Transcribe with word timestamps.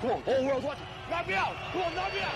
Come 0.00 0.10
on, 0.12 0.22
whole 0.22 0.46
world's 0.46 0.64
watching. 0.64 0.86
Knock 1.10 1.26
me 1.26 1.34
out. 1.34 1.56
Come 1.72 1.82
on, 1.82 1.94
knock 1.96 2.12
me 2.14 2.20
out. 2.20 2.32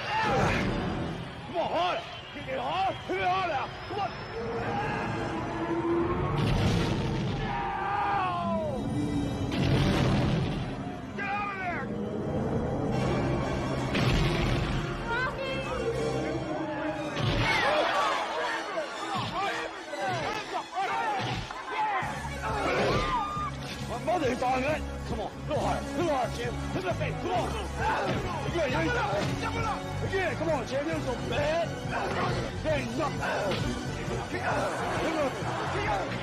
Come 1.46 1.56
on, 1.58 1.70
harder. 1.70 2.02
Hit 2.34 2.48
it 2.54 2.58
hard. 2.58 2.94
Hit 3.06 3.18
it 3.18 3.24
hard 3.24 3.50
now. 3.50 3.68
Come 3.88 4.00
on. 4.00 4.10
Get 11.16 11.24
out 11.24 11.52
of 11.52 11.58
there. 11.60 11.86
My 23.88 23.98
mother 24.04 24.28
is 24.32 24.42
on 24.42 24.64
it. 24.64 24.91
Come 26.02 26.16
on, 26.16 26.28
Jim. 26.36 26.52
Hit 26.74 26.82
the 26.82 26.94
face. 26.94 27.14
Come 27.22 27.30
on. 27.30 27.48
Again, 28.50 28.70
you 28.72 28.78
ain't. 28.78 28.92
Again, 30.02 30.36
come 30.36 30.48
on, 30.48 30.66
Jim. 30.66 30.88
You're 30.88 31.00
so 31.00 31.14
bad. 31.30 31.68
You 32.64 32.98
nothing. 32.98 33.20
Kick 34.30 34.42
out. 34.42 34.72
Kick 35.72 35.88
out. 35.88 36.22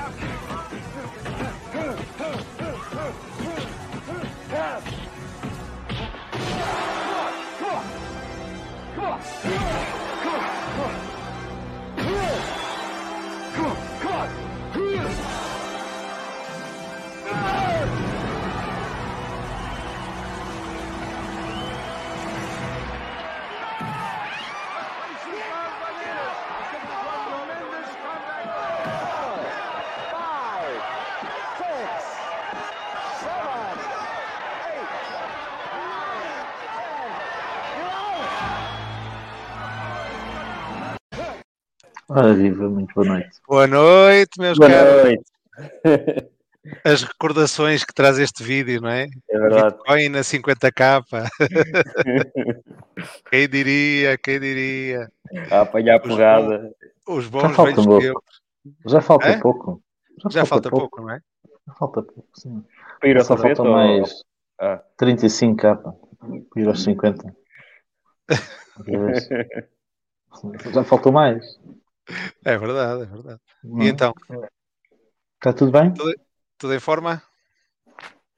Yeah. 9.43 10.00
Ora 42.13 42.33
viva, 42.33 42.67
muito 42.69 42.93
boa 42.93 43.07
noite. 43.07 43.29
Boa 43.47 43.67
noite, 43.67 44.39
meus 44.39 44.57
Boa 44.57 44.69
caros. 44.69 45.03
noite. 45.03 45.23
As 46.85 47.03
recordações 47.03 47.83
que 47.83 47.93
traz 47.93 48.19
este 48.19 48.43
vídeo, 48.43 48.81
não 48.81 48.89
é? 48.89 49.07
É 49.29 49.39
verdade. 49.39 49.75
Bitcoin 49.77 50.09
na 50.09 50.19
50k. 50.19 51.03
quem 53.31 53.47
diria, 53.49 54.17
quem 54.17 54.39
diria? 54.39 55.09
A 55.49 55.61
apanhar 55.61 55.99
porrada. 56.01 56.71
Os 57.07 57.23
Já 57.25 57.29
bons 57.31 57.55
velhos 57.57 57.85
pouco. 57.85 57.99
tempos. 58.01 58.41
Já 58.85 59.01
falta 59.01 59.27
É? 59.27 59.39
pouco. 59.39 59.81
Já 60.29 60.45
falta 60.45 60.69
pouco, 60.69 61.01
não 61.01 61.09
é? 61.11 61.19
Já 61.67 61.73
falta 61.73 62.03
pouco, 62.03 62.29
sim. 62.35 62.63
Para 62.99 63.09
ir 63.09 63.17
ao 63.17 63.23
Só 63.23 63.37
falta 63.37 63.63
ou- 63.63 63.71
mais 63.71 64.21
Ah. 64.59 64.83
35 64.97 65.55
capa. 65.57 65.95
Ir 66.55 66.67
aos 66.67 66.83
50. 66.83 67.35
Outra 68.77 68.99
vez. 68.99 69.29
Já 70.73 70.83
faltou 70.83 71.11
mais. 71.11 71.43
É 72.45 72.57
verdade, 72.57 73.03
é 73.03 73.05
verdade. 73.05 73.41
E 73.63 73.87
é? 73.87 73.89
então, 73.89 74.13
Está 75.35 75.53
tudo 75.53 75.71
bem? 75.71 75.93
tudo 76.57 76.73
em 76.73 76.79
forma? 76.79 77.21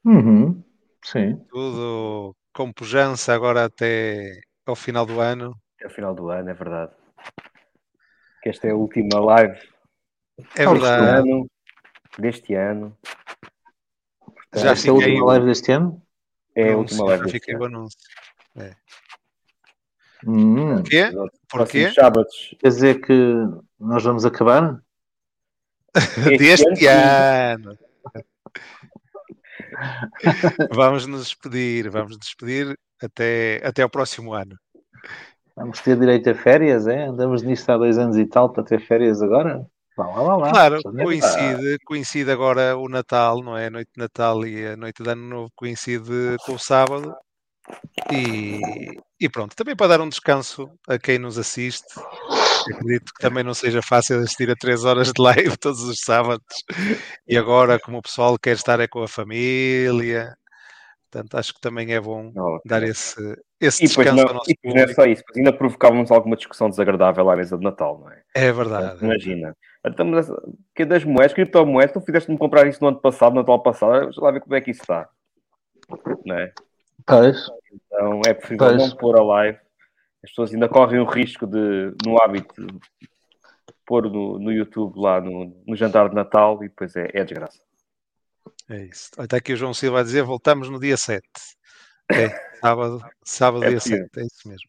Uhum. 0.04 0.62
Sim. 1.04 1.36
Tudo 1.48 2.34
com 2.52 2.72
pujança 2.72 3.34
agora 3.34 3.64
até 3.64 4.40
ao 4.66 4.76
final 4.76 5.04
do 5.04 5.20
ano. 5.20 5.54
Até 5.76 5.86
o 5.86 5.90
final 5.90 6.14
do 6.14 6.30
ano, 6.30 6.50
é 6.50 6.54
verdade. 6.54 6.92
Que 8.42 8.50
esta 8.50 8.68
é 8.68 8.70
a 8.70 8.76
última 8.76 9.18
live 9.20 9.58
É 10.56 10.64
Ah, 10.64 10.72
deste 10.72 10.72
verdade. 10.72 11.30
ano. 11.30 11.50
Deste 12.18 12.54
ano. 12.54 12.98
Já 14.54 14.72
Esta 14.72 14.88
é 14.88 14.90
a 14.90 14.94
última 14.94 15.24
live 15.26 15.46
deste 15.46 15.72
ano? 15.72 16.02
É 16.54 16.72
a 16.72 16.76
última 16.76 17.04
live 17.06 17.24
já 17.24 17.30
fiquei 17.30 17.56
o 17.56 17.64
anúncio. 17.64 17.98
Hum. 20.26 20.76
Porquê? 20.76 21.10
Nos 21.10 21.30
Porquê? 21.48 21.92
Quer 22.58 22.68
dizer 22.68 23.00
que 23.00 23.34
nós 23.78 24.02
vamos 24.02 24.24
acabar? 24.24 24.80
Deste 26.38 26.86
ano, 26.86 27.70
ano. 27.70 27.78
Vamos 30.72 31.06
nos 31.06 31.24
despedir, 31.24 31.90
vamos 31.90 32.16
nos 32.16 32.18
despedir 32.18 32.78
até, 33.02 33.60
até 33.64 33.82
ao 33.82 33.90
próximo 33.90 34.32
ano. 34.32 34.56
Vamos 35.56 35.80
ter 35.80 35.98
direito 35.98 36.30
a 36.30 36.34
férias, 36.34 36.86
é? 36.86 37.06
Andamos 37.06 37.42
nisto 37.42 37.70
há 37.70 37.76
dois 37.76 37.98
anos 37.98 38.16
e 38.16 38.26
tal 38.26 38.52
para 38.52 38.64
ter 38.64 38.80
férias 38.80 39.22
agora? 39.22 39.66
Lá, 39.96 40.06
vá 40.06 40.36
lá. 40.36 40.50
Claro, 40.50 40.80
coincide, 40.82 41.78
coincide 41.84 42.30
agora 42.30 42.76
o 42.76 42.88
Natal, 42.88 43.40
não 43.42 43.56
é? 43.56 43.66
A 43.66 43.70
noite 43.70 43.90
de 43.94 44.02
Natal 44.02 44.44
e 44.44 44.66
a 44.66 44.76
noite 44.76 45.02
de 45.02 45.08
Ano 45.08 45.28
Novo 45.28 45.50
coincide 45.54 46.36
com 46.44 46.54
o 46.54 46.58
sábado. 46.58 47.14
E, 48.12 48.60
e 49.20 49.28
pronto, 49.28 49.54
também 49.56 49.74
para 49.74 49.88
dar 49.96 50.00
um 50.00 50.08
descanso 50.08 50.70
a 50.86 50.98
quem 50.98 51.18
nos 51.18 51.38
assiste. 51.38 51.98
Acredito 52.70 53.12
que 53.14 53.20
também 53.20 53.44
não 53.44 53.54
seja 53.54 53.82
fácil 53.82 54.18
assistir 54.18 54.50
a 54.50 54.56
três 54.56 54.84
horas 54.84 55.12
de 55.12 55.22
live 55.22 55.56
todos 55.58 55.82
os 55.82 56.00
sábados. 56.00 56.44
E 57.26 57.36
agora, 57.36 57.78
como 57.78 57.98
o 57.98 58.02
pessoal 58.02 58.38
quer 58.38 58.54
estar 58.54 58.80
é 58.80 58.86
com 58.86 59.02
a 59.02 59.08
família, 59.08 60.34
portanto, 61.10 61.36
acho 61.36 61.54
que 61.54 61.60
também 61.60 61.92
é 61.92 62.00
bom 62.00 62.30
Não, 62.34 62.60
dar 62.64 62.82
esse, 62.82 63.16
esse 63.60 63.84
E 63.84 63.86
descanso 63.86 64.16
não, 64.16 64.28
ao 64.28 64.34
nosso 64.34 64.50
e 64.50 64.54
depois 64.54 64.74
não 64.74 64.80
é 64.82 64.86
público. 64.86 65.02
só 65.02 65.06
isso, 65.08 65.22
ainda 65.36 65.52
provocávamos 65.52 66.10
alguma 66.10 66.36
discussão 66.36 66.68
desagradável 66.68 67.30
à 67.30 67.36
mesa 67.36 67.56
de 67.56 67.64
Natal, 67.64 67.98
não 68.00 68.10
é? 68.10 68.22
É 68.34 68.52
verdade. 68.52 69.04
Imagina. 69.04 69.56
Então, 69.86 70.10
que 70.74 70.82
é 70.82 70.86
das 70.86 71.04
moedas, 71.04 71.34
criptomoedas, 71.34 71.92
tu 71.92 72.00
fizeste-me 72.00 72.38
comprar 72.38 72.66
isso 72.66 72.78
no 72.80 72.88
ano 72.88 73.00
passado, 73.00 73.34
no 73.34 73.40
Natal 73.40 73.62
passado, 73.62 74.04
deixa 74.04 74.20
lá 74.20 74.30
ver 74.30 74.40
como 74.40 74.54
é 74.54 74.60
que 74.60 74.70
isso 74.70 74.80
está. 74.80 75.08
Não 76.24 76.36
é? 76.36 76.52
Pois. 77.06 77.46
Então 77.72 78.20
é 78.26 78.34
preferível 78.34 78.68
Pois. 78.68 78.76
não 78.90 78.96
pôr 78.96 79.18
a 79.18 79.22
live. 79.22 79.58
As 80.22 80.30
pessoas 80.30 80.52
ainda 80.54 80.68
correm 80.68 81.00
o 81.00 81.04
risco 81.04 81.46
de, 81.46 81.94
no 82.04 82.20
hábito, 82.22 82.66
pôr 83.84 84.10
no, 84.10 84.38
no 84.38 84.50
YouTube 84.50 84.98
lá 84.98 85.20
no, 85.20 85.54
no 85.66 85.76
jantar 85.76 86.08
de 86.08 86.14
Natal 86.14 86.62
e 86.64 86.68
depois 86.68 86.96
é, 86.96 87.10
é 87.12 87.24
desgraça. 87.24 87.60
É 88.70 88.84
isso. 88.84 89.10
Está 89.18 89.36
aqui 89.36 89.52
o 89.52 89.56
João 89.56 89.74
Silva 89.74 90.00
a 90.00 90.02
dizer: 90.02 90.22
voltamos 90.22 90.70
no 90.70 90.80
dia 90.80 90.96
7. 90.96 91.22
É, 92.10 92.28
sábado, 92.60 93.04
sábado 93.22 93.64
É 93.64 93.68
dia 93.68 93.76
possível. 93.78 94.08
7, 94.14 94.20
é 94.20 94.26
isso 94.26 94.48
mesmo. 94.48 94.68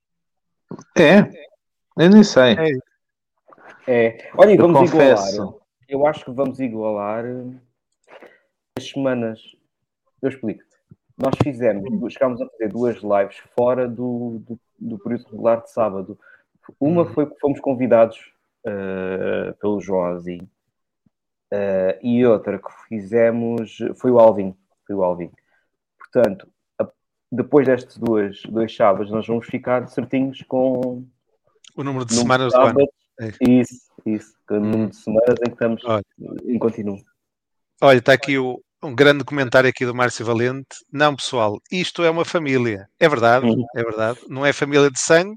É? 0.97 2.03
Eu 2.03 2.09
nem 2.09 2.23
sei. 2.23 2.53
É. 2.53 2.95
É, 3.87 4.31
olha, 4.35 4.51
e 4.51 4.55
Eu 4.55 4.61
vamos 4.61 4.91
confesso. 4.91 5.33
igualar. 5.33 5.55
Eu 5.87 6.07
acho 6.07 6.25
que 6.25 6.31
vamos 6.31 6.59
igualar 6.59 7.23
as 8.77 8.89
semanas. 8.89 9.39
Eu 10.21 10.29
explico. 10.29 10.63
Nós 11.17 11.33
fizemos, 11.41 12.13
chegámos 12.13 12.41
a 12.41 12.47
fazer 12.49 12.67
duas 12.69 12.97
lives 12.97 13.37
fora 13.57 13.87
do, 13.87 14.39
do, 14.45 14.59
do 14.77 14.99
período 14.99 15.25
regular 15.31 15.61
de 15.63 15.71
sábado. 15.71 16.19
Uma 16.79 17.03
Uhum. 17.03 17.13
foi 17.13 17.25
que 17.29 17.39
fomos 17.39 17.59
convidados 17.59 18.33
eh, 18.65 19.53
pelo 19.61 19.79
João 19.79 20.05
Azim. 20.05 20.47
Eh, 21.51 21.99
e 22.01 22.25
outra 22.25 22.57
que 22.59 22.69
fizemos 22.89 23.77
foi 23.97 24.11
o 24.11 24.19
Alvin. 24.19 24.53
Foi 24.85 24.95
o 24.95 25.03
Alvin. 25.03 25.31
Portanto, 25.97 26.47
a- 26.79 26.89
depois 27.31 27.65
destes 27.65 27.97
dois, 27.97 28.41
dois 28.49 28.75
sábados, 28.75 29.11
nós 29.11 29.25
vamos 29.25 29.45
ficar 29.45 29.87
certinhos 29.87 30.41
com 30.47 31.05
O 31.77 31.83
número 31.83 32.05
de 32.05 32.15
número 32.15 32.49
semanas 32.49 32.51
de 32.53 32.59
do 32.59 32.65
ano. 32.65 32.89
É. 33.21 33.29
Isso. 33.49 33.89
isso. 34.05 34.33
Que 34.47 34.53
número 34.55 34.89
de 34.89 34.95
semanas 34.97 35.35
em 35.39 35.45
que 35.45 35.51
estamos 35.51 35.85
Olha. 35.85 36.03
em 36.45 36.59
continuo. 36.59 36.97
Olha, 37.81 37.97
está 37.99 38.11
aqui 38.13 38.37
o- 38.37 38.61
um 38.85 38.95
grande 38.95 39.23
comentário 39.23 39.69
aqui 39.69 39.85
do 39.85 39.93
Márcio 39.95 40.25
Valente. 40.25 40.67
Não, 40.91 41.15
pessoal, 41.15 41.57
isto 41.71 42.03
é 42.03 42.09
uma 42.09 42.23
família. 42.25 42.87
É 42.99 43.07
verdade, 43.09 43.45
Uhum. 43.45 43.65
é 43.75 43.83
verdade. 43.83 44.19
Não 44.29 44.45
é 44.45 44.53
família 44.53 44.89
de 44.89 44.99
sangue, 44.99 45.35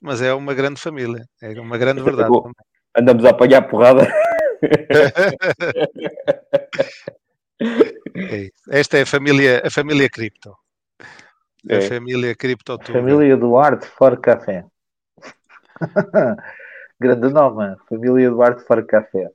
mas 0.00 0.20
é 0.22 0.32
uma 0.34 0.54
grande 0.54 0.80
família. 0.80 1.24
É 1.42 1.58
uma 1.60 1.76
grande 1.78 2.02
verdade. 2.02 2.28
Bom. 2.28 2.50
Andamos 2.96 3.24
a 3.24 3.30
apanhar 3.30 3.62
porrada. 3.68 4.06
É. 8.16 8.48
Esta 8.70 8.98
é 8.98 9.02
a 9.02 9.06
família, 9.06 9.62
a 9.64 9.70
família 9.70 10.08
cripto. 10.08 10.54
A 11.68 11.74
É. 11.74 11.80
família 11.82 12.34
cripto 12.34 12.78
Tuga. 12.78 12.98
Família 13.00 13.36
Duarte 13.36 13.86
for 13.86 14.20
Café. 14.20 14.64
Grande 17.00 17.28
nome, 17.32 17.76
Família 17.88 18.30
Duarte 18.30 18.64
for 18.64 18.84
Café. 18.86 19.28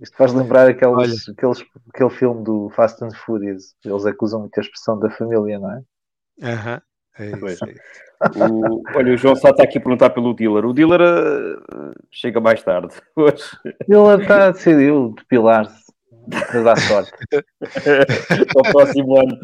Isto 0.00 0.16
faz 0.16 0.32
lembrar 0.32 0.68
aqueles, 0.68 1.28
aqueles, 1.28 1.64
aquele 1.94 2.10
filme 2.10 2.42
do 2.42 2.70
Fast 2.70 3.04
and 3.04 3.10
Furious. 3.14 3.74
Eles 3.84 4.06
acusam 4.06 4.40
muito 4.40 4.56
a 4.58 4.60
expressão 4.60 4.98
da 4.98 5.10
família, 5.10 5.58
não 5.58 5.70
é? 5.70 5.82
Aham, 6.42 6.82
é 7.18 7.26
isso, 7.26 7.38
Pois. 7.40 7.62
é 7.62 7.70
isso. 7.70 7.80
O- 8.50 8.82
olha, 8.94 9.12
o 9.12 9.16
João 9.16 9.34
só 9.36 9.50
está 9.50 9.64
aqui 9.64 9.78
a 9.78 9.80
perguntar 9.80 10.10
pelo 10.10 10.32
dealer. 10.32 10.64
O 10.64 10.72
dealer 10.72 11.00
eh, 11.00 11.92
chega 12.10 12.40
mais 12.40 12.62
tarde. 12.62 12.94
Hoje. 13.16 13.44
Ele 13.64 14.22
está 14.22 14.50
decidiu 14.52 15.12
depilar-se 15.16 15.92
para 16.50 16.62
dar 16.62 16.78
sorte. 16.78 17.12
Para 18.52 18.60
o 18.60 18.72
próximo 18.72 19.18
ano. 19.18 19.38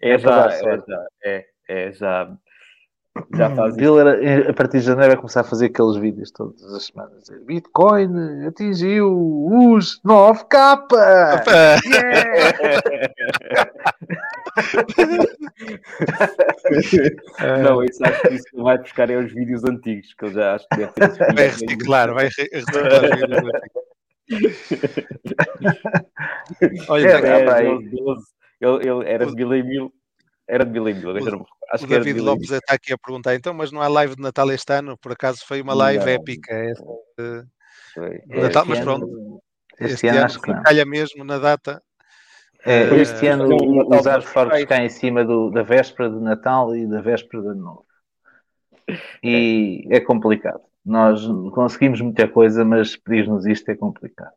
É 0.00 0.12
É 0.12 0.18
já, 0.18 0.46
é 0.46 0.78
já, 0.78 1.06
é, 1.24 1.46
é 1.68 1.92
já. 1.92 2.36
Já 3.34 3.50
faz 3.54 3.76
isso. 3.76 3.98
Ele, 3.98 4.48
a 4.48 4.54
partir 4.54 4.78
de 4.78 4.84
janeiro, 4.86 5.08
vai 5.12 5.16
começar 5.16 5.40
a 5.40 5.44
fazer 5.44 5.66
aqueles 5.66 5.96
vídeos 5.96 6.30
todas 6.30 6.62
as 6.72 6.86
semanas. 6.86 7.20
Dizer, 7.22 7.40
Bitcoin 7.44 8.46
atingiu 8.46 9.12
os 9.50 10.00
9k! 10.02 10.84
Opa! 10.84 11.76
Não, 17.62 17.82
isso 17.84 18.04
acho 18.04 18.22
que 18.22 18.34
isso 18.34 18.62
vai 18.62 18.78
buscar 18.78 19.10
é 19.10 19.16
os 19.16 19.32
vídeos 19.32 19.64
antigos, 19.64 20.12
que 20.14 20.24
eu 20.26 20.32
já 20.32 20.54
acho 20.54 20.66
que 20.68 20.76
deve 20.78 20.92
ter 20.92 21.08
Vai 21.18 21.28
vídeos. 21.48 21.60
reciclar, 21.62 22.14
vai 22.14 22.28
re- 22.28 22.50
reciclar. 22.52 23.02
Olha, 26.88 27.08
É, 27.08 27.40
é, 27.40 27.44
pá, 27.44 27.54
10, 27.60 27.90
12, 27.90 28.04
12. 28.04 28.24
Ele, 28.60 28.88
ele 28.90 29.08
era 29.08 29.26
de 29.26 29.34
mil 29.34 29.54
em 29.54 29.62
mil. 29.62 29.92
Era 30.48 30.64
de 30.64 30.72
já 30.74 31.30
não- 31.30 31.46
Acho 31.70 31.84
o 31.84 31.86
que 31.88 31.92
era 31.94 32.02
de 32.02 32.08
David 32.10 32.18
em 32.20 32.24
Lopes 32.24 32.50
está 32.50 32.74
aqui 32.74 32.92
a 32.92 32.98
perguntar, 32.98 33.34
então, 33.34 33.52
mas 33.52 33.70
não 33.70 33.82
há 33.82 33.88
live 33.88 34.16
de 34.16 34.22
Natal 34.22 34.50
este 34.50 34.72
ano? 34.72 34.96
Por 34.96 35.12
acaso 35.12 35.44
foi 35.46 35.60
uma 35.60 35.74
live 35.74 36.02
Não. 36.04 36.12
épica. 36.12 36.54
esta. 36.54 37.46
É, 37.98 38.40
Natal, 38.40 38.64
mas 38.66 38.80
pronto. 38.80 39.42
Este, 39.80 39.94
Este 39.94 40.08
ano 40.08 40.16
ano 40.18 40.26
acho 40.26 40.40
que 40.40 40.50
não. 40.50 40.62
calha 40.62 40.84
mesmo 40.86 41.24
na 41.24 41.38
data. 41.38 41.82
É, 42.64 42.82
Eh, 42.84 42.94
este 43.02 43.26
ano 43.26 43.44
Então, 43.52 43.58
o 43.68 43.96
os 43.98 44.06
artworks 44.06 44.32
Feiras. 44.52 44.64
caem 44.68 44.86
em 44.86 44.90
cima 44.90 45.24
do- 45.24 45.50
da 45.50 45.62
véspera 45.62 46.08
de 46.10 46.16
Natal 46.18 46.74
e 46.74 46.86
da 46.88 47.00
véspera 47.00 47.42
de 47.42 47.48
Ano 47.50 47.60
Novo. 47.62 47.86
E 49.22 49.86
é 49.90 50.00
complicado. 50.00 50.60
Nós 50.84 51.20
conseguimos 51.54 52.00
muita 52.00 52.26
coisa, 52.26 52.64
mas 52.64 52.96
pedir-nos 52.96 53.44
isto 53.46 53.68
é 53.70 53.76
complicado. 53.76 54.32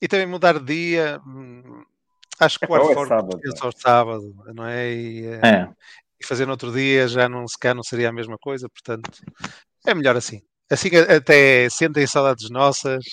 E 0.00 0.06
também 0.06 0.26
mudar 0.26 0.58
de 0.60 0.64
dia. 0.64 1.20
Acho 2.40 2.58
que 2.58 2.66
o 2.66 2.70
ou 2.70 2.76
é 2.76 2.80
Artfork 2.80 3.08
sábado, 3.08 3.40
é 3.44 3.56
só 3.56 3.70
sábado, 3.70 4.34
não 4.54 4.66
é? 4.66 4.92
E, 4.92 5.26
eh, 5.26 5.40
É, 5.42 5.68
e 6.20 6.26
fazer 6.26 6.44
no 6.46 6.52
outro 6.52 6.72
dia 6.72 7.08
já 7.08 7.28
não 7.28 7.46
se 7.46 7.58
cá 7.58 7.74
não 7.74 7.82
seria 7.82 8.08
a 8.08 8.12
mesma 8.12 8.36
coisa, 8.38 8.68
portanto 8.68 9.10
é 9.86 9.94
melhor 9.94 10.16
assim. 10.16 10.42
Assim 10.70 10.90
que 10.90 10.96
até 10.96 11.68
sentem 11.70 12.06
saudades 12.08 12.50
nossas 12.50 13.04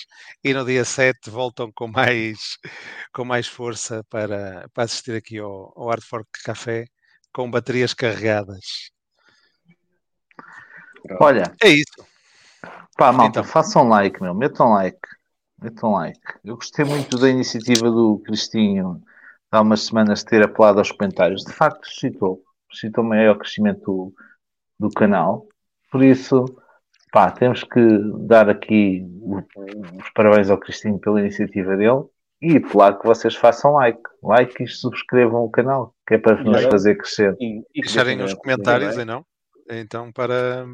e 0.42 0.52
no 0.52 0.64
dia 0.64 0.84
7 0.84 1.30
voltam 1.30 1.70
com 1.72 1.86
mais, 1.86 2.58
com 3.12 3.24
mais 3.24 3.46
força 3.46 4.02
para, 4.10 4.66
para 4.74 4.84
assistir 4.84 5.14
aqui 5.14 5.38
ao, 5.38 5.72
ao 5.76 5.88
Hard 5.88 6.02
Fork 6.02 6.28
Café 6.44 6.84
com 7.32 7.48
baterias 7.50 7.94
carregadas. 7.94 8.90
olha, 11.20 11.52
É 11.62 11.68
isso. 11.68 12.04
pá, 12.96 13.12
malta, 13.12 13.40
Então. 13.40 13.44
façam 13.44 13.88
like, 13.88 14.20
meu, 14.20 14.34
metam 14.34 14.72
like. 14.72 14.98
Metam 15.60 15.92
like. 15.92 16.20
Eu 16.44 16.56
gostei 16.56 16.84
muito 16.84 17.16
da 17.18 17.28
iniciativa 17.30 17.88
do 17.88 18.20
Cristinho 18.26 19.00
há 19.50 19.60
umas 19.60 19.82
semanas 19.82 20.20
de 20.20 20.26
ter 20.26 20.42
apelado 20.42 20.78
aos 20.78 20.90
comentários. 20.90 21.42
De 21.42 21.52
facto, 21.52 21.86
suscitou. 21.86 22.42
Suscitou 22.70 23.04
maior 23.04 23.36
crescimento 23.38 23.84
do, 23.84 24.14
do 24.78 24.90
canal. 24.90 25.46
Por 25.90 26.02
isso, 26.02 26.44
pá, 27.12 27.30
temos 27.30 27.62
que 27.62 27.80
dar 28.26 28.48
aqui 28.48 29.04
os 29.98 30.10
parabéns 30.14 30.50
ao 30.50 30.58
Cristinho 30.58 30.98
pela 30.98 31.20
iniciativa 31.20 31.76
dele 31.76 32.04
e 32.42 32.56
apelar 32.56 32.98
que 32.98 33.06
vocês 33.06 33.34
façam 33.34 33.72
like. 33.74 34.02
Like 34.22 34.62
e 34.62 34.66
subscrevam 34.66 35.42
o 35.42 35.50
canal, 35.50 35.94
que 36.06 36.14
é 36.14 36.18
para 36.18 36.34
nos 36.42 36.60
Claro. 36.60 36.70
fazer 36.70 36.96
crescer. 36.96 37.36
E, 37.40 37.60
e 37.74 37.80
Deixarem 37.82 38.16
nos 38.16 38.32
ver, 38.32 38.38
comentários, 38.38 38.96
e 38.96 39.04
não? 39.04 39.24
Então, 39.70 40.12
para 40.12 40.66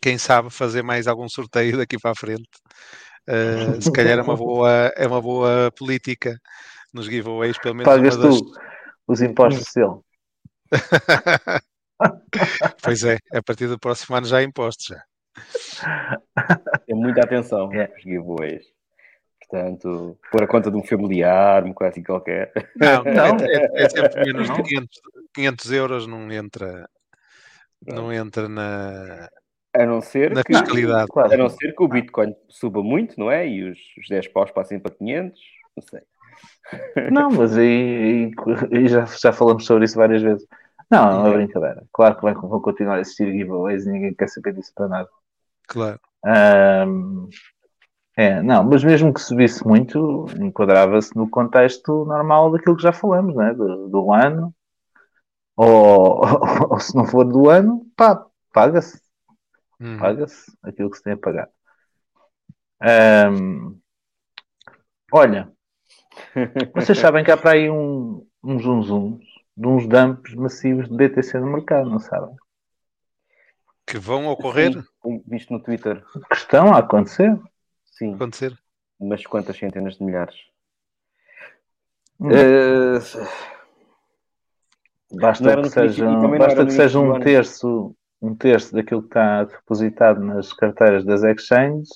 quem 0.00 0.16
sabe 0.18 0.50
fazer 0.50 0.82
mais 0.82 1.06
algum 1.06 1.28
sorteio 1.28 1.76
daqui 1.76 1.98
para 1.98 2.12
a 2.12 2.14
frente. 2.14 2.48
Uh, 3.28 3.82
se 3.82 3.90
calhar 3.90 4.18
é 4.18 4.22
uma 4.22 4.36
boa, 4.38 4.70
é 4.96 5.06
uma 5.06 5.20
boa 5.20 5.72
política 5.76 6.38
nos 6.96 7.06
giveaways, 7.06 7.58
pelo 7.58 7.74
menos 7.76 7.92
Pagas 7.92 8.16
das. 8.16 8.40
tu 8.40 8.52
os 9.08 9.20
impostos 9.22 9.66
dele. 9.74 10.00
pois 12.82 13.04
é, 13.04 13.18
a 13.32 13.42
partir 13.42 13.68
do 13.68 13.78
próximo 13.78 14.16
ano 14.16 14.26
já 14.26 14.38
há 14.38 14.42
impostos 14.42 14.86
já. 14.86 15.02
Tem 16.86 16.96
muita 16.96 17.22
atenção 17.22 17.72
É. 17.72 17.92
os 17.96 18.02
giveaways. 18.02 18.64
Portanto, 19.48 20.18
pôr 20.32 20.42
a 20.42 20.46
conta 20.48 20.70
de 20.72 20.76
um 20.76 20.84
familiar, 20.84 21.62
uma 21.62 21.72
coisa 21.74 21.92
assim 21.92 22.02
qualquer. 22.02 22.50
Não, 22.74 23.04
Não. 23.04 23.36
É, 23.36 23.46
é- 23.78 23.82
é 23.84 23.88
sempre 23.88 24.24
menos 24.24 24.50
de 24.50 24.62
500, 24.62 25.00
500 25.34 25.72
euros 25.72 26.06
não 26.08 26.32
entra, 26.32 26.88
não 27.86 28.12
entra 28.12 28.48
na, 28.48 29.28
A 29.72 29.86
não 29.86 30.00
ser 30.00 30.34
na 30.34 30.42
que, 30.42 30.52
fiscalidade. 30.52 31.06
Claro. 31.08 31.32
a 31.32 31.36
não 31.36 31.48
ser 31.48 31.72
que 31.76 31.82
o 31.82 31.86
Bitcoin 31.86 32.34
suba 32.48 32.82
muito, 32.82 33.20
não 33.20 33.30
é? 33.30 33.46
E 33.46 33.70
os, 33.70 33.78
os 33.98 34.08
10 34.08 34.26
paus 34.28 34.50
passem 34.50 34.80
para 34.80 34.92
500, 34.96 35.40
não 35.76 35.82
sei. 35.88 36.00
Não, 37.12 37.30
mas 37.30 37.56
aí, 37.56 38.30
já, 38.88 39.04
já 39.04 39.32
falamos 39.32 39.64
sobre 39.64 39.84
isso 39.84 39.96
várias 39.96 40.22
vezes. 40.22 40.46
Não, 40.90 41.26
é 41.26 41.32
brincadeira. 41.32 41.84
Claro 41.92 42.16
que 42.16 42.22
vai, 42.22 42.34
vão 42.34 42.60
continuar 42.60 42.96
a 42.96 43.00
existir 43.00 43.32
giveaways 43.32 43.86
e 43.86 43.90
ninguém 43.90 44.14
quer 44.14 44.28
saber 44.28 44.52
disso 44.52 44.72
para 44.74 44.88
nada. 44.88 45.08
Claro. 45.66 46.00
Ahm, 46.24 47.28
é, 48.16 48.40
não, 48.42 48.64
mas 48.64 48.82
mesmo 48.82 49.12
que 49.12 49.20
subisse 49.20 49.66
muito, 49.66 50.26
enquadrava-se 50.40 51.14
no 51.16 51.28
contexto 51.28 52.04
normal 52.04 52.52
daquilo 52.52 52.76
que 52.76 52.82
já 52.82 52.92
falamos, 52.92 53.34
né? 53.34 53.52
do, 53.52 53.88
do 53.88 54.12
ano. 54.12 54.54
Ou, 55.56 56.20
ou, 56.70 56.80
se 56.80 56.94
não 56.94 57.04
for 57.04 57.24
do 57.24 57.50
ano, 57.50 57.86
pá, 57.96 58.24
paga-se. 58.52 59.00
Uhum. 59.80 59.98
Paga-se 59.98 60.56
aquilo 60.62 60.90
que 60.90 60.96
se 60.96 61.02
tem 61.02 61.12
a 61.14 61.18
pagar. 61.18 61.48
Ahm, 62.80 63.78
olha, 65.12 65.52
vocês 66.74 66.98
sabem 66.98 67.24
que 67.24 67.30
há 67.30 67.36
para 67.36 67.52
aí 67.52 67.70
um, 67.70 68.26
uns 68.42 68.62
zoom 68.62 69.18
de 69.56 69.66
uns 69.66 69.88
dumps 69.88 70.34
massivos 70.34 70.88
de 70.88 70.94
BTC 70.94 71.38
no 71.40 71.46
mercado, 71.46 71.88
não 71.88 71.98
sabem? 71.98 72.34
Que 73.86 73.98
vão 73.98 74.26
ocorrer, 74.26 74.72
Sim, 75.02 75.22
visto 75.26 75.52
no 75.52 75.62
Twitter. 75.62 76.04
Que 76.28 76.36
estão 76.36 76.74
a 76.74 76.78
acontecer. 76.78 77.38
Sim, 77.86 78.14
acontecer. 78.14 78.58
mas 79.00 79.24
quantas 79.24 79.56
centenas 79.56 79.96
de 79.96 80.04
milhares? 80.04 80.36
Hum. 82.20 82.28
Não 82.28 83.26
Basta 85.20 85.62
que 85.62 85.68
seja, 85.68 86.06
basta 86.38 86.66
que 86.66 86.72
seja 86.72 86.98
um 86.98 87.20
terço, 87.20 87.96
um 88.20 88.34
terço 88.34 88.74
daquilo 88.74 89.02
que 89.02 89.08
está 89.08 89.44
depositado 89.44 90.20
nas 90.20 90.52
carteiras 90.52 91.04
das 91.04 91.22
exchanges 91.22 91.88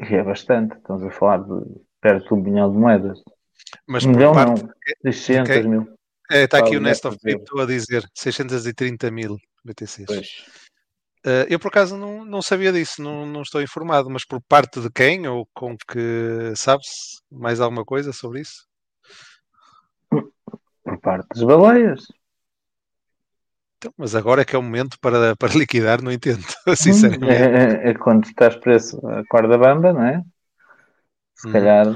e 0.00 0.14
é 0.14 0.22
bastante. 0.22 0.76
Estamos 0.76 1.04
a 1.04 1.10
falar 1.10 1.44
de 1.44 1.64
perto 2.00 2.28
de 2.28 2.34
um 2.34 2.42
bilhão 2.42 2.72
de 2.72 2.78
moedas. 2.78 3.18
Mas 3.86 4.04
um 4.04 4.10
milhão 4.10 4.32
parte, 4.32 4.62
não, 4.62 5.12
600 5.12 5.50
ok. 5.50 5.62
mil. 5.64 5.88
é, 6.30 6.44
está 6.44 6.58
aqui 6.58 6.76
o 6.76 6.80
Nest 6.80 7.02
deve 7.02 7.14
of. 7.14 7.22
Crypto 7.22 7.60
a 7.60 7.66
dizer 7.66 8.04
630 8.14 9.10
mil 9.10 9.36
BTCs. 9.64 10.06
pois. 10.06 10.28
Uh, 11.26 11.44
eu 11.50 11.58
por 11.60 11.68
acaso 11.68 11.98
não, 11.98 12.24
não 12.24 12.40
sabia 12.40 12.72
disso, 12.72 13.02
não, 13.02 13.26
não 13.26 13.42
estou 13.42 13.60
informado, 13.60 14.08
mas 14.08 14.24
por 14.24 14.40
parte 14.40 14.80
de 14.80 14.90
quem 14.90 15.28
ou 15.28 15.46
com 15.52 15.76
que 15.76 16.54
sabe-se 16.56 17.20
mais 17.30 17.60
alguma 17.60 17.84
coisa 17.84 18.10
sobre 18.10 18.40
isso? 18.40 18.66
Por 20.08 20.98
parte 21.02 21.28
das 21.28 21.42
baleias. 21.42 22.06
Então, 23.76 23.92
mas 23.98 24.14
agora 24.14 24.40
é 24.42 24.44
que 24.46 24.56
é 24.56 24.58
o 24.58 24.62
momento 24.62 24.98
para, 24.98 25.36
para 25.36 25.52
liquidar, 25.54 26.02
não 26.02 26.10
entendo, 26.10 26.42
É, 26.66 26.74
sinceramente. 26.74 27.32
é- 27.32 27.90
é 27.90 27.94
quando 27.94 28.24
estás 28.24 28.56
preço 28.56 28.98
a 29.06 29.22
corda 29.26 29.58
bamba, 29.58 29.92
não 29.92 30.04
é? 30.04 30.22
Se 31.40 31.46
Uhum. 31.46 31.52
calhar 31.54 31.86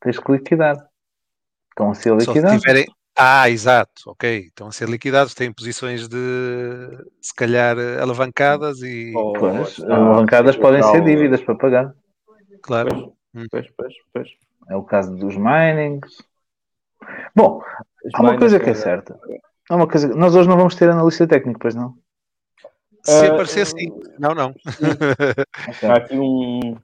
tens 0.00 0.18
que 0.18 0.32
liquidar. 0.32 0.76
Estão 1.70 1.90
a 1.90 1.94
ser 1.94 2.10
Só 2.10 2.20
se, 2.20 2.26
liquidados. 2.28 2.60
tiverem, 2.62 2.86
Ah, 3.18 3.48
exato, 3.48 4.10
ok. 4.10 4.40
Estão 4.46 4.68
a 4.68 4.72
ser 4.72 4.88
liquidados, 4.88 5.34
têm 5.34 5.52
posições 5.52 6.06
de 6.08 6.16
se 7.20 7.34
calhar 7.34 7.76
alavancadas 8.00 8.80
e. 8.82 9.12
Oh, 9.16 9.32
Pois, 9.32 9.80
alavancadas 9.80 10.54
sim, 10.54 10.60
podem 10.60 10.82
ser 10.82 10.92
tal, 10.92 11.04
dívidas 11.04 11.42
para 11.42 11.54
pagar. 11.54 11.94
Claro. 12.62 13.14
Pois, 13.50 13.66
pois, 13.76 13.94
pois. 14.12 14.28
É 14.68 14.76
o 14.76 14.82
caso 14.82 15.14
dos 15.16 15.36
minings. 15.36 16.22
Bom, 17.34 17.62
As 18.04 18.12
há 18.14 18.22
uma 18.22 18.38
coisa 18.38 18.58
que 18.58 18.70
é 18.70 18.74
certa. 18.74 19.18
Há 19.68 19.76
uma 19.76 19.86
coisa... 19.88 20.08
Nós 20.08 20.34
hoje 20.34 20.48
não 20.48 20.56
vamos 20.56 20.74
ter 20.74 20.88
analista 20.90 21.26
técnico, 21.26 21.58
pois 21.60 21.74
não? 21.74 21.94
Se 23.06 23.26
Ah, 23.26 23.32
aparecer 23.32 23.66
sim. 23.66 23.92
Não, 24.18 24.34
não. 24.34 24.54
Ok. 25.68 25.88
Há 25.88 25.96
aqui 25.96 26.18
um- 26.18 26.76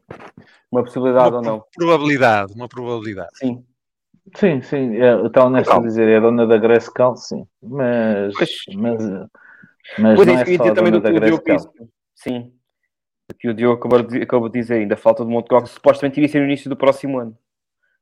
uma 0.70 0.82
possibilidade 0.84 1.34
ou 1.34 1.42
não? 1.42 1.64
Probabilidade, 1.74 2.52
uma 2.54 2.68
probabilidade. 2.68 3.30
Sim. 3.34 3.64
Sim, 4.36 4.62
sim, 4.62 4.96
é, 4.96 5.26
está 5.26 5.44
honesto 5.44 5.72
a 5.72 5.80
dizer, 5.80 6.08
é 6.08 6.16
a 6.16 6.20
dona 6.20 6.46
da 6.46 6.56
Grayscale, 6.56 7.16
sim. 7.16 7.44
Mas, 7.60 8.34
Pois. 8.36 8.50
mas, 8.74 9.02
mas 9.98 10.14
Pois 10.16 10.28
não 10.28 10.34
é, 10.34 10.42
é 10.42 10.48
eu 10.48 10.56
só 10.56 10.62
a 10.64 10.72
dona 10.72 10.90
do 10.92 11.00
da 11.00 11.10
disse. 11.10 11.68
Sim. 12.14 12.52
O 13.30 13.34
que 13.34 13.48
o 13.48 13.54
Diogo 13.54 13.78
acabou 13.78 14.02
de, 14.02 14.22
acabou 14.22 14.48
de 14.48 14.60
dizer 14.60 14.74
ainda, 14.74 14.96
falta 14.96 15.24
de 15.24 15.30
Montegox, 15.30 15.70
supostamente 15.70 16.18
iria 16.20 16.28
ser 16.28 16.38
no 16.38 16.44
início 16.44 16.70
do 16.70 16.76
próximo 16.76 17.18
ano. 17.18 17.36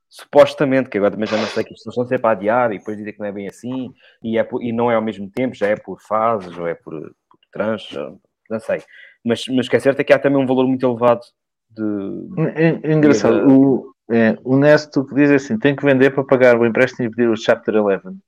Supostamente, 0.08 0.90
que 0.90 0.98
agora 0.98 1.12
também 1.12 1.26
já 1.28 1.36
não 1.36 1.46
sei 1.46 1.64
que 1.64 1.72
isto 1.72 1.88
estão 1.88 2.04
sempre 2.06 2.26
a 2.26 2.30
adiar 2.32 2.72
e 2.72 2.78
depois 2.78 2.96
dizer 2.98 3.12
que 3.12 3.18
não 3.20 3.26
é 3.26 3.32
bem 3.32 3.48
assim 3.48 3.92
e, 4.22 4.36
é 4.36 4.44
por- 4.44 4.62
e 4.62 4.72
não 4.72 4.90
é 4.90 4.94
ao 4.96 5.02
mesmo 5.02 5.30
tempo, 5.30 5.54
já 5.54 5.68
é 5.68 5.76
por 5.76 6.00
fases 6.02 6.56
ou 6.58 6.66
é 6.66 6.74
por, 6.74 6.92
tranches, 7.50 7.96
não 8.48 8.60
sei. 8.60 8.82
Mas, 9.24 9.44
mas 9.48 9.66
o 9.66 9.70
que 9.70 9.76
é 9.76 9.80
certo 9.80 10.00
é 10.00 10.04
que 10.04 10.12
há 10.12 10.18
também 10.18 10.42
um 10.42 10.46
valor 10.46 10.66
muito 10.66 10.86
elevado 10.86 11.20
de. 11.70 11.82
É, 12.56 12.90
é 12.90 12.92
engraçado, 12.92 13.36
E 13.36 13.40
da- 13.40 13.46
o, 13.52 13.94
é, 14.10 14.38
o 14.44 14.56
Nesto 14.56 15.04
que 15.06 15.14
diz 15.14 15.30
assim: 15.30 15.58
tem 15.58 15.76
que 15.76 15.84
vender 15.84 16.10
para 16.14 16.24
pagar 16.24 16.56
o 16.58 16.66
empréstimo 16.66 17.06
e 17.06 17.10
pedir 17.10 17.28
o 17.28 17.36
Chapter 17.36 17.76
11. 17.76 18.18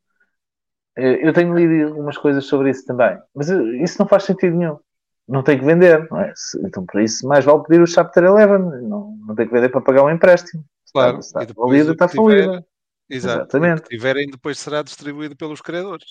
É, 0.97 1.27
Eu 1.27 1.33
tenho 1.33 1.55
lido 1.55 1.89
algumas 1.89 2.19
coisas 2.19 2.45
sobre 2.45 2.71
isso 2.71 2.85
também, 2.85 3.19
mas 3.35 3.51
eh, 3.51 3.63
isso 3.83 3.97
não 3.99 4.07
faz 4.07 4.25
sentido 4.25 4.57
nenhum. 4.57 4.79
Não 5.27 5.43
tem 5.43 5.59
que 5.59 5.65
vender, 5.65 6.07
não 6.11 6.21
é? 6.21 6.33
Então, 6.65 6.85
por 6.85 7.01
isso, 7.01 7.27
mais 7.27 7.45
vale 7.45 7.63
pedir 7.63 7.81
o 7.81 7.87
Chapter 7.87 8.25
11. 8.25 8.87
Não, 8.87 9.17
não 9.27 9.35
tem 9.35 9.47
que 9.47 9.53
vender 9.55 9.71
para 9.71 9.81
pagar 9.81 10.03
o 10.05 10.11
empréstimo. 10.11 10.63
Claro. 10.93 11.21
Está, 11.21 11.41
E 11.41 11.45
está 11.45 11.55
depois 11.55 11.71
falida, 11.71 11.93
está 11.93 12.09
tiver- 12.09 12.23
falida. 12.45 12.67
Exatamente. 13.09 13.83
Que 13.83 13.89
tiverem 13.91 14.27
depois 14.31 14.59
será 14.59 14.83
distribuído 14.83 15.37
pelos 15.37 15.61
criadores. 15.63 16.05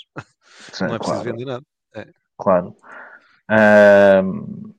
Sim, 0.74 0.86
não 0.86 0.96
é 0.96 0.98
preciso 0.98 1.22
claro. 1.22 1.38
vender 1.38 1.46
nada. 1.46 1.65
Claro. 2.41 2.75
Ahm, 3.48 4.74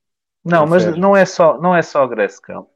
não, 0.45 0.67
mas 0.67 0.85
não 0.97 1.17
é 1.17 1.25
só, 1.25 1.61
não 1.61 1.75
é 1.75 1.83
só 1.83 2.07
Grayscale. 2.07 2.67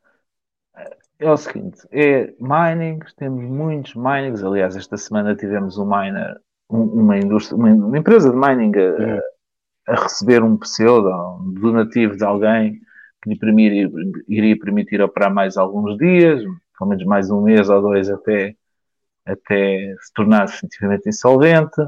É 1.19 1.31
o 1.31 1.37
seguinte, 1.37 1.79
é 1.91 2.35
minings, 2.39 3.15
temos 3.15 3.43
muitos 3.43 3.95
minings. 3.95 4.45
Aliás, 4.45 4.77
esta 4.77 4.99
semana 4.99 5.35
tivemos 5.35 5.79
um 5.79 5.87
miner, 5.87 6.39
um- 6.69 7.01
uma 7.03 7.17
indústria, 7.17 7.57
uma, 7.57 7.99
empresa 7.99 8.31
de 8.31 8.37
mining 8.37 8.73
a, 9.89 9.93
a 9.93 10.03
receber 10.03 10.43
um 10.43 10.59
pseudo, 10.59 11.09
um 11.41 11.55
donativo 11.55 12.17
de 12.17 12.25
alguém 12.25 12.79
que 13.23 13.31
lhe 13.31 13.39
permitir- 13.39 13.91
iria 14.29 14.59
permitir 14.59 15.01
operar 15.01 15.33
mais 15.33 15.57
alguns 15.57 15.97
dias, 15.97 16.43
pelo 16.79 16.91
menos 16.91 17.05
mais 17.07 17.31
um 17.31 17.41
mês 17.41 17.71
ou 17.71 17.81
dois 17.81 18.11
até, 18.11 18.55
até 19.25 19.95
se 20.03 20.13
tornar 20.13 20.45
definitivamente 20.47 21.09
insolvente. 21.09 21.81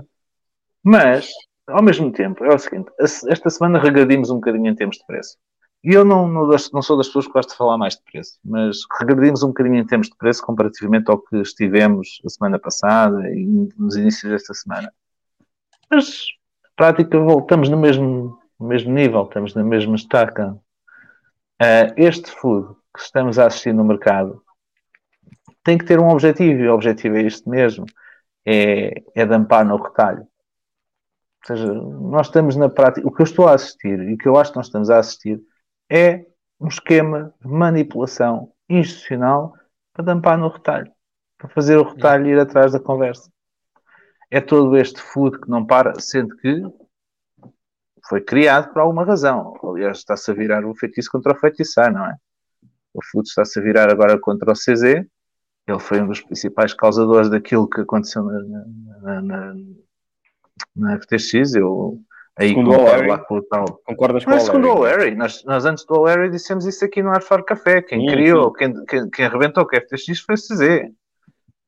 Mas, 0.83 1.31
ao 1.69 1.83
mesmo 1.83 2.11
tempo, 2.13 2.45
é 2.45 2.55
o 2.55 2.59
seguinte: 2.59 2.91
esta 2.99 3.51
semana 3.51 3.79
regradimos 3.79 4.31
um 4.31 4.37
bocadinho 4.37 4.69
em 4.69 4.75
termos 4.75 4.97
de 4.97 5.07
preço. 5.07 5.37
E 5.85 5.93
eu 5.93 6.05
não, 6.05 6.27
não, 6.27 6.49
não 6.49 6.83
sou 6.83 6.97
das 6.97 7.07
pessoas 7.07 7.27
que 7.27 7.33
gostam 7.33 7.55
de 7.55 7.59
falar 7.59 7.79
mais 7.79 7.95
de 7.95 8.03
preço, 8.03 8.39
mas 8.45 8.79
regradimos 8.99 9.43
um 9.43 9.49
bocadinho 9.49 9.77
em 9.77 9.87
termos 9.87 10.09
de 10.09 10.17
preço 10.17 10.45
comparativamente 10.45 11.09
ao 11.09 11.19
que 11.19 11.37
estivemos 11.37 12.21
a 12.27 12.29
semana 12.29 12.59
passada 12.59 13.31
e 13.31 13.47
nos 13.79 13.97
inícios 13.97 14.33
desta 14.33 14.55
semana. 14.55 14.93
Mas, 15.89 16.27
na 16.65 16.71
prática, 16.75 17.19
voltamos 17.19 17.69
no 17.69 17.79
mesmo, 17.79 18.39
no 18.59 18.67
mesmo 18.67 18.93
nível, 18.93 19.23
estamos 19.23 19.55
na 19.55 19.63
mesma 19.63 19.95
estaca. 19.95 20.59
Ah, 21.61 21.93
este 21.97 22.31
food 22.31 22.75
que 22.95 23.01
estamos 23.01 23.39
a 23.39 23.47
assistir 23.47 23.73
no 23.73 23.85
mercado 23.85 24.43
tem 25.63 25.79
que 25.79 25.85
ter 25.85 26.01
um 26.01 26.09
objetivo, 26.09 26.61
e 26.61 26.69
o 26.69 26.75
objetivo 26.75 27.17
é 27.17 27.23
este 27.23 27.49
mesmo: 27.49 27.87
é, 28.45 29.03
é 29.15 29.27
dampar 29.27 29.65
no 29.65 29.77
retalho. 29.77 30.27
Ou 31.43 31.57
seja, 31.57 31.73
nós 31.73 32.27
estamos 32.27 32.57
na 32.57 32.69
prática. 32.69 33.07
O 33.07 33.13
que 33.13 33.23
eu 33.23 33.25
estou 33.25 33.47
a 33.49 33.55
assistir 33.55 33.99
e 34.01 34.15
o 34.15 34.19
que 34.19 34.29
eu 34.29 34.37
acho 34.37 34.51
que 34.51 34.57
nós 34.57 34.67
estamos 34.67 34.91
a 34.91 34.99
assistir 34.99 35.41
é 35.91 36.27
um 36.61 36.69
esquema 36.69 37.35
de 37.41 37.49
manipulação 37.49 38.53
institucional 38.69 39.55
para 39.93 40.05
dampar 40.05 40.37
no 40.37 40.49
retalho, 40.49 40.91
para 41.39 41.49
fazer 41.49 41.77
o 41.77 41.85
retalho 41.85 42.27
ir 42.27 42.39
atrás 42.39 42.73
da 42.73 42.81
conversa. 42.81 43.31
É 44.31 44.41
todo 44.41 44.77
este 44.77 45.01
food 45.01 45.41
que 45.41 45.49
não 45.49 45.65
para, 45.65 45.99
sendo 46.01 46.37
que 46.37 46.63
foi 48.09 48.21
criado 48.21 48.73
por 48.73 48.81
alguma 48.81 49.05
razão. 49.05 49.55
Aliás, 49.63 49.99
está-se 49.99 50.31
a 50.31 50.35
virar 50.35 50.65
o 50.65 50.75
feitiço 50.75 51.11
contra 51.11 51.33
o 51.33 51.39
feitiçar, 51.39 51.93
não 51.93 52.07
é? 52.07 52.17
O 52.93 53.03
food 53.03 53.29
está-se 53.29 53.59
a 53.59 53.63
virar 53.63 53.91
agora 53.91 54.19
contra 54.19 54.51
o 54.51 54.55
CZ. 54.55 55.05
Ele 55.67 55.79
foi 55.79 56.01
um 56.01 56.09
dos 56.09 56.21
principais 56.21 56.73
causadores 56.73 57.31
daquilo 57.31 57.69
que 57.69 57.83
aconteceu 57.83 58.23
na, 58.25 58.43
na, 59.01 59.23
na, 59.23 59.55
na 60.75 60.99
FTX. 61.01 61.55
Eu 61.55 61.99
aí 62.37 62.49
Segundo 62.51 62.71
o 62.71 62.77
concordo 62.77 63.09
lá 63.09 63.19
com 63.19 63.37
o 63.37 63.43
tal. 63.43 63.81
Concordas 63.85 64.25
com 64.25 64.31
Não 64.31 64.39
é 64.39 64.41
o 64.41 64.45
segundo 64.45 64.69
o 64.69 64.79
Larry? 64.81 65.15
Nós, 65.15 65.45
nós 65.45 65.65
antes 65.65 65.85
do 65.85 66.01
Larry 66.01 66.31
dissemos 66.31 66.67
isso 66.67 66.85
aqui 66.85 67.03
no 67.03 67.11
Arfar 67.11 67.45
Café. 67.45 67.83
Quem 67.83 68.01
Sim, 68.01 68.07
criou, 68.07 68.53
quem, 68.53 68.73
quem, 68.85 69.11
quem 69.11 69.25
arrebentou 69.27 69.67
com 69.67 69.77
a 69.77 69.81
FTX 69.81 70.21
foi 70.21 70.35
o 70.35 70.39
CZ. 70.39 70.91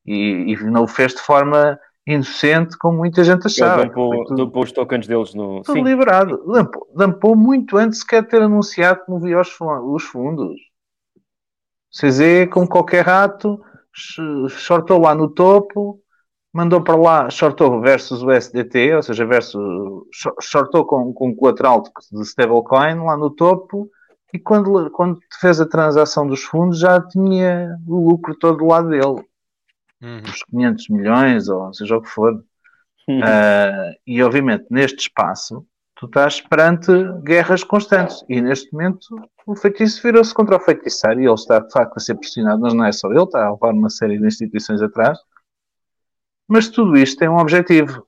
E, 0.05 0.53
e 0.53 0.63
não 0.63 0.83
o 0.83 0.87
fez 0.87 1.13
de 1.13 1.21
forma 1.21 1.79
inocente, 2.07 2.77
como 2.77 2.97
muita 2.97 3.23
gente 3.23 3.45
achava. 3.45 3.85
Dampou, 3.85 4.25
tudo, 4.25 4.45
dampou 4.45 4.63
os 4.63 4.71
tokens 4.71 5.07
deles 5.07 5.33
no. 5.33 5.61
tudo 5.61 5.77
Sim, 5.77 5.83
liberado. 5.83 6.43
Dampou, 6.51 6.87
dampou 6.95 7.35
muito 7.35 7.77
antes 7.77 7.99
sequer 7.99 8.23
de 8.23 8.29
ter 8.29 8.41
anunciado 8.41 9.03
que 9.05 9.11
movia 9.11 9.39
os, 9.39 9.49
os 9.59 10.03
fundos. 10.03 10.55
O 10.55 11.97
CZ, 12.07 12.49
como 12.51 12.67
qualquer 12.67 13.05
rato, 13.05 13.61
sh- 13.93 14.47
shortou 14.49 14.99
lá 15.01 15.13
no 15.13 15.29
topo, 15.29 15.99
mandou 16.53 16.83
para 16.83 16.95
lá, 16.95 17.29
shortou 17.29 17.79
versus 17.81 18.23
o 18.23 18.31
SDT, 18.31 18.95
ou 18.95 19.03
seja, 19.03 19.25
versus, 19.25 19.61
sh- 20.13 20.35
shortou 20.41 20.85
com, 20.85 21.13
com 21.13 21.35
colateral 21.35 21.81
de 21.83 22.21
stablecoin 22.23 22.95
lá 23.03 23.17
no 23.17 23.29
topo, 23.29 23.89
e 24.33 24.39
quando, 24.39 24.89
quando 24.91 25.19
fez 25.39 25.59
a 25.61 25.67
transação 25.67 26.25
dos 26.27 26.43
fundos 26.43 26.79
já 26.79 27.01
tinha 27.01 27.77
o 27.87 28.09
lucro 28.09 28.35
todo 28.37 28.57
do 28.59 28.65
lado 28.67 28.89
dele, 28.89 29.25
Uhum. 30.01 30.21
os 30.23 30.43
500 30.43 30.89
milhões, 30.89 31.47
ou 31.47 31.73
seja 31.73 31.97
o 31.97 32.01
que 32.01 32.09
for. 32.09 32.33
Uhum. 33.07 33.21
Ah, 33.23 33.91
e 34.05 34.21
obviamente 34.23 34.65
neste 34.69 34.99
espaço 34.99 35.65
tu 35.95 36.05
estás 36.07 36.41
perante 36.41 36.91
guerras 37.23 37.63
constantes 37.63 38.23
e 38.29 38.41
neste 38.41 38.71
momento 38.73 39.07
o 39.45 39.55
feitiço 39.55 40.01
virou-se 40.01 40.33
contra 40.33 40.57
o 40.57 40.59
feitiçário 40.59 41.21
e 41.21 41.25
ele 41.25 41.33
está 41.33 41.59
de 41.59 41.71
facto 41.71 41.97
a 41.97 41.99
ser 41.99 42.15
pressionado, 42.15 42.61
mas 42.61 42.73
não 42.73 42.85
é 42.85 42.91
só 42.91 43.09
ele, 43.11 43.23
está 43.23 43.45
a 43.45 43.51
levar 43.51 43.73
uma 43.73 43.89
série 43.89 44.17
de 44.19 44.25
instituições 44.25 44.81
atrás. 44.81 45.19
Mas 46.51 46.67
tudo 46.67 46.97
isto 46.97 47.17
tem 47.17 47.29
um 47.29 47.37
objetivo. 47.37 48.05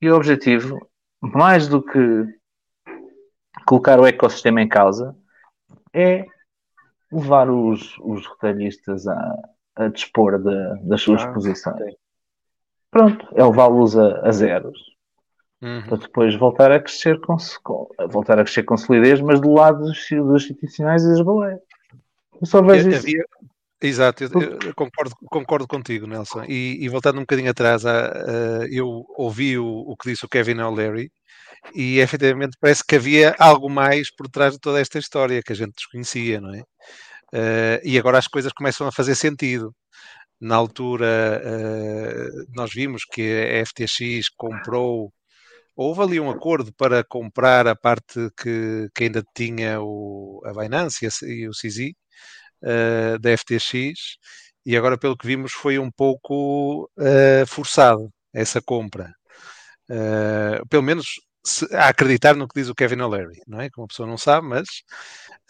E 0.00 0.08
o 0.08 0.14
objetivo, 0.14 0.78
mais 1.20 1.66
do 1.66 1.82
que 1.82 2.24
colocar 3.66 3.98
o 3.98 4.06
ecossistema 4.06 4.62
em 4.62 4.68
causa, 4.68 5.16
é 5.92 6.24
levar 7.10 7.50
os, 7.50 7.98
os 7.98 8.24
retalhistas 8.28 9.08
a, 9.08 9.38
a 9.74 9.88
dispor 9.88 10.38
de- 10.40 10.88
das 10.88 11.02
suas 11.02 11.22
Ah, 11.24 11.32
posições. 11.32 11.74
ok. 11.80 11.96
Pronto, 12.92 13.26
é 13.34 13.44
levá-los 13.44 13.98
a, 13.98 14.20
a 14.28 14.30
zeros 14.30 14.78
Uhum. 15.60 15.82
para 15.86 15.96
depois 15.96 16.36
voltar 16.36 16.70
a 16.70 16.78
crescer 16.78 17.18
com, 17.22 17.36
voltar 18.10 18.38
a 18.38 18.44
crescer 18.44 18.62
com 18.64 18.76
solidez, 18.76 19.20
mas 19.20 19.40
do 19.40 19.52
lado 19.52 19.80
dos, 19.80 19.98
dos 20.10 20.44
institucionais 20.44 21.02
e 21.02 21.08
das 21.08 21.22
baleias. 21.22 21.60
Eu 22.40 22.46
só 22.46 22.62
vejo 22.62 22.88
isso. 22.90 22.98
Havia- 23.00 23.24
Exato, 23.86 24.24
eu, 24.24 24.30
eu- 24.40 24.74
concordo, 24.74 25.14
concordo 25.30 25.66
contigo, 25.68 26.06
Nelson. 26.06 26.44
E, 26.48 26.78
e 26.84 26.88
voltando 26.88 27.16
um 27.18 27.20
bocadinho 27.20 27.50
atrás, 27.50 27.84
a- 27.84 28.06
a- 28.62 28.66
eu 28.70 29.04
ouvi 29.16 29.58
o, 29.58 29.66
o 29.66 29.96
que 29.96 30.08
disse 30.10 30.24
o 30.24 30.28
Kevin 30.28 30.60
O'Leary 30.60 31.10
e 31.74 32.00
efetivamente 32.00 32.56
parece 32.60 32.84
que 32.86 32.96
havia 32.96 33.34
algo 33.38 33.68
mais 33.70 34.14
por 34.14 34.28
trás 34.30 34.54
de 34.54 34.60
toda 34.60 34.80
esta 34.80 34.98
história 34.98 35.42
que 35.42 35.52
a 35.52 35.56
gente 35.56 35.74
desconhecia, 35.76 36.40
não 36.40 36.54
é? 36.54 36.62
Eh, 37.34 37.82
e 37.84 37.98
agora 37.98 38.18
as 38.18 38.28
coisas 38.28 38.52
começam 38.52 38.86
a 38.88 38.92
fazer 38.92 39.14
sentido. 39.16 39.74
Na 40.40 40.56
altura, 40.56 41.40
eh, 41.44 42.28
nós 42.54 42.72
vimos 42.74 43.04
que 43.04 43.22
a 43.22 43.60
FTX 43.60 44.28
comprou, 44.36 45.12
houve 45.76 46.02
ali 46.02 46.20
um 46.20 46.30
acordo 46.30 46.72
para 46.74 47.04
comprar 47.04 47.66
a 47.68 47.76
parte 47.76 48.30
que, 48.38 48.88
que 48.94 49.04
ainda 49.04 49.22
tinha 49.36 49.80
o, 49.82 50.40
a 50.46 50.52
Binance 50.54 51.06
e, 51.06 51.26
e 51.44 51.48
o 51.48 51.54
CZ 51.54 51.92
eh, 52.64 53.18
da 53.18 53.30
FTX, 53.36 54.16
e 54.66 54.76
agora, 54.76 54.98
pelo 54.98 55.16
que 55.16 55.26
vimos, 55.26 55.52
foi 55.52 55.78
um 55.78 55.90
pouco 55.90 56.90
eh, 56.98 57.44
forçado 57.46 58.10
essa 58.32 58.60
compra. 58.62 59.12
Eh, 59.90 60.60
pelo 60.70 60.82
menos 60.82 61.06
se- 61.44 61.74
a 61.74 61.88
acreditar 61.88 62.34
no 62.36 62.48
que 62.48 62.58
diz 62.60 62.68
o 62.68 62.74
Kevin 62.74 63.02
O'Leary, 63.02 63.40
não 63.46 63.60
é? 63.60 63.68
Que 63.70 63.78
uma 63.80 63.86
pessoa 63.86 64.08
não 64.08 64.16
sabe, 64.18 64.46
mas 64.48 64.66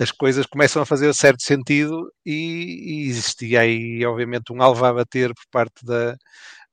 as 0.00 0.11
coisas 0.11 0.47
começam 0.47 0.83
a 0.83 0.87
fazer 0.87 1.14
certo 1.14 1.42
sentido 1.42 2.12
e, 2.26 3.04
e 3.04 3.09
existia 3.09 3.61
aí, 3.61 4.04
obviamente, 4.04 4.52
um 4.52 4.61
alvo 4.62 4.85
a 4.85 4.92
bater 4.92 5.33
por 5.35 5.44
parte 5.50 5.85
da, 5.85 6.16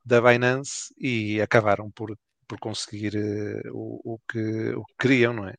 da 0.05 0.21
Binance 0.21 0.93
e 0.99 1.39
acabaram 1.41 1.91
por, 1.91 2.15
por 2.47 2.59
conseguir 2.59 3.15
uh, 3.15 3.71
o, 3.73 4.15
o, 4.15 4.19
que, 4.29 4.71
o 4.75 4.83
que 4.85 4.93
queriam, 4.99 5.33
não 5.33 5.47
é? 5.47 5.53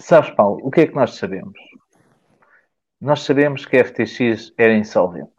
Sabes, 0.00 0.30
Paulo, 0.34 0.58
o 0.62 0.70
que 0.70 0.82
é 0.82 0.86
que 0.86 0.94
nós 0.94 1.14
sabemos? 1.14 1.58
Nós 3.04 3.20
sabemos 3.20 3.66
que 3.66 3.76
a 3.76 3.84
FTX 3.84 4.54
era 4.56 4.74
insolvente. 4.74 5.30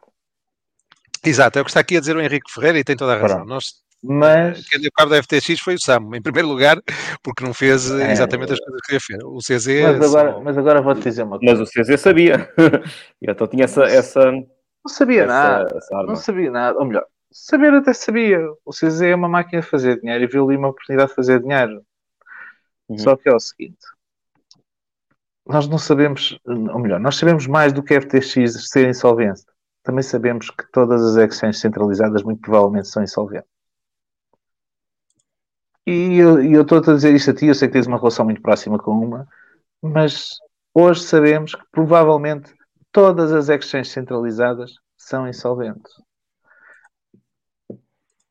Exato, 1.26 1.58
é 1.58 1.62
o 1.64 1.66
que 1.66 1.72
está 1.72 1.80
aqui 1.80 1.98
a 1.98 2.00
dizer 2.00 2.16
o 2.16 2.22
Henrique 2.22 2.52
Ferreira 2.52 2.78
e 2.78 2.84
tem 2.84 2.96
toda 2.96 3.14
a 3.14 3.18
razão. 3.18 3.38
Pronto. 3.38 3.50
Nós, 3.50 3.66
mas... 4.04 4.68
Quem 4.68 4.80
deu 4.80 4.92
cabo 4.96 5.10
da 5.10 5.24
FTX 5.24 5.60
foi 5.60 5.74
o 5.74 5.82
Sam, 5.82 6.12
em 6.14 6.22
primeiro 6.22 6.48
lugar, 6.48 6.80
porque 7.24 7.44
não 7.44 7.56
fez 7.56 7.90
é... 7.90 8.12
exatamente 8.12 8.54
as 8.54 8.60
coisas 8.60 8.82
que 8.82 8.86
queria 8.86 9.00
fazer. 9.00 9.26
O 9.26 9.40
CZ. 9.40 9.98
Mas 9.98 10.14
agora, 10.14 10.34
só... 10.34 10.42
mas 10.42 10.58
agora 10.60 10.82
vou-te 10.84 11.02
dizer 11.02 11.24
uma 11.24 11.40
coisa. 11.40 11.56
Mas 11.56 11.68
o 11.68 11.72
CZ 11.72 12.00
sabia. 12.00 12.54
e 13.20 13.32
então 13.32 13.48
tinha 13.48 13.64
essa. 13.64 13.84
essa 13.86 14.32
não 14.32 14.46
sabia 14.88 15.24
essa, 15.24 15.34
nada. 15.34 15.76
Essa 15.76 16.04
não 16.04 16.16
sabia 16.16 16.52
nada. 16.52 16.78
Ou 16.78 16.86
melhor, 16.86 17.06
saber 17.32 17.74
até 17.74 17.94
sabia. 17.94 18.40
O 18.64 18.70
CZ 18.70 19.02
é 19.02 19.16
uma 19.16 19.28
máquina 19.28 19.64
de 19.64 19.68
fazer 19.68 20.00
dinheiro 20.00 20.24
e 20.24 20.28
viu 20.28 20.46
ali 20.46 20.56
uma 20.56 20.68
oportunidade 20.68 21.10
de 21.10 21.16
fazer 21.16 21.42
dinheiro. 21.42 21.82
Uhum. 22.88 23.00
Só 23.00 23.16
que 23.16 23.28
é 23.28 23.34
o 23.34 23.40
seguinte: 23.40 23.80
nós 25.48 25.68
não 25.68 25.78
sabemos, 25.78 26.40
ou 26.46 26.80
melhor, 26.80 27.00
nós 27.00 27.18
sabemos 27.18 27.46
mais 27.48 27.72
do 27.72 27.84
que 27.84 28.00
FTX 28.00 28.70
ser 28.70 28.90
insolvente. 28.90 29.44
Também 29.84 30.02
sabemos 30.02 30.50
que 30.50 30.70
todas 30.72 31.02
as 31.02 31.16
exchanges 31.18 31.62
centralizadas 31.62 32.24
muito 32.24 32.42
provavelmente 32.42 32.88
são 32.88 33.04
insolventes. 33.04 33.50
E 35.86 36.18
eu 36.18 36.64
estou 36.64 36.80
a 36.80 36.82
dizer 36.82 37.14
isto 37.14 37.30
a 37.30 37.34
ti, 37.36 37.46
eu 37.46 37.54
sei 37.54 37.68
que 37.68 37.74
tens 37.74 37.86
uma 37.86 37.98
relação 37.98 38.26
muito 38.26 38.42
próxima 38.42 38.80
com 38.80 38.92
uma, 38.92 39.28
mas 39.80 40.30
hoje 40.74 41.04
sabemos 41.04 41.54
que 41.54 41.64
provavelmente 41.72 42.52
todas 42.92 43.32
as 43.32 43.50
exchanges 43.50 43.92
centralizadas 43.92 44.74
são 44.98 45.28
insolventes. 45.28 45.94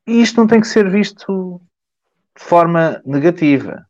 E 0.05 0.21
isto 0.21 0.35
não 0.35 0.47
tem 0.47 0.59
que 0.59 0.67
ser 0.67 0.89
visto 0.89 1.61
de 2.37 2.43
forma 2.43 3.01
negativa. 3.05 3.87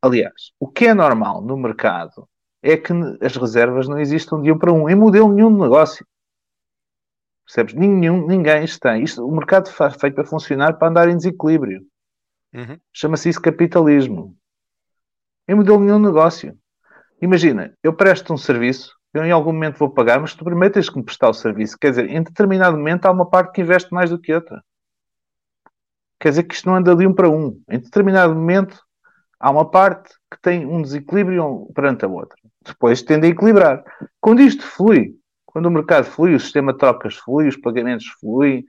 Aliás, 0.00 0.52
o 0.60 0.68
que 0.68 0.86
é 0.86 0.94
normal 0.94 1.42
no 1.42 1.56
mercado 1.56 2.28
é 2.62 2.76
que 2.76 2.92
as 3.22 3.36
reservas 3.36 3.88
não 3.88 3.98
existam 3.98 4.40
de 4.40 4.52
um 4.52 4.58
para 4.58 4.72
um, 4.72 4.88
em 4.88 4.94
modelo 4.94 5.32
nenhum 5.32 5.52
de 5.52 5.60
negócio. 5.60 6.06
Percebes? 7.46 7.74
Nenhum, 7.74 8.26
ninguém 8.26 8.64
está. 8.64 8.98
Isto, 8.98 9.26
o 9.26 9.34
mercado 9.34 9.68
foi 9.70 9.90
feito 9.90 10.14
para 10.14 10.24
funcionar 10.24 10.78
para 10.78 10.88
andar 10.88 11.08
em 11.08 11.16
desequilíbrio. 11.16 11.84
Uhum. 12.54 12.78
Chama-se 12.92 13.28
isso 13.28 13.40
capitalismo. 13.40 14.36
Em 15.48 15.54
modelo 15.54 15.80
nenhum 15.80 15.96
de 15.96 16.06
negócio. 16.06 16.56
Imagina, 17.20 17.76
eu 17.82 17.92
presto 17.92 18.32
um 18.32 18.36
serviço, 18.36 18.94
eu 19.12 19.24
em 19.24 19.30
algum 19.30 19.52
momento 19.52 19.78
vou 19.78 19.90
pagar, 19.90 20.20
mas 20.20 20.34
tu 20.34 20.44
primeiro 20.44 20.72
tens 20.72 20.88
que 20.88 20.96
me 20.96 21.04
prestar 21.04 21.28
o 21.28 21.34
serviço. 21.34 21.76
Quer 21.78 21.90
dizer, 21.90 22.08
em 22.08 22.22
determinado 22.22 22.76
momento 22.76 23.06
há 23.06 23.10
uma 23.10 23.28
parte 23.28 23.52
que 23.52 23.60
investe 23.60 23.92
mais 23.92 24.10
do 24.10 24.18
que 24.18 24.32
outra. 24.32 24.62
Quer 26.20 26.30
dizer 26.30 26.44
que 26.44 26.54
isto 26.54 26.68
não 26.68 26.76
anda 26.76 26.94
de 26.94 27.06
um 27.06 27.14
para 27.14 27.28
um. 27.28 27.60
Em 27.68 27.78
determinado 27.78 28.34
momento 28.34 28.80
há 29.38 29.50
uma 29.50 29.68
parte 29.68 30.14
que 30.30 30.40
tem 30.40 30.64
um 30.66 30.80
desequilíbrio 30.80 31.68
perante 31.74 32.04
a 32.04 32.08
outra. 32.08 32.39
Depois 32.70 33.02
tende 33.02 33.26
a 33.26 33.30
equilibrar. 33.30 33.84
Quando 34.20 34.40
isto 34.40 34.64
flui, 34.64 35.16
quando 35.44 35.66
o 35.66 35.70
mercado 35.70 36.04
flui, 36.04 36.34
o 36.34 36.40
sistema 36.40 36.72
de 36.72 36.78
trocas 36.78 37.16
flui, 37.16 37.48
os 37.48 37.56
pagamentos 37.56 38.06
fluem, 38.20 38.64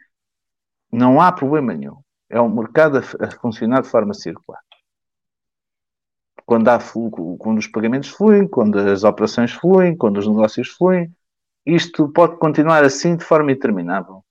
não 0.91 1.21
há 1.21 1.31
problema 1.31 1.73
nenhum. 1.73 1.97
É 2.29 2.41
um 2.41 2.49
mercado 2.49 2.97
a, 2.97 3.31
funcionar 3.39 3.81
de 3.81 3.89
forma 3.89 4.13
circular. 4.13 4.61
Quando, 6.45 6.67
há, 6.69 6.79
quando 7.37 7.59
os 7.59 7.67
pagamentos 7.67 8.09
fluem, 8.09 8.47
quando 8.47 8.79
as 8.79 9.03
operações 9.03 9.51
fluem, 9.51 9.95
quando 9.95 10.17
os 10.17 10.27
negócios 10.27 10.69
fluem, 10.69 11.13
isto 11.65 12.09
pode 12.09 12.37
continuar 12.37 12.83
assim 12.83 13.15
de 13.15 13.23
forma 13.23 13.51
interminável. 13.51 14.23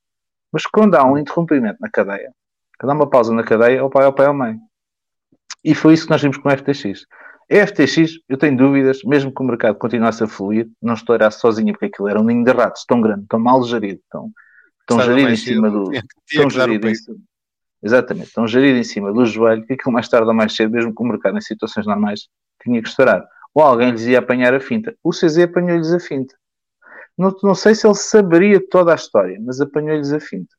Mas 0.53 0.67
quando 0.67 0.97
há 0.97 1.05
um 1.05 1.17
interrompimento 1.17 1.79
na 1.81 1.89
cadeia, 1.89 2.35
quando 2.79 2.91
há 2.91 2.95
uma 2.95 3.09
pausa 3.09 3.33
na 3.33 3.45
cadeia, 3.45 3.85
o 3.85 3.91
pai 3.91 4.05
é 4.05 4.09
o 4.09 4.13
pai 4.13 4.27
ou 4.27 4.35
mãe. 4.35 4.59
E 5.63 5.75
foi 5.75 5.95
isso 5.95 6.05
que 6.05 6.11
nós 6.11 6.21
vimos 6.21 6.39
com 6.39 6.49
o 6.49 6.53
FTX. 6.53 7.07
A 7.51 7.67
FTX, 7.67 8.21
eu 8.29 8.39
tenho 8.39 8.57
dúvidas, 8.57 9.03
mesmo 9.03 9.35
que 9.35 9.43
o 9.43 9.45
mercado 9.45 9.77
continuasse 9.77 10.23
a 10.23 10.29
fluir, 10.29 10.71
não 10.81 10.95
estourasse 10.95 11.41
sozinho, 11.41 11.73
porque 11.73 11.87
aquilo 11.87 12.09
era 12.09 12.21
um 12.21 12.25
ninho 12.25 12.45
de 12.45 12.53
ratos 12.53 12.85
tão 12.85 13.01
grande, 13.01 13.27
tão 13.29 13.41
mal 13.41 13.61
gerido, 13.65 14.01
tão, 14.09 14.31
tão 14.87 15.01
gerido 15.01 15.31
em 15.31 15.37
cima 15.37 15.69
do. 15.69 15.91
Tão 16.33 16.49
gerido 16.49 16.89
em 16.89 16.95
cima, 16.95 17.19
exatamente, 17.83 18.33
tão 18.33 18.47
gerido 18.47 18.79
em 18.79 18.85
cima 18.85 19.13
do 19.13 19.27
joelho, 19.27 19.67
que 19.67 19.73
aquilo 19.73 19.93
mais 19.93 20.09
tarde 20.09 20.29
ou 20.29 20.35
mais 20.35 20.55
cedo, 20.55 20.71
mesmo 20.71 20.95
que 20.95 21.03
o 21.03 21.07
mercado 21.07 21.37
em 21.37 21.41
situações 21.41 21.87
normais, 21.87 22.29
tinha 22.63 22.81
que 22.81 22.89
estourar. 22.89 23.27
Ou 23.53 23.65
alguém 23.65 23.91
lhes 23.91 24.07
ia 24.07 24.21
apanhar 24.21 24.55
a 24.55 24.61
finta. 24.61 24.95
O 25.03 25.11
CZ 25.11 25.39
apanhou-lhes 25.39 25.93
a 25.93 25.99
finta. 25.99 26.37
Não, 27.19 27.35
não 27.43 27.55
sei 27.57 27.75
se 27.75 27.85
ele 27.85 27.97
saberia 27.97 28.65
toda 28.65 28.93
a 28.93 28.95
história, 28.95 29.41
mas 29.41 29.61
apanhou-lhes 29.61 30.13
a 30.13 30.21
finta. 30.21 30.55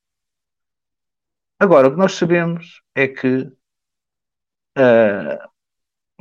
Agora, 1.57 1.87
o 1.87 1.91
que 1.91 1.97
nós 1.97 2.13
sabemos 2.13 2.81
é 2.93 3.07
que 3.07 3.43
uh, 4.77 5.50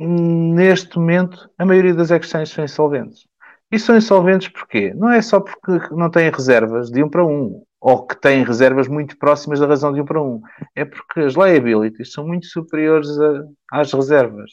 neste 0.07 0.97
momento 0.97 1.49
a 1.57 1.65
maioria 1.65 1.93
das 1.93 2.11
exchanges 2.11 2.53
são 2.53 2.63
insolventes. 2.63 3.27
E 3.71 3.79
são 3.79 3.95
insolventes 3.95 4.49
porquê? 4.49 4.93
Não 4.93 5.09
é 5.09 5.21
só 5.21 5.39
porque 5.39 5.93
não 5.95 6.09
têm 6.09 6.29
reservas 6.29 6.89
de 6.91 7.03
um 7.03 7.09
para 7.09 7.25
um, 7.25 7.63
ou 7.79 8.05
que 8.05 8.19
têm 8.19 8.43
reservas 8.43 8.87
muito 8.87 9.17
próximas 9.17 9.59
da 9.59 9.67
razão 9.67 9.93
de 9.93 10.01
um 10.01 10.05
para 10.05 10.21
um. 10.21 10.41
É 10.75 10.83
porque 10.85 11.21
as 11.21 11.33
liabilities 11.35 12.11
são 12.11 12.27
muito 12.27 12.47
superiores 12.47 13.09
a, 13.19 13.43
às 13.71 13.93
reservas. 13.93 14.51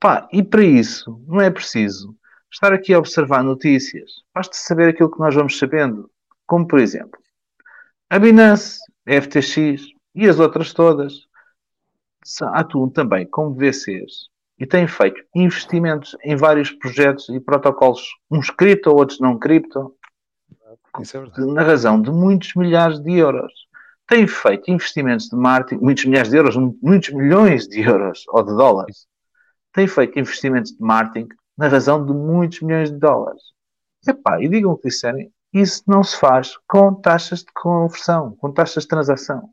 Pá, 0.00 0.28
e 0.32 0.42
para 0.42 0.64
isso 0.64 1.22
não 1.28 1.40
é 1.40 1.50
preciso 1.50 2.16
estar 2.52 2.72
aqui 2.72 2.92
a 2.92 2.98
observar 2.98 3.42
notícias. 3.44 4.10
Basta 4.34 4.54
saber 4.56 4.88
aquilo 4.88 5.10
que 5.10 5.20
nós 5.20 5.34
vamos 5.34 5.58
sabendo. 5.58 6.10
Como, 6.44 6.66
por 6.66 6.80
exemplo, 6.80 7.18
a 8.10 8.18
Binance, 8.18 8.80
a 9.06 9.20
FTX 9.22 9.84
e 10.14 10.28
as 10.28 10.38
outras 10.38 10.72
todas 10.74 11.26
atuam 12.52 12.88
também 12.88 13.26
como 13.26 13.54
VCs 13.54 14.30
e 14.58 14.66
têm 14.66 14.86
feito 14.86 15.20
investimentos 15.34 16.16
em 16.22 16.36
vários 16.36 16.70
projetos 16.70 17.28
e 17.28 17.40
protocolos, 17.40 18.02
uns 18.30 18.50
cripto, 18.50 18.90
outros 18.90 19.18
não 19.18 19.38
cripto, 19.38 19.94
é 20.94 21.42
na 21.46 21.62
razão 21.62 22.00
de 22.00 22.10
muitos 22.10 22.54
milhares 22.54 23.00
de 23.00 23.12
euros. 23.12 23.52
Têm 24.06 24.26
feito 24.26 24.70
investimentos 24.70 25.26
de 25.28 25.36
marketing, 25.36 25.82
muitos 25.82 26.04
milhares 26.04 26.30
de 26.30 26.36
euros, 26.36 26.56
muitos 26.82 27.10
milhões 27.10 27.66
de 27.66 27.80
euros 27.80 28.24
ou 28.28 28.42
de 28.42 28.54
dólares. 28.54 29.06
Têm 29.72 29.86
feito 29.86 30.18
investimentos 30.18 30.72
de 30.72 30.80
marketing 30.80 31.28
na 31.56 31.68
razão 31.68 32.04
de 32.04 32.12
muitos 32.12 32.60
milhões 32.60 32.90
de 32.90 32.98
dólares. 32.98 33.42
Epá, 34.06 34.40
e 34.40 34.48
digam 34.48 34.72
o 34.72 34.76
que 34.76 34.88
disserem, 34.88 35.32
isso 35.52 35.82
não 35.86 36.02
se 36.02 36.16
faz 36.16 36.56
com 36.68 36.94
taxas 36.94 37.40
de 37.40 37.52
conversão, 37.54 38.36
com 38.36 38.52
taxas 38.52 38.84
de 38.84 38.88
transação. 38.88 39.50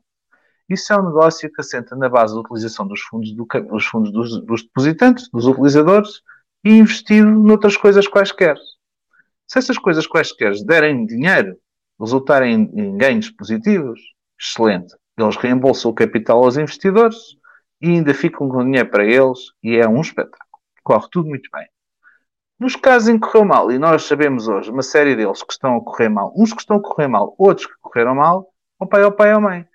Isso 0.70 0.92
é 0.92 0.96
um 0.96 1.06
negócio 1.06 1.52
que 1.52 1.60
assenta 1.60 1.96
na 1.96 2.08
base 2.08 2.32
da 2.32 2.40
utilização 2.40 2.86
dos 2.86 3.00
fundos, 3.00 3.32
do, 3.34 3.44
dos, 3.44 3.86
fundos 3.86 4.12
dos, 4.12 4.40
dos 4.46 4.62
depositantes, 4.62 5.28
dos 5.28 5.44
utilizadores, 5.44 6.22
e 6.64 6.70
investido 6.70 7.28
noutras 7.28 7.76
coisas 7.76 8.06
quaisquer. 8.06 8.56
Se 9.48 9.58
essas 9.58 9.76
coisas 9.76 10.06
quaisquer 10.06 10.52
derem 10.64 11.04
dinheiro, 11.04 11.56
resultarem 11.98 12.70
em 12.72 12.96
ganhos 12.96 13.30
positivos, 13.30 14.00
excelente. 14.40 14.94
Eles 15.18 15.36
reembolsam 15.36 15.90
o 15.90 15.94
capital 15.94 16.44
aos 16.44 16.56
investidores 16.56 17.16
e 17.80 17.88
ainda 17.88 18.14
ficam 18.14 18.48
com 18.48 18.64
dinheiro 18.64 18.88
para 18.88 19.04
eles 19.04 19.40
e 19.64 19.76
é 19.76 19.88
um 19.88 20.00
espetáculo. 20.00 20.60
Corre 20.84 21.08
tudo 21.10 21.28
muito 21.28 21.50
bem. 21.52 21.66
Nos 22.60 22.76
casos 22.76 23.08
em 23.08 23.18
que 23.18 23.26
correu 23.26 23.44
mal, 23.44 23.72
e 23.72 23.78
nós 23.78 24.04
sabemos 24.04 24.46
hoje 24.46 24.70
uma 24.70 24.82
série 24.82 25.16
deles 25.16 25.42
que 25.42 25.52
estão 25.52 25.78
a 25.78 25.84
correr 25.84 26.10
mal, 26.10 26.32
uns 26.36 26.52
que 26.52 26.60
estão 26.60 26.76
a 26.76 26.80
correr 26.80 27.08
mal, 27.08 27.34
outros 27.36 27.66
que 27.66 27.72
correram 27.80 28.14
mal, 28.14 28.46
o 28.78 28.86
pai, 28.86 29.02
o 29.02 29.10
pai, 29.10 29.32
a 29.32 29.40
mãe 29.40 29.66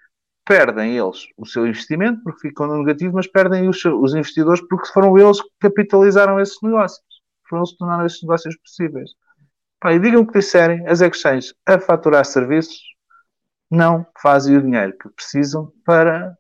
perdem 0.46 0.96
eles 0.96 1.28
o 1.38 1.46
seu 1.46 1.66
investimento 1.66 2.22
porque 2.24 2.48
ficam 2.48 2.68
no 2.68 2.78
negativo, 2.78 3.16
mas 3.16 3.28
perdem 3.28 3.68
os, 3.68 3.84
os 3.84 4.14
investidores 4.14 4.62
porque 4.68 4.88
foram 4.94 5.18
eles 5.18 5.42
que 5.42 5.50
capitalizaram 5.60 6.40
esses 6.40 6.58
negócios. 6.62 7.04
Foram 7.50 7.64
eles 7.64 7.72
que 7.72 7.78
tornaram 7.78 8.06
esses 8.06 8.22
negócios 8.22 8.56
possíveis. 8.58 9.10
Pá, 9.80 9.94
e 9.94 10.00
digam 10.00 10.22
o 10.22 10.28
que 10.28 10.40
disserem, 10.40 10.88
as 10.88 11.02
exchanges 11.02 11.54
a 11.66 11.80
faturar 11.80 12.24
serviços 12.26 12.80
não 13.70 14.06
fazem 14.22 14.56
o 14.56 14.62
dinheiro 14.62 14.96
que 14.98 15.10
precisam 15.10 15.72
para 15.84 16.38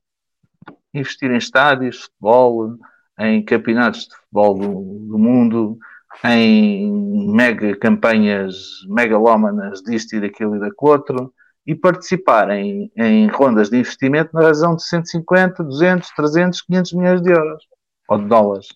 investir 0.93 1.29
em 1.31 1.37
estádios 1.37 2.03
futebol, 2.03 2.77
em 3.19 3.43
campeonatos 3.43 4.07
de 4.07 4.15
futebol 4.15 4.55
do, 4.55 5.07
do 5.09 5.17
mundo, 5.17 5.77
em 6.23 6.91
mega 7.33 7.75
campanhas 7.77 8.55
megalómanas 8.87 9.81
disto 9.81 10.15
e 10.15 10.21
daquilo 10.21 10.55
e 10.55 10.59
daquilo 10.59 10.91
outro, 10.91 11.33
e 11.65 11.73
participar 11.73 12.49
em, 12.51 12.91
em 12.95 13.27
rondas 13.27 13.69
de 13.69 13.77
investimento 13.77 14.31
na 14.33 14.41
razão 14.41 14.75
de 14.75 14.83
150, 14.83 15.63
200, 15.63 16.09
300, 16.11 16.61
500 16.61 16.93
milhões 16.93 17.21
de 17.21 17.31
euros 17.31 17.67
ou 18.07 18.17
de 18.17 18.25
dólares. 18.25 18.67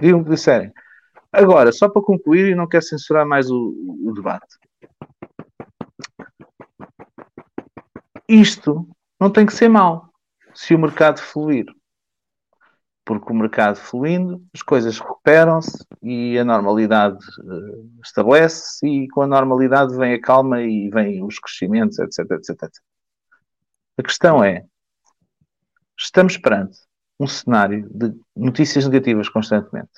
Digam 0.00 0.20
o 0.20 0.24
que 0.24 0.30
disserem. 0.30 0.72
Agora, 1.32 1.70
só 1.72 1.88
para 1.88 2.02
concluir, 2.02 2.50
e 2.50 2.54
não 2.54 2.66
quero 2.66 2.84
censurar 2.84 3.26
mais 3.26 3.50
o, 3.50 3.74
o 4.04 4.12
debate. 4.14 4.56
Isto 8.26 8.88
não 9.20 9.30
tem 9.30 9.44
que 9.44 9.52
ser 9.52 9.68
mau 9.68 10.08
se 10.54 10.74
o 10.74 10.78
mercado 10.78 11.20
fluir 11.20 11.66
porque 13.08 13.32
o 13.32 13.34
mercado 13.34 13.76
fluindo, 13.76 14.44
as 14.54 14.60
coisas 14.60 14.98
recuperam-se 14.98 15.82
e 16.02 16.38
a 16.38 16.44
normalidade 16.44 17.16
uh, 17.38 17.90
estabelece-se 18.04 18.86
e 18.86 19.08
com 19.08 19.22
a 19.22 19.26
normalidade 19.26 19.96
vem 19.96 20.12
a 20.12 20.20
calma 20.20 20.60
e 20.60 20.90
vem 20.90 21.24
os 21.24 21.38
crescimentos, 21.38 21.98
etc, 21.98 22.30
etc, 22.32 22.50
etc. 22.50 22.70
A 23.96 24.02
questão 24.02 24.44
é: 24.44 24.62
estamos 25.98 26.36
perante 26.36 26.80
um 27.18 27.26
cenário 27.26 27.88
de 27.90 28.14
notícias 28.36 28.86
negativas 28.86 29.30
constantemente, 29.30 29.88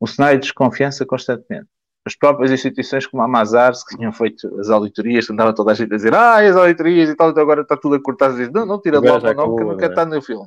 um 0.00 0.06
cenário 0.06 0.38
de 0.38 0.46
desconfiança 0.46 1.04
constantemente. 1.04 1.66
As 2.06 2.14
próprias 2.14 2.52
instituições 2.52 3.04
como 3.04 3.20
a 3.20 3.26
Mazar, 3.26 3.72
que 3.72 3.96
tinham 3.96 4.12
feito 4.12 4.60
as 4.60 4.70
auditorias, 4.70 5.28
andava 5.28 5.52
toda 5.52 5.72
a 5.72 5.74
gente 5.74 5.92
a 5.92 5.96
dizer 5.96 6.14
ah, 6.14 6.36
as 6.36 6.54
auditorias 6.54 7.10
e 7.10 7.16
tal, 7.16 7.30
então 7.30 7.42
agora 7.42 7.62
está 7.62 7.76
tudo 7.76 7.96
a 7.96 8.00
cortar. 8.00 8.32
Diz, 8.36 8.48
não, 8.52 8.64
não 8.64 8.80
tira 8.80 9.00
logo 9.00 9.26
o 9.26 9.34
nome, 9.34 9.56
que 9.56 9.64
nunca 9.64 9.86
né? 9.88 9.92
está 9.92 10.06
no 10.06 10.22
filme. 10.22 10.46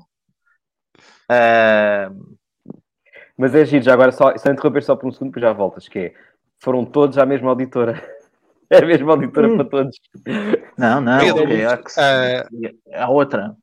Mas 3.37 3.55
é 3.55 3.65
giro, 3.65 3.83
já 3.83 3.93
agora 3.93 4.11
só, 4.11 4.37
só 4.37 4.51
interromper 4.51 4.83
só 4.83 4.95
por 4.95 5.07
um 5.07 5.11
segundo, 5.11 5.29
depois 5.29 5.43
já 5.43 5.53
voltas, 5.53 5.87
que 5.87 5.99
é, 5.99 6.13
foram 6.59 6.85
todos 6.85 7.17
à 7.17 7.25
mesma 7.25 7.49
auditora. 7.49 7.93
É 8.73 8.77
a 8.77 8.85
mesma 8.85 9.11
auditora 9.11 9.49
Hum. 9.49 9.57
para 9.57 9.65
todos. 9.69 9.99
não, 10.77 11.01
não, 11.01 11.19
Pedro, 11.19 11.51
é 11.51 11.65
a, 11.65 11.77
que 11.77 11.91
se- 11.91 11.99
ah, 11.99 12.47
a 12.93 13.09
outra. 13.09 13.53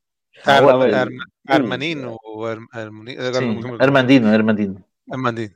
Ar, 0.45 0.63
Ah, 0.63 0.75
outra. 0.75 1.01
Ar- 1.01 1.07
Armanino, 1.47 2.19
Ar, 2.71 2.89
agora 3.17 3.39
Sim. 3.39 3.61
Armandino, 3.79 4.27
Armandino. 4.27 4.85
Armandino. 5.11 5.55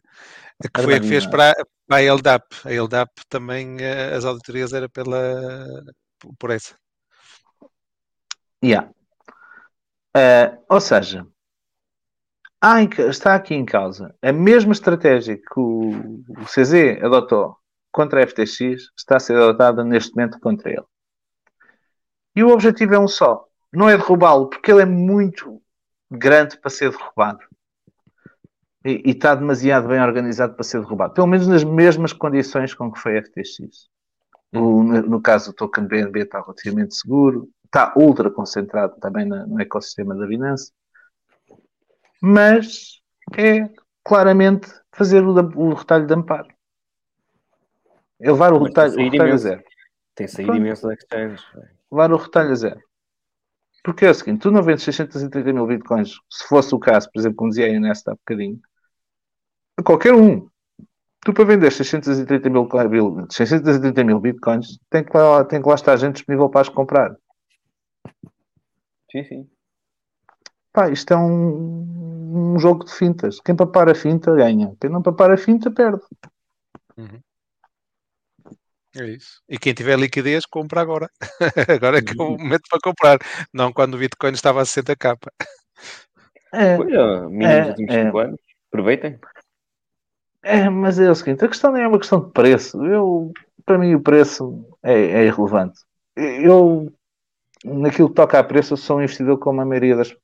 Que 0.73 0.81
foi 0.81 0.95
a 0.95 0.99
que 0.99 1.07
fez 1.07 1.27
para, 1.27 1.53
para 1.87 1.97
a 1.97 2.01
LDAP. 2.15 2.43
A 2.65 2.71
LDAP 2.71 3.09
também, 3.29 3.77
eh, 3.79 4.15
as 4.15 4.25
auditorias 4.25 4.73
era 4.73 4.89
pela, 4.89 5.67
por 6.39 6.49
essa. 6.49 6.73
Yeah. 8.63 8.89
Ah, 10.15 10.57
ou 10.67 10.81
seja, 10.81 11.27
ca- 12.87 13.03
está 13.07 13.35
aqui 13.35 13.53
em 13.53 13.65
causa 13.65 14.15
a 14.21 14.31
mesma 14.31 14.71
estratégia 14.71 15.37
que 15.37 15.59
o, 15.59 15.89
o 16.29 16.45
CZ 16.45 17.03
adotou 17.03 17.57
contra 17.91 18.19
a 18.23 18.27
FTX 18.27 18.89
está 18.97 19.17
a 19.17 19.19
ser 19.19 19.35
adotada 19.35 19.83
neste 19.83 20.15
momento 20.15 20.39
contra 20.39 20.69
ele. 20.71 20.85
E 22.35 22.43
o 22.43 22.49
objetivo 22.49 22.95
é 22.95 22.99
um 22.99 23.07
só: 23.07 23.45
não 23.71 23.87
é 23.89 23.97
derrubá-lo, 23.97 24.49
porque 24.49 24.71
ele 24.71 24.81
é 24.81 24.85
muito 24.85 25.61
grande 26.09 26.57
para 26.59 26.69
ser 26.69 26.89
derrubado. 26.91 27.39
E, 28.85 29.01
e 29.05 29.11
está 29.11 29.33
demasiado 29.35 29.87
bem 29.87 30.01
organizado 30.01 30.55
para 30.55 30.63
ser 30.63 30.79
derrubado. 30.81 31.13
Pelo 31.13 31.27
menos 31.27 31.47
nas 31.47 31.63
mesmas 31.63 32.11
condições 32.11 32.73
com 32.73 32.91
que 32.91 32.99
foi 32.99 33.17
a 33.17 33.21
FTX. 33.21 33.87
O- 34.55 34.83
no, 34.83 35.01
no 35.03 35.21
caso 35.21 35.51
do 35.51 35.55
token 35.55 35.85
BNB 35.87 36.21
está 36.23 36.41
relativamente 36.41 36.95
seguro, 36.95 37.49
está 37.65 37.93
ultra 37.95 38.29
concentrado 38.31 38.95
também 38.99 39.25
na- 39.25 39.45
no 39.45 39.61
ecossistema 39.61 40.15
da 40.15 40.25
Binance, 40.27 40.71
mas 42.25 43.01
é 43.37 43.69
claramente 44.01 44.71
fazer 44.95 45.21
o, 45.25 45.33
o 45.33 45.73
retalho 45.73 46.07
de 46.07 46.13
amparo. 46.13 46.47
É 48.17 48.31
levar 48.31 48.53
o 48.53 48.61
Mas 48.61 48.69
retalho, 48.69 48.93
o 48.93 49.09
retalho 49.09 49.33
a 49.33 49.37
zero. 49.37 49.63
Tem 50.15 50.27
saído 50.29 50.51
Pronto. 50.51 50.61
imenso 50.61 50.87
da 50.87 50.93
exchange. 50.93 51.43
Levar 51.91 52.13
o 52.13 52.15
retalho 52.15 52.51
a 52.51 52.55
zero. 52.55 52.79
Porque 53.83 54.05
é 54.05 54.09
o 54.09 54.13
seguinte, 54.13 54.39
tu 54.39 54.51
não 54.51 54.63
vendes 54.63 54.85
630 54.85 55.51
mil 55.51 55.67
bitcoins, 55.67 56.13
se 56.29 56.47
fosse 56.47 56.73
o 56.73 56.79
caso, 56.79 57.11
por 57.11 57.19
exemplo, 57.19 57.35
como 57.35 57.49
dizia 57.49 57.65
a 57.65 57.69
Inés 57.69 58.01
há 58.07 58.11
bocadinho, 58.11 58.57
a 59.77 59.83
qualquer 59.83 60.13
um. 60.13 60.47
Tu 61.25 61.33
para 61.33 61.43
vender 61.43 61.71
630 61.71 62.49
mil, 62.49 62.69
630 63.29 64.03
mil 64.05 64.21
bitcoins, 64.21 64.79
tem 64.89 65.03
que, 65.03 65.17
lá, 65.17 65.43
tem 65.43 65.61
que 65.61 65.67
lá 65.67 65.75
estar 65.75 65.97
gente 65.97 66.15
disponível 66.15 66.49
para 66.49 66.61
as 66.61 66.69
comprar. 66.69 67.13
Sim, 69.11 69.23
sim. 69.25 69.49
Pá, 70.73 70.89
isto 70.89 71.13
é 71.13 71.17
um, 71.17 72.12
um 72.33 72.59
jogo 72.59 72.85
de 72.85 72.93
fintas. 72.93 73.39
Quem 73.39 73.55
papar 73.55 73.89
a 73.89 73.95
finta 73.95 74.33
ganha. 74.35 74.75
Quem 74.79 74.89
não 74.89 75.01
papar 75.01 75.31
a 75.31 75.37
finta 75.37 75.69
perde. 75.71 76.01
É 78.95 79.05
isso. 79.05 79.41
E 79.49 79.57
quem 79.57 79.73
tiver 79.73 79.97
liquidez, 79.97 80.45
compra 80.45 80.81
agora. 80.81 81.09
agora 81.67 81.97
é 81.97 82.01
que 82.01 82.11
é 82.19 82.23
o 82.23 82.37
momento 82.37 82.63
para 82.69 82.79
comprar. 82.83 83.19
Não 83.51 83.73
quando 83.73 83.95
o 83.95 83.97
Bitcoin 83.97 84.33
estava 84.33 84.61
a 84.61 84.65
60k. 84.65 85.17
É, 86.53 86.77
Pois, 86.77 86.93
ó, 86.95 87.27
mínimo 87.29 87.43
É, 87.49 87.61
dos 87.61 87.69
últimos 87.69 87.95
é. 87.95 88.05
5 88.05 88.17
anos. 88.19 88.39
Aproveitem. 88.69 89.19
é, 90.43 90.69
mas 90.69 90.99
é 90.99 91.09
o 91.09 91.15
seguinte, 91.15 91.43
a 91.43 91.47
questão 91.47 91.71
nem 91.71 91.83
é 91.83 91.87
uma 91.87 91.97
questão 91.97 92.19
de 92.19 92.31
preço. 92.31 92.83
Eu, 92.85 93.31
para 93.65 93.79
mim 93.79 93.95
o 93.95 94.01
preço 94.01 94.63
é, 94.83 94.93
é 94.93 95.25
irrelevante. 95.25 95.79
Eu, 96.15 96.93
naquilo 97.65 98.09
que 98.09 98.15
toca 98.15 98.37
a 98.37 98.43
preço, 98.43 98.77
sou 98.77 98.97
um 98.97 99.01
investidor 99.01 99.39
como 99.39 99.61
a 99.61 99.65
maioria 99.65 99.95
das, 99.95 100.15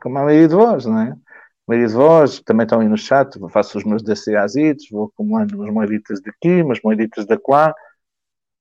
como 0.00 0.18
a 0.18 0.24
maioria 0.24 0.48
de 0.48 0.54
vós, 0.54 0.84
não 0.86 1.00
é? 1.00 1.16
A 1.66 1.72
maioria 1.72 1.88
de 1.88 1.94
vós 1.94 2.40
também 2.40 2.64
estão 2.64 2.80
aí 2.80 2.88
no 2.88 2.96
chat, 2.96 3.36
faço 3.50 3.76
os 3.76 3.84
meus 3.84 4.00
DCAzitos, 4.00 4.88
vou 4.88 5.06
acumulando 5.06 5.56
umas 5.56 5.72
moeditas 5.72 6.20
daqui, 6.22 6.62
umas 6.62 6.80
moeditas 6.80 7.26
da 7.26 7.36
lá. 7.48 7.74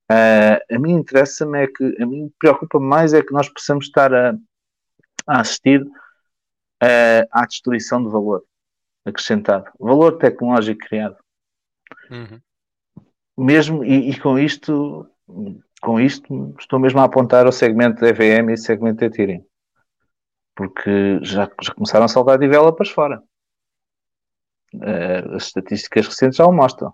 Ah, 0.10 0.60
a 0.72 0.80
mim 0.80 0.94
interessa-me 0.94 1.64
é 1.64 1.68
que, 1.68 2.02
a 2.02 2.06
mim 2.06 2.32
preocupa 2.40 2.80
mais 2.80 3.14
é 3.14 3.22
que 3.22 3.32
nós 3.32 3.48
possamos 3.48 3.86
estar 3.86 4.12
a, 4.12 4.36
a 5.28 5.42
assistir 5.42 5.86
ah, 6.82 7.28
à 7.32 7.46
destruição 7.46 8.04
de 8.04 8.10
valor 8.10 8.44
acrescentado, 9.06 9.72
valor 9.80 10.18
tecnológico 10.18 10.80
criado. 10.80 11.18
Uhum. 12.10 12.42
Mesmo, 13.38 13.86
e, 13.86 14.10
e 14.10 14.20
com 14.20 14.40
isto, 14.40 15.08
com 15.80 16.00
isto, 16.00 16.56
estou 16.60 16.80
mesmo 16.80 17.00
a 17.00 17.04
apontar 17.04 17.46
ao 17.46 17.52
segmento 17.52 18.02
da 18.02 18.10
EVM 18.10 18.52
e 18.52 18.58
segmento 18.58 19.02
da 19.02 19.06
Ethereum. 19.06 19.46
Porque 20.56 21.20
já, 21.22 21.50
já 21.62 21.74
começaram 21.74 22.06
a 22.06 22.08
saltar 22.08 22.38
developers 22.40 22.90
fora. 22.90 23.22
Ah, 24.82 25.36
as 25.36 25.48
estatísticas 25.48 26.08
recentes 26.08 26.38
já 26.38 26.46
o 26.46 26.52
mostram. 26.52 26.94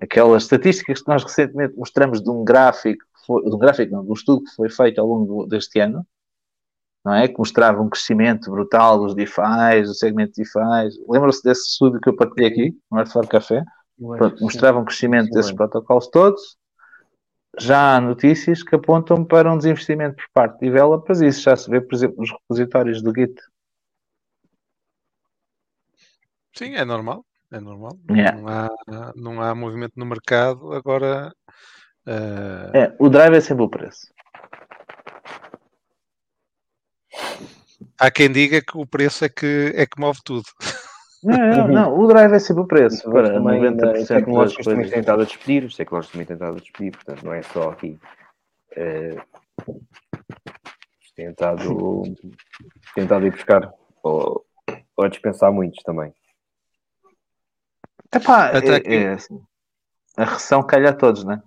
Aquelas 0.00 0.44
estatísticas 0.44 1.02
que 1.02 1.08
nós 1.08 1.22
recentemente 1.24 1.76
mostramos 1.76 2.22
de 2.22 2.30
um 2.30 2.44
gráfico, 2.44 3.04
foi- 3.26 3.42
de 3.44 3.54
um 3.54 3.58
gráfico 3.58 3.92
não, 3.92 4.04
de 4.04 4.10
um 4.10 4.14
estudo 4.14 4.44
que 4.44 4.54
foi 4.54 4.70
feito 4.70 5.00
ao 5.00 5.06
longo 5.06 5.42
do- 5.42 5.46
deste 5.48 5.80
ano, 5.80 6.06
não 7.04 7.14
é? 7.14 7.26
Que 7.26 7.38
mostrava 7.38 7.80
um 7.80 7.88
crescimento 7.88 8.50
brutal 8.50 8.98
dos 8.98 9.14
DeFi, 9.14 9.82
do 9.82 9.94
segmento 9.94 10.32
de 10.34 10.42
DeFi. 10.42 11.00
Lembram-se 11.08 11.42
desse 11.42 11.62
estudo 11.68 12.00
que 12.00 12.08
eu 12.08 12.16
partilhei 12.16 12.48
aqui, 12.50 12.78
no 12.90 12.98
Art 12.98 13.10
Café? 13.28 13.64
Pronto, 14.18 14.42
mostrava 14.44 14.78
um 14.78 14.84
crescimento 14.84 15.30
desses 15.30 15.50
protocolos 15.56 16.06
todos. 16.08 16.56
Já 17.58 17.96
há 17.96 18.00
notícias 18.00 18.62
que 18.62 18.74
apontam 18.74 19.24
para 19.24 19.52
um 19.52 19.56
desinvestimento 19.56 20.16
por 20.16 20.28
parte 20.32 20.60
de 20.60 20.66
developers, 20.66 21.20
e 21.20 21.26
isso 21.28 21.42
já 21.42 21.56
se 21.56 21.70
vê, 21.70 21.80
por 21.80 21.94
exemplo, 21.94 22.16
nos 22.18 22.30
repositórios 22.30 23.02
do 23.02 23.12
Git. 23.14 23.34
Sim, 26.54 26.74
é 26.74 26.84
normal. 26.84 27.24
É 27.50 27.60
normal. 27.60 27.98
Yeah. 28.10 28.38
Não, 28.38 28.48
há, 28.48 29.12
não 29.16 29.42
há 29.42 29.54
movimento 29.54 29.92
no 29.96 30.04
mercado. 30.04 30.72
Agora. 30.72 31.32
eh, 32.06 32.70
É, 32.74 32.96
o 32.98 33.08
drive 33.08 33.36
é 33.36 33.40
sempre 33.40 33.64
o 33.64 33.68
preço. 33.68 34.08
há 37.98 38.10
quem 38.10 38.30
diga 38.30 38.60
que 38.62 38.76
o 38.76 38.86
preço 38.86 39.24
é 39.24 39.28
que, 39.28 39.72
é 39.74 39.86
que 39.86 40.00
move 40.00 40.20
tudo. 40.24 40.46
Não, 41.22 41.36
não, 41.36 41.68
não, 41.68 41.98
o 41.98 42.06
drive 42.06 42.32
é 42.32 42.38
sempre 42.38 42.62
o 42.62 42.66
preço. 42.66 43.10
Para 43.10 43.32
também, 43.32 43.60
90% 43.60 43.82
eh, 43.82 43.92
das 43.92 44.08
tecnológicos 44.08 44.64
também 44.64 44.76
coisas. 44.76 44.92
têm 44.92 45.00
estado 45.00 45.22
a 45.22 45.24
despedir, 45.24 45.64
os 45.64 45.76
tecnológicos 45.76 46.12
também 46.12 46.26
têm 46.26 46.34
estado 46.34 46.56
a 46.56 46.60
despedir, 46.60 46.92
portanto 46.92 47.24
não 47.24 47.32
é 47.32 47.42
só 47.42 47.70
aqui. 47.70 47.98
têm 52.94 53.04
estado 53.04 53.24
a 53.24 53.26
ir 53.26 53.32
buscar 53.32 53.72
ou, 54.02 54.46
ou 54.96 55.04
a 55.04 55.08
dispensar 55.08 55.52
muitos 55.52 55.82
também. 55.82 56.14
Epá, 58.14 58.46
Até 58.46 58.68
é, 58.68 58.76
aqui. 58.76 58.94
é 58.94 59.12
assim. 59.12 59.42
A 60.16 60.24
recessão 60.24 60.62
calha 60.62 60.90
a 60.90 60.94
todos, 60.94 61.24
né? 61.24 61.42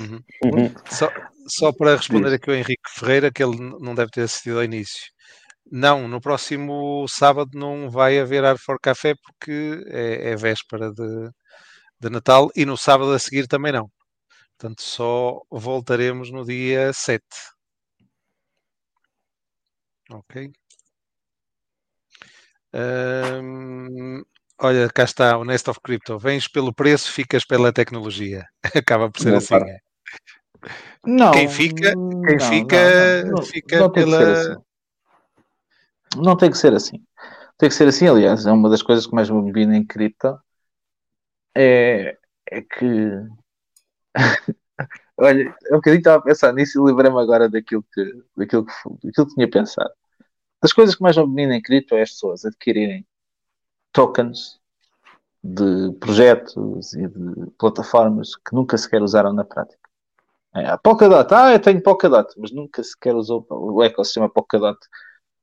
Uhum. 0.00 0.74
Só, 0.90 1.10
só 1.48 1.72
para 1.72 1.96
responder 1.96 2.26
Diz. 2.26 2.34
aqui 2.34 2.50
ao 2.50 2.56
Henrique 2.56 2.90
Ferreira, 2.90 3.32
que 3.32 3.42
ele 3.42 3.56
não 3.80 3.94
deve 3.94 4.10
ter 4.10 4.22
assistido 4.22 4.58
ao 4.58 4.64
início. 4.64 5.15
Não, 5.70 6.06
no 6.06 6.20
próximo 6.20 7.06
sábado 7.08 7.50
não 7.54 7.90
vai 7.90 8.18
haver 8.20 8.44
Ar 8.44 8.56
for 8.58 8.78
Café 8.80 9.14
porque 9.16 9.82
é, 9.88 10.30
é 10.30 10.36
véspera 10.36 10.92
de, 10.92 11.30
de 12.00 12.10
Natal 12.10 12.50
e 12.54 12.64
no 12.64 12.76
sábado 12.76 13.12
a 13.12 13.18
seguir 13.18 13.46
também 13.48 13.72
não. 13.72 13.90
Portanto, 14.58 14.82
só 14.82 15.40
voltaremos 15.50 16.30
no 16.30 16.44
dia 16.44 16.92
7. 16.92 17.24
Ok. 20.10 20.52
Hum, 22.74 24.22
olha, 24.60 24.88
cá 24.90 25.04
está 25.04 25.36
o 25.38 25.44
Nest 25.44 25.68
of 25.68 25.80
Crypto. 25.82 26.18
Vens 26.18 26.46
pelo 26.48 26.72
preço, 26.74 27.10
ficas 27.10 27.44
pela 27.44 27.72
tecnologia. 27.72 28.44
Acaba 28.74 29.10
por 29.10 29.20
ser 29.20 29.30
Não 29.30 29.38
assim. 29.38 29.54
é. 29.56 29.78
Não, 31.06 31.30
Quem 31.32 31.48
fica- 31.48 31.92
quem 31.92 32.36
não, 32.36 32.48
fica- 32.48 33.22
não, 33.24 33.32
não, 33.32 33.42
fica 33.42 33.90
pela- 33.90 34.18
ser 34.18 34.52
assim. 34.52 34.62
Não 36.14 36.36
tem 36.36 36.50
que 36.50 36.58
ser 36.58 36.74
assim. 36.74 37.02
Tem 37.58 37.68
que 37.68 37.74
ser 37.74 37.88
assim, 37.88 38.06
aliás, 38.06 38.46
é 38.46 38.52
uma 38.52 38.68
das 38.68 38.82
coisas 38.82 39.06
que 39.06 39.14
mais 39.14 39.30
me 39.30 39.52
bina 39.52 39.76
em 39.76 39.86
cripto 39.86 40.38
é, 41.54 42.18
é 42.50 42.62
que 42.62 43.10
olha, 45.18 45.54
um 45.70 45.76
bocadinho 45.76 45.98
estava 46.00 46.18
a 46.18 46.22
pensar 46.22 46.52
nisso 46.52 46.78
e 46.78 46.82
lembrei-me 46.82 47.20
agora 47.20 47.48
daquilo 47.48 47.84
que, 47.92 48.22
daquilo 48.36 48.66
que, 48.66 48.72
daquilo 49.06 49.26
que 49.26 49.34
tinha 49.34 49.50
pensado. 49.50 49.90
Das 50.62 50.72
coisas 50.72 50.96
que 50.96 51.02
mais 51.02 51.16
me 51.16 51.26
bina 51.28 51.56
em 51.56 51.62
cripto 51.62 51.94
é 51.94 52.02
as 52.02 52.12
pessoas 52.12 52.44
adquirirem 52.44 53.06
tokens 53.92 54.60
de 55.42 55.92
projetos 56.00 56.94
e 56.94 57.06
de 57.08 57.50
plataformas 57.58 58.36
que 58.36 58.54
nunca 58.54 58.78
sequer 58.78 59.02
usaram 59.02 59.32
na 59.32 59.44
prática. 59.44 59.80
É, 60.54 60.66
a 60.68 60.78
Polkadot, 60.78 61.32
ah, 61.34 61.52
eu 61.52 61.60
tenho 61.60 61.82
Polkadot, 61.82 62.32
mas 62.38 62.52
nunca 62.52 62.82
sequer 62.82 63.14
usou 63.14 63.46
o 63.50 63.82
ecossistema 63.82 64.30
Polkadot. 64.30 64.78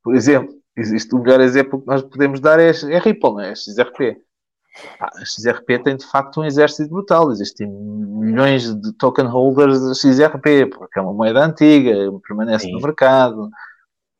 Por 0.04 0.14
exemplo, 0.14 0.54
existe 0.76 1.14
o 1.14 1.18
melhor 1.18 1.40
exemplo 1.40 1.80
que 1.80 1.86
nós 1.88 2.02
podemos 2.02 2.40
dar 2.40 2.60
é, 2.60 2.68
é 2.70 2.98
Ripple, 2.98 3.32
não 3.32 3.40
é? 3.40 3.50
A 3.50 3.54
XRP. 3.54 4.16
Ah, 5.00 5.10
a 5.16 5.24
XRP 5.24 5.78
tem 5.82 5.96
de 5.96 6.06
facto 6.06 6.40
um 6.40 6.44
exército 6.44 6.90
brutal. 6.90 7.32
Existem 7.32 7.68
milhões 7.68 8.74
de 8.74 8.92
token 8.94 9.26
holders 9.26 9.80
da 9.80 9.94
XRP, 9.94 10.66
porque 10.66 10.98
é 10.98 11.02
uma 11.02 11.14
moeda 11.14 11.44
antiga, 11.44 11.94
permanece 12.26 12.66
Sim. 12.66 12.72
no 12.72 12.80
mercado. 12.80 13.48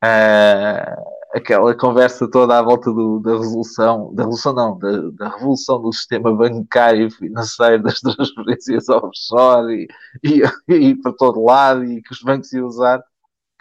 Ah, 0.02 0.96
aquela 1.34 1.74
conversa 1.76 2.30
toda 2.30 2.58
à 2.58 2.62
volta 2.62 2.92
do- 2.92 3.20
da 3.20 3.32
resolução, 3.36 4.14
da 4.14 4.24
resolução 4.24 4.52
não, 4.54 4.78
da, 4.78 5.10
da 5.10 5.28
revolução 5.36 5.82
do 5.82 5.92
sistema 5.92 6.34
bancário 6.34 7.08
e 7.08 7.10
financeiro 7.10 7.82
das 7.82 8.00
transferências 8.00 8.88
offshore 8.88 9.88
e, 10.22 10.42
e, 10.68 10.74
e 10.74 10.94
para 11.02 11.12
todo 11.12 11.42
lado 11.44 11.84
e 11.84 12.00
que 12.02 12.12
os 12.12 12.22
bancos 12.22 12.52
iam 12.52 12.66
usar. 12.66 13.02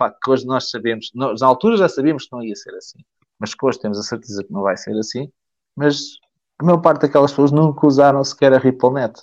Pá, 0.04 0.12
que 0.12 0.30
hoje 0.30 0.46
nós 0.46 0.70
sabemos, 0.70 1.12
nós, 1.16 1.40
na 1.40 1.48
altura 1.48 1.78
já 1.78 1.88
sabíamos 1.88 2.26
que 2.26 2.34
não 2.34 2.44
ia 2.44 2.56
ser 2.58 2.76
assim, 2.76 3.00
mas 3.40 3.56
que 3.56 3.66
hoje 3.66 3.80
temos 3.80 3.98
a 3.98 4.04
certeza 4.04 4.44
que 4.44 4.52
não 4.52 4.62
vai 4.62 4.76
ser 4.76 4.98
assim. 4.98 5.32
Mas 5.78 6.18
a 6.60 6.66
maior 6.66 6.80
parte 6.80 7.04
daquelas 7.04 7.32
pessoas 7.32 7.54
nunca 7.54 7.88
usaram 7.88 8.22
sequer 8.22 8.54
a 8.54 8.58
RippleNet, 8.58 9.14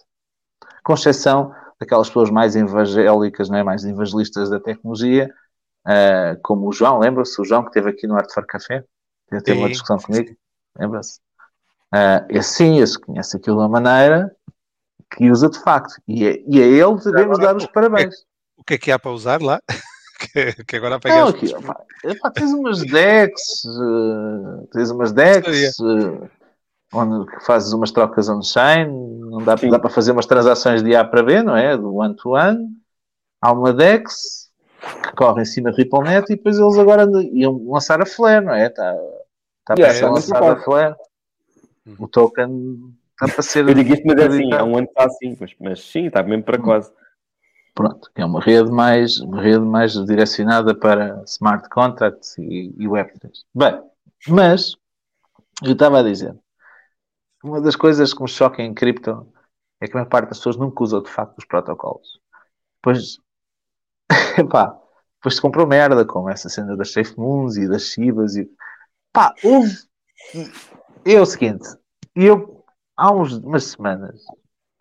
com 0.83 0.95
exceção 0.95 1.55
daquelas 1.79 2.09
pessoas 2.09 2.31
mais 2.31 2.57
evangélicas, 2.57 3.51
não 3.51 3.59
é? 3.59 3.62
mais 3.62 3.85
evangelistas 3.85 4.49
da 4.49 4.59
tecnologia, 4.59 5.31
ah, 5.85 6.38
como 6.43 6.66
o 6.66 6.73
João, 6.73 6.99
lembra-se? 6.99 7.38
O 7.38 7.45
João 7.45 7.62
que 7.62 7.69
esteve 7.69 7.90
aqui 7.90 8.07
no 8.07 8.16
Art 8.16 8.33
for 8.33 8.47
Café, 8.47 8.83
teve 9.45 9.59
uma 9.59 9.69
discussão 9.69 9.99
comigo, 9.99 10.35
lembra-se? 10.79 11.21
Esse 12.31 12.55
sim, 12.55 12.79
esse 12.79 12.99
conhece 12.99 13.37
aquilo 13.37 13.57
de 13.57 13.62
uma 13.62 13.69
maneira 13.69 14.35
que 15.14 15.31
usa 15.31 15.51
de 15.51 15.59
facto, 15.59 16.01
e 16.09 16.27
a, 16.27 16.31
e 16.47 16.62
a 16.62 16.66
ele 16.66 16.97
devemos 17.05 17.38
dar 17.38 17.55
os 17.55 17.66
parabéns. 17.66 18.14
O 18.57 18.64
que 18.64 18.75
é 18.75 18.79
que 18.79 18.90
há 18.90 18.99
para 18.99 19.11
usar 19.11 19.43
lá? 19.43 19.61
Que, 20.21 20.65
que 20.65 20.77
agora 20.77 20.91
Não, 21.05 21.29
apanhaste. 21.29 21.55
aqui, 21.55 21.67
pá, 21.67 21.81
epá, 22.05 22.31
tens 22.31 22.53
umas 22.53 22.79
decks, 22.81 23.65
eh, 23.65 24.67
tens 24.73 24.91
umas 24.91 25.13
decks 25.13 25.79
eh, 25.81 26.29
onde 26.93 27.27
fazes 27.45 27.73
umas 27.73 27.91
trocas 27.91 28.29
on-chain, 28.29 28.87
não 29.31 29.43
dá, 29.43 29.55
dá 29.55 29.79
para 29.79 29.91
fazer 29.91 30.13
umas 30.13 30.27
transações 30.27 30.83
de 30.83 30.95
A 30.95 31.05
para 31.05 31.23
B, 31.23 31.43
não 31.43 31.57
é? 31.57 31.77
Do 31.77 31.95
one-to-one. 31.95 32.69
Há 33.41 33.53
uma 33.53 33.73
dex 33.73 34.51
que 35.03 35.15
corre 35.15 35.43
em 35.43 35.45
cima 35.45 35.71
de 35.71 35.79
RippleNet 35.79 36.25
e 36.33 36.37
depois 36.37 36.59
eles 36.59 36.79
agora 36.79 37.07
iam 37.33 37.63
lançar 37.69 38.01
a 38.03 38.07
Flare, 38.07 38.45
não 38.45 38.55
é? 38.55 38.67
Está 38.67 38.95
está 39.61 39.75
Yeah, 39.79 39.87
para 39.87 39.95
ser 39.95 40.05
é 40.05 40.09
lançada 40.09 40.53
a. 40.53 40.57
Flare. 40.65 40.95
O 41.99 42.09
token 42.09 42.95
está 43.13 43.33
para 43.33 43.43
ser. 43.43 43.69
Eu 43.69 43.75
digo 43.75 43.93
isto, 43.93 44.07
mas 44.07 44.19
é 44.19 44.27
assim, 44.27 44.53
há 44.53 44.65
um 44.65 44.77
ano 44.77 44.87
que 44.87 44.93
está 44.93 45.05
assim, 45.05 45.37
mas, 45.41 45.55
mas 45.61 45.81
sim, 45.81 46.07
está 46.07 46.23
mesmo 46.23 46.43
para 46.45 46.59
quase. 46.59 46.91
Pronto, 47.81 48.11
é 48.14 48.23
uma 48.23 48.43
rede 48.43 48.71
mais, 48.71 49.21
uma 49.21 49.40
rede 49.40 49.64
mais 49.64 49.95
direcionada 50.05 50.75
para 50.75 51.23
smart 51.25 51.66
contracts 51.71 52.37
e, 52.37 52.75
e 52.77 52.87
Web3. 52.87 53.31
Bem, 53.55 53.83
mas 54.29 54.77
eu 55.62 55.73
estava 55.73 56.01
a 56.01 56.03
dizer, 56.03 56.38
uma 57.43 57.59
das 57.59 57.77
coisas 57.77 58.12
que 58.12 58.21
me 58.23 58.29
choca 58.29 58.61
em 58.62 58.75
cripto 58.75 59.27
é 59.81 59.87
que 59.87 59.93
a 59.93 59.95
maior 59.95 60.11
parte 60.11 60.29
das 60.29 60.37
pessoas 60.37 60.59
nunca 60.59 60.85
usou 60.85 61.03
de 61.03 61.11
facto 61.11 61.38
os 61.38 61.47
protocolos. 61.47 62.21
Pois, 62.83 63.19
epá, 64.37 64.79
depois 65.14 65.37
se 65.37 65.40
comprou 65.40 65.66
merda, 65.66 66.05
como 66.05 66.29
essa 66.29 66.51
cena 66.51 66.77
das 66.77 66.93
Safe 66.93 67.19
Moons 67.19 67.57
e 67.57 67.66
das 67.66 67.85
Shibas 67.85 68.37
e 68.37 68.47
pá, 69.11 69.35
houve. 69.43 69.75
É 71.07 71.19
o 71.19 71.25
seguinte, 71.25 71.66
eu 72.14 72.62
há 72.95 73.11
uns, 73.11 73.38
umas 73.38 73.64
semanas, 73.64 74.23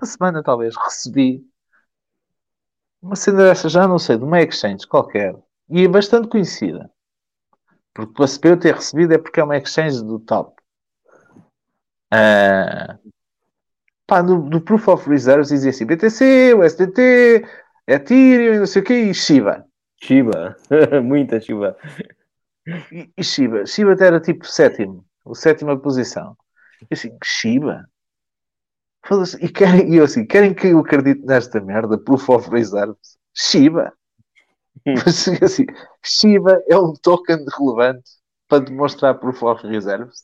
uma 0.01 0.05
semana 0.05 0.43
talvez, 0.43 0.75
recebi 0.75 1.48
uma 3.01 3.15
cena 3.15 3.43
dessa 3.43 3.69
já 3.69 3.87
não 3.87 3.99
sei, 3.99 4.17
de 4.17 4.23
uma 4.23 4.41
exchange 4.41 4.87
qualquer, 4.87 5.35
e 5.69 5.85
é 5.85 5.87
bastante 5.87 6.27
conhecida. 6.27 6.89
Porque 7.93 8.13
para 8.13 8.49
eu 8.49 8.59
ter 8.59 8.75
recebido 8.75 9.13
é 9.13 9.17
porque 9.17 9.39
é 9.39 9.43
uma 9.43 9.57
exchange 9.57 10.03
do 10.03 10.19
top. 10.19 10.55
Ah, 12.11 12.97
pá, 14.07 14.23
no, 14.23 14.39
no 14.49 14.61
Proof 14.61 14.87
of 14.87 15.09
Reserves 15.09 15.49
dizia 15.49 15.69
assim: 15.69 15.85
BTC, 15.85 16.53
USDT, 16.55 17.45
Ethereum, 17.87 18.55
e 18.55 18.59
não 18.59 18.65
sei 18.65 18.81
o 18.81 18.85
quê, 18.85 18.93
e 19.03 19.13
Shiba. 19.13 19.65
Shiba, 20.01 20.55
muita 21.03 21.39
Shiba. 21.39 21.77
E, 22.91 23.11
e 23.17 23.23
Shiba. 23.23 23.65
Shiba 23.65 23.93
até 23.93 24.07
era 24.07 24.19
tipo 24.19 24.45
sétimo, 24.45 25.05
a 25.25 25.35
sétima 25.35 25.77
posição. 25.77 26.35
Eu 26.81 26.87
assim, 26.91 27.15
Shiba? 27.23 27.85
E, 29.41 29.49
querem, 29.49 29.93
e 29.93 29.97
eu 29.97 30.03
assim, 30.03 30.25
querem 30.25 30.53
que 30.53 30.67
eu 30.67 30.79
acredite 30.79 31.25
nesta 31.25 31.59
merda? 31.59 31.97
Proof 31.97 32.29
of 32.29 32.49
Reserves? 32.49 33.17
Shiba? 33.33 33.93
Mas 34.85 35.27
assim, 35.41 35.65
Shiba 36.03 36.61
é 36.67 36.77
um 36.77 36.93
token 36.93 37.45
relevante 37.57 38.09
para 38.47 38.63
demonstrar 38.63 39.19
Proof 39.19 39.43
of 39.43 39.67
Reserves? 39.67 40.23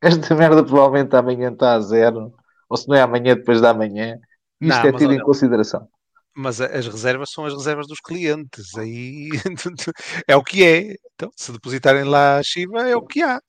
Esta 0.00 0.34
merda 0.34 0.64
provavelmente 0.64 1.14
amanhã 1.14 1.52
está 1.52 1.74
a 1.74 1.80
zero, 1.80 2.32
ou 2.68 2.76
se 2.76 2.88
não 2.88 2.96
é 2.96 3.02
amanhã, 3.02 3.34
depois 3.34 3.60
da 3.60 3.70
amanhã. 3.70 4.18
Isto 4.60 4.82
Não, 4.82 4.88
é 4.88 4.92
tido 4.92 5.12
em 5.12 5.20
consideração. 5.20 5.88
Mas 6.34 6.60
as 6.60 6.86
reservas 6.86 7.30
são 7.30 7.44
as 7.44 7.52
reservas 7.52 7.86
dos 7.86 8.00
clientes. 8.00 8.76
Aí 8.76 9.28
é 10.26 10.36
o 10.36 10.42
que 10.42 10.64
é. 10.64 10.94
Então, 11.14 11.30
se 11.36 11.52
depositarem 11.52 12.04
lá 12.04 12.38
a 12.38 12.42
Shiba, 12.42 12.88
é 12.88 12.96
o 12.96 13.02
que 13.02 13.22
há. 13.22 13.40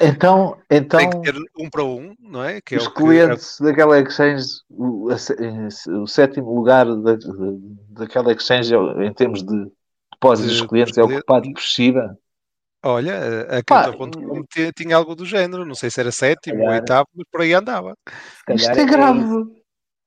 Então, 0.00 0.56
então 0.70 0.98
Tem 0.98 1.10
que 1.10 1.20
ter 1.20 1.34
um 1.58 1.70
para 1.70 1.84
um, 1.84 2.14
não 2.18 2.42
é? 2.42 2.60
Que 2.60 2.74
é 2.74 2.78
os 2.78 2.86
o 2.86 2.90
que- 2.90 3.02
clientes 3.02 3.58
daquela 3.60 3.98
exchange, 4.00 4.46
o, 4.70 5.08
o 6.02 6.06
sétimo 6.06 6.54
lugar 6.54 6.86
da, 6.86 7.16
daquela 7.90 8.32
exchange 8.32 8.74
é 8.74 9.06
em 9.06 9.12
termos 9.12 9.42
de 9.42 9.66
depósitos 10.12 10.52
De- 10.54 10.58
dos 10.60 10.68
clientes 10.68 10.96
é 10.98 11.02
clientes. 11.02 11.18
ocupado 11.18 11.52
por 11.52 11.60
Shiba. 11.60 12.18
Olha, 12.84 13.42
a 13.42 13.62
Crypto.com 13.62 14.42
tinha- 14.52 14.72
tinha 14.72 14.96
algo 14.96 15.14
do 15.14 15.24
género. 15.24 15.64
Não 15.64 15.74
sei 15.74 15.88
se 15.88 16.00
era 16.00 16.10
sétimo 16.10 16.62
ou 16.64 16.70
oitavo, 16.70 17.06
mas 17.14 17.26
por 17.30 17.40
aí 17.42 17.52
andava. 17.54 17.96
Calhar 18.44 18.60
Isto 18.72 18.80
é 18.80 18.84
grave. 18.84 19.62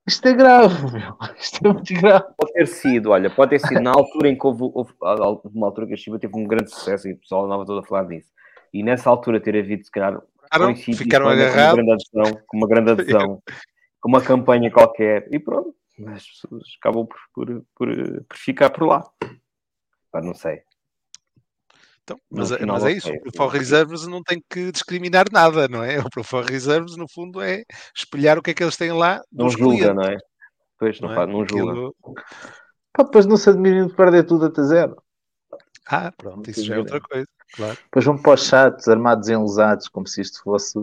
Isto 0.08 0.28
é 0.28 0.34
grave, 0.34 0.92
meu. 0.92 1.18
Isto 1.40 1.66
é 1.66 1.74
muito 1.74 1.94
grave. 1.94 2.26
Pode 2.38 2.54
ter 2.54 2.68
sido, 2.68 3.10
olha, 3.12 3.30
pode 3.30 3.52
ter 3.52 3.60
sido 3.60 3.80
na 3.82 3.92
altura 3.92 4.28
em 4.30 4.38
que 4.38 4.46
houve, 4.46 4.64
houve- 4.74 4.94
houve 5.02 5.42
uma 5.58 5.68
altura 5.68 5.88
que 5.88 5.94
a 5.94 5.98
Shiba 5.98 6.20
teve 6.20 6.36
um 6.38 6.44
grande 6.46 6.70
sucesso 6.70 7.08
e 7.08 7.14
o 7.14 7.18
pessoal 7.18 7.46
andava 7.46 7.66
todo 7.66 7.80
a 7.80 7.84
falar 7.84 8.04
disso. 8.04 8.30
E 8.76 8.84
nessa 8.84 9.10
altura 9.10 9.40
ter 9.40 9.56
havido, 9.58 9.86
se 9.86 9.90
calhar, 9.90 10.22
Ficaram, 10.44 10.66
coincide 10.66 10.98
ficaram 10.98 11.26
com 11.28 11.32
uma 11.32 11.44
agarrados. 11.46 11.76
grande 11.76 11.92
adesão, 11.94 12.42
com 12.46 12.58
uma 12.58 12.68
grande 12.68 12.92
adesão, 12.92 13.42
com 14.02 14.10
uma 14.10 14.22
campanha 14.22 14.70
qualquer, 14.70 15.30
e 15.34 15.40
pronto, 15.40 15.74
as 16.08 16.28
pessoas 16.28 16.64
acabam 16.78 17.08
por, 17.08 17.18
por, 17.34 17.66
por, 17.74 18.24
por 18.26 18.38
ficar 18.38 18.70
por 18.72 18.86
lá. 18.86 19.10
Pá, 20.12 20.22
não 20.22 20.34
sei. 20.34 20.62
Então, 22.04 22.20
mas, 22.30 22.52
final, 22.52 22.76
mas 22.76 22.84
é 22.84 22.88
ok. 22.88 22.98
isso, 22.98 23.10
o 23.40 23.44
of 23.46 23.58
Reserves 23.58 24.06
não 24.08 24.22
tem 24.22 24.44
que 24.50 24.74
discriminar 24.74 25.26
nada, 25.32 25.70
não 25.70 25.82
é? 25.82 25.98
O 26.00 26.20
of 26.20 26.36
Reserves, 26.52 26.98
no 26.98 27.08
fundo, 27.10 27.40
é 27.42 27.64
espelhar 27.96 28.38
o 28.38 28.42
que 28.42 28.52
é 28.52 28.54
que 28.54 28.62
eles 28.62 28.76
têm 28.76 28.92
lá 28.92 29.22
Não 29.32 29.46
dos 29.46 29.54
julga, 29.54 29.78
clientes, 29.78 29.96
não 29.96 30.04
é? 30.04 30.18
Pois, 30.78 31.00
não, 31.00 31.08
não 31.08 31.14
é? 31.14 31.16
faz, 31.16 31.30
não 31.30 31.46
julga. 31.46 31.72
Aquilo- 31.72 31.96
Pá, 32.92 33.04
depois 33.04 33.26
não 33.26 33.38
se 33.38 33.50
admirem 33.50 33.88
de 33.88 33.94
perder 33.96 34.26
tudo 34.26 34.46
até 34.48 34.62
zero. 34.64 35.02
Ah, 35.88 36.12
pronto, 36.12 36.50
isso 36.50 36.64
já 36.66 36.76
é 36.76 36.80
outra 36.80 37.00
coisa, 37.00 37.28
claro. 37.54 37.78
Depois 37.84 38.06
vão 38.06 38.18
para 38.18 38.34
os 38.34 38.46
chats 38.46 38.88
armados 38.88 39.30
em 39.30 39.38
lesados, 39.38 39.88
como 39.88 40.08
se 40.08 40.22
isto 40.22 40.42
fosse. 40.42 40.80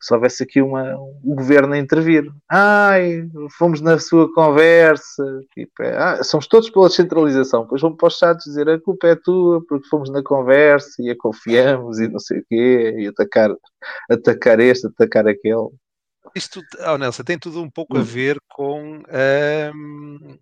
Se 0.00 0.14
houvesse 0.14 0.44
aqui 0.44 0.62
uma, 0.62 0.94
um 1.24 1.34
governo 1.34 1.74
a 1.74 1.78
intervir. 1.78 2.30
Ai, 2.48 3.28
fomos 3.58 3.80
na 3.80 3.98
sua 3.98 4.32
conversa. 4.32 5.24
Tipo, 5.52 5.82
é, 5.82 5.96
ah, 5.96 6.22
somos 6.22 6.46
todos 6.46 6.70
pela 6.70 6.88
descentralização. 6.88 7.62
Depois 7.62 7.82
vão 7.82 7.96
para 7.96 8.06
os 8.06 8.16
chats 8.16 8.44
dizer 8.44 8.68
a 8.68 8.80
culpa 8.80 9.08
é 9.08 9.16
tua 9.16 9.60
porque 9.66 9.88
fomos 9.88 10.08
na 10.08 10.22
conversa 10.22 11.02
e 11.02 11.10
a 11.10 11.16
confiamos 11.16 11.98
e 11.98 12.06
não 12.06 12.20
sei 12.20 12.38
o 12.38 12.44
quê. 12.48 12.94
E 12.96 13.08
atacar, 13.08 13.50
atacar 14.08 14.60
este, 14.60 14.86
atacar 14.86 15.26
aquele. 15.26 15.68
Isto, 16.34 16.62
oh 16.86 16.96
Nelson, 16.96 17.24
tem 17.24 17.38
tudo 17.38 17.60
um 17.60 17.70
pouco 17.70 17.96
Hum. 17.96 18.00
a 18.00 18.04
ver 18.04 18.38
com 18.48 19.02
hum, 19.74 20.38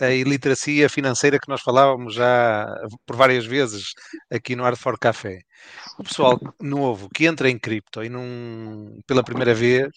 a 0.00 0.10
iliteracia 0.10 0.88
financeira 0.88 1.38
que 1.38 1.48
nós 1.48 1.60
falávamos 1.60 2.14
já 2.14 2.66
por 3.06 3.16
várias 3.16 3.44
vezes 3.46 3.92
aqui 4.30 4.56
no 4.56 4.64
Art 4.64 4.78
for 4.78 4.98
Café. 4.98 5.40
O 5.98 6.04
pessoal 6.04 6.38
novo 6.60 7.08
que 7.14 7.26
entra 7.26 7.48
em 7.48 7.58
cripto 7.58 8.02
e 8.02 8.08
num, 8.08 8.98
pela 9.06 9.22
primeira 9.22 9.54
vez 9.54 9.88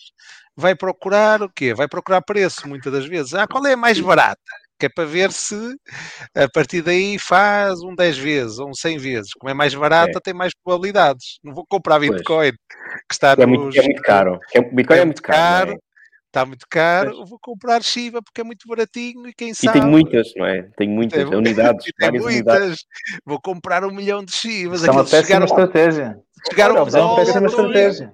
vai 0.56 0.76
procurar 0.76 1.42
o 1.42 1.50
quê? 1.50 1.74
Vai 1.74 1.88
procurar 1.88 2.22
preço 2.22 2.68
muitas 2.68 2.92
das 2.92 3.06
vezes. 3.06 3.34
Ah, 3.34 3.48
qual 3.48 3.66
é 3.66 3.74
a 3.74 3.78
mais 3.78 4.00
barata? 4.00 4.40
Que 4.78 4.88
é 4.88 4.90
para 4.90 5.06
ver 5.06 5.32
se 5.32 5.56
a 6.36 6.50
partir 6.50 6.82
daí 6.82 7.18
faz 7.18 7.80
um 7.82 7.96
10 7.96 8.18
vezes 8.18 8.60
ou 8.60 8.70
um 8.70 8.74
100 8.74 8.98
vezes. 8.98 9.32
Como 9.40 9.50
é 9.50 9.54
mais 9.54 9.74
barata, 9.74 10.18
É. 10.18 10.22
tem 10.22 10.34
mais 10.34 10.52
probabilidades. 10.64 11.40
Não 11.42 11.54
vou 11.54 11.66
comprar 11.68 11.98
Pois. 11.98 12.12
Bitcoin, 12.12 12.52
que 12.52 13.14
está 13.14 13.36
É 13.40 13.46
nos, 13.46 13.58
muito, 13.58 13.80
é 13.80 13.84
muito 13.84 14.02
caro. 14.02 14.38
É, 14.54 14.62
Bitcoin 14.62 14.98
é, 14.98 15.06
muito 15.06 15.22
caro. 15.22 15.72
é? 15.72 15.78
Está 16.36 16.46
muito 16.46 16.66
caro, 16.70 17.16
Pois. 17.16 17.30
vou 17.30 17.40
comprar 17.40 17.82
Shiba 17.82 18.22
porque 18.22 18.42
é 18.42 18.44
muito 18.44 18.68
baratinho 18.68 19.26
e 19.28 19.34
quem 19.34 19.52
E 19.52 19.56
sabe. 19.56 19.80
tem 19.80 19.90
muitas, 19.90 20.34
não 20.36 20.46
é? 20.46 20.64
Tem 20.78 20.90
muitas 20.90 21.24
Tem- 21.30 21.38
unidades, 21.38 21.86
e 21.88 21.94
tem 21.94 22.08
várias 22.08 22.26
unidades. 22.26 22.62
muitas. 22.68 22.86
Vou 23.26 23.42
comprar 23.42 23.86
um 23.86 23.92
milhão 23.92 24.24
de 24.24 24.34
Shibas. 24.34 24.84
É 24.84 24.92
uma 24.92 25.04
péssima 25.04 25.24
chegaram, 25.24 25.46
estratégia. 25.46 26.20
chegaram 26.50 26.76
é 26.76 26.82
uma 26.82 27.16
péssima 27.16 27.44
é? 27.44 27.46
estratégia. 27.46 28.14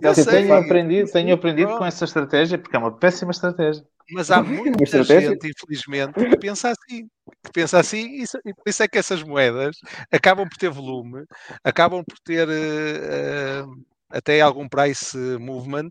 Eu 0.00 0.14
sei, 0.14 0.24
tenho 0.24 0.54
aprendido, 0.54 1.10
tenho 1.10 1.34
aprendido 1.34 1.76
com 1.76 1.84
essa 1.84 2.04
estratégia, 2.04 2.56
porque 2.56 2.76
é 2.76 2.78
uma 2.78 2.92
péssima 2.96 3.32
estratégia. 3.32 3.84
Mas 4.12 4.30
há 4.30 4.40
muita 4.42 5.02
gente, 5.02 5.48
infelizmente, 5.50 6.12
que 6.14 6.36
pensa 6.38 6.70
assim. 6.70 7.08
Que 7.44 7.52
pensa 7.52 7.78
assim 7.80 8.06
e, 8.06 8.22
isso- 8.22 8.38
e 8.46 8.54
por 8.54 8.62
isso 8.66 8.82
é 8.82 8.88
que 8.88 8.96
essas 8.98 9.22
moedas 9.22 9.76
acabam 10.10 10.48
por 10.48 10.56
ter 10.56 10.70
volume, 10.70 11.24
acabam 11.64 12.02
por 12.04 12.18
ter 12.24 12.48
eh, 12.48 12.52
eh, 12.52 13.64
até 14.12 14.40
algum 14.40 14.68
price 14.68 15.16
movement 15.38 15.90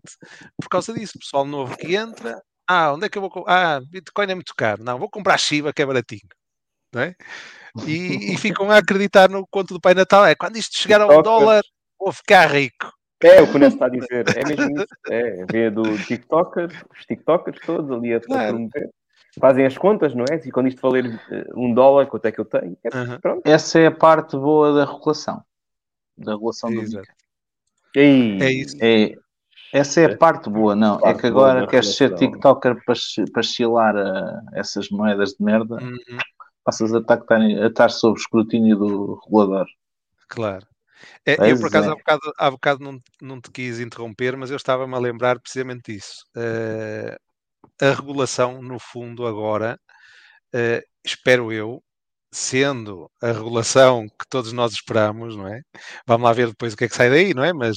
por 0.60 0.68
causa 0.68 0.92
disso. 0.94 1.18
Pessoal 1.18 1.44
novo 1.44 1.76
que 1.76 1.96
entra, 1.96 2.40
ah, 2.68 2.92
onde 2.92 3.06
é 3.06 3.08
que 3.08 3.18
eu 3.18 3.22
vou 3.22 3.30
comprar? 3.30 3.76
Ah, 3.76 3.80
Bitcoin 3.80 4.30
é 4.30 4.34
muito 4.34 4.54
caro. 4.56 4.82
Não, 4.82 4.98
vou 4.98 5.10
comprar 5.10 5.38
Shiba 5.38 5.72
que 5.72 5.82
é 5.82 5.86
baratinho. 5.86 6.28
Não 6.94 7.02
é? 7.02 7.14
E, 7.86 8.32
e 8.32 8.36
ficam 8.36 8.70
a 8.70 8.78
acreditar 8.78 9.28
no 9.28 9.46
conto 9.50 9.74
do 9.74 9.80
Pai 9.80 9.94
Natal. 9.94 10.24
É 10.26 10.34
quando 10.34 10.56
isto 10.56 10.78
chegar 10.78 11.00
a 11.00 11.06
um 11.06 11.08
TikTokers. 11.08 11.40
dólar, 11.40 11.62
vou 11.98 12.12
ficar 12.12 12.46
rico. 12.46 12.92
É 13.22 13.40
o 13.40 13.48
que 13.48 13.56
o 13.56 13.58
Neto 13.58 13.74
está 13.74 13.86
a 13.86 13.88
dizer. 13.88 14.24
É 14.36 14.44
mesmo 14.44 14.76
isso. 14.76 14.86
É, 15.08 15.44
vê 15.46 15.70
do 15.70 15.82
TikToker, 16.04 16.68
os 16.90 17.06
TikTokers 17.06 17.58
todos 17.64 17.90
ali 17.90 18.14
a, 18.14 18.20
Claro. 18.20 18.68
Fazem 19.40 19.64
as 19.64 19.78
contas, 19.78 20.14
não 20.14 20.24
é? 20.30 20.36
E 20.44 20.50
quando 20.50 20.68
isto 20.68 20.82
valer 20.82 21.06
eh, 21.30 21.46
um 21.54 21.72
dólar, 21.72 22.06
quanto 22.06 22.26
é 22.26 22.32
que 22.32 22.38
eu 22.38 22.44
tenho? 22.44 22.76
É, 22.84 23.18
pronto. 23.18 23.40
Essa 23.46 23.78
é 23.78 23.86
a 23.86 23.90
parte 23.90 24.36
boa 24.36 24.74
da 24.74 24.84
regulação. 24.84 25.42
Da 26.18 26.32
regulação 26.32 26.70
do 26.70 26.82
Exato. 26.82 27.08
Ei, 27.94 28.38
É 28.40 28.52
isso. 28.52 28.76
É, 28.80 29.14
essa 29.72 30.00
é 30.02 30.04
a 30.06 30.16
parte 30.16 30.50
boa, 30.50 30.74
não. 30.76 30.96
É 30.96 31.00
Parte 31.00 31.22
que 31.22 31.30
boa 31.30 31.50
agora 31.50 31.66
queres 31.66 31.96
ser. 31.96 32.14
TikToker 32.14 32.76
para, 32.84 32.94
para 33.32 33.42
chilar 33.42 33.96
a 33.96 34.42
essas 34.54 34.88
moedas 34.90 35.30
de 35.30 35.42
merda, 35.44 35.76
Uhum. 35.76 36.18
passas 36.64 36.92
a 36.94 36.98
estar, 36.98 37.22
a 37.30 37.66
estar 37.66 37.88
sob 37.90 38.18
escrutínio 38.18 38.76
do 38.76 39.20
regulador. 39.24 39.66
Claro. 40.28 40.66
É, 41.26 41.50
eu, 41.50 41.58
por 41.58 41.68
acaso, 41.68 41.88
é. 41.88 41.92
há 41.92 41.96
bocado, 41.96 42.20
há 42.38 42.50
bocado 42.50 42.84
não, 42.84 43.00
não 43.20 43.40
te 43.40 43.50
quis 43.50 43.80
interromper, 43.80 44.36
mas 44.36 44.50
eu 44.50 44.56
estava-me 44.56 44.94
a 44.94 44.98
lembrar 44.98 45.40
precisamente 45.40 45.92
disso. 45.92 46.24
Eh, 46.36 47.16
a 47.80 47.90
regulação, 47.92 48.62
no 48.62 48.78
fundo, 48.78 49.26
agora, 49.26 49.78
eh, 50.52 50.84
espero 51.04 51.52
eu, 51.52 51.82
sendo 52.32 53.10
a 53.22 53.28
regulação 53.32 54.06
que 54.08 54.26
todos 54.30 54.52
nós 54.52 54.72
esperamos, 54.72 55.36
não 55.36 55.46
é? 55.48 55.60
Vamos 56.06 56.24
lá 56.26 56.32
ver 56.32 56.48
depois 56.48 56.74
o 56.74 56.76
que 56.76 56.84
é 56.84 56.88
que 56.88 56.96
sai 56.96 57.10
daí, 57.10 57.34
não 57.34 57.44
é? 57.44 57.52
Mas, 57.52 57.76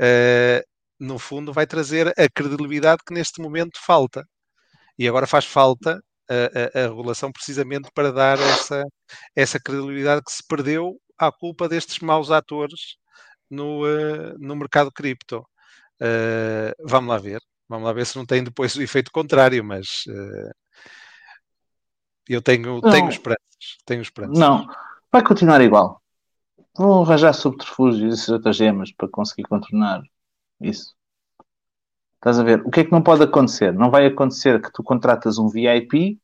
eh, 0.00 0.62
no 1.00 1.18
fundo, 1.18 1.52
vai 1.52 1.66
trazer 1.66 2.08
a 2.18 2.28
credibilidade 2.34 3.02
que 3.06 3.14
neste 3.14 3.40
momento 3.40 3.78
falta. 3.84 4.24
E 4.98 5.08
agora 5.08 5.26
faz 5.26 5.44
falta 5.44 6.00
a, 6.30 6.80
a- 6.80 6.84
a 6.84 6.88
regulação 6.88 7.30
precisamente 7.32 7.90
para 7.94 8.12
dar 8.12 8.38
essa, 8.40 8.84
essa 9.34 9.60
credibilidade 9.60 10.22
que 10.24 10.32
se 10.32 10.42
perdeu 10.48 10.98
à 11.18 11.30
culpa 11.32 11.68
destes 11.68 11.98
maus 12.00 12.30
atores 12.30 12.96
no, 13.50 13.86
eh, 13.86 14.34
no 14.38 14.56
mercado 14.56 14.92
cripto. 14.92 15.44
Eh, 16.00 16.74
vamos 16.88 17.10
lá 17.10 17.18
ver. 17.18 17.40
Vamos 17.68 17.86
lá 17.86 17.92
ver 17.94 18.06
se 18.06 18.16
não 18.18 18.26
tem 18.26 18.44
depois 18.44 18.76
o 18.76 18.82
efeito 18.82 19.10
contrário, 19.12 19.64
mas 19.64 20.04
eu 22.28 22.42
tenho, 22.42 22.80
Não. 22.80 22.90
tenho 22.90 23.08
esperanças. 23.08 23.78
Tenho 23.84 24.02
esperanças. 24.02 24.38
Não, 24.38 24.66
vai 25.10 25.22
continuar 25.22 25.60
igual. 25.60 26.02
Vão 26.76 27.02
arranjar 27.02 27.32
subterfúgios 27.32 28.02
e 28.02 28.20
estratagemas 28.20 28.92
para 28.92 29.08
conseguir 29.08 29.44
contornar 29.44 30.02
isso. 30.60 30.94
Estás 32.16 32.38
a 32.38 32.42
ver? 32.42 32.60
O 32.66 32.70
que 32.70 32.80
é 32.80 32.84
que 32.84 32.92
não 32.92 33.02
pode 33.02 33.22
acontecer? 33.22 33.72
Não 33.72 33.90
vai 33.90 34.06
acontecer 34.06 34.60
que 34.60 34.72
tu 34.72 34.82
contratas 34.82 35.38
um 35.38 35.48
VIP, 35.48 36.20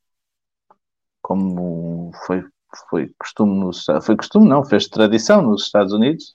como 1.20 2.10
foi, 2.26 2.44
foi 2.90 3.14
costume 3.18 3.60
nos 3.60 3.84
Foi 4.02 4.16
costume, 4.16 4.48
não, 4.48 4.64
fez 4.64 4.88
tradição 4.88 5.40
nos 5.42 5.64
Estados 5.64 5.92
Unidos. 5.92 6.34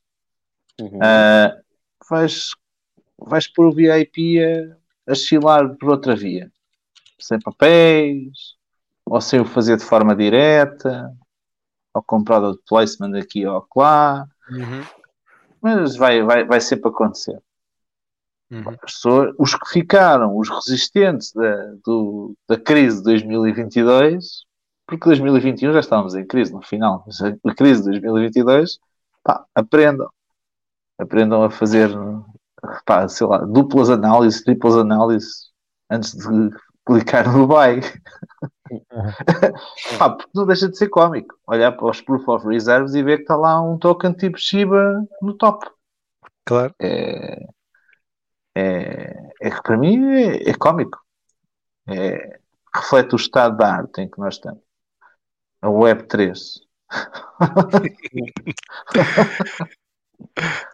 Uhum. 0.79 0.99
Ah, 1.01 1.55
vais, 2.09 2.51
vais 3.19 3.47
pôr 3.47 3.67
o 3.67 3.73
VIP 3.73 4.39
a, 4.41 5.11
a 5.11 5.15
chilar 5.15 5.75
por 5.75 5.89
outra 5.89 6.15
via. 6.15 6.51
Sem 7.19 7.39
papéis, 7.39 8.56
ou 9.09 9.21
sem 9.21 9.39
o 9.41 9.45
fazer 9.45 9.77
de 9.77 9.83
forma 9.85 10.15
direta, 10.15 11.11
ou 11.93 12.03
comprar 12.03 12.41
de 12.41 12.57
placement 12.67 13.17
aqui 13.19 13.45
ou 13.47 13.65
lá. 13.77 14.27
Uhum, 14.49 14.83
Mas 15.61 15.95
vai, 15.95 16.23
vai, 16.23 16.45
vai 16.45 16.59
sempre 16.59 16.89
acontecer. 16.89 17.39
uhum. 18.51 18.77
As 18.83 18.93
pessoas- 18.93 19.33
os 19.37 19.55
que 19.55 19.69
ficaram, 19.71 20.37
os 20.37 20.49
resistentes 20.49 21.31
da, 21.33 21.73
do- 21.85 22.35
da 22.49 22.57
crise 22.59 22.97
de 22.97 23.03
2022, 23.03 24.43
porque 24.85 25.05
2021 25.05 25.73
já 25.73 25.79
estávamos 25.79 26.15
em 26.15 26.25
crise 26.25 26.53
no 26.53 26.61
final, 26.61 27.03
mas 27.05 27.21
a, 27.21 27.29
a 27.45 27.55
crise 27.55 27.81
de 27.83 27.89
2022, 27.91 28.79
pá, 29.23 29.45
aprendam. 29.55 30.09
Aprendam 30.99 31.43
a 31.43 31.49
fazer, 31.51 31.89
pá, 32.85 33.07
sei 33.07 33.27
lá, 33.27 33.39
duplas 33.39 33.89
análises, 33.89 34.43
triplas 34.43 34.75
análises, 34.77 35.51
antes 35.89 36.13
de 36.13 36.49
clicar 36.85 37.31
no 37.31 37.47
buy. 37.47 37.81
pá, 39.99 40.09
porque 40.11 40.31
não 40.33 40.45
deixa 40.45 40.69
de 40.69 40.77
ser 40.77 40.89
cómico. 40.89 41.35
Olhar 41.47 41.71
para 41.71 41.87
os 41.89 42.01
Proof 42.01 42.27
of 42.27 42.47
Reserves 42.47 42.93
e 42.93 43.03
ver 43.03 43.17
que 43.17 43.23
está 43.23 43.35
lá 43.35 43.61
um 43.61 43.77
token 43.77 44.13
tipo 44.13 44.37
Shiba 44.37 45.03
no 45.21 45.33
top 45.33 45.65
Claro. 46.45 46.73
é, 46.81 47.45
é, 48.55 49.31
é 49.41 49.49
que 49.51 49.61
para 49.63 49.77
mim 49.77 50.05
é, 50.13 50.49
é 50.49 50.53
cómico. 50.53 50.97
É, 51.87 52.39
reflete 52.73 53.13
o 53.13 53.17
estado 53.17 53.57
da 53.57 53.73
arte 53.75 54.01
em 54.01 54.09
que 54.09 54.19
nós 54.19 54.35
estamos. 54.35 54.61
A 55.61 55.69
Web 55.69 56.03
3. 56.07 56.61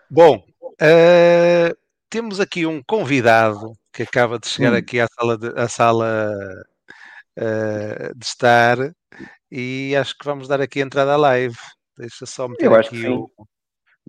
Bom, 0.10 0.44
eh, 0.80 1.74
temos 2.10 2.40
aqui 2.40 2.66
um 2.66 2.82
convidado 2.84 3.74
que 3.92 4.04
acaba 4.04 4.40
de 4.40 4.48
chegar 4.48 4.74
Hum. 4.74 4.78
aqui 4.78 5.00
à 5.00 5.08
sala 5.08 5.38
de, 5.38 5.48
à 5.60 5.68
sala, 5.68 6.32
eh, 7.38 8.12
de 8.16 8.26
estar 8.26 8.78
e 9.52 9.96
acho 9.96 10.18
que 10.18 10.26
vamos 10.26 10.48
dar 10.48 10.62
aqui 10.62 10.82
a 10.82 10.86
entrada 10.86 11.14
à 11.14 11.18
live. 11.18 11.56
Deixa 11.98 12.26
só 12.26 12.48
meter 12.48 12.66
Eu 12.66 12.76
acho 12.76 12.90
que 12.90 12.96
aqui 12.98 13.06
sim. 13.06 13.12
o. 13.14 13.30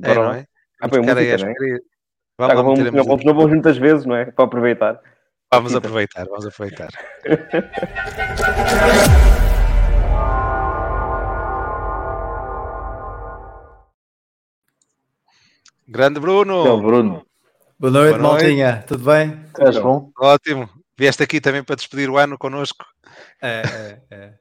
É, 0.03 0.15
Bora 0.15 0.29
não 0.29 0.35
é? 0.35 0.47
Ah, 0.81 0.89
Vamos 0.89 1.09
aí 1.09 1.33
música, 1.33 1.51
é? 1.51 1.55
Vamos 2.37 2.39
lá 2.39 2.49
que 2.49 2.55
vamos, 2.57 2.79
meter 2.79 2.89
a 2.89 2.93
não, 2.93 3.05
vamos, 3.05 3.25
não 3.25 3.35
vamos 3.35 3.51
muitas 3.51 3.77
vezes, 3.79 4.07
não 4.07 4.17
é? 4.17 4.31
Para 4.31 4.45
aproveitar. 4.45 5.01
Vamos 5.53 5.75
aproveitar, 5.75 6.25
vamos 6.27 6.47
aproveitar. 6.47 6.89
Grande 15.87 16.19
Bruno, 16.19 16.63
Então, 16.63 16.81
Bruno, 16.83 17.27
Boa 17.79 17.93
noite, 17.93 18.19
Boa 18.19 18.23
noite. 18.23 18.43
maltinha. 18.45 18.85
Tudo 18.87 19.05
bem? 19.05 19.45
estás 19.47 19.79
bom? 19.79 20.11
ótimo. 20.19 20.69
Vieste 20.97 21.23
aqui 21.23 21.41
também 21.41 21.63
para 21.65 21.77
despedir 21.77 22.09
o 22.09 22.17
ano 22.19 22.39
connosco. 22.39 22.85
É, 23.43 23.63
é, 23.63 24.03
é. 24.11 24.35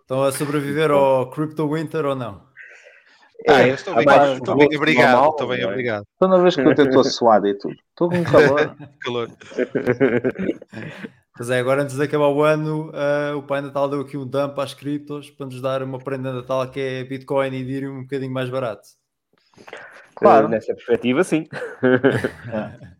Estão 0.00 0.22
a 0.22 0.32
sobreviver 0.32 0.90
ao 0.90 1.30
Crypto 1.30 1.68
Winter 1.70 2.06
ou 2.06 2.14
não? 2.14 2.48
Ah, 3.46 3.62
É, 3.62 3.70
eu 3.70 3.74
estou 3.74 3.94
bem, 3.94 4.04
mais 4.06 4.32
estou 4.32 4.56
bem 4.56 4.76
obrigado. 4.76 5.12
normal, 5.12 5.30
estou 5.30 5.48
bem 5.48 5.60
é? 5.60 5.66
obrigado. 5.66 6.04
Toda 6.18 6.40
vez 6.42 6.54
que 6.56 6.62
eu 6.62 6.72
estou 6.72 7.04
suado 7.04 7.46
e 7.46 7.54
tudo. 7.54 7.76
Estou 7.90 8.08
com 8.08 8.24
calor. 8.24 8.76
Calor. 9.00 9.28
Pois 11.36 11.50
é, 11.50 11.60
agora 11.60 11.82
antes 11.82 11.94
de 11.94 12.02
acabar 12.02 12.28
o 12.28 12.42
ano, 12.42 12.90
ah, 12.94 13.36
o 13.36 13.42
Pai 13.44 13.60
Natal 13.60 13.88
deu 13.88 14.00
aqui 14.00 14.16
um 14.16 14.26
dump 14.26 14.58
às 14.58 14.74
criptos 14.74 15.30
para 15.30 15.46
nos 15.46 15.60
dar 15.60 15.82
uma 15.84 15.98
prenda 16.00 16.30
de 16.30 16.38
Natal 16.38 16.68
que 16.68 16.80
é 16.80 17.04
Bitcoin 17.04 17.54
e 17.54 17.62
Ethereum 17.62 17.98
um 17.98 18.02
bocadinho 18.02 18.32
mais 18.32 18.50
barato. 18.50 18.88
Claro. 20.16 20.46
Eh, 20.46 20.50
nessa 20.50 20.74
perspectiva, 20.74 21.22
sim. 21.22 21.46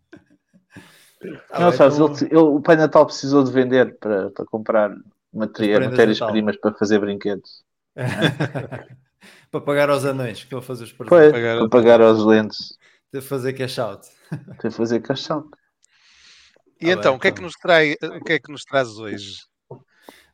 Ah, 1.51 1.61
não, 1.61 1.69
bem, 1.71 1.79
sabes, 1.79 1.99
então- 1.99 2.15
ele, 2.15 2.25
ele- 2.27 2.37
o 2.39 2.61
Pai 2.61 2.77
Natal 2.77 3.05
precisou 3.07 3.43
de 3.43 3.51
vender 3.53 3.99
para, 3.99 4.31
para 4.31 4.45
comprar 4.47 4.91
de 4.95 5.03
matérias-primas 5.33 6.57
para 6.57 6.75
fazer 6.75 6.99
brinquedos. 7.01 7.65
para 9.51 9.61
pagar 9.61 9.91
aos 9.91 10.05
anões 10.05 10.45
que 10.45 10.55
ele 10.55 10.63
fazer 10.63 10.85
os 10.85 10.91
Foi, 10.91 11.07
presentes. 11.07 11.33
pagar- 11.33 11.59
para 11.59 11.69
pagar 11.69 12.01
aos 12.01 12.25
lentes. 12.25 12.79
De 13.13 13.21
fazer 13.21 13.53
cash 13.55 13.79
out. 13.79 14.07
Para 14.59 14.71
fazer 14.71 15.01
caixão. 15.01 15.49
E 16.81 16.91
Ah, 16.91 16.93
então, 16.93 17.13
bem, 17.13 17.17
o 17.17 17.21
que 17.21 17.29
é 17.29 17.31
que 17.31 17.39
então. 17.39 17.45
nos 17.47 17.55
trai, 17.55 17.97
o 18.03 18.25
que 18.25 18.33
é 18.35 18.39
que 18.39 18.53
nos 18.53 18.65
traz 18.65 18.99
hoje? 18.99 19.39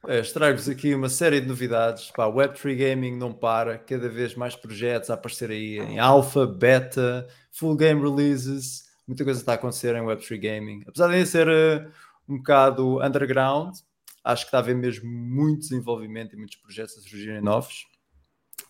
É, 0.06 0.20
Trago-vos 0.20 0.68
aqui 0.68 0.94
uma 0.94 1.08
série 1.08 1.40
de 1.40 1.46
novidades. 1.46 2.10
Pá, 2.10 2.26
Web3 2.26 2.76
Gaming 2.76 3.16
não 3.16 3.32
para, 3.32 3.78
cada 3.78 4.08
vez 4.08 4.34
mais 4.34 4.54
projetos 4.54 5.08
a 5.08 5.14
aparecer 5.14 5.50
aí 5.50 5.78
em 5.78 5.98
alpha, 5.98 6.46
beta, 6.46 7.26
full 7.52 7.74
game 7.76 8.02
releases, 8.02 8.83
muita 9.06 9.24
coisa 9.24 9.40
está 9.40 9.52
a 9.52 9.54
acontecer 9.56 9.94
em 9.94 10.02
Web3 10.02 10.40
Gaming. 10.40 10.82
Apesar 10.86 11.08
de 11.08 11.26
ser 11.26 11.48
eh, 11.48 11.86
um 12.28 12.38
bocado 12.38 13.02
underground, 13.02 13.74
acho 14.22 14.44
que 14.44 14.48
está 14.48 14.58
a 14.58 14.60
haver 14.60 14.74
mesmo 14.74 15.08
muito 15.10 15.60
desenvolvimento 15.60 16.34
e 16.34 16.36
muitos 16.38 16.56
projetos 16.56 16.96
a 16.98 17.00
surgirem 17.00 17.40
novos. 17.42 17.86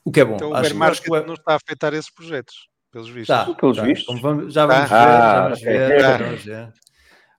O 0.04 0.10
que 0.10 0.20
é 0.20 0.24
bom. 0.24 0.34
Então, 0.36 0.50
o 0.50 0.54
acho, 0.54 0.62
bear 0.62 0.70
acho 0.72 0.78
market 0.78 1.02
que 1.04 1.10
o 1.10 1.26
não 1.26 1.34
está 1.34 1.52
a 1.52 1.56
afetar 1.56 1.94
esses 1.94 2.10
projetos, 2.10 2.68
pelos 2.90 3.08
vistos. 3.08 3.26
Tá, 3.36 3.54
Pelos 3.54 3.76
tá. 3.76 3.82
vistos. 3.84 4.06
Como 4.06 4.20
vamos- 4.20 4.52
já 4.52 4.66
vamos 4.66 4.88
Tá. 4.90 4.98
ver, 5.06 5.12
já 5.12 5.32
Ah, 5.38 5.42
vamos 5.44 5.58
ok. 5.60 5.66
ver, 5.72 6.00
já 6.00 6.16
vamos 6.18 6.44
ver. 6.44 6.72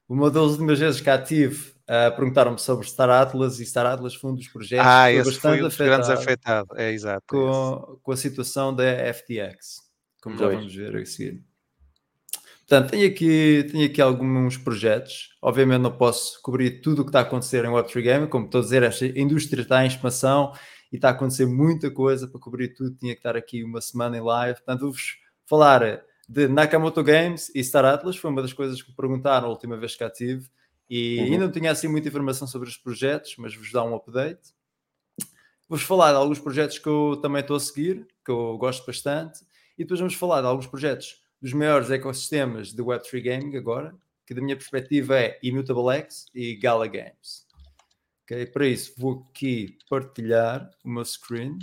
Uma 0.08 0.30
das 0.30 0.42
últimas 0.52 0.78
vezes 0.78 1.00
que 1.00 1.04
cá 1.04 1.18
tive, 1.20 1.74
ah, 1.88 2.10
perguntaram-me 2.12 2.58
sobre 2.60 2.86
Star 2.86 3.10
Atlas 3.10 3.58
e 3.60 3.66
Star 3.66 3.86
Atlas 3.86 4.14
foi 4.14 4.30
um 4.30 4.34
dos 4.36 4.48
projetos 4.48 4.86
ah, 4.86 5.06
que 5.08 5.12
foi 5.12 5.20
esse 5.20 5.30
bastante 5.30 5.40
foi 5.42 5.60
um 5.60 5.68
dos 5.68 5.76
grandes 5.76 6.08
afetado 6.08 6.20
afetados. 6.22 6.78
É 6.78 6.92
exato. 6.92 7.24
com, 7.28 7.98
com 8.02 8.12
a 8.12 8.16
situação 8.16 8.74
da 8.74 8.84
FTX, 9.12 9.82
como 10.22 10.36
já 10.38 10.48
vamos 10.48 10.74
ver 10.74 10.96
a 10.96 11.04
seguir. 11.06 11.44
Portanto, 12.68 12.90
tenho 12.90 13.06
aqui, 13.06 13.64
tenho 13.70 13.86
aqui 13.86 14.00
alguns 14.02 14.56
projetos. 14.58 15.30
Obviamente 15.40 15.82
não 15.82 15.96
posso 15.96 16.40
cobrir 16.42 16.80
tudo 16.80 17.02
o 17.02 17.04
que 17.04 17.10
está 17.10 17.20
a 17.20 17.22
acontecer 17.22 17.64
em 17.64 17.68
Web3 17.68 18.02
Gaming. 18.02 18.26
Como 18.26 18.46
estou 18.46 18.60
a 18.60 18.64
dizer, 18.64 18.82
esta 18.82 19.06
indústria 19.06 19.62
está 19.62 19.84
em 19.84 19.86
expansão 19.86 20.52
e 20.92 20.96
está 20.96 21.08
a 21.08 21.12
acontecer 21.12 21.46
muita 21.46 21.90
coisa 21.90 22.26
para 22.26 22.40
cobrir 22.40 22.74
tudo. 22.74 22.96
Tinha 22.96 23.12
que 23.14 23.20
estar 23.20 23.36
aqui 23.36 23.62
uma 23.62 23.80
semana 23.80 24.16
em 24.16 24.20
live. 24.20 24.56
Portanto, 24.56 24.80
vou-vos 24.80 25.16
falar 25.48 26.02
de 26.28 26.48
Nakamoto 26.48 27.04
Games 27.04 27.52
e 27.54 27.62
Star 27.62 27.84
Atlas. 27.84 28.16
Foi 28.16 28.30
uma 28.32 28.42
das 28.42 28.52
coisas 28.52 28.82
que 28.82 28.90
me 28.90 28.96
perguntaram 28.96 29.46
a 29.46 29.50
última 29.50 29.76
vez 29.76 29.92
que 29.92 30.00
cá 30.00 30.10
tive. 30.10 30.48
E 30.90 31.18
Uhum. 31.18 31.24
ainda 31.24 31.38
não 31.46 31.52
tinha 31.52 31.70
assim 31.70 31.86
muita 31.86 32.08
informação 32.08 32.48
sobre 32.48 32.68
os 32.68 32.76
projetos, 32.76 33.36
mas 33.38 33.54
vos 33.54 33.70
dá 33.70 33.84
um 33.84 33.94
update. 33.94 34.54
Vou-vos 35.68 35.86
falar 35.86 36.10
de 36.12 36.16
alguns 36.18 36.38
projetos 36.40 36.78
que 36.78 36.88
eu 36.88 37.18
também 37.22 37.40
estou 37.42 37.56
a 37.56 37.60
seguir, 37.60 38.06
que 38.24 38.30
eu 38.30 38.56
gosto 38.58 38.84
bastante. 38.86 39.40
E 39.78 39.82
depois 39.84 40.00
vamos 40.00 40.14
falar 40.14 40.40
de 40.40 40.46
alguns 40.48 40.66
projetos 40.66 41.16
dos 41.46 41.52
maiores 41.52 41.92
ecossistemas 41.92 42.72
de 42.72 42.82
Web3 42.82 43.22
Gaming 43.22 43.56
agora, 43.56 43.94
que 44.26 44.34
da 44.34 44.42
minha 44.42 44.56
perspectiva 44.56 45.16
é 45.16 45.38
Immutable 45.44 45.96
X 45.98 46.26
e 46.34 46.56
Gala 46.56 46.88
Games. 46.88 47.46
Ok, 48.24 48.46
Para 48.46 48.66
isso 48.66 48.92
vou 48.98 49.24
aqui 49.30 49.78
partilhar 49.88 50.68
o 50.84 50.88
meu 50.88 51.04
screen, 51.04 51.60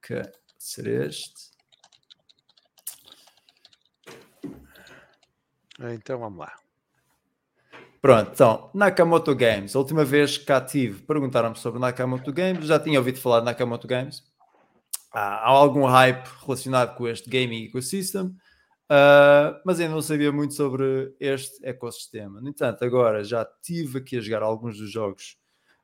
que 0.00 0.14
vai 0.14 0.32
ser 0.56 0.86
este. 0.86 1.50
Então 5.78 6.18
vamos 6.18 6.38
lá. 6.38 6.54
Pronto, 8.00 8.30
então, 8.32 8.70
Nakamoto 8.72 9.34
Games. 9.34 9.76
A 9.76 9.80
última 9.80 10.02
vez 10.02 10.38
que 10.38 10.46
cá 10.46 10.62
tive, 10.62 11.02
perguntaram-me 11.02 11.58
sobre 11.58 11.78
Nakamoto 11.78 12.32
Games. 12.32 12.64
Já 12.64 12.80
tinha 12.80 12.98
ouvido 12.98 13.20
falar 13.20 13.40
de 13.40 13.44
Nakamoto 13.44 13.86
Games. 13.86 14.24
Há 15.12 15.46
algum 15.46 15.84
hype 15.84 16.26
relacionado 16.40 16.96
com 16.96 17.06
este 17.06 17.28
gaming 17.28 17.66
ecosystem, 17.66 18.34
uh, 18.90 19.60
mas 19.64 19.80
ainda 19.80 19.94
não 19.94 20.02
sabia 20.02 20.30
muito 20.32 20.54
sobre 20.54 21.14
este 21.20 21.64
ecossistema. 21.66 22.40
No 22.40 22.48
entanto, 22.48 22.84
agora 22.84 23.22
já 23.24 23.44
tive 23.62 23.98
aqui 23.98 24.16
a 24.18 24.20
jogar 24.20 24.42
alguns 24.42 24.78
dos 24.78 24.90
jogos 24.90 25.36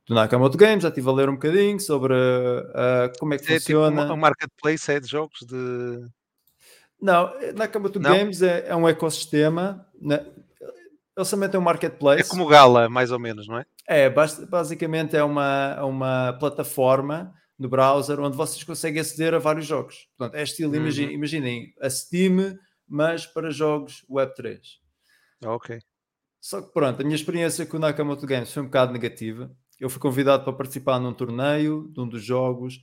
do 0.07 0.14
Nakamoto 0.14 0.59
Games, 0.59 0.82
já 0.82 0.88
estive 0.88 1.09
a 1.09 1.12
ler 1.12 1.28
um 1.28 1.34
bocadinho 1.34 1.78
sobre 1.80 2.14
uh, 2.14 3.12
como 3.18 3.34
é 3.34 3.38
que 3.38 3.44
É 3.44 3.59
tipo 3.59 3.61
funciona. 3.61 4.07
um, 4.11 4.12
um 4.14 4.16
marketplace 4.16 4.90
é 4.90 4.98
de 5.01 5.07
jogos 5.09 5.38
de. 5.46 6.05
Não, 7.01 7.32
Nakamoto 7.55 7.98
Não? 7.98 8.11
Games 8.11 8.42
é, 8.42 8.66
é 8.68 8.76
um 8.76 8.88
ecossistema. 8.88 9.86
Né? 10.01 10.24
Eles 11.16 11.30
também 11.30 11.48
têm 11.48 11.59
um 11.61 11.62
marketplace. 11.62 12.20
É 12.22 12.24
como 12.28 12.46
Gala, 12.46 12.88
mais 12.88 13.11
ou 13.11 13.18
menos, 13.18 13.46
não 13.48 13.59
é? 13.59 13.64
É, 13.86 14.11
bas- 14.11 14.42
basicamente 14.44 15.16
é 15.16 15.22
uma, 15.24 15.76
é 15.78 15.82
uma 15.82 16.32
plataforma 16.38 17.32
no 17.59 17.68
browser 17.68 18.18
onde 18.20 18.36
vocês 18.36 18.62
conseguem 18.64 19.01
aceder 19.01 19.34
a 19.34 19.38
vários 19.38 19.66
jogos. 19.66 20.09
Portanto, 20.16 20.36
é 20.38 20.42
estilo, 20.42 20.72
Uhum. 20.72 20.78
imagi- 20.80 21.12
imaginem, 21.12 21.74
a 21.80 21.88
Steam, 21.90 22.57
mas 22.91 23.24
para 23.24 23.51
jogos 23.51 24.05
Web3. 24.11 24.61
Ok. 25.45 25.78
Só 26.41 26.61
que 26.61 26.72
pronto, 26.72 27.01
a 27.01 27.05
minha 27.05 27.14
experiência 27.14 27.64
com 27.64 27.76
o 27.76 27.80
Nakamoto 27.80 28.26
Games 28.26 28.53
foi 28.53 28.62
um 28.62 28.66
bocado 28.66 28.93
negativa. 28.93 29.55
Eu 29.78 29.88
fui 29.88 30.01
convidado 30.01 30.43
para 30.43 30.53
participar 30.53 30.99
num 30.99 31.14
torneio 31.14 31.88
de 31.93 32.01
um 32.01 32.09
dos 32.09 32.22
jogos. 32.22 32.82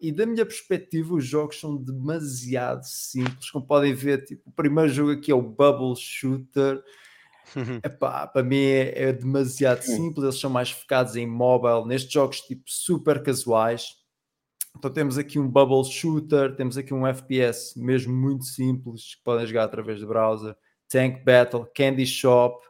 E 0.00 0.12
da 0.12 0.26
minha 0.26 0.44
perspectiva, 0.44 1.14
os 1.14 1.24
jogos 1.24 1.60
são 1.60 1.76
demasiado 1.76 2.84
simples. 2.84 3.50
Como 3.50 3.66
podem 3.66 3.94
ver, 3.94 4.24
tipo, 4.24 4.48
o 4.48 4.52
primeiro 4.52 4.90
jogo 4.90 5.12
aqui 5.12 5.30
é 5.30 5.34
o 5.34 5.42
Bubble 5.42 5.94
Shooter. 5.96 6.82
Epá, 7.84 8.26
para 8.26 8.42
mim 8.42 8.56
é, 8.56 9.08
é 9.08 9.12
demasiado 9.12 9.82
simples, 9.82 10.24
eles 10.24 10.40
são 10.40 10.48
mais 10.48 10.70
focados 10.70 11.14
em 11.14 11.26
mobile, 11.26 11.86
nestes 11.86 12.10
jogos 12.10 12.40
tipo 12.40 12.64
super 12.66 13.22
casuais. 13.22 14.03
Então 14.76 14.90
temos 14.90 15.16
aqui 15.16 15.38
um 15.38 15.48
bubble 15.48 15.84
shooter, 15.84 16.54
temos 16.56 16.76
aqui 16.76 16.92
um 16.92 17.06
FPS 17.06 17.74
mesmo 17.76 18.14
muito 18.14 18.44
simples, 18.44 19.14
que 19.14 19.24
podem 19.24 19.46
jogar 19.46 19.64
através 19.64 20.00
do 20.00 20.06
browser, 20.06 20.56
Tank 20.88 21.24
Battle, 21.24 21.66
Candy 21.74 22.06
Shop, 22.06 22.64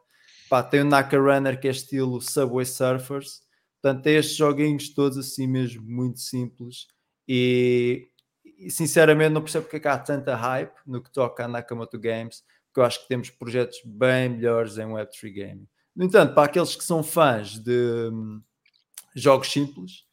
pá, 0.48 0.62
tem 0.62 0.82
o 0.82 0.84
Naka 0.84 1.18
Runner 1.18 1.58
que 1.58 1.68
é 1.68 1.70
estilo 1.70 2.20
Subway 2.20 2.64
Surfers. 2.66 3.42
Portanto, 3.80 4.02
tem 4.02 4.16
estes 4.16 4.36
joguinhos 4.36 4.94
todos 4.94 5.18
assim 5.18 5.46
mesmo 5.46 5.82
muito 5.84 6.20
simples 6.20 6.86
e, 7.28 8.08
e, 8.44 8.70
sinceramente 8.70 9.30
não 9.30 9.42
percebo 9.42 9.64
porque 9.64 9.76
é 9.76 9.80
que 9.80 9.88
há 9.88 9.98
tanta 9.98 10.34
hype 10.34 10.74
no 10.86 11.02
que 11.02 11.12
toca 11.12 11.44
a 11.44 11.48
Nakamoto 11.48 11.98
Games 11.98 12.42
porque 12.74 12.80
eu 12.80 12.84
acho 12.84 13.02
que 13.02 13.08
temos 13.08 13.30
projetos 13.30 13.78
bem 13.84 14.28
melhores 14.28 14.78
em 14.78 14.86
Web3 14.86 15.32
Gaming. 15.32 15.68
No 15.94 16.04
entanto, 16.04 16.34
para 16.34 16.44
aqueles 16.44 16.74
que 16.74 16.82
são 16.82 17.04
fãs 17.04 17.56
de 17.56 18.10
hum, 18.12 18.42
jogos 19.14 19.52
simples, 19.52 20.03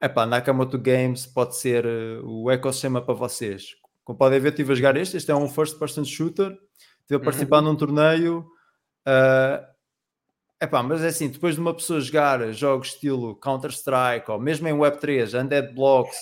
epá, 0.00 0.26
Nakamoto 0.26 0.78
Games 0.78 1.26
pode 1.26 1.56
ser 1.56 1.86
uh, 1.86 2.24
o 2.24 2.50
ecossistema 2.50 3.00
para 3.00 3.14
vocês. 3.14 3.76
Como 4.04 4.18
podem 4.18 4.40
ver, 4.40 4.50
estive 4.50 4.72
a 4.72 4.76
jogar 4.76 4.96
este. 4.96 5.16
Este 5.16 5.30
é 5.30 5.34
um 5.34 5.48
first 5.48 5.78
person 5.78 6.04
shooter. 6.04 6.56
Estive 7.00 7.16
a 7.16 7.24
participar 7.24 7.60
num 7.60 7.76
torneio. 7.76 8.46
Uh, 9.06 9.64
epá, 10.60 10.82
mas 10.82 11.02
é 11.02 11.08
assim, 11.08 11.28
depois 11.28 11.54
de 11.54 11.60
uma 11.60 11.74
pessoa 11.74 12.00
jogar 12.00 12.52
jogos 12.52 12.88
estilo 12.88 13.36
Counter-Strike 13.36 14.30
ou 14.30 14.38
mesmo 14.38 14.68
em 14.68 14.74
Web3, 14.74 15.42
Undead 15.42 15.74
Blocks, 15.74 16.16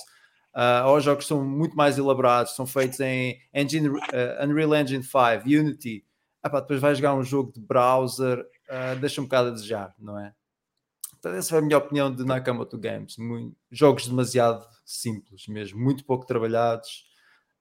Uh, 0.55 0.87
ou 0.87 1.01
jogos 1.01 1.25
que 1.25 1.29
são 1.29 1.45
muito 1.45 1.77
mais 1.77 1.99
elaborados, 1.99 2.55
são 2.55 2.65
feitos 2.65 3.01
em 3.01 3.41
Engine, 3.53 3.89
uh, 3.89 4.01
Unreal 4.45 4.77
Engine 4.77 5.03
5, 5.03 5.45
Unity. 5.47 6.05
Ah, 6.41 6.49
pá, 6.49 6.61
depois 6.61 6.81
vai 6.81 6.95
jogar 6.95 7.15
um 7.15 7.25
jogo 7.25 7.53
de 7.53 7.61
browser, 7.61 8.39
uh, 8.39 8.97
deixa 9.01 9.21
um 9.21 9.25
bocado 9.25 9.49
a 9.49 9.51
desejar, 9.51 9.93
não 9.99 10.17
é? 10.17 10.33
Essa 11.33 11.51
foi 11.51 11.59
a 11.59 11.63
minha 11.63 11.79
opinião 11.79 12.15
de 12.15 12.25
Nakamoto 12.25 12.79
Games. 12.79 13.17
Muito, 13.17 13.57
jogos 13.71 14.07
demasiado 14.07 14.67
simples 14.85 15.47
mesmo, 15.49 15.81
muito 15.81 16.05
pouco 16.05 16.27
trabalhados. 16.27 17.07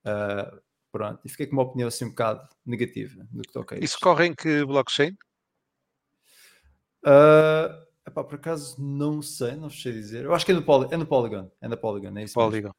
Uh, 0.04 0.60
pronto, 0.92 1.20
e 1.24 1.28
fiquei 1.28 1.46
com 1.46 1.54
uma 1.54 1.62
opinião 1.62 1.88
assim 1.88 2.04
um 2.04 2.10
bocado 2.10 2.46
negativa 2.64 3.26
no 3.32 3.42
que 3.42 3.52
toca 3.52 3.74
a 3.74 3.78
Isso 3.78 3.98
corre 4.00 4.26
em 4.26 4.34
que 4.34 4.64
blockchain? 4.64 5.16
Uh, 7.04 7.84
epá, 8.06 8.24
por 8.24 8.34
acaso 8.34 8.76
não 8.80 9.20
sei, 9.22 9.56
não 9.56 9.70
sei 9.70 9.92
dizer. 9.92 10.24
Eu 10.24 10.34
acho 10.34 10.44
que 10.44 10.52
é 10.52 10.54
no, 10.54 10.62
Poly, 10.62 10.88
é 10.90 10.96
no 10.96 11.06
Polygon. 11.06 11.50
É 11.60 11.68
no 11.68 11.76
Polygon, 11.76 12.18
é 12.18 12.24
isso 12.24 12.38
mesmo. 12.38 12.50
Polygon. 12.50 12.72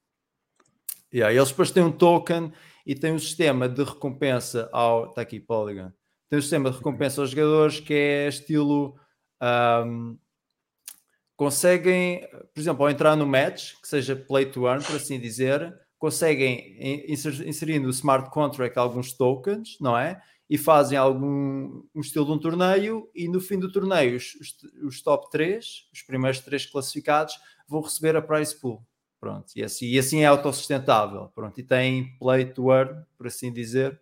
Yeah, 1.13 1.33
eles 1.33 1.49
depois 1.49 1.71
têm 1.71 1.83
um 1.83 1.91
token 1.91 2.51
e 2.85 2.93
têm 2.93 3.13
um 3.13 3.19
sistema 3.19 3.69
de 3.69 3.83
recompensa 3.83 4.69
ao. 4.73 5.09
Está 5.09 5.21
aqui, 5.21 5.39
Polygon. 5.39 5.91
Tem 6.29 6.39
um 6.39 6.41
sistema 6.41 6.69
de 6.69 6.77
recompensa 6.77 7.21
aos 7.21 7.29
jogadores 7.29 7.79
que 7.79 7.93
é 7.93 8.27
estilo. 8.27 8.99
um, 9.41 10.17
conseguem, 11.35 12.21
por 12.53 12.59
exemplo, 12.59 12.83
ao 12.85 12.89
entrar 12.91 13.15
no 13.15 13.25
match, 13.25 13.73
que 13.81 13.87
seja 13.87 14.15
play 14.15 14.45
to 14.45 14.67
earn, 14.67 14.83
por 14.83 14.95
assim 14.95 15.19
dizer, 15.19 15.73
conseguem 15.97 16.75
in- 16.79 17.13
inser- 17.13 17.47
inserir 17.47 17.79
no 17.79 17.89
smart 17.89 18.29
contract 18.29 18.77
alguns 18.77 19.13
tokens, 19.13 19.77
não 19.79 19.97
é? 19.97 20.21
E 20.49 20.57
fazem 20.57 20.97
algum 20.97 21.83
um 21.93 22.01
estilo 22.01 22.25
de 22.25 22.31
um 22.31 22.39
torneio 22.39 23.09
e 23.15 23.27
no 23.27 23.39
fim 23.41 23.57
do 23.57 23.71
torneio 23.71 24.15
os, 24.15 24.33
os, 24.83 25.01
top 25.01 25.29
3, 25.31 25.87
os 25.91 26.01
primeiros 26.03 26.39
três 26.39 26.65
classificados, 26.65 27.33
vão 27.67 27.81
receber 27.81 28.15
a 28.15 28.21
prize 28.21 28.55
pool. 28.59 28.85
Pronto, 29.19 29.47
e 29.55 29.63
assim, 29.63 29.87
e 29.87 29.97
assim 29.97 30.21
é 30.21 30.25
autossustentável. 30.27 31.29
Pronto, 31.33 31.59
e 31.59 31.63
tem 31.63 32.15
play 32.19 32.45
to 32.45 32.71
earn, 32.71 33.03
por 33.17 33.25
assim 33.27 33.51
dizer. 33.51 33.99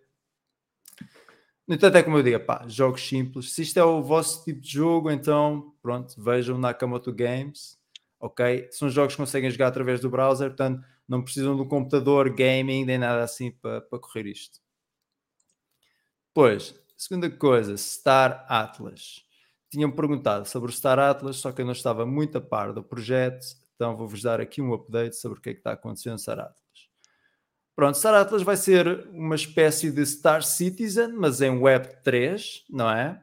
No 1.66 1.74
entanto, 1.74 1.96
é 1.96 2.02
como 2.02 2.18
eu 2.18 2.22
digo, 2.22 2.40
pá, 2.40 2.66
jogos 2.68 3.06
simples. 3.06 3.54
Se 3.54 3.62
isto 3.62 3.78
é 3.78 3.84
o 3.84 4.02
vosso 4.02 4.44
tipo 4.44 4.60
de 4.60 4.70
jogo, 4.70 5.10
então, 5.10 5.74
pronto, 5.82 6.14
vejam 6.22 6.58
Nakamoto 6.58 7.12
Games, 7.12 7.78
ok? 8.20 8.68
São 8.70 8.90
jogos 8.90 9.14
que 9.14 9.22
conseguem 9.22 9.50
jogar 9.50 9.68
através 9.68 10.00
do 10.00 10.10
browser, 10.10 10.48
portanto, 10.48 10.84
não 11.08 11.22
precisam 11.22 11.54
um 11.58 11.68
computador 11.68 12.28
gaming 12.34 12.84
nem 12.84 12.98
nada 12.98 13.22
assim 13.22 13.50
para, 13.50 13.80
para 13.80 13.98
correr 13.98 14.26
isto. 14.26 14.60
Pois, 16.34 16.74
segunda 16.96 17.30
coisa, 17.30 17.76
Star 17.76 18.44
Atlas. 18.48 19.24
Tinham-me 19.70 19.94
perguntado 19.94 20.46
sobre 20.46 20.70
o 20.70 20.74
Star 20.74 20.98
Atlas, 20.98 21.36
só 21.36 21.50
que 21.52 21.62
eu 21.62 21.64
não 21.64 21.72
estava 21.72 22.04
muito 22.04 22.38
a 22.38 22.40
par 22.40 22.72
do 22.72 22.82
projeto, 22.82 23.46
então 23.74 23.96
vou-vos 23.96 24.22
dar 24.22 24.40
aqui 24.40 24.60
um 24.60 24.72
update 24.74 25.16
sobre 25.16 25.38
o 25.38 25.42
que 25.42 25.50
é 25.50 25.52
que 25.54 25.60
está 25.60 25.72
acontecendo 25.72 26.12
no 26.14 26.18
Star 26.18 26.40
Atlas. 26.40 26.63
Pronto, 27.76 27.98
Star 27.98 28.14
Atlas 28.14 28.42
vai 28.42 28.56
ser 28.56 29.06
uma 29.10 29.34
espécie 29.34 29.90
de 29.90 30.04
Star 30.06 30.42
Citizen, 30.42 31.08
mas 31.12 31.40
em 31.40 31.50
Web 31.50 31.88
3, 32.04 32.64
não 32.70 32.88
é? 32.88 33.20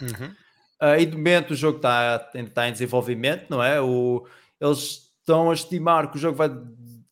Uhum. 0.00 0.28
Uh, 0.80 1.00
e 1.00 1.06
de 1.06 1.16
momento 1.16 1.52
o 1.52 1.56
jogo 1.56 1.78
está 1.78 2.30
está 2.34 2.68
em 2.68 2.72
desenvolvimento, 2.72 3.46
não 3.48 3.62
é? 3.62 3.80
O, 3.80 4.26
eles 4.60 5.10
estão 5.18 5.50
a 5.50 5.54
estimar 5.54 6.10
que 6.10 6.16
o 6.16 6.20
jogo 6.20 6.36
vai, 6.36 6.50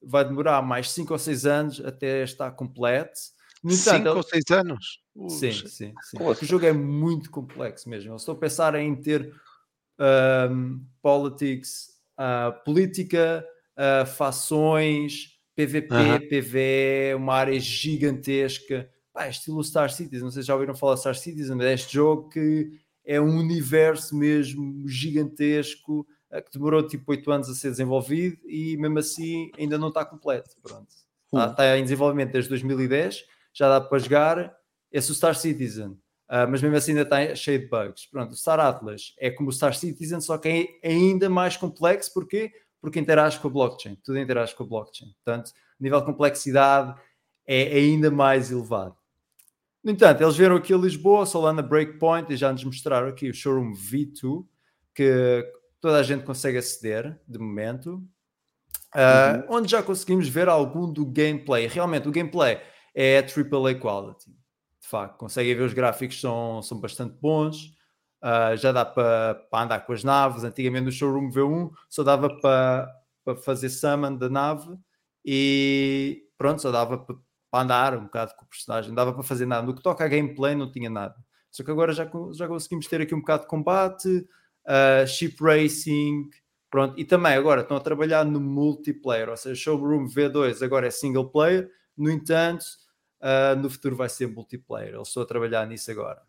vai 0.02 0.24
demorar 0.24 0.62
mais 0.62 0.90
5 0.90 1.12
ou 1.12 1.18
6 1.18 1.44
anos 1.46 1.84
até 1.84 2.22
estar 2.22 2.50
completo. 2.52 3.18
No 3.62 3.72
entanto, 3.72 3.96
Cinco 3.96 4.08
ele- 4.08 4.16
ou 4.16 4.22
seis 4.22 4.44
anos? 4.50 5.00
Sim, 5.30 5.52
sim, 5.52 5.94
sim. 6.02 6.18
Porque 6.18 6.44
o 6.44 6.48
jogo 6.48 6.66
é 6.66 6.72
muito 6.72 7.30
complexo 7.30 7.88
mesmo. 7.88 8.12
Eu 8.12 8.16
estou 8.16 8.34
a 8.34 8.38
pensar 8.38 8.74
em 8.74 8.94
ter 8.94 9.32
um, 10.50 10.84
politics, 11.00 11.88
uh, 12.18 12.62
política, 12.62 13.42
uh, 13.78 14.04
fações, 14.06 15.33
PVP, 15.54 15.94
Aham. 15.94 16.20
PVE, 16.20 17.14
uma 17.16 17.34
área 17.34 17.58
gigantesca. 17.58 18.90
Pá, 19.12 19.26
é 19.26 19.30
estilo 19.30 19.62
Star 19.62 19.90
Citizen. 19.90 20.24
Não 20.24 20.30
sei 20.30 20.42
se 20.42 20.48
já 20.48 20.54
ouviram 20.54 20.74
falar 20.74 20.96
Star 20.96 21.14
Citizen, 21.14 21.56
mas 21.56 21.66
é 21.66 21.74
este 21.74 21.94
jogo 21.94 22.28
que 22.28 22.72
é 23.04 23.20
um 23.20 23.38
universo 23.38 24.16
mesmo 24.16 24.88
gigantesco 24.88 26.06
uh, 26.32 26.42
que 26.42 26.50
demorou 26.52 26.86
tipo 26.86 27.10
8 27.10 27.30
anos 27.30 27.48
a 27.48 27.54
ser 27.54 27.70
desenvolvido 27.70 28.38
e 28.46 28.76
mesmo 28.76 28.98
assim 28.98 29.50
ainda 29.58 29.78
não 29.78 29.88
está 29.88 30.04
completo. 30.04 30.50
Pronto. 30.62 30.88
Está, 31.26 31.50
está 31.50 31.78
em 31.78 31.82
desenvolvimento 31.82 32.32
desde 32.32 32.48
2010, 32.50 33.24
já 33.52 33.68
dá 33.68 33.80
para 33.80 33.98
jogar 33.98 34.56
Esse 34.90 35.10
é 35.10 35.12
o 35.12 35.14
Star 35.14 35.34
Citizen. 35.34 35.96
Uh, 36.26 36.48
mas 36.48 36.62
mesmo 36.62 36.76
assim 36.76 36.92
ainda 36.92 37.02
está 37.02 37.34
cheio 37.34 37.60
de 37.60 37.66
bugs. 37.66 38.06
Pronto, 38.06 38.32
o 38.32 38.36
Star 38.36 38.58
Atlas 38.58 39.14
é 39.18 39.30
como 39.30 39.50
o 39.50 39.52
Star 39.52 39.74
Citizen, 39.74 40.20
só 40.20 40.38
que 40.38 40.78
é 40.82 40.88
ainda 40.88 41.28
mais 41.28 41.56
complexo. 41.56 42.12
Porquê? 42.12 42.50
Porque 42.84 43.00
interage 43.00 43.40
com 43.40 43.48
a 43.48 43.50
blockchain. 43.50 43.96
Tudo 44.04 44.18
interage 44.18 44.54
com 44.54 44.62
a 44.62 44.66
blockchain. 44.66 45.10
Portanto, 45.24 45.52
o 45.80 45.82
nível 45.82 46.00
de 46.00 46.04
complexidade 46.04 46.94
é 47.46 47.62
ainda 47.78 48.10
mais 48.10 48.50
elevado. 48.50 48.94
No 49.82 49.90
entanto, 49.90 50.22
eles 50.22 50.36
viram 50.36 50.56
aqui 50.56 50.74
a 50.74 50.76
Lisboa, 50.76 51.24
Solana 51.24 51.62
Breakpoint, 51.62 52.30
e 52.30 52.36
já 52.36 52.52
nos 52.52 52.62
mostraram 52.62 53.08
aqui 53.08 53.30
o 53.30 53.34
Showroom 53.34 53.72
V2, 53.72 54.44
que 54.94 55.50
toda 55.80 55.96
a 55.98 56.02
gente 56.02 56.26
consegue 56.26 56.58
aceder, 56.58 57.18
de 57.26 57.38
momento, 57.38 58.06
uh, 58.94 59.48
uhum. 59.50 59.56
onde 59.56 59.70
já 59.70 59.82
conseguimos 59.82 60.28
ver 60.28 60.46
algum 60.46 60.92
do 60.92 61.06
gameplay. 61.06 61.66
Realmente, 61.66 62.06
o 62.06 62.12
gameplay 62.12 62.60
é 62.94 63.20
AAA 63.20 63.76
quality. 63.80 64.30
De 64.78 64.88
facto, 64.90 65.16
conseguem 65.16 65.54
ver 65.54 65.62
os 65.62 65.72
gráficos, 65.72 66.20
são, 66.20 66.60
são 66.60 66.78
bastante 66.78 67.16
bons. 67.18 67.73
Uh, 68.24 68.56
já 68.56 68.72
dá 68.72 68.86
para 68.86 69.46
andar 69.52 69.80
com 69.84 69.92
as 69.92 70.02
naves. 70.02 70.44
Antigamente 70.44 70.86
no 70.86 70.92
Showroom 70.92 71.30
V1 71.30 71.70
só 71.90 72.02
dava 72.02 72.30
para 72.40 73.36
fazer 73.44 73.68
summon 73.68 74.16
da 74.16 74.30
nave 74.30 74.78
e 75.24 76.22
pronto, 76.38 76.62
só 76.62 76.70
dava 76.70 76.96
para 76.98 77.16
para 77.54 77.62
andar 77.62 77.96
um 77.96 78.02
bocado 78.06 78.34
com 78.34 78.44
o 78.44 78.48
personagem, 78.48 78.88
não 78.88 78.96
dava 78.96 79.12
para 79.12 79.22
fazer 79.22 79.46
nada. 79.46 79.64
No 79.64 79.76
que 79.76 79.82
toca 79.82 80.04
a 80.04 80.08
gameplay, 80.08 80.56
não 80.56 80.72
tinha 80.72 80.90
nada. 80.90 81.14
Só 81.52 81.62
que 81.62 81.70
agora 81.70 81.92
já, 81.92 82.10
já 82.32 82.48
conseguimos 82.48 82.88
ter 82.88 83.00
aqui 83.00 83.14
um 83.14 83.20
bocado 83.20 83.44
de 83.44 83.48
combate, 83.48 84.08
uh, 84.66 85.06
ship 85.06 85.36
racing, 85.40 86.28
pronto. 86.68 86.98
E 86.98 87.04
também 87.04 87.34
agora 87.34 87.60
estão 87.60 87.76
a 87.76 87.80
trabalhar 87.80 88.24
no 88.24 88.40
multiplayer, 88.40 89.28
ou 89.28 89.36
seja, 89.36 89.54
Showroom 89.54 90.08
V2 90.08 90.64
agora 90.64 90.88
é 90.88 90.90
single 90.90 91.30
player, 91.30 91.70
no 91.96 92.10
entanto, 92.10 92.64
uh, 93.22 93.54
no 93.56 93.70
futuro 93.70 93.94
vai 93.94 94.08
ser 94.08 94.26
multiplayer. 94.26 94.92
Eles 94.92 95.06
estão 95.06 95.22
a 95.22 95.26
trabalhar 95.26 95.64
nisso 95.64 95.92
agora. 95.92 96.22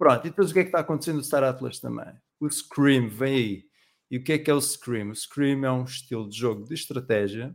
Pronto, 0.00 0.26
e 0.26 0.30
depois 0.30 0.50
o 0.50 0.52
que 0.52 0.60
é 0.60 0.62
que 0.62 0.68
está 0.68 0.80
acontecendo 0.80 1.16
no 1.16 1.22
Star 1.22 1.44
Atlas 1.44 1.78
também? 1.78 2.12
O 2.40 2.50
Scream 2.50 3.08
vem 3.08 3.34
aí. 3.34 3.64
E 4.10 4.16
o 4.16 4.24
que 4.24 4.32
é 4.32 4.38
que 4.38 4.50
é 4.50 4.54
o 4.54 4.60
Scream? 4.60 5.10
O 5.10 5.14
Scream 5.14 5.64
é 5.64 5.70
um 5.70 5.84
estilo 5.84 6.28
de 6.28 6.36
jogo 6.36 6.64
de 6.64 6.74
estratégia 6.74 7.54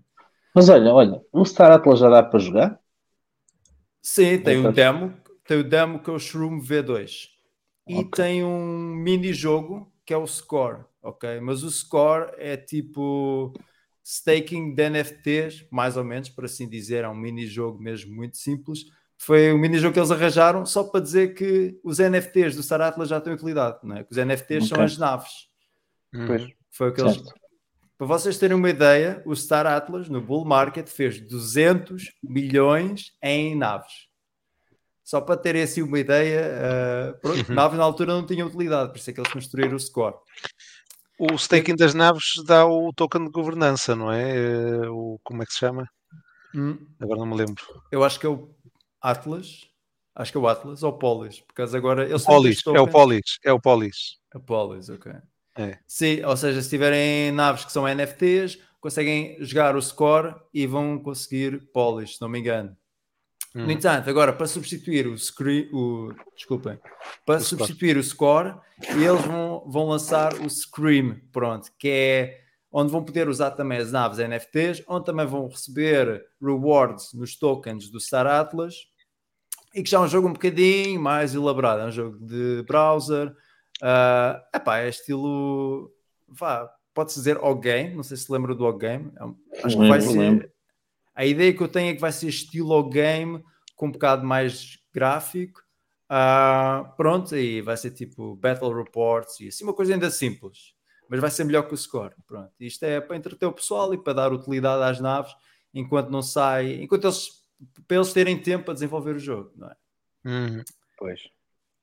mas 0.56 0.70
olha, 0.70 0.94
olha, 0.94 1.22
o 1.34 1.44
Star 1.44 1.70
Atlas 1.70 2.00
já 2.00 2.10
dá 2.10 2.24
para 2.24 2.40
jogar? 2.40 2.80
Sim, 4.02 4.40
tem 4.40 4.58
um 4.66 4.72
demo, 4.72 5.14
tem 5.46 5.60
o 5.60 5.64
demo 5.66 6.00
que 6.00 6.10
é 6.10 6.14
o 6.14 6.18
Shroom 6.18 6.62
V2. 6.62 7.28
E 7.86 7.96
okay. 7.96 8.10
tem 8.12 8.44
um 8.44 8.96
mini 8.96 9.34
jogo 9.34 9.92
que 10.06 10.14
é 10.14 10.18
o 10.18 10.26
Score, 10.26 10.86
ok? 11.04 11.42
Mas 11.42 11.62
o 11.62 11.70
Score 11.70 12.32
é 12.38 12.56
tipo 12.56 13.52
staking 14.02 14.74
de 14.74 14.90
NFTs, 14.90 15.68
mais 15.70 15.98
ou 15.98 16.06
menos, 16.06 16.30
por 16.30 16.46
assim 16.46 16.70
dizer, 16.70 17.04
é 17.04 17.10
um 17.10 17.16
mini 17.16 17.46
jogo 17.46 17.78
mesmo 17.84 18.16
muito 18.16 18.38
simples. 18.38 18.86
Foi 19.26 19.52
um 19.52 19.58
mini 19.58 19.80
jogo 19.80 19.94
que 19.94 20.00
eles 20.00 20.12
arranjaram 20.12 20.66
só 20.66 20.84
para 20.84 21.00
dizer 21.00 21.34
que 21.34 21.80
os 21.84 21.98
NFTs 21.98 22.56
do 22.56 22.62
Star 22.62 22.80
Atlas 22.82 23.10
já 23.10 23.20
têm 23.20 23.34
utilidade, 23.34 23.80
não 23.82 23.98
é? 23.98 24.04
Que 24.04 24.12
os 24.12 24.18
NFTs 24.18 24.66
okay. 24.66 24.68
são 24.68 24.84
as 24.84 24.98
naves. 24.98 25.50
Pois. 26.28 26.48
Foi 26.70 26.90
o 26.90 26.94
que 26.94 27.02
eles 27.02 27.24
para 27.98 28.08
vocês 28.08 28.38
terem 28.38 28.58
uma 28.58 28.70
ideia, 28.70 29.24
o 29.26 29.34
Star 29.34 29.66
Atlas 29.66 30.10
no 30.10 30.22
bull 30.22 30.44
market 30.44 30.88
fez 30.90 31.20
200 31.22 32.12
milhões 32.22 33.14
em 33.24 33.56
naves. 33.56 34.10
Só 35.02 35.22
para 35.22 35.38
terem 35.38 35.62
assim 35.62 35.82
uma 35.82 35.98
ideia, 35.98 37.14
uh, 37.16 37.22
pronto, 37.22 37.50
uhum. 37.50 37.56
naves 37.56 37.78
na 37.78 37.86
altura 37.86 38.14
não 38.14 38.26
tinham 38.26 38.48
utilidade, 38.48 38.90
por 38.92 38.98
isso 38.98 39.10
é 39.10 39.14
que 39.14 39.20
eles 39.22 39.32
construíram 39.32 39.76
o 39.76 39.80
score. 39.80 40.16
O 41.18 41.36
staking 41.36 41.78
das 41.78 41.94
naves 41.94 42.34
dá 42.46 42.66
o 42.66 42.92
token 42.94 43.26
de 43.26 43.32
governança, 43.32 43.96
não 43.96 44.12
é? 44.12 44.36
Eh, 44.36 44.90
o, 44.90 45.18
como 45.24 45.42
é 45.42 45.46
que 45.46 45.54
se 45.54 45.60
chama? 45.60 45.90
Hum. 46.54 46.78
Agora 47.00 47.20
não 47.20 47.28
me 47.28 47.36
lembro. 47.38 47.64
Eu 47.90 48.04
acho 48.04 48.20
que 48.20 48.26
é 48.26 48.30
o 48.30 48.54
Atlas. 49.10 49.68
Acho 50.16 50.32
que 50.32 50.38
é 50.38 50.42
o 50.42 50.48
Atlas 50.48 50.82
ou 50.82 50.94
Polis, 50.94 51.42
porque 51.42 51.62
agora 51.62 52.08
eles 52.08 52.24
Polis, 52.24 52.62
é 52.66 52.80
o 52.80 52.88
Polis, 52.88 53.40
é 53.44 53.52
o 53.52 53.60
Polis. 53.60 54.18
É 54.34 54.38
o 54.38 54.40
Polis, 54.40 54.90
ok. 54.90 55.12
É. 55.58 55.78
Sim, 55.88 56.24
ou 56.24 56.36
seja, 56.36 56.62
se 56.62 56.70
tiverem 56.70 57.32
naves 57.32 57.66
que 57.66 57.72
são 57.72 57.88
NFTs, 57.88 58.58
conseguem 58.80 59.38
jogar 59.44 59.76
o 59.76 59.82
score 59.82 60.36
e 60.54 60.68
vão 60.68 61.00
conseguir 61.00 61.70
polish, 61.74 62.16
se 62.16 62.22
não 62.22 62.30
me 62.30 62.40
engano. 62.40 62.76
Uhum. 63.56 63.66
No 63.66 63.72
entanto, 63.72 64.10
agora 64.10 64.34
para 64.34 64.48
substituir 64.48 65.08
o 65.08 65.18
screen, 65.18 65.70
o, 65.74 66.14
desculpem, 66.36 66.78
para 67.26 67.38
o 67.38 67.42
substituir 67.42 68.02
score. 68.04 68.50
o 68.50 68.54
score, 68.54 69.02
eles 69.02 69.26
vão, 69.26 69.64
vão 69.66 69.88
lançar 69.88 70.34
o 70.42 70.50
Scream, 70.50 71.22
pronto, 71.32 71.72
que 71.80 71.88
é 71.88 72.42
onde 72.70 72.92
vão 72.92 73.04
poder 73.04 73.30
usar 73.30 73.52
também 73.52 73.78
as 73.78 73.94
naves 73.94 74.20
NFTs, 74.20 74.84
onde 74.86 75.06
também 75.06 75.26
vão 75.26 75.48
receber 75.48 76.22
rewards 76.42 77.14
nos 77.14 77.38
tokens 77.38 77.90
do 77.90 78.02
Star 78.02 78.28
Atlas, 78.28 78.76
e 79.76 79.84
que 79.84 79.90
já 79.90 79.98
é 79.98 80.02
um 80.02 80.08
jogo 80.08 80.30
um 80.30 80.34
bocadinho 80.34 81.00
mais 81.00 81.36
elaborado, 81.36 81.82
é 81.82 81.86
um 81.86 81.92
jogo 81.92 82.18
de 82.26 82.64
browser, 82.64 83.36
Uh, 83.82 84.40
epá, 84.56 84.80
é 84.80 84.90
estilo. 84.90 85.92
Vá, 86.28 86.70
pode-se 86.94 87.20
dizer 87.20 87.38
o 87.38 87.56
game, 87.56 87.96
não 87.96 88.04
sei 88.04 88.18
se 88.18 88.32
lembra 88.32 88.56
do 88.56 88.66
o 88.66 88.74
game. 88.74 89.12
É 89.18 89.66
acho 89.66 89.78
que 89.78 89.88
vai 89.88 90.02
ser. 90.02 90.52
A 91.14 91.26
ideia 91.26 91.54
que 91.54 91.62
eu 91.62 91.68
tenho 91.68 91.92
é 91.92 91.96
que 91.96 92.02
vai 92.02 92.12
ser 92.12 92.28
estilo 92.28 92.74
o 92.74 92.90
game 92.90 93.44
com 93.76 93.88
um 93.88 93.92
bocado 93.92 94.26
mais 94.26 94.80
gráfico. 94.94 95.62
Uh, 96.06 96.96
pronto, 96.96 97.34
aí 97.34 97.62
vai 97.62 97.76
ser 97.78 97.92
tipo 97.92 98.36
Battle 98.36 98.74
Reports 98.74 99.40
e 99.40 99.48
assim, 99.48 99.64
uma 99.64 99.74
coisa 99.74 99.92
ainda 99.92 100.12
simples, 100.12 100.76
mas 101.10 101.20
vai 101.20 101.32
ser 101.32 101.44
melhor 101.46 101.64
que 101.64 101.74
o 101.74 101.78
score. 101.78 102.14
Pronto, 102.28 102.52
isto 102.60 102.84
é 102.84 103.02
para 103.02 103.16
entreter 103.16 103.48
o 103.48 103.54
pessoal 103.54 103.92
e 103.94 103.98
para 103.98 104.14
dar 104.14 104.32
utilidade 104.32 104.84
às 104.84 105.00
naves 105.00 105.34
enquanto 105.74 106.10
não 106.10 106.22
sai, 106.22 106.74
enquanto 106.76 107.06
eles 107.06 107.45
para 107.88 107.98
eles 107.98 108.14
terem 108.14 108.38
tempo 108.38 108.66
para 108.66 108.74
desenvolver 108.74 109.16
o 109.16 109.20
jogo, 109.20 109.52
não 109.56 109.70
é? 109.70 109.76
Uhum. 110.26 110.64
Pois. 110.98 111.22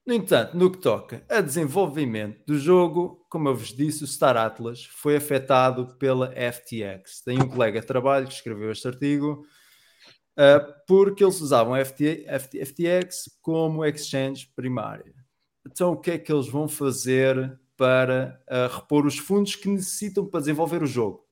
No 0.05 0.15
entanto, 0.15 0.57
no 0.57 0.71
que 0.71 0.79
toca 0.79 1.25
a 1.29 1.41
desenvolvimento 1.41 2.45
do 2.45 2.59
jogo, 2.59 3.25
como 3.31 3.49
eu 3.49 3.55
vos 3.55 3.69
disse, 3.69 4.03
o 4.03 4.07
Star 4.07 4.37
Atlas 4.37 4.85
foi 4.85 5.15
afetado 5.15 5.97
pela 5.97 6.33
FTX. 6.33 7.23
Tem 7.25 7.41
um 7.41 7.49
colega 7.49 7.81
de 7.81 7.87
trabalho 7.87 8.27
que 8.27 8.35
escreveu 8.35 8.73
este 8.73 8.89
artigo 8.89 9.47
uh, 10.33 10.75
porque 10.89 11.23
eles 11.23 11.41
usavam 11.41 11.75
a 11.75 11.85
FTX 11.85 13.39
como 13.41 13.85
exchange 13.85 14.51
primária. 14.57 15.15
Então, 15.65 15.93
o 15.93 15.97
que 15.97 16.11
é 16.11 16.19
que 16.19 16.33
eles 16.33 16.49
vão 16.49 16.67
fazer 16.67 17.57
para 17.77 18.43
uh, 18.51 18.75
repor 18.75 19.07
os 19.07 19.19
fundos 19.19 19.55
que 19.55 19.69
necessitam 19.69 20.27
para 20.27 20.41
desenvolver 20.41 20.83
o 20.83 20.87
jogo? 20.87 21.25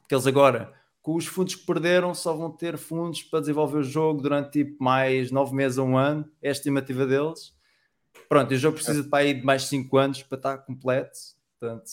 Porque 0.00 0.14
eles 0.14 0.26
agora, 0.26 0.72
com 1.04 1.14
os 1.14 1.26
fundos 1.26 1.54
que 1.54 1.64
perderam, 1.64 2.12
só 2.14 2.34
vão 2.34 2.50
ter 2.50 2.76
fundos 2.76 3.22
para 3.22 3.38
desenvolver 3.38 3.78
o 3.78 3.84
jogo 3.84 4.20
durante 4.20 4.64
tipo, 4.64 4.82
mais 4.82 5.30
nove 5.30 5.54
meses 5.54 5.78
a 5.78 5.84
um 5.84 5.96
ano, 5.96 6.28
é 6.42 6.48
a 6.48 6.52
estimativa 6.52 7.06
deles 7.06 7.54
Pronto, 8.28 8.52
o 8.52 8.56
jogo 8.56 8.76
precisa 8.76 9.02
de, 9.02 9.08
para 9.08 9.24
aí 9.24 9.34
de 9.34 9.44
mais 9.44 9.64
5 9.64 9.96
anos 9.96 10.22
para 10.22 10.36
estar 10.36 10.58
completo. 10.58 11.18
Portanto, 11.58 11.90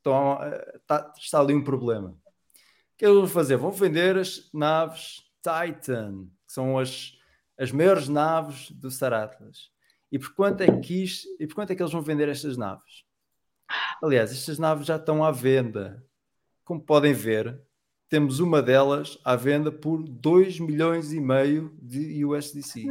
então, 0.00 0.38
está, 0.74 1.12
está 1.16 1.40
ali 1.40 1.54
um 1.54 1.64
problema. 1.64 2.10
O 2.10 2.96
que 2.96 3.04
eles 3.04 3.16
vão 3.16 3.26
fazer? 3.26 3.56
Vão 3.56 3.70
vender 3.70 4.16
as 4.16 4.50
naves 4.52 5.24
Titan, 5.42 6.26
que 6.46 6.52
são 6.52 6.78
as, 6.78 7.18
as 7.58 7.72
maiores 7.72 8.08
naves 8.08 8.70
do 8.70 8.90
Star 8.90 9.12
Atlas. 9.12 9.70
E 10.12 10.18
por 10.18 10.34
quanto 10.34 10.62
é 10.62 10.80
que 10.80 11.04
e 11.40 11.46
por 11.46 11.54
quanto 11.54 11.72
é 11.72 11.76
que 11.76 11.82
eles 11.82 11.92
vão 11.92 12.02
vender 12.02 12.28
estas 12.28 12.56
naves? 12.56 13.04
Aliás, 14.02 14.30
estas 14.30 14.58
naves 14.58 14.86
já 14.86 14.96
estão 14.96 15.24
à 15.24 15.32
venda. 15.32 16.04
Como 16.64 16.80
podem 16.80 17.12
ver, 17.12 17.60
temos 18.14 18.38
uma 18.38 18.62
delas 18.62 19.18
à 19.24 19.34
venda 19.34 19.72
por 19.72 20.00
2 20.00 20.60
milhões 20.60 21.12
e 21.12 21.18
meio 21.18 21.76
de 21.82 22.24
USDC. 22.24 22.86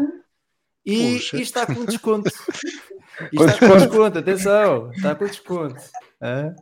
E, 0.86 1.16
e 1.16 1.42
está 1.42 1.66
com 1.66 1.86
desconto. 1.86 2.30
e 3.32 3.42
está 3.42 3.58
com 3.58 3.78
desconto, 3.78 4.20
atenção, 4.20 4.92
está 4.92 5.16
com 5.16 5.26
desconto. 5.26 5.82
Hã? 6.22 6.54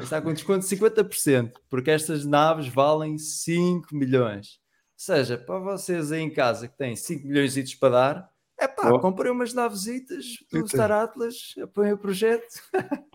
Está 0.00 0.20
com 0.20 0.32
desconto 0.32 0.66
de 0.66 0.76
50%, 0.76 1.52
porque 1.68 1.92
estas 1.92 2.26
naves 2.26 2.66
valem 2.66 3.16
5 3.16 3.94
milhões. 3.94 4.58
Ou 4.94 5.14
seja, 5.14 5.38
para 5.38 5.60
vocês 5.60 6.10
aí 6.10 6.22
em 6.22 6.32
casa 6.32 6.66
que 6.66 6.76
têm 6.76 6.96
5 6.96 7.24
milhões 7.24 7.54
de 7.54 7.76
para 7.76 7.88
dar, 7.90 8.30
é 8.58 8.66
pá, 8.66 8.90
oh. 8.90 8.98
comprei 8.98 9.30
umas 9.30 9.54
navesitas 9.54 10.24
do 10.50 10.66
Star 10.66 10.90
Atlas, 10.90 11.54
apoiem 11.62 11.92
o 11.92 11.98
projeto. 11.98 12.48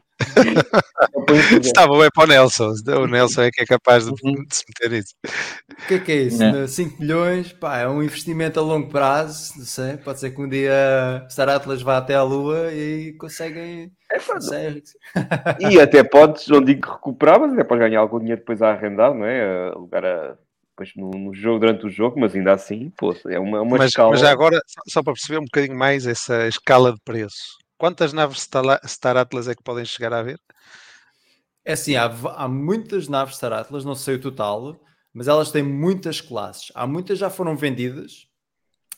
Estava 1.61 1.97
bem 1.99 2.09
para 2.13 2.23
o 2.23 2.27
Nelson. 2.27 2.73
O 2.87 3.07
Nelson 3.07 3.43
é 3.43 3.51
que 3.51 3.61
é 3.61 3.65
capaz 3.65 4.05
de, 4.05 4.11
uhum. 4.11 4.45
de 4.45 4.55
se 4.55 4.63
meter 4.67 4.97
isso. 4.99 5.13
O 5.25 5.87
que 5.87 5.93
é 5.95 5.99
que 5.99 6.11
é 6.11 6.15
isso? 6.15 6.39
Não. 6.39 6.67
5 6.67 7.01
milhões, 7.01 7.53
pá, 7.53 7.79
é 7.79 7.87
um 7.87 8.01
investimento 8.01 8.59
a 8.59 8.63
longo 8.63 8.89
prazo. 8.89 9.53
Não 9.57 9.65
sei, 9.65 9.97
pode 9.97 10.19
ser 10.19 10.31
que 10.31 10.41
um 10.41 10.47
dia 10.47 11.25
Star 11.29 11.49
Atlas 11.49 11.81
vá 11.81 11.97
até 11.97 12.15
à 12.15 12.23
Lua 12.23 12.71
e 12.73 13.13
conseguem. 13.13 13.91
É, 14.11 14.19
conseguem. 14.19 14.83
E 15.59 15.79
até 15.79 16.03
podes, 16.03 16.47
não 16.47 16.61
digo 16.61 16.93
recuperar, 16.93 17.39
mas 17.39 17.53
até 17.53 17.63
podes 17.63 17.85
ganhar 17.85 17.99
algum 17.99 18.19
dinheiro 18.19 18.41
depois 18.41 18.61
a 18.61 18.71
arrendar, 18.71 19.13
não 19.13 19.25
é? 19.25 19.69
A 19.69 19.77
lugar 19.77 20.05
a 20.05 20.37
depois 20.75 20.91
no, 20.95 21.09
no, 21.11 21.33
jogo, 21.33 21.59
durante 21.59 21.85
o 21.85 21.89
jogo, 21.89 22.19
mas 22.19 22.35
ainda 22.35 22.51
assim, 22.51 22.91
pô, 22.97 23.15
é 23.29 23.39
uma, 23.39 23.61
uma 23.61 23.77
mas, 23.77 23.91
escala. 23.91 24.11
Mas 24.11 24.19
já 24.19 24.29
agora, 24.29 24.59
só 24.89 25.01
para 25.01 25.13
perceber 25.13 25.39
um 25.39 25.45
bocadinho 25.45 25.77
mais 25.77 26.05
essa 26.05 26.47
escala 26.47 26.91
de 26.91 26.99
preço, 27.03 27.57
Quantas 27.77 28.13
naves 28.13 28.47
Star 28.85 29.17
Atlas 29.17 29.47
é 29.47 29.55
que 29.55 29.63
podem 29.63 29.85
chegar 29.85 30.13
a 30.13 30.19
haver? 30.19 30.39
É 31.63 31.73
assim, 31.73 31.95
há, 31.95 32.05
há 32.05 32.47
muitas 32.47 33.07
naves 33.07 33.35
Star 33.35 33.51
Atlas, 33.53 33.83
não 33.83 33.95
sei 33.95 34.15
o 34.15 34.21
total, 34.21 34.79
mas 35.13 35.27
elas 35.27 35.51
têm 35.51 35.63
muitas 35.63 36.21
classes. 36.21 36.71
Há 36.75 36.85
muitas 36.87 37.17
já 37.19 37.29
foram 37.29 37.55
vendidas, 37.55 38.27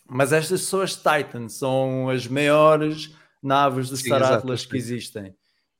Mas 0.09 0.31
estas 0.31 0.61
são 0.61 0.81
as 0.81 0.95
Titans, 0.95 1.53
são 1.53 2.09
as 2.09 2.27
maiores 2.27 3.13
naves 3.41 3.89
de 3.89 3.97
Star 3.97 4.23
Atlas 4.23 4.65
que 4.65 4.77
existem. 4.77 5.35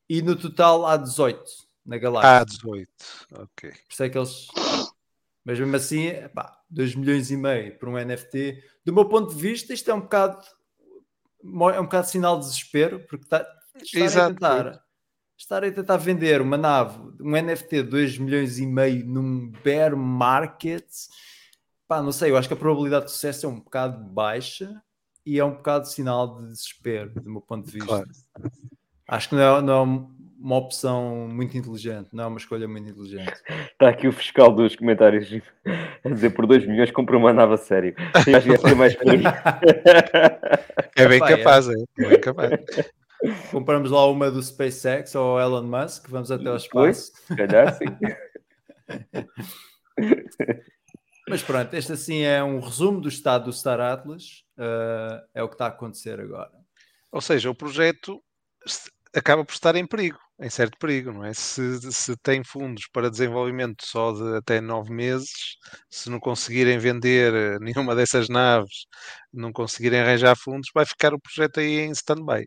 E 0.08 0.20
no 0.22 0.36
total 0.36 0.86
há 0.86 0.96
18 0.96 1.42
na 1.84 1.98
galáxia. 1.98 2.44
18. 2.44 2.90
Ok. 3.32 3.70
Por 3.70 3.92
isso 3.92 4.02
é 4.02 4.08
que 4.08 4.18
eles. 4.18 4.46
Mas 5.44 5.58
mesmo 5.58 5.76
assim, 5.76 6.10
pá, 6.34 6.58
2 6.68 6.94
milhões 6.94 7.30
e 7.30 7.36
meio 7.36 7.78
por 7.78 7.88
um 7.88 7.96
NFT. 7.96 8.62
Do 8.84 8.92
meu 8.92 9.06
ponto 9.06 9.34
de 9.34 9.40
vista, 9.40 9.72
isto 9.72 9.90
é 9.90 9.94
um 9.94 10.00
bocado. 10.00 10.44
É 11.42 11.80
um 11.80 11.84
bocado 11.84 12.06
sinal 12.06 12.38
de 12.38 12.46
desespero, 12.46 13.00
porque 13.08 13.24
está, 13.24 13.46
estarem 13.82 14.06
a 14.08 14.26
tentar. 14.28 14.84
Estarem 15.36 15.70
a 15.70 15.72
tentar 15.72 15.96
vender 15.98 16.40
uma 16.40 16.58
nave, 16.58 16.98
um 17.20 17.30
NFT 17.30 17.84
de 17.84 17.90
2 17.90 18.18
milhões 18.18 18.58
e 18.58 18.66
meio 18.66 19.06
num 19.06 19.52
bear 19.62 19.96
market, 19.96 20.84
pá, 21.86 22.02
não 22.02 22.10
sei, 22.10 22.32
eu 22.32 22.36
acho 22.36 22.48
que 22.48 22.54
a 22.54 22.56
probabilidade 22.56 23.06
de 23.06 23.12
sucesso 23.12 23.46
é 23.46 23.48
um 23.48 23.60
bocado 23.60 24.04
baixa 24.04 24.82
e 25.24 25.38
é 25.38 25.44
um 25.44 25.52
bocado 25.52 25.86
sinal 25.86 26.38
de 26.38 26.48
desespero, 26.48 27.14
do 27.22 27.30
meu 27.30 27.40
ponto 27.40 27.66
de 27.66 27.72
vista. 27.72 27.86
Claro. 27.86 28.10
Acho 29.06 29.28
que 29.28 29.34
não 29.36 29.58
é, 29.58 29.62
não 29.62 29.74
é 29.74 29.80
uma 30.38 30.56
opção 30.56 31.28
muito 31.28 31.58
inteligente, 31.58 32.10
não 32.12 32.24
é 32.24 32.26
uma 32.28 32.38
escolha 32.38 32.68
muito 32.68 32.88
inteligente. 32.88 33.34
Está 33.72 33.88
aqui 33.88 34.06
o 34.06 34.12
fiscal 34.12 34.52
dos 34.52 34.76
comentários 34.76 35.28
a 36.04 36.08
dizer 36.08 36.30
por 36.30 36.46
2 36.46 36.66
milhões 36.66 36.90
compra 36.92 37.16
uma 37.16 37.32
nave 37.32 37.54
a 37.54 37.56
sério. 37.56 37.94
Eu 38.26 38.36
acho 38.36 38.46
que 38.46 38.52
ia 38.52 38.58
ser 38.58 38.74
mais. 38.76 38.96
É 40.96 41.08
bem 41.08 41.20
capaz, 41.20 41.68
é. 41.68 41.72
é 41.72 42.08
bem 42.08 42.20
capaz. 42.20 42.50
Compramos 43.50 43.90
lá 43.90 44.06
uma 44.06 44.30
do 44.30 44.42
SpaceX 44.42 45.14
ou 45.14 45.40
Elon 45.40 45.64
Musk, 45.64 46.08
vamos 46.08 46.30
até 46.30 46.48
ao 46.48 46.56
espaço. 46.56 47.12
Se 47.26 47.36
calhar 47.36 47.74
sim. 47.74 47.86
Mas 51.28 51.42
pronto, 51.42 51.74
este 51.74 51.92
assim 51.92 52.22
é 52.22 52.42
um 52.42 52.60
resumo 52.60 53.00
do 53.00 53.08
estado 53.08 53.46
do 53.46 53.52
Star 53.52 53.80
Atlas. 53.80 54.44
uh, 54.56 55.20
é 55.34 55.42
o 55.42 55.48
que 55.48 55.54
está 55.54 55.66
a 55.66 55.68
acontecer 55.68 56.18
agora. 56.20 56.52
Ou 57.12 57.20
seja, 57.20 57.50
o 57.50 57.54
projeto 57.54 58.22
acaba 59.14 59.44
por 59.44 59.52
estar 59.52 59.76
em 59.76 59.86
perigo, 59.86 60.18
em 60.40 60.50
certo 60.50 60.78
perigo, 60.78 61.12
não 61.12 61.24
é? 61.24 61.34
Se, 61.34 61.80
se 61.92 62.16
tem 62.18 62.44
fundos 62.44 62.88
para 62.92 63.10
desenvolvimento 63.10 63.84
só 63.84 64.12
de 64.12 64.36
até 64.36 64.60
nove 64.60 64.92
meses, 64.92 65.30
se 65.90 66.08
não 66.10 66.20
conseguirem 66.20 66.78
vender 66.78 67.34
eh, 67.34 67.58
nenhuma 67.60 67.94
dessas 67.96 68.28
naves, 68.28 68.86
não 69.32 69.52
conseguirem 69.52 70.00
arranjar 70.00 70.36
fundos, 70.36 70.70
vai 70.74 70.86
ficar 70.86 71.12
o 71.14 71.20
projeto 71.20 71.60
aí 71.60 71.80
em 71.80 71.90
stand-by. 71.92 72.46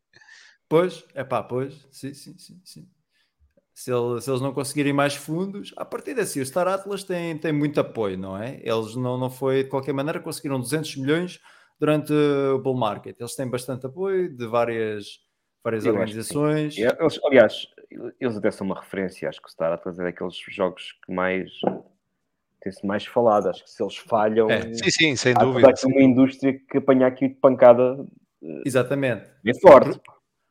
Pois, 0.70 1.04
é 1.14 1.24
pá, 1.24 1.44
pois, 1.44 1.74
sim, 1.92 2.14
sim, 2.14 2.38
sim. 2.38 2.62
sim. 2.64 2.88
Se, 3.74 3.92
ele- 3.92 4.22
se 4.22 4.30
eles 4.30 4.42
não 4.42 4.54
conseguirem 4.54 4.94
mais 4.94 5.16
fundos, 5.16 5.74
a 5.78 5.86
partir 5.86 6.14
desse, 6.14 6.40
o 6.40 6.46
Star 6.46 6.68
Atlas 6.68 7.04
tem, 7.04 7.38
tem 7.38 7.52
muito 7.54 7.80
apoio, 7.80 8.18
não 8.18 8.38
é? 8.38 8.60
Eles 8.64 8.96
não, 8.96 9.18
não 9.18 9.30
foi, 9.30 9.64
de 9.64 9.70
qualquer 9.70 9.94
maneira, 9.94 10.20
conseguiram 10.20 10.60
200 10.60 10.96
milhões 10.98 11.40
durante 11.80 12.14
o 12.14 12.60
bull 12.60 12.78
market. 12.78 13.16
Eles 13.20 13.36
têm 13.36 13.50
bastante 13.50 13.86
apoio 13.88 14.36
de 14.36 14.46
várias, 14.46 15.06
várias 15.64 15.86
Eu 15.86 15.94
organizações. 15.94 16.78
Eles, 16.78 17.20
aliás, 17.26 17.68
eles 18.20 18.38
até 18.38 18.52
são 18.52 18.66
uma 18.66 18.80
referência. 18.80 19.28
Acho 19.30 19.42
que 19.42 19.48
o 19.48 19.52
Star 19.52 19.72
Atlas 19.74 20.00
é 20.00 20.04
daqueles 20.04 20.36
jogos 20.50 20.94
que 21.06 21.14
mais 21.14 21.50
tem-se 22.62 22.86
mais 22.86 23.06
falado. 23.06 23.50
Acho 23.50 23.64
que 23.64 23.70
se 23.70 23.82
eles 23.84 23.98
falham, 23.98 24.50
É, 24.50 24.74
Sim, 24.74 24.90
sim, 24.92 25.16
sem 25.16 25.34
há 25.36 25.40
dúvida. 25.44 25.70
aqui 25.70 25.86
uma 25.86 26.02
indústria 26.02 26.60
que 26.70 26.78
apanha 26.78 27.08
aqui 27.08 27.28
de 27.30 27.36
pancada 27.36 28.06
Exatamente. 28.66 29.30
bem 29.44 29.60
forte. 29.60 30.00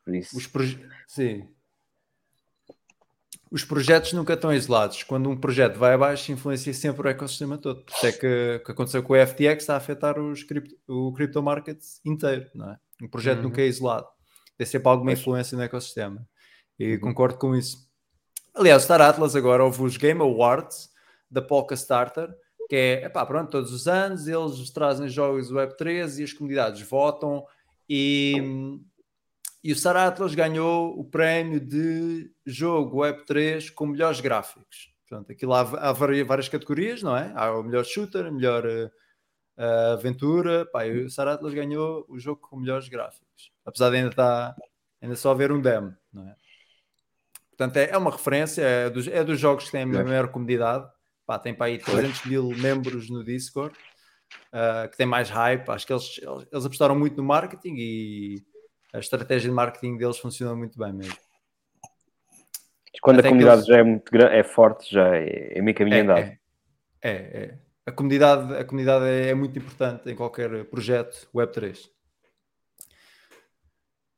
Por 0.03 0.15
isso, 0.15 0.37
Os 0.37 0.47
proje- 0.47 0.79
Sim. 1.07 1.47
Os 3.51 3.65
projetos 3.65 4.13
nunca 4.13 4.33
estão 4.33 4.53
isolados. 4.53 5.03
Quando 5.03 5.29
um 5.29 5.35
projeto 5.37 5.77
vai 5.77 5.93
abaixo, 5.93 6.31
influencia 6.31 6.73
sempre 6.73 7.05
o 7.05 7.09
ecossistema 7.09 7.57
todo. 7.57 7.83
Por 7.83 7.93
isso 7.93 8.05
é 8.07 8.11
que 8.13 8.55
o 8.61 8.65
que 8.65 8.71
aconteceu 8.71 9.03
com 9.03 9.11
o 9.13 9.17
FTX 9.17 9.63
está 9.63 9.73
a 9.73 9.77
afetar 9.77 10.17
os 10.17 10.41
cripto, 10.43 10.73
o 10.87 11.11
crypto 11.11 11.43
market 11.43 11.77
inteiro. 12.05 12.49
Não 12.55 12.71
é? 12.71 12.77
Um 13.03 13.09
projeto 13.09 13.37
Uhum. 13.39 13.43
nunca 13.45 13.61
é 13.61 13.65
isolado. 13.65 14.07
Tem 14.57 14.65
sempre 14.65 14.87
alguma 14.87 15.11
influência 15.11 15.57
no 15.57 15.63
ecossistema. 15.63 16.25
E 16.79 16.93
Uhum. 16.93 16.99
concordo 16.99 17.37
com 17.37 17.55
isso. 17.55 17.89
Aliás, 18.53 18.83
Star 18.83 19.01
Atlas 19.01 19.35
agora 19.35 19.63
houve 19.63 19.81
os 19.83 19.97
Game 19.97 20.21
Awards 20.21 20.89
da 21.29 21.41
Polka 21.41 21.73
Starter, 21.73 22.29
que 22.67 22.75
é, 22.75 23.05
epá, 23.05 23.25
pronto, 23.25 23.49
todos 23.49 23.71
os 23.71 23.87
anos 23.87 24.27
eles 24.27 24.69
trazem 24.71 25.07
jogos 25.07 25.51
Web3 25.51 26.19
e 26.19 26.23
as 26.23 26.33
comunidades 26.33 26.81
votam 26.81 27.45
e, 27.87 28.35
e 29.63 29.71
o 29.71 29.75
Star 29.75 29.95
Atlas 29.95 30.33
ganhou 30.35 30.97
o 30.97 31.03
prémio 31.03 31.59
de 31.59 32.31
jogo 32.45 33.01
Web3 33.01 33.71
com 33.73 33.87
melhores 33.87 34.19
gráficos. 34.19 34.91
Portanto, 35.07 35.31
aquilo 35.31 35.53
há, 35.53 35.61
há 35.61 35.91
várias 35.91 36.47
categorias, 36.47 37.03
não 37.03 37.15
é? 37.15 37.31
Há 37.35 37.51
o 37.57 37.63
melhor 37.63 37.83
shooter, 37.83 38.25
a 38.25 38.31
melhor 38.31 38.65
eh, 38.65 39.91
aventura. 39.93 40.65
Pá, 40.65 40.85
o 40.85 41.09
Star 41.09 41.27
Atlas 41.27 41.53
ganhou 41.53 42.05
o 42.07 42.17
jogo 42.17 42.39
com 42.41 42.57
melhores 42.57 42.87
gráficos. 42.87 43.51
Apesar 43.65 43.89
de 43.89 43.97
ainda 43.97 44.09
estar 44.09 44.55
ainda 45.01 45.15
só 45.15 45.31
haver 45.31 45.51
um 45.51 45.59
demo, 45.61 45.93
não 46.13 46.27
é? 46.27 46.35
Portanto, 47.61 47.77
é, 47.77 47.91
é 47.91 47.97
uma 47.97 48.09
referência, 48.09 48.63
é 48.63 48.89
dos, 48.89 49.07
é 49.07 49.23
dos 49.23 49.39
jogos 49.39 49.65
que 49.65 49.71
têm 49.71 49.83
a 49.83 49.85
maior 49.85 50.29
comunidade. 50.29 50.89
Pá, 51.27 51.37
tem 51.37 51.53
para 51.53 51.67
aí 51.67 51.77
300 51.77 52.25
mil 52.25 52.49
membros 52.57 53.07
no 53.07 53.23
Discord, 53.23 53.75
ah, 54.51 54.87
que 54.89 54.97
tem 54.97 55.05
mais 55.05 55.29
hype. 55.29 55.69
Acho 55.69 55.85
que 55.85 55.93
eles, 55.93 56.19
eles, 56.51 56.65
apostaram 56.65 56.97
muito 56.97 57.17
no 57.17 57.23
marketing 57.23 57.75
e 57.77 58.43
a 58.91 58.97
estratégia 58.97 59.47
de 59.47 59.55
marketing 59.55 59.95
deles 59.95 60.17
funciona 60.17 60.55
muito 60.55 60.75
bem 60.75 60.91
mesmo. 60.91 61.15
quando 62.99 63.19
até 63.19 63.27
a 63.27 63.31
comunidade 63.31 63.59
eles- 63.59 63.67
já 63.67 63.77
é 63.77 63.83
muito 63.83 64.11
grande, 64.11 64.35
é 64.35 64.43
forte, 64.43 64.91
já 64.91 65.15
é, 65.15 65.59
é 65.59 65.61
meio 65.61 65.77
caminho 65.77 65.97
É, 65.97 66.01
andado. 66.01 66.19
é, 66.19 66.39
é, 67.03 67.11
é. 67.11 67.59
A 67.85 67.91
comunidade, 67.91 68.55
a 68.55 68.65
comunidade 68.65 69.05
é, 69.05 69.29
é 69.29 69.35
muito 69.35 69.55
importante 69.59 70.09
em 70.09 70.15
qualquer 70.15 70.65
projeto 70.65 71.29
Web3. 71.31 71.91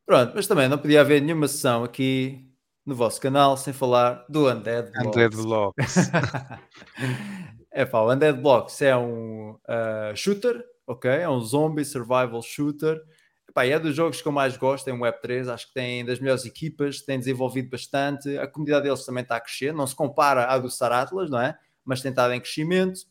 Pronto, 0.06 0.32
mas 0.34 0.48
também 0.48 0.70
não 0.70 0.78
podia 0.78 1.02
haver 1.02 1.22
nenhuma 1.22 1.50
sessão 1.50 1.84
aqui 1.84 2.53
no 2.86 2.96
vosso 2.96 3.20
canal 3.22 3.56
sem 3.56 3.74
falar 3.74 4.26
do 4.28 4.50
Undead 4.50 4.92
Blocks. 4.92 5.08
Undead 5.08 5.36
Blocks. 5.36 5.96
é 7.72 7.86
pá, 7.86 8.00
o 8.02 8.12
Undead 8.12 8.42
Blocks 8.42 8.82
é 8.82 8.96
um 8.96 9.58
ah, 9.68 10.12
shooter, 10.16 10.64
ok? 10.86 11.10
É 11.10 11.30
um 11.30 11.40
zombie 11.40 11.86
survival 11.86 12.42
shooter. 12.42 13.02
Epá, 13.48 13.66
é 13.66 13.78
dos 13.78 13.96
jogos 13.96 14.22
que 14.22 14.28
eu 14.28 14.32
mais 14.32 14.58
gosto 14.58 14.88
em 14.90 14.98
Web3. 14.98 15.48
Acho 15.48 15.68
que 15.68 15.74
tem 15.74 16.04
das 16.04 16.20
melhores 16.20 16.46
equipas, 16.46 17.02
tem 17.02 17.20
desenvolvido 17.20 17.70
bastante. 17.70 18.38
A 18.38 18.48
comunidade 18.48 18.86
deles 18.86 19.06
também 19.06 19.24
está 19.24 19.36
a 19.36 19.42
crescer. 19.42 19.74
Não 19.74 19.86
se 19.86 19.96
compara 19.96 20.46
à 20.46 20.58
do 20.58 20.70
Star 20.70 20.92
Atlas, 20.92 21.30
não 21.30 21.40
é? 21.40 21.58
Mas 21.86 22.02
tem 22.02 22.10
estado 22.10 22.34
em 22.34 22.40
crescimento. 22.40 23.02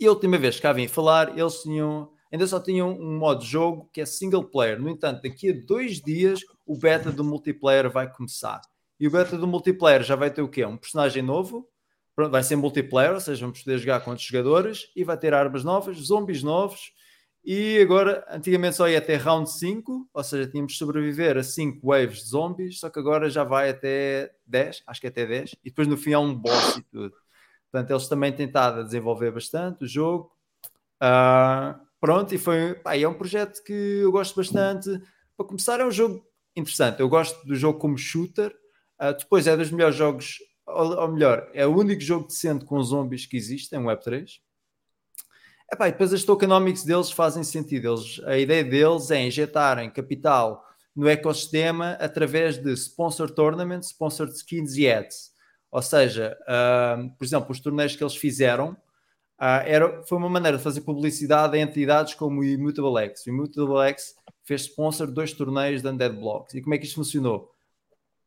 E 0.00 0.06
a 0.06 0.10
última 0.10 0.38
vez 0.38 0.56
que 0.56 0.62
cá 0.62 0.72
vim 0.72 0.88
falar, 0.88 1.36
eles 1.38 1.62
tinham, 1.62 2.10
ainda 2.32 2.46
só 2.46 2.60
tinham 2.60 2.90
um 2.90 3.18
modo 3.18 3.40
de 3.40 3.46
jogo 3.46 3.88
que 3.92 4.00
é 4.00 4.06
single 4.06 4.44
player. 4.44 4.80
No 4.80 4.88
entanto, 4.88 5.22
daqui 5.22 5.50
a 5.50 5.66
dois 5.66 6.00
dias 6.00 6.40
o 6.66 6.76
beta 6.76 7.10
do 7.10 7.24
multiplayer 7.24 7.90
vai 7.90 8.10
começar. 8.12 8.60
E 9.00 9.06
o 9.06 9.10
beta 9.10 9.36
do 9.36 9.46
multiplayer 9.46 10.02
já 10.02 10.16
vai 10.16 10.30
ter 10.30 10.42
o 10.42 10.48
quê? 10.48 10.64
Um 10.64 10.76
personagem 10.76 11.22
novo, 11.22 11.68
vai 12.30 12.42
ser 12.42 12.56
multiplayer, 12.56 13.14
ou 13.14 13.20
seja, 13.20 13.40
vamos 13.40 13.62
poder 13.62 13.78
jogar 13.78 14.00
com 14.00 14.10
outros 14.10 14.26
jogadores 14.26 14.90
e 14.96 15.04
vai 15.04 15.16
ter 15.16 15.32
armas 15.32 15.62
novas, 15.62 15.96
zombies 15.98 16.42
novos. 16.42 16.92
E 17.44 17.78
agora, 17.80 18.26
antigamente 18.28 18.76
só 18.76 18.88
ia 18.88 18.98
até 18.98 19.14
round 19.16 19.50
5, 19.50 20.10
ou 20.12 20.24
seja, 20.24 20.50
tínhamos 20.50 20.72
de 20.72 20.78
sobreviver 20.78 21.38
a 21.38 21.42
5 21.42 21.86
waves 21.86 22.24
de 22.24 22.30
zombies, 22.30 22.80
só 22.80 22.90
que 22.90 22.98
agora 22.98 23.30
já 23.30 23.44
vai 23.44 23.70
até 23.70 24.32
10, 24.46 24.82
acho 24.86 25.00
que 25.00 25.06
é 25.06 25.10
até 25.10 25.24
10, 25.24 25.52
e 25.64 25.70
depois 25.70 25.86
no 25.86 25.96
fim 25.96 26.12
há 26.12 26.18
um 26.18 26.34
boss 26.34 26.76
e 26.76 26.82
tudo. 26.82 27.14
Portanto, 27.70 27.90
eles 27.90 28.08
também 28.08 28.34
a 28.54 28.82
desenvolver 28.82 29.30
bastante 29.30 29.84
o 29.84 29.88
jogo. 29.88 30.32
Ah, 31.00 31.78
pronto, 32.00 32.34
e 32.34 32.38
foi, 32.38 32.74
pá, 32.74 32.96
e 32.96 33.02
é 33.02 33.08
um 33.08 33.14
projeto 33.14 33.62
que 33.62 33.72
eu 33.72 34.12
gosto 34.12 34.36
bastante. 34.36 34.88
Para 35.36 35.46
começar, 35.46 35.80
é 35.80 35.84
um 35.84 35.90
jogo 35.90 36.24
interessante. 36.56 37.00
Eu 37.00 37.08
gosto 37.08 37.46
do 37.46 37.54
jogo 37.54 37.78
como 37.78 37.96
shooter. 37.96 38.54
Ah, 38.98 39.12
depois 39.12 39.46
é 39.46 39.56
dos 39.56 39.70
melhores 39.70 39.96
jogos, 39.96 40.38
ou, 40.66 40.96
ou 40.96 41.08
melhor, 41.08 41.48
é 41.54 41.66
o 41.66 41.76
único 41.76 42.00
jogo 42.00 42.26
decente 42.26 42.64
com 42.64 42.82
zombies 42.82 43.26
que 43.26 43.36
existe 43.36 43.74
em 43.74 43.80
Web3. 43.80 44.40
Epá, 45.72 45.88
e 45.88 45.92
depois 45.92 46.12
as 46.12 46.24
tokenomics 46.24 46.82
deles 46.82 47.10
fazem 47.10 47.44
sentido. 47.44 47.88
Eles, 47.88 48.20
a 48.24 48.38
ideia 48.38 48.64
deles 48.64 49.10
é 49.10 49.20
injetarem 49.20 49.90
capital 49.90 50.64
no 50.96 51.08
ecossistema 51.08 51.92
através 52.00 52.56
de 52.56 52.72
sponsor 52.72 53.30
tournaments, 53.30 53.90
sponsored 53.90 54.34
skins 54.34 54.76
e 54.76 54.88
ads. 54.88 55.30
Ou 55.70 55.82
seja, 55.82 56.36
ah, 56.48 56.96
por 57.16 57.24
exemplo, 57.24 57.52
os 57.52 57.60
torneios 57.60 57.94
que 57.94 58.02
eles 58.02 58.16
fizeram 58.16 58.76
ah, 59.38 59.62
era, 59.64 60.02
foi 60.02 60.18
uma 60.18 60.28
maneira 60.28 60.56
de 60.56 60.62
fazer 60.62 60.80
publicidade 60.80 61.56
a 61.56 61.60
entidades 61.60 62.14
como 62.14 62.40
o 62.40 62.44
Immutable 62.44 62.98
X. 63.04 63.24
O 63.26 63.30
Immutable 63.30 63.78
X 63.88 64.14
fez 64.44 64.62
sponsor 64.62 65.06
de 65.06 65.12
dois 65.12 65.32
torneios 65.32 65.80
de 65.80 65.88
Undead 65.88 66.16
Blocks. 66.16 66.54
E 66.54 66.60
como 66.60 66.74
é 66.74 66.78
que 66.78 66.86
isto 66.86 66.96
funcionou? 66.96 67.50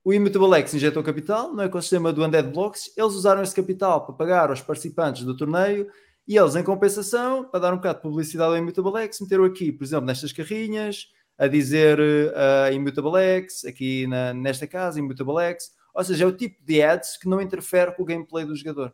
O 0.04 0.14
Immutable 0.14 0.54
X 0.56 0.74
injetou 0.74 1.04
capital 1.04 1.54
no 1.54 1.62
ecossistema 1.62 2.14
do 2.14 2.24
Undead 2.24 2.50
Blocks, 2.50 2.92
eles 2.98 3.14
usaram 3.14 3.44
esse 3.44 3.54
capital 3.54 4.06
para 4.06 4.16
pagar 4.16 4.50
aos 4.50 4.62
participantes 4.62 5.24
do 5.24 5.36
torneio 5.36 5.88
e 6.28 6.38
eles, 6.38 6.56
em 6.56 6.64
compensação, 6.64 7.44
para 7.44 7.60
dar 7.60 7.74
um 7.74 7.78
bocado 7.78 7.98
de 7.98 8.04
publicidade 8.04 8.52
ao 8.52 8.58
Immutable 8.58 9.02
X, 9.04 9.20
meteram 9.20 9.44
aqui, 9.44 9.72
por 9.72 9.84
exemplo, 9.84 10.06
nestas 10.06 10.32
carrinhas, 10.32 11.08
a 11.38 11.48
dizer 11.48 12.00
uh, 12.00 12.74
Immutable 12.74 13.20
X, 13.20 13.66
aqui 13.66 14.08
na, 14.08 14.34
nesta 14.34 14.66
casa, 14.66 15.00
Immutable 15.00 15.44
X. 15.44 15.72
Ou 15.94 16.04
seja, 16.04 16.24
é 16.24 16.28
o 16.28 16.32
tipo 16.32 16.64
de 16.64 16.82
ads 16.82 17.18
que 17.18 17.28
não 17.28 17.42
interfere 17.42 17.94
com 17.96 18.04
o 18.04 18.06
gameplay 18.06 18.46
do 18.46 18.56
jogador. 18.56 18.94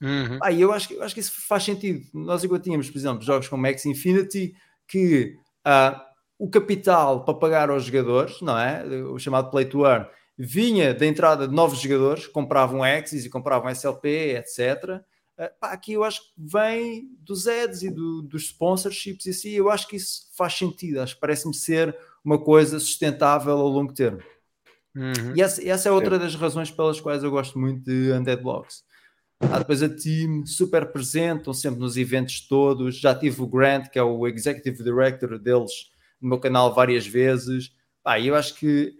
Uhum. 0.00 0.38
Ah, 0.42 0.50
e 0.50 0.60
eu 0.60 0.72
acho, 0.72 0.88
que- 0.88 0.94
eu 0.94 1.02
acho 1.02 1.14
que 1.14 1.20
isso 1.20 1.32
faz 1.46 1.64
sentido. 1.64 2.04
Nós 2.14 2.42
igual 2.42 2.60
tínhamos, 2.60 2.90
por 2.90 2.98
exemplo, 2.98 3.22
jogos 3.22 3.48
como 3.48 3.66
X 3.66 3.84
Infinity 3.84 4.54
que 4.88 5.36
uh, 5.66 6.00
o 6.38 6.48
capital 6.48 7.24
para 7.24 7.34
pagar 7.34 7.70
aos 7.70 7.84
jogadores, 7.84 8.40
não 8.40 8.58
é? 8.58 8.84
O 9.04 9.18
chamado 9.18 9.50
play 9.50 9.66
to 9.66 9.86
earn, 9.86 10.06
vinha 10.38 10.94
da 10.94 11.06
entrada 11.06 11.46
de 11.46 11.54
novos 11.54 11.78
jogadores, 11.80 12.26
compravam 12.26 12.82
Axis 12.82 13.24
e 13.24 13.30
compravam 13.30 13.68
SLP, 13.68 14.36
etc. 14.36 15.02
Uh, 15.38 15.60
pá, 15.60 15.72
aqui 15.72 15.92
eu 15.92 16.02
acho 16.02 16.22
que 16.22 16.30
vem 16.38 17.08
dos 17.20 17.46
ads 17.46 17.82
e 17.82 17.90
do, 17.90 18.22
dos 18.22 18.46
sponsorships 18.46 19.26
e 19.26 19.30
assim, 19.30 19.50
eu 19.50 19.70
acho 19.70 19.86
que 19.86 19.96
isso 19.96 20.22
faz 20.36 20.54
sentido, 20.54 21.00
acho 21.00 21.14
que 21.14 21.20
parece-me 21.20 21.54
ser 21.54 21.94
uma 22.24 22.38
coisa 22.38 22.78
sustentável 22.78 23.56
ao 23.58 23.68
longo 23.68 23.92
termo. 23.92 24.20
Uhum. 24.94 25.36
E 25.36 25.42
essa, 25.42 25.66
essa, 25.66 25.88
é 25.88 25.92
outra 25.92 26.18
das 26.18 26.34
razões 26.34 26.70
pelas 26.70 27.00
quais 27.00 27.22
eu 27.22 27.30
gosto 27.30 27.58
muito 27.58 27.82
de 27.84 28.12
Undead 28.12 28.42
Blocks. 28.42 28.82
Há 29.40 29.58
depois 29.58 29.82
a 29.82 29.88
team 29.88 30.44
super 30.44 30.92
presente, 30.92 31.38
estão 31.38 31.54
sempre 31.54 31.80
nos 31.80 31.96
eventos 31.96 32.40
todos. 32.42 32.96
Já 32.96 33.14
tive 33.14 33.40
o 33.40 33.46
Grant, 33.46 33.88
que 33.88 33.98
é 33.98 34.02
o 34.02 34.26
Executive 34.26 34.82
Director 34.82 35.38
deles, 35.38 35.90
no 36.20 36.28
meu 36.28 36.38
canal 36.38 36.74
várias 36.74 37.06
vezes. 37.06 37.72
Pá, 38.02 38.20
eu 38.20 38.34
acho 38.34 38.54
que 38.54 38.94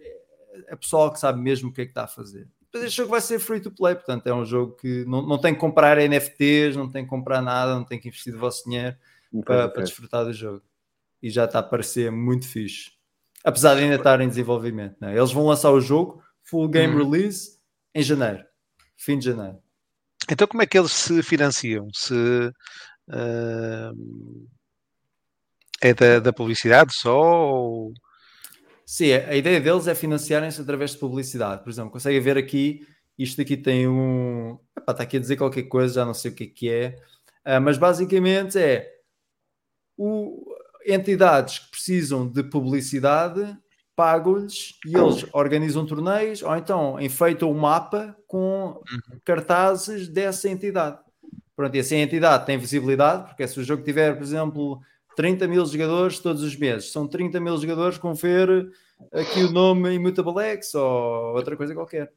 é 0.67 0.75
pessoal 0.75 1.11
que 1.11 1.19
sabe 1.19 1.39
mesmo 1.39 1.69
o 1.69 1.73
que 1.73 1.81
é 1.81 1.85
que 1.85 1.91
está 1.91 2.05
a 2.05 2.07
fazer. 2.07 2.47
Depois 2.71 2.85
este 2.85 2.97
jogo 2.97 3.11
vai 3.11 3.21
ser 3.21 3.37
free 3.39 3.59
to 3.59 3.69
play, 3.69 3.93
portanto 3.93 4.25
é 4.27 4.33
um 4.33 4.45
jogo 4.45 4.75
que 4.77 5.05
não, 5.05 5.21
não 5.21 5.37
tem 5.37 5.53
que 5.53 5.59
comprar 5.59 5.97
NFTs, 5.97 6.75
não 6.75 6.89
tem 6.89 7.03
que 7.03 7.09
comprar 7.09 7.41
nada, 7.41 7.75
não 7.75 7.83
tem 7.83 7.99
que 7.99 8.07
investir 8.07 8.33
o 8.33 8.39
vosso 8.39 8.63
dinheiro 8.63 8.95
para, 9.45 9.69
para 9.69 9.83
desfrutar 9.83 10.25
do 10.25 10.33
jogo. 10.33 10.61
E 11.21 11.29
já 11.29 11.45
está 11.45 11.59
a 11.59 11.63
parecer 11.63 12.11
muito 12.11 12.47
fixe. 12.47 12.91
Apesar 13.43 13.75
de 13.75 13.81
ainda 13.81 13.95
estar 13.95 14.21
em 14.21 14.27
desenvolvimento. 14.27 14.95
Né? 14.99 15.15
Eles 15.17 15.31
vão 15.31 15.45
lançar 15.45 15.71
o 15.71 15.81
jogo, 15.81 16.23
full 16.43 16.67
game 16.67 16.95
hum. 16.95 17.09
release, 17.09 17.59
em 17.93 18.01
janeiro. 18.01 18.43
Fim 18.95 19.19
de 19.19 19.25
janeiro. 19.25 19.57
Então, 20.31 20.47
como 20.47 20.63
é 20.63 20.65
que 20.65 20.79
eles 20.79 20.93
se 20.93 21.21
financiam? 21.21 21.89
Se 21.93 22.13
uh, 22.13 23.93
é 25.81 25.93
da, 25.93 26.19
da, 26.19 26.31
publicidade 26.31 26.93
só? 26.95 27.19
Ou... 27.19 27.93
Sim, 28.85 29.11
a 29.11 29.35
ideia 29.35 29.59
deles 29.59 29.87
é 29.87 29.93
financiarem-se 29.93 30.61
através 30.61 30.91
de 30.91 30.99
publicidade. 30.99 31.63
Por 31.63 31.69
exemplo, 31.69 31.91
conseguem 31.91 32.21
ver 32.21 32.37
aqui, 32.37 32.87
isto 33.17 33.41
aqui 33.41 33.57
tem 33.57 33.89
um. 33.89 34.57
Epá, 34.77 34.93
está 34.93 35.03
aqui 35.03 35.17
a 35.17 35.19
dizer 35.19 35.35
qualquer 35.35 35.63
coisa, 35.63 35.95
já 35.95 36.05
não 36.05 36.13
sei 36.13 36.31
o 36.31 36.35
que 36.35 36.43
é 36.45 36.47
que 36.47 36.69
é, 36.69 36.95
uh, 37.45 37.61
mas 37.61 37.77
basicamente 37.77 38.57
é 38.57 38.89
o, 39.97 40.55
entidades 40.85 41.59
que 41.59 41.71
precisam 41.71 42.25
de 42.25 42.41
publicidade 42.41 43.57
pagam-lhes 44.01 44.79
e 44.83 44.97
eles 44.97 45.27
organizam 45.31 45.85
torneios 45.85 46.41
ou 46.41 46.55
então 46.55 46.99
enfeitam 46.99 47.49
o 47.49 47.53
um 47.53 47.59
mapa 47.59 48.17
com 48.25 48.81
uhum. 48.91 49.19
cartazes 49.23 50.07
dessa 50.07 50.49
entidade. 50.49 50.97
Pronto, 51.55 51.75
e 51.75 51.79
assim 51.79 51.97
a 51.97 52.01
entidade 52.01 52.47
tem 52.47 52.57
visibilidade, 52.57 53.27
porque 53.27 53.47
se 53.47 53.59
o 53.59 53.63
jogo 53.63 53.83
tiver, 53.83 54.15
por 54.15 54.23
exemplo, 54.23 54.81
30 55.15 55.47
mil 55.47 55.63
jogadores 55.67 56.17
todos 56.17 56.41
os 56.41 56.55
meses, 56.55 56.91
são 56.91 57.07
30 57.07 57.39
mil 57.39 57.55
jogadores 57.57 57.99
com 57.99 58.11
ver 58.15 58.71
aqui 59.13 59.43
o 59.43 59.51
nome 59.51 59.93
Immutable 59.93 60.41
X 60.45 60.73
ou 60.73 61.35
outra 61.35 61.55
coisa 61.55 61.75
qualquer. 61.75 62.11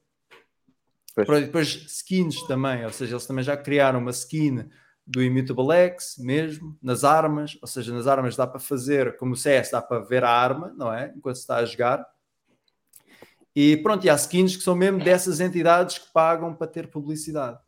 Pronto, 1.15 1.43
depois 1.43 1.69
skins 1.87 2.43
também, 2.45 2.83
ou 2.83 2.93
seja, 2.93 3.13
eles 3.13 3.27
também 3.27 3.45
já 3.45 3.59
criaram 3.59 3.99
uma 3.99 4.11
skin 4.11 4.65
do 5.07 5.23
Immutable 5.23 5.73
X 5.73 6.17
mesmo, 6.19 6.79
nas 6.83 7.05
armas, 7.05 7.59
ou 7.61 7.69
seja, 7.69 7.93
nas 7.93 8.07
armas 8.07 8.37
dá 8.37 8.47
para 8.47 8.59
fazer, 8.59 9.17
como 9.17 9.35
o 9.35 9.37
CS, 9.37 9.71
dá 9.71 9.83
para 9.83 10.01
ver 10.01 10.25
a 10.25 10.31
arma, 10.31 10.73
não 10.77 10.93
é? 10.93 11.13
Enquanto 11.15 11.37
se 11.37 11.43
está 11.43 11.57
a 11.57 11.65
jogar. 11.65 12.05
E 13.55 13.77
pronto, 13.77 14.05
e 14.05 14.11
há 14.11 14.15
skins 14.15 14.57
que 14.57 14.63
são 14.63 14.75
mesmo 14.75 14.99
dessas 15.03 15.41
entidades 15.41 15.99
que 15.99 16.13
pagam 16.13 16.55
para 16.55 16.67
ter 16.67 16.89
publicidade. 16.89 17.59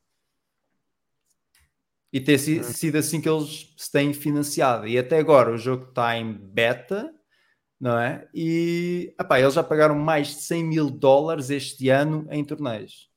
E 2.12 2.20
ter 2.20 2.39
sido 2.39 2.97
assim 2.97 3.20
que 3.20 3.28
eles 3.28 3.74
se 3.76 3.93
têm 3.93 4.14
financiado. 4.14 4.89
E 4.89 4.99
até 4.99 5.18
agora 5.18 5.53
o 5.53 5.59
jogo 5.59 5.89
está 5.89 6.16
em 6.16 6.32
beta, 6.32 7.14
não 7.78 7.99
é? 7.99 8.26
E 8.34 9.14
epá, 9.20 9.39
eles 9.39 9.55
já 9.55 9.62
pagaram 9.62 9.95
mais 9.95 10.28
de 10.28 10.41
100 10.41 10.64
mil 10.64 10.91
dólares 10.91 11.51
este 11.51 11.91
ano 11.91 12.26
em 12.30 12.43
torneios. 12.43 13.11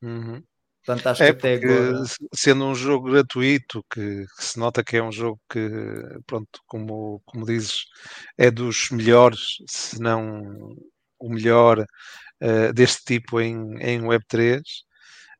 Uhum. 0.00 0.42
Portanto, 0.86 1.06
acho 1.08 1.22
é 1.24 1.32
que 1.32 1.38
até 1.38 1.54
agora... 1.54 2.04
Sendo 2.32 2.64
um 2.64 2.74
jogo 2.74 3.10
gratuito, 3.10 3.84
que, 3.92 4.24
que, 4.24 4.44
se 4.44 4.56
nota 4.56 4.84
que 4.84 4.96
é 4.96 5.02
um 5.02 5.10
jogo 5.10 5.40
que, 5.50 5.68
pronto, 6.24 6.60
como, 6.64 7.20
como 7.26 7.44
dizes, 7.44 7.86
é 8.38 8.52
dos 8.52 8.90
melhores, 8.90 9.56
se 9.66 10.00
não 10.00 10.76
o 11.18 11.28
melhor 11.28 11.80
uh, 11.80 12.72
deste 12.72 13.04
tipo 13.04 13.40
em, 13.40 13.56
em 13.80 14.00
Web3. 14.02 14.60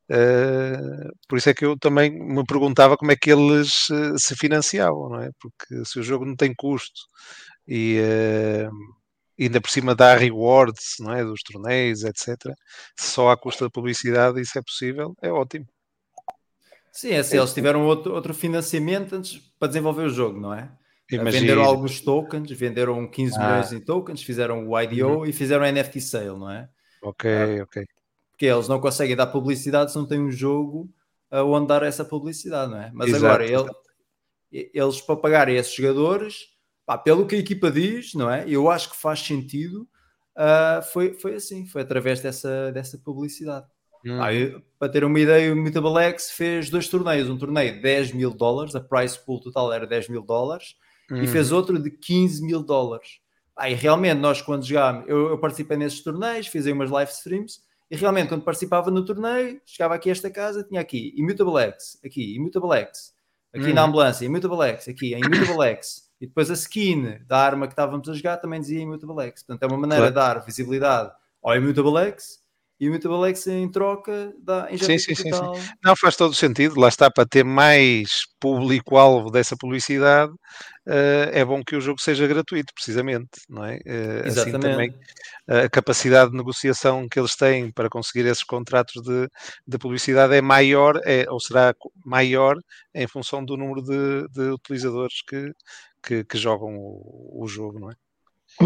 Uh, 0.09 0.15
eh, 0.15 1.11
por 1.29 1.39
isso 1.39 1.51
é 1.51 1.55
que 1.55 1.65
eu 1.65 1.77
também 1.79 2.11
me 2.11 2.45
perguntava 2.45 2.97
como 2.97 3.13
é 3.13 3.17
que 3.17 3.31
eles 3.31 3.89
uh, 3.91 4.19
se 4.19 4.37
financiavam, 4.37 5.11
não 5.11 5.21
é? 5.21 5.31
Porque 5.41 5.85
se 5.85 5.99
o 6.01 6.03
jogo 6.03 6.25
não 6.25 6.37
tem 6.37 6.53
custo 6.55 7.03
e 7.69 7.99
ainda 9.39 9.61
por 9.61 9.71
cima 9.71 9.95
dá 9.95 10.15
rewards, 10.15 10.97
não 11.01 11.13
é? 11.13 11.25
Dos 11.25 11.43
torneios, 11.43 12.05
etc. 12.05 12.37
Só 12.99 13.31
à 13.31 13.37
custa 13.37 13.65
da 13.67 13.71
publicidade 13.71 14.41
isso 14.41 14.59
é 14.59 14.63
possível, 14.63 15.15
é 15.23 15.31
ótimo. 15.31 15.67
Sim, 16.93 17.11
é 17.11 17.19
assim, 17.19 17.37
eles 17.37 17.53
tiveram 17.53 17.85
outro, 17.85 18.15
outro 18.15 18.33
financiamento 18.33 19.15
antes 19.15 19.39
para 19.59 19.69
desenvolver 19.69 20.05
o 20.05 20.11
jogo, 20.11 20.41
não 20.41 20.55
é? 20.55 20.71
Imagina. 21.11 21.41
Venderam 21.41 21.63
alguns 21.63 22.01
tokens, 22.01 22.51
venderam 22.51 23.07
15 23.07 23.37
ah. 23.37 23.47
milhões 23.47 23.73
em 23.73 23.81
tokens, 23.81 24.23
fizeram 24.23 24.67
o 24.67 24.81
IDO 24.81 25.07
uhum. 25.07 25.27
e 25.27 25.33
fizeram 25.33 25.71
NFT 25.71 26.01
sale, 26.01 26.29
não 26.29 26.51
é? 26.51 26.69
Ok, 27.03 27.31
ah, 27.31 27.63
ok. 27.63 27.85
Porque 28.31 28.47
eles 28.47 28.67
não 28.67 28.81
conseguem 28.81 29.15
dar 29.15 29.27
publicidade 29.27 29.93
se 29.93 29.99
não 29.99 30.07
tem 30.07 30.19
um 30.19 30.31
jogo 30.31 30.91
onde 31.31 31.67
dar 31.67 31.83
essa 31.83 32.05
publicidade, 32.05 32.71
não 32.71 32.81
é? 32.81 32.91
Mas 32.93 33.09
Exato. 33.09 33.27
agora 33.27 33.45
ele, 33.45 34.71
eles 34.73 35.01
para 35.01 35.17
pagarem 35.17 35.57
esses 35.57 35.75
jogadores 35.75 36.56
pá, 36.87 36.97
pelo 36.97 37.27
que 37.27 37.35
a 37.35 37.39
equipa 37.39 37.71
diz, 37.71 38.15
não 38.15 38.31
é? 38.31 38.45
Eu 38.49 38.71
acho 38.71 38.91
que 38.91 38.97
faz 38.97 39.21
sentido. 39.21 39.87
Uh, 40.37 40.83
foi, 40.93 41.15
foi 41.15 41.35
assim, 41.35 41.67
foi 41.67 41.83
através 41.83 42.21
dessa, 42.21 42.71
dessa 42.71 42.97
publicidade. 42.97 43.67
Hum. 44.05 44.23
Ah, 44.23 44.33
eu, 44.33 44.63
para 44.79 44.89
ter 44.89 45.03
uma 45.03 45.19
ideia, 45.19 45.53
o 45.53 45.57
Mutable 45.57 45.99
X 45.99 46.31
fez 46.31 46.71
dois 46.71 46.89
torneios: 46.89 47.29
um 47.29 47.37
torneio 47.37 47.75
de 47.75 47.83
10 47.83 48.13
mil 48.13 48.31
dólares, 48.33 48.75
a 48.77 48.81
price 48.81 49.19
pool 49.19 49.41
total 49.41 49.73
era 49.73 49.87
10 49.87 50.09
mil 50.09 50.23
dólares, 50.23 50.77
hum. 51.11 51.23
e 51.23 51.27
fez 51.27 51.51
outro 51.51 51.79
de 51.79 51.91
15 51.91 52.45
mil 52.47 52.63
dólares. 52.63 53.19
Ah, 53.57 53.69
e 53.69 53.75
realmente, 53.75 54.19
nós 54.19 54.41
quando 54.41 54.65
jogámos, 54.65 55.09
eu, 55.09 55.31
eu, 55.31 55.39
participei 55.39 55.77
nesses 55.77 56.03
torneios, 56.03 56.47
fiz 56.47 56.67
aí 56.67 56.73
umas 56.73 56.91
live 56.91 57.11
streams, 57.11 57.61
e 57.91 57.97
realmente, 57.97 58.29
quando 58.29 58.45
participava 58.45 58.91
no 58.91 59.05
torneio, 59.05 59.61
chegava 59.65 59.95
aqui 59.95 60.11
a 60.11 60.13
esta 60.13 60.31
casa, 60.31 60.63
tinha 60.63 60.81
aqui 60.81 61.15
Immutable 61.17 61.59
X, 61.59 61.99
aqui 62.05 62.37
Immutable 62.37 62.79
X, 62.79 63.15
aqui 63.55 63.71
hum. 63.71 63.75
na 63.75 63.85
ambulância, 63.85 64.27
Immutable 64.27 64.63
X, 64.69 64.89
aqui 64.89 65.15
Immutable 65.15 65.67
X. 65.69 66.06
E 66.21 66.27
depois 66.27 66.51
a 66.51 66.55
skin 66.55 67.19
da 67.27 67.39
arma 67.39 67.67
que 67.67 67.73
estávamos 67.73 68.09
a 68.09 68.15
jogar 68.15 68.39
também 68.39 68.61
dizia 68.61 68.81
Immutable 68.81 69.25
X. 69.27 69.43
Portanto, 69.43 69.63
é 69.63 69.67
uma 69.67 69.81
maneira 69.81 70.11
claro. 70.11 70.35
de 70.35 70.35
dar 70.39 70.47
visibilidade 70.47 71.13
ao 71.43 71.55
Immutable 71.55 71.99
X 71.99 72.47
e 72.79 72.87
o 72.87 72.91
Immutable 72.91 73.29
X 73.31 73.47
em 73.47 73.71
troca 73.71 74.35
dá 74.39 74.69
sim, 74.69 74.99
sim, 74.99 75.15
sim, 75.15 75.15
sim. 75.15 75.31
Não 75.83 75.97
faz 75.97 76.15
todo 76.15 76.35
sentido, 76.35 76.79
lá 76.79 76.89
está 76.89 77.11
para 77.11 77.27
ter 77.27 77.43
mais 77.43 78.27
público-alvo 78.39 79.31
dessa 79.31 79.57
publicidade. 79.57 80.31
Uh, 80.87 81.33
é 81.33 81.45
bom 81.45 81.65
que 81.65 81.75
o 81.75 81.81
jogo 81.81 82.01
seja 82.01 82.27
gratuito, 82.27 82.73
precisamente, 82.75 83.41
não 83.49 83.65
é? 83.65 83.77
Uh, 83.79 84.29
assim 84.29 84.53
também 84.53 84.95
a 85.49 85.69
capacidade 85.71 86.31
de 86.31 86.37
negociação 86.37 87.09
que 87.09 87.19
eles 87.19 87.35
têm 87.35 87.73
para 87.73 87.89
conseguir 87.89 88.27
esses 88.27 88.45
contratos 88.45 89.03
de, 89.03 89.29
de 89.67 89.79
publicidade 89.79 90.35
é 90.35 90.43
maior, 90.43 91.01
é, 91.05 91.25
ou 91.31 91.41
será 91.41 91.75
maior 92.05 92.57
em 92.95 93.07
função 93.07 93.45
do 93.45 93.57
número 93.57 93.83
de, 93.83 94.29
de 94.29 94.51
utilizadores 94.51 95.23
que, 95.27 95.51
que, 96.07 96.23
que 96.23 96.39
jogam 96.39 96.77
o, 96.77 97.43
o, 97.43 97.49
jogo, 97.49 97.81
não 97.81 97.91
é? 97.91 97.97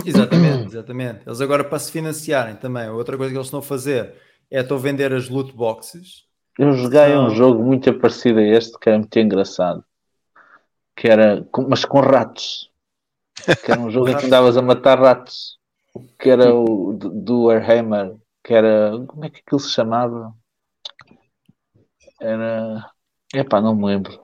Exatamente, 0.04 0.66
exatamente. 0.66 1.20
Eles 1.26 1.40
agora 1.40 1.64
para 1.64 1.78
se 1.78 1.90
financiarem 1.90 2.54
também, 2.56 2.90
outra 2.90 3.16
coisa 3.16 3.32
que 3.32 3.38
eles 3.38 3.46
estão 3.46 3.60
a 3.60 3.62
fazer 3.62 4.14
é 4.50 4.60
estão 4.60 4.76
a 4.76 4.80
vender 4.80 5.12
as 5.14 5.30
loot 5.30 5.52
boxes. 5.54 6.26
Eu 6.58 6.74
joguei 6.74 7.16
um 7.16 7.30
jogo 7.30 7.62
muito 7.62 7.92
parecido 7.98 8.40
a 8.40 8.42
este 8.42 8.78
que 8.78 8.90
era 8.90 8.98
muito 8.98 9.18
engraçado, 9.18 9.82
que 10.94 11.08
era 11.08 11.46
mas 11.66 11.86
com 11.86 12.00
ratos. 12.00 12.70
Que 13.64 13.72
era 13.72 13.80
um 13.80 13.90
jogo 13.90 14.10
em 14.10 14.16
que 14.16 14.26
andavas 14.26 14.58
a 14.58 14.62
matar 14.62 15.00
ratos. 15.00 15.58
Que 16.18 16.28
era 16.28 16.54
o 16.54 16.92
do 16.92 17.44
Warhammer, 17.44 18.14
que 18.44 18.52
era. 18.52 18.92
Como 19.06 19.24
é 19.24 19.30
que 19.30 19.40
aquilo 19.40 19.58
se 19.58 19.70
chamava? 19.70 20.34
Era. 22.20 22.90
Epá, 23.34 23.60
não 23.60 23.74
me 23.74 23.86
lembro. 23.86 24.20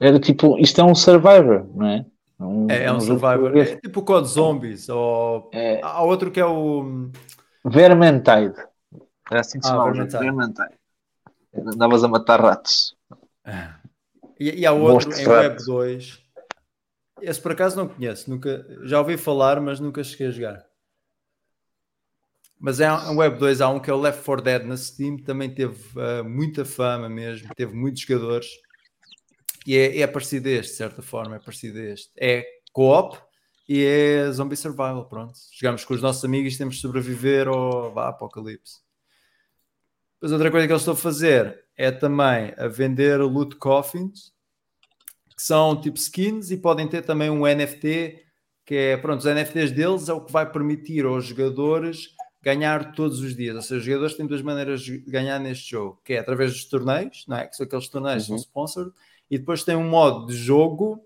Era 0.00 0.20
tipo, 0.20 0.58
isto 0.58 0.80
é 0.80 0.84
um 0.84 0.94
Survivor, 0.94 1.66
não 1.74 1.88
é? 1.88 2.06
Um, 2.38 2.70
é, 2.70 2.84
é 2.84 2.92
um, 2.92 2.96
um 2.96 3.00
Survivor. 3.00 3.56
É 3.56 3.76
tipo 3.76 4.02
Code 4.02 4.28
Zombies. 4.28 4.88
Ou... 4.88 5.50
É... 5.52 5.80
Há 5.82 6.02
outro 6.02 6.30
que 6.30 6.40
é 6.40 6.46
o. 6.46 7.10
Vermintide. 7.64 8.56
Era 9.30 9.40
assim 9.40 9.58
que 9.58 9.66
se 9.66 9.70
ah, 9.70 9.74
chamava. 9.74 9.92
Vermintide. 9.92 10.22
Vermintide. 10.22 10.78
Andavas 11.54 12.02
a 12.04 12.08
matar 12.08 12.40
ratos. 12.40 12.96
E, 14.38 14.60
e 14.60 14.66
há 14.66 14.72
outro 14.72 15.12
em 15.12 15.26
Web 15.26 15.64
2. 15.64 16.24
Esse 17.22 17.40
por 17.40 17.52
acaso 17.52 17.76
não 17.76 17.88
conheço. 17.88 18.28
Nunca... 18.28 18.66
Já 18.82 18.98
ouvi 18.98 19.16
falar, 19.16 19.60
mas 19.60 19.78
nunca 19.78 20.02
cheguei 20.02 20.26
a 20.26 20.30
jogar. 20.30 20.66
Mas 22.58 22.80
é 22.80 22.90
um 22.92 23.18
Web 23.18 23.38
2, 23.38 23.60
há 23.60 23.68
um 23.68 23.78
que 23.78 23.90
é 23.90 23.92
o 23.92 24.00
Left 24.00 24.24
4 24.24 24.42
Dead 24.42 24.64
na 24.64 24.76
Steam, 24.76 25.18
também 25.18 25.52
teve 25.52 25.76
uh, 25.98 26.24
muita 26.24 26.64
fama 26.64 27.08
mesmo, 27.08 27.48
teve 27.54 27.74
muitos 27.74 28.00
jogadores. 28.00 28.46
E 29.66 29.76
é, 29.76 30.00
é 30.00 30.06
parecido 30.06 30.48
este, 30.48 30.72
de 30.72 30.76
certa 30.76 31.02
forma, 31.02 31.36
é 31.36 31.38
parecido 31.38 31.78
este. 31.78 32.10
É 32.18 32.44
co-op 32.72 33.18
e 33.68 33.82
é 33.84 34.30
Zombie 34.30 34.56
Survival. 34.56 35.08
Pronto, 35.08 35.38
jogamos 35.52 35.84
com 35.84 35.94
os 35.94 36.02
nossos 36.02 36.24
amigos 36.24 36.54
e 36.54 36.58
temos 36.58 36.76
de 36.76 36.80
sobreviver 36.82 37.48
ao 37.48 37.92
vá, 37.92 38.08
apocalipse. 38.08 38.80
Depois 40.14 40.32
outra 40.32 40.50
coisa 40.50 40.66
que 40.66 40.72
eles 40.72 40.82
estão 40.82 40.94
a 40.94 40.96
fazer 40.96 41.64
é 41.76 41.90
também 41.90 42.52
a 42.56 42.68
vender 42.68 43.20
loot 43.20 43.56
coffins, 43.56 44.32
que 45.36 45.42
são 45.42 45.78
tipo 45.80 45.98
skins 45.98 46.50
e 46.50 46.56
podem 46.56 46.86
ter 46.88 47.02
também 47.02 47.28
um 47.30 47.44
NFT, 47.46 48.22
que 48.64 48.74
é, 48.74 48.96
pronto, 48.96 49.20
os 49.20 49.26
NFTs 49.26 49.72
deles 49.72 50.08
é 50.08 50.12
o 50.12 50.24
que 50.24 50.32
vai 50.32 50.50
permitir 50.50 51.04
aos 51.04 51.26
jogadores 51.26 52.14
ganhar 52.40 52.92
todos 52.92 53.20
os 53.20 53.34
dias. 53.34 53.56
Ou 53.56 53.62
seja, 53.62 53.78
os 53.80 53.84
jogadores 53.84 54.14
têm 54.16 54.26
duas 54.26 54.42
maneiras 54.42 54.82
de 54.82 54.98
ganhar 55.00 55.38
neste 55.38 55.70
jogo, 55.70 56.00
que 56.04 56.12
é 56.14 56.18
através 56.18 56.52
dos 56.52 56.64
torneios, 56.66 57.24
não 57.26 57.36
é? 57.38 57.46
Que 57.46 57.56
são 57.56 57.66
aqueles 57.66 57.88
torneios 57.88 58.28
Uhum. 58.28 58.36
que 58.36 58.42
são 58.42 58.48
sponsored, 58.48 58.92
e 59.34 59.38
depois 59.38 59.64
tem 59.64 59.74
um 59.74 59.88
modo 59.88 60.26
de 60.26 60.34
jogo 60.36 61.04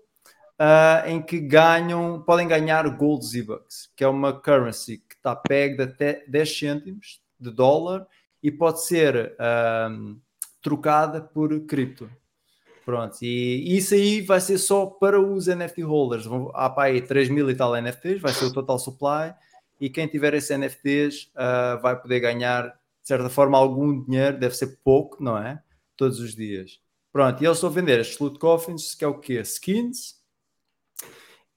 ah, 0.59 1.01
em 1.07 1.19
que 1.19 1.39
ganham, 1.39 2.21
podem 2.21 2.47
ganhar 2.47 2.87
Gold 2.95 3.25
Z-Bucks, 3.25 3.89
que 3.95 4.03
é 4.03 4.07
uma 4.07 4.31
currency 4.39 4.99
que 4.99 5.15
está 5.15 5.35
peg 5.35 5.81
até 5.81 6.23
10 6.27 6.59
cêntimos 6.59 7.21
de 7.39 7.49
dólar 7.49 8.05
e 8.43 8.51
pode 8.51 8.85
ser 8.85 9.35
ahm, 9.39 10.17
trocada 10.61 11.19
por 11.21 11.59
cripto. 11.61 12.07
Pronto, 12.85 13.17
e 13.23 13.75
isso 13.75 13.95
aí 13.95 14.21
vai 14.21 14.39
ser 14.39 14.59
só 14.59 14.85
para 14.85 15.19
os 15.19 15.47
NFT 15.47 15.81
holders. 15.81 16.25
Vão- 16.25 16.51
Há 16.53 16.69
para 16.69 16.89
aí 16.89 17.01
3 17.01 17.29
mil 17.29 17.49
e 17.49 17.55
tal 17.55 17.75
NFTs, 17.75 18.21
vai 18.21 18.31
ser 18.31 18.45
o 18.45 18.53
total 18.53 18.77
supply. 18.77 19.33
E 19.81 19.89
quem 19.89 20.05
tiver 20.07 20.35
esses 20.35 20.51
NFTs 20.51 21.31
ah, 21.35 21.79
vai 21.81 21.99
poder 21.99 22.19
ganhar, 22.19 22.67
de 22.67 23.07
certa 23.07 23.27
forma, 23.27 23.57
algum 23.57 24.03
dinheiro, 24.03 24.37
deve 24.37 24.55
ser 24.55 24.77
pouco, 24.83 25.17
não 25.23 25.35
é? 25.35 25.63
Todos 25.97 26.19
os 26.19 26.35
dias. 26.35 26.79
Pronto, 27.19 27.43
e 27.43 27.45
eles 27.45 27.57
estão 27.57 27.69
a 27.69 27.73
vender 27.73 27.99
estes 27.99 28.17
loot 28.17 28.39
coffins, 28.39 28.95
que 28.95 29.03
é 29.03 29.07
o 29.09 29.19
quê? 29.19 29.41
Skins. 29.41 30.15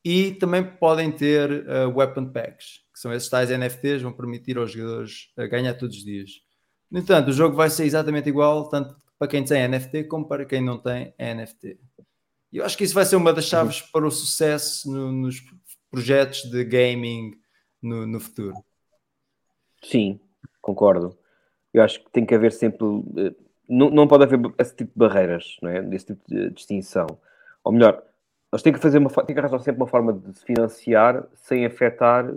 E 0.04 0.32
também 0.32 0.64
podem 0.64 1.12
ter 1.12 1.64
ah, 1.70 1.86
weapon 1.86 2.32
packs, 2.32 2.80
que 2.92 2.98
são 2.98 3.12
esses 3.12 3.28
tais 3.28 3.48
NFTs, 3.48 4.02
vão 4.02 4.12
permitir 4.12 4.58
aos 4.58 4.72
jogadores 4.72 5.32
ah, 5.36 5.46
ganhar 5.46 5.74
todos 5.74 5.98
os 5.98 6.04
dias. 6.04 6.30
No 6.90 6.98
entanto, 6.98 7.28
o 7.28 7.32
jogo 7.32 7.54
vai 7.54 7.70
ser 7.70 7.84
exatamente 7.84 8.28
igual, 8.28 8.68
tanto 8.68 8.96
para 9.16 9.28
quem 9.28 9.44
tem 9.44 9.62
NFT 9.68 10.08
como 10.08 10.26
para 10.26 10.44
quem 10.44 10.60
não 10.60 10.78
tem 10.78 11.14
NFT. 11.16 11.78
E 12.50 12.56
eu 12.56 12.64
acho 12.64 12.76
que 12.76 12.82
isso 12.82 12.94
vai 12.94 13.04
ser 13.04 13.14
uma 13.14 13.32
das 13.32 13.44
chaves 13.44 13.80
para 13.82 14.04
o 14.04 14.10
sucesso 14.10 14.90
no- 14.90 15.12
nos 15.12 15.40
projetos 15.92 16.42
de 16.50 16.64
gaming 16.64 17.40
no, 17.80 18.04
no 18.04 18.18
futuro. 18.18 18.56
Sim, 19.80 20.18
concordo. 20.60 21.16
Eu 21.72 21.84
acho 21.84 22.02
que 22.02 22.10
tem 22.10 22.26
que 22.26 22.34
haver 22.34 22.50
sempre. 22.50 22.84
Não, 23.68 23.90
não 23.90 24.06
pode 24.08 24.24
haver 24.24 24.40
esse 24.58 24.74
tipo 24.76 24.92
de 24.92 24.98
barreiras, 24.98 25.56
não 25.62 25.70
é? 25.70 25.82
Desse 25.82 26.06
tipo 26.06 26.20
de 26.28 26.50
distinção. 26.50 27.06
Ou 27.64 27.72
melhor, 27.72 28.02
eles 28.52 28.62
têm 28.62 28.72
que 28.72 28.78
fazer 28.78 28.98
uma, 28.98 29.08
têm 29.10 29.34
que 29.34 29.40
arranjar 29.40 29.60
sempre 29.60 29.80
uma 29.80 29.88
forma 29.88 30.12
de 30.12 30.36
se 30.36 30.44
financiar 30.44 31.24
sem 31.34 31.64
afetar 31.64 32.28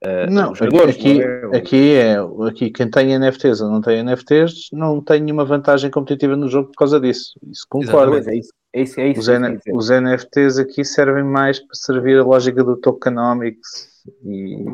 eh, 0.00 0.26
Não, 0.30 0.52
os 0.52 0.58
jogadores. 0.58 0.94
aqui, 0.96 1.14
não 1.18 1.52
é? 1.52 1.56
aqui 1.56 1.92
é 1.94 2.16
aqui 2.48 2.70
quem 2.70 2.90
tem 2.90 3.18
NFTs 3.18 3.60
ou 3.60 3.68
não 3.70 3.80
tem 3.80 3.98
NFTs 4.02 4.68
não 4.72 5.02
tem 5.02 5.20
nenhuma 5.20 5.44
vantagem 5.44 5.90
competitiva 5.90 6.36
no 6.36 6.48
jogo 6.48 6.68
por 6.68 6.76
causa 6.76 7.00
disso. 7.00 7.38
Isso 7.50 7.66
concordo. 7.68 8.16
É 8.16 8.34
isso, 8.36 8.50
é 8.72 8.80
isso, 8.82 9.00
é 9.00 9.08
isso 9.08 9.20
Os, 9.20 9.28
N- 9.28 9.60
os 9.72 9.90
NFTs 9.90 10.58
aqui 10.58 10.84
servem 10.84 11.24
mais 11.24 11.58
para 11.58 11.74
servir 11.74 12.18
a 12.18 12.24
lógica 12.24 12.62
do 12.62 12.76
tokenomics 12.76 14.04
e, 14.24 14.64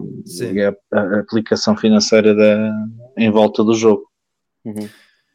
e 0.52 0.62
a, 0.62 0.74
a 0.92 1.20
aplicação 1.20 1.76
financeira 1.76 2.34
da, 2.34 2.86
em 3.16 3.30
volta 3.30 3.64
do 3.64 3.74
jogo. 3.74 4.04
Uhum. 4.64 4.88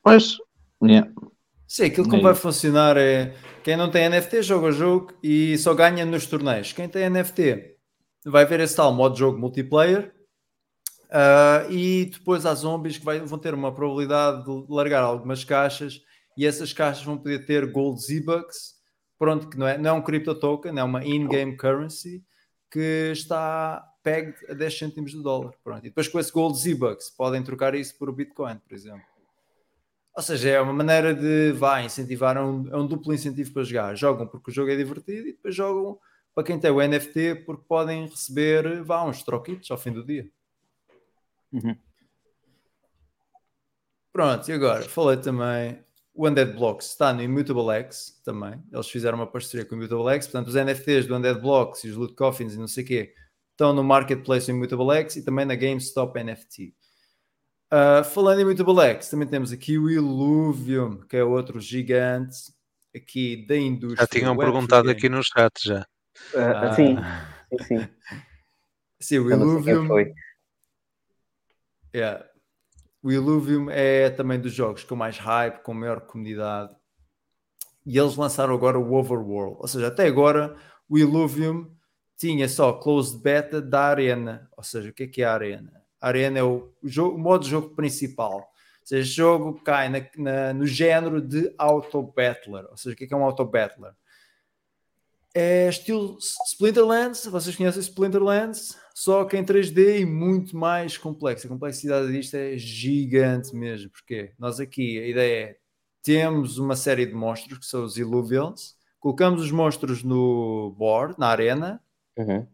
Pois, 0.03 0.37
yeah. 0.83 1.11
Sim, 1.67 1.85
aquilo 1.85 2.09
como 2.09 2.23
vai 2.23 2.33
funcionar 2.35 2.97
é 2.97 3.35
quem 3.63 3.77
não 3.77 3.91
tem 3.91 4.09
NFT 4.09 4.41
joga 4.41 4.67
o 4.67 4.71
jogo 4.71 5.13
e 5.21 5.57
só 5.57 5.73
ganha 5.73 6.05
nos 6.05 6.25
torneios. 6.25 6.73
Quem 6.73 6.89
tem 6.89 7.09
NFT 7.09 7.75
vai 8.25 8.45
ver 8.45 8.59
esse 8.61 8.75
tal 8.75 8.91
modo 8.93 9.13
de 9.13 9.19
jogo 9.19 9.37
multiplayer 9.37 10.11
ah, 11.11 11.65
e 11.69 12.05
depois 12.05 12.45
há 12.45 12.53
zombies 12.55 12.97
que 12.97 13.05
vai- 13.05 13.19
vão 13.19 13.37
ter 13.37 13.53
uma 13.53 13.73
probabilidade 13.73 14.45
de 14.45 14.65
largar 14.69 15.03
algumas 15.03 15.43
caixas 15.43 16.01
e 16.35 16.45
essas 16.45 16.73
caixas 16.73 17.03
vão 17.03 17.17
poder 17.17 17.45
ter 17.45 17.65
Gold 17.71 18.01
Z-Bucks, 18.01 18.75
pronto, 19.17 19.49
que 19.49 19.57
não 19.57 19.67
é, 19.67 19.77
não 19.77 19.89
é 19.89 19.93
um 19.93 20.01
crypto 20.01 20.33
token, 20.33 20.77
é 20.79 20.83
uma 20.83 21.05
in-game 21.05 21.55
currency 21.57 22.23
que 22.71 23.11
está 23.11 23.83
pegged 24.01 24.35
a 24.49 24.53
10 24.53 24.77
cêntimos 24.77 25.11
de 25.11 25.21
dólar. 25.21 25.53
Pronto. 25.63 25.79
E 25.85 25.89
depois 25.89 26.07
com 26.07 26.19
esse 26.19 26.31
Gold 26.31 26.57
Z-Bucks 26.57 27.09
podem 27.09 27.43
trocar 27.43 27.75
isso 27.75 27.97
por 27.97 28.11
Bitcoin, 28.11 28.57
por 28.57 28.73
exemplo. 28.73 29.01
Ou 30.19 30.23
seja, 30.23 30.49
é 30.49 30.59
uma 30.59 30.73
maneira 30.73 31.15
de 31.15 31.53
vai 31.53 31.85
incentivar, 31.85 32.35
é 32.35 32.41
um, 32.41 32.67
é 32.69 32.75
um 32.75 32.85
duplo 32.85 33.13
incentivo 33.13 33.53
para 33.53 33.63
jogar. 33.63 33.95
Jogam 33.95 34.27
porque 34.27 34.51
o 34.51 34.53
jogo 34.53 34.69
é 34.69 34.75
divertido 34.75 35.29
e 35.29 35.31
depois 35.31 35.55
jogam 35.55 35.97
para 36.35 36.43
quem 36.43 36.59
tem 36.59 36.69
o 36.69 36.85
NFT 36.85 37.43
porque 37.45 37.63
podem 37.65 38.05
receber 38.05 38.83
vá, 38.83 39.01
uns 39.05 39.23
troquitos 39.23 39.71
ao 39.71 39.77
fim 39.77 39.93
do 39.93 40.05
dia. 40.05 40.29
Uhum. 41.53 41.73
Pronto, 44.11 44.49
e 44.49 44.51
agora 44.51 44.81
falei 44.81 45.15
também. 45.15 45.81
O 46.13 46.27
Undead 46.27 46.51
Blocks 46.51 46.87
está 46.87 47.13
no 47.13 47.23
Immutable 47.23 47.71
X 47.75 48.21
também. 48.25 48.61
Eles 48.73 48.89
fizeram 48.89 49.17
uma 49.17 49.25
parceria 49.25 49.65
com 49.65 49.73
o 49.73 49.77
Immutable 49.77 50.13
X. 50.15 50.27
Portanto, 50.27 50.49
os 50.49 50.55
NFTs 50.55 51.07
do 51.07 51.15
Undead 51.15 51.39
Blocks 51.39 51.85
e 51.85 51.87
os 51.87 51.95
Loot 51.95 52.13
Coffins 52.13 52.55
e 52.55 52.57
não 52.57 52.67
sei 52.67 52.83
o 52.83 52.87
quê 52.87 53.13
estão 53.53 53.71
no 53.71 53.85
Marketplace 53.85 54.47
do 54.47 54.57
Immutable 54.57 54.97
X 54.97 55.15
e 55.15 55.23
também 55.23 55.45
na 55.45 55.55
GameStop 55.55 56.21
NFT. 56.21 56.75
Uh, 57.71 58.03
falando 58.03 58.39
em 58.39 58.41
Immutable 58.41 58.81
X, 58.81 59.09
também 59.09 59.27
temos 59.27 59.51
aqui 59.51 59.77
o 59.77 59.89
Illuvium, 59.89 61.01
que 61.01 61.15
é 61.15 61.23
outro 61.23 61.59
gigante 61.59 62.51
aqui 62.95 63.45
da 63.45 63.55
indústria. 63.55 64.01
Já 64.01 64.07
tinham 64.07 64.35
perguntado 64.35 64.89
aqui 64.89 65.07
no 65.07 65.21
chat 65.23 65.53
já. 65.63 65.85
Ah, 66.35 66.69
Ah. 66.69 66.73
sim, 66.73 66.97
sim, 67.51 67.63
sim. 67.79 67.89
Sim, 68.99 69.19
o 69.19 69.31
Illuvium. 69.31 69.87
Yeah. 71.95 72.25
O 73.01 73.11
Illuvium 73.11 73.69
é 73.69 74.09
também 74.09 74.39
dos 74.39 74.51
jogos 74.53 74.83
com 74.83 74.95
mais 74.95 75.17
hype, 75.17 75.61
com 75.63 75.73
maior 75.73 76.01
comunidade. 76.01 76.75
E 77.85 77.97
eles 77.97 78.15
lançaram 78.15 78.53
agora 78.53 78.77
o 78.77 78.93
Overworld. 78.93 79.57
Ou 79.59 79.67
seja, 79.67 79.87
até 79.87 80.05
agora 80.05 80.55
o 80.89 80.97
Illuvium 80.97 81.71
tinha 82.17 82.49
só 82.49 82.73
closed 82.73 83.21
beta 83.21 83.61
da 83.61 83.85
Arena. 83.85 84.49
Ou 84.57 84.63
seja, 84.63 84.89
o 84.89 84.93
que 84.93 85.03
é 85.03 85.07
que 85.07 85.21
é 85.21 85.25
a 85.25 85.33
Arena? 85.33 85.78
Arena 86.01 86.39
é 86.39 86.43
o, 86.43 86.71
jogo, 86.83 87.15
o 87.15 87.19
modo 87.19 87.43
de 87.43 87.49
jogo 87.49 87.69
principal. 87.75 88.35
Ou 88.81 88.85
seja, 88.89 89.01
este 89.03 89.15
jogo 89.17 89.59
cai 89.63 89.89
na- 89.89 90.05
na- 90.17 90.53
no 90.53 90.65
género 90.65 91.21
de 91.21 91.53
auto-battler. 91.57 92.65
Ou 92.71 92.77
seja, 92.77 92.93
o 92.93 92.97
que 92.97 93.03
é 93.03 93.07
que 93.07 93.13
é 93.13 93.17
um 93.17 93.23
auto-battler? 93.23 93.91
É 95.33 95.69
estilo 95.69 96.17
Splinterlands, 96.47 97.27
vocês 97.27 97.55
conhecem 97.55 97.81
Splinterlands, 97.81 98.75
só 98.95 99.23
que 99.25 99.37
em 99.37 99.43
3D 99.43 99.99
e 99.99 100.05
muito 100.05 100.57
mais 100.57 100.97
complexo. 100.97 101.45
A 101.45 101.49
complexidade 101.49 102.11
disto 102.11 102.33
é 102.35 102.57
gigante 102.57 103.55
mesmo, 103.55 103.91
porque 103.91 104.31
nós 104.39 104.59
aqui 104.59 104.97
a 104.99 105.07
ideia 105.07 105.43
é 105.51 105.57
temos 106.01 106.57
uma 106.57 106.75
série 106.75 107.05
de 107.05 107.13
monstros 107.13 107.59
que 107.59 107.65
são 107.65 107.83
os 107.83 107.95
Illuvials, 107.97 108.75
colocamos 108.99 109.41
os 109.43 109.51
monstros 109.51 110.03
no 110.03 110.73
board, 110.77 111.13
na 111.19 111.27
arena, 111.27 111.81
Uhum. 112.17 112.45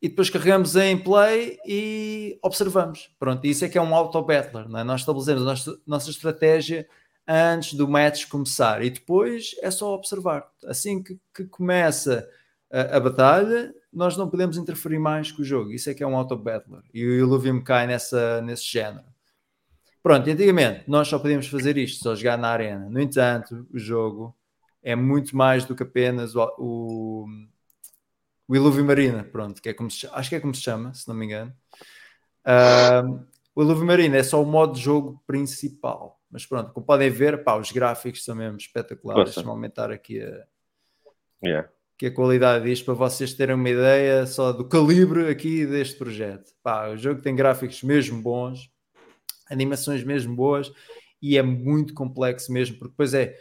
E 0.00 0.08
depois 0.08 0.30
carregamos 0.30 0.76
em 0.76 0.96
play 0.96 1.58
e 1.66 2.38
observamos. 2.42 3.10
Pronto, 3.18 3.44
isso 3.46 3.64
é 3.64 3.68
que 3.68 3.76
é 3.76 3.82
um 3.82 3.94
auto-battler, 3.94 4.66
é? 4.76 4.84
Nós 4.84 5.00
estabelecemos 5.00 5.42
a 5.42 5.44
nossa, 5.44 5.80
nossa 5.86 6.10
estratégia 6.10 6.88
antes 7.26 7.74
do 7.74 7.86
match 7.88 8.26
começar 8.26 8.82
e 8.82 8.90
depois 8.90 9.54
é 9.60 9.70
só 9.70 9.94
observar. 9.94 10.48
Assim 10.64 11.02
que, 11.02 11.18
que 11.34 11.44
começa 11.44 12.28
a, 12.72 12.96
a 12.96 13.00
batalha, 13.00 13.74
nós 13.92 14.16
não 14.16 14.30
podemos 14.30 14.56
interferir 14.56 14.98
mais 14.98 15.32
com 15.32 15.42
o 15.42 15.44
jogo. 15.44 15.72
Isso 15.72 15.90
é 15.90 15.94
que 15.94 16.02
é 16.02 16.06
um 16.06 16.16
auto-battler 16.16 16.82
e 16.94 17.04
o 17.04 17.14
Illuvium 17.14 17.62
cai 17.62 17.86
nessa, 17.86 18.40
nesse 18.40 18.64
género. 18.64 19.04
Pronto, 20.00 20.30
antigamente 20.30 20.84
nós 20.86 21.08
só 21.08 21.18
podíamos 21.18 21.48
fazer 21.48 21.76
isto, 21.76 22.02
só 22.02 22.14
jogar 22.14 22.38
na 22.38 22.48
arena. 22.48 22.88
No 22.88 23.00
entanto, 23.00 23.66
o 23.72 23.78
jogo 23.78 24.34
é 24.82 24.94
muito 24.94 25.36
mais 25.36 25.64
do 25.64 25.74
que 25.74 25.82
apenas 25.82 26.36
o, 26.36 27.26
o 28.48 28.56
Illuvium 28.56 28.86
Marina, 28.86 29.22
pronto, 29.22 29.60
que 29.60 29.68
é 29.68 29.74
como 29.74 29.90
se, 29.90 30.08
acho 30.10 30.30
que 30.30 30.36
é 30.36 30.40
como 30.40 30.54
se 30.54 30.62
chama, 30.62 30.94
se 30.94 31.06
não 31.06 31.14
me 31.14 31.26
engano. 31.26 31.54
Ahm, 32.44 33.24
o 33.54 33.64
Marina 33.84 34.16
é 34.16 34.22
só 34.22 34.42
o 34.42 34.46
modo 34.46 34.72
de 34.72 34.80
jogo 34.80 35.22
principal, 35.26 36.18
mas 36.30 36.46
pronto, 36.46 36.72
como 36.72 36.86
podem 36.86 37.10
ver, 37.10 37.44
pá, 37.44 37.56
os 37.56 37.70
gráficos 37.70 38.24
são 38.24 38.34
mesmo 38.34 38.56
espetaculares. 38.56 39.26
Deixa-me 39.26 39.50
aumentar 39.50 39.90
aqui 39.90 40.22
a, 40.22 40.46
Yeah. 41.42 41.68
que 41.96 42.06
a 42.06 42.14
qualidade 42.14 42.64
disto 42.64 42.84
para 42.84 42.94
vocês 42.94 43.32
terem 43.32 43.54
uma 43.54 43.70
ideia 43.70 44.26
só 44.26 44.52
do 44.52 44.64
calibre 44.64 45.28
aqui 45.28 45.64
deste 45.64 45.96
projeto. 45.96 46.52
Pá, 46.62 46.88
o 46.88 46.96
jogo 46.96 47.22
tem 47.22 47.34
gráficos 47.36 47.82
mesmo 47.82 48.20
bons, 48.20 48.70
animações 49.48 50.02
mesmo 50.02 50.34
boas 50.34 50.72
e 51.22 51.36
é 51.38 51.42
muito 51.42 51.94
complexo 51.94 52.52
mesmo, 52.52 52.76
porque 52.78 52.90
depois 52.90 53.14
é 53.14 53.36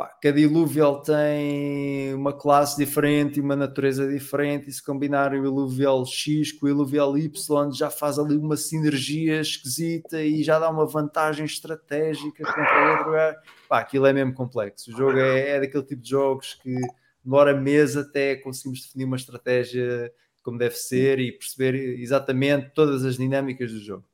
pá, 0.00 0.16
cada 0.22 0.40
Illuvial 0.40 1.02
tem 1.02 2.14
uma 2.14 2.32
classe 2.32 2.74
diferente 2.74 3.36
e 3.36 3.42
uma 3.42 3.54
natureza 3.54 4.08
diferente, 4.08 4.70
e 4.70 4.72
se 4.72 4.82
combinar 4.82 5.34
o 5.34 5.36
Illuvial 5.36 6.06
X 6.06 6.52
com 6.52 6.64
o 6.64 6.68
Illuvial 6.70 7.18
Y 7.18 7.70
já 7.74 7.90
faz 7.90 8.18
ali 8.18 8.34
uma 8.34 8.56
sinergia 8.56 9.42
esquisita 9.42 10.22
e 10.22 10.42
já 10.42 10.58
dá 10.58 10.70
uma 10.70 10.86
vantagem 10.86 11.44
estratégica 11.44 12.42
contra 12.42 12.62
o 12.62 12.90
outro. 12.96 13.14
É, 13.14 13.38
Pá, 13.68 13.80
aquilo 13.80 14.06
é 14.06 14.12
mesmo 14.14 14.32
complexo. 14.32 14.90
O 14.90 14.96
jogo 14.96 15.18
é, 15.18 15.50
é 15.50 15.60
daquele 15.60 15.84
tipo 15.84 16.00
de 16.00 16.08
jogos 16.08 16.54
que 16.54 16.74
demora 17.22 17.52
meses 17.52 17.98
até 17.98 18.36
conseguirmos 18.36 18.86
definir 18.86 19.04
uma 19.04 19.16
estratégia 19.16 20.10
como 20.42 20.56
deve 20.56 20.76
ser 20.76 21.18
e 21.18 21.30
perceber 21.30 21.74
exatamente 22.00 22.70
todas 22.70 23.04
as 23.04 23.18
dinâmicas 23.18 23.70
do 23.70 23.80
jogo. 23.80 24.04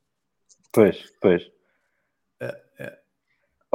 Pois, 0.73 1.13
pois. 1.21 1.56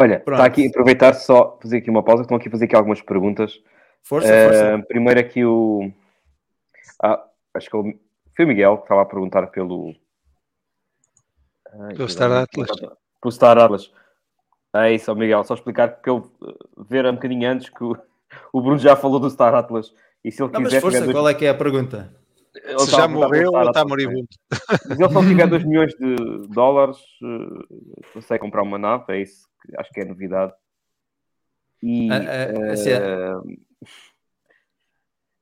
É, 0.01 0.05
é. 0.05 0.07
Olha, 0.07 0.19
Pronto. 0.19 0.37
está 0.39 0.45
aqui, 0.45 0.67
aproveitar 0.67 1.13
só, 1.13 1.57
fazer 1.61 1.77
aqui 1.77 1.89
uma 1.89 2.03
pausa, 2.03 2.23
estão 2.23 2.37
aqui 2.37 2.47
a 2.47 2.51
fazer 2.51 2.65
aqui 2.65 2.75
algumas 2.75 3.01
perguntas. 3.01 3.59
Força, 4.03 4.27
Eh, 4.27 4.47
força. 4.47 4.85
primeiro 4.87 5.19
aqui 5.19 5.45
o. 5.45 5.91
Ah, 7.03 7.23
acho 7.53 7.69
que 7.69 7.75
é 7.75 7.79
o- 7.79 7.93
foi 8.35 8.45
o 8.45 8.47
Miguel 8.47 8.77
que 8.77 8.83
estava 8.83 9.01
a 9.01 9.05
perguntar 9.05 9.47
pelo. 9.47 9.93
Ai, 11.73 11.93
Pelo 11.95 12.09
Star 12.09 12.31
Atlas. 12.31 12.69
Pelo 13.21 13.31
Star 13.31 13.57
Atlas. 13.57 13.91
É 14.73 14.93
isso, 14.93 15.13
Miguel, 15.15 15.43
só 15.43 15.53
explicar 15.53 15.89
porque 15.95 16.09
eu 16.09 16.31
eh, 16.47 16.53
ver 16.89 17.05
um 17.05 17.13
bocadinho 17.13 17.49
antes 17.49 17.69
que 17.69 17.83
o, 17.83 17.95
o 18.53 18.61
Bruno 18.61 18.77
já 18.79 18.95
falou 18.95 19.19
do 19.19 19.29
Star 19.29 19.53
Atlas. 19.53 19.93
E 20.23 20.31
se 20.31 20.41
ele 20.41 20.51
Não, 20.51 20.59
mas 20.61 20.69
quiser. 20.69 20.81
força, 20.81 20.97
tiver 20.99 21.05
dois- 21.11 21.17
qual 21.17 21.29
é 21.29 21.33
que 21.33 21.45
é 21.45 21.49
a 21.49 21.53
pergunta? 21.55 22.15
Ele 22.55 22.79
Se 22.79 22.91
já 22.91 23.07
morreu 23.07 23.51
ou 23.53 23.67
está 23.67 23.85
moribundo? 23.85 24.27
Mas 24.89 24.99
ele 24.99 25.09
só 25.13 25.21
tiver 25.21 25.47
2 25.47 25.63
milhões 25.63 25.93
de 25.93 26.47
dólares, 26.49 26.97
eh, 27.23 28.03
consegue 28.13 28.39
comprar 28.41 28.63
uma 28.63 28.77
nave, 28.77 29.05
é 29.09 29.21
isso 29.21 29.47
que 29.61 29.77
acho 29.79 29.89
que 29.91 30.01
é 30.01 30.05
novidade. 30.05 30.53
E, 31.81 32.09
Ah, 32.11 32.17
ah, 32.17 32.71
assim 32.73 32.89
é. 32.89 32.93
eh, 32.97 33.41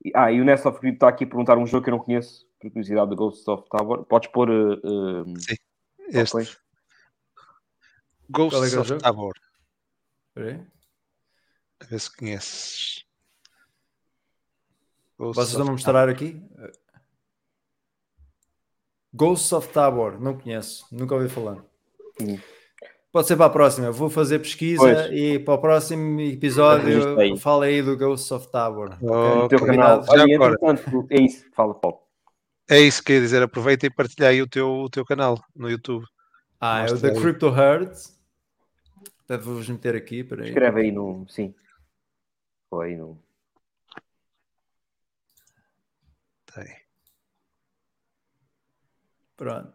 e- 0.05 0.11
ah, 0.15 0.31
e 0.31 0.39
o 0.39 0.45
Ness 0.45 0.65
of 0.65 0.79
Crypto 0.79 0.95
está 0.95 1.09
aqui 1.09 1.23
a 1.23 1.27
perguntar 1.27 1.57
um 1.57 1.65
jogo 1.65 1.83
que 1.83 1.89
eu 1.89 1.97
não 1.97 2.03
conheço, 2.03 2.47
por 2.59 2.69
curiosidade 2.71 3.09
do 3.09 3.15
Ghost 3.15 3.49
of 3.49 3.67
Tower. 3.69 4.03
Podes 4.03 4.29
pôr. 4.29 4.49
eh, 4.49 4.79
eh, 6.11 6.19
Este. 6.21 6.57
Ghosts 8.29 8.73
é 8.73 8.75
é 8.75 8.79
of 8.79 8.87
jogo? 8.89 9.01
Tabor. 9.01 9.33
Espera 10.29 10.51
aí. 10.57 10.67
A 11.81 11.85
ver 11.85 11.99
se 11.99 12.15
conheces. 12.15 13.05
Ghosts 15.17 15.35
Vocês 15.47 15.59
a 15.59 15.63
of 15.63 15.71
mostrar 15.71 16.07
aqui? 16.09 16.41
Ghosts 19.13 19.51
of 19.53 19.67
Tabor, 19.69 20.19
não 20.19 20.37
conheço, 20.37 20.85
nunca 20.91 21.15
ouvi 21.15 21.29
falar. 21.29 21.57
Hum. 22.21 22.37
Pode 23.11 23.27
ser 23.27 23.35
para 23.35 23.47
a 23.47 23.49
próxima, 23.49 23.91
vou 23.91 24.07
fazer 24.09 24.37
pesquisa 24.37 24.81
Pois. 24.81 25.11
e 25.11 25.39
para 25.39 25.55
o 25.55 25.57
próximo 25.57 26.21
episódio 26.21 27.17
aí. 27.19 27.35
fala 27.39 27.65
aí 27.65 27.81
do 27.81 27.97
Ghosts 27.97 28.31
of 28.31 28.51
Tabor. 28.51 28.95
Oh, 29.01 29.07
ok? 29.07 29.35
no 29.35 29.47
teu 29.47 29.57
ok. 29.57 29.67
canal. 29.67 30.03
Já 30.03 30.11
Olha, 30.11 30.35
agora. 30.35 30.53
entretanto, 30.53 31.07
é 31.09 31.21
isso, 31.21 31.45
fala, 31.53 31.73
Paulo. 31.73 31.99
É 32.69 32.79
isso 32.79 33.03
que 33.03 33.13
eu 33.13 33.15
ia 33.15 33.21
dizer. 33.21 33.41
Aproveita 33.41 33.87
e 33.87 33.89
partilha 33.89 34.27
aí 34.27 34.43
o 34.43 34.47
teu, 34.47 34.69
o 34.69 34.89
teu 34.91 35.03
canal 35.03 35.43
no 35.55 35.67
YouTube. 35.67 36.05
Ah, 36.61 36.85
é 36.87 36.91
o 36.91 37.01
The 37.01 37.09
aí. 37.09 37.19
Crypto 37.19 37.47
Herd. 37.47 37.91
Até 39.23 39.37
vou-vos 39.37 39.67
meter 39.67 39.95
aqui, 39.95 40.23
para 40.23 40.43
aí. 40.43 40.49
Escreve 40.49 40.81
aí 40.81 40.91
no. 40.91 41.25
Sim. 41.27 41.55
Ou 42.69 42.81
aí 42.81 42.95
no. 42.95 43.17
Tá 46.45 46.61
aí. 46.61 46.75
Pronto. 49.39 49.71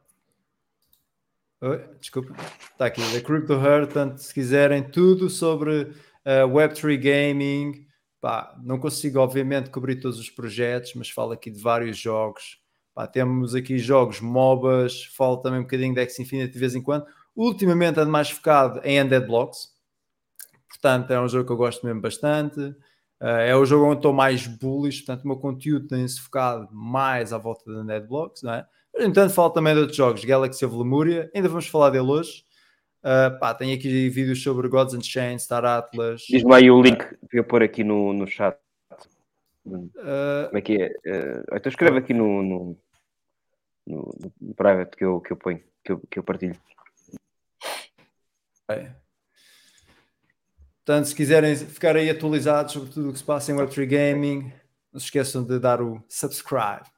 Oi, 1.63 1.83
desculpa. 1.99 2.37
Está 2.71 2.85
aqui, 2.85 3.01
The 3.01 3.23
Crypto 3.23 3.55
Herd. 3.55 3.87
Portanto, 3.87 4.19
se 4.19 4.35
quiserem 4.35 4.83
tudo 4.83 5.31
sobre 5.31 5.81
uh, 5.81 6.47
Web3 6.47 6.99
Gaming, 6.99 7.87
pá, 8.21 8.55
não 8.63 8.79
consigo, 8.79 9.21
obviamente, 9.21 9.71
cobrir 9.71 9.97
todos 9.97 10.19
os 10.19 10.29
projetos, 10.29 10.93
mas 10.95 11.09
falo 11.09 11.33
aqui 11.33 11.51
de 11.51 11.63
vários 11.63 11.97
jogos. 11.97 12.61
Pá, 12.95 13.07
temos 13.07 13.55
aqui 13.55 13.79
jogos 13.79 14.21
MOBAs, 14.21 15.07
falo 15.17 15.39
também 15.39 15.61
um 15.61 15.63
bocadinho 15.63 15.95
de 15.95 16.03
X 16.03 16.19
Infinity 16.19 16.53
de 16.53 16.59
vez 16.59 16.75
em 16.75 16.83
quando. 16.83 17.07
Ultimamente 17.35 17.99
ando 17.99 18.13
mais 18.13 18.29
focado 18.29 18.83
em 18.85 19.03
Undead 19.03 19.27
Blocks. 19.27 19.71
Portanto, 20.69 21.11
é 21.11 21.19
um 21.19 21.27
jogo 21.27 21.47
que 21.47 21.53
eu 21.53 21.57
gosto 21.57 21.87
mesmo 21.87 22.03
bastante. 22.03 22.61
Uh, 22.61 23.41
é 23.47 23.57
o 23.57 23.65
jogo 23.65 23.87
onde 23.87 24.01
estou 24.01 24.13
mais 24.13 24.47
bullish, 24.47 24.99
portanto, 24.99 25.25
o 25.25 25.29
meu 25.29 25.39
conteúdo 25.39 25.87
tem-se 25.87 26.21
focado 26.21 26.69
mais 26.71 27.33
à 27.33 27.39
volta 27.39 27.65
de 27.65 27.79
Undead 27.79 28.07
Blocks, 28.07 28.43
não 28.43 28.53
é? 28.53 28.67
Mas, 28.95 29.03
no 29.05 29.11
entanto, 29.11 29.35
falo 29.35 29.51
também 29.51 29.75
de 29.75 29.81
outros 29.81 29.97
jogos, 29.97 30.25
Galaxy 30.25 30.65
of 30.65 30.77
Lemuria, 30.77 31.31
ainda 31.35 31.49
vamos 31.49 31.67
falar 31.67 31.91
dele 31.91 32.07
hoje. 32.07 32.45
Uh, 33.03 33.39
pá, 33.39 33.53
tenho 33.53 33.77
aqui 33.77 34.09
vídeos 34.09 34.43
sobre 34.43 34.67
Gods 34.69 34.95
and 34.95 35.03
Chains, 35.03 35.43
Star 35.43 35.65
Atlas. 35.65 36.23
Diz-me 36.29 36.55
aí 36.55 36.71
o 36.71 36.81
link 36.81 36.99
para 36.99 37.39
eu 37.39 37.45
pôr 37.45 37.63
aqui 37.63 37.85
no, 37.85 38.13
no 38.15 38.27
chat. 38.27 38.57
Uh, 39.67 39.91
Como 40.47 40.59
é 40.59 40.61
que 40.63 40.81
é? 40.83 40.87
Eh, 41.05 41.45
então 41.53 41.71
escreve 41.71 41.99
aqui 41.99 42.15
no, 42.15 42.43
no, 42.43 42.79
no- 43.87 44.33
no 44.41 44.55
private 44.55 44.97
que 44.97 45.05
eu, 45.05 45.21
que 45.21 45.33
eu 45.33 45.37
ponho, 45.37 45.63
que 45.83 45.93
eu, 45.93 46.01
que 46.11 46.19
eu 46.19 46.23
partilho. 46.23 46.57
É. 48.71 48.91
Portanto, 50.85 51.07
se 51.07 51.15
quiserem 51.15 51.57
ficar 51.57 51.97
aí 51.97 52.09
atualizados 52.11 52.73
sobre 52.73 52.91
tudo 52.91 53.09
o 53.11 53.13
que 53.13 53.19
se 53.19 53.25
passa 53.25 53.53
em 53.53 53.55
Web3 53.57 53.87
Gaming, 53.87 54.53
não 54.93 55.01
se 55.01 55.07
esqueçam 55.07 55.43
de 55.45 55.59
dar 55.59 55.81
o 55.83 56.03
subscribe. 56.09 56.94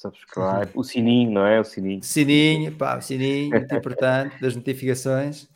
Subscribe. 0.00 0.72
O 0.74 0.82
sininho, 0.82 1.30
não 1.30 1.44
é? 1.46 1.60
O 1.60 1.64
sininho. 1.64 2.02
Sininho, 2.02 2.74
pá, 2.74 2.96
o 2.96 3.02
sininho, 3.02 3.50
muito 3.50 3.74
importante, 3.74 4.34
das 4.40 4.56
notificações. 4.56 5.46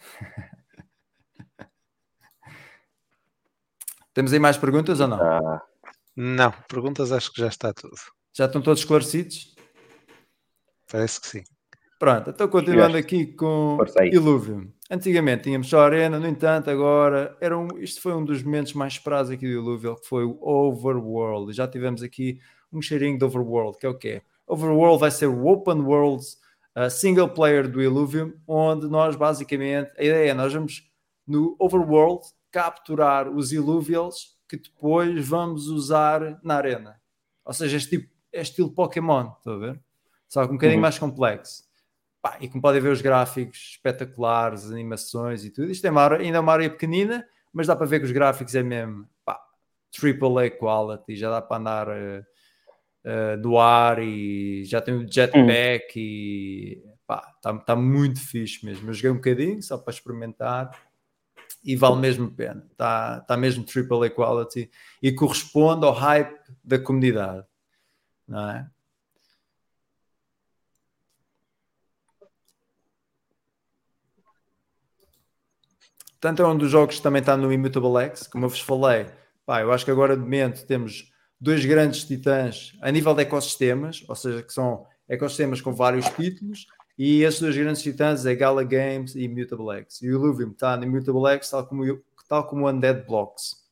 Temos 4.12 4.32
aí 4.32 4.38
mais 4.38 4.59
perguntas 4.59 5.01
ou 5.01 5.09
não? 5.09 5.16
Ah, 5.20 5.62
Não, 6.14 6.53
perguntas 6.68 7.11
acho 7.11 7.32
que 7.32 7.40
já 7.40 7.49
está 7.49 7.72
tudo. 7.72 7.97
Já 8.36 8.45
estão 8.45 8.61
todos 8.61 8.80
esclarecidos? 8.80 9.55
Parece 10.90 11.20
que 11.20 11.26
sim. 11.26 11.45
Pronto, 11.99 12.30
então 12.30 12.47
continuando 12.47 12.99
aqui 12.99 13.26
com. 13.34 13.78
Illuvium. 14.12 14.70
Antigamente 14.90 15.45
tínhamos 15.45 15.68
só 15.68 15.80
a 15.80 15.86
Arena, 15.86 16.20
no 16.20 16.28
entanto, 16.28 16.68
agora 16.68 17.34
era 17.40 17.59
um, 17.59 17.78
isto 17.78 18.03
foi 18.03 18.12
um 18.12 18.22
dos 18.24 18.42
momentos 18.42 18.74
mais 18.74 18.92
esperados 18.92 19.30
aqui 19.30 19.47
do 19.47 19.53
Illuvium, 19.53 19.95
que 19.95 20.07
foi 20.07 20.24
o 20.24 20.38
Overworld. 20.42 21.51
E 21.51 21.55
já 21.55 21.66
tivemos 21.66 22.03
aqui 22.03 22.38
um 22.70 22.82
cheirinho 22.82 23.18
de 23.18 23.24
Overworld, 23.24 23.78
que 23.78 23.86
é 23.86 23.88
o 23.88 23.97
quê? 23.97 24.22
Overworld 24.47 25.01
vai 25.01 25.11
ser 25.11 25.26
o 25.26 25.47
Open 25.47 25.80
World 25.80 26.24
uh, 26.76 26.90
single 26.90 27.28
player 27.28 27.68
do 27.68 27.80
Illuvium, 27.82 28.32
onde 28.47 28.88
nós 28.88 29.16
basicamente, 29.16 29.90
a 29.99 30.03
ideia 30.03 30.30
é 30.30 30.34
nós 30.34 30.53
vamos 30.53 30.90
no 31.26 31.57
Overworld 31.59 32.22
capturar 32.51 33.28
os 33.28 33.53
Illuvials 33.53 34.34
que 34.49 34.57
depois 34.57 35.26
vamos 35.26 35.66
usar 35.68 36.38
na 36.42 36.57
Arena. 36.57 37.01
Ou 37.45 37.53
seja, 37.53 37.76
este 37.76 37.99
tipo, 37.99 38.12
é 38.32 38.42
estilo 38.42 38.70
Pokémon, 38.70 39.32
estão 39.38 39.55
a 39.55 39.59
ver? 39.59 39.80
Só 40.28 40.45
que 40.45 40.51
um 40.51 40.57
bocadinho 40.57 40.78
Uhum. 40.78 40.82
mais 40.82 40.99
complexo. 40.99 41.64
Pá, 42.20 42.36
e 42.40 42.49
como 42.49 42.62
podem 42.62 42.80
ver 42.80 42.90
os 42.90 43.01
gráficos 43.03 43.72
espetaculares, 43.72 44.64
as 44.64 44.70
animações 44.72 45.45
e 45.45 45.51
tudo, 45.51 45.70
isto 45.70 45.86
é 45.86 45.90
uma 45.90 46.03
área, 46.03 46.18
ainda 46.18 46.38
é 46.38 46.40
uma 46.40 46.53
área 46.53 46.70
pequenina, 46.70 47.26
mas 47.53 47.66
dá 47.66 47.76
para 47.76 47.86
ver 47.86 48.01
que 48.01 48.07
os 48.07 48.12
gráficos 48.12 48.55
é 48.55 48.62
mesmo 48.62 49.07
pá, 49.24 49.38
AAA 50.03 50.51
quality, 50.59 51.16
já 51.16 51.30
dá 51.30 51.42
para 51.42 51.57
andar 51.59 51.88
eh, 51.88 52.24
eh, 53.05 53.36
do 53.36 53.59
ar 53.59 53.98
e 54.02 54.64
já 54.64 54.80
tem 54.80 54.94
o 54.94 55.07
jetpack 55.07 55.92
e 55.96 56.82
pá, 57.07 57.34
está 57.36 57.52
tá 57.59 57.76
muito 57.76 58.18
fixe 58.18 58.64
mesmo. 58.64 58.88
Eu 58.88 58.94
joguei 58.94 59.11
um 59.11 59.16
bocadinho 59.16 59.62
só 59.62 59.76
para 59.76 59.92
experimentar 59.92 60.70
e 61.62 61.76
vale 61.76 61.96
mesmo 61.96 62.28
a 62.28 62.30
pena. 62.30 62.66
Está 62.72 63.20
tá 63.20 63.36
mesmo 63.36 63.64
AAA 63.64 64.11
quality 64.11 64.70
e 65.02 65.12
corresponde 65.12 65.84
ao 65.84 65.92
hype 65.92 66.34
da 66.64 66.78
comunidade, 66.78 67.46
não 68.26 68.50
é? 68.50 68.70
Portanto, 76.20 76.42
é 76.42 76.48
um 76.48 76.57
dos 76.57 76.70
jogos 76.70 76.96
que 76.96 77.02
também 77.02 77.20
está 77.20 77.36
no 77.36 77.52
Immutable 77.52 77.98
X, 78.05 78.26
como 78.26 78.46
eu 78.46 78.48
vos 78.48 78.61
falei. 78.61 79.07
Pá, 79.44 79.61
eu 79.61 79.70
acho 79.70 79.84
que 79.84 79.90
agora 79.90 80.16
de 80.16 80.22
momento 80.22 80.66
temos 80.66 81.12
dois 81.45 81.64
grandes 81.64 82.05
titãs 82.05 82.72
a 82.80 82.90
nível 82.90 83.14
de 83.14 83.22
ecossistemas, 83.22 84.03
ou 84.09 84.14
seja, 84.14 84.42
que 84.42 84.53
são 84.53 84.86
ecossistemas 85.09 85.61
com 85.61 85.72
vários 85.72 86.07
títulos, 86.11 86.66
e 86.99 87.22
esses 87.22 87.40
dois 87.40 87.57
grandes 87.57 87.82
titãs 87.82 88.24
é 88.24 88.34
Gala 88.34 88.64
Games 88.64 89.14
e 89.14 89.24
Immutable 89.24 89.76
X. 89.80 90.01
E 90.03 90.09
o 90.09 90.12
Illuvium 90.14 90.51
está 90.53 90.76
no 90.76 90.84
Immutable 90.84 91.26
X, 91.34 91.51
tal 91.51 91.66
como, 91.66 92.01
tal 92.28 92.47
como 92.47 92.64
o 92.64 92.70
Undead 92.70 93.05
Blocks. 93.07 93.62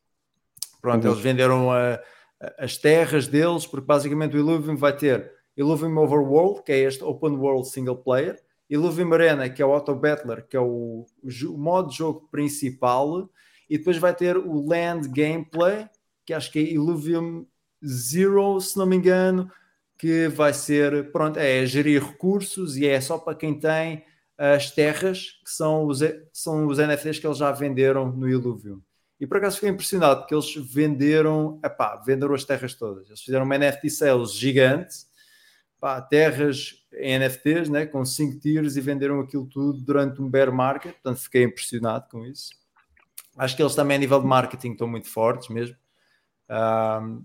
Pronto, 0.80 1.04
Uhum. 1.06 1.12
eles 1.12 1.22
venderam 1.22 1.70
a- 1.72 1.94
a- 2.40 2.54
as 2.58 2.76
terras 2.76 3.26
deles, 3.26 3.66
porque 3.66 3.86
basicamente 3.86 4.36
o 4.36 4.38
Illuvium 4.38 4.76
vai 4.76 4.94
ter 4.96 5.32
Illuvium 5.56 5.96
Overworld, 5.98 6.62
que 6.64 6.72
é 6.72 6.78
este 6.80 7.02
Open 7.04 7.36
World 7.36 7.68
Single 7.68 7.96
Player, 7.96 8.38
Illuvium 8.68 9.12
Arena, 9.12 9.48
que 9.48 9.62
é 9.62 9.66
o 9.66 9.72
Auto 9.72 9.94
Battler, 9.94 10.46
que 10.46 10.56
é 10.56 10.60
o, 10.60 11.06
o 11.22 11.58
modo 11.58 11.90
de 11.90 11.96
jogo 11.98 12.28
principal, 12.30 13.30
e 13.68 13.78
depois 13.78 13.96
vai 13.98 14.14
ter 14.14 14.36
o 14.36 14.66
Land 14.66 15.08
Gameplay, 15.08 15.88
que 16.26 16.32
acho 16.34 16.50
que 16.50 16.58
é 16.58 16.62
Illuvium 16.62 17.46
Zero, 17.86 18.60
se 18.60 18.76
não 18.76 18.86
me 18.86 18.96
engano, 18.96 19.50
que 19.98 20.28
vai 20.28 20.52
ser, 20.52 21.10
pronto, 21.12 21.38
é 21.38 21.64
gerir 21.64 22.02
recursos 22.04 22.76
e 22.76 22.86
é 22.86 23.00
só 23.00 23.18
para 23.18 23.36
quem 23.36 23.58
tem 23.58 24.04
as 24.36 24.70
terras, 24.70 25.40
que 25.44 25.50
são 25.50 25.86
os, 25.86 26.00
são 26.32 26.66
os 26.66 26.78
NFTs 26.78 27.18
que 27.18 27.26
eles 27.26 27.38
já 27.38 27.52
venderam 27.52 28.10
no 28.10 28.28
Illuvium. 28.28 28.80
E 29.20 29.26
por 29.26 29.36
acaso 29.36 29.56
fiquei 29.56 29.70
impressionado, 29.70 30.20
porque 30.20 30.34
eles 30.34 30.52
venderam, 30.56 31.60
epá, 31.64 31.94
venderam 32.04 32.34
as 32.34 32.44
terras 32.44 32.74
todas. 32.74 33.06
Eles 33.06 33.22
fizeram 33.22 33.44
uma 33.44 33.56
NFT 33.56 33.88
sales 33.90 34.32
gigante, 34.32 34.96
pá, 35.78 36.00
terras 36.00 36.74
em 36.94 37.18
NFTs, 37.20 37.68
né, 37.68 37.86
com 37.86 38.04
5 38.04 38.40
tiers 38.40 38.76
e 38.76 38.80
venderam 38.80 39.20
aquilo 39.20 39.46
tudo 39.46 39.80
durante 39.80 40.20
um 40.20 40.28
bear 40.28 40.52
market, 40.52 40.94
portanto 40.94 41.22
fiquei 41.22 41.44
impressionado 41.44 42.08
com 42.10 42.26
isso. 42.26 42.50
Acho 43.36 43.56
que 43.56 43.62
eles 43.62 43.76
também 43.76 43.96
a 43.96 44.00
nível 44.00 44.20
de 44.20 44.26
marketing 44.26 44.72
estão 44.72 44.88
muito 44.88 45.08
fortes 45.08 45.48
mesmo. 45.48 45.76
Um, 46.50 47.24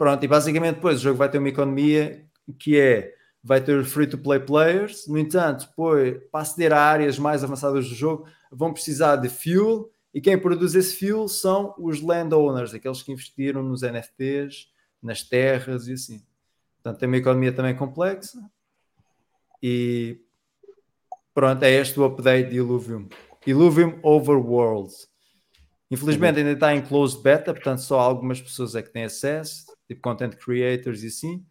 pronto, 0.00 0.24
e 0.24 0.26
basicamente 0.26 0.76
depois 0.76 0.96
o 0.96 1.02
jogo 1.02 1.18
vai 1.18 1.28
ter 1.28 1.36
uma 1.36 1.50
economia 1.50 2.24
que 2.58 2.80
é 2.80 3.12
vai 3.44 3.60
ter 3.60 3.84
free-to-play 3.84 4.40
players, 4.40 5.06
no 5.06 5.18
entanto, 5.18 5.66
depois, 5.66 6.16
para 6.32 6.40
aceder 6.40 6.72
a 6.72 6.80
áreas 6.80 7.18
mais 7.18 7.44
avançadas 7.44 7.86
do 7.86 7.94
jogo, 7.94 8.26
vão 8.50 8.72
precisar 8.72 9.16
de 9.16 9.28
fuel, 9.28 9.90
e 10.14 10.18
quem 10.18 10.38
produz 10.38 10.74
esse 10.74 10.98
fuel 10.98 11.28
são 11.28 11.74
os 11.78 12.00
landowners, 12.00 12.72
aqueles 12.72 13.02
que 13.02 13.12
investiram 13.12 13.62
nos 13.62 13.82
NFTs, 13.82 14.68
nas 15.02 15.22
terras 15.22 15.86
e 15.86 15.92
assim. 15.92 16.22
Portanto, 16.76 16.98
tem 16.98 17.06
uma 17.06 17.18
economia 17.18 17.52
também 17.52 17.76
complexa. 17.76 18.38
E 19.62 20.18
pronto, 21.34 21.62
é 21.62 21.72
este 21.72 22.00
o 22.00 22.06
update 22.06 22.48
de 22.48 22.56
Illuvium. 22.56 23.06
Illuvium 23.46 23.98
Overworld. 24.02 24.94
Infelizmente 25.90 26.38
ainda 26.38 26.52
está 26.52 26.74
em 26.74 26.80
closed 26.80 27.22
beta, 27.22 27.52
portanto 27.52 27.80
só 27.80 28.00
algumas 28.00 28.40
pessoas 28.40 28.74
é 28.74 28.80
que 28.80 28.90
têm 28.90 29.04
acesso, 29.04 29.69
tipo 29.90 30.00
content 30.00 30.36
creators 30.36 31.02
e 31.02 31.08
assim. 31.08 31.44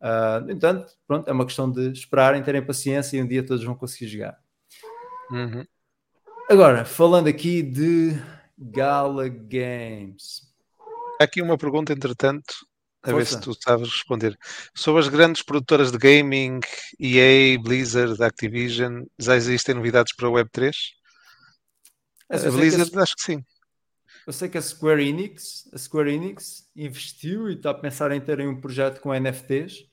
Uh, 0.00 0.44
no 0.44 0.52
entanto, 0.52 0.92
pronto, 1.06 1.28
é 1.28 1.32
uma 1.32 1.46
questão 1.46 1.70
de 1.70 1.90
esperarem, 1.92 2.42
terem 2.42 2.64
paciência 2.64 3.16
e 3.16 3.22
um 3.22 3.26
dia 3.26 3.44
todos 3.44 3.64
vão 3.64 3.74
conseguir 3.74 4.08
jogar. 4.08 4.38
Uhum. 5.30 5.64
Agora, 6.48 6.84
falando 6.84 7.28
aqui 7.28 7.62
de 7.62 8.12
Gala 8.58 9.28
Games. 9.28 10.42
Há 11.20 11.24
aqui 11.24 11.40
uma 11.40 11.56
pergunta, 11.56 11.92
entretanto, 11.92 12.54
a 13.02 13.08
ver 13.08 13.24
Força. 13.24 13.36
se 13.36 13.40
tu 13.40 13.54
sabes 13.54 13.88
responder. 13.88 14.38
Sobre 14.74 15.00
as 15.00 15.08
grandes 15.08 15.42
produtoras 15.42 15.90
de 15.90 15.98
gaming, 15.98 16.60
EA, 16.98 17.58
Blizzard, 17.58 18.22
Activision, 18.22 19.04
já 19.18 19.36
existem 19.36 19.74
novidades 19.74 20.14
para 20.14 20.28
a 20.28 20.30
Web3? 20.30 20.72
Eu 22.28 22.36
A 22.36 22.40
que 22.40 22.50
Blizzard, 22.50 22.98
acho 22.98 23.16
que 23.16 23.22
sim. 23.22 23.44
Eu 24.30 24.32
sei 24.32 24.48
que 24.48 24.56
a 24.56 24.62
Square 24.62 25.04
Enix, 25.04 25.68
a 25.74 25.76
Square 25.76 26.08
Enix 26.14 26.70
investiu 26.76 27.50
e 27.50 27.54
está 27.54 27.70
a 27.70 27.74
pensar 27.74 28.12
em 28.12 28.20
terem 28.20 28.46
um 28.46 28.60
projeto 28.60 29.00
com 29.00 29.12
NFTs. 29.12 29.90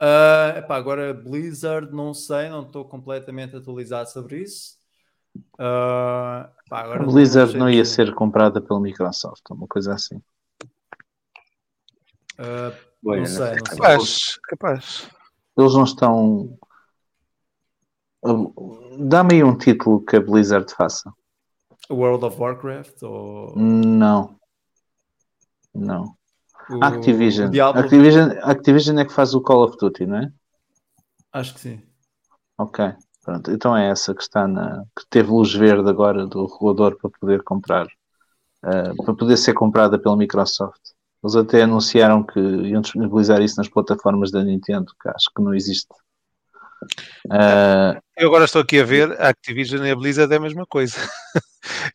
Ah, 0.00 0.54
epá, 0.56 0.74
agora 0.74 1.14
Blizzard, 1.14 1.92
não 1.92 2.12
sei, 2.12 2.48
não 2.48 2.62
estou 2.62 2.84
completamente 2.84 3.54
atualizado 3.54 4.10
sobre 4.10 4.42
isso. 4.42 4.76
Ah, 5.56 6.50
epá, 6.66 6.96
A 6.96 6.98
Blizzard 6.98 7.52
sei 7.52 7.60
não 7.60 7.70
ia 7.70 7.84
dizer. 7.84 8.06
ser 8.06 8.12
comprada 8.12 8.60
pela 8.60 8.80
Microsoft, 8.80 9.48
uma 9.50 9.68
coisa 9.68 9.94
assim. 9.94 10.20
Ah, 12.38 12.72
Olha, 13.06 13.20
não 13.20 13.26
sei, 13.26 13.54
não 13.54 13.66
sei. 13.66 13.76
Capaz, 13.78 14.38
capaz. 14.48 15.10
Eles 15.56 15.74
não 15.74 15.84
estão. 15.84 16.58
Dá-me 18.98 19.34
aí 19.34 19.44
um 19.44 19.56
título 19.56 20.04
que 20.04 20.16
a 20.16 20.20
Blizzard 20.20 20.74
faça. 20.74 21.08
World 21.90 22.24
of 22.24 22.40
Warcraft 22.40 23.02
ou 23.02 23.54
Não. 23.56 24.38
Não. 25.74 26.16
o, 26.68 26.82
Activision. 26.84 27.50
Diablo? 27.50 27.80
Activision. 27.82 28.30
Activision 28.42 28.98
é 28.98 29.04
que 29.04 29.12
faz 29.12 29.34
o 29.34 29.40
Call 29.42 29.64
of 29.64 29.76
Duty, 29.78 30.06
não 30.06 30.18
é? 30.18 30.32
Acho 31.32 31.54
que 31.54 31.60
sim. 31.60 31.82
Ok. 32.58 32.94
Pronto. 33.22 33.50
Então 33.50 33.76
é 33.76 33.88
essa 33.90 34.14
que 34.14 34.22
está 34.22 34.46
na. 34.48 34.84
que 34.96 35.04
teve 35.10 35.30
luz 35.30 35.52
verde 35.54 35.88
agora 35.88 36.26
do 36.26 36.46
regulador 36.46 36.96
para 36.98 37.10
poder 37.20 37.42
comprar. 37.42 37.86
eh, 38.64 38.94
para 39.04 39.14
poder 39.14 39.36
ser 39.38 39.54
comprada 39.54 39.98
pela 39.98 40.16
Microsoft. 40.16 40.80
Eles 41.22 41.36
até 41.36 41.62
anunciaram 41.62 42.22
que 42.24 42.38
iam 42.40 42.80
disponibilizar 42.82 43.40
isso 43.42 43.56
nas 43.58 43.68
plataformas 43.68 44.30
da 44.30 44.42
Nintendo, 44.44 44.92
que 45.02 45.08
acho 45.08 45.30
que 45.34 45.42
não 45.42 45.54
existe. 45.54 45.88
Eh, 47.32 48.00
Eu 48.16 48.28
agora 48.28 48.44
estou 48.44 48.62
aqui 48.62 48.80
a 48.80 48.84
ver, 48.84 49.12
a 49.20 49.28
Activision 49.28 49.84
e 49.84 49.90
a 49.90 49.96
Blizzard 49.96 50.32
é 50.32 50.36
a 50.36 50.40
mesma 50.40 50.66
coisa. 50.66 50.96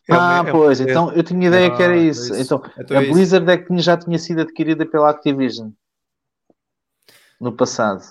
É 0.08 0.14
ah, 0.14 0.44
é 0.48 0.52
pois, 0.52 0.80
é- 0.80 0.84
então 0.84 1.12
eu 1.14 1.24
tinha 1.24 1.48
ideia 1.48 1.76
que 1.76 1.82
era 1.82 1.94
Ah, 1.94 1.98
isso. 1.98 2.32
isso. 2.36 2.42
Então, 2.42 2.62
Então 2.80 2.98
a 2.98 3.02
é 3.02 3.04
isso. 3.04 3.14
Blizzard 3.14 3.50
é 3.52 3.58
que 3.58 3.66
tinha- 3.66 3.80
já 3.82 3.98
tinha 3.98 4.20
sido 4.20 4.42
adquirida 4.42 4.86
pela 4.86 5.10
Activision 5.10 5.72
no 7.42 7.52
passado. 7.52 8.04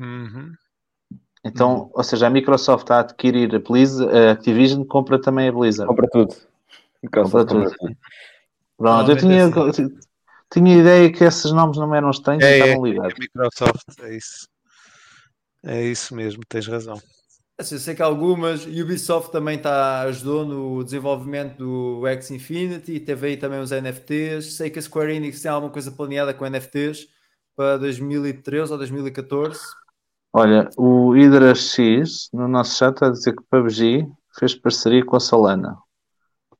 Uhum. 0.00 0.52
Então, 1.44 1.90
ou 1.92 2.02
seja, 2.04 2.28
a 2.28 2.30
Microsoft 2.30 2.88
a 2.90 3.00
adquirir 3.00 3.52
a, 3.54 3.58
Blizzard, 3.58 4.16
a 4.16 4.30
Activision 4.32 4.84
compra 4.84 5.20
também 5.20 5.48
a 5.48 5.52
Blizzard. 5.52 5.88
Compra 5.88 6.08
tudo. 6.10 6.34
Compra 7.12 7.44
tudo. 7.44 7.70
Pronto, 7.70 7.96
eu 9.10 9.16
Normalmente 9.16 9.20
tinha, 9.20 9.50
tinha 10.50 10.78
ideia 10.78 11.12
que 11.12 11.24
esses 11.24 11.50
nomes 11.52 11.76
não 11.76 11.92
eram 11.94 12.10
estranhos 12.10 12.42
e 12.44 12.46
É, 12.46 12.58
estavam 12.60 12.86
é 12.86 12.90
ligados. 12.90 13.14
a 13.14 13.18
Microsoft, 13.18 14.00
é 14.00 14.16
isso. 14.16 14.46
É 15.64 15.82
isso 15.82 16.14
mesmo, 16.14 16.42
tens 16.48 16.66
razão. 16.66 17.00
Assim, 17.56 17.76
eu 17.76 17.80
sei 17.80 17.94
que 17.94 18.02
algumas, 18.02 18.66
Ubisoft 18.66 19.30
também 19.30 19.58
tá, 19.58 20.02
ajudou 20.02 20.44
no 20.44 20.82
desenvolvimento 20.82 21.56
do 21.56 22.06
X 22.08 22.32
Infinity, 22.32 22.98
teve 23.00 23.28
aí 23.28 23.36
também 23.36 23.60
os 23.60 23.70
NFTs. 23.70 24.56
Sei 24.56 24.68
que 24.68 24.78
a 24.78 24.82
Square 24.82 25.14
Enix 25.14 25.40
tem 25.40 25.50
alguma 25.50 25.72
coisa 25.72 25.92
planeada 25.92 26.34
com 26.34 26.44
NFTs 26.44 27.06
para 27.56 27.78
2013 27.78 28.72
ou 28.72 28.78
2014. 28.78 29.60
Olha, 30.32 30.68
o 30.76 31.12
Hydra 31.12 31.54
X 31.54 32.28
no 32.32 32.48
nosso 32.48 32.76
chat 32.76 32.94
está 32.94 33.06
a 33.06 33.10
dizer 33.10 33.36
que 33.36 33.42
o 33.42 33.46
PUBG 33.48 34.08
fez 34.36 34.54
parceria 34.54 35.04
com 35.04 35.14
a 35.14 35.20
Solana. 35.20 35.78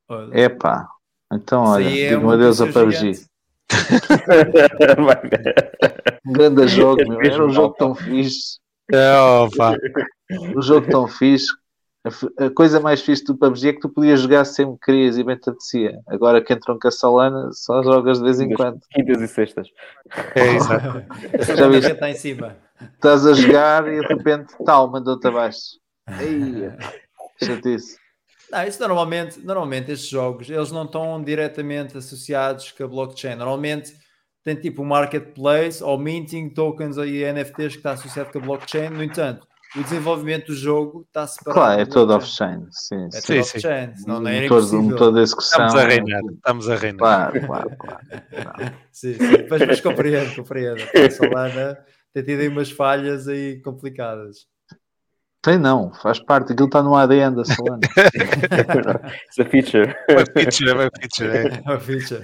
Olha, 0.07 0.39
Epá, 0.39 0.87
então 1.33 1.63
olha, 1.63 1.89
é 1.89 2.09
digo 2.09 2.25
um 2.25 2.29
adeus 2.29 2.61
a 2.61 2.67
PUBG. 2.67 3.25
Um 6.25 6.33
grande 6.33 6.67
jogo, 6.67 7.07
meu. 7.07 7.19
Fez 7.19 7.33
era 7.33 7.45
um 7.45 7.51
jogo 7.51 7.75
tão 7.75 7.93
fixe. 7.93 8.59
Oh, 8.91 9.49
pá. 9.55 9.75
Um 10.55 10.61
jogo 10.61 10.89
tão 10.89 11.07
fixe. 11.07 11.47
A 12.37 12.51
coisa 12.51 12.79
mais 12.79 13.01
fixe 13.01 13.23
do 13.23 13.35
PUBG 13.35 13.69
é 13.69 13.73
que 13.73 13.79
tu 13.79 13.89
podias 13.89 14.21
jogar 14.21 14.45
sempre 14.45 14.75
que 14.75 14.85
querias 14.85 15.17
e 15.17 15.23
bem 15.23 15.35
te 15.37 15.49
apetecia. 15.49 15.99
Agora 16.07 16.39
que 16.39 16.53
entram 16.53 16.77
com 16.77 16.87
a 16.87 16.91
Solana, 16.91 17.49
só 17.51 17.81
jogas 17.81 18.19
de 18.19 18.25
vez 18.25 18.39
em 18.39 18.53
quando. 18.53 18.79
Quintas 18.91 19.21
e 19.21 19.27
sextas. 19.27 19.67
É 20.35 20.55
exato. 20.55 21.03
Já 21.57 21.67
viste? 21.67 21.91
está 21.91 22.09
em 22.09 22.13
cima. 22.13 22.55
Estás 22.93 23.25
a 23.25 23.33
jogar 23.33 23.87
e 23.91 24.01
de 24.01 24.07
repente, 24.07 24.53
tal, 24.63 24.91
mandou-te 24.91 25.25
abaixo. 25.27 25.79
Ei, 26.19 26.71
chatice. 27.43 27.97
Não, 28.51 28.63
isso 28.63 28.79
normalmente, 28.79 29.39
normalmente 29.39 29.91
estes 29.91 30.09
jogos, 30.09 30.47
eles 30.47 30.71
não 30.71 30.83
estão 30.83 31.23
diretamente 31.23 31.97
associados 31.97 32.71
com 32.71 32.83
a 32.83 32.87
blockchain. 32.87 33.35
Normalmente 33.35 33.95
tem 34.45 34.55
tipo 34.55 34.83
um 34.83 34.85
marketplace 34.85 35.83
ou 35.83 35.97
minting 35.97 36.49
tokens 36.49 36.95
e 36.97 37.23
NFTs 37.33 37.73
que 37.73 37.77
está 37.79 37.91
associado 37.93 38.31
com 38.31 38.37
a 38.37 38.41
blockchain. 38.41 38.89
No 38.91 39.03
entanto, 39.03 39.47
o 39.75 39.81
desenvolvimento 39.83 40.47
do 40.47 40.55
jogo 40.55 41.03
está 41.07 41.25
separado. 41.25 41.59
Claro, 41.59 41.81
é 41.81 41.85
todo 41.87 42.07
blockchain. 42.09 42.57
off-chain. 42.59 42.67
Sim, 42.71 43.07
É 43.07 43.21
sim. 43.21 43.41
tudo 43.41 43.61
Sim, 43.97 44.03
não 44.07 44.15
era 44.17 44.21
motor, 44.21 44.31
o 44.31 44.45
impossível. 44.45 44.81
motor 44.83 45.11
da 45.13 45.21
execução. 45.23 45.65
Estamos 45.65 45.83
a 45.83 45.87
reinar, 45.87 46.21
estamos 46.31 46.69
a 46.69 46.75
reinar. 46.75 46.99
Claro, 46.99 47.47
claro, 47.47 47.71
claro. 47.77 48.73
Sim, 48.93 49.13
sim. 49.15 49.47
Mas, 49.49 49.61
mas 49.67 49.81
compreendo, 49.81 50.35
compreendo. 50.35 50.83
A 50.83 51.09
Solana 51.11 51.77
tem 52.13 52.23
tido 52.23 52.39
aí 52.41 52.47
umas 52.47 52.69
falhas 52.71 53.27
aí 53.27 53.59
complicadas. 53.61 54.45
Tem 55.41 55.57
não, 55.57 55.91
faz 55.95 56.19
parte. 56.19 56.53
Aquilo 56.53 56.67
está 56.67 56.81
no 56.83 56.95
ADN 56.95 57.35
da 57.35 57.43
Solana. 57.45 57.79
It's 59.27 59.39
a 59.39 59.45
feature. 59.45 59.95
Uma 60.09 60.25
feature, 60.25 60.71
uma 60.71 60.89
feature. 61.01 61.37
É. 61.37 61.47
É 61.47 61.61
uma 61.65 61.79
ficha. 61.79 62.21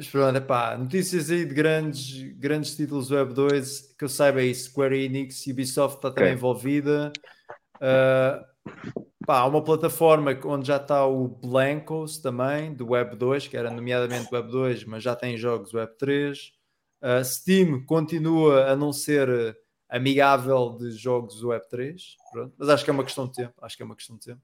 Mas 0.00 0.08
pronto, 0.08 0.34
epá, 0.34 0.78
notícias 0.78 1.30
aí 1.30 1.44
de 1.44 1.52
grandes, 1.52 2.22
grandes 2.38 2.74
títulos 2.74 3.10
Web 3.10 3.34
2 3.34 3.94
que 3.98 4.02
eu 4.02 4.08
saiba 4.08 4.40
aí, 4.40 4.54
Square 4.54 4.98
Enix, 4.98 5.46
Ubisoft 5.46 5.96
está 5.96 6.10
também 6.10 6.30
Ok. 6.30 6.38
envolvida. 6.38 7.12
Ah, 7.78 8.42
pá, 9.26 9.40
há 9.40 9.46
uma 9.46 9.62
plataforma 9.62 10.30
onde 10.46 10.68
já 10.68 10.78
está 10.78 11.06
o 11.06 11.28
Blancos 11.28 12.16
também, 12.16 12.72
do 12.72 12.92
Web 12.92 13.14
2, 13.14 13.46
que 13.46 13.58
era 13.58 13.70
nomeadamente 13.70 14.34
Web 14.34 14.50
2, 14.50 14.84
mas 14.84 15.02
já 15.02 15.14
tem 15.14 15.36
jogos 15.36 15.74
Web 15.74 15.92
3. 15.98 16.50
Ah, 17.02 17.22
Steam 17.22 17.84
continua 17.84 18.70
a 18.70 18.76
não 18.76 18.94
ser 18.94 19.54
amigável 19.86 20.78
de 20.78 20.92
jogos 20.92 21.44
Web 21.44 21.68
3, 21.68 22.16
pronto, 22.32 22.54
mas 22.56 22.70
acho 22.70 22.84
que 22.84 22.90
é 22.90 22.94
uma 22.94 23.04
questão 23.04 23.26
de 23.26 23.34
tempo. 23.34 23.52
Acho 23.60 23.76
que 23.76 23.82
é 23.82 23.84
uma 23.84 23.96
questão 23.96 24.16
de 24.16 24.24
tempo. 24.24 24.40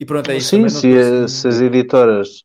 E 0.00 0.06
pronto, 0.06 0.30
é 0.30 0.38
isso. 0.38 0.48
Sim, 0.48 0.66
se, 0.66 1.28
se 1.28 1.46
as 1.46 1.60
editoras 1.60 2.42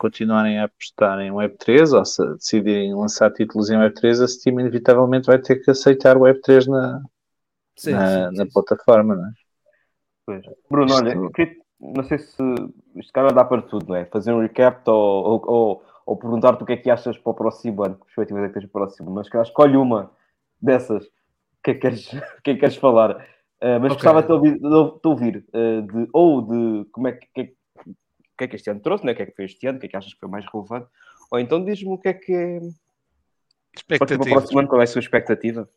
continuarem 0.00 0.58
a 0.58 0.64
apostar 0.64 1.20
em 1.20 1.30
Web3 1.30 1.92
ou 1.92 2.04
se 2.04 2.26
decidirem 2.34 2.94
lançar 2.94 3.30
títulos 3.30 3.68
em 3.68 3.76
Web3, 3.76 4.24
a 4.24 4.26
Steam 4.26 4.58
inevitavelmente 4.58 5.26
vai 5.26 5.38
ter 5.38 5.56
que 5.56 5.70
aceitar 5.70 6.16
Web3 6.16 6.66
na, 6.66 7.02
Sim, 7.76 7.92
na, 7.92 8.06
sim, 8.06 8.36
na 8.36 8.44
sim. 8.44 8.52
plataforma, 8.52 9.14
não 9.14 9.26
é? 9.26 9.32
Pois. 10.26 10.42
Bruno, 10.70 10.94
olha, 10.94 11.14
não 11.80 12.04
sei 12.04 12.18
se 12.18 12.42
isto 12.96 13.12
cara 13.12 13.32
dá 13.32 13.44
para 13.44 13.62
tudo, 13.62 13.86
não 13.88 13.96
é? 13.96 14.04
Fazer 14.06 14.32
um 14.32 14.40
recap 14.40 14.88
ou, 14.88 14.96
ou, 14.96 15.42
ou, 15.46 15.84
ou 16.06 16.16
perguntar-te 16.16 16.62
o 16.62 16.66
que 16.66 16.72
é 16.72 16.76
que 16.76 16.90
achas 16.90 17.18
para 17.18 17.30
o 17.30 17.34
próximo 17.34 17.82
ano, 17.84 17.96
que 17.96 18.04
perspectivas 18.04 18.44
é 18.44 18.48
que 18.48 18.54
tens 18.54 18.70
para 18.70 18.82
o 18.82 18.84
próximo, 18.84 19.10
mas 19.10 19.28
que 19.28 19.36
escolhe 19.38 19.76
uma 19.76 20.10
dessas. 20.60 21.04
O 21.04 21.62
que 21.62 21.70
é 21.72 21.74
que 21.74 21.80
queres, 21.80 22.12
o 22.38 22.42
que 22.42 22.50
é 22.50 22.54
que 22.54 22.60
queres 22.60 22.76
falar? 22.76 23.16
Uh, 23.62 23.78
mas 23.80 23.92
Ok. 23.92 23.94
gostava 23.94 24.22
de 24.22 24.32
ouvir, 24.32 24.58
de, 24.58 25.08
ouvir 25.08 25.44
uh, 25.54 25.82
de, 25.82 26.08
ou 26.12 26.42
de 26.42 26.90
como 26.90 27.08
é 27.08 27.12
que, 27.12 27.26
que, 27.34 27.40
é- 27.42 27.44
o 27.44 27.54
que 28.40 28.44
é 28.44 28.48
que 28.48 28.56
este 28.56 28.70
ano 28.70 28.80
trouxe, 28.80 29.04
né? 29.04 29.12
o 29.12 29.14
que 29.14 29.22
é 29.22 29.26
que 29.26 29.36
foi 29.36 29.44
este 29.44 29.66
ano, 29.66 29.76
o 29.76 29.80
que 29.80 29.86
é 29.86 29.88
que 29.90 29.96
achas 29.96 30.14
que 30.14 30.20
foi 30.20 30.28
mais 30.28 30.46
relevante, 30.50 30.88
ou 31.30 31.38
então 31.38 31.62
diz-me 31.62 31.90
o 31.90 31.98
que 31.98 32.08
é 32.08 32.14
que 32.14 32.32
é 32.32 33.98
para 33.98 34.16
o 34.16 34.18
próximo 34.18 34.58
ano, 34.58 34.68
qual 34.68 34.80
é 34.80 34.84
a 34.84 34.86
sua 34.86 35.00
expectativa? 35.00 35.68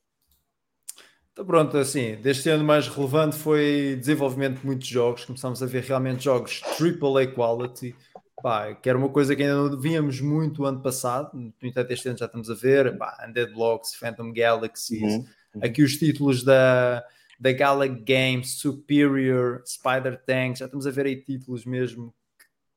Então 1.32 1.46
pronto, 1.46 1.78
assim, 1.78 2.16
deste 2.16 2.50
ano 2.50 2.64
mais 2.64 2.88
relevante 2.88 3.36
foi 3.36 3.98
desenvolvimento 4.00 4.60
de 4.60 4.66
muitos 4.66 4.88
jogos. 4.88 5.26
Começámos 5.26 5.62
a 5.64 5.66
ver 5.66 5.84
realmente 5.84 6.24
jogos 6.24 6.62
AAA 6.80 7.28
quality, 7.34 7.96
pá, 8.42 8.74
que 8.76 8.88
era 8.88 8.98
uma 8.98 9.10
coisa 9.10 9.36
que 9.36 9.42
ainda 9.42 9.56
não 9.56 9.80
víamos 9.80 10.22
muito 10.22 10.64
ano 10.64 10.82
passado. 10.82 11.32
No 11.34 11.54
entanto, 11.62 11.92
este 11.92 12.08
ano 12.08 12.18
já 12.18 12.26
estamos 12.26 12.50
a 12.50 12.54
ver, 12.54 12.98
pá, 12.98 13.26
Undead 13.28 13.52
Blocks, 13.52 13.96
Phantom 13.96 14.32
Galaxies, 14.32 15.26
Uhum, 15.56 15.62
aqui 15.62 15.84
os 15.84 15.98
títulos 15.98 16.44
da, 16.44 17.04
da 17.40 17.52
Gala 17.52 17.88
Games, 17.88 18.60
Superior, 18.60 19.62
Spider 19.66 20.20
Tank, 20.26 20.58
já 20.58 20.66
estamos 20.66 20.88
a 20.88 20.92
ver 20.92 21.06
aí 21.06 21.16
títulos 21.16 21.66
mesmo 21.66 22.14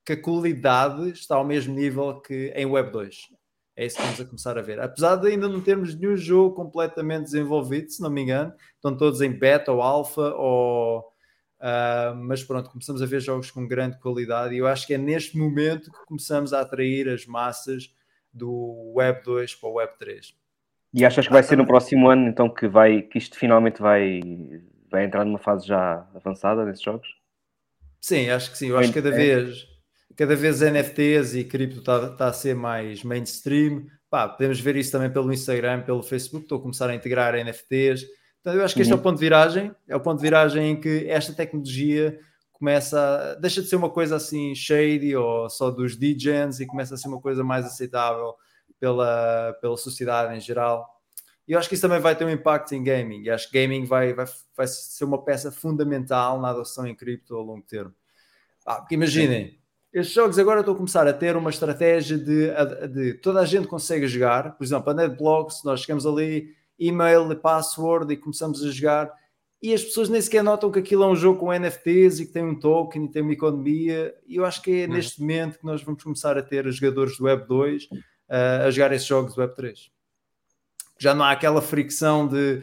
que 0.06 0.12
a 0.12 0.22
qualidade 0.22 1.10
está 1.10 1.34
ao 1.34 1.44
mesmo 1.44 1.74
nível 1.74 2.20
que 2.20 2.52
em 2.54 2.64
Web 2.64 2.92
2. 2.92 3.16
É 3.74 3.84
isso 3.84 3.96
que 3.96 4.02
estamos 4.02 4.20
a 4.20 4.24
começar 4.24 4.56
a 4.56 4.62
ver. 4.62 4.80
Apesar 4.80 5.16
de 5.16 5.26
ainda 5.26 5.48
não 5.48 5.60
termos 5.60 5.94
nenhum 5.94 6.16
jogo 6.16 6.54
completamente 6.54 7.24
desenvolvido, 7.24 7.90
se 7.90 8.00
não 8.00 8.08
me 8.08 8.22
engano, 8.22 8.54
estão 8.76 8.96
todos 8.96 9.20
em 9.20 9.32
beta 9.32 9.72
ou 9.72 9.82
alfa, 9.82 10.32
ou, 10.34 11.04
ah, 11.60 12.14
mas 12.16 12.44
pronto, 12.44 12.70
começamos 12.70 13.02
a 13.02 13.06
ver 13.06 13.20
jogos 13.20 13.50
com 13.50 13.66
grande 13.66 13.98
qualidade 13.98 14.54
e 14.54 14.58
eu 14.58 14.66
acho 14.68 14.86
que 14.86 14.94
é 14.94 14.98
neste 14.98 15.36
momento 15.36 15.90
que 15.90 16.06
começamos 16.06 16.52
a 16.52 16.60
atrair 16.60 17.08
as 17.08 17.26
massas 17.26 17.92
do 18.32 18.92
Web 18.94 19.22
2 19.24 19.56
para 19.56 19.68
o 19.68 19.72
Web 19.74 19.92
3. 19.98 20.34
E 20.94 21.04
achas 21.04 21.26
que 21.26 21.32
vai 21.32 21.42
ser 21.42 21.56
no 21.56 21.66
próximo 21.66 22.08
ano, 22.08 22.28
então, 22.28 22.48
que, 22.48 22.68
vai, 22.68 23.02
que 23.02 23.18
isto 23.18 23.36
finalmente 23.36 23.82
vai, 23.82 24.20
vai 24.88 25.04
entrar 25.04 25.24
numa 25.24 25.38
fase 25.38 25.66
já 25.66 26.06
avançada 26.14 26.64
nesses 26.64 26.82
jogos? 26.82 27.08
Sim, 28.00 28.30
acho 28.30 28.52
que 28.52 28.56
sim. 28.56 28.68
Eu 28.68 28.78
acho 28.78 28.92
que 28.92 29.02
cada 29.02 29.14
vez, 29.14 29.66
cada 30.14 30.36
vez 30.36 30.60
NFTs 30.60 31.34
e 31.34 31.44
cripto 31.44 31.78
está 31.78 32.10
tá 32.10 32.26
a 32.28 32.32
ser 32.32 32.54
mais 32.54 33.02
mainstream. 33.02 33.86
Pá, 34.08 34.28
podemos 34.28 34.60
ver 34.60 34.76
isso 34.76 34.92
também 34.92 35.10
pelo 35.10 35.32
Instagram, 35.32 35.82
pelo 35.82 36.02
Facebook. 36.02 36.44
Estou 36.44 36.58
a 36.58 36.62
começar 36.62 36.88
a 36.88 36.94
integrar 36.94 37.34
NFTs. 37.34 38.06
Então, 38.40 38.54
eu 38.54 38.64
acho 38.64 38.74
que 38.74 38.82
este 38.82 38.92
é 38.92 38.96
o 38.96 39.00
ponto 39.00 39.16
de 39.16 39.24
viragem. 39.24 39.74
É 39.88 39.96
o 39.96 40.00
ponto 40.00 40.18
de 40.18 40.22
viragem 40.22 40.70
em 40.70 40.80
que 40.80 41.06
esta 41.08 41.32
tecnologia 41.32 42.18
começa 42.52 42.98
a, 42.98 43.34
deixa 43.34 43.60
de 43.60 43.68
ser 43.68 43.76
uma 43.76 43.90
coisa 43.90 44.16
assim 44.16 44.54
shady 44.54 45.14
ou 45.16 45.50
só 45.50 45.70
dos 45.70 45.96
DJs 45.96 46.60
e 46.60 46.66
começa 46.66 46.94
a 46.94 46.96
ser 46.96 47.08
uma 47.08 47.20
coisa 47.20 47.44
mais 47.44 47.66
aceitável 47.66 48.34
pela, 48.78 49.52
pela 49.60 49.76
sociedade 49.76 50.36
em 50.36 50.40
geral. 50.40 50.86
E 51.46 51.52
eu 51.52 51.58
acho 51.58 51.68
que 51.68 51.74
isso 51.74 51.82
também 51.82 52.00
vai 52.00 52.16
ter 52.16 52.24
um 52.24 52.30
impacto 52.30 52.74
em 52.74 52.82
gaming. 52.82 53.22
E 53.22 53.30
acho 53.30 53.50
que 53.50 53.60
gaming 53.60 53.84
vai, 53.84 54.14
vai, 54.14 54.26
vai 54.56 54.66
ser 54.66 55.04
uma 55.04 55.22
peça 55.22 55.52
fundamental 55.52 56.40
na 56.40 56.50
adoção 56.50 56.86
em 56.86 56.94
cripto 56.94 57.36
a 57.36 57.42
longo 57.42 57.64
termo. 57.66 57.94
Ah, 58.64 58.76
porque 58.76 58.94
imaginem, 58.94 59.58
estes 59.98 60.14
jogos 60.14 60.38
agora 60.38 60.60
estão 60.60 60.74
a 60.74 60.76
começar 60.76 61.06
a 61.06 61.12
ter 61.12 61.36
uma 61.36 61.50
estratégia 61.50 62.18
de, 62.18 62.50
de 62.88 63.14
toda 63.14 63.40
a 63.40 63.44
gente 63.44 63.66
consegue 63.66 64.06
jogar. 64.06 64.56
Por 64.56 64.64
exemplo, 64.64 64.90
a 64.90 64.94
NetBlocks, 64.94 65.62
nós 65.64 65.80
chegamos 65.80 66.06
ali, 66.06 66.54
e-mail, 66.78 67.34
password 67.36 68.12
e 68.12 68.16
começamos 68.16 68.62
a 68.64 68.70
jogar. 68.70 69.12
E 69.62 69.72
as 69.72 69.82
pessoas 69.82 70.08
nem 70.08 70.20
sequer 70.20 70.44
notam 70.44 70.70
que 70.70 70.78
aquilo 70.78 71.02
é 71.04 71.06
um 71.06 71.16
jogo 71.16 71.40
com 71.40 71.52
NFTs 71.52 72.20
e 72.20 72.26
que 72.26 72.32
tem 72.32 72.44
um 72.44 72.58
token 72.58 73.06
e 73.06 73.08
tem 73.08 73.22
uma 73.22 73.32
economia. 73.32 74.14
E 74.26 74.36
eu 74.36 74.44
acho 74.44 74.60
que 74.62 74.82
é 74.82 74.86
neste 74.86 75.20
momento 75.20 75.58
que 75.58 75.64
nós 75.64 75.82
vamos 75.82 76.02
começar 76.02 76.36
a 76.36 76.42
ter 76.42 76.66
os 76.66 76.76
jogadores 76.76 77.16
do 77.16 77.24
Web 77.24 77.46
2 77.48 77.84
uh, 77.84 77.88
a 78.66 78.70
jogar 78.70 78.92
esses 78.92 79.06
jogos 79.06 79.34
do 79.34 79.40
Web 79.40 79.56
3 79.56 79.96
já 80.98 81.14
não 81.14 81.24
há 81.24 81.32
aquela 81.32 81.60
fricção 81.60 82.26
de 82.26 82.62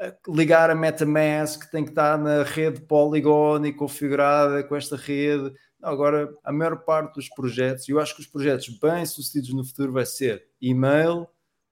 uh, 0.00 0.34
ligar 0.34 0.70
a 0.70 0.74
MetaMask, 0.74 1.70
tem 1.70 1.84
que 1.84 1.90
estar 1.90 2.18
na 2.18 2.42
rede 2.42 2.80
Polygon 2.80 3.64
e 3.64 3.72
configurada 3.72 4.62
com 4.64 4.76
esta 4.76 4.96
rede. 4.96 5.52
Agora, 5.84 6.34
a 6.42 6.52
maior 6.52 6.76
parte 6.84 7.14
dos 7.14 7.28
projetos, 7.28 7.88
e 7.88 7.92
eu 7.92 8.00
acho 8.00 8.14
que 8.14 8.20
os 8.22 8.26
projetos 8.26 8.68
bem 8.78 9.04
sucedidos 9.06 9.52
no 9.54 9.64
futuro 9.64 9.92
vai 9.92 10.06
ser 10.06 10.46
e-mail, 10.60 11.26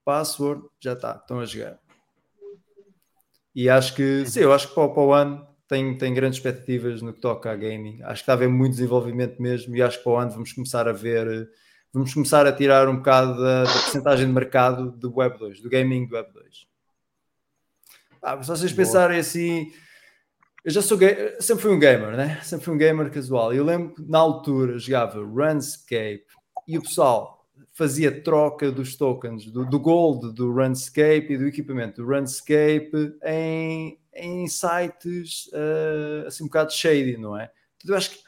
password, 0.05 0.63
já 0.79 0.93
está, 0.93 1.15
estão 1.15 1.39
a 1.39 1.45
jogar. 1.45 1.79
E 3.55 3.69
acho 3.69 3.95
que, 3.95 4.25
sim, 4.25 4.41
eu 4.41 4.53
acho 4.53 4.69
que 4.69 4.73
para, 4.75 4.83
o- 4.83 4.93
para 4.93 5.03
o 5.03 5.13
ano 5.13 5.47
tem, 5.67 5.97
tem 5.97 6.13
grandes 6.13 6.37
expectativas 6.39 7.01
no 7.01 7.13
que 7.13 7.19
toca 7.21 7.51
a 7.51 7.55
gaming. 7.55 8.01
Acho 8.03 8.15
que 8.15 8.21
está 8.21 8.33
a 8.33 8.35
haver 8.35 8.49
muito 8.49 8.71
desenvolvimento 8.73 9.41
mesmo 9.41 9.75
e 9.75 9.81
acho 9.81 9.97
que 9.97 10.03
para 10.03 10.13
o 10.13 10.17
ano 10.17 10.31
vamos 10.31 10.51
começar 10.53 10.87
a 10.87 10.91
ver 10.93 11.49
vamos 11.93 12.11
começar 12.13 12.45
a 12.47 12.51
tirar 12.51 12.89
um 12.89 12.97
bocado 12.97 13.39
da, 13.39 13.63
da 13.65 13.71
porcentagem 13.71 14.25
de 14.25 14.33
mercado 14.33 14.91
do 14.91 15.15
Web 15.15 15.37
2, 15.37 15.61
do 15.61 15.69
gaming 15.69 16.07
do 16.07 16.15
Web 16.15 16.33
2. 16.33 16.67
Ah, 18.21 18.41
se 18.41 18.47
vocês 18.49 18.71
pensarem 18.73 19.19
assim, 19.19 19.71
eu 20.63 20.71
já 20.71 20.81
sou 20.81 20.97
sempre 21.39 21.61
fui 21.61 21.71
um 21.71 21.79
gamer, 21.79 22.15
né? 22.15 22.39
Sempre 22.41 22.65
fui 22.65 22.73
um 22.73 22.77
gamer 22.77 23.11
casual. 23.11 23.53
Eu 23.53 23.65
lembro 23.65 23.95
que 23.95 24.01
na 24.03 24.19
altura 24.19 24.79
jogava 24.79 25.19
Runscape 25.21 26.25
e 26.67 26.77
o 26.77 26.81
pessoal 26.81 27.45
fazia 27.73 28.21
troca 28.21 28.71
dos 28.71 28.95
tokens 28.95 29.45
do, 29.45 29.65
do 29.65 29.79
gold 29.79 30.33
do 30.33 30.51
Runscape 30.53 31.33
e 31.33 31.37
do 31.37 31.47
equipamento 31.47 32.01
do 32.01 32.07
Runscape 32.07 33.15
em, 33.25 33.97
em 34.13 34.47
sites 34.47 35.49
ah, 35.53 36.27
assim 36.27 36.43
um 36.43 36.47
bocado 36.47 36.71
shady, 36.71 37.17
não 37.17 37.35
é? 37.35 37.47
Portanto, 37.77 37.89
eu 37.89 37.95
acho 37.95 38.11
que 38.11 38.19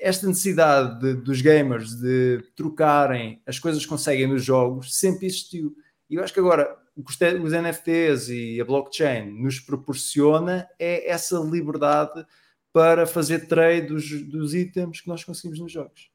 esta 0.00 0.26
necessidade 0.26 1.00
de- 1.00 1.14
dos 1.14 1.40
gamers 1.40 1.94
de 1.96 2.42
trocarem 2.54 3.40
as 3.46 3.58
coisas 3.58 3.82
que 3.82 3.88
conseguem 3.88 4.26
nos 4.26 4.44
jogos 4.44 4.94
sempre 4.96 5.26
existiu. 5.26 5.74
E 6.10 6.16
eu 6.16 6.22
acho 6.22 6.32
que 6.32 6.40
agora 6.40 6.76
o 6.98 7.04
que 7.04 7.12
os 7.12 7.52
NFTs 7.52 8.28
e 8.28 8.60
a 8.60 8.64
blockchain 8.64 9.30
nos 9.30 9.60
proporciona 9.60 10.68
é 10.80 11.08
essa 11.08 11.38
liberdade 11.38 12.26
para 12.72 13.06
fazer 13.06 13.46
trade 13.46 13.86
dos, 13.86 14.22
dos 14.24 14.52
itens 14.52 15.00
que 15.00 15.06
nós 15.08 15.22
conseguimos 15.22 15.60
nos 15.60 15.70
jogos. 15.70 16.10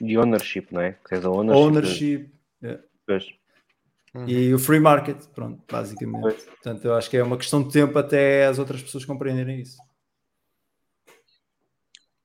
E 0.00 0.16
ownership, 0.16 0.68
não 0.70 0.82
é? 0.82 0.92
Que 0.92 1.16
a 1.16 1.28
ownership. 1.28 1.58
Ownership 1.58 2.30
Pois. 3.04 3.26
e 4.28 4.54
o 4.54 4.58
free 4.58 4.78
market, 4.78 5.20
pronto, 5.34 5.64
basicamente. 5.68 6.22
Pois. 6.22 6.44
Portanto, 6.44 6.84
eu 6.84 6.94
acho 6.94 7.10
que 7.10 7.16
é 7.16 7.22
uma 7.24 7.36
questão 7.36 7.64
de 7.64 7.72
tempo 7.72 7.98
até 7.98 8.46
as 8.46 8.60
outras 8.60 8.80
pessoas 8.80 9.04
compreenderem 9.04 9.60
isso. 9.60 9.78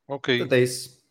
Ok, 0.07 0.37
Portanto, 0.37 0.53
é 0.59 0.61
isso. 0.61 1.03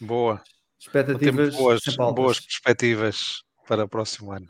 boa. 0.00 0.42
Expectativas 0.76 1.54
boas, 1.54 1.80
boas 2.14 2.40
perspectivas 2.40 3.44
para 3.68 3.84
o 3.84 3.88
próximo 3.88 4.32
ano. 4.32 4.48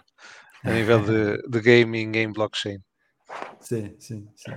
A 0.64 0.70
nível 0.72 1.00
de, 1.02 1.42
de 1.48 1.60
gaming 1.60 2.16
em 2.16 2.32
blockchain. 2.32 2.78
Sim, 3.60 3.94
sim, 3.98 4.28
sim. 4.34 4.52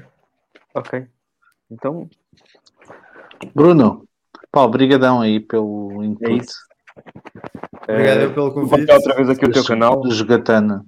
Ok. 0.74 1.08
Então, 1.70 2.10
Bruno, 3.54 4.08
pá, 4.52 4.62
obrigadão 4.62 5.22
aí 5.22 5.40
pelo 5.40 6.04
input. 6.04 6.44
isso. 6.44 6.58
Obrigado 7.84 8.34
pelo 8.34 8.52
vou 8.52 8.54
convite. 8.54 8.70
partilhar 8.70 8.98
outra 8.98 9.16
vez 9.16 9.30
aqui 9.30 9.46
o 9.46 9.52
teu 9.52 9.66
canal. 9.66 10.02
de 10.02 10.12
Jogatana. 10.16 10.86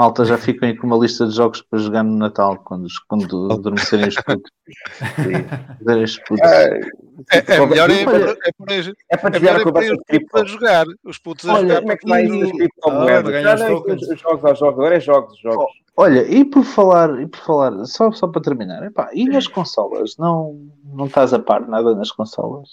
Malta, 0.00 0.24
já 0.24 0.38
ficam 0.38 0.66
aí 0.66 0.74
com 0.74 0.86
uma 0.86 0.96
lista 0.96 1.26
de 1.26 1.34
jogos 1.36 1.60
para 1.60 1.78
jogar 1.78 2.02
no 2.02 2.16
Natal, 2.16 2.56
quando, 2.64 2.86
quando 3.06 3.52
adormecerem 3.52 4.08
os 4.08 4.14
putos. 4.16 4.50
Os 6.04 6.18
putos. 6.20 6.50
É, 6.50 7.54
é 7.54 7.66
melhor 7.66 7.90
é, 7.90 8.06
Olha, 8.06 8.36
é, 8.46 8.52
por 8.56 8.70
aí- 8.70 8.94
É 9.10 9.16
para 9.18 9.28
é 9.28 9.32
desviar 9.32 9.54
melhor 9.54 9.56
a 9.56 9.60
é 9.60 9.62
para 9.62 9.72
conversa 9.72 9.92
os 9.92 9.98
de 9.98 10.20
putos 10.20 10.40
a 10.40 10.44
cripto. 10.44 10.46
jogar. 10.48 10.86
Os 11.04 11.18
putos 11.18 11.48
a 11.48 11.52
Olha, 11.52 11.60
jogar 11.68 11.80
como 11.80 11.92
é 11.92 11.96
que 11.98 12.08
vai 12.08 12.24
isso 12.24 12.40
das 12.40 12.52
criptomoedas? 12.52 13.22
para 13.22 13.94
os 13.94 14.08
é 14.08 14.16
jogos 14.16 14.44
aos 14.46 14.58
jogos, 14.58 14.74
agora 14.78 14.96
é 14.96 15.00
jogos, 15.00 15.38
jogos. 15.38 15.66
Olha, 15.96 16.22
e 16.32 16.44
por 16.46 16.64
falar, 16.64 17.20
e 17.20 17.26
por 17.26 17.40
falar, 17.40 17.84
só, 17.84 18.10
só 18.12 18.26
para 18.26 18.40
terminar, 18.40 18.82
epá, 18.84 19.10
e 19.12 19.26
nas 19.28 19.46
consolas? 19.46 20.16
Não, 20.18 20.66
não 20.82 21.04
estás 21.06 21.34
a 21.34 21.38
par 21.38 21.68
nada 21.68 21.94
nas 21.94 22.10
consolas? 22.10 22.68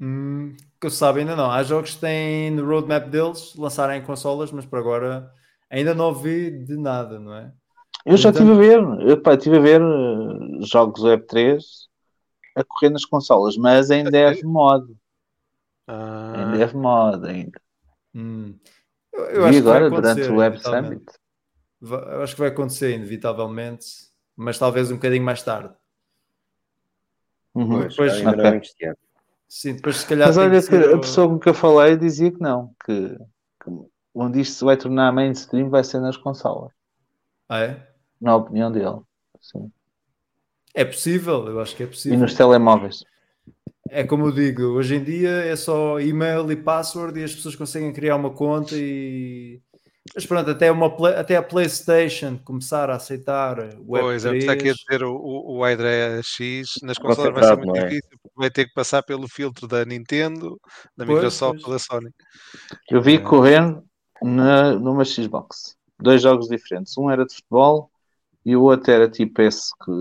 Hum, 0.00 0.54
que 0.80 0.86
eu 0.86 0.90
saiba 0.90 1.18
ainda 1.18 1.34
não. 1.34 1.50
Há 1.50 1.64
jogos 1.64 1.94
que 1.94 2.00
têm 2.02 2.52
no 2.52 2.64
roadmap 2.64 3.08
deles 3.08 3.52
lançarem 3.56 3.98
em 4.00 4.04
consolas, 4.04 4.52
mas 4.52 4.64
por 4.64 4.78
agora 4.78 5.28
ainda 5.70 5.94
não 5.94 6.06
ouvi 6.06 6.50
de 6.50 6.76
nada, 6.76 7.18
não 7.18 7.34
é? 7.34 7.52
Eu 8.06 8.16
já 8.16 8.30
Então- 8.30 8.42
estive 8.46 8.52
a 8.52 8.78
ver, 8.80 9.10
epá, 9.10 9.34
estive 9.34 9.56
a 9.56 9.60
ver 9.60 9.80
eh, 9.82 10.64
jogos 10.66 11.02
Web3 11.02 11.62
a 12.56 12.64
correr 12.64 12.90
nas 12.90 13.04
consolas, 13.04 13.56
mas 13.56 13.90
em 13.90 14.04
dev 14.04 14.42
mod, 14.44 14.90
em 14.90 14.96
Ah, 15.88 16.52
dev 16.56 16.74
mod 16.74 17.26
ainda. 17.28 17.60
Hum. 18.14 18.54
Eu, 19.12 19.24
eu 19.26 19.42
Vi 19.42 19.48
acho 19.48 19.58
que 19.58 19.62
vai 19.62 19.76
agora 19.84 20.00
durante 20.14 20.22
o 20.30 20.36
Web. 20.36 20.58
Summit. 20.62 21.04
Eu 21.82 22.22
acho 22.22 22.34
que 22.34 22.40
vai 22.40 22.48
acontecer, 22.50 22.94
inevitavelmente, 22.94 23.86
mas 24.36 24.58
talvez 24.58 24.90
um 24.90 24.94
bocadinho 24.96 25.24
mais 25.24 25.42
tarde. 25.42 25.72
Uhum. 27.54 27.80
Pois, 27.82 27.96
Pois, 27.96 28.12
ainda 28.14 28.30
ok. 28.30 28.42
não 28.42 28.50
é 28.50 28.56
este 28.58 28.84
ano. 28.86 28.96
Sim, 29.48 29.74
depois 29.74 29.96
se 29.98 30.06
calhar 30.06 30.28
Mas 30.28 30.36
olha 30.36 30.62
que 30.62 30.76
a 30.76 30.98
pessoa 30.98 31.28
com 31.28 31.38
que 31.38 31.48
eu 31.48 31.54
falei 31.54 31.96
dizia 31.96 32.30
que 32.30 32.40
não, 32.40 32.74
que, 32.84 33.16
que 33.64 33.70
onde 34.18 34.40
isto 34.40 34.54
se 34.58 34.64
vai 34.64 34.76
tornar 34.76 35.12
mainstream 35.12 35.68
vai 35.70 35.84
ser 35.84 36.00
nas 36.00 36.16
consolas, 36.16 36.72
Ah, 37.48 37.60
é? 37.60 37.88
na 38.20 38.36
opinião 38.36 38.70
dele. 38.72 39.00
Sim. 39.40 39.70
É 40.74 40.84
possível, 40.84 41.46
eu 41.48 41.60
acho 41.60 41.74
que 41.76 41.82
é 41.82 41.86
E 41.86 41.88
possível. 41.88 42.18
nos 42.18 42.34
telemóveis. 42.34 43.02
É 43.90 44.04
como 44.04 44.26
eu 44.26 44.32
digo, 44.32 44.62
hoje 44.64 44.96
em 44.96 45.02
dia 45.04 45.30
é 45.30 45.56
só 45.56 45.98
e-mail 45.98 46.50
e 46.52 46.56
password 46.56 47.18
e 47.18 47.24
as 47.24 47.34
pessoas 47.34 47.56
conseguem 47.56 47.92
criar 47.92 48.16
uma 48.16 48.30
conta 48.30 48.74
e. 48.76 49.60
Mas 50.14 50.24
pronto, 50.26 50.50
até, 50.50 50.70
uma, 50.72 50.86
até 51.18 51.36
a 51.36 51.42
PlayStation 51.42 52.38
começar 52.42 52.88
a 52.90 52.96
aceitar 52.96 53.58
o 53.78 53.86
Pois, 53.86 54.24
é 54.24 54.36
está 54.36 54.52
aqui 54.52 54.70
a 54.70 54.72
Web3. 54.72 54.76
dizer 54.76 55.02
o, 55.04 55.14
o, 55.14 55.58
o 55.58 55.62
Hydra 55.64 56.22
X. 56.22 56.74
Nas 56.82 56.98
consolas 56.98 57.34
vai 57.34 57.44
ser 57.44 57.56
muito 57.56 57.76
é? 57.76 57.84
difícil, 57.88 58.18
porque 58.22 58.34
vai 58.36 58.50
ter 58.50 58.66
que 58.66 58.72
passar 58.74 59.02
pelo 59.02 59.28
filtro 59.28 59.66
da 59.68 59.84
Nintendo, 59.84 60.58
da 60.96 61.04
Pois, 61.04 61.08
Microsoft 61.18 61.60
pois. 61.60 61.64
ou 61.66 61.72
da 61.72 61.78
Sony. 61.78 62.10
Eu 62.90 63.00
vi 63.02 63.14
É. 63.16 63.18
correr 63.18 63.82
na, 64.22 64.72
numa 64.74 65.04
Xbox. 65.04 65.76
Dois 66.00 66.22
jogos 66.22 66.48
diferentes. 66.48 66.96
Um 66.96 67.10
era 67.10 67.24
de 67.26 67.34
futebol 67.34 67.90
E 68.44 68.56
o 68.56 68.62
outro 68.64 68.92
era 68.92 69.10
tipo 69.10 69.42
esse 69.42 69.72
que, 69.84 69.92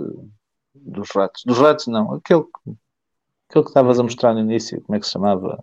dos 0.76 1.10
ratos. 1.15 1.44
Dos 1.45 1.57
ratos 1.60 1.88
não, 1.88 2.14
aquele, 2.15 2.44
que- 2.44 2.72
aquele 3.49 3.64
que 3.65 3.69
estavas 3.69 3.99
a 3.99 4.03
mostrar 4.03 4.34
no 4.34 4.39
início, 4.41 4.81
como 4.84 4.95
é 4.95 4.99
que 4.99 5.06
se 5.06 5.14
chamava? 5.14 5.60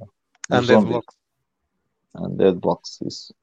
Undead 0.50 0.66
zombies. 0.66 0.90
Block. 0.90 1.06
Undead 2.14 2.58
Blocks, 2.60 3.00
isso. 3.02 3.34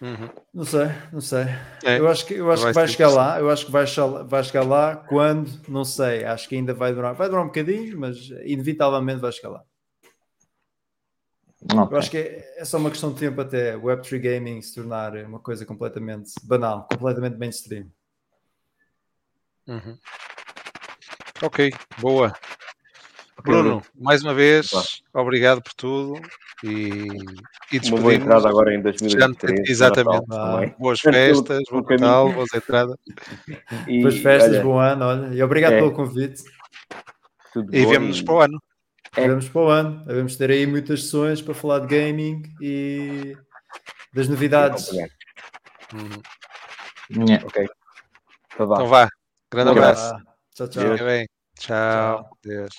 Uhum. 0.00 0.28
Não 0.52 0.64
sei, 0.64 0.86
não 1.12 1.20
sei. 1.20 1.44
É, 1.84 1.98
Eu 1.98 2.08
acho 2.08 2.26
que, 2.26 2.34
eu 2.34 2.50
acho 2.50 2.62
vai 2.62 2.72
que 2.72 2.74
vai 2.74 2.88
chegar 2.88 3.08
lá. 3.10 3.38
Eu 3.40 3.50
acho 3.50 3.64
que 3.66 3.72
vai 3.72 3.86
chegar, 3.86 4.22
vai 4.24 4.44
chegar 4.44 4.64
lá 4.64 4.96
quando, 4.96 5.50
não 5.68 5.84
sei. 5.84 6.24
Acho 6.24 6.48
que 6.48 6.54
ainda 6.56 6.74
vai 6.74 6.90
demorar. 6.90 7.14
Vai 7.14 7.28
demorar 7.28 7.44
um 7.44 7.48
bocadinho, 7.48 7.98
mas 7.98 8.28
inevitavelmente 8.44 9.20
vai 9.20 9.32
chegar 9.32 9.50
lá. 9.50 9.64
Eu 11.72 11.80
Ok. 11.82 11.98
acho 11.98 12.10
que 12.10 12.16
é, 12.18 12.54
é 12.58 12.64
só 12.64 12.78
uma 12.78 12.90
questão 12.90 13.12
de 13.12 13.18
tempo 13.18 13.40
até 13.40 13.74
Web3 13.76 14.18
Gaming 14.20 14.62
se 14.62 14.74
tornar 14.74 15.14
uma 15.24 15.40
coisa 15.40 15.64
completamente 15.66 16.32
banal, 16.44 16.86
completamente 16.90 17.36
mainstream. 17.36 17.86
Uhum. 19.66 19.98
Ok, 21.42 21.72
boa. 21.98 22.32
Bruno, 23.44 23.82
mais 23.94 24.22
uma 24.22 24.32
vez, 24.34 24.70
obrigado 25.12 25.62
por 25.62 25.72
tudo 25.74 26.20
e, 26.64 26.68
e 26.70 26.72
Uma 26.72 27.10
boa 27.10 27.80
despedimos. 27.80 28.14
entrada 28.14 28.48
agora 28.48 28.72
em 28.72 28.78
Já- 28.78 28.82
2023. 28.82 29.68
Exatamente. 29.68 30.26
Natal. 30.28 30.74
Boas 30.78 31.00
festas, 31.00 31.60
bom 31.70 31.82
Natal, 31.82 32.32
boas 32.32 32.48
entradas. 32.54 32.96
E, 33.86 34.00
Boas 34.02 34.18
festas, 34.18 34.52
olha, 34.54 34.62
bom 34.62 34.78
ano, 34.78 35.04
olha, 35.04 35.34
e 35.34 35.42
obrigado 35.42 35.74
É. 35.74 35.78
pelo 35.78 35.92
convite. 35.92 36.42
tudo 37.52 37.74
E 37.74 37.84
bom 37.84 37.90
vemo-nos 37.90 38.22
para 38.22 38.34
o 38.34 38.40
ano. 38.40 38.62
É. 39.16 39.28
Vamos 39.28 39.48
para 39.48 39.60
o 39.60 39.68
ano, 39.68 40.04
vamos 40.06 40.36
ter 40.36 40.50
aí 40.50 40.66
muitas 40.66 41.04
sessões 41.04 41.42
para 41.42 41.54
falar 41.54 41.80
de 41.80 41.86
gaming 41.86 42.42
e 42.60 43.36
das 44.12 44.28
novidades. 44.28 44.90
Uhum. 45.92 46.20
Ok. 47.44 47.68
Então 48.54 48.66
vá. 48.66 48.74
Então 48.76 48.86
vá, 48.88 49.08
grande 49.50 49.68
Um 49.68 49.72
abraço. 49.72 50.16
Tchau, 50.54 50.68
tchau. 50.68 50.96
Bem. 50.98 51.26
Tchau. 51.58 52.30
Deus. 52.42 52.70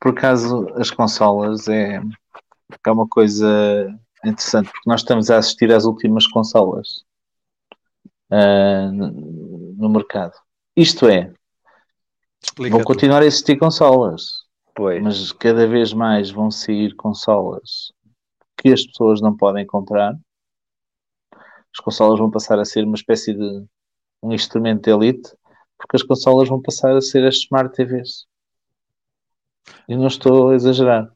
Por 0.00 0.12
acaso, 0.12 0.68
as 0.76 0.90
consolas 0.90 1.68
é, 1.68 2.00
é 2.86 2.90
uma 2.90 3.08
coisa 3.08 3.88
interessante, 4.24 4.70
porque 4.70 4.88
nós 4.88 5.00
estamos 5.00 5.30
a 5.30 5.38
assistir 5.38 5.72
às 5.72 5.84
últimas 5.84 6.26
consolas 6.26 7.04
ah, 8.30 8.90
no, 8.92 9.88
mercado. 9.88 10.34
Isto 10.76 11.08
é, 11.08 11.32
vão 12.56 12.80
tu. 12.80 12.84
continuar 12.84 13.22
a 13.22 13.26
existir 13.26 13.58
consolas, 13.58 14.43
Pois. 14.74 15.02
mas 15.02 15.32
cada 15.32 15.66
vez 15.66 15.92
mais 15.92 16.30
vão 16.30 16.50
sair 16.50 16.94
consolas 16.96 17.92
que 18.56 18.72
as 18.72 18.84
pessoas 18.84 19.20
não 19.20 19.36
podem 19.36 19.66
comprar. 19.66 20.14
As 21.32 21.80
consolas 21.82 22.18
vão 22.18 22.30
passar 22.30 22.58
a 22.58 22.64
ser 22.64 22.84
uma 22.84 22.94
espécie 22.94 23.34
de 23.34 23.64
um 24.22 24.32
instrumento 24.32 24.84
de 24.84 24.90
elite, 24.90 25.30
porque 25.78 25.96
as 25.96 26.02
consolas 26.02 26.48
vão 26.48 26.60
passar 26.60 26.96
a 26.96 27.00
ser 27.00 27.24
as 27.26 27.36
Smart 27.36 27.74
TVs. 27.74 28.26
E 29.88 29.96
não 29.96 30.06
estou 30.06 30.50
a 30.50 30.54
exagerar. 30.54 31.12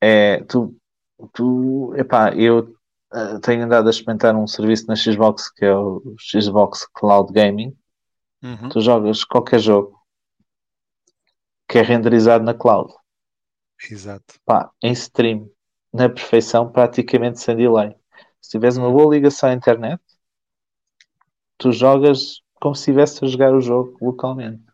É, 0.00 0.42
tu, 0.44 0.76
tu, 1.32 1.94
epá, 1.96 2.34
eu 2.34 2.74
eh, 3.12 3.38
tenho 3.40 3.64
andado 3.64 3.88
a 3.88 3.90
experimentar 3.90 4.34
um 4.36 4.46
serviço 4.46 4.86
na 4.86 4.96
Xbox 4.96 5.50
que 5.50 5.64
é 5.64 5.74
o 5.74 6.14
Xbox 6.18 6.86
Cloud 6.94 7.32
Gaming. 7.32 7.76
Uhum. 8.42 8.68
Tu 8.70 8.80
jogas 8.80 9.24
qualquer 9.24 9.58
jogo 9.58 9.99
que 11.70 11.78
é 11.78 11.82
renderizado 11.82 12.44
na 12.44 12.52
cloud, 12.52 12.92
Exato. 13.90 14.40
pá, 14.44 14.70
em 14.82 14.92
stream, 14.92 15.50
na 15.92 16.08
perfeição, 16.08 16.70
praticamente 16.70 17.40
sem 17.40 17.56
delay. 17.56 17.94
Se 18.40 18.50
tiveres 18.52 18.76
uma 18.76 18.90
boa 18.90 19.14
ligação 19.14 19.48
à 19.50 19.54
internet, 19.54 20.00
tu 21.58 21.70
jogas 21.72 22.42
como 22.60 22.74
se 22.74 22.80
estivesse 22.80 23.24
a 23.24 23.28
jogar 23.28 23.54
o 23.54 23.60
jogo 23.60 23.96
localmente. 24.00 24.64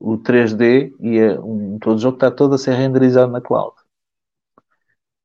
O 0.00 0.16
3D 0.16 0.94
e 0.98 1.20
a- 1.20 1.38
um, 1.42 1.78
todo 1.78 1.96
o 1.96 2.00
jogo 2.00 2.16
está 2.16 2.30
todo 2.30 2.54
a 2.54 2.58
ser 2.58 2.72
renderizado 2.74 3.30
na 3.30 3.40
cloud. 3.42 3.74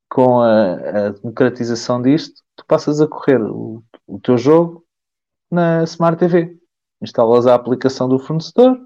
Com 0.09 0.41
a, 0.41 0.73
a 1.07 1.09
democratização 1.09 2.01
disto, 2.01 2.41
tu 2.55 2.65
passas 2.67 3.01
a 3.01 3.07
correr 3.07 3.41
o, 3.41 3.83
o 4.07 4.19
teu 4.19 4.37
jogo 4.37 4.85
na 5.51 5.83
Smart 5.85 6.19
TV. 6.19 6.59
Instalas 7.01 7.47
a 7.47 7.55
aplicação 7.55 8.09
do 8.09 8.19
fornecedor, 8.19 8.79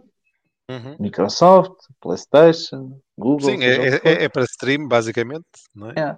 Uhum. 0.70 0.98
Microsoft, 1.00 1.76
PlayStation, 2.02 3.00
Google. 3.18 3.52
Sim, 3.52 3.64
é, 3.64 3.96
é, 4.04 4.24
é 4.26 4.30
para 4.30 4.44
stream, 4.44 4.88
basicamente. 4.88 5.46
Não 5.74 5.92
é? 5.92 5.94
É. 5.98 6.18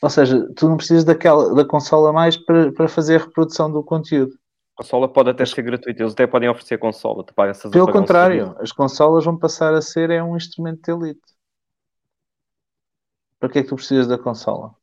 Ou 0.00 0.08
seja, 0.08 0.48
tu 0.56 0.68
não 0.68 0.78
precisas 0.78 1.04
daquela, 1.04 1.54
da 1.54 1.64
consola 1.64 2.12
mais 2.12 2.36
para, 2.36 2.72
para 2.72 2.88
fazer 2.88 3.16
a 3.16 3.24
reprodução 3.24 3.70
do 3.70 3.84
conteúdo. 3.84 4.32
A 4.78 4.82
consola 4.82 5.12
pode 5.12 5.28
até 5.28 5.44
ser 5.44 5.60
gratuita. 5.62 6.02
Eles 6.02 6.14
até 6.14 6.26
podem 6.26 6.48
oferecer 6.48 6.78
consola. 6.78 7.22
Tu 7.22 7.34
pagas 7.34 7.60
Pelo 7.62 7.92
contrário, 7.92 8.56
as 8.58 8.72
consolas 8.72 9.26
vão 9.26 9.38
passar 9.38 9.74
a 9.74 9.82
ser 9.82 10.08
é 10.08 10.22
um 10.22 10.36
instrumento 10.36 10.80
de 10.82 10.90
elite. 10.90 11.20
Para 13.38 13.50
que 13.50 13.58
é 13.58 13.62
que 13.62 13.68
tu 13.68 13.76
precisas 13.76 14.06
da 14.06 14.16
consola? 14.16 14.74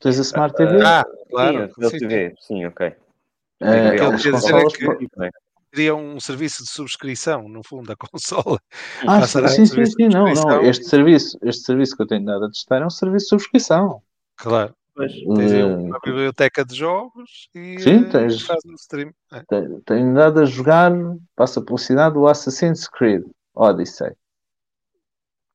Tens 0.00 0.18
a 0.18 0.22
Smart 0.22 0.54
TV, 0.54 0.82
Ah, 0.82 1.04
Claro. 1.28 1.68
claro. 1.74 1.90
Sim, 1.90 1.98
sim. 1.98 2.08
TV. 2.08 2.34
Sim, 2.40 2.66
ok. 2.66 2.90
que 2.90 3.64
eu 3.64 4.10
as 4.10 4.16
dizer 4.22 4.28
é 4.28 4.32
consolas 4.32 4.76
que-? 4.76 5.45
Seria 5.76 5.94
um 5.94 6.18
serviço 6.18 6.64
de 6.64 6.70
subscrição, 6.70 7.46
no 7.50 7.62
fundo, 7.62 7.86
da 7.88 7.94
consola. 8.10 8.58
Ah, 9.02 9.20
passará 9.20 9.48
sim, 9.48 9.60
a 9.62 9.66
sim, 9.66 9.84
sim, 9.84 10.08
não, 10.08 10.24
não. 10.32 10.62
Este 10.62 10.86
serviço, 10.86 11.38
este 11.42 11.64
serviço 11.66 11.94
que 11.94 12.02
eu 12.02 12.06
tenho 12.06 12.24
dado 12.24 12.46
a 12.46 12.48
testar 12.48 12.80
é 12.80 12.86
um 12.86 12.88
serviço 12.90 13.24
de 13.24 13.28
subscrição. 13.28 14.02
Claro. 14.36 14.74
Pois. 14.94 15.12
Tens 15.12 15.52
Eh, 15.52 15.64
uma 15.66 15.98
biblioteca 16.02 16.64
de 16.64 16.74
jogos 16.74 17.50
e 17.54 17.78
Sim, 17.78 18.04
eh, 18.06 18.08
tens- 18.08 18.40
faz 18.40 18.64
no 18.64 18.72
stream. 18.76 19.12
É. 19.30 19.42
Tenho- 19.46 19.82
Tenho 19.82 20.14
dado 20.14 20.40
a 20.40 20.46
jogar, 20.46 20.90
passa 21.34 21.60
a 21.60 21.62
publicidade 21.62 22.14
do 22.14 22.26
Assassin's 22.26 22.88
Creed 22.88 23.24
Odyssey. 23.54 24.12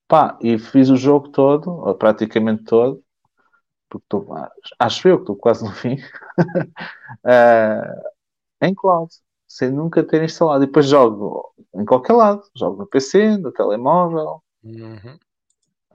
Pá, 0.07 0.37
e 0.39 0.59
fiz 0.59 0.91
o 0.91 0.97
jogo 0.97 1.29
todo, 1.29 1.71
ou 1.71 1.95
praticamente 1.95 2.63
todo, 2.65 3.01
porque 3.89 4.05
estou, 4.05 4.27
acho 4.77 5.07
eu 5.07 5.15
que 5.17 5.23
estou 5.23 5.35
quase 5.35 5.63
no 5.65 5.71
fim, 5.71 5.97
ah, 7.23 7.95
em 8.61 8.75
cloud, 8.75 9.11
sem 9.51 9.69
nunca 9.69 10.01
ter 10.03 10.23
instalado. 10.23 10.63
E 10.63 10.67
depois 10.67 10.87
jogo 10.87 11.53
em 11.75 11.85
qualquer 11.85 12.13
lado, 12.13 12.41
jogo 12.55 12.77
no 12.77 12.87
PC, 12.87 13.37
no 13.37 13.51
telemóvel, 13.51 14.41
Uhum. 14.63 15.17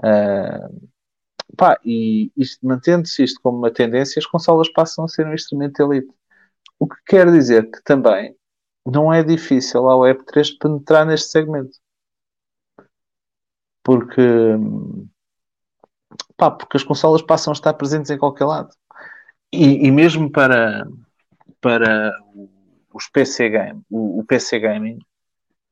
ah, 0.02 0.68
pá, 1.56 1.78
e 1.84 2.30
mantendo-se 2.62 3.24
isto 3.24 3.40
como 3.40 3.58
uma 3.58 3.70
tendência, 3.70 4.18
as 4.20 4.26
consolas 4.26 4.68
passam 4.68 5.04
a 5.04 5.08
ser 5.08 5.26
um 5.26 5.32
instrumento 5.34 5.80
elite. 5.80 6.12
O 6.78 6.86
que 6.86 6.96
quer 7.06 7.30
dizer 7.30 7.70
que 7.70 7.82
também 7.82 8.36
não 8.84 9.12
é 9.12 9.22
difícil 9.22 9.88
ao 9.88 10.00
Web3 10.00 10.58
penetrar 10.58 11.06
neste 11.06 11.30
segmento. 11.30 11.78
Porque, 13.82 14.20
pá, 16.36 16.50
porque 16.50 16.76
as 16.76 16.84
consolas 16.84 17.22
passam 17.22 17.52
a 17.52 17.54
estar 17.54 17.72
presentes 17.74 18.10
em 18.10 18.18
qualquer 18.18 18.44
lado. 18.44 18.70
E, 19.52 19.86
e 19.86 19.90
mesmo 19.90 20.30
para, 20.30 20.86
para 21.60 22.12
os 22.96 23.08
PC 23.08 23.48
game, 23.50 23.82
o, 23.90 24.20
o 24.20 24.24
PC 24.24 24.58
gaming, 24.58 24.98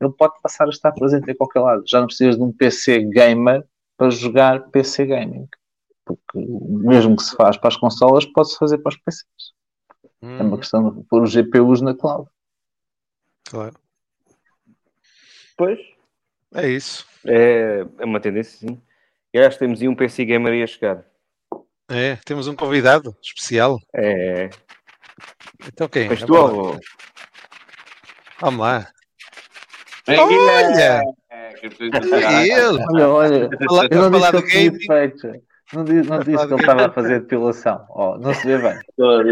ele 0.00 0.12
pode 0.12 0.34
passar 0.42 0.66
a 0.66 0.70
estar 0.70 0.92
presente 0.92 1.30
em 1.30 1.34
qualquer 1.34 1.60
lado. 1.60 1.82
Já 1.86 2.00
não 2.00 2.06
precisas 2.06 2.36
de 2.36 2.42
um 2.42 2.52
PC 2.52 3.00
gamer 3.04 3.64
para 3.96 4.10
jogar 4.10 4.68
PC 4.70 5.06
gaming. 5.06 5.48
Porque 6.04 6.36
o 6.38 6.78
mesmo 6.78 7.16
que 7.16 7.22
se 7.22 7.34
faz 7.34 7.56
para 7.56 7.68
as 7.68 7.76
consolas, 7.76 8.26
pode-se 8.26 8.58
fazer 8.58 8.78
para 8.78 8.90
os 8.90 8.96
PCs. 8.98 9.24
É 10.22 10.42
uma 10.42 10.52
Uhum. 10.52 10.56
questão 10.58 10.90
de 10.94 11.02
pôr 11.04 11.22
os 11.22 11.30
GPUs 11.32 11.80
na 11.80 11.94
cloud. 11.94 12.28
Claro. 13.48 13.74
Pois. 15.56 15.78
É 16.54 16.68
isso. 16.68 17.06
É, 17.26 17.84
é 17.98 18.04
uma 18.04 18.20
tendência, 18.20 18.58
sim. 18.58 18.80
E 19.32 19.38
acho 19.38 19.56
que 19.58 19.64
temos 19.64 19.80
aí 19.80 19.88
um 19.88 19.94
PC 19.94 20.24
Gamer 20.24 20.52
aí 20.52 20.62
a 20.62 20.66
chegar. 20.66 21.04
É, 21.90 22.16
temos 22.24 22.46
um 22.48 22.54
convidado 22.56 23.14
especial. 23.22 23.78
É. 23.94 24.48
Então 25.66 25.88
quem? 25.88 26.08
Mas 26.08 26.22
É 26.22 26.26
tu. 26.26 26.32
Vamos 28.40 28.60
lá. 28.60 28.86
Olha! 30.08 31.02
Olha 32.12 32.42
ele! 32.46 32.78
Olha, 32.90 33.08
olha, 33.08 33.48
eu 33.90 34.10
não 34.10 34.20
falar 34.20 34.30
disse 34.30 34.42
do 34.42 34.42
que 34.48 34.56
ele 34.58 35.10
tinha. 35.10 35.40
Não, 35.72 35.82
di- 35.82 36.02
não 36.02 36.18
disse 36.20 36.46
que 36.46 36.52
ele 36.52 36.60
estava 36.60 36.86
a 36.86 36.92
fazer 36.92 37.20
depilação. 37.20 37.86
Oh, 37.88 38.18
não 38.18 38.34
se 38.34 38.46
vê 38.46 38.58
bem. 38.58 38.78
Não, 38.98 39.22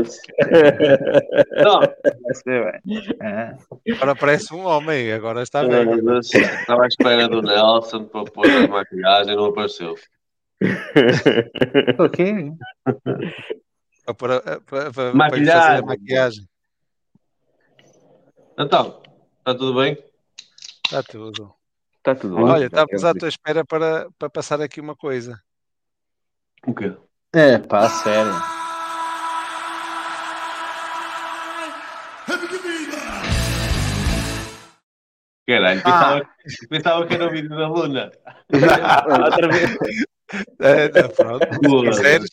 Não 1.80 2.34
se 2.34 2.42
vê 2.46 2.64
bem. 2.64 2.80
Ah, 3.20 3.54
Agora 3.92 4.16
parece 4.16 4.54
um 4.54 4.64
homem, 4.64 5.12
agora 5.12 5.42
está 5.42 5.62
bem. 5.62 5.86
estava 6.20 6.84
à 6.84 6.86
espera 6.86 7.28
do 7.28 7.42
Nelson 7.42 8.04
para 8.04 8.24
pôr 8.24 8.46
a 8.50 8.66
maquilhagem, 8.66 9.36
não 9.36 9.44
apareceu. 9.46 9.94
Aqui. 11.98 12.52
Para, 14.06 14.14
para, 14.14 14.40
para, 14.40 14.60
para, 14.60 14.90
para 14.92 15.12
fazer 15.30 15.78
a 15.78 15.82
maquiagem. 15.82 16.44
Então, 18.58 19.02
está 19.38 19.54
tudo 19.54 19.74
bem? 19.74 19.98
Está 20.84 21.02
tudo. 21.02 21.54
Está 21.96 22.14
tudo 22.14 22.36
bem. 22.36 22.44
Olha, 22.44 22.60
Já 22.60 22.66
estamos 22.66 23.04
à 23.04 23.14
tua 23.14 23.28
espera 23.28 23.64
para, 23.64 24.10
para 24.18 24.30
passar 24.30 24.60
aqui 24.60 24.80
uma 24.80 24.96
coisa. 24.96 25.40
O 26.66 26.74
quê? 26.74 26.94
É, 27.32 27.58
pá, 27.58 27.88
sério. 27.88 28.51
Caralho, 35.46 35.82
pensava, 35.82 36.22
pensava 36.68 37.06
que 37.06 37.14
era 37.14 37.26
o 37.26 37.30
vídeo 37.30 37.48
da 37.50 37.68
Luna. 37.68 38.10
Outra 39.24 39.48
vez. 39.48 39.76
É, 40.60 40.84
é, 40.84 41.08
pronto, 41.08 41.46
quiseres, 41.90 42.30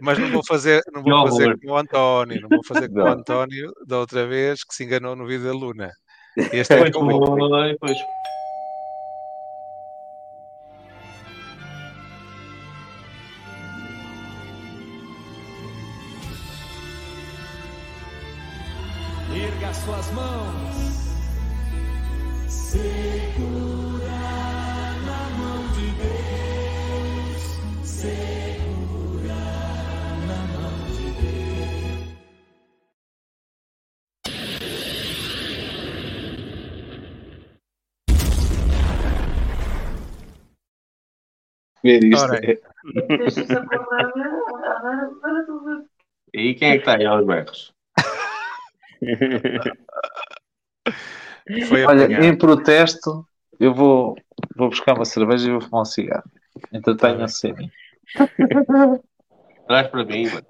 mas 0.00 0.18
não 0.18 0.30
vou 0.30 0.44
fazer, 0.44 0.82
não 0.92 1.02
vou 1.02 1.28
fazer 1.28 1.58
como 1.60 1.72
o 1.74 1.76
António, 1.76 2.40
não 2.40 2.48
vou 2.48 2.64
fazer 2.64 2.88
como 2.88 3.02
o. 3.02 3.06
António 3.06 3.72
da 3.86 3.98
outra 3.98 4.26
vez 4.26 4.64
que 4.64 4.74
se 4.74 4.84
enganou 4.84 5.14
no 5.14 5.26
vídeo 5.26 5.46
da 5.46 5.52
Luna. 5.52 5.92
Este 6.52 6.74
é 6.74 6.78
Pois 6.78 6.90
que 6.90 6.96
eu 6.96 7.04
vou. 7.04 7.38
foi, 7.48 7.76
pois. 7.78 7.98
Erga 19.34 19.74
suas 19.74 20.10
mãos. 20.12 20.75
Ver 41.86 42.02
isto. 42.02 42.34
É-. 42.34 42.58
E 46.34 46.54
quem 46.54 46.70
é 46.70 46.72
que 46.72 46.78
está 46.78 46.96
aí 46.96 47.06
aos 47.06 47.24
berros? 47.24 47.72
Foi 51.68 51.84
Olha, 51.84 52.04
apanhado. 52.04 52.24
em 52.24 52.36
protesto, 52.36 53.26
eu 53.60 53.72
vou, 53.72 54.16
vou 54.56 54.68
buscar 54.68 54.94
uma 54.94 55.04
cerveja 55.04 55.48
e 55.48 55.52
vou 55.52 55.60
fumar 55.60 55.82
um 55.82 55.84
cigarro. 55.84 56.28
Entretenho 56.72 57.18
Tá 57.18 57.24
a 57.24 57.28
semi. 57.28 57.72
Traz 59.66 59.88
para 59.88 60.04
mim, 60.04 60.28
mano. 60.28 60.46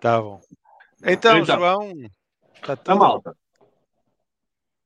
Tá 0.00 0.20
bom. 0.20 0.40
Então, 1.04 1.38
Então. 1.38 1.56
João, 1.56 1.92
está 2.54 2.72
A 2.72 2.76
tudo. 2.76 2.98
malta. 2.98 3.36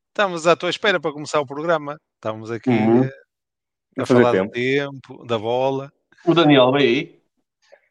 Estamos 0.08 0.46
à 0.46 0.56
tua 0.56 0.70
espera 0.70 1.00
para 1.00 1.12
começar 1.12 1.40
o 1.40 1.46
programa. 1.46 1.98
Estamos 2.16 2.50
aqui 2.50 2.68
Uhum. 2.70 3.04
eh, 3.04 3.10
a 3.98 4.02
A 4.02 4.06
falar 4.06 4.32
tempo. 4.32 4.46
do 4.46 4.50
tempo, 4.52 5.24
da 5.26 5.38
bola. 5.38 5.92
O 6.26 6.34
Daniel 6.34 6.72
veio 6.72 6.88
aí. 6.88 7.20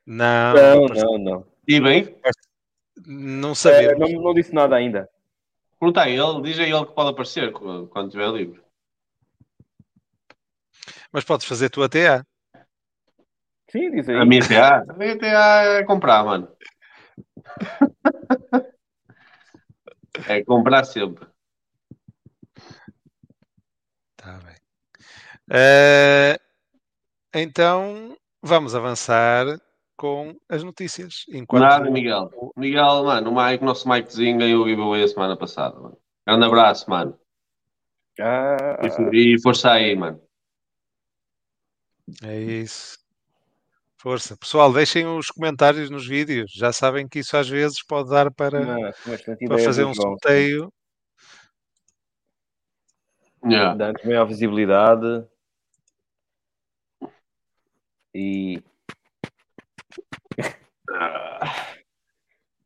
Não, 0.05 0.53
Não, 0.53 0.85
não, 0.87 1.17
não. 1.17 1.45
E 1.67 1.79
bem, 1.79 2.15
não 3.05 3.51
É, 3.51 3.55
sabemos. 3.55 4.11
não, 4.11 4.21
não 4.21 4.33
disse 4.33 4.53
nada 4.53 4.75
ainda. 4.75 5.09
Pergunta 5.79 6.01
a 6.01 6.09
ele, 6.09 6.41
diz 6.41 6.59
a 6.59 6.63
ele 6.63 6.85
que 6.85 6.93
pode 6.93 7.09
aparecer 7.09 7.51
quando 7.53 8.05
estiver 8.05 8.31
livre. 8.31 8.61
Mas 11.11 11.23
podes 11.23 11.47
fazer 11.47 11.69
tu 11.69 11.81
a. 11.83 12.25
Sim, 13.71 13.91
diz 13.91 14.09
aí. 14.09 14.15
A 14.15 14.25
minha 14.25 14.47
TA, 14.47 14.85
a 14.87 14.93
minha 14.93 15.17
TA 15.17 15.63
é 15.79 15.83
comprar, 15.83 16.23
mano. 16.23 16.51
É 20.27 20.43
comprar 20.43 20.83
sempre. 20.83 21.27
Tá 24.17 24.37
bem. 24.39 24.55
Eh, 25.51 26.37
então, 27.33 28.17
vamos 28.41 28.75
avançar 28.75 29.45
com 29.99 30.33
as 30.47 30.63
notícias. 30.63 31.25
Enquanto 31.27 31.61
Nada, 31.61 31.91
Miguel. 31.91 32.31
Miguel, 32.55 33.03
mano, 33.03 33.31
o 33.31 33.35
Mike, 33.35 33.65
nosso 33.65 33.87
Mikezinho 33.87 34.39
ganhou 34.39 34.63
o 34.63 34.67
giveaway 34.67 35.03
a 35.03 35.07
semana 35.09 35.35
passada, 35.35 35.77
mano. 35.77 35.97
Grande 36.25 36.45
abraço, 36.45 36.89
mano. 36.89 37.19
Ah, 38.17 38.79
E, 39.11 39.35
e 39.35 39.41
força 39.41 39.71
aí, 39.71 39.93
mano. 39.97 40.21
É 42.23 42.39
isso. 42.39 42.97
Força. 43.97 44.37
Pessoal, 44.37 44.71
deixem 44.71 45.05
os 45.05 45.27
comentários 45.27 45.89
nos 45.89 46.07
vídeos. 46.07 46.49
Já 46.55 46.71
sabem 46.71 47.05
que 47.05 47.19
isso 47.19 47.35
às 47.35 47.49
vezes 47.49 47.83
pode 47.85 48.09
dar 48.09 48.31
para, 48.31 48.61
não, 48.61 48.91
para 49.49 49.59
fazer 49.59 49.83
um 49.83 49.93
sorteio. 49.93 50.71
Yeah. 53.43 53.75
Dá-nos 53.75 54.03
maior 54.05 54.25
visibilidade. 54.25 55.25
E. 58.15 58.63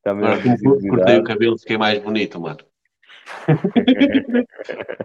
Agora, 0.05 0.41
como 0.41 0.87
cortei 0.89 1.17
o 1.17 1.23
cabelo, 1.23 1.57
fiquei 1.57 1.77
mais 1.77 2.01
bonito, 2.01 2.39
mano. 2.39 2.59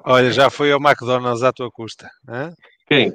Olha, 0.04 0.32
já 0.32 0.50
foi 0.50 0.72
ao 0.72 0.80
McDonald's 0.80 1.42
à 1.42 1.52
tua 1.52 1.70
custa. 1.70 2.10
hã? 2.28 2.52
Quem? 2.86 3.12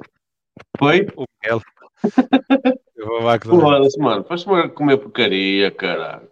Foi? 0.78 1.06
O 1.16 1.24
Miguel. 1.42 1.60
Eu 2.96 3.06
vou 3.06 3.16
ao 3.18 3.30
McDonald's. 3.30 3.96
Mano. 3.96 4.24
Foste-me 4.24 4.68
comer 4.70 4.98
porcaria, 4.98 5.70
caralho. 5.70 6.28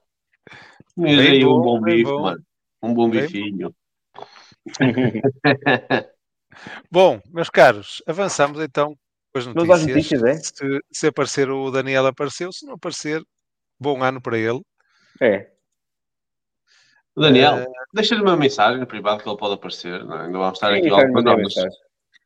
Comias 0.94 1.20
aí 1.20 1.44
um 1.44 1.48
bom, 1.48 1.62
bom 1.62 1.80
bem 1.80 1.96
bife, 1.96 2.10
bom. 2.10 2.22
mano. 2.22 2.42
Um 2.82 2.94
bom 2.94 3.10
Bem 3.10 3.20
bifinho. 3.22 3.74
Bom, 6.90 7.20
meus 7.30 7.48
caros, 7.48 8.02
avançamos 8.06 8.60
então 8.60 8.94
com 9.32 9.38
as 9.38 9.46
notícias. 9.46 9.86
notícias, 9.86 10.22
é? 10.22 10.34
Se, 10.34 10.80
se 10.92 11.06
aparecer 11.06 11.50
o 11.50 11.70
Daniel, 11.70 12.06
apareceu. 12.06 12.52
Se 12.52 12.66
não 12.66 12.74
aparecer, 12.74 13.22
bom 13.82 14.02
ano 14.02 14.20
para 14.20 14.38
ele. 14.38 14.62
É. 15.20 15.50
Daniel, 17.16 17.58
Eh, 17.58 17.66
deixa-lhe 17.92 18.22
uma 18.22 18.36
mensagem 18.36 18.80
no 18.80 18.86
privado 18.86 19.22
que 19.22 19.28
ele 19.28 19.36
pode 19.36 19.54
aparecer. 19.54 20.04
Não? 20.04 20.16
é? 20.16 20.24
Ainda 20.24 20.38
vamos 20.38 20.54
estar 20.54 20.72
Sim, 20.72 20.78
aqui 20.78 20.88
ao 20.88 20.96
vamos, 21.12 21.54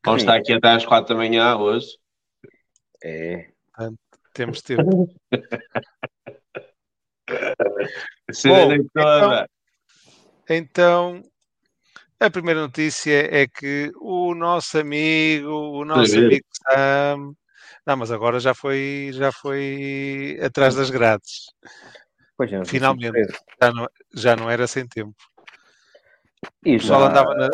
vamos 0.05 0.23
estar 0.23 0.37
aqui 0.37 0.53
até 0.53 0.69
às 0.71 0.87
quatro 0.87 1.15
da 1.15 1.21
manhã 1.21 1.57
hoje. 1.57 1.89
É. 3.03 3.49
temos 4.33 4.63
tempo. 4.63 5.09
Bom, 8.45 8.85
toda. 8.95 9.49
Então, 10.49 11.23
a 12.21 12.31
primeira 12.31 12.61
notícia 12.61 13.29
é 13.37 13.47
que 13.49 13.91
o 14.01 14.35
nosso 14.35 14.79
amigo, 14.79 15.49
o 15.49 15.85
nosso 15.85 16.17
amigo 16.17 16.47
Sam. 16.53 17.35
Não, 17.87 17.97
mas 17.97 18.11
agora 18.11 18.41
já 18.41 18.53
foi, 18.55 19.11
já 19.13 19.31
foi 19.31 20.39
atrás 20.43 20.75
das 20.75 20.91
grades. 20.91 21.47
Pois 22.37 22.53
é, 22.53 22.65
Finalmente. 22.65 23.33
Já 23.63 23.73
não, 23.73 23.87
já 24.15 24.37
não 24.37 24.51
era 24.51 24.67
sem 24.67 24.87
tempo. 24.87 25.15
E 26.65 26.77
O 26.77 26.79
pessoal 26.81 27.03
já- 27.03 27.07
andava 27.09 27.35
na, 27.35 27.49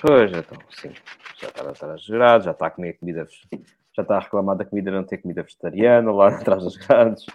Pois, 0.00 0.32
então, 0.32 0.58
sim. 0.70 0.92
Já 1.40 1.48
está 1.48 1.68
atrás 1.68 2.00
dos 2.00 2.08
grades, 2.08 2.44
já 2.44 2.52
está 2.52 2.66
a 2.66 2.70
comer 2.70 2.92
comida. 2.94 3.26
Já 3.94 4.02
está 4.02 4.16
a 4.16 4.20
reclamar 4.20 4.56
da 4.56 4.64
comida 4.64 4.90
não 4.90 5.04
ter 5.04 5.18
comida 5.18 5.42
vegetariana 5.42 6.12
lá 6.12 6.28
atrás 6.48 6.62
das 6.64 6.76
grades. 6.76 7.26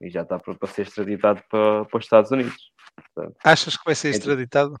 E 0.00 0.10
já 0.10 0.22
está 0.22 0.38
para, 0.38 0.54
para 0.54 0.68
ser 0.68 0.82
extraditado 0.82 1.42
para, 1.50 1.84
para 1.84 1.98
os 1.98 2.04
Estados 2.04 2.30
Unidos. 2.30 2.72
Achas 3.44 3.76
que 3.76 3.84
vai 3.84 3.94
ser 3.94 4.08
Então- 4.08 4.18
extraditado? 4.18 4.74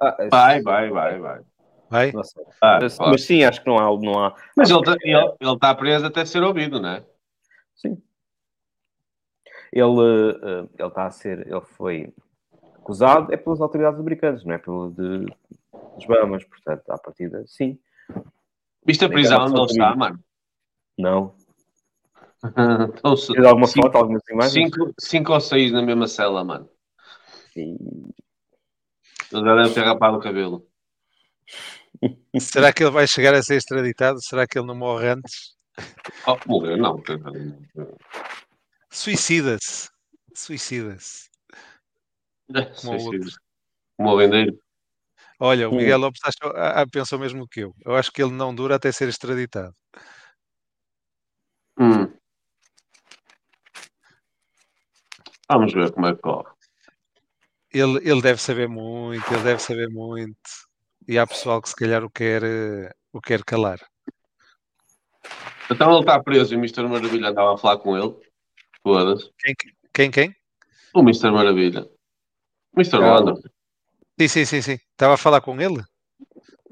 Ah, 0.00 0.16
é- 0.20 0.28
Vai, 0.28 0.62
vai, 0.62 0.90
vai, 0.90 1.18
vai. 1.18 1.40
Vai? 1.88 2.12
Ah, 2.60 2.78
Mas, 2.98 3.24
sim, 3.24 3.44
acho 3.44 3.62
que 3.62 3.68
não 3.68 3.78
há. 3.78 4.00
Não 4.00 4.24
há 4.24 4.34
Mas 4.56 4.70
ele 4.70 4.80
está 4.80 4.96
ele, 5.02 5.34
ele 5.40 5.52
está 5.52 5.74
preso 5.74 6.06
até 6.06 6.24
ser 6.24 6.42
ouvido, 6.42 6.80
não 6.80 6.88
é? 6.90 7.04
Sim. 7.76 8.02
Ele, 9.72 10.36
eh, 10.42 10.68
ele 10.78 10.88
está 10.88 11.06
a 11.06 11.10
ser, 11.10 11.46
ele 11.46 11.60
foi 11.60 12.12
acusado 12.78 13.32
é 13.32 13.36
pelas 13.36 13.60
autoridades 13.60 13.98
americanas, 13.98 14.44
não 14.44 14.54
é 14.54 14.58
pelo 14.58 14.90
de, 14.90 15.26
dos 15.96 16.06
Bahamas, 16.06 16.44
portanto, 16.44 16.88
à 16.90 16.98
partida, 16.98 17.44
sim. 17.46 17.78
Viste 18.84 19.04
a 19.04 19.08
prisão 19.08 19.44
onde 19.44 19.58
ele 19.58 19.66
está, 19.66 19.96
mano? 19.96 20.20
Não. 20.96 21.34
Estão 22.94 23.14
Tens 23.16 23.44
alguma 23.44 23.66
cinco, 23.66 23.86
foto, 23.86 23.96
algumas 23.96 24.22
imagens? 24.28 24.52
cinco, 24.52 24.94
cinco 24.98 25.32
ou 25.32 25.40
seis 25.40 25.72
na 25.72 25.82
mesma 25.82 26.06
cela, 26.06 26.44
mano. 26.44 26.68
Sim. 27.52 27.76
Ele 29.32 29.44
já 29.44 29.56
deve 29.56 29.74
ter 29.74 29.82
rapado 29.82 30.16
o 30.16 30.20
cabelo. 30.20 30.64
Será 32.38 32.72
que 32.72 32.82
ele 32.82 32.90
vai 32.90 33.06
chegar 33.06 33.34
a 33.34 33.42
ser 33.42 33.56
extraditado? 33.56 34.20
Será 34.22 34.46
que 34.46 34.58
ele 34.58 34.66
não 34.66 34.74
morre 34.74 35.08
antes? 35.08 35.56
Oh, 36.26 36.36
morreu, 36.46 36.76
não. 36.76 37.02
Suicida-se. 38.90 39.88
Suicida-se. 40.34 41.28
Como 43.96 44.10
o 44.10 44.16
vendeiro. 44.16 44.58
Olha, 45.38 45.68
o 45.68 45.72
Hum. 45.72 45.76
Miguel 45.76 45.98
Lopes 45.98 46.20
achou- 46.24 46.56
ah, 46.56 46.86
pensou 46.90 47.18
mesmo 47.18 47.46
que 47.48 47.60
eu. 47.60 47.74
Eu 47.84 47.94
acho 47.94 48.10
que 48.10 48.22
ele 48.22 48.32
não 48.32 48.54
dura 48.54 48.76
até 48.76 48.90
ser 48.92 49.08
extraditado. 49.08 49.74
Hum. 51.78 52.10
Vamos 55.48 55.72
ver 55.72 55.92
como 55.92 56.06
é 56.06 56.14
que 56.14 56.22
corre. 56.22 56.50
Ele, 57.70 57.98
ele 58.08 58.22
deve 58.22 58.40
saber 58.40 58.68
muito, 58.68 59.26
ele 59.32 59.42
deve 59.42 59.60
saber 59.60 59.88
muito. 59.90 60.65
E 61.08 61.18
há 61.18 61.26
pessoal 61.26 61.62
que 61.62 61.68
se 61.68 61.76
calhar 61.76 62.02
o 62.04 62.10
quer, 62.10 62.42
o 63.12 63.20
quer 63.20 63.44
calar. 63.44 63.78
Então 65.70 65.90
ele 65.90 66.00
está 66.00 66.20
preso 66.22 66.54
e 66.54 66.56
o 66.56 66.60
Mr. 66.60 66.82
Maravilha 66.88 67.28
andava 67.28 67.54
a 67.54 67.58
falar 67.58 67.78
com 67.78 67.96
ele. 67.96 68.14
Foda-se. 68.82 69.30
Quem, 69.38 69.54
quem? 69.92 70.10
quem? 70.10 70.36
O 70.94 71.00
Mr. 71.00 71.30
Maravilha. 71.30 71.88
Mr. 72.76 72.96
Ah, 72.96 73.20
Wonder. 73.20 73.34
Sim, 74.18 74.28
sim, 74.28 74.44
sim, 74.44 74.62
sim. 74.62 74.78
Estava 74.92 75.14
a 75.14 75.18
falar 75.18 75.40
com 75.40 75.60
ele? 75.60 75.82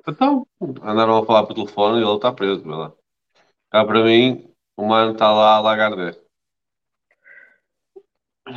Então, 0.06 0.46
andaram 0.82 1.18
a 1.18 1.26
falar 1.26 1.46
por 1.46 1.54
telefone 1.54 2.00
e 2.00 2.04
ele 2.04 2.14
está 2.14 2.32
preso, 2.32 2.62
vê 2.62 2.70
lá. 2.70 2.92
Cá 3.70 3.84
para 3.84 4.04
mim, 4.04 4.52
o 4.76 4.86
mano 4.86 5.12
está 5.12 5.32
lá 5.32 5.56
a 5.56 5.60
lagarder. 5.60 6.20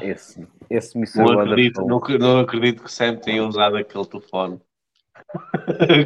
Esse, 0.01 0.45
esse 0.69 0.97
Mr. 0.97 1.19
Não 1.19 1.39
acredito, 1.39 1.81
não, 1.85 1.99
não 2.19 2.39
acredito 2.39 2.83
que 2.83 2.91
sempre 2.91 3.23
tenha 3.23 3.45
usado 3.45 3.77
aquele 3.77 4.05
telefone. 4.05 4.61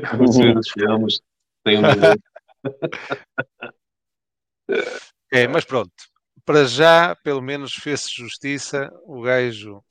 Como 0.09 0.53
nos 0.53 0.69
filmes. 0.69 1.21
Tem 1.63 1.77
um. 1.79 1.81
É, 5.31 5.47
mas 5.47 5.65
pronto. 5.65 5.91
Para 6.45 6.65
já, 6.65 7.15
pelo 7.23 7.41
menos, 7.41 7.73
fez-se 7.73 8.09
justiça. 8.13 8.91
O 9.05 9.21
gajo 9.21 9.83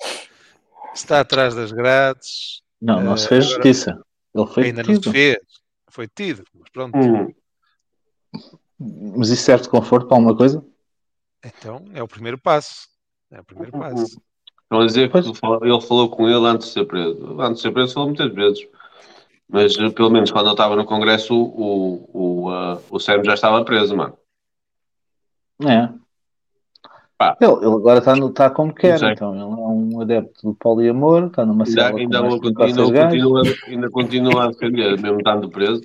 está 0.94 1.20
atrás 1.20 1.54
das 1.54 1.72
grades. 1.72 2.62
Não, 2.80 3.00
não 3.02 3.14
Eh, 3.14 3.16
se 3.16 3.28
fez 3.28 3.44
agora- 3.46 3.62
justiça. 3.62 4.02
Ele 4.34 4.46
foi 4.46 4.64
Ainda 4.64 4.82
não 4.82 5.02
se 5.02 5.10
fez. 5.10 5.38
Foi 5.90 6.08
tido. 6.08 6.44
Mas 6.54 6.70
pronto. 6.70 6.96
Hum, 6.96 7.34
Mas 9.16 9.28
isso 9.28 9.42
serve 9.42 9.64
de 9.64 9.68
conforto 9.70 10.06
para 10.08 10.16
alguma 10.16 10.36
coisa? 10.36 10.64
Então, 11.44 11.84
é 11.92 12.02
o 12.02 12.08
primeiro 12.08 12.38
passo. 12.38 12.88
É 13.30 13.40
o 13.40 13.44
primeiro 13.44 13.72
passo. 13.72 14.20
Estão 14.62 14.80
a 14.80 14.86
dizer 14.86 15.08
que 15.08 15.12
Pois. 15.12 15.26
ele 15.26 15.34
falou- 15.34 15.64
ele 15.64 15.80
falou 15.82 16.10
com 16.10 16.28
ele 16.28 16.46
antes 16.46 16.68
de 16.68 16.72
ser 16.74 16.84
preso. 16.86 17.40
Antes 17.40 17.56
de 17.56 17.62
ser 17.62 17.72
preso 17.72 17.92
falou 17.94 18.08
muitas 18.08 18.32
vezes. 18.32 18.66
Mas 19.52 19.76
eh, 19.76 19.90
pelo 19.90 20.10
menos 20.10 20.30
quando 20.30 20.46
eu 20.46 20.52
estava 20.52 20.76
no 20.76 20.84
Congresso, 20.84 21.34
o, 21.34 22.08
o, 22.12 22.50
ah, 22.50 22.80
o 22.88 23.00
Sam 23.00 23.24
já 23.24 23.34
estava 23.34 23.64
preso, 23.64 23.96
mano. 23.96 24.16
É. 25.62 25.88
Pá. 27.18 27.36
Ele, 27.40 27.52
ele 27.52 27.66
agora 27.66 27.98
está, 27.98 28.16
no, 28.16 28.28
está 28.28 28.48
como 28.48 28.72
quer, 28.72 29.02
então 29.02 29.34
ele 29.34 29.42
é 29.42 29.44
um 29.44 30.00
adepto 30.00 30.40
do 30.42 30.54
poliamor, 30.54 31.26
está 31.26 31.44
numa 31.44 31.64
Ainda, 31.64 31.82
cela 31.82 31.98
ainda, 31.98 32.20
ainda, 32.20 32.52
continua, 32.54 33.42
ainda 33.66 33.90
continua 33.90 34.44
a 34.44 34.48
defender, 34.48 34.98
mesmo 34.98 35.18
estando 35.18 35.50
preso. 35.50 35.82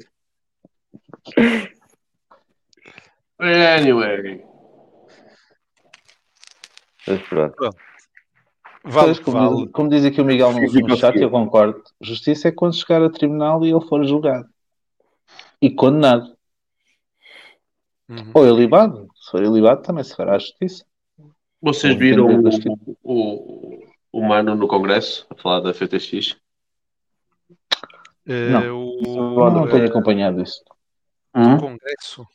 Anyway. 3.39 4.45
Mas 7.07 7.21
pronto. 7.23 7.75
Vale 8.85 9.07
Pois, 9.07 9.19
como, 9.19 9.37
vale. 9.37 9.55
diz, 9.63 9.71
como 9.71 9.89
diz 9.89 10.05
aqui 10.05 10.21
o 10.21 10.25
Miguel 10.25 10.53
no, 10.53 10.61
no 10.61 10.97
chat, 10.97 11.17
eu 11.17 11.31
concordo. 11.31 11.81
Justiça 11.99 12.49
é 12.49 12.51
quando 12.51 12.75
chegar 12.75 13.01
a 13.01 13.09
tribunal 13.09 13.65
e 13.65 13.71
ele 13.71 13.81
for 13.81 14.05
julgado. 14.05 14.47
E 15.59 15.71
condenado. 15.71 16.35
Uhum. 18.07 18.31
Ou 18.35 18.47
ilibado. 18.47 19.07
Se 19.15 19.31
for 19.31 19.43
ilibado, 19.43 19.81
também 19.81 20.03
se 20.03 20.15
fará 20.15 20.35
a 20.35 20.39
justiça. 20.39 20.85
Vocês 21.59 21.95
viram 21.97 22.27
o, 22.27 22.89
o, 23.03 23.83
o 24.11 24.21
Mano 24.21 24.53
no 24.53 24.67
Congresso 24.67 25.25
a 25.31 25.35
falar 25.35 25.61
da 25.61 25.73
FTX? 25.73 26.37
Eh, 28.27 28.49
Não. 28.49 28.85
o, 29.03 29.49
não 29.49 29.67
eh, 29.67 29.71
tenho 29.71 29.87
acompanhado 29.87 30.43
isso. 30.43 30.63
do 31.33 31.57
Congresso. 31.59 32.27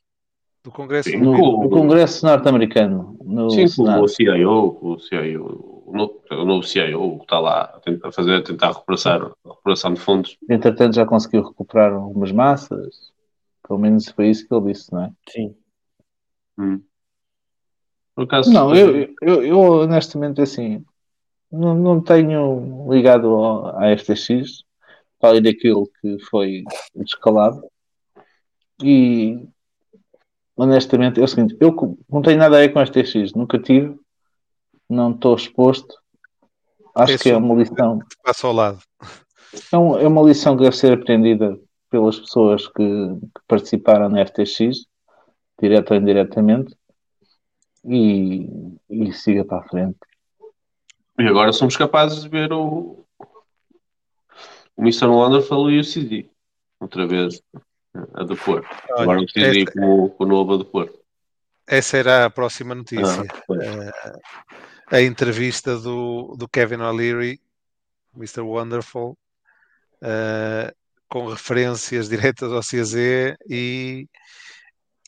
Do 0.62 0.70
Congresso. 0.70 1.10
Sim, 1.10 1.20
com- 1.24 1.64
O 1.64 1.70
Congresso 1.70 2.26
norte-americano, 2.26 3.16
no 3.24 3.50
Sim, 3.50 3.62
com 3.62 3.68
Senado. 3.68 4.02
o 4.04 4.08
CIO, 4.08 4.72
com 4.74 4.86
o 4.92 4.98
CIO, 5.00 5.82
o 5.86 5.92
novo, 5.96 6.22
o 6.30 6.44
novo 6.44 6.62
CIO 6.62 7.16
que 7.18 7.22
está 7.24 7.40
lá 7.40 7.62
a 7.62 7.80
tentar 7.80 8.12
fazer, 8.12 8.34
a 8.36 8.42
tentar 8.42 8.68
recuperar 8.72 9.22
a 9.22 9.48
recuperação 9.48 9.94
de 9.94 10.00
fundos. 10.00 10.36
Entretanto, 10.48 10.94
já 10.96 11.06
conseguiu 11.06 11.42
recuperar 11.42 11.92
algumas 11.94 12.30
massas. 12.30 13.10
Pelo 13.66 13.78
menos 13.78 14.08
foi 14.10 14.28
isso 14.28 14.46
que 14.46 14.54
ele 14.54 14.72
disse, 14.72 14.92
não 14.92 15.04
é? 15.04 15.12
Sim. 15.30 15.54
Hum. 16.58 16.82
Por 18.14 18.24
acaso, 18.24 18.52
Não, 18.52 18.74
eu, 18.74 19.14
eu, 19.22 19.42
eu 19.42 19.58
honestamente 19.58 20.42
assim 20.42 20.84
não, 21.50 21.74
não 21.74 22.00
tenho 22.02 22.86
ligado 22.92 23.28
ao- 23.28 23.78
à 23.78 23.86
FTX 23.96 24.62
para 25.18 25.30
além 25.30 25.42
daquilo 25.42 25.88
que 26.00 26.18
foi 26.28 26.64
descalado 26.94 27.62
e 28.82 29.46
honestamente 30.60 31.20
é 31.20 31.24
o 31.24 31.28
seguinte, 31.28 31.56
eu 31.58 31.74
não 32.08 32.20
tenho 32.22 32.38
nada 32.38 32.56
a 32.56 32.60
ver 32.60 32.68
com 32.72 32.78
a 32.78 32.82
FTX, 32.86 33.32
nunca 33.34 33.58
tive, 33.58 33.98
não 34.88 35.12
estou 35.12 35.34
exposto, 35.34 35.94
acho 36.94 37.14
Esse 37.14 37.24
que 37.24 37.30
é 37.30 37.36
uma 37.36 37.54
lição, 37.54 37.98
que 38.00 38.16
passa 38.22 38.46
ao 38.46 38.52
lado. 38.52 38.78
é, 39.72 39.78
um- 39.78 39.98
é 39.98 40.06
uma 40.06 40.22
lição 40.22 40.56
que 40.56 40.62
deve 40.62 40.76
ser 40.76 40.92
aprendida 40.92 41.58
pelas 41.88 42.18
pessoas 42.18 42.66
que, 42.68 42.74
que 42.84 43.40
participaram 43.48 44.08
na 44.08 44.20
FTX, 44.20 44.86
direto 45.60 45.92
ou 45.92 45.96
indiretamente, 45.96 46.76
e, 47.84 48.46
e 48.90 49.12
siga 49.12 49.44
para 49.44 49.58
a 49.64 49.68
frente. 49.68 49.98
E 51.18 51.26
agora 51.26 51.52
somos 51.52 51.76
capazes 51.76 52.22
de 52.22 52.28
ver 52.28 52.52
o, 52.52 53.04
o 54.76 54.82
Mr. 54.82 55.06
Wonderful 55.06 55.70
e 55.70 55.78
o 55.80 55.84
CD. 55.84 56.28
Outra 56.78 57.06
vez 57.06 57.42
a 58.14 58.24
depor. 58.24 58.64
Olha, 58.90 59.02
Agora 59.02 59.20
o 59.20 59.28
CD 59.28 59.60
esta- 59.62 59.72
com, 59.72 60.04
o- 60.04 60.10
com 60.10 60.24
o 60.24 60.26
novo 60.26 60.54
a 60.54 60.58
depor. 60.58 60.92
Essa 61.66 61.96
era 61.98 62.24
a 62.26 62.30
próxima 62.30 62.74
notícia. 62.74 63.22
Ah, 63.28 63.42
pois. 63.46 63.60
a 64.92 65.00
entrevista 65.02 65.78
do, 65.78 66.34
do 66.36 66.48
Kevin 66.48 66.80
O'Leary, 66.82 67.40
Mr. 68.16 68.40
Wonderful, 68.40 69.16
eh, 70.02 70.74
com 71.08 71.26
referências 71.28 72.08
diretas 72.08 72.52
ao 72.52 72.60
CZ 72.60 73.36
e, 73.48 74.08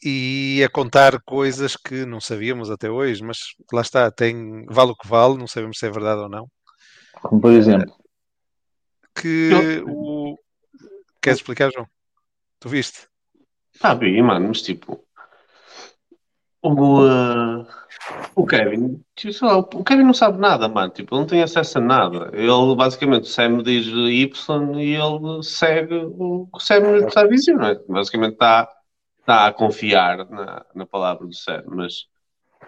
e 0.05 0.63
a 0.65 0.69
contar 0.69 1.21
coisas 1.23 1.77
que 1.77 2.05
não 2.07 2.21
sabíamos 2.21 2.71
até 2.71 2.89
hoje, 2.91 3.25
mas 3.25 3.39
lá 3.73 3.81
está, 3.83 4.09
tem, 4.11 4.65
vale 4.67 4.93
o 4.93 4.97
que 4.97 5.09
vale, 5.09 5.37
não 5.37 5.49
sabemos 5.49 5.79
se 5.79 5.87
é 5.87 5.91
verdade 5.91 6.21
ou 6.21 6.29
não. 6.29 6.49
Como 7.21 7.41
por 7.41 7.53
exemplo, 7.53 7.93
Que 9.15 9.83
o. 9.87 10.37
Queres 11.21 11.39
explicar, 11.41 11.71
João? 11.73 11.87
Tu 12.63 12.69
viste? 12.71 13.09
Ah, 13.83 13.95
bem, 13.95 14.23
mano, 14.23 14.49
mas 14.49 14.63
tipo. 14.63 15.05
O, 16.65 17.01
ah, 17.05 17.67
o 18.37 18.47
Kevin, 18.47 19.03
tipo, 19.17 19.33
sei 19.33 19.49
lá, 19.49 19.59
o 19.59 19.85
Kevin 19.85 20.05
não 20.05 20.15
sabe 20.15 20.39
nada, 20.39 20.69
mano. 20.69 20.93
Tipo, 20.93 21.15
ele 21.15 21.21
não 21.23 21.27
tem 21.29 21.43
acesso 21.43 21.79
a 21.79 21.81
nada. 21.81 22.31
Ele 22.35 22.77
basicamente, 22.77 23.25
o 23.25 23.27
Sam 23.27 23.63
diz 23.63 23.87
Y 23.87 24.81
e 24.81 24.95
ele 24.95 25.43
segue 25.43 25.95
o 25.97 26.47
que 26.47 26.57
o 26.59 26.61
Sam 26.61 26.99
está 27.07 27.23
a 27.23 27.29
dizer, 27.29 27.55
não 27.55 27.67
é? 27.69 27.75
Basicamente 27.89 28.35
está, 28.35 28.69
está 29.21 29.47
a 29.49 29.53
confiar 29.53 30.29
na, 30.31 30.65
na 30.75 30.87
palavra 30.87 31.27
do 31.27 31.35
Sam. 31.35 31.65
Mas 31.67 32.07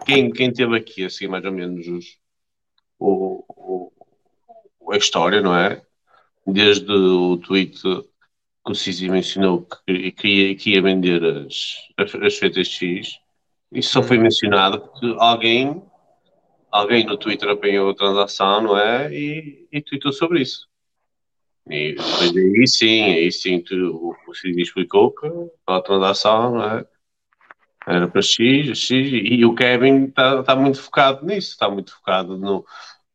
quem, 0.06 0.30
quem 0.32 0.52
teve 0.52 0.76
aqui, 0.76 1.04
assim, 1.04 1.28
mais 1.28 1.44
ou 1.44 1.52
menos, 1.52 1.86
os, 1.88 2.18
o, 2.98 3.44
o- 4.80 4.92
a 4.92 4.96
história, 4.96 5.40
não 5.40 5.56
é? 5.56 5.82
Desde 6.46 6.92
o 6.92 7.38
tweet 7.38 7.80
que 8.64 8.72
o 8.72 8.74
Sisi 8.74 9.08
mencionou 9.08 9.66
que 9.86 10.12
queria, 10.12 10.54
que 10.56 10.70
ia 10.70 10.82
vender 10.82 11.22
as, 11.24 11.76
as, 11.98 12.14
as 12.14 12.34
FTX, 12.36 13.20
isso 13.72 13.90
só 13.90 14.02
foi 14.02 14.18
mencionado 14.18 14.80
porque 14.80 15.14
alguém, 15.18 15.82
alguém 16.70 17.04
no 17.04 17.18
Twitter 17.18 17.48
apanhou 17.50 17.90
a 17.90 17.94
transação, 17.94 18.62
não 18.62 18.78
é? 18.78 19.12
E, 19.12 19.68
e 19.70 19.82
tweetou 19.82 20.12
sobre 20.12 20.40
isso. 20.42 20.68
E 21.68 21.96
aí 21.98 22.66
sim, 22.66 23.02
aí 23.04 23.32
sim 23.32 23.60
que 23.60 23.74
o, 23.74 24.14
Sisi 24.34 24.62
explicou 24.62 25.10
que 25.14 25.26
a 25.66 25.80
transação, 25.80 26.54
não 26.54 26.64
é? 26.64 26.86
Era 27.86 28.08
para 28.08 28.22
X, 28.22 28.78
X, 28.78 28.90
e 28.90 29.44
o 29.44 29.54
Kevin 29.54 30.06
está 30.06 30.42
tá 30.42 30.56
muito 30.56 30.80
focado 30.80 31.24
nisso, 31.26 31.50
está 31.50 31.68
muito 31.68 31.94
focado 31.94 32.38
no, 32.38 32.64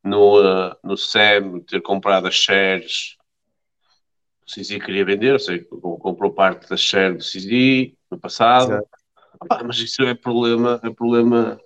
no, 0.04 0.40
uh, 0.40 0.76
no 0.84 0.96
Sam 0.96 1.60
ter 1.60 1.80
comprado 1.82 2.28
as 2.28 2.34
shares 2.34 3.16
o 4.50 4.52
Sisi 4.52 4.80
queria 4.80 5.04
vender, 5.04 5.32
ou 5.32 5.38
seja, 5.38 5.64
comprou 5.64 6.32
parte 6.32 6.68
da 6.68 6.76
share 6.76 7.16
do 7.16 7.22
Sisi 7.22 7.96
no 8.10 8.18
passado. 8.18 8.84
Ah, 9.48 9.62
mas 9.64 9.78
isso 9.78 10.02
é 10.02 10.14
problema, 10.14 10.80
é 10.82 10.90
problema 10.90 11.60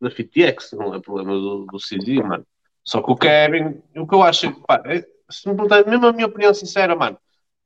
da 0.00 0.10
FTX, 0.10 0.72
não 0.72 0.94
é 0.94 1.00
problema 1.00 1.32
do, 1.34 1.66
do 1.66 1.78
Sisi, 1.78 2.22
mano. 2.22 2.46
Só 2.82 3.02
que 3.02 3.12
o 3.12 3.16
Kevin, 3.16 3.80
o 3.96 4.06
que 4.06 4.14
eu 4.14 4.22
acho, 4.22 4.50
pá, 4.62 4.82
é, 4.86 5.06
se 5.30 5.48
me 5.48 5.54
perguntarem, 5.54 5.88
mesmo 5.88 6.06
a 6.06 6.12
minha 6.12 6.26
opinião 6.26 6.52
sincera, 6.54 6.96
mano, 6.96 7.18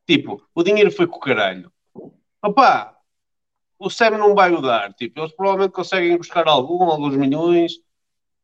tipo, 0.07 0.43
o 0.55 0.63
dinheiro 0.63 0.91
foi 0.91 1.07
com 1.07 1.17
o 1.17 1.21
caralho. 1.21 1.73
Opá, 2.45 2.95
o 3.79 3.89
Sam 3.89 4.19
não 4.19 4.35
vai 4.35 4.53
o 4.53 4.61
dar, 4.61 4.93
tipo, 4.95 5.21
eles 5.21 5.33
provavelmente 5.33 5.73
conseguem 5.73 6.17
buscar 6.17 6.47
algum, 6.49 6.83
alguns 6.85 7.17
milhões, 7.17 7.75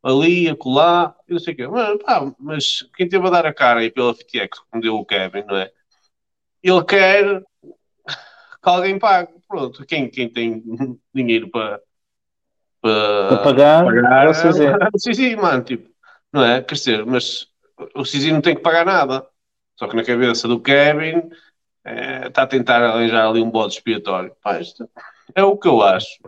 ali, 0.02 0.48
acolá, 0.48 1.14
e 1.28 1.32
não 1.32 1.40
sei 1.40 1.52
o 1.52 1.56
quê. 1.56 1.66
Mas, 1.66 1.98
pá, 2.02 2.32
mas 2.38 2.88
quem 2.96 3.08
teve 3.08 3.26
a 3.26 3.30
dar 3.30 3.44
a 3.44 3.52
cara 3.52 3.80
aí 3.80 3.90
pela 3.90 4.14
FTX, 4.14 4.60
como 4.70 4.82
deu 4.82 4.96
o 4.96 5.04
Kevin, 5.04 5.44
não 5.46 5.56
é? 5.56 5.70
Ele 6.62 6.84
quer 6.84 7.43
que 8.62 8.68
alguém 8.68 8.98
pague. 8.98 9.32
Pronto, 9.48 9.84
quem, 9.84 10.09
quem 10.09 10.28
tem 10.28 10.62
dinheiro 11.14 11.51
para, 11.51 11.80
para 12.80 13.28
para 13.28 13.39
pagar, 13.39 13.84
pagar, 13.84 14.26
é 14.26 14.30
o 14.30 14.32
CZ. 14.32 14.60
é 14.60 14.89
o 14.93 14.98
Sisi, 14.98 15.36
mano, 15.36 15.62
tipo, 15.62 15.90
não 16.32 16.44
é? 16.44 16.62
Quer 16.62 16.74
dizer, 16.74 17.05
mas 17.05 17.48
o 17.94 18.05
Sisi 18.05 18.32
não 18.32 18.40
tem 18.40 18.55
que 18.55 18.62
pagar 18.62 18.86
nada. 18.86 19.26
Só 19.76 19.89
que 19.89 19.97
na 19.97 20.05
cabeça 20.05 20.47
do 20.47 20.60
Kevin 20.60 21.28
eh, 21.84 22.28
está 22.28 22.43
a 22.43 22.47
tentar 22.47 22.82
arranjar 22.82 23.26
ali 23.26 23.40
um 23.40 23.51
bode 23.51 23.74
expiatório. 23.74 24.34
Pá, 24.43 24.60
é 25.34 25.43
o 25.43 25.56
que 25.56 25.66
eu 25.66 25.82
acho. 25.82 26.18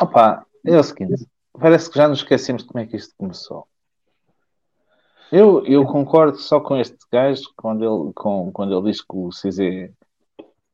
Opa, 0.00 0.44
é 0.66 0.76
o 0.76 0.82
seguinte, 0.82 1.26
parece 1.58 1.88
que 1.88 1.96
já 1.96 2.08
nos 2.08 2.18
esquecemos 2.18 2.62
de 2.62 2.68
como 2.68 2.82
é 2.82 2.86
que 2.86 2.96
isto 2.96 3.14
começou. 3.16 3.68
Eu, 5.32 5.64
eu 5.66 5.84
concordo 5.84 6.38
só 6.38 6.60
com 6.60 6.76
este 6.76 6.98
gajo 7.12 7.50
quando 7.56 7.84
ele, 7.84 8.12
com, 8.14 8.52
quando 8.52 8.76
ele 8.76 8.90
diz 8.90 9.00
que 9.00 9.16
o 9.16 9.30
CZ 9.30 9.90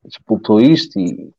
disputou 0.05 0.61
isto 0.61 0.99
e 0.99 1.33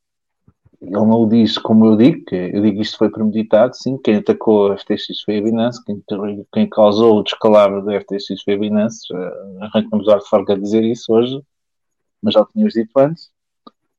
ele 0.81 0.91
não 0.91 1.21
o 1.21 1.29
diz 1.29 1.57
como 1.59 1.85
eu 1.85 1.95
digo, 1.95 2.25
que 2.25 2.35
eu 2.35 2.61
digo 2.61 2.81
isto 2.81 2.97
foi 2.97 3.11
premeditado, 3.11 3.75
sim, 3.75 3.97
quem 3.97 4.15
atacou 4.15 4.71
a 4.71 4.77
FTX 4.77 5.21
foi 5.23 5.37
a 5.37 5.41
Binance, 5.41 5.83
quem, 5.85 6.03
quem 6.51 6.67
causou 6.67 7.19
o 7.19 7.23
descalabro 7.23 7.85
da 7.85 8.01
FTX 8.01 8.41
foi 8.43 8.55
a 8.55 8.57
Binance, 8.57 9.05
eh, 9.13 9.57
arranca-nos 9.61 10.09
ar 10.09 10.19
de 10.19 10.27
forca 10.27 10.53
a 10.53 10.57
dizer 10.57 10.83
isso 10.83 11.13
hoje, 11.13 11.39
mas 12.21 12.33
já 12.33 12.41
o 12.41 12.45
tínhamos 12.47 12.73
dito 12.73 12.97
antes. 12.97 13.29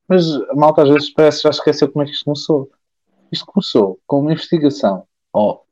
Mas 0.09 0.29
a 0.29 0.55
malta 0.55 0.83
às 0.83 0.89
vezes 0.89 1.09
parece 1.13 1.43
já 1.43 1.49
esqueceu 1.51 1.89
como 1.89 2.03
é 2.03 2.05
que 2.05 2.11
isto 2.11 2.25
começou. 2.25 2.69
Isto 3.31 3.45
começou 3.45 3.99
com 4.05 4.19
uma 4.19 4.33
investigação, 4.33 5.05
ou 5.31 5.65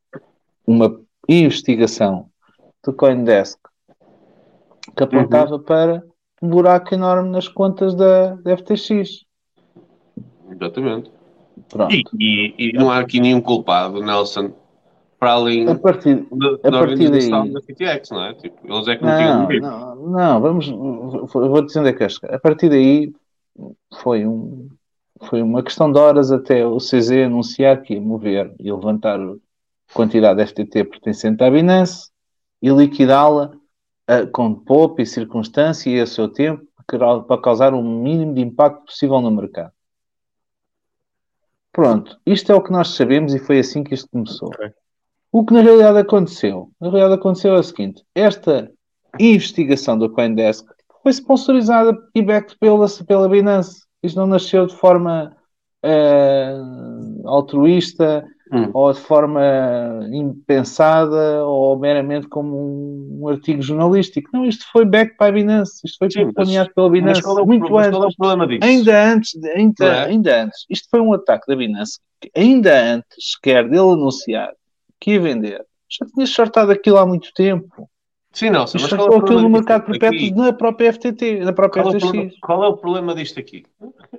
uma 0.65 0.97
investigação 1.27 2.30
do 2.83 2.93
Coindesk 2.93 3.57
que 4.95 5.03
apontava 5.03 5.59
para 5.59 6.03
um 6.41 6.49
buraco 6.49 6.93
enorme 6.93 7.29
nas 7.29 7.47
contas 7.47 7.93
da, 7.95 8.35
da 8.35 8.57
FTX. 8.57 9.25
Exatamente. 10.49 11.11
Pronto. 11.69 11.93
E, 11.93 12.03
e- 12.19 12.69
e 12.69 12.73
não 12.73 12.89
há 12.89 12.99
aqui 12.99 13.19
nenhum 13.19 13.39
culpado, 13.41 14.01
Nelson, 14.01 14.51
para 15.19 15.33
além 15.33 15.67
A 15.69 15.75
partir, 15.75 16.25
da, 16.31 16.47
a 16.47 16.71
da 16.71 16.79
partir 16.79 17.05
organização 17.07 17.43
daí- 17.43 17.53
da 17.53 17.61
FTX, 17.61 18.09
não 18.09 18.23
é? 18.25 18.33
Tipo, 18.33 18.73
eles 18.73 18.87
é 18.87 18.95
que 18.95 19.03
não 19.05 19.15
tinham 19.17 19.37
Não, 19.39 19.45
dinheiro. 19.47 19.65
não, 19.67 19.95
não, 20.09 20.41
vamos. 20.41 20.69
Vou 21.31 21.61
dizer 21.65 21.79
onde 21.79 21.89
é 21.89 21.93
que 21.93 22.03
é 22.03 22.09
chegar. 22.09 22.33
A 22.35 22.39
partir 22.39 22.69
daí 22.69 23.13
foi, 24.01 24.25
um, 24.25 24.67
foi 25.23 25.41
uma 25.41 25.61
questão 25.61 25.91
de 25.91 25.99
horas 25.99 26.31
até 26.31 26.65
o 26.65 26.77
CZ 26.79 27.11
anunciar 27.25 27.81
que 27.83 27.93
ia 27.93 28.01
mover 28.01 28.53
e 28.59 28.71
levantar 28.71 29.19
a 29.19 29.35
quantidade 29.93 30.37
de 30.37 30.47
FTT 30.47 30.83
pertencente 30.85 31.43
à 31.43 31.51
Binance 31.51 32.09
e 32.61 32.69
liquidá-la 32.69 33.51
ah, 34.07 34.25
com 34.27 34.53
poupa 34.53 35.01
e 35.01 35.05
circunstância 35.05 35.89
e 35.89 35.99
a 35.99 36.05
seu 36.05 36.27
tempo 36.27 36.65
para 37.27 37.41
causar 37.41 37.73
o 37.73 37.81
mínimo 37.81 38.33
de 38.33 38.41
impacto 38.41 38.85
possível 38.85 39.21
no 39.21 39.31
mercado. 39.31 39.71
Pronto, 41.71 42.19
isto 42.25 42.51
é 42.51 42.55
o 42.55 42.61
que 42.61 42.71
nós 42.71 42.89
sabemos 42.89 43.33
e 43.33 43.39
foi 43.39 43.59
assim 43.59 43.83
que 43.83 43.93
isto 43.93 44.09
começou. 44.09 44.49
Ok. 44.49 44.71
O 45.31 45.45
que 45.45 45.53
na 45.53 45.61
realidade 45.61 45.97
aconteceu? 45.99 46.69
Na 46.79 46.89
realidade 46.89 47.13
aconteceu 47.15 47.55
é 47.55 47.59
o 47.59 47.63
seguinte: 47.63 48.03
esta 48.13 48.69
investigação 49.17 49.97
do 49.97 50.09
Coindesk 50.09 50.67
foi 51.01 51.13
sponsorizada 51.13 51.97
e 52.13 52.21
backed 52.21 52.57
pela, 52.59 52.85
pela 53.07 53.29
Binance. 53.29 53.85
Isto 54.03 54.19
não 54.19 54.27
nasceu 54.27 54.67
de 54.67 54.75
forma 54.75 55.35
eh, 55.83 56.53
altruísta 57.25 58.25
Hum. 58.53 58.69
ou 58.73 58.91
de 58.91 58.99
forma 58.99 59.41
impensada 60.11 61.45
ou 61.45 61.77
meramente 61.79 62.27
como 62.27 62.57
um, 62.57 63.19
um 63.23 63.27
artigo 63.29 63.61
jornalístico. 63.61 64.29
Não, 64.33 64.45
isto 64.45 64.65
foi 64.71 64.83
backed 64.85 65.15
by 65.19 65.31
Binance. 65.31 65.79
Isto 65.85 65.97
foi 65.99 66.09
Sim, 66.11 66.25
mas- 66.25 66.33
planeado 66.35 66.71
pela 66.73 66.87
Mas 66.87 66.91
Binance 66.91 67.21
é 67.21 67.45
muito 67.45 67.65
pro- 67.65 67.75
mas 67.75 67.87
antes. 67.87 67.97
qual 67.97 68.03
é 68.03 68.07
o 68.07 68.15
problema 68.15 68.47
disso? 68.47 68.67
Ainda 68.67 69.03
antes, 69.13 69.43
ainda, 69.43 69.75
Não 69.79 69.87
é? 69.91 70.05
ainda 70.05 70.43
antes, 70.43 70.65
isto 70.69 70.87
foi 70.89 70.99
um 70.99 71.13
ataque 71.13 71.47
da 71.47 71.55
Binance, 71.55 71.99
que 72.19 72.31
ainda 72.35 72.93
antes 72.95 73.31
sequer 73.31 73.63
dele 73.63 73.79
anunciar 73.93 74.51
que 74.99 75.11
ia 75.11 75.19
vender, 75.21 75.65
já 75.89 76.05
tinha 76.05 76.25
shortado 76.25 76.71
aquilo 76.71 76.97
há 76.97 77.05
muito 77.05 77.31
tempo. 77.33 77.89
Sim, 78.33 78.47
E 78.51 78.51
mas 78.79 78.93
qual 78.93 79.07
é 79.07 79.09
aquilo 79.09 79.19
problema 79.19 79.41
no 79.41 79.49
mercado 79.49 79.85
perpétuos 79.85 80.21
aqui? 80.23 80.35
na 80.35 80.53
própria 80.53 80.87
FTT, 80.89 81.39
na 81.39 81.53
própria 81.53 81.83
Qual 81.83 81.93
é, 81.93 81.97
o 81.97 81.99
problema, 81.99 82.29
FTX. 82.29 82.39
qual 82.41 82.63
é 82.63 82.67
o 82.67 82.77
problema 82.77 83.15
disto 83.15 83.39
aqui? 83.39 83.65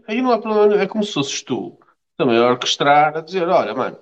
Aí 0.07 0.21
não 0.21 0.33
há 0.33 0.39
problema, 0.39 0.83
é 0.83 0.87
como 0.87 1.05
se 1.05 1.13
fosses 1.13 1.43
tu 1.43 1.79
também 2.17 2.37
a 2.39 2.47
orquestrar, 2.51 3.17
a 3.17 3.21
dizer: 3.21 3.49
olha, 3.49 3.75
mano, 3.75 3.97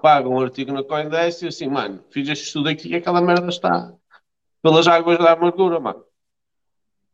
paga 0.00 0.28
um 0.28 0.40
artigo 0.40 0.72
na 0.72 0.82
Coindesk 0.82 1.42
e 1.42 1.48
assim, 1.48 1.68
mano, 1.68 2.02
fiz 2.10 2.28
este 2.28 2.46
estudo 2.46 2.68
aqui 2.68 2.88
e 2.88 2.96
aquela 2.96 3.20
merda 3.20 3.48
está 3.48 3.92
pelas 4.62 4.86
águas 4.86 5.18
da 5.18 5.32
amargura, 5.32 5.78
mano. 5.78 6.02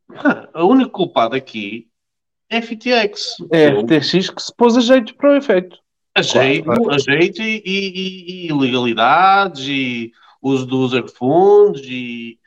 A 0.53 0.65
única 0.65 0.91
culpada 0.91 1.37
aqui 1.37 1.89
é 2.51 2.59
a 2.59 2.63
FTX. 2.63 3.37
É 3.51 3.71
FTX 3.71 4.31
que 4.31 4.43
se 4.43 4.55
pôs 4.55 4.77
a 4.77 4.81
jeito 4.81 5.15
para 5.17 5.31
o 5.33 5.37
efeito. 5.37 5.79
A 6.15 6.21
jeito, 6.21 6.71
a 6.91 6.99
jeito 6.99 7.41
e, 7.41 7.63
e- 7.65 8.47
e- 8.47 8.47
ilegalidades 8.49 9.67
e 9.67 10.13
uso 10.43 10.67
do 10.67 10.81
user 10.81 11.09
funds 11.09 11.83
e 11.87 12.39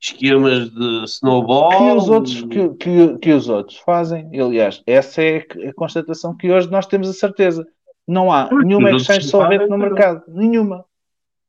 esquemas 0.00 0.70
de 0.70 1.04
snowball. 1.04 1.70
Que 1.70 1.96
os 1.96 2.08
outros, 2.08 2.42
que, 2.42 2.68
que, 2.70 3.18
que 3.18 3.32
os 3.32 3.48
outros 3.48 3.78
fazem. 3.78 4.28
Aliás, 4.40 4.82
essa 4.86 5.22
é 5.22 5.46
a 5.68 5.74
constatação 5.74 6.36
que 6.36 6.50
hoje 6.50 6.68
nós 6.68 6.86
temos 6.86 7.08
a 7.08 7.12
certeza. 7.12 7.64
Não 8.06 8.30
há 8.32 8.48
nenhuma 8.52 8.90
exchange 8.92 9.26
solvente 9.28 9.64
no 9.64 9.70
não. 9.70 9.78
mercado. 9.78 10.22
Nenhuma. 10.28 10.84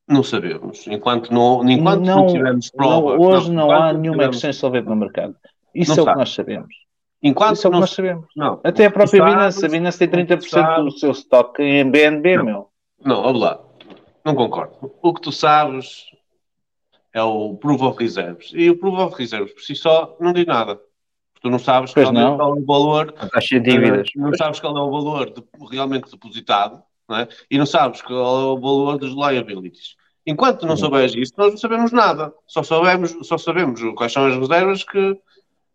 Não 0.07 0.23
sabemos. 0.23 0.87
Enquanto 0.87 1.31
não, 1.33 1.67
enquanto 1.69 2.05
não, 2.05 2.19
Não- 2.21 2.27
tivermos 2.27 2.71
Não, 2.73 2.77
prova. 2.77 3.21
hoje 3.21 3.51
não, 3.51 3.65
enquanto 3.65 3.81
há 3.81 3.93
nenhuma 3.93 4.11
tivermos- 4.13 4.35
exchange 4.37 4.57
solvente 4.57 4.87
no 4.87 4.95
mercado. 4.95 5.35
Isso 5.75 5.91
Não 5.91 5.97
é 5.97 6.01
o 6.01 6.03
que 6.05 6.09
sabe. 6.09 6.19
nós 6.19 6.29
sabemos. 6.33 6.75
Enquanto 7.21 7.55
Isso 7.57 7.67
é 7.67 7.69
o 7.69 7.71
que 7.71 7.73
não, 7.73 7.79
nós 7.81 7.89
sabemos. 7.91 8.25
não. 8.35 8.59
Até 8.63 8.85
a 8.85 8.91
própria 8.91 9.23
Binance. 9.25 9.65
A 9.65 9.69
Binance 9.69 9.99
tem 9.99 10.07
30% 10.07 10.37
do 10.37 10.49
sabes. 10.49 10.99
seu 10.99 11.11
estoque 11.11 11.61
em 11.61 11.89
BNB, 11.89 12.37
Não. 12.37 12.45
meu. 12.45 12.69
Não, 13.03 13.21
vamos 13.23 13.41
lá. 13.41 13.59
Não 14.23 14.33
concordo. 14.35 14.73
O 15.01 15.13
que 15.13 15.21
tu 15.21 15.31
sabes 15.31 16.05
é 17.13 17.21
o 17.21 17.55
Proof 17.55 17.81
of 17.81 17.99
Reserves. 17.99 18.51
E 18.53 18.69
o 18.69 18.77
Proof 18.77 18.99
of 18.99 19.15
Reserves 19.17 19.53
por 19.53 19.61
si 19.61 19.75
só 19.75 20.15
não 20.19 20.31
diz 20.33 20.45
nada. 20.45 20.79
Tu 21.47 21.51
não 21.51 21.59
sabes 21.59 21.93
Pois 21.93 22.09
realmente 22.09 22.29
não. 22.29 22.37
qual 22.37 22.57
é 22.57 22.59
o 22.59 22.65
valor 22.65 23.13
A 23.17 23.29
taxa 23.29 23.57
de 23.57 23.71
dívidas. 23.71 24.09
Não 24.17 24.33
sabes 24.35 24.59
qual 24.59 24.77
é 24.77 24.81
o 24.81 24.91
valor 24.91 25.31
de- 25.31 25.43
realmente 25.71 26.11
depositado 26.11 26.83
não 27.07 27.19
é? 27.19 27.27
e 27.49 27.57
não 27.57 27.65
sabes 27.65 28.01
qual 28.01 28.17
é 28.41 28.45
o 28.53 28.59
valor 28.59 28.97
dos 28.97 29.11
liabilities. 29.13 29.95
Enquanto 30.25 30.65
não 30.65 30.75
souberes 30.75 31.15
isso, 31.15 31.31
nós 31.37 31.51
não 31.51 31.57
sabemos 31.57 31.93
nada. 31.93 32.33
Só 32.45 32.61
sabemos, 32.63 33.15
só 33.25 33.37
sabemos 33.37 33.79
quais 33.95 34.11
são 34.11 34.25
as 34.25 34.35
reservas 34.35 34.83
que 34.83 35.17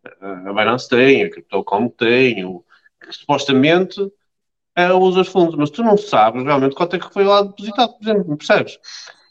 eh, 0.05 0.11
a 0.21 0.53
Binance 0.53 0.91
tem, 0.91 1.25
a 1.25 1.31
Crypto.com 1.31 1.89
tem, 1.89 2.45
o, 2.45 2.63
que 3.03 3.11
supostamente 3.15 3.99
é, 4.77 4.93
usa 4.93 5.23
os 5.23 5.29
fundos, 5.29 5.55
mas 5.55 5.71
tu 5.71 5.83
não 5.83 5.97
sabes 5.97 6.45
realmente 6.45 6.75
quanto 6.75 6.97
é 6.97 6.99
que 6.99 7.11
foi 7.11 7.25
lá 7.25 7.41
depositado, 7.41 7.95
por 7.97 8.03
exemplo, 8.03 8.37
percebes? 8.37 8.79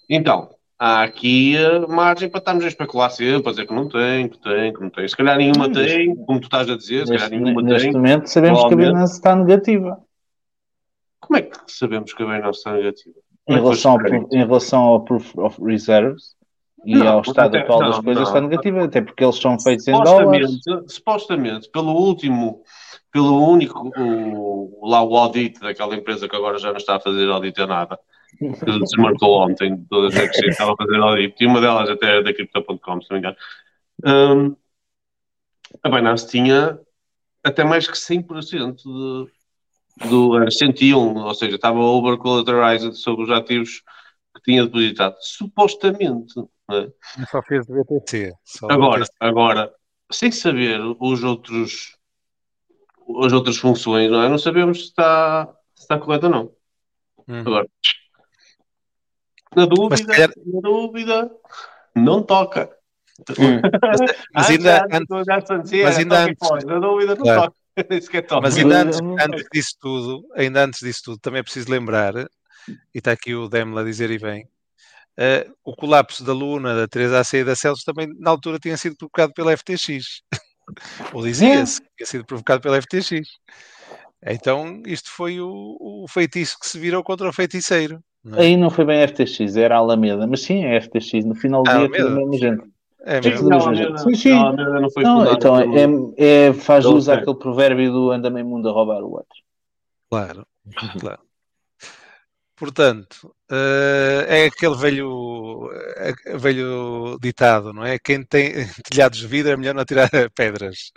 Então, 0.09 0.49
há 0.83 1.03
aqui 1.03 1.55
eh, 1.55 1.77
margem 1.87 2.27
para 2.27 2.39
estarmos 2.39 2.65
a 2.65 2.67
especular 2.67 3.11
sempre, 3.11 3.47
a 3.47 3.51
dizer 3.51 3.67
que 3.67 3.73
não 3.73 3.87
tem, 3.87 4.27
que 4.27 4.39
tem, 4.39 4.73
que 4.73 4.81
não 4.81 4.89
tem. 4.89 5.07
Se 5.07 5.15
calhar 5.15 5.37
nenhuma 5.37 5.67
Hum, 5.67 5.71
tem, 5.73 6.15
como 6.25 6.39
tu 6.39 6.45
estás 6.45 6.67
a 6.67 6.75
dizer, 6.75 7.05
se 7.05 7.13
calhar 7.13 7.29
Neste, 7.29 7.43
nenhuma 7.43 7.61
neste 7.61 7.83
tem. 7.83 7.93
momento 7.93 8.25
sabemos 8.27 8.65
que 8.65 8.73
a. 8.73 8.77
Binance 8.77 9.13
está 9.13 9.35
negativa. 9.35 10.01
Como 11.19 11.37
é 11.37 11.43
que 11.43 11.57
sabemos 11.67 12.11
que 12.13 12.23
a 12.23 12.25
Binance 12.25 12.57
está 12.57 12.73
negativa? 12.73 13.15
Em 13.47 13.53
é 13.53 13.57
que 13.57 13.61
relação, 13.63 13.91
ao, 13.91 13.99
em 14.33 14.37
relação 14.45 14.81
ao 14.81 15.01
Proof 15.05 15.37
of 15.37 15.63
Reserves 15.63 16.35
e 16.83 16.95
Não, 16.97 17.07
ao 17.09 17.21
estado 17.21 17.55
até- 17.55 17.59
atual 17.59 17.79
das 17.79 17.95
não, 17.97 18.03
coisas, 18.03 18.23
não. 18.23 18.27
está 18.29 18.41
negativa. 18.41 18.83
Até 18.83 19.01
porque 19.01 19.23
eles 19.23 19.35
são 19.37 19.59
feitos 19.59 19.87
em 19.87 19.91
dólares. 19.91 20.49
supostamente, 20.49 20.93
supostamente, 20.93 21.69
pelo 21.69 21.91
último, 21.91 22.63
pelo 23.11 23.47
único, 23.47 23.91
o, 23.99 24.79
lá 24.89 25.03
o 25.03 25.15
audit 25.15 25.59
daquela 25.59 25.95
empresa 25.95 26.27
que 26.27 26.35
agora 26.35 26.57
já 26.57 26.69
não 26.69 26.77
está 26.77 26.95
a 26.95 26.99
fazer 26.99 27.29
audit 27.29 27.61
a 27.61 27.67
nada, 27.67 27.99
que 28.37 28.79
desmarcou 28.79 29.41
ontem, 29.43 29.85
todas 29.89 30.15
as 30.15 30.29
que 30.31 30.47
estava 30.47 30.73
a 30.73 30.77
fazer 30.77 30.97
audit, 30.97 31.35
e 31.39 31.47
uma 31.47 31.61
delas 31.61 31.89
até 31.89 32.07
era 32.07 32.23
da 32.23 32.33
Crypto.com, 32.33 33.01
se 33.01 33.09
não 33.09 33.15
me 33.15 33.19
engano. 33.19 33.35
Hum, 34.05 34.55
a 35.83 35.89
Binance 35.89 36.27
tinha 36.27 36.79
até 37.43 37.63
mais 37.63 37.87
que 37.87 37.97
100% 37.97 38.75
de, 38.77 40.09
do, 40.09 40.37
era 40.37 40.51
101, 40.51 41.17
ou 41.17 41.33
seja, 41.33 41.55
estava 41.55 41.79
over 41.79 42.17
collateralized 42.17 42.95
sobre 42.95 43.25
os 43.25 43.31
ativos 43.31 43.83
que 44.35 44.41
tinha 44.43 44.65
depositado, 44.65 45.15
supostamente. 45.19 46.33
é? 46.71 46.91
Só 47.29 47.41
fez 47.43 47.65
de 47.65 47.73
BTC. 47.73 48.33
Agora, 48.69 49.01
BTC. 49.01 49.11
agora, 49.19 49.73
sem 50.11 50.31
saber 50.31 50.79
os 50.99 51.23
outros, 51.23 51.97
as 53.23 53.33
outras 53.33 53.57
funções, 53.57 54.09
não 54.09 54.23
é? 54.23 54.29
Não 54.29 54.37
sabemos 54.37 54.79
se 54.79 54.85
está, 54.85 55.47
se 55.75 55.83
está 55.83 55.97
correto 55.99 56.27
ou 56.27 56.31
não. 56.31 56.51
Hum. 57.27 57.41
Agora, 57.41 57.67
na 59.55 59.65
Mas, 59.65 59.69
dúvida, 59.69 60.05
calhar- 60.13 60.33
na 60.45 60.61
dúvida, 60.61 61.31
não 61.95 62.23
toca. 62.23 62.69
mas 64.33 64.47
Ah, 64.47 64.49
ainda 64.49 64.85
antes- 64.91 65.15
mas 65.17 65.27
é, 65.73 65.97
ainda 65.99 66.23
antes-. 66.25 66.65
Na 66.65 66.79
dúvida, 66.79 67.15
não 67.15 67.23
Claro. 67.23 67.41
toca. 67.41 67.61
Toca. 68.27 68.41
Mas 68.41 68.57
ainda 68.57 68.81
antes, 68.81 68.99
antes 68.99 69.45
disso 69.53 69.75
tudo, 69.79 70.27
ainda 70.35 70.63
antes 70.65 70.79
disso 70.81 71.01
tudo, 71.05 71.19
também 71.19 71.39
é 71.39 71.43
preciso 71.43 71.71
lembrar, 71.71 72.13
e 72.17 72.27
está 72.95 73.11
aqui 73.13 73.33
o 73.33 73.47
Demla 73.47 73.81
a 73.81 73.83
dizer 73.83 74.11
e 74.11 74.19
bem, 74.19 74.45
eh, 75.17 75.47
o 75.63 75.73
colapso 75.75 76.23
da 76.23 76.33
Luna, 76.33 76.75
da 76.75 76.87
3AC 76.87 77.39
e 77.39 77.43
da 77.45 77.55
Celsius 77.55 77.85
também 77.85 78.07
na 78.19 78.29
altura 78.29 78.59
tinha 78.59 78.75
sido 78.75 78.97
provocado 78.97 79.33
pela 79.33 79.53
FTX. 79.55 80.21
Ou 81.15 81.23
dizia-se 81.23 81.81
que 81.81 81.87
tinha 81.97 82.07
sido 82.07 82.25
provocado 82.25 82.61
pela 82.61 82.77
FTX. 82.81 83.21
Então 84.25 84.81
isto 84.85 85.09
foi 85.09 85.39
o, 85.39 85.47
o 85.79 86.05
feitiço 86.09 86.57
que 86.59 86.67
se 86.67 86.77
virou 86.77 87.03
contra 87.03 87.27
o 87.29 87.33
feiticeiro. 87.33 87.99
Não 88.23 88.37
é? 88.37 88.41
Aí 88.41 88.57
não 88.57 88.69
foi 88.69 88.85
bem 88.85 89.01
a 89.01 89.07
FTX, 89.07 89.55
era 89.57 89.75
a 89.75 89.79
Alameda. 89.79 90.27
Mas 90.27 90.41
sim, 90.41 90.63
é 90.63 90.77
a 90.77 90.81
FTX. 90.81 91.25
No 91.25 91.35
final 91.35 91.63
do 91.63 91.69
Ah, 91.69 91.77
dia 91.77 91.85
é 91.85 91.89
tudo 91.89 92.07
a 92.07 92.11
mesma 92.15 92.37
gente. 92.37 92.71
É 93.03 93.21
mesmo. 93.21 93.49
Mesma 93.49 93.75
gente. 93.75 94.01
Sim, 94.01 94.15
sim. 94.15 94.29
não, 94.29 94.53
não 94.81 94.91
foi 94.91 95.03
Não, 95.03 95.33
então 95.33 95.57
pelo- 95.57 96.15
é, 96.17 96.47
é- 96.47 96.53
faz 96.53 96.85
Fed. 96.85 97.11
àquele 97.11 97.35
provérbio 97.37 97.91
do 97.91 98.11
anda 98.11 98.29
meio 98.29 98.45
mundo 98.45 98.69
a 98.69 98.71
roubar 98.71 99.01
o 99.01 99.11
outro. 99.11 99.39
Claro, 100.09 100.45
claro. 100.99 101.21
Portanto, 102.55 103.33
eh, 103.51 104.25
é 104.27 104.45
aquele 104.45 104.75
velho, 104.75 105.67
eh, 105.97 106.37
velho 106.37 107.17
ditado, 107.19 107.73
não 107.73 107.83
é? 107.83 107.97
Quem 107.97 108.23
tem 108.23 108.53
telhados 108.85 109.17
de 109.17 109.25
vidro 109.27 109.51
é 109.51 109.57
melhor 109.57 109.73
não 109.73 109.83
tirar 109.83 110.09
pedras 110.35 110.91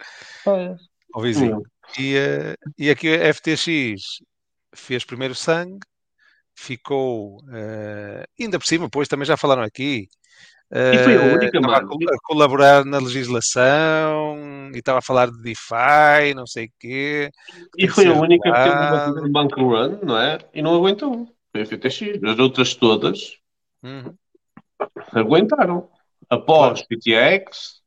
ao 0.44 1.22
vizinho. 1.22 1.62
E, 1.98 2.16
eh, 2.16 2.54
e 2.78 2.90
aqui 2.90 3.08
a 3.14 3.32
FTX 3.32 4.18
fez 4.74 5.04
primeiro 5.06 5.34
sangue, 5.34 5.78
ficou 6.56 7.38
eh, 7.52 8.24
ainda 8.40 8.58
por 8.58 8.66
cima, 8.66 8.88
pois 8.90 9.08
também 9.08 9.26
já 9.26 9.36
falaram 9.36 9.62
aqui. 9.62 10.08
E 10.72 10.98
foi 10.98 11.16
a 11.16 11.20
eh, 11.20 11.32
única, 11.34 11.56
estava 11.58 11.80
mano. 11.82 11.88
a 12.10 12.16
colaborar 12.22 12.84
na 12.84 12.98
legislação 12.98 14.70
e 14.74 14.78
estava 14.78 14.98
a 14.98 15.02
falar 15.02 15.30
de 15.30 15.40
DeFi, 15.42 16.34
não 16.34 16.46
sei 16.46 16.66
o 16.66 16.70
quê. 16.80 17.30
E 17.76 17.86
foi 17.86 18.06
a 18.06 18.12
única 18.12 18.50
que 18.50 18.62
teve 18.62 19.20
um 19.26 19.30
banco 19.30 19.60
run, 19.60 19.98
não 20.02 20.18
é? 20.18 20.38
E 20.52 20.62
não 20.62 20.74
aguentou. 20.74 21.28
Foi 21.52 21.62
a 21.62 21.66
FTX. 21.66 22.22
As 22.24 22.38
outras 22.38 22.74
todas 22.74 23.36
Uhum. 23.82 24.14
aguentaram. 25.12 25.88
Após 26.28 26.82
PTX 26.82 27.82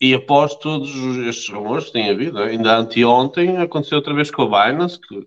e 0.00 0.14
após 0.14 0.54
todos 0.54 0.94
os- 0.94 1.16
estes 1.26 1.48
rumores 1.52 1.86
que 1.86 1.92
têm 1.92 2.08
havido. 2.08 2.34
não 2.34 2.42
é? 2.44 2.50
Ainda 2.50 2.76
anteontem 2.76 3.58
aconteceu 3.58 3.98
outra 3.98 4.14
vez 4.14 4.30
com 4.30 4.42
a 4.42 4.68
Binance, 4.70 4.98
que 5.00 5.26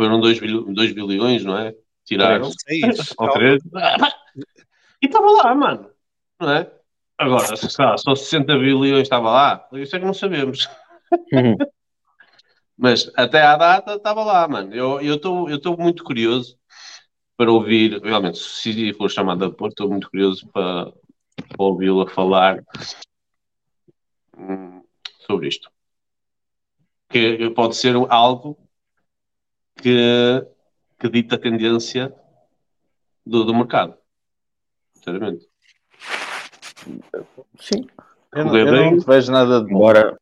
foram 0.00 0.18
2 0.18 0.40
bilhões, 0.40 1.44
não 1.44 1.58
é? 1.58 1.74
Tiraram. 2.06 2.48
Ou 3.18 3.32
três. 3.32 3.60
E 5.02 5.06
estava 5.06 5.30
lá, 5.30 5.54
mano. 5.54 5.90
Não 6.38 6.50
é? 6.50 6.70
Agora, 7.16 7.56
se 7.56 7.80
lá, 7.80 7.96
só 7.96 8.14
60 8.14 8.58
bilhões 8.58 9.00
estava 9.00 9.30
lá, 9.30 9.68
isso 9.72 9.96
é 9.96 9.98
que 9.98 10.04
não 10.04 10.12
sabemos. 10.12 10.68
Mas 12.76 13.10
até 13.16 13.40
à 13.40 13.56
data 13.56 13.94
estava 13.94 14.22
lá, 14.22 14.46
mano. 14.46 14.74
Eu 14.74 15.00
estou 15.00 15.48
eu 15.48 15.56
estou 15.56 15.74
muito 15.78 16.04
curioso 16.04 16.58
para 17.34 17.50
ouvir, 17.50 17.98
realmente, 18.02 18.38
se 18.38 18.92
for 18.92 19.10
chamado 19.10 19.46
a 19.46 19.50
pôr, 19.50 19.68
estou 19.68 19.88
muito 19.88 20.10
curioso 20.10 20.46
para, 20.48 20.92
para 21.48 21.64
ouvi-la 21.64 22.06
falar 22.10 22.62
hum, 24.36 24.82
sobre 25.26 25.48
isto. 25.48 25.70
Que 27.08 27.48
pode 27.54 27.74
ser 27.74 27.96
algo 28.10 28.69
que, 29.80 30.46
que 30.98 31.08
dita 31.08 31.36
a 31.36 31.38
tendência 31.38 32.12
do, 33.24 33.44
do 33.44 33.54
mercado. 33.54 33.94
Sinceramente. 34.94 35.46
Sim. 37.58 37.86
Eu, 38.34 38.44
não- 38.44 38.56
eu 38.56 38.70
bem. 38.70 38.96
não 38.96 39.00
vejo 39.00 39.32
nada 39.32 39.60
de 39.60 39.66
bom. 39.66 39.76
Embora. 39.76 40.18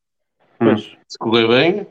Hum. 0.61 0.77
Se 0.77 1.17
correr 1.19 1.47
bem, 1.47 1.87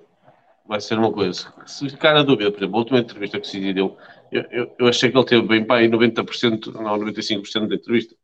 vai 0.68 0.82
ser 0.82 0.98
uma 0.98 1.12
coisa. 1.12 1.54
Se 1.66 1.90
ficar 1.90 2.14
na 2.14 2.24
dúvida, 2.24 2.52
por 2.52 2.58
exemplo, 2.60 2.76
a 2.76 2.80
última 2.80 3.00
entrevista 3.00 3.40
que 3.40 3.48
o 3.48 3.50
Cid 3.50 3.74
deu, 3.74 3.98
eu, 4.32 4.44
eu, 4.52 4.76
eu 4.80 4.88
achei 4.88 5.10
que 5.10 5.18
ele 5.18 5.26
teve 5.26 5.48
bem 5.48 5.64
para 5.66 5.78
aí 5.78 5.90
90%, 5.90 6.74
não, 6.74 6.98
95% 7.00 7.68
da 7.68 7.76
entrevista. 7.76 8.16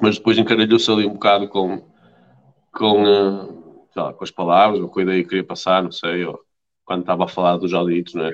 Mas 0.00 0.16
depois 0.18 0.38
encaralhou-se 0.38 0.90
ali 0.90 1.06
um 1.06 1.14
bocado 1.14 1.48
com, 1.48 1.82
com, 2.72 3.06
eh, 3.06 3.48
sei 3.92 4.02
lá, 4.02 4.12
com 4.14 4.24
as 4.24 4.30
palavras, 4.30 4.80
ou 4.80 4.88
com 4.88 5.00
a 5.00 5.02
ideia 5.02 5.22
que 5.22 5.28
queria 5.28 5.44
passar, 5.44 5.82
não 5.82 5.92
sei, 5.92 6.24
ou 6.24 6.40
quando 6.90 7.02
estava 7.02 7.22
a 7.22 7.28
falar 7.28 7.56
dos 7.56 7.72
auditos, 7.72 8.14
não 8.14 8.24
é? 8.24 8.32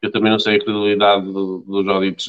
Eu 0.00 0.12
também 0.12 0.30
não 0.30 0.38
sei 0.38 0.54
a 0.54 0.58
credibilidade 0.60 1.26
do- 1.26 1.58
dos 1.66 1.88
auditos, 1.88 2.28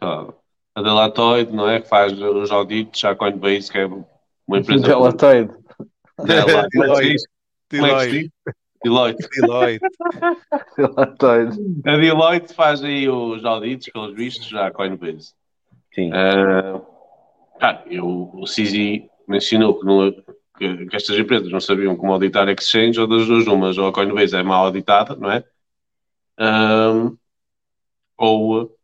lá, 0.00 0.32
a 0.74 0.80
Delatoid, 0.80 1.52
não 1.52 1.68
é? 1.68 1.82
Que 1.82 1.86
faz 1.86 2.18
os 2.18 2.50
auditos, 2.50 3.04
a 3.04 3.14
Coinbase, 3.14 3.70
que 3.70 3.76
é 3.76 3.84
uma 3.84 4.58
empresa... 4.58 4.86
Delatoid. 4.86 5.52
Dela- 6.24 6.66
Como 6.72 6.84
é? 6.84 6.88
Como 6.88 7.04
é 7.04 7.14
se 7.14 7.20
Deloitte. 7.70 8.32
Deloitte. 8.82 9.28
Deloitte. 9.34 9.86
Delatoid. 10.78 11.58
A 11.86 11.96
Deloitte 11.98 12.54
faz 12.54 12.82
aí 12.82 13.06
os 13.06 13.44
auditos, 13.44 13.90
pelos 13.92 14.14
vistos, 14.14 14.48
já 14.48 14.68
a 14.68 14.70
Coinbase. 14.70 15.34
Sim. 15.94 16.10
Ah, 16.14 16.80
ah, 17.60 17.82
eu, 17.84 18.30
o 18.32 18.46
Cizi 18.46 19.10
mencionou 19.28 19.78
que, 19.78 19.84
não- 19.84 20.14
que- 20.58 20.86
que 20.86 20.96
estas 20.96 21.18
empresas 21.18 21.50
não 21.50 21.60
sabiam 21.60 21.96
como 21.96 22.12
auditar 22.12 22.48
exchange, 22.48 23.00
ou 23.00 23.06
das 23.08 23.26
duas 23.26 23.46
umas, 23.46 23.78
ou 23.78 23.88
a 23.88 23.92
Coinbase 23.92 24.36
é 24.36 24.42
mal 24.42 24.66
auditada, 24.66 25.16
não 25.16 25.30
é? 25.30 25.44
Ah, 26.36 27.12
ou, 28.16 28.78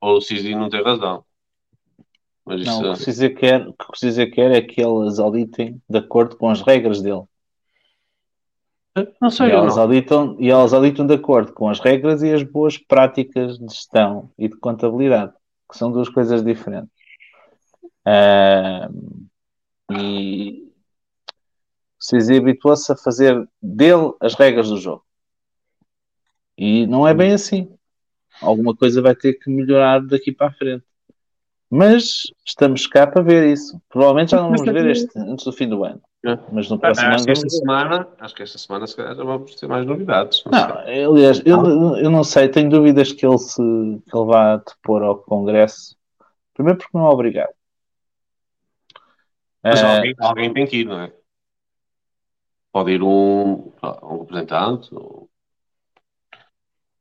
ou 0.00 0.16
o 0.18 0.20
Cizi 0.22 0.54
não 0.54 0.68
tem 0.70 0.82
razão. 0.84 1.24
Mas 2.44 2.60
isso, 2.60 2.82
Não, 2.82 2.82
o 2.84 2.88
que 2.88 2.96
o 2.98 3.00
Cizé 3.00 3.30
quer, 3.30 3.66
o 3.66 3.72
que 3.72 3.84
o 3.92 3.96
Cizé 3.96 4.26
quer 4.26 4.50
é 4.52 4.60
que 4.60 4.82
elas 4.82 5.18
auditem 5.18 5.80
de 5.88 5.98
acordo 5.98 6.36
com 6.36 6.50
as 6.50 6.60
regras 6.60 7.00
dele. 7.00 7.22
não 9.20 9.30
E 9.40 9.48
sei, 9.48 9.54
eu 9.54 9.60
elas, 9.60 9.66
não. 9.66 9.78
auditam, 9.78 10.36
e 10.40 10.50
elas 10.50 10.72
auditam 10.72 11.06
de 11.06 11.14
acordo 11.14 11.52
com 11.52 11.68
as 11.68 11.80
regras 11.80 12.22
e 12.22 12.32
as 12.32 12.42
boas 12.42 12.78
práticas 12.78 13.58
de 13.58 13.66
gestão 13.72 14.30
e 14.38 14.48
de 14.48 14.56
contabilidade, 14.56 15.32
que 15.70 15.76
são 15.76 15.90
duas 15.92 16.08
coisas 16.08 16.42
diferentes. 16.44 16.90
Ah, 18.04 18.88
e 19.90 20.65
Cizé 22.06 22.36
habituou-se 22.36 22.90
a 22.92 22.96
fazer 22.96 23.48
dele 23.60 24.12
as 24.20 24.34
regras 24.34 24.68
do 24.68 24.76
jogo. 24.76 25.02
E 26.56 26.86
não 26.86 27.06
é 27.06 27.12
bem 27.12 27.32
assim. 27.32 27.68
Alguma 28.40 28.76
coisa 28.76 29.02
vai 29.02 29.16
ter 29.16 29.34
que 29.34 29.50
melhorar 29.50 30.00
daqui 30.06 30.30
para 30.30 30.46
a 30.46 30.52
frente. 30.52 30.84
Mas 31.68 32.22
estamos 32.46 32.86
cá 32.86 33.08
para 33.08 33.22
ver 33.22 33.52
isso. 33.52 33.82
Provavelmente 33.88 34.30
já 34.30 34.36
não 34.36 34.52
vamos 34.52 34.62
ver 34.62 34.86
este 34.86 35.18
antes 35.18 35.44
do 35.44 35.52
fim 35.52 35.68
do 35.68 35.82
ano. 35.82 36.00
É. 36.24 36.38
Mas 36.52 36.70
no 36.70 36.78
próximo 36.78 37.08
Acho 37.08 37.16
ano 37.16 37.24
que 37.24 37.30
esta 37.32 37.48
semana, 37.48 38.08
acho 38.20 38.34
que 38.36 38.42
esta 38.44 38.58
semana 38.58 38.86
se 38.86 38.96
calhar 38.96 39.16
já 39.16 39.24
vamos 39.24 39.54
ter 39.56 39.66
mais 39.66 39.84
novidades. 39.84 40.44
Não. 40.44 40.52
Não, 40.52 41.12
aliás, 41.12 41.42
eu, 41.44 41.96
eu 41.96 42.10
não 42.10 42.22
sei, 42.22 42.48
tenho 42.48 42.70
dúvidas 42.70 43.12
que 43.12 43.26
ele 43.26 43.38
se 43.38 43.56
que 43.56 44.16
ele 44.16 44.26
vá 44.26 44.58
depor 44.58 45.02
ao 45.02 45.18
Congresso. 45.18 45.96
Primeiro 46.54 46.78
porque 46.78 46.96
não 46.96 47.06
é 47.06 47.10
obrigado. 47.10 47.52
Mas 49.60 49.82
Eh, 49.82 49.96
alguém, 49.96 50.14
alguém 50.20 50.54
tem 50.54 50.66
que 50.66 50.76
ir, 50.78 50.84
não 50.84 51.00
é? 51.00 51.12
Pode 52.76 52.90
ir 52.92 53.02
um, 53.02 53.72
um 54.02 54.18
representante. 54.20 54.94
ou- 54.94 55.30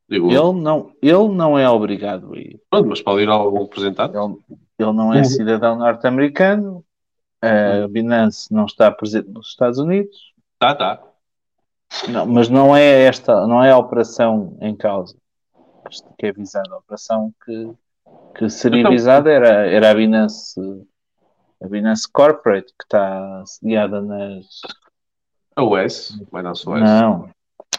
Digo, 0.08 0.30
ele, 0.32 0.62
não, 0.62 0.94
ele 1.02 1.28
não 1.36 1.60
é 1.60 1.70
obrigado 1.70 2.34
a 2.34 2.38
ir. 2.38 2.62
pronto, 2.70 2.88
mas 2.88 3.02
pode 3.02 3.24
ir 3.24 3.30
algum 3.30 3.64
representante. 3.64 4.16
Ele, 4.16 4.38
ele 4.80 4.94
não 4.94 5.14
é 5.14 5.18
Uhum. 5.18 5.24
cidadão 5.26 5.76
norte-americano. 5.78 6.82
A 7.42 7.90
Binance 7.90 8.54
não 8.54 8.64
está 8.66 8.90
presente 8.90 9.28
nos 9.30 9.48
Estados 9.50 9.78
Unidos. 9.78 10.16
Tá, 10.58 10.74
tá. 10.74 11.04
Não, 12.08 12.26
mas 12.26 12.48
não 12.48 12.74
é 12.74 13.02
esta, 13.04 13.46
não 13.46 13.62
é 13.62 13.72
a 13.72 13.78
operação 13.78 14.58
em 14.62 14.74
causa 14.78 15.18
Isto 15.92 16.08
que 16.18 16.28
é 16.28 16.32
visada. 16.32 16.74
A 16.74 16.78
operação 16.78 17.34
que, 17.44 17.74
que 18.36 18.50
seria 18.50 18.80
Então- 18.80 18.92
visada 18.94 19.30
era, 19.30 19.68
era 19.70 19.92
a 19.92 19.94
Binance, 19.94 20.58
a 21.62 21.68
Binance 21.68 22.10
Corporate, 22.10 22.68
que 22.80 22.86
está 22.86 23.44
sediada 23.46 24.02
nas. 24.02 24.46
A 25.56 25.64
US, 25.64 26.20
vai 26.32 26.44
dar 26.44 26.56
só 26.56 26.72
US. 26.72 26.80
Não, 26.82 27.30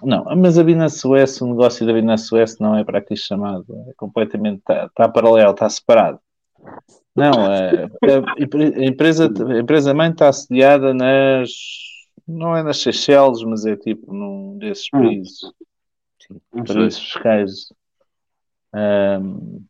não, 0.02 0.24
mas 0.36 0.58
a 0.58 0.64
Binance 0.64 1.06
US, 1.06 1.40
o 1.42 1.46
negócio 1.48 1.86
da 1.86 1.92
Binance 1.92 2.34
US 2.34 2.58
não 2.58 2.76
é 2.76 2.84
para 2.84 2.98
aqui 2.98 3.16
chamado, 3.16 3.66
é 3.88 3.92
completamente, 3.96 4.58
está, 4.58 4.86
está 4.86 5.08
paralelo, 5.08 5.52
está 5.52 5.68
separado. 5.68 6.18
Não, 7.14 7.32
é, 7.50 7.84
a, 7.84 8.42
empre- 8.42 8.74
a 8.74 8.84
empresa, 8.84 9.24
a 9.26 9.58
empresa 9.58 9.94
mãe 9.94 10.10
está 10.10 10.32
sediada 10.32 10.92
nas, 10.92 11.50
não 12.26 12.56
é 12.56 12.62
nas 12.62 12.78
Seychelles, 12.80 13.42
mas 13.42 13.64
é 13.64 13.76
tipo 13.76 14.12
num 14.12 14.58
desses 14.58 14.88
Hum. 14.94 15.00
países, 15.02 15.40
sei. 16.18 16.64
paraísos 16.66 17.00
fiscais 17.00 17.72
ahm, 18.72 19.64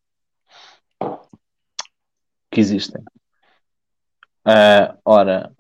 que 2.50 2.60
existem. 2.60 3.02
Ah, 4.44 4.96
ora, 5.04 5.52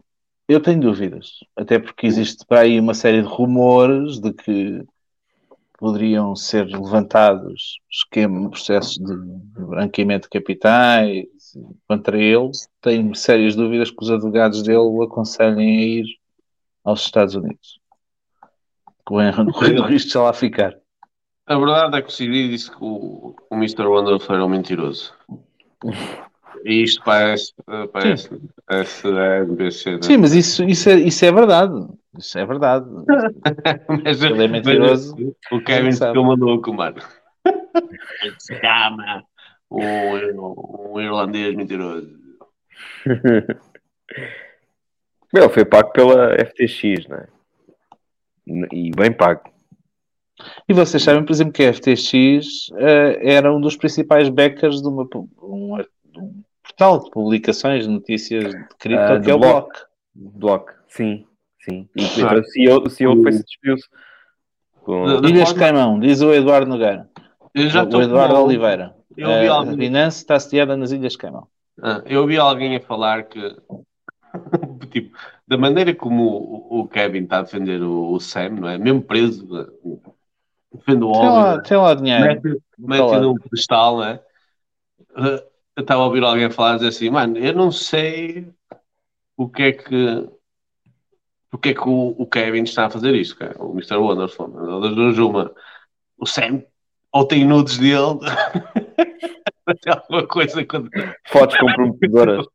eu 0.48 0.60
tenho 0.60 0.80
dúvidas, 0.80 1.40
até 1.56 1.78
porque 1.78 2.06
existe 2.06 2.44
para 2.46 2.60
aí 2.60 2.78
uma 2.78 2.94
série 2.94 3.22
de 3.22 3.28
rumores 3.28 4.20
de 4.20 4.32
que 4.32 4.84
poderiam 5.78 6.34
ser 6.34 6.66
levantados 6.66 7.80
esquema, 7.90 8.48
processos 8.48 8.96
de 8.96 9.14
branqueamento 9.60 10.22
de 10.22 10.30
capitais 10.30 11.26
contra 11.86 12.18
ele. 12.18 12.50
Tenho 12.80 13.14
sérias 13.14 13.54
dúvidas 13.54 13.90
que 13.90 14.02
os 14.02 14.10
advogados 14.10 14.62
dele 14.62 14.78
o 14.78 15.02
aconselhem 15.02 15.78
a 15.78 15.82
ir 15.82 16.06
aos 16.84 17.02
Estados 17.04 17.34
Unidos. 17.34 17.80
Correndo 19.04 19.50
o 19.50 19.86
risco 19.86 20.10
de 20.10 20.18
lá 20.18 20.32
ficar. 20.32 20.74
A 21.46 21.56
verdade 21.56 21.98
é 21.98 22.02
que 22.02 22.08
o 22.08 22.12
Siri 22.12 22.48
disse 22.48 22.70
que 22.70 22.78
o, 22.80 23.36
o 23.50 23.54
Mr. 23.54 23.86
Wonderful 23.86 24.34
era 24.34 24.44
um 24.44 24.48
mentiroso. 24.48 25.14
E 26.64 26.82
isto 26.82 27.02
parece, 27.04 27.52
eh, 27.68 27.86
parece, 27.88 28.30
parece 28.66 29.06
a 29.06 29.38
NBC, 29.44 29.96
né? 29.96 30.02
Sim, 30.02 30.16
mas 30.18 30.32
isso, 30.34 30.64
isso, 30.64 30.88
é, 30.88 30.94
isso 30.94 31.24
é 31.24 31.32
verdade. 31.32 31.86
Isso 32.18 32.38
é 32.38 32.46
verdade. 32.46 32.86
mas, 34.04 34.22
Ele 34.22 34.44
é 34.44 34.48
mentiroso. 34.48 35.16
mas 35.18 35.34
o 35.52 35.62
Kevin 35.62 35.92
ficou 35.92 36.24
maluco, 36.24 36.72
mano. 36.72 36.96
Chama 38.60 39.24
um, 39.70 40.94
um 40.94 41.00
irlandês 41.00 41.54
mentiroso. 41.54 42.16
Ele 45.34 45.48
foi 45.48 45.64
pago 45.64 45.92
pela 45.92 46.34
FTX, 46.46 47.06
não 47.08 47.16
é? 47.18 47.28
E 48.72 48.90
bem 48.92 49.12
pago. 49.12 49.42
E 50.68 50.72
vocês 50.72 51.02
sabem, 51.02 51.24
por 51.24 51.32
exemplo, 51.32 51.52
que 51.52 51.64
a 51.64 51.72
FTX 51.72 52.70
eh, 52.76 53.34
era 53.34 53.52
um 53.54 53.60
dos 53.60 53.76
principais 53.76 54.28
backers 54.28 54.82
de, 54.82 54.88
uma, 54.88 55.08
um, 55.42 55.74
um 55.74 55.84
portal 56.76 57.02
de 57.04 57.10
publicações 57.10 57.84
de 57.84 57.90
notícias 57.90 58.52
de 58.52 58.64
cripto, 58.78 59.02
Ah, 59.02 59.20
que 59.20 59.30
é 59.30 59.34
o 59.34 59.38
Block. 59.38 59.70
Block. 60.14 60.72
Sim, 60.88 61.26
sim. 61.60 61.88
E 61.96 62.02
Ah. 62.22 62.34
o 62.34 62.44
CEO, 62.44 62.82
o 62.84 62.90
CEO 62.90 63.22
foi 63.22 63.32
se 63.32 63.44
despediu-se. 63.44 63.88
Com- 64.82 65.20
Da 65.20 65.28
Ilhas 65.28 65.48
forma- 65.48 65.64
Caimão, 65.64 65.98
diz 65.98 66.20
o 66.20 66.32
Eduardo 66.32 66.68
Nogueira. 66.68 67.08
Eu 67.54 67.68
já 67.68 67.82
o 67.82 68.02
Eduardo 68.02 68.34
com- 68.34 68.42
Oliveira. 68.44 68.94
Eu 69.16 69.28
ouvi 69.28 69.46
Eh, 69.46 69.48
a 69.48 69.52
alguém- 69.54 69.76
Binance 69.76 70.18
está 70.18 70.38
sediada 70.38 70.76
nas 70.76 70.92
Ilhas 70.92 71.16
Caimão. 71.16 71.48
Ah, 71.82 72.02
eu 72.06 72.20
ouvi 72.20 72.36
alguém 72.38 72.76
a 72.76 72.80
falar 72.80 73.24
que, 73.24 73.56
tipo, 74.92 75.16
da 75.48 75.56
maneira 75.56 75.94
como 75.94 76.24
o, 76.70 76.80
o 76.80 76.88
Kevin 76.88 77.24
está 77.24 77.38
a 77.38 77.42
defender 77.42 77.82
o, 77.82 78.12
o 78.12 78.20
Sam, 78.20 78.50
não 78.50 78.68
é? 78.68 78.78
Mesmo 78.78 79.02
preso, 79.02 79.46
defende 80.72 81.04
o 81.04 81.12
Tem 81.12 81.20
homem, 81.20 81.28
lá, 81.30 81.52
não 81.54 81.58
é? 81.58 81.62
tem 81.62 81.76
lá 81.78 81.94
dinheiro. 81.94 82.24
mete, 82.24 82.62
mete 82.78 83.00
lá. 83.00 83.20
num 83.20 83.34
pedestal, 83.34 83.96
não 83.96 84.04
é? 84.04 84.20
Eh, 85.18 85.44
Eu 85.76 85.82
estava 85.82 86.02
a 86.02 86.06
ouvir 86.06 86.24
alguém 86.24 86.50
falar 86.50 86.76
dizer 86.76 86.88
assim, 86.88 87.10
mano, 87.10 87.36
eu 87.38 87.54
não 87.54 87.70
sei 87.70 88.48
o 89.36 89.48
que 89.48 89.62
é 89.62 89.72
que 89.72 90.28
porque 91.50 91.70
é 91.70 91.74
que 91.74 91.88
o, 91.88 92.14
o 92.18 92.26
Kevin 92.26 92.64
está 92.64 92.86
a 92.86 92.90
fazer 92.90 93.14
isso, 93.14 93.36
cara? 93.36 93.56
o 93.62 93.72
Mr. 93.72 93.96
Wonderful. 93.96 94.52
Ou 94.54 94.80
das 94.80 94.94
duas, 94.94 95.18
uma, 95.18 95.54
o 96.18 96.26
Sam 96.26 96.62
ou 97.12 97.26
tem 97.26 97.46
nudes 97.46 97.78
dele, 97.78 98.18
tem 99.80 99.92
alguma 99.92 100.26
coisa 100.26 100.64
quando 100.66 100.90
Fotos 101.28 101.56
comprometedoras. 101.56 102.46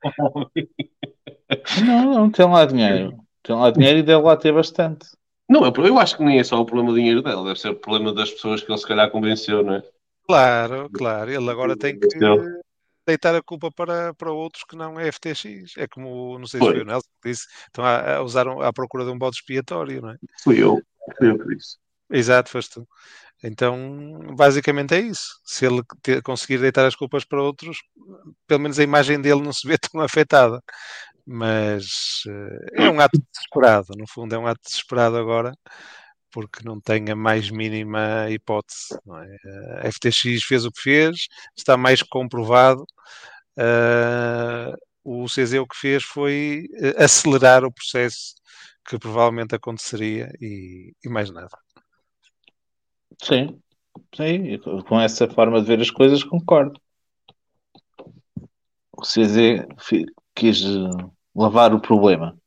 Não, 1.83 2.13
não, 2.13 2.29
tem 2.29 2.45
lá 2.45 2.65
dinheiro. 2.65 3.17
Tem 3.41 3.55
lá 3.55 3.71
dinheiro 3.71 3.99
e 3.99 4.03
deve 4.03 4.21
lá 4.21 4.37
ter 4.37 4.53
bastante. 4.53 5.07
Não, 5.49 5.65
eu, 5.65 5.85
eu 5.85 5.97
acho 5.97 6.15
que 6.15 6.23
nem 6.23 6.37
é 6.39 6.43
só 6.43 6.61
o 6.61 6.65
problema 6.65 6.91
do 6.91 6.97
dinheiro 6.97 7.23
dele, 7.23 7.43
deve 7.43 7.59
ser 7.59 7.69
o 7.69 7.75
problema 7.75 8.13
das 8.13 8.29
pessoas 8.29 8.61
que 8.61 8.71
ele 8.71 8.77
se 8.77 8.87
calhar 8.87 9.09
convenceu, 9.09 9.63
não 9.63 9.75
é? 9.75 9.83
Claro, 10.27 10.89
claro. 10.93 11.31
Ele 11.31 11.49
agora 11.49 11.75
tem 11.75 11.99
que 11.99 12.05
Entendeu? 12.05 12.60
Deitar 13.05 13.35
a 13.35 13.41
culpa 13.41 13.71
para, 13.71 14.13
para 14.13 14.31
outros 14.31 14.63
que 14.63 14.75
não 14.75 14.99
é 14.99 15.07
FTX. 15.07 15.77
É 15.77 15.87
como, 15.87 16.37
não 16.39 16.47
sei 16.47 16.59
se 16.61 16.65
Foi. 16.65 16.75
foi 16.75 16.81
o 16.83 16.85
Nelson 16.85 17.07
que 17.21 17.29
disse, 17.29 17.47
estão 17.65 17.85
a, 17.85 18.17
a 18.17 18.21
usar 18.21 18.47
um- 18.47 18.61
à 18.61 18.71
procura 18.73 19.05
de 19.05 19.11
um 19.11 19.17
bode 19.17 19.37
expiatório, 19.37 20.01
não 20.01 20.11
é? 20.11 20.17
Fui 20.43 20.61
eu, 20.61 20.81
fui 21.17 21.29
eu 21.29 21.39
que 21.39 21.55
disse. 21.55 21.77
Exato, 22.09 22.49
foste 22.49 22.73
tu. 22.73 22.87
Então, 23.43 23.77
basicamente 24.35 24.93
é 24.95 24.99
isso. 24.99 25.39
Se 25.45 25.65
ele 25.65 25.81
te- 26.03 26.21
conseguir 26.21 26.59
deitar 26.59 26.85
as 26.85 26.95
culpas 26.95 27.25
para 27.25 27.41
outros, 27.41 27.77
pelo 28.47 28.59
menos 28.61 28.79
a 28.79 28.83
imagem 28.83 29.19
dele 29.21 29.41
não 29.41 29.53
se 29.53 29.67
vê 29.67 29.77
tão 29.91 30.01
afetada. 30.01 30.61
Mas 31.25 32.23
eh, 32.77 32.85
é 32.85 32.89
um 32.89 32.99
ato 32.99 33.19
desesperado, 33.31 33.87
no 33.97 34.07
fundo, 34.07 34.33
é 34.35 34.37
um 34.39 34.47
ato 34.47 34.61
desesperado 34.65 35.17
agora, 35.17 35.53
porque 36.31 36.63
não 36.63 36.79
tem 36.79 37.09
a 37.09 37.15
mais 37.15 37.49
mínima 37.49 38.29
hipótese. 38.29 38.93
é? 38.93 39.87
A 39.87 39.91
FTX 39.91 40.43
fez 40.43 40.65
o 40.65 40.71
que 40.71 40.81
fez, 40.81 41.27
está 41.55 41.77
mais 41.77 42.01
comprovado. 42.01 42.85
Eh, 43.57 44.75
o 45.03 45.25
CZ 45.25 45.53
o 45.59 45.67
que 45.67 45.75
fez 45.75 46.03
foi 46.03 46.67
eh, 46.75 47.03
acelerar 47.03 47.63
o 47.63 47.71
processo 47.71 48.35
que 48.87 48.97
provavelmente 48.97 49.55
aconteceria 49.55 50.31
e, 50.41 50.93
e 51.03 51.09
mais 51.09 51.29
nada. 51.31 51.57
Sim, 53.21 53.59
sim, 54.15 54.57
com 54.87 54.99
essa 54.99 55.27
forma 55.29 55.61
de 55.61 55.67
ver 55.67 55.81
as 55.81 55.91
coisas 55.91 56.23
concordo. 56.23 56.79
O 58.91 59.01
CZ 59.01 59.65
quis 60.35 60.63
eh, 60.63 61.05
lavar 61.35 61.73
o 61.73 61.81
problema, 61.81 62.37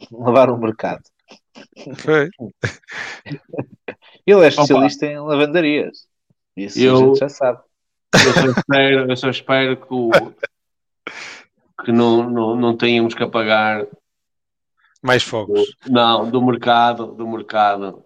lavar 0.10 0.50
o 0.50 0.58
mercado. 0.58 1.02
Foi. 1.98 2.28
Ele 4.26 4.44
é 4.44 4.48
especialista 4.48 5.06
em 5.06 5.18
lavandarias. 5.18 6.06
Isso 6.56 6.78
a 6.78 6.82
Eu- 6.82 6.96
gente 6.96 7.18
já 7.18 7.28
sabe. 7.28 7.60
Eu 8.14 8.32
só 8.34 8.46
espero, 8.60 9.10
eu 9.10 9.16
só 9.16 9.30
espero 9.30 9.76
que, 9.76 9.86
o, 9.90 10.10
que 11.84 11.90
não, 11.92 12.28
não, 12.28 12.54
não 12.56 12.76
tenhamos 12.76 13.14
que 13.14 13.22
apagar 13.22 13.86
Mais 15.02 15.22
fogos. 15.22 15.74
não, 15.88 16.30
do 16.30 16.42
mercado, 16.44 17.06
do 17.14 17.26
mercado, 17.26 18.04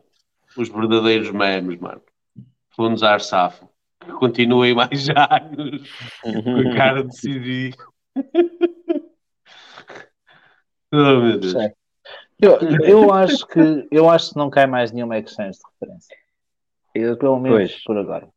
os 0.56 0.68
verdadeiros 0.68 1.30
memes, 1.32 1.78
mano. 1.80 2.00
Fundos 2.70 3.02
Arsafo. 3.02 3.68
Que 4.00 4.12
continuem 4.12 4.74
mais 4.74 5.08
anos 5.10 5.90
com 6.22 6.60
a 6.70 6.76
cara 6.76 7.02
de 7.04 7.16
CD. 7.18 7.74
oh, 10.92 11.20
meu 11.20 11.38
Deus. 11.40 11.52
Sim. 11.52 11.70
Eu, 12.38 12.58
eu 12.82 13.12
acho 13.12 13.46
que 13.46 13.88
eu 13.90 14.10
acho 14.10 14.30
que 14.30 14.36
não 14.36 14.50
cai 14.50 14.66
mais 14.66 14.92
nenhuma 14.92 15.18
exchange 15.18 15.58
de 15.58 15.64
referência. 15.72 16.16
Eu, 16.94 17.16
pelo 17.16 17.38
menos 17.38 17.70
Pois. 17.70 17.84
por 17.84 17.96
agora. 17.98 18.28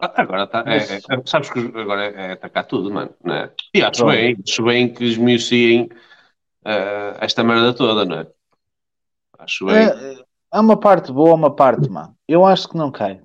Ah, 0.00 0.12
Agora 0.22 0.46
tá, 0.46 0.64
é, 0.66 0.76
é- 0.76 1.22
sabes 1.26 1.50
que 1.50 1.58
agora 1.58 2.06
é, 2.06 2.26
é 2.28 2.32
atacar 2.32 2.64
tudo, 2.64 2.90
mano. 2.92 3.12
Não 3.24 3.34
é? 3.34 3.52
E 3.74 3.82
acho 3.82 4.06
bem, 4.06 4.36
acho 4.46 4.62
bem 4.62 4.92
que 4.92 5.04
esmiuciem 5.04 5.88
eh, 6.64 7.16
esta 7.20 7.42
merda 7.42 7.74
toda, 7.74 8.04
não 8.04 8.20
é? 8.20 8.26
Acho 9.38 9.66
bem. 9.66 9.76
É, 9.76 10.24
há 10.50 10.60
uma 10.60 10.78
parte 10.78 11.10
boa, 11.12 11.34
uma 11.34 11.54
parte 11.54 11.88
má. 11.88 12.12
Eu 12.28 12.44
acho 12.44 12.68
que 12.68 12.76
não 12.76 12.92
cai. 12.92 13.20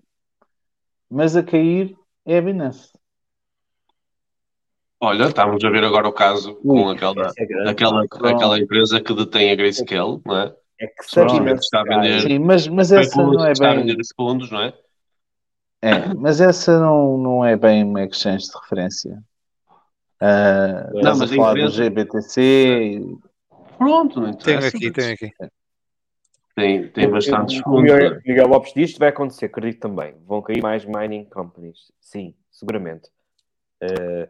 Mas 1.09 1.35
a 1.35 1.43
cair 1.43 1.95
é 2.25 2.37
a 2.37 2.41
Binance. 2.41 2.92
Olha, 5.03 5.25
estamos 5.25 5.61
a 5.65 5.69
ver 5.69 5.83
agora 5.83 6.07
o 6.07 6.13
caso 6.13 6.55
com 6.55 6.87
aquela, 6.87 7.29
é 7.37 7.45
grande. 7.45 7.69
aquela, 7.71 8.03
aquela 8.03 8.57
empresa 8.57 9.01
que 9.01 9.13
detém 9.13 9.51
a 9.51 9.55
Grayscale, 9.55 10.21
não 10.25 10.37
é? 10.37 10.55
É 10.79 10.87
que 10.87 11.03
se 11.03 11.09
Supostamente 11.09 11.59
está 11.59 11.81
a 11.81 11.83
vender, 11.83 12.21
Sim, 12.21 12.39
mas, 12.39 12.65
mas 12.69 12.89
essa 12.89 13.21
não 13.21 13.45
é 13.45 13.51
está 13.51 13.71
a 13.71 13.73
bem. 13.73 13.85
vender 13.85 14.01
fundos, 14.15 14.49
não 14.49 14.61
é? 14.61 14.73
É, 15.81 16.13
mas 16.13 16.39
essa 16.39 16.79
não, 16.79 17.17
não 17.17 17.43
é 17.43 17.57
bem 17.57 17.83
uma 17.83 18.01
exchange 18.05 18.45
de 18.45 18.57
referência. 18.57 19.21
Ah, 20.21 20.89
Não, 20.93 21.17
mas 21.17 21.21
a 21.33 21.35
falar 21.35 21.55
do 21.55 21.67
GBTC. 21.69 22.41
e- 22.41 23.17
Pronto, 23.77 24.21
não 24.21 24.33
Tenho 24.37 24.55
interessa. 24.59 24.77
aqui, 24.77 24.89
tenho 24.89 25.13
aqui. 25.15 25.31
Tem, 26.55 26.87
tem 26.87 27.09
bastantes 27.09 27.59
O 27.59 27.63
fundos. 27.63 27.81
Miguel, 27.91 28.09
não 28.11 28.15
é? 28.15 28.21
Miguel 28.25 28.47
Lopes 28.47 28.73
diz 28.73 28.93
que 28.93 28.99
vai 28.99 29.09
acontecer, 29.09 29.47
acredito 29.47 29.81
também. 29.81 30.15
Vão 30.25 30.41
cair 30.41 30.61
mais 30.61 30.85
mining 30.85 31.25
companies. 31.25 31.91
Sim, 31.99 32.33
seguramente. 32.49 33.09
Eh, 33.81 34.29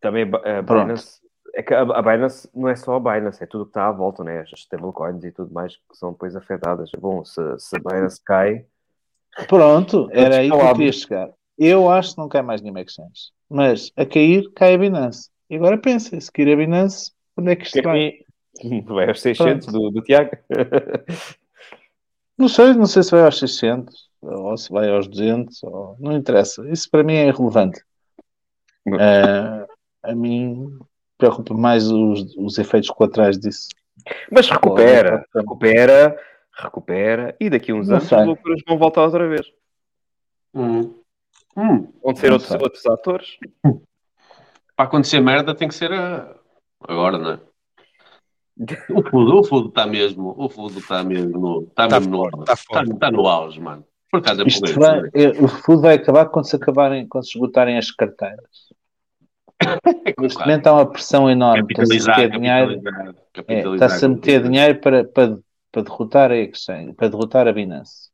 também 0.00 0.24
a 0.24 0.62
Pronto. 0.62 0.86
Binance. 0.86 1.22
É 1.56 1.62
que 1.62 1.72
a, 1.72 1.84
Binance 2.02 2.48
não 2.52 2.68
é 2.68 2.74
só 2.74 2.96
a 2.96 3.00
Binance, 3.00 3.42
é 3.42 3.46
tudo 3.46 3.64
que 3.64 3.70
está 3.70 3.86
à 3.86 3.92
volta, 3.92 4.24
né? 4.24 4.40
As 4.40 4.50
stablecoins 4.58 5.22
e 5.22 5.30
tudo 5.30 5.52
mais 5.52 5.76
que 5.76 5.96
são 5.96 6.10
depois 6.10 6.34
afetadas. 6.34 6.90
Bom, 6.98 7.24
se, 7.24 7.40
se 7.58 7.76
a 7.76 7.78
Binance 7.78 8.20
cai, 8.24 8.66
Pronto, 9.48 10.08
era 10.12 10.38
aí 10.38 10.48
que 10.48 10.56
eu 10.56 10.72
queria 10.74 10.92
chegar. 10.92 11.30
Eu 11.58 11.90
acho 11.90 12.14
que 12.14 12.18
não 12.18 12.28
cai 12.28 12.42
mais 12.42 12.60
nenhuma 12.60 12.80
exchange. 12.80 13.32
Mas 13.48 13.92
a 13.96 14.06
cair, 14.06 14.50
cai 14.54 14.74
a 14.74 14.78
Binance. 14.78 15.28
E 15.50 15.56
agora 15.56 15.78
pensa, 15.78 16.20
se 16.20 16.30
cair 16.30 16.52
a 16.52 16.56
Binance, 16.56 17.12
onde 17.36 17.52
é 17.52 17.56
que 17.56 17.66
isto 17.66 17.82
vai? 17.82 18.12
vai 18.86 19.08
aos 19.08 19.20
600 19.20 19.66
do, 19.68 19.90
do 19.90 20.02
Tiago. 20.02 20.30
Não 22.36 22.48
sei, 22.48 22.72
não 22.74 22.86
sei 22.86 23.02
se 23.04 23.12
vai 23.12 23.22
aos 23.22 23.38
600 23.38 24.08
ou 24.20 24.56
se 24.56 24.72
vai 24.72 24.88
aos 24.88 25.06
200, 25.06 25.62
ou... 25.64 25.96
não 26.00 26.16
interessa. 26.16 26.68
Isso 26.68 26.90
para 26.90 27.04
mim 27.04 27.14
é 27.14 27.28
irrelevante. 27.28 27.80
Não. 28.86 29.63
Ah, 30.04 30.10
a 30.12 30.14
mim 30.14 30.78
preocupa 31.18 31.54
mais 31.54 31.90
os, 31.90 32.34
os 32.36 32.58
efeitos 32.58 32.90
colaterais 32.90 33.38
disso. 33.38 33.68
Mas 34.30 34.48
recupera, 34.50 35.24
recupera, 35.34 36.18
recupera, 36.52 37.36
e 37.40 37.48
daqui 37.48 37.72
a 37.72 37.74
uns 37.74 37.88
Não 37.88 37.96
anos 37.96 38.08
sei. 38.08 38.18
as 38.18 38.26
loucuras 38.26 38.60
vão 38.66 38.78
voltar 38.78 39.02
outra 39.04 39.28
vez. 39.28 39.46
Hum. 40.54 40.94
Hum. 41.56 41.92
Vão 42.02 42.14
ser 42.16 42.32
outros, 42.32 42.50
outros 42.50 42.86
atores. 42.86 43.38
Para 44.76 44.86
acontecer 44.86 45.20
merda 45.20 45.54
tem 45.54 45.68
que 45.68 45.74
ser 45.74 45.92
a- 45.92 46.34
agora, 46.86 47.18
não 47.18 47.30
é? 47.32 47.40
O 48.90 49.02
fundo, 49.10 49.40
o 49.40 49.44
fundo 49.44 49.68
está 49.68 49.86
mesmo, 49.86 50.34
o 50.38 50.48
fundo 50.48 50.78
está 50.78 51.02
mesmo, 51.02 51.62
está 51.68 51.84
Está 51.86 52.00
mesmo 52.00 52.12
no, 52.16 52.18
forte, 52.22 52.40
está 52.40 52.56
forte. 52.56 52.92
está 52.92 53.10
no 53.10 53.26
auge, 53.26 53.60
mano. 53.60 53.84
Por 54.10 54.18
acaso 54.18 54.42
é 54.42 54.46
Isto 54.46 54.78
vai, 54.78 55.00
o 55.42 55.48
food 55.48 55.82
vai 55.82 55.94
acabar 55.96 56.26
quando 56.26 56.48
se 56.48 56.54
acabarem, 56.54 57.08
quando 57.08 57.24
se 57.24 57.30
esgotarem 57.30 57.76
as 57.76 57.90
carteiras. 57.90 58.72
Neste 60.20 60.36
claro. 60.36 60.50
momento 60.50 60.66
há 60.66 60.72
uma 60.72 60.86
pressão 60.86 61.30
enorme. 61.30 61.66
Está-se 61.70 62.10
a 62.10 62.16
meter 62.16 62.30
dinheiro, 62.30 62.82
é, 63.48 63.60
está-se 63.60 64.04
a 64.04 64.08
meter 64.08 64.42
dinheiro 64.42 64.80
para, 64.80 65.04
para, 65.04 65.38
para 65.70 65.82
derrotar 65.82 66.30
a 66.30 66.36
exchange, 66.36 66.92
para 66.94 67.08
derrotar 67.08 67.48
a 67.48 67.52
Binance. 67.52 68.10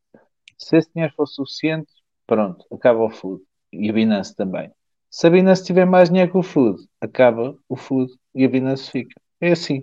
Se 0.59 0.77
esse 0.77 0.91
dinheiro 0.95 1.15
for 1.17 1.27
suficiente, 1.27 1.91
pronto, 2.27 2.65
acaba 2.73 3.01
o 3.01 3.11
food. 3.11 3.43
E 3.73 3.89
a 3.89 3.93
Binance 3.93 4.35
também. 4.35 4.71
Se 5.11 5.27
a 5.27 5.31
Binance 5.31 5.65
tiver 5.65 5.85
mais 5.85 6.09
dinheiro 6.09 6.31
que 6.31 6.39
o 6.39 6.43
food, 6.43 6.81
acaba 7.01 7.57
o 7.69 7.77
food 7.77 8.13
e 8.35 8.45
a 8.45 8.49
Binance 8.49 8.91
fica. 8.91 9.21
É 9.41 9.53
assim. 9.53 9.83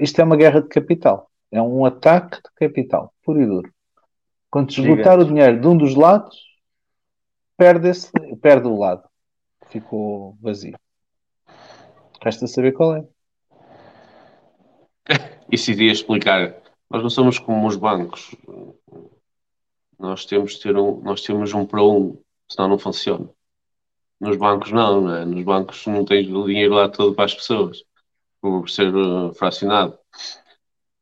Isto 0.00 0.20
é 0.20 0.24
uma 0.24 0.36
guerra 0.36 0.60
de 0.60 0.68
capital. 0.68 1.30
É 1.50 1.62
um 1.62 1.84
ataque 1.84 2.36
de 2.36 2.50
capital, 2.56 3.12
puro 3.24 3.40
e 3.40 3.46
duro. 3.46 3.72
Quando 4.50 4.72
se 4.72 4.80
esgotar 4.80 5.18
o 5.18 5.24
dinheiro 5.24 5.60
de 5.60 5.66
um 5.66 5.76
dos 5.76 5.94
lados, 5.94 6.36
perde, 7.56 7.88
esse, 7.88 8.10
perde 8.40 8.66
o 8.66 8.78
lado. 8.78 9.02
Ficou 9.68 10.36
vazio. 10.40 10.76
Resta 12.22 12.46
saber 12.46 12.72
qual 12.72 12.96
é. 12.96 13.06
Isso 15.50 15.70
iria 15.70 15.92
explicar. 15.92 16.54
Nós 16.90 17.02
não 17.02 17.10
somos 17.10 17.38
como 17.38 17.66
os 17.66 17.76
bancos. 17.76 18.34
Nós 19.98 20.24
temos 20.24 20.58
ter 20.58 20.76
um, 20.76 21.00
nós 21.00 21.22
temos 21.22 21.52
um 21.52 21.66
para 21.66 21.82
um, 21.82 22.20
senão 22.48 22.68
não 22.68 22.78
funciona. 22.78 23.28
Nos 24.20 24.36
bancos 24.36 24.72
não, 24.72 25.02
não 25.02 25.14
é? 25.14 25.24
Nos 25.24 25.44
bancos 25.44 25.86
não 25.86 26.04
tens 26.04 26.28
o 26.28 26.46
dinheiro 26.46 26.74
lá 26.74 26.88
todo 26.88 27.14
para 27.14 27.24
as 27.24 27.34
pessoas, 27.34 27.84
por 28.40 28.68
ser 28.68 28.94
uh, 28.94 29.32
fracionado. 29.34 29.98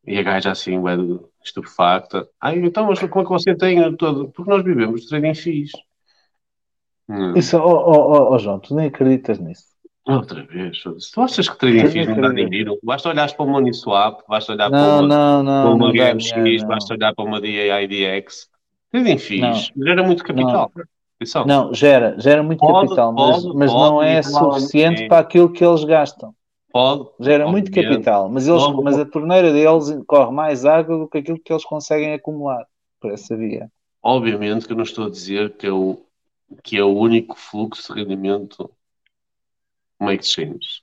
E 0.07 0.19
a 0.19 0.23
gaja 0.23 0.53
assim, 0.53 0.79
ué, 0.79 0.95
estupefacta. 1.43 2.29
Ai, 2.41 2.59
então, 2.59 2.87
mas 2.87 2.99
como 3.01 3.21
é 3.21 3.25
que 3.25 3.31
você 3.31 3.55
tem 3.55 3.97
todo? 3.97 4.31
Porque 4.31 4.51
nós 4.51 4.63
vivemos 4.63 5.03
de 5.03 5.09
trading 5.09 5.35
fees. 5.35 5.73
Hum. 7.09 7.35
Isso, 7.37 7.57
oh, 7.59 7.63
oh, 7.63 8.35
oh, 8.35 8.39
João, 8.39 8.59
tu 8.59 8.75
nem 8.75 8.87
acreditas 8.87 9.39
nisso. 9.39 9.76
Outra 10.07 10.45
vez. 10.45 10.83
Se 10.99 11.11
tu 11.13 11.21
achas 11.21 11.49
que 11.49 11.59
trading 11.59 11.89
fees 11.89 12.07
não 12.07 12.21
dá 12.21 12.29
dinheiro, 12.29 12.79
basta 12.83 13.09
olhar 13.09 13.33
para 13.35 13.45
uma 13.45 13.59
Uniswap, 13.59 14.21
basta 14.29 14.53
olhar 14.53 14.71
para 14.71 14.79
Não, 14.79 14.99
uma, 15.01 15.09
não, 15.09 15.09
para 15.09 15.43
não. 15.43 15.75
uma 15.75 15.93
não 15.93 16.59
não. 16.59 16.69
basta 16.69 16.95
olhar 16.95 17.15
para 17.15 17.25
uma 17.25 17.41
DAIDX. 17.41 18.49
Trading 18.93 19.19
fees 19.19 19.73
gera 19.77 20.05
muito 20.05 20.23
capital. 20.23 20.71
Atenção. 21.17 21.47
Não, 21.47 21.75
gera, 21.75 22.15
gera 22.19 22.43
muito 22.43 22.61
Pode, 22.61 22.89
capital, 22.89 23.13
mas, 23.13 23.43
pode, 23.43 23.57
mas 23.57 23.73
não 23.73 23.95
pode, 23.95 24.09
é 24.09 24.19
e 24.19 24.23
provavelmente 24.23 24.61
suficiente 24.61 25.03
é. 25.05 25.09
para 25.09 25.19
aquilo 25.19 25.51
que 25.51 25.65
eles 25.65 25.83
gastam. 25.83 26.35
Pode, 26.71 27.09
Gera 27.19 27.49
muito 27.49 27.71
capital, 27.73 28.29
mas, 28.29 28.47
eles, 28.47 28.63
mas 28.85 28.99
a 28.99 29.07
torneira 29.07 29.51
deles 29.51 29.99
corre 30.07 30.31
mais 30.31 30.67
água 30.67 30.99
do 30.99 31.09
que 31.09 31.19
aquilo 31.19 31.41
que 31.43 31.51
eles 31.51 31.65
conseguem 31.65 32.13
acumular 32.13 32.67
por 33.01 33.11
essa 33.11 33.35
via. 33.35 33.71
Obviamente 34.03 34.67
que 34.67 34.73
eu 34.73 34.77
não 34.77 34.85
estou 34.85 35.07
a 35.07 35.11
dizer 35.11 35.57
que 35.57 35.67
é 35.67 35.73
o, 35.73 35.99
que 36.63 36.77
é 36.77 36.85
o 36.85 36.95
único 36.95 37.35
fluxo 37.35 37.95
de 37.95 38.01
rendimento 38.01 38.71
uma 39.99 40.15
exchange, 40.15 40.83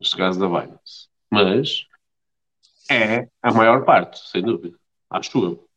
neste 0.00 0.16
caso 0.16 0.38
da 0.40 0.46
Binance. 0.46 1.08
Mas 1.30 1.86
é 2.90 3.28
a 3.42 3.52
maior 3.52 3.84
parte, 3.84 4.18
sem 4.28 4.42
dúvida. 4.42 4.76
Acho 5.10 5.38
eu. 5.44 5.68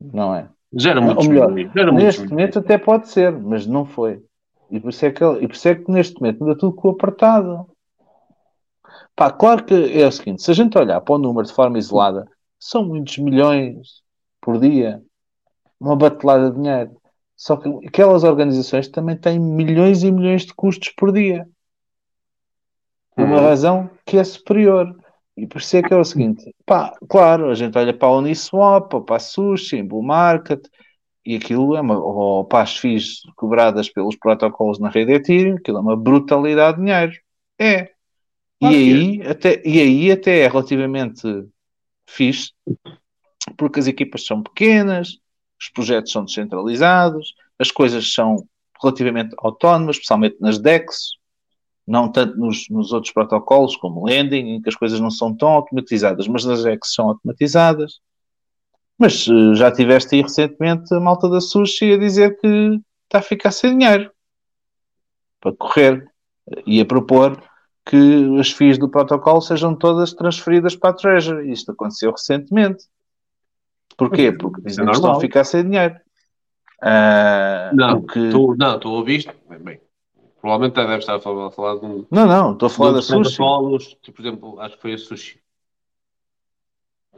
Não 0.00 0.34
é? 0.34 0.48
Gera 0.76 1.00
muitos 1.00 1.26
melhor. 1.28 1.52
Gera 1.56 1.92
Neste 1.92 2.20
milhões. 2.22 2.30
momento 2.30 2.58
até 2.58 2.78
pode 2.78 3.08
ser, 3.08 3.32
mas 3.32 3.66
não 3.66 3.84
foi. 3.86 4.22
E 4.70 4.80
por 4.80 4.90
isso 4.90 5.06
é 5.06 5.10
que, 5.12 5.24
e 5.24 5.46
por 5.46 5.54
isso 5.54 5.68
é 5.68 5.74
que 5.74 5.90
neste 5.90 6.20
momento 6.20 6.42
anda 6.42 6.58
tudo 6.58 6.74
com 6.74 6.88
o 6.88 6.90
apertado. 6.92 7.68
Pá, 9.14 9.30
claro 9.30 9.64
que 9.64 9.74
é 9.74 10.06
o 10.06 10.12
seguinte: 10.12 10.42
se 10.42 10.50
a 10.50 10.54
gente 10.54 10.76
olhar 10.76 11.00
para 11.00 11.14
o 11.14 11.18
número 11.18 11.46
de 11.46 11.52
forma 11.52 11.78
isolada, 11.78 12.26
são 12.58 12.84
muitos 12.84 13.18
milhões 13.18 14.02
por 14.40 14.58
dia, 14.58 15.00
uma 15.78 15.94
batelada 15.96 16.50
de 16.50 16.56
dinheiro. 16.56 16.96
Só 17.36 17.56
que 17.56 17.68
aquelas 17.86 18.24
organizações 18.24 18.88
também 18.88 19.16
têm 19.16 19.38
milhões 19.38 20.02
e 20.02 20.10
milhões 20.10 20.44
de 20.44 20.54
custos 20.54 20.90
por 20.96 21.12
dia. 21.12 21.46
Por 23.14 23.24
uma 23.24 23.36
Uhum. 23.36 23.44
razão 23.44 23.90
que 24.04 24.16
é 24.16 24.24
superior. 24.24 24.94
E 25.36 25.46
por 25.46 25.60
isso 25.60 25.76
é 25.76 25.82
que 25.82 25.92
é 25.92 25.96
o 25.96 26.04
seguinte: 26.04 26.54
pá, 26.64 26.92
claro, 27.08 27.50
a 27.50 27.54
gente 27.54 27.76
olha 27.76 27.92
para 27.92 28.08
a 28.08 28.16
Uniswap, 28.18 28.92
ou 28.94 29.02
para 29.02 29.16
a 29.16 29.20
Sushi, 29.20 29.76
em 29.76 29.86
Bull 29.86 30.02
Market, 30.02 30.64
e 31.26 31.36
aquilo 31.36 31.74
é 31.74 31.80
uma, 31.80 31.98
ou 31.98 32.44
para 32.44 32.62
as 32.62 32.76
FIIs 32.76 33.20
cobradas 33.36 33.88
pelos 33.88 34.16
protocolos 34.16 34.78
na 34.78 34.88
rede 34.90 35.12
Ethereum, 35.12 35.56
aquilo 35.56 35.78
é 35.78 35.80
uma 35.80 35.96
brutalidade 35.96 36.78
de 36.78 36.84
dinheiro. 36.84 37.12
É. 37.58 37.90
E 38.60 38.66
aí, 38.66 39.22
até, 39.26 39.62
e 39.64 39.80
aí 39.80 40.12
até 40.12 40.40
é 40.40 40.48
relativamente 40.48 41.22
fixe, 42.08 42.52
porque 43.56 43.80
as 43.80 43.86
equipas 43.86 44.24
são 44.24 44.42
pequenas, 44.42 45.18
os 45.60 45.68
projetos 45.68 46.12
são 46.12 46.24
descentralizados, 46.24 47.34
as 47.58 47.70
coisas 47.70 48.12
são 48.12 48.36
relativamente 48.82 49.34
autónomas, 49.38 49.96
especialmente 49.96 50.36
nas 50.40 50.58
DEX, 50.58 51.10
não 51.86 52.10
tanto 52.10 52.36
nos, 52.38 52.68
nos 52.70 52.92
outros 52.92 53.12
protocolos 53.12 53.76
como 53.76 54.06
Lending, 54.06 54.54
em 54.54 54.62
que 54.62 54.68
as 54.68 54.74
coisas 54.76 55.00
não 55.00 55.10
são 55.10 55.34
tão 55.34 55.48
automatizadas, 55.50 56.26
mas 56.26 56.44
nas 56.44 56.62
DEX 56.62 56.94
são 56.94 57.08
automatizadas. 57.08 58.00
Mas 58.98 59.26
eh, 59.28 59.54
já 59.54 59.70
tiveste 59.70 60.14
aí 60.14 60.22
recentemente 60.22 60.94
a 60.94 61.00
malta 61.00 61.28
da 61.28 61.40
Sushi 61.40 61.92
a 61.92 61.98
dizer 61.98 62.38
que 62.40 62.80
está 63.04 63.18
a 63.18 63.22
ficar 63.22 63.50
sem 63.50 63.76
dinheiro 63.76 64.10
para 65.40 65.52
correr 65.52 66.08
e 66.66 66.80
a 66.80 66.86
propor 66.86 67.42
que 67.84 68.38
as 68.40 68.50
FIIs 68.50 68.78
do 68.78 68.88
protocolo 68.88 69.42
sejam 69.42 69.74
todas 69.76 70.14
transferidas 70.14 70.74
para 70.74 70.90
a 70.90 70.94
Treasury. 70.94 71.52
Isto 71.52 71.72
aconteceu 71.72 72.10
recentemente. 72.12 72.84
Porquê? 73.96 74.32
Porque 74.32 74.60
é 74.60 74.64
dizem 74.64 74.86
que 74.86 74.92
estão 74.92 75.12
a 75.12 75.20
ficar 75.20 75.44
sem 75.44 75.64
dinheiro. 75.64 75.96
Ah, 76.82 77.70
Não, 77.74 77.98
o 77.98 78.02
que- 78.06 78.30
tu, 78.30 78.54
não, 78.58 78.78
tu 78.78 78.90
ouviste? 78.90 79.30
Bem, 79.60 79.80
provavelmente 80.44 80.74
deve 80.74 80.98
estar 80.98 81.14
a 81.14 81.20
falar, 81.20 81.46
a 81.46 81.50
falar 81.50 81.76
de 81.76 81.86
um 81.86 82.06
Não, 82.10 82.26
não, 82.26 82.52
estou 82.52 82.66
a 82.66 82.70
falar 82.70 82.92
da 82.92 83.00
Sushi. 83.00 83.96
tipo, 84.02 84.16
por 84.16 84.22
exemplo, 84.22 84.60
acho 84.60 84.76
que 84.76 84.82
foi 84.82 84.92
a 84.92 84.98
Sushi, 84.98 85.40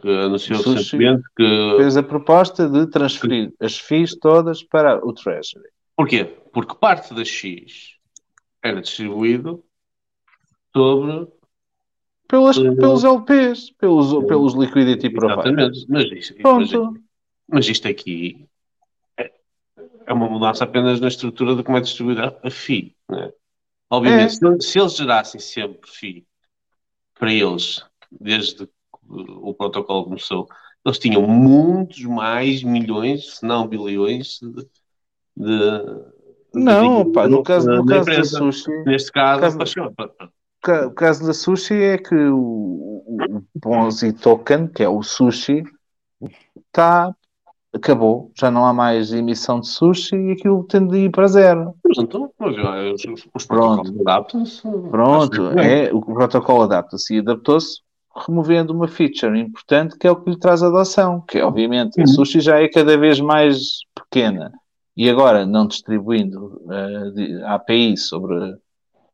que 0.00 0.08
anunciou 0.08 0.62
recentemente 0.62 1.24
que. 1.36 1.74
Fez 1.76 1.96
a 1.96 2.04
proposta 2.04 2.68
de 2.68 2.86
transferir 2.86 3.52
as 3.60 3.78
FIIs 3.78 4.16
todas 4.20 4.62
para 4.62 5.04
o 5.04 5.12
Treasury. 5.12 5.68
Porquê? 5.96 6.24
Porque 6.52 6.76
parte 6.76 7.12
da 7.14 7.24
X 7.24 7.96
era 8.62 8.80
distribuído 8.80 9.64
sobre. 10.72 11.26
Pelas, 12.28 12.56
Uhum. 12.56 12.76
pelos 12.76 13.02
LPs, 13.04 13.70
pelos, 13.72 14.24
pelos 14.26 14.54
Liquidity 14.54 15.10
Providers. 15.10 15.78
Exatamente. 15.78 15.86
Mas 15.88 16.12
isto, 16.12 16.34
mas, 16.44 16.70
Pronto. 16.70 17.00
mas 17.48 17.68
isto 17.68 17.88
aqui 17.88 18.48
é 20.06 20.12
uma 20.12 20.28
mudança 20.28 20.64
apenas 20.64 21.00
na 21.00 21.08
estrutura 21.08 21.54
de 21.56 21.62
como 21.62 21.78
é 21.78 21.80
distribuída 21.80 22.38
a 22.42 22.50
FI. 22.50 22.96
Né? 23.10 23.32
Obviamente, 23.90 24.26
É. 24.26 24.28
se, 24.30 24.46
eles- 24.46 24.66
se 24.66 24.78
eles 24.78 24.96
gerassem 24.96 25.40
sempre 25.40 25.90
FI 25.90 26.26
para 27.18 27.32
eles, 27.32 27.84
desde 28.10 28.66
que 28.66 28.72
o 29.08 29.54
protocolo 29.54 30.04
começou, 30.04 30.48
eles 30.84 30.98
tinham 30.98 31.22
muitos 31.22 32.02
mais 32.04 32.62
milhões, 32.62 33.36
se 33.38 33.46
não 33.46 33.66
bilhões, 33.66 34.38
de. 34.40 34.62
de 35.36 36.04
Não, 36.54 37.04
de- 37.04 37.12
pá, 37.12 37.28
no 37.28 37.42
caso, 37.42 37.68
no 37.70 37.84
caso 37.84 38.04
da 38.06 38.12
empresa. 38.12 38.38
Sushi, 38.38 38.70
Neste 38.84 39.12
caso, 39.12 39.40
caso- 39.40 39.58
baixou. 39.58 39.92
Pa- 39.94 40.08
pa- 40.08 40.30
ca- 40.62 40.86
o 40.86 40.92
caso 40.92 41.26
da 41.26 41.34
Sushi 41.34 41.74
é 41.74 41.98
que 41.98 42.14
o, 42.14 43.04
o, 43.06 44.12
Token, 44.20 44.68
que 44.68 44.82
é 44.82 44.88
o 44.88 45.02
Sushi, 45.02 45.62
está 46.68 47.14
acabou, 47.76 48.30
já 48.36 48.50
não 48.50 48.64
há 48.66 48.72
mais 48.72 49.12
emissão 49.12 49.60
de 49.60 49.68
sushi 49.68 50.16
e 50.16 50.32
aquilo 50.32 50.64
tende 50.64 50.96
a 50.96 50.98
ir 50.98 51.10
para 51.10 51.28
zero. 51.28 51.74
Pronto, 51.82 52.30
mas 52.38 52.56
eh, 52.56 52.92
os, 53.34 53.44
protocolos 53.46 54.00
adaptam-se. 54.00 54.62
Pronto, 54.90 55.58
é, 55.58 55.92
o 55.92 56.00
protocolo 56.02 56.62
adapta-se 56.62 57.14
e 57.14 57.18
adaptou-se 57.20 57.80
removendo 58.26 58.72
uma 58.72 58.88
feature 58.88 59.38
importante 59.38 59.96
que 59.98 60.06
é 60.06 60.10
o 60.10 60.16
que 60.16 60.30
lhe 60.30 60.38
traz 60.38 60.62
adoção, 60.62 61.20
que 61.20 61.38
é 61.38 61.44
obviamente 61.44 62.00
a 62.00 62.02
Uhum. 62.02 62.06
sushi 62.06 62.40
já 62.40 62.58
é 62.60 62.68
cada 62.68 62.96
vez 62.96 63.20
mais 63.20 63.58
pequena 63.94 64.52
e 64.96 65.10
agora 65.10 65.44
não 65.44 65.66
distribuindo 65.66 66.60
eh, 66.70 67.10
de- 67.10 67.42
a 67.42 67.54
API 67.54 67.96
sobre, 67.96 68.56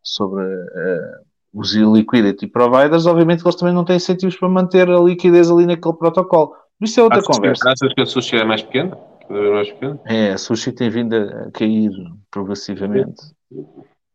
sobre 0.02 0.44
eh, 0.44 1.12
os 1.52 1.74
liquidity 1.74 2.46
providers, 2.46 3.04
obviamente 3.06 3.42
que 3.42 3.48
eles 3.48 3.56
também 3.56 3.74
não 3.74 3.84
têm 3.84 3.96
incentivos 3.96 4.36
para 4.36 4.48
manter 4.48 4.88
a 4.88 5.00
liquidez 5.00 5.50
ali 5.50 5.66
naquele 5.66 5.94
protocolo. 5.96 6.54
Isso 6.82 7.00
é 7.00 7.02
outra 7.02 7.20
que- 7.20 7.26
conversa. 7.26 7.70
Achas 7.70 7.92
que 7.94 8.00
a 8.00 8.06
sushi 8.06 8.36
é 8.36 8.44
mais 8.44 8.62
pequena? 8.62 8.96
Cada 9.28 9.40
vez 9.40 9.52
mais 9.52 9.70
pequena? 9.72 10.00
É, 10.06 10.32
a 10.32 10.38
sushi 10.38 10.72
tem 10.72 10.90
vindo 10.90 11.14
a 11.14 11.50
cair 11.52 11.90
progressivamente. 12.30 13.22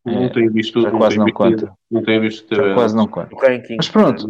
Não 0.06 0.24
É, 0.24 0.30
tenho 0.30 0.52
visto. 0.54 0.82
já 0.82 0.92
não 0.92 1.00
quase 1.00 1.18
não 1.18 1.26
visto, 1.26 1.36
conta. 1.38 1.74
Não 1.92 2.04
tenho 2.04 2.22
visto 2.22 2.56
Já 2.56 2.62
ter. 2.64 2.74
quase 2.74 2.96
não 2.96 3.08
conta. 3.08 3.30
Mas 3.78 3.90
pronto, 3.90 4.28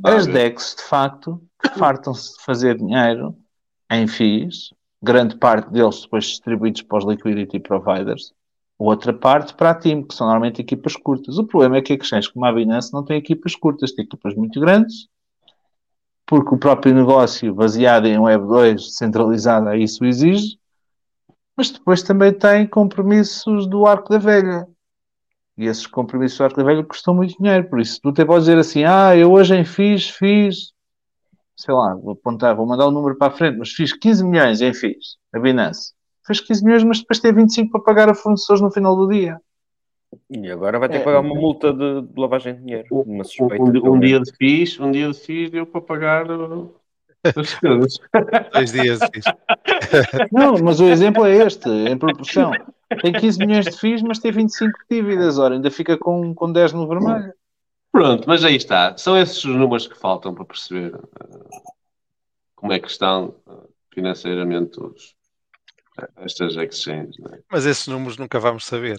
dar 0.00 0.16
As. 0.16 0.26
DEX, 0.26 0.74
de 0.76 0.82
facto, 0.84 1.40
fartam-se 1.76 2.36
de 2.38 2.44
fazer 2.44 2.76
dinheiro 2.78 3.34
em 3.90 4.06
FIIs, 4.06 4.72
grande 5.02 5.36
parte 5.36 5.70
deles 5.70 6.00
depois 6.02 6.24
distribuídos 6.24 6.82
para 6.82 6.98
os 6.98 7.04
liquidity 7.06 7.58
providers, 7.60 8.32
outra 8.78 9.12
parte 9.12 9.54
para 9.54 9.70
a 9.70 9.74
team, 9.74 10.02
que 10.02 10.14
são 10.14 10.26
normalmente 10.26 10.60
equipas 10.62 10.96
curtas. 10.96 11.38
O 11.38 11.44
problema 11.46 11.76
é 11.78 11.82
que 11.82 11.92
a 11.92 11.98
questões 11.98 12.26
como 12.28 12.44
a 12.46 12.52
Binance 12.52 12.92
não 12.92 13.04
tem 13.04 13.16
equipas 13.18 13.54
curtas, 13.54 13.92
tem 13.92 14.04
equipas 14.04 14.34
muito 14.34 14.58
grandes, 14.60 15.08
porque 16.28 16.54
o 16.54 16.58
próprio 16.58 16.94
negócio 16.94 17.54
baseado 17.54 18.06
em 18.06 18.18
Web 18.18 18.46
2, 18.46 18.96
centralizado, 18.96 19.66
a 19.66 19.78
isso 19.78 20.04
exige, 20.04 20.58
mas 21.56 21.70
depois 21.70 22.02
também 22.02 22.32
tem 22.34 22.66
compromissos 22.66 23.66
do 23.66 23.86
arco 23.86 24.10
da 24.10 24.18
velha. 24.18 24.68
E 25.56 25.64
esses 25.64 25.86
compromissos 25.86 26.36
do 26.36 26.44
arco 26.44 26.58
da 26.58 26.64
velha 26.64 26.84
custam 26.84 27.14
muito 27.14 27.34
dinheiro. 27.38 27.68
Por 27.70 27.80
isso, 27.80 27.98
tu 28.02 28.10
até 28.10 28.26
podes 28.26 28.44
dizer 28.44 28.58
assim: 28.58 28.84
ah, 28.84 29.16
eu 29.16 29.32
hoje 29.32 29.56
em 29.56 29.64
fiz, 29.64 30.10
fiz, 30.10 30.72
sei 31.56 31.74
lá, 31.74 31.94
vou 31.94 32.12
apontar, 32.12 32.54
vou 32.54 32.66
mandar 32.66 32.86
o 32.86 32.92
número 32.92 33.16
para 33.16 33.32
a 33.32 33.36
frente, 33.36 33.58
mas 33.58 33.70
fiz 33.70 33.94
15 33.94 34.22
milhões 34.22 34.60
em 34.60 34.74
fiz, 34.74 35.16
a 35.34 35.40
Binance. 35.40 35.94
Fez 36.26 36.42
15 36.42 36.62
milhões, 36.62 36.84
mas 36.84 37.00
depois 37.00 37.20
tem 37.20 37.32
25 37.32 37.72
para 37.72 37.80
pagar 37.80 38.10
a 38.10 38.14
fornecedores 38.14 38.60
no 38.60 38.70
final 38.70 38.94
do 38.94 39.08
dia. 39.08 39.40
E 40.30 40.50
agora 40.50 40.78
vai 40.78 40.88
ter 40.88 40.96
É. 40.96 40.98
que 40.98 41.04
pagar 41.04 41.20
uma 41.20 41.34
multa 41.34 41.72
de, 41.72 42.02
de 42.02 42.20
lavagem 42.20 42.54
de 42.54 42.60
dinheiro. 42.60 42.86
Uma 42.90 43.24
suspeita. 43.24 43.62
Um, 43.62 43.68
um, 43.68 43.94
um 43.94 44.00
dia 44.00 44.20
de 44.20 44.30
FIS, 44.36 44.78
um 44.78 44.90
dia 44.90 45.08
de 45.10 45.18
FIS 45.18 45.50
deu 45.50 45.66
para 45.66 45.80
pagar 45.80 46.26
as 46.30 47.34
despesas. 47.34 47.98
Dois 48.52 48.72
dias. 48.72 49.00
fiz. 49.12 49.24
Não, 50.32 50.54
mas 50.62 50.80
o 50.80 50.84
exemplo 50.88 51.24
é 51.24 51.36
este, 51.46 51.68
em 51.68 51.96
proporção. 51.96 52.52
Tem 53.02 53.12
15 53.12 53.38
milhões 53.38 53.64
de 53.66 53.76
FIIs, 53.78 54.02
mas 54.02 54.18
tem 54.18 54.32
25 54.32 54.70
de 54.90 54.96
dívidas. 54.96 55.38
Ora, 55.38 55.54
ainda 55.54 55.70
fica 55.70 55.96
com, 55.96 56.34
com 56.34 56.50
10 56.52 56.72
no 56.74 56.86
vermelho. 56.88 57.32
Pronto, 57.90 58.28
mas 58.28 58.44
aí 58.44 58.56
está. 58.56 58.96
São 58.96 59.16
esses 59.16 59.42
os 59.44 59.54
números 59.56 59.86
que 59.86 59.98
faltam 59.98 60.34
para 60.34 60.44
perceber 60.44 60.94
uh, 60.94 61.48
como 62.54 62.72
é 62.72 62.78
que 62.78 62.88
estão 62.88 63.34
uh, 63.46 63.68
financeiramente 63.92 64.78
os, 64.80 65.14
estas 66.16 66.54
exchanges. 66.56 67.18
Né? 67.18 67.40
Mas 67.50 67.66
esses 67.66 67.86
números 67.88 68.16
nunca 68.18 68.38
vamos 68.38 68.64
saber. 68.66 68.98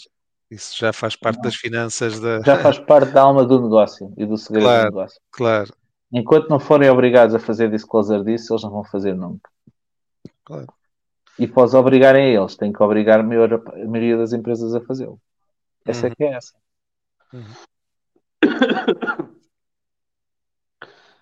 Isso 0.50 0.76
já 0.78 0.92
faz 0.92 1.16
parte 1.16 1.42
das 1.42 1.56
finanças 1.56 2.20
da. 2.20 2.42
Já 2.42 2.58
faz 2.58 2.80
parte 2.86 3.12
da 3.12 3.22
alma 3.22 3.46
do 3.46 3.62
negócio 3.62 4.12
e 4.18 4.26
do 4.26 4.36
segredo 4.38 4.64
Claro. 4.66 4.82
do 4.92 4.96
negócio. 4.96 5.22
Claro, 5.32 5.74
Enquanto 6.12 6.50
não 6.50 6.60
forem 6.60 6.90
obrigados 6.90 7.36
a 7.36 7.40
fazer 7.40 7.70
disclosure 7.70 8.24
disso, 8.24 8.52
eles 8.54 8.64
não 8.64 8.72
vão 8.72 8.84
fazer 8.84 9.14
nunca. 9.14 9.48
Claro. 10.44 10.68
E 11.38 11.46
os 11.56 11.74
obrigarem 11.76 12.36
a 12.36 12.42
eles, 12.42 12.56
tem 12.58 12.74
que 12.74 12.82
obrigar 12.82 13.20
a 13.20 13.24
maior- 13.24 13.54
a 13.54 13.88
maioria 13.88 14.18
das 14.18 14.34
empresas 14.34 14.74
a 14.74 14.82
fazê-lo. 14.82 15.22
Essa 15.86 16.08
é 16.08 16.10
Uhum. 16.10 16.16
que 16.16 16.24
é 16.24 16.34
essa. 16.34 16.54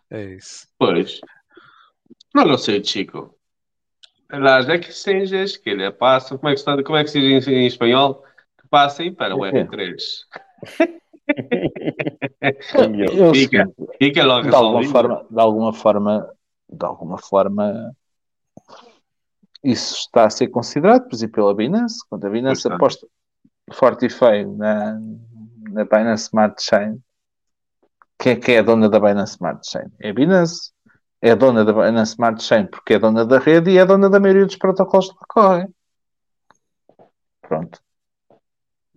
é 0.10 0.24
isso. 0.36 0.68
Pois. 0.78 1.20
Não 2.34 2.46
lo 2.46 2.58
sei, 2.58 2.84
chico. 2.84 3.38
Las 4.30 4.68
exchanges 4.68 5.58
que 5.58 5.74
le 5.74 5.92
passam, 5.92 6.38
como 6.38 6.50
é 6.50 6.54
que, 6.54 6.60
está, 6.60 6.82
como 6.84 6.98
é 6.98 7.04
que 7.04 7.10
se 7.10 7.20
diz 7.20 7.48
em, 7.48 7.56
em 7.56 7.68
espanhol? 7.68 8.24
Passem 8.70 9.14
para 9.14 9.36
o 9.36 9.42
quê? 9.42 9.64
R3. 9.64 9.96
Eu, 13.12 13.34
Fica, 13.34 13.70
fica 14.00 14.24
logo 14.24 14.50
de 14.50 14.56
alguma 14.56 14.84
forma, 14.86 15.26
de 15.30 15.40
alguma 15.42 15.74
forma, 15.74 16.34
de 16.70 16.86
alguma 16.86 17.18
forma, 17.18 17.96
isso 19.64 19.96
está 19.96 20.26
a 20.26 20.30
ser 20.30 20.48
considerado, 20.48 21.04
por 21.04 21.16
exemplo, 21.16 21.36
pela 21.36 21.54
Binance, 21.54 22.00
quando 22.10 22.26
a 22.26 22.30
Binance 22.30 22.68
aposta 22.68 23.06
forte 23.74 24.06
e 24.06 24.10
feio 24.10 24.56
na, 24.56 24.98
na 25.70 25.84
Binance 25.84 26.24
Smart 26.24 26.64
Chain, 26.64 27.02
quem 28.18 28.34
é 28.34 28.36
que 28.36 28.52
é 28.54 28.60
a 28.60 28.64
dona 28.64 28.90
da 28.90 29.00
Binance 29.00 29.34
Smart 29.34 29.70
Chain? 29.70 29.92
É 30.00 30.10
a 30.10 30.14
Binance. 30.14 30.72
É 31.22 31.32
a 31.32 31.36
dona 31.36 31.66
da 31.66 31.74
Binance 31.74 32.12
Smart 32.12 32.42
Chain 32.42 32.68
porque 32.68 32.94
é 32.94 33.00
dona 33.00 33.26
da 33.26 33.40
rede 33.40 33.72
e 33.72 33.78
é 33.78 33.86
dona 33.86 34.10
da 34.10 34.20
maioria 34.20 34.46
dos 34.46 34.56
protocolos 34.56 35.10
que 35.10 35.26
correm. 35.28 35.68
Pronto. 37.42 37.82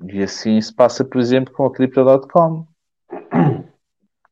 E 0.04 0.22
assim 0.22 0.60
se 0.60 0.72
passa, 0.72 1.04
por 1.04 1.20
exemplo, 1.20 1.52
com 1.52 1.66
a 1.66 1.72
Crypto.com 1.72 2.66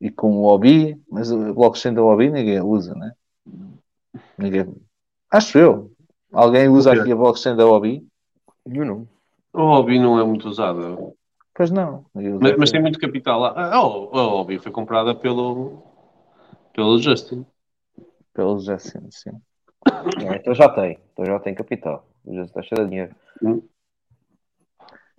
e 0.00 0.10
com 0.10 0.38
o 0.38 0.44
OBI, 0.44 1.00
mas 1.10 1.30
o 1.30 1.54
blockchain 1.54 1.94
da 1.94 2.02
OBI 2.02 2.30
ninguém 2.30 2.60
usa, 2.60 2.94
né? 2.94 3.12
Ninguém. 4.36 4.74
Acho 5.30 5.58
eu. 5.58 5.92
Alguém 6.32 6.68
usa 6.68 6.92
aqui 6.92 7.12
a 7.12 7.16
blockchain 7.16 7.56
da 7.56 7.66
OBI? 7.66 8.06
Eu 8.66 8.84
não. 8.84 9.08
O 9.52 9.62
hobby 9.62 9.98
não 9.98 10.18
é 10.20 10.24
muito 10.24 10.48
usado. 10.48 11.14
Pois 11.54 11.70
não. 11.70 12.04
Mas, 12.14 12.56
mas 12.56 12.70
tem 12.70 12.80
muito 12.80 12.98
capital 12.98 13.40
lá. 13.40 13.52
Ah, 13.56 13.82
oh, 13.82 14.16
a 14.16 14.22
hobby 14.22 14.58
foi 14.58 14.70
comprada 14.70 15.14
pelo, 15.14 15.82
pelo 16.72 16.98
Justin. 16.98 17.44
Pelos 18.32 18.68
assim, 18.68 19.00
sim. 19.10 19.32
É, 20.24 20.36
então 20.36 20.54
já 20.54 20.68
tem. 20.68 20.98
Então 21.12 21.24
já 21.24 21.40
tem 21.40 21.54
capital. 21.54 22.06
Já 22.26 22.42
está 22.42 22.62
cheio 22.62 22.84
de 22.84 22.90
dinheiro. 22.90 23.14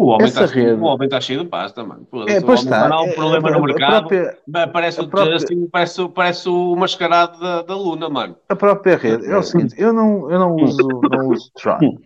O 0.02 0.06
homem 0.12 0.28
Essa 0.28 0.46
está 0.46 0.54
cheio, 0.54 0.66
rede- 0.70 0.82
o 0.82 0.86
homem 0.86 1.06
está 1.08 1.20
cheio 1.20 1.44
de 1.44 1.50
pasta, 1.50 1.84
mano. 1.84 2.08
É, 2.30 2.40
pois 2.40 2.62
está. 2.62 2.84
quando 2.84 2.94
há 2.94 3.02
um 3.02 3.08
É, 3.08 3.14
problema 3.16 3.50
a- 3.50 3.52
no 3.52 3.64
mercado. 3.66 4.08
própria- 4.08 4.38
Parece 4.72 5.06
própria- 5.08 5.34
Justin, 5.40 5.68
parece, 5.68 6.10
parece 6.10 6.48
o 6.48 6.74
mascarado 6.78 7.38
da, 7.38 7.62
da 7.64 7.76
Luna, 7.76 8.10
mano. 8.10 8.38
A 8.48 8.56
própria 8.56 8.96
rede 8.96 9.30
é 9.30 9.38
o 9.38 9.44
seguinte, 9.44 9.76
eu 9.78 9.92
não, 9.92 10.32
eu 10.32 10.40
não 10.40 10.56
uso, 10.56 10.88
não 10.88 11.28
uso 11.28 11.52
Tron. 11.54 12.00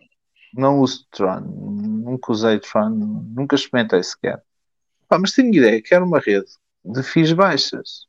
Não 0.55 0.79
uso 0.79 1.05
Tron. 1.11 1.41
Nunca 1.41 2.31
usei 2.31 2.57
Tron, 2.59 2.89
nunca 2.89 3.55
experimentei 3.55 4.01
sequer. 4.01 4.41
Pá, 5.07 5.19
mas 5.19 5.33
tenho 5.33 5.53
ideia 5.53 5.79
que 5.79 5.93
era 5.93 6.03
uma 6.03 6.17
rede 6.19 6.47
de 6.83 7.03
FIIs 7.03 7.31
baixas. 7.33 8.07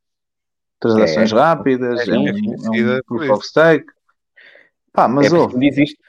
Transações 0.80 1.30
É. 1.30 1.34
rápidas, 1.34 2.08
É 2.08 2.10
é, 2.10 2.18
um, 2.18 2.24
conhecida 2.24 2.92
é 2.94 2.98
um 2.98 3.02
proof 3.02 3.30
of 3.30 3.46
stake. 3.46 3.86
Pá, 4.94 5.06
mas 5.08 5.30
é 5.30 5.36
ouve, 5.38 5.68
isto. 5.82 6.02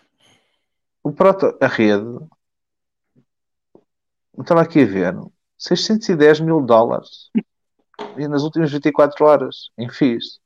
o 1.03 1.11
proto, 1.11 1.57
a 1.59 1.67
rede, 1.67 2.05
estava 4.41 4.61
aqui 4.61 4.83
a 4.83 4.85
ver, 4.85 5.15
610 5.57 6.41
mil 6.41 6.61
dólares 6.61 7.29
e 8.17 8.27
nas 8.27 8.43
últimas 8.43 8.71
24 8.71 9.25
horas 9.25 9.69
em 9.77 9.89
FIIs. 9.89 10.39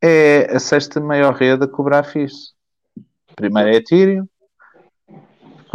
É 0.00 0.54
a 0.54 0.60
sexta 0.60 1.00
maior 1.00 1.34
rede 1.34 1.64
a 1.64 1.68
cobrar 1.68 2.04
FIIs. 2.04 2.54
Primeiro 3.34 3.70
é 3.70 3.76
Ethereum, 3.76 4.26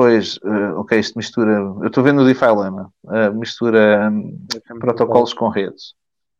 depois, 0.01 0.39
eh, 0.43 0.73
ok, 0.73 0.99
isto 0.99 1.17
mistura, 1.17 1.51
eu 1.51 1.87
estou 1.87 2.03
vendo 2.03 2.21
o 2.21 2.25
DeFi 2.25 2.45
Lama, 2.45 2.91
eh, 3.11 3.29
mistura 3.29 4.09
hum, 4.09 4.45
protocolos 4.79 5.33
com 5.33 5.49
redes. 5.49 5.93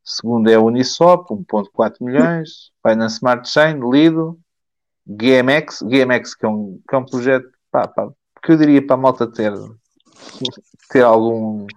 Segundo 0.04 0.50
é 0.50 0.56
a 0.56 0.60
Uniswap, 0.60 1.30
1.4 1.30 1.98
milhões, 2.02 2.72
Binance 2.84 3.16
Smart 3.16 3.48
Chain, 3.48 3.80
Lido, 3.92 4.40
GMX, 5.06 5.84
GMX 5.84 6.34
que 6.34 6.46
é 6.46 6.50
um, 6.50 6.80
que 6.88 6.96
é 6.96 6.98
um 6.98 7.06
projeto, 7.06 7.48
pá, 7.70 7.88
pá, 7.88 8.10
que 8.42 8.52
eu 8.54 8.58
diria 8.58 8.86
para 8.86 8.96
a 8.96 9.00
malta 9.00 9.28
ter, 9.28 9.54
ter 10.90 11.04
algum, 11.04 11.68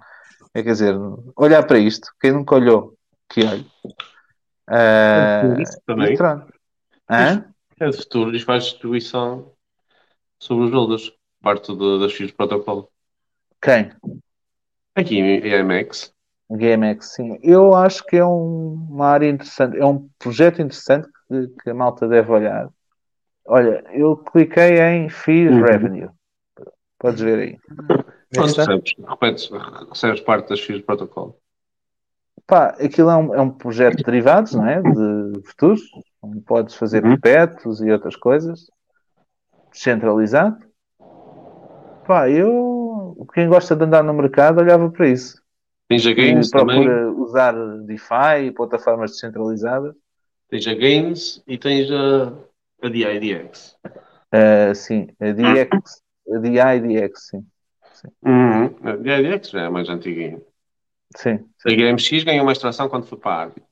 é, 0.55 0.63
quer 0.63 0.73
dizer, 0.73 0.95
olhar 1.37 1.63
para 1.67 1.79
isto, 1.79 2.09
quem 2.21 2.33
nunca 2.33 2.55
olhou, 2.55 2.95
que 3.29 3.45
olhe. 3.45 3.67
Ah, 4.67 5.57
Isso 5.59 5.79
também. 5.87 6.17
Hã? 7.11 7.45
É 7.79 7.91
de 7.91 7.97
futuro 7.97 8.35
e 8.35 8.41
faz 8.41 8.65
distribuição 8.65 9.53
sobre 10.39 10.67
os 10.67 10.73
holders. 10.73 11.13
Parte 11.43 11.75
do, 11.77 11.99
das 11.99 12.17
do 12.17 12.35
protocolo. 12.35 12.89
Quem? 13.61 13.91
Aqui 14.95 15.19
em 15.19 15.45
EMX. 15.47 16.15
GMX, 16.51 17.15
sim. 17.15 17.39
Eu 17.43 17.75
acho 17.75 18.05
que 18.07 18.17
é 18.17 18.25
um- 18.25 18.87
uma 18.91 19.09
área 19.09 19.29
interessante, 19.29 19.77
é 19.77 19.85
um 19.85 20.09
projeto 20.19 20.63
interessante 20.63 21.09
que, 21.29 21.49
que 21.63 21.71
a 21.71 21.75
malta 21.75 22.07
deve 22.07 22.31
olhar. 22.31 22.69
Olha, 23.47 23.85
eu 23.93 24.17
cliquei 24.17 24.79
em 24.81 25.09
Fees 25.09 25.51
Uhum. 25.51 25.63
Revenue. 25.63 26.09
Podes 26.99 27.21
ver 27.21 27.39
aí. 27.39 27.59
Pronto, 28.35 28.57
recebes, 28.57 28.95
repetes, 29.09 29.51
recebes 29.91 30.21
parte 30.21 30.49
das 30.49 30.61
FIIs 30.61 30.81
do 30.81 30.85
protocolo. 30.87 31.37
Pá, 32.47 32.69
aquilo 32.81 33.11
é 33.11 33.17
um, 33.17 33.35
é 33.35 33.41
um 33.41 33.51
projeto 33.51 33.97
de 33.99 34.03
derivados, 34.05 34.53
não 34.53 34.67
é? 34.69 34.83
De 34.83 35.43
futuros, 35.45 35.81
onde 36.23 36.41
podes 36.43 36.75
fazer 36.75 37.03
Uhum. 37.05 37.19
perpétuos 37.19 37.81
e 37.81 37.91
outras 37.91 38.17
coisas. 38.17 38.67
Descentralizado. 39.73 40.59
Pá, 42.07 42.29
eu, 42.29 43.27
quem 43.33 43.49
gosta 43.49 43.75
de 43.75 43.85
andar 43.85 44.03
no 44.03 44.13
mercado, 44.13 44.61
olhava 44.61 44.91
para 44.91 45.09
isso. 45.09 45.43
Tens 45.89 46.07
a 46.07 46.15
Quem 46.15 46.35
Gains 46.35 46.51
também. 46.51 46.83
procura 46.85 47.11
usar 47.13 47.53
DeFi 47.87 48.47
e 48.47 48.53
plataformas 48.53 49.13
descentralizadas. 49.13 49.95
Tens 50.49 50.67
a 50.67 50.75
Gains 50.75 51.43
e 51.47 51.57
tens 51.59 51.91
a, 51.91 52.33
a 52.83 52.89
DIDX. 52.89 53.77
Uh, 53.87 54.75
sim, 54.75 55.09
a 55.21 55.33
DX, 55.33 56.03
a 56.35 56.39
DIDX, 56.39 57.29
sim. 57.31 57.47
Uhum. 58.25 58.67
A 58.83 58.97
DIDX 58.97 59.51
já 59.51 59.63
é 59.63 59.69
mais 59.69 59.89
antiguinha. 59.89 60.41
Sim, 61.17 61.45
A 61.65 61.71
sim. 61.71 61.77
GMX 61.77 62.25
ganhou 62.25 62.45
mais 62.45 62.59
tração 62.59 62.89
quando 62.89 63.07
foi 63.07 63.19
para 63.19 63.33
a 63.33 63.41
árbitro. 63.43 63.65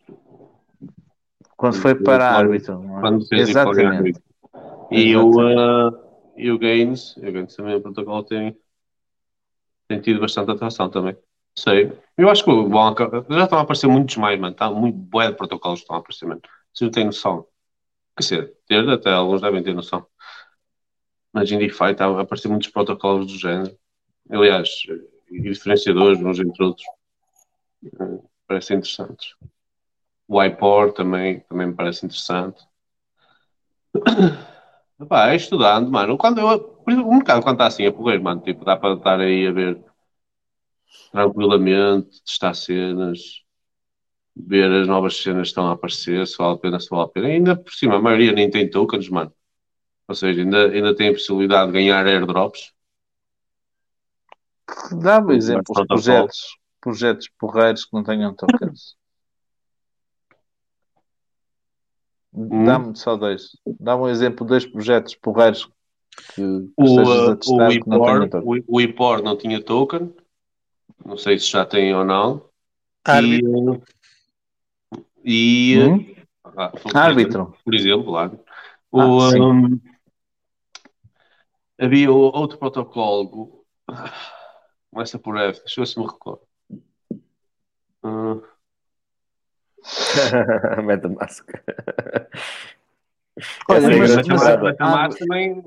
Quando 1.56 1.74
foi 1.76 1.94
para 1.94 2.30
árbitro, 2.30 2.82
é? 2.82 3.00
Quando 3.00 3.26
fez 3.26 3.48
Exatamente. 3.48 3.96
árbitro. 3.96 4.22
E 4.90 5.16
o, 5.16 5.30
uh, 5.30 5.96
e 6.36 6.50
o 6.50 6.58
Gains, 6.58 7.16
o 7.16 7.32
Gains 7.32 7.56
também, 7.56 7.76
o 7.76 7.80
protocolo 7.80 8.22
tem, 8.24 8.56
tem 9.88 10.00
tido 10.00 10.20
bastante 10.20 10.50
atração 10.50 10.88
também. 10.90 11.16
Sei. 11.56 11.92
Eu 12.16 12.30
acho 12.30 12.44
que 12.44 12.50
o 12.50 12.68
já 13.30 13.44
estão 13.44 13.58
a 13.58 13.62
aparecer 13.62 13.86
muitos 13.86 14.16
mais, 14.16 14.38
mano. 14.40 14.52
Está 14.52 14.70
muito 14.70 14.96
bué 14.96 15.30
de 15.30 15.36
protocolos 15.36 15.80
que 15.80 15.84
estão 15.84 15.96
a 15.96 15.98
aparecer, 16.00 16.26
mano. 16.26 16.40
Vocês 16.72 16.86
não 16.86 16.92
têm 16.92 17.04
noção. 17.04 17.46
Quer 18.16 18.22
dizer, 18.22 18.54
ter 18.66 18.88
até 18.88 19.10
alguns 19.10 19.40
devem 19.40 19.62
ter 19.62 19.74
noção. 19.74 20.06
Mas 21.32 21.50
em 21.50 21.58
DeFi 21.58 21.92
está 21.92 22.06
a 22.06 22.20
aparecer 22.20 22.48
muitos 22.48 22.68
protocolos 22.68 23.26
do 23.26 23.38
género. 23.38 23.76
Aliás, 24.32 24.68
e 25.30 25.40
diferenciadores 25.40 26.20
uns 26.20 26.40
entre 26.40 26.64
outros. 26.64 26.84
Eh, 27.84 28.18
Parecem 28.46 28.76
interessantes. 28.78 29.34
O 30.28 30.42
iPor 30.42 30.92
também, 30.92 31.40
também 31.42 31.68
me 31.68 31.74
parece 31.74 32.06
interessante. 32.06 32.62
Pá, 35.08 35.30
é 35.32 35.36
estudando, 35.36 35.90
mano. 35.90 36.16
Quando 36.16 36.40
eu, 36.40 36.82
o 36.86 37.14
mercado 37.14 37.42
quando 37.42 37.56
está 37.56 37.66
assim 37.66 37.86
a 37.86 37.92
correr, 37.92 38.18
mano, 38.20 38.40
tipo, 38.40 38.64
dá 38.64 38.76
para 38.76 38.94
estar 38.94 39.20
aí 39.20 39.46
a 39.46 39.52
ver 39.52 39.82
tranquilamente, 41.10 42.22
testar 42.24 42.54
cenas, 42.54 43.42
ver 44.36 44.70
as 44.82 44.88
novas 44.88 45.16
cenas 45.18 45.42
que 45.42 45.48
estão 45.48 45.68
a 45.68 45.72
aparecer, 45.72 46.26
se 46.26 46.36
vale 46.38 46.54
a 46.54 46.58
pena, 46.58 46.80
se 46.80 46.88
vale 46.90 47.04
a 47.04 47.08
pena. 47.08 47.28
E 47.28 47.32
ainda 47.32 47.56
por 47.56 47.72
cima, 47.72 47.96
a 47.96 48.00
maioria 48.02 48.32
nem 48.32 48.50
tem 48.50 48.68
tokens, 48.70 49.08
mano. 49.08 49.32
Ou 50.08 50.14
seja, 50.14 50.42
ainda, 50.42 50.70
ainda 50.70 50.96
tem 50.96 51.10
a 51.10 51.12
possibilidade 51.12 51.68
de 51.68 51.74
ganhar 51.78 52.06
airdrops. 52.06 52.72
Dá-me 55.02 55.36
exemplos 55.36 55.80
de 55.80 55.86
projetos, 55.86 56.56
projetos 56.80 57.30
porreiros 57.38 57.84
que 57.84 57.92
não 57.92 58.02
tenham 58.02 58.34
tokens. 58.34 58.96
Hum. 62.34 62.64
Dá-me 62.64 62.96
só 62.96 63.16
dois. 63.16 63.50
Dá-me 63.78 64.02
um 64.04 64.08
exemplo 64.08 64.46
de 64.46 64.50
dois 64.50 64.66
projetos 64.66 65.14
porreiros 65.16 65.66
que, 66.34 66.34
que 66.34 66.72
O, 66.76 66.84
estejas 66.84 67.28
a 67.28 67.32
uh, 67.32 67.36
testar 67.36 67.68
o, 67.70 67.80
que 67.82 67.88
não 67.88 68.02
tenham 68.02 68.24
IPOR, 68.24 68.30
tokens. 68.30 68.64
o, 68.68 68.80
IPOR 68.80 69.22
não 69.22 69.36
tinha 69.36 69.62
token. 69.62 70.14
Não 71.04 71.16
sei 71.16 71.38
se 71.38 71.46
já 71.46 71.66
tem 71.66 71.94
ou 71.94 72.04
não. 72.04 72.48
Árbitro. 73.04 73.82
E, 75.24 75.74
e 75.74 75.78
Hum? 75.78 76.14
ah, 76.56 76.72
Árbitro. 76.94 77.56
por 77.64 77.74
exemplo, 77.74 78.12
lá. 78.12 78.30
O, 78.90 78.98
Ah, 79.00 79.30
um, 79.40 79.80
havia 81.78 82.10
outro 82.10 82.58
protocolo. 82.58 83.64
Começa 84.92 85.18
por 85.18 85.36
F, 85.38 85.58
deixa 85.60 85.80
eu 85.80 85.84
ver 85.84 85.90
se 85.90 85.98
me 85.98 86.06
recordo. 86.06 86.42
Metamask. 90.84 91.48
Olha, 93.70 93.78
Essa 93.78 93.92
é 93.92 93.96
mas- 93.98 94.12
grande 94.14 94.28
mas- 94.30 94.42
também, 95.16 95.62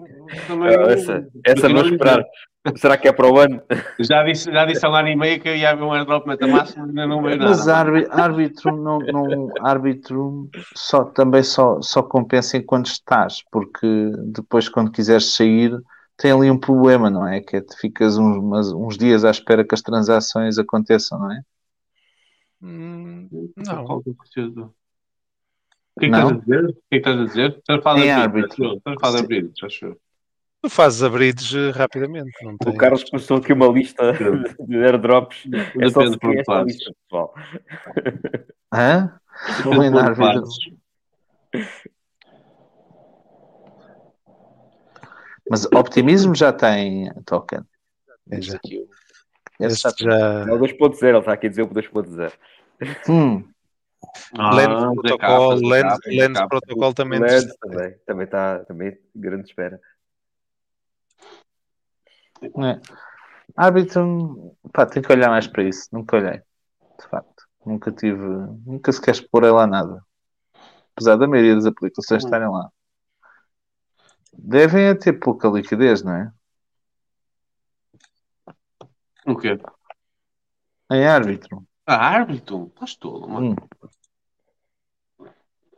também 0.47 0.75
Ah, 0.77 0.91
essa, 0.91 1.27
essa 1.43 1.67
vou 1.69 1.81
esperar. 1.87 2.23
Será 2.75 2.97
que 2.97 3.07
é 3.07 3.11
para 3.11 3.27
o 3.31 3.39
ano? 3.39 3.61
Já 3.99 4.23
disse, 4.23 4.51
já 4.51 4.65
disse 4.65 4.85
há 4.85 4.89
um 4.89 4.95
ano 4.95 5.07
e 5.09 5.15
meio 5.15 5.39
que 5.39 5.55
ia 5.55 5.71
haver 5.71 5.83
um 5.83 5.91
airdrop 5.93 6.25
Metamask, 6.27 6.75
mas 6.77 6.87
ainda 6.87 7.07
não 7.07 7.21
veio 7.23 7.37
nada. 7.37 7.49
Mas 7.49 7.67
árbi- 7.67 8.07
árbitro 8.11 8.75
não, 8.75 8.99
não 8.99 9.49
árbitro 9.61 10.47
só, 10.75 11.03
também 11.03 11.41
só, 11.43 11.79
só 11.81 12.01
compensa 12.03 12.57
enquanto 12.57 12.85
estás, 12.87 13.43
porque 13.51 13.87
depois 14.27 14.69
quando 14.69 14.91
quiseres 14.91 15.35
sair 15.35 15.75
tem 16.17 16.31
ali 16.31 16.49
um 16.49 16.59
problema, 16.59 17.09
não 17.09 17.27
é? 17.27 17.41
Que 17.41 17.57
é 17.57 17.61
que 17.61 17.75
ficas 17.79 18.17
uns, 18.17 18.37
umas- 18.37 18.71
uns 18.71 18.97
dias 18.97 19.25
à 19.25 19.31
espera 19.31 19.65
que 19.65 19.75
as 19.75 19.81
transações 19.81 20.57
aconteçam, 20.57 21.19
não 21.19 21.31
é? 21.31 21.41
Hum, 22.61 23.29
Não. 23.57 23.83
não. 23.83 23.85
O 25.97 25.99
que 25.99 26.05
é 26.07 26.09
que 26.09 26.11
Não? 26.11 26.27
estás 26.27 26.31
a 26.31 26.39
dizer? 26.41 26.65
O 26.65 26.73
que 26.73 26.79
é 26.79 26.89
que 26.89 26.95
estás 26.97 27.19
a 27.19 27.25
dizer? 27.25 27.61
Falar 27.83 27.99
Em 27.99 28.03
de 28.03 28.09
árbitro. 28.11 28.65
árbitro. 28.65 28.77
Estás 28.77 28.97
a 28.97 28.99
falar 28.99 29.21
de 29.21 29.27
Sim. 29.27 29.35
árbitro, 29.35 29.65
acho 29.65 29.85
eu. 29.85 30.01
Tu 30.61 30.69
fazes 30.69 31.03
abrides 31.03 31.53
eh, 31.53 31.69
rapidamente. 31.71 32.31
Não 32.43 32.53
O 32.53 32.57
tens... 32.57 32.77
Carlos 32.77 33.03
postou 33.09 33.37
aqui 33.37 33.53
uma 33.53 33.67
lista 33.67 34.11
de 34.67 34.75
airdrops. 34.83 35.43
É 35.79 35.89
só 35.89 35.99
Depende 35.99 36.17
por 36.19 36.35
esta 36.37 36.61
lista, 36.63 36.91
pessoal. 37.03 37.33
Hã? 38.73 39.19
Depende 39.63 39.91
por. 39.91 40.43
Mas 45.49 45.65
optimismo 45.65 46.33
já 46.35 46.51
tem 46.51 47.11
token. 47.25 47.61
É, 48.31 48.41
já. 48.41 48.55
aqui 48.55 48.87
Esse 49.59 49.81
já. 49.99 50.13
É 50.47 50.51
o 50.51 50.59
2.0, 50.59 51.03
ele 51.07 51.17
está 51.19 51.33
aqui 51.33 51.47
a 51.47 51.49
dizer 51.49 51.61
o 51.63 51.67
2.0. 51.67 52.33
Hum, 53.07 53.47
Ah, 54.37 54.53
Lens 54.55 54.67
Protocol, 54.95 55.17
Capa, 55.17 55.57
Zé 55.57 55.65
Lens, 55.65 55.99
Lens 56.07 56.33
Capa. 56.33 56.47
Protocol 56.49 56.93
também. 56.93 57.19
Leds 57.19 57.55
também, 57.57 57.95
também 58.05 58.25
está 58.25 58.59
também 58.65 58.97
grande 59.15 59.47
espera. 59.49 59.79
é. 62.41 62.81
Árbitro, 63.55 64.55
pá, 64.73 64.85
tenho 64.85 65.05
que 65.05 65.11
olhar 65.13 65.29
mais 65.29 65.47
para 65.47 65.63
isso. 65.63 65.87
Nunca 65.91 66.17
olhei, 66.17 66.41
de 66.99 67.07
facto. 67.09 67.45
Nunca 67.65 67.91
tive, 67.91 68.23
nunca 68.65 68.91
sequer 68.91 69.11
explorei 69.11 69.51
lá 69.51 69.65
nada. 69.65 70.03
Apesar 70.95 71.15
da 71.15 71.27
maioria 71.27 71.55
das 71.55 71.65
aplicações 71.65 72.23
Hum. 72.23 72.27
estarem 72.27 72.49
lá. 72.49 72.69
Devem 74.37 74.85
é 74.85 74.95
ter 74.95 75.13
pouca 75.13 75.47
liquidez, 75.47 76.03
não 76.03 76.13
é? 76.15 76.31
O 79.25 79.35
quê? 79.35 79.57
Em 80.91 81.05
árbitro. 81.05 81.65
Ah, 81.85 81.97
árbitro? 82.17 82.67
Estás 82.73 82.95
todo, 82.95 83.27
mano. 83.27 83.51
Hum, 83.51 83.55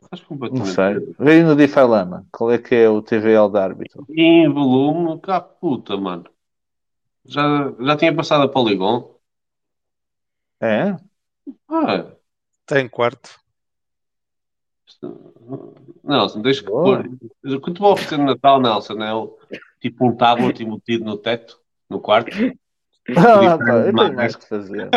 Estás 0.02 0.20
não 0.20 0.28
completamente. 0.28 0.74
sei. 0.74 1.14
Veio 1.18 1.46
no 1.46 1.54
DeFi 1.56 1.80
Lama. 1.80 2.26
Qual 2.32 2.50
é 2.50 2.58
que 2.58 2.74
é 2.74 2.88
o 2.88 3.02
TVL 3.02 3.50
da 3.50 3.64
árbitro? 3.64 4.06
Em 4.10 4.48
volume, 4.48 5.20
cá 5.20 5.40
puta, 5.40 5.96
mano. 5.96 6.24
Já, 7.24 7.72
já 7.80 7.96
tinha 7.96 8.14
passado 8.14 8.44
a 8.44 8.48
Polygon. 8.48 9.14
É? 10.60 10.96
Ah, 11.68 12.12
Tem 12.66 12.88
quarto. 12.88 13.38
Nelson, 16.04 16.40
deixa 16.42 16.62
que 16.62 16.70
pôr. 16.70 17.08
O 17.44 17.60
que 17.60 17.72
te 17.72 17.80
vou 17.80 17.92
oferecer 17.92 18.18
no 18.18 18.24
Natal, 18.26 18.60
Nelson, 18.60 19.02
é 19.02 19.14
o- 19.14 19.36
tipo 19.80 20.06
um 20.06 20.16
tablet 20.16 20.62
embutido 20.62 21.04
no 21.04 21.16
teto, 21.16 21.58
no 21.88 22.00
quarto. 22.00 22.30
Ah, 23.16 23.56
pá, 23.58 23.64
eu 23.86 23.94
tenho 23.96 24.14
mais 24.16 24.36
que 24.36 24.46
fazer. 24.48 24.90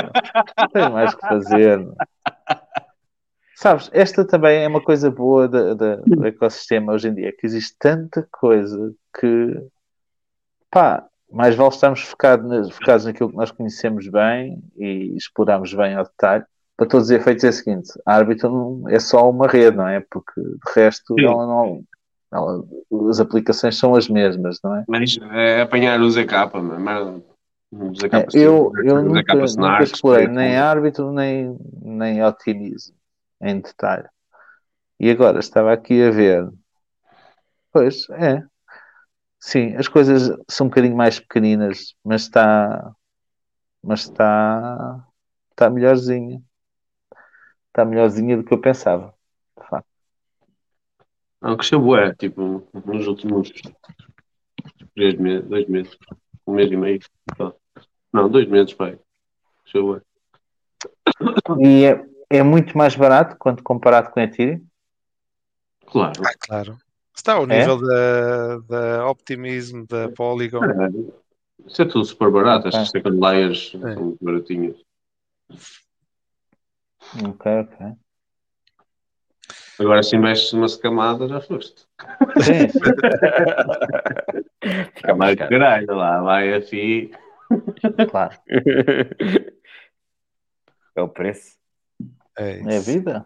tenho 0.73 0.91
mais 0.91 1.15
que 1.15 1.21
fazer. 1.21 1.87
Sabes, 3.55 3.89
esta 3.93 4.25
também 4.25 4.63
é 4.63 4.67
uma 4.67 4.81
coisa 4.81 5.11
boa 5.11 5.47
da- 5.47 5.73
da- 5.75 5.95
do 5.97 6.25
ecossistema 6.25 6.93
hoje 6.93 7.07
em 7.09 7.13
dia, 7.13 7.31
que 7.31 7.45
existe 7.45 7.75
tanta 7.77 8.27
coisa 8.31 8.93
que, 9.19 9.65
pá, 10.69 11.05
mais 11.31 11.55
vale 11.55 11.69
estarmos 11.69 12.01
focados, 12.01 12.49
na- 12.49 12.69
focados 12.71 13.05
naquilo 13.05 13.29
que 13.29 13.35
nós 13.37 13.51
conhecemos 13.51 14.07
bem 14.07 14.61
e 14.75 15.15
explorarmos 15.15 15.73
bem 15.73 15.93
ao 15.95 16.03
detalhe. 16.03 16.43
Para 16.81 16.87
todos 16.87 17.09
os 17.09 17.11
efeitos 17.11 17.43
é 17.43 17.49
o 17.49 17.53
seguinte, 17.53 17.93
a 18.07 18.15
árbitra 18.15 18.49
não- 18.49 18.89
é 18.89 18.99
só 18.99 19.29
uma 19.29 19.47
rede, 19.47 19.77
não 19.77 19.87
é? 19.87 19.99
Porque 19.99 20.41
de 20.41 20.57
resto 20.73 21.13
Sim. 21.13 21.25
ela 21.25 21.45
não, 21.45 21.83
ela- 22.33 22.63
as 23.07 23.19
aplicações 23.19 23.77
são 23.77 23.93
as 23.93 24.09
mesmas, 24.09 24.57
não 24.63 24.75
é? 24.75 24.83
Mas 24.87 25.15
é 25.31 25.61
apanhar 25.61 26.01
o 26.01 26.09
ZK. 26.09 26.59
Mas- 26.79 27.21
o 27.71 27.93
ZK 27.93 28.15
É, 28.15 28.25
eu, 28.33 28.73
eu 28.83 29.03
nunca, 29.03 29.35
nunca 29.35 29.83
explorei 29.83 30.27
nem 30.27 30.57
árbitro 30.57 31.13
nem, 31.13 31.55
nem 31.83 32.23
otimismo 32.23 32.95
em 33.43 33.61
detalhe. 33.61 34.09
E 34.99 35.11
agora 35.11 35.37
estava 35.39 35.71
aqui 35.71 36.01
a 36.01 36.09
ver. 36.09 36.49
Pois 37.71 38.09
é. 38.09 38.41
Sim, 39.39 39.75
as 39.75 39.87
coisas 39.87 40.35
são 40.49 40.65
um 40.65 40.69
bocadinho 40.71 40.97
mais 40.97 41.19
pequeninas, 41.19 41.93
mas 42.03 42.23
está. 42.23 42.91
Mas 43.83 43.99
está. 43.99 45.05
Está 45.51 45.69
melhorzinha. 45.69 46.41
Está 47.71 47.85
melhorzinha 47.85 48.35
do 48.35 48.43
que 48.43 48.53
eu 48.53 48.59
pensava. 48.59 49.13
De 49.57 49.65
facto. 49.67 49.87
Não, 51.41 51.55
cresceu 51.57 51.79
bué, 51.81 52.13
tipo, 52.15 52.67
nos 52.85 53.07
últimos 53.07 53.51
três 54.93 55.15
meses, 55.17 55.47
dois 55.47 55.67
meses, 55.67 55.97
um 56.45 56.53
mês 56.53 56.69
e 56.71 56.75
meio. 56.75 56.99
Não, 58.13 58.29
dois 58.29 58.47
meses, 58.47 58.73
pai. 58.73 58.99
Cresceu 59.63 59.85
bué. 59.87 60.01
E 61.65 61.85
é, 61.85 62.05
é 62.29 62.43
muito 62.43 62.77
mais 62.77 62.95
barato 62.95 63.37
quando 63.39 63.63
comparado 63.63 64.11
com 64.11 64.19
a 64.19 64.23
Ethereum. 64.23 64.63
Claro. 65.87 66.21
Ah, 66.25 66.33
claro. 66.39 66.77
Está 67.15 67.33
ao 67.33 67.43
É? 67.49 67.59
nível 67.59 67.79
da, 67.81 68.57
da 68.59 69.09
Optimism, 69.09 69.83
da 69.85 70.09
Polygon. 70.09 70.63
É, 70.63 70.89
Isso 71.67 71.81
é 71.81 71.85
tudo 71.85 72.03
super 72.05 72.29
barato, 72.31 72.67
estas 72.67 72.89
second 72.89 73.17
layers 73.19 73.73
É. 73.75 73.93
são 73.93 74.03
muito 74.03 74.23
baratinhas. 74.23 74.75
Ok, 77.19 77.45
ok. 77.45 77.97
Agora 79.79 80.03
se 80.03 80.15
investes 80.15 80.53
numa 80.53 80.67
camada 80.79 81.27
já 81.27 81.41
foste. 81.41 81.85
Sim. 82.43 82.67
Fica 84.95 85.15
mais 85.15 85.35
caralho, 85.35 85.95
lá 85.95 86.21
vai 86.21 86.53
a 86.53 86.61
FI. 86.61 87.11
claro. 88.09 88.37
É 90.93 91.01
o 91.01 91.07
preço. 91.07 91.55
É 92.37 92.59
É 92.59 92.63
a 92.63 92.77
isso. 92.77 92.91
vida. 92.91 93.25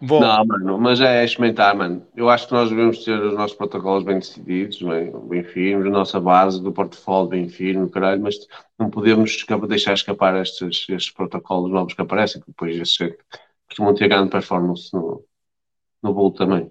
Bom, 0.00 0.20
Não, 0.20 0.44
mano, 0.44 0.78
mas 0.78 1.00
é 1.00 1.24
experimentar, 1.24 1.74
mano. 1.74 2.06
Eu 2.14 2.28
acho 2.28 2.46
que 2.46 2.52
nós 2.52 2.68
devemos 2.68 3.02
ter 3.02 3.18
os 3.18 3.34
nossos 3.34 3.56
protocolos 3.56 4.04
bem 4.04 4.18
decididos, 4.18 4.82
bem, 4.82 5.10
bem 5.28 5.42
firmes, 5.42 5.86
a 5.86 5.90
nossa 5.90 6.20
base 6.20 6.62
do 6.62 6.70
portfólio 6.70 7.30
bem 7.30 7.48
firme, 7.48 7.88
caralho, 7.88 8.22
mas 8.22 8.36
não 8.78 8.90
podemos 8.90 9.44
deixar 9.66 9.94
escapar 9.94 10.36
estes, 10.36 10.86
estes 10.88 11.10
protocolos 11.10 11.70
novos 11.70 11.94
que 11.94 12.02
aparecem, 12.02 12.42
que 12.42 12.48
depois 12.48 12.76
estes 12.76 13.00
é 13.00 13.10
que 13.10 13.24
costumam 13.68 13.94
ter 13.94 14.08
grande 14.08 14.30
performance 14.30 14.92
no, 14.92 15.24
no 16.02 16.12
bolo 16.12 16.32
também. 16.32 16.70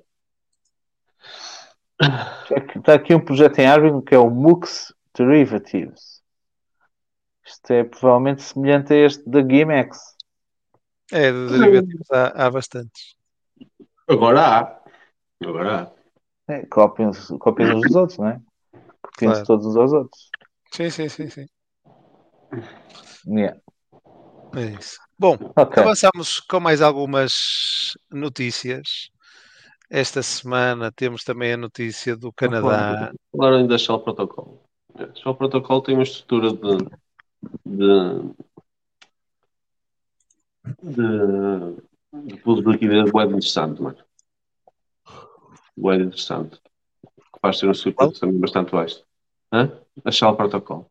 Está 2.75 2.93
aqui 2.93 3.15
um 3.15 3.19
projeto 3.19 3.57
em 3.59 3.65
Arbitrum 3.65 4.01
que 4.01 4.13
é 4.13 4.19
o 4.19 4.29
Mux 4.29 4.93
Derivatives. 5.17 6.21
Isto 7.43 7.71
é 7.71 7.83
provavelmente 7.83 8.43
semelhante 8.43 8.93
a 8.93 8.97
este 8.97 9.27
da 9.29 9.41
GameX. 9.41 10.14
É 11.11 11.31
de 11.31 11.47
derivativos 11.47 12.11
há, 12.11 12.45
há 12.45 12.51
bastantes. 12.51 13.15
Agora 14.07 14.41
há. 14.41 14.81
Agora 15.43 15.81
há. 15.81 16.53
É, 16.53 16.65
copiam-se 16.65 17.37
copiam 17.39 17.75
uns 17.75 17.81
dos 17.81 17.95
outros, 17.95 18.19
não 18.19 18.27
é? 18.27 18.41
Copiam-se 19.01 19.43
Claro. 19.43 19.45
todos 19.45 19.65
uns 19.65 19.75
aos 19.75 19.93
outros. 19.93 20.29
Sim, 20.71 20.89
sim, 20.89 21.09
sim, 21.09 21.29
sim. 21.29 21.45
Yeah. 23.27 23.59
É 24.55 24.65
isso. 24.79 24.99
Bom, 25.17 25.37
Ok. 25.55 25.81
avançamos 25.81 26.39
com 26.41 26.59
mais 26.59 26.81
algumas 26.81 27.33
notícias. 28.11 29.09
Esta 29.89 30.21
semana 30.21 30.91
temos 30.91 31.23
também 31.23 31.53
a 31.53 31.57
notícia 31.57 32.15
do 32.15 32.31
Canadá. 32.33 33.11
Falaram 33.31 33.57
ainda 33.57 33.69
da 33.69 33.77
Shell 33.77 33.99
Protocol. 33.99 34.63
A 34.95 35.13
Shell 35.15 35.35
Protocol 35.35 35.81
tem 35.81 35.95
uma 35.95 36.03
estrutura 36.03 36.51
de, 36.51 36.77
de, 37.65 38.33
de, 40.83 42.27
de 42.27 42.41
pool 42.41 42.61
de 42.61 42.71
liquidez 42.71 43.11
bué 43.11 43.25
de 43.25 43.33
interessante, 43.33 43.81
mano. 43.81 43.97
De 45.77 45.95
interessante. 45.95 46.59
Que 47.33 47.39
faz 47.41 47.59
ter 47.59 47.69
um 47.69 47.73
circuito 47.73 48.19
também 48.19 48.39
bastante 48.39 48.71
baixo. 48.71 49.03
Hã? 49.51 49.71
A 50.03 50.11
Shell 50.11 50.35
Protocol. 50.35 50.89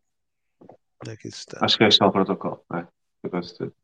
Onde 1.01 1.11
é 1.11 1.17
que 1.17 1.27
isso 1.27 1.39
está? 1.39 1.63
Acho 1.63 1.77
que 1.77 1.83
é 1.83 1.87
a 1.87 1.91
Shell 1.91 2.11
Protocol. 2.11 2.65
É. 2.73 2.87
Eu 3.23 3.29
gosto 3.29 3.65
de 3.65 3.71
ter. 3.71 3.75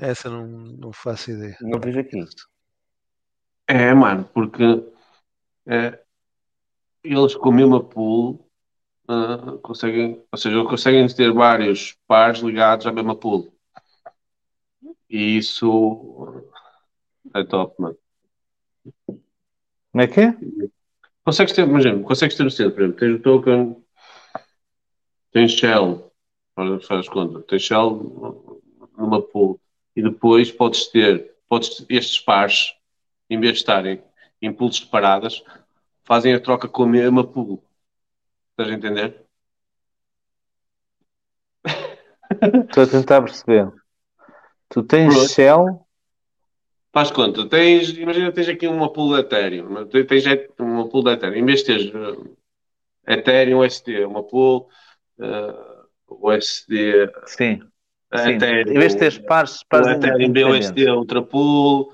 Essa 0.00 0.30
não, 0.30 0.46
não 0.46 0.92
faço 0.92 1.30
ideia. 1.30 1.56
Não 1.60 1.80
vejo 1.80 2.00
aqui. 2.00 2.24
É, 3.66 3.92
mano, 3.94 4.24
porque 4.32 4.64
é, 5.66 5.98
eles 7.02 7.34
com 7.34 7.50
a 7.50 7.52
mesma 7.52 7.82
pool 7.82 8.48
ah, 9.08 9.58
conseguem, 9.62 10.24
ou 10.32 10.38
seja, 10.38 10.64
conseguem 10.64 11.06
ter 11.08 11.32
vários 11.32 11.96
pares 12.06 12.40
ligados 12.40 12.86
à 12.86 12.92
mesma 12.92 13.14
pool. 13.14 13.53
E 15.08 15.36
isso 15.36 16.44
é 17.34 17.44
top, 17.44 17.80
mano. 17.80 17.96
Como 19.06 20.02
é 20.02 20.06
que 20.06 20.20
é? 20.20 20.36
Consegues 21.24 21.54
ter, 21.54 21.66
imagina, 21.66 22.02
consegues 22.02 22.36
ter 22.36 22.44
o 22.44 22.50
centro, 22.50 22.74
por 22.74 22.82
exemplo, 22.82 22.98
tens 22.98 23.14
o 23.14 23.22
token, 23.22 23.84
tens 25.32 25.52
shell, 25.52 26.12
faz 26.86 27.08
conta, 27.08 27.40
tens 27.42 27.62
shell 27.62 28.60
numa 28.96 29.22
pool 29.22 29.60
e 29.96 30.02
depois 30.02 30.50
podes 30.50 30.88
ter, 30.88 31.34
podes, 31.48 31.84
estes 31.88 32.20
pares, 32.20 32.74
em 33.30 33.40
vez 33.40 33.54
de 33.54 33.58
estarem 33.60 34.02
em 34.42 34.52
pools 34.52 34.76
separadas, 34.76 35.42
fazem 36.04 36.34
a 36.34 36.40
troca 36.40 36.68
com 36.68 36.82
a 36.82 36.88
mesma 36.88 37.26
pool. 37.26 37.64
Estás 38.50 38.70
a 38.70 38.74
entender? 38.74 39.24
Estou 42.68 42.84
a 42.84 42.86
tentar 42.86 43.22
perceber. 43.22 43.72
Tu 44.74 44.82
tens 44.82 45.14
Pronto. 45.14 45.28
Shell, 45.28 45.86
Faz 46.92 47.10
conta, 47.12 47.48
tens, 47.48 47.90
imagina 47.90 48.32
tens 48.32 48.48
aqui 48.48 48.66
uma 48.66 48.92
pool 48.92 49.14
de 49.14 49.20
Ethereum, 49.20 49.86
tens 49.86 50.24
uma 50.58 50.88
pool 50.88 51.04
de 51.04 51.10
Ethereum, 51.10 51.38
em 51.38 51.44
vez 51.44 51.60
de 51.60 51.66
teres 51.66 51.92
eh, 53.06 53.14
Ethereum 53.14 53.60
USD, 53.60 54.04
uma 54.04 54.24
pool 54.24 54.68
eh, 55.20 55.54
USD 56.08 57.08
sim. 57.26 57.60
sim. 58.16 58.30
Ethereum, 58.30 58.72
Em 58.72 58.78
vez 58.78 58.92
de 58.94 58.98
teres 58.98 59.18
pares, 59.18 59.62
pares 59.68 59.86
Ethereum. 59.88 60.32
BUSD 60.32 60.86
é 60.86 60.92
outra 60.92 61.22
pool. 61.22 61.92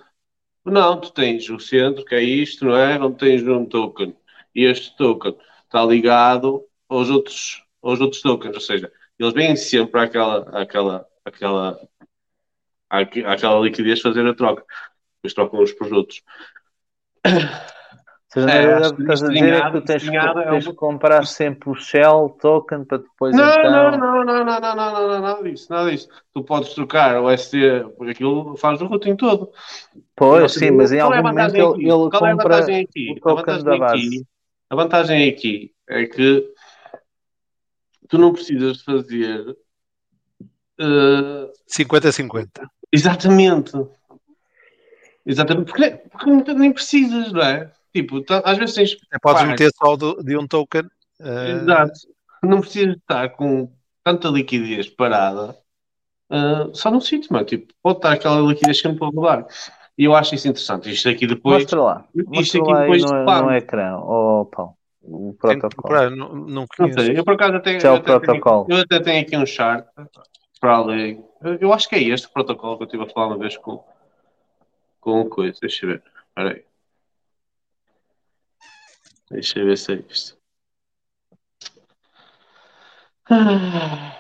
Não, 0.65 0.99
tu 0.99 1.13
tens 1.13 1.49
o 1.51 1.59
centro, 1.59 2.05
que 2.05 2.15
é 2.15 2.23
isto, 2.23 2.65
não 2.65 2.77
é? 2.77 2.99
Onde 2.99 3.19
tens 3.19 3.43
um 3.47 3.67
token. 3.67 4.17
E 4.55 4.65
este 4.65 4.97
token 4.97 5.37
está 5.65 5.85
ligado 5.85 6.65
aos 6.89 7.11
outros, 7.11 7.63
aos 7.83 8.01
outros 8.01 8.23
tokens, 8.23 8.55
ou 8.55 8.61
seja, 8.61 8.91
eles 9.19 9.35
vêm 9.35 9.55
sempre 9.55 10.01
àquela, 10.01 10.41
àquela, 10.59 11.07
àquela, 11.25 11.81
àque- 12.91 13.25
àquela 13.25 13.61
liquidez 13.61 14.01
fazer 14.01 14.27
a 14.27 14.35
troca. 14.35 14.65
Depois 15.23 15.35
trocam 15.35 15.61
uns 15.63 15.73
para 15.73 15.87
os 15.87 15.93
outros. 15.93 16.23
Ou 17.25 18.33
seja, 18.33 18.47
na 18.47 18.53
É, 18.55 18.67
verdade, 18.67 19.03
estás 19.03 19.23
a 19.25 19.29
dizer 19.29 19.55
é 19.55 19.63
que 19.63 19.73
tu 19.81 19.85
tens, 19.87 20.07
é 20.09 20.51
tens 20.51 20.67
um- 20.67 20.71
que 20.71 20.77
comprar 20.77 21.27
sempre 21.27 21.71
o 21.71 21.75
Shell 21.75 22.37
token 22.41 22.85
para 22.85 22.99
depois 22.99 23.37
Não, 23.37 23.49
então. 23.49 23.63
não, 23.73 23.91
não, 23.99 24.25
não, 24.25 24.45
não, 24.45 24.61
não, 24.61 24.77
não, 24.77 25.09
não, 25.09 25.21
nada 25.21 25.43
disso, 25.43 25.67
nada 25.73 25.91
disso. 25.91 26.09
Tu 26.33 26.45
podes 26.45 26.73
trocar 26.75 27.21
o 27.21 27.29
ST, 27.31 27.59
porque 27.97 28.13
aquilo 28.13 28.57
faz 28.57 28.81
o 28.81 28.87
routing 28.87 29.17
todo. 29.17 29.51
Pois, 30.15 30.53
sim, 30.53 30.71
mas 30.71 30.93
em 30.93 30.99
é 30.99 31.01
algum 31.01 31.17
momento 31.17 31.57
ele, 31.57 31.89
ele 31.91 32.11
Qual 32.11 32.27
é 32.27 32.31
a 32.31 32.37
compra 32.37 32.55
vantagem 32.55 32.81
aqui? 32.83 33.11
o 33.11 33.21
token 33.21 33.65
da 33.65 33.77
base. 33.77 34.07
aqui, 34.07 34.27
a 34.71 34.77
vantagem 34.77 35.29
aqui 35.29 35.73
é 35.89 36.07
que 36.07 36.55
tu 38.09 38.17
não 38.19 38.33
precisas 38.33 38.79
de 38.79 38.85
fazer 38.85 39.57
eh, 40.81 41.51
50-50. 41.69 42.67
exatamente. 42.93 43.73
Exatamente, 45.27 45.71
porque, 45.71 45.91
porque 46.11 46.55
nem- 46.55 46.73
precisas, 46.73 47.33
não 47.33 47.43
é? 47.43 47.71
Tipo, 47.93 48.23
tá- 48.23 48.43
às 48.45 48.57
vezes 48.57 48.75
tens 48.75 48.97
Até 49.07 49.19
podes 49.21 49.45
meter 49.47 49.71
só 49.77 49.97
do- 49.97 50.23
de 50.23 50.37
um 50.37 50.47
token. 50.47 50.85
eh, 51.21 51.51
Exato. 51.63 51.93
Não 52.43 52.61
precisas 52.61 52.97
estar 52.97 53.29
com 53.31 53.71
tanta 54.03 54.29
liquidez 54.29 54.89
parada 54.89 55.55
ah, 56.31 56.71
só 56.73 56.91
num 56.91 57.01
sítio, 57.01 57.33
mano. 57.33 57.45
Tipo, 57.45 57.75
pode 57.83 57.99
estar 57.99 58.13
aquela 58.13 58.41
liquidez 58.41 58.79
sempre 58.81 59.05
a 59.05 59.09
rodar. 59.09 59.47
E 59.99 60.05
eu 60.05 60.15
acho 60.15 60.35
isso 60.35 60.49
interessante. 60.49 60.91
Isto 60.91 61.09
aqui 61.09 61.27
depois. 61.27 61.65
Mostra 61.65 61.83
lá. 61.83 62.05
Isto 62.15 62.31
Mostra 62.31 62.61
aqui 62.63 62.71
lá 62.71 62.79
aí 62.79 62.83
depois 62.83 63.03
no, 63.03 63.43
no 63.43 63.53
ecrã, 63.53 63.97
oh, 63.99 64.47
Paulo. 64.47 64.75
O 65.03 65.35
protocolo. 65.35 65.71
procurar, 65.71 66.11
não, 66.11 66.35
não 66.35 66.67
sei, 66.95 67.19
eu 67.19 67.25
por 67.25 67.33
acaso 67.35 67.57
até, 67.57 67.75
eu 67.75 67.95
até, 67.95 68.21
tenho, 68.21 68.67
eu 68.69 68.77
até 68.77 69.01
tenho 69.01 69.23
aqui 69.23 69.35
um 69.37 69.47
chart 69.47 69.87
para 70.61 70.81
ler. 70.85 71.19
Eu- 71.43 71.59
Eu 71.59 71.73
acho 71.73 71.89
que 71.89 71.97
é 71.97 72.03
este 72.03 72.29
protocolo 72.29 72.77
que 72.77 72.83
eu 72.83 72.87
estive 72.87 73.03
a 73.05 73.09
falar 73.09 73.29
uma 73.29 73.39
vez 73.39 73.57
com, 73.57 73.83
com 75.01 75.29
coisa. 75.29 75.59
Deixa 75.61 75.87
eu 75.87 75.91
ver. 75.91 76.03
Espera 76.29 76.51
aí. 76.55 76.65
Deixa 79.31 79.59
eu 79.59 79.67
ver 79.67 79.79
se 79.79 79.93
é 79.93 80.05
isto. 80.09 80.39
Ah. 83.31 84.17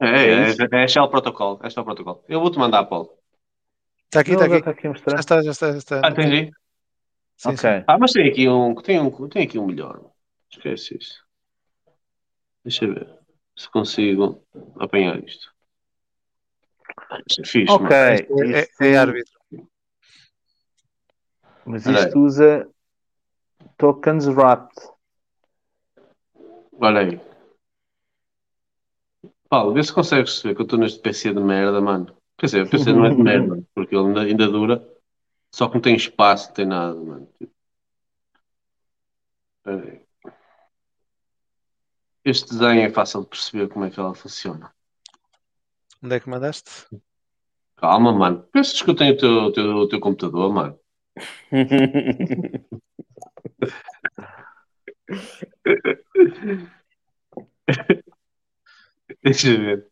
É, 0.00 0.06
É 0.06 0.30
é, 0.30 0.78
é, 0.80 0.84
é 0.84 0.88
Shell 0.88 1.08
Protocol. 1.08 1.60
É 1.62 1.70
Shell 1.70 1.84
Protocol. 1.84 2.24
Eu 2.28 2.40
vou-te 2.40 2.58
mandar, 2.58 2.84
Paulo. 2.86 3.16
Está 4.06 4.20
aqui, 4.20 4.32
está 4.32 4.44
aqui. 4.44 4.54
está 4.56 4.70
aqui 4.70 4.82
Já 5.10 5.16
está, 5.20 5.42
já 5.42 5.50
está. 5.50 5.72
Já 5.72 5.78
está. 5.78 6.00
Ah? 6.00 6.14
Sim, 7.36 7.48
ok. 7.50 7.56
sim. 7.58 7.84
Ah, 7.86 7.98
mas 7.98 8.12
tem 8.12 8.28
aqui 8.28 8.48
um, 8.48 8.74
tem 8.76 9.00
um, 9.00 9.28
tem 9.28 9.42
aqui 9.44 9.58
um 9.58 9.66
melhor. 9.66 10.10
Esquece 10.50 10.96
isso. 10.98 11.24
Deixa 12.64 12.84
eu 12.84 12.94
ver 12.94 13.23
se 13.56 13.68
consigo 13.70 14.42
apanhar 14.78 15.22
isto. 15.24 15.52
É 17.38 17.46
fixe, 17.46 17.72
Ok. 17.72 17.86
mano. 17.88 17.94
É, 18.54 18.60
Isto- 18.60 18.82
é 18.84 18.96
árbitro. 18.96 19.32
Mas 21.66 21.86
isto 21.86 22.18
usa 22.20 22.68
tokens 23.78 24.26
wrapped. 24.26 24.76
Olha 26.80 27.00
aí. 27.00 27.20
Paulo, 29.48 29.72
vê 29.72 29.82
se 29.82 29.92
consegues 29.92 30.32
perceber 30.32 30.54
que 30.54 30.60
eu 30.62 30.64
estou 30.64 30.78
neste 30.78 31.00
PC 31.00 31.32
de 31.32 31.40
merda, 31.40 31.80
mano. 31.80 32.16
Quer 32.36 32.46
dizer, 32.46 32.62
o 32.66 32.68
PC 32.70 32.92
não 32.92 33.04
é 33.06 33.10
de 33.10 33.22
merda, 33.22 33.62
porque 33.74 33.94
ele 33.94 34.06
ainda, 34.08 34.20
ainda 34.22 34.48
dura, 34.48 34.88
só 35.54 35.68
que 35.68 35.74
não 35.74 35.80
tem 35.82 35.94
espaço, 35.94 36.48
não 36.48 36.54
tem 36.54 36.66
nada, 36.66 36.94
mano. 37.00 37.28
Tipo, 37.38 37.52
espera 39.58 39.92
aí. 39.92 39.93
Este 42.24 42.50
desenho 42.50 42.80
é 42.80 42.90
fácil 42.90 43.20
de 43.20 43.26
perceber 43.28 43.68
como 43.68 43.84
é 43.84 43.90
que 43.90 44.00
ela 44.00 44.14
funciona. 44.14 44.72
Onde 46.02 46.16
é 46.16 46.20
que 46.20 46.30
mandaste? 46.30 46.86
Calma, 47.76 48.12
mano. 48.12 48.42
Pensas 48.44 48.80
que 48.80 48.88
eu 48.88 48.96
tenho 48.96 49.14
o 49.14 49.16
teu, 49.18 49.30
o 49.30 49.52
teu, 49.52 49.76
o 49.76 49.88
teu 49.88 50.00
computador, 50.00 50.52
mano? 50.52 50.80
Deixa 59.22 59.48
eu 59.48 59.58
ver. 59.58 59.86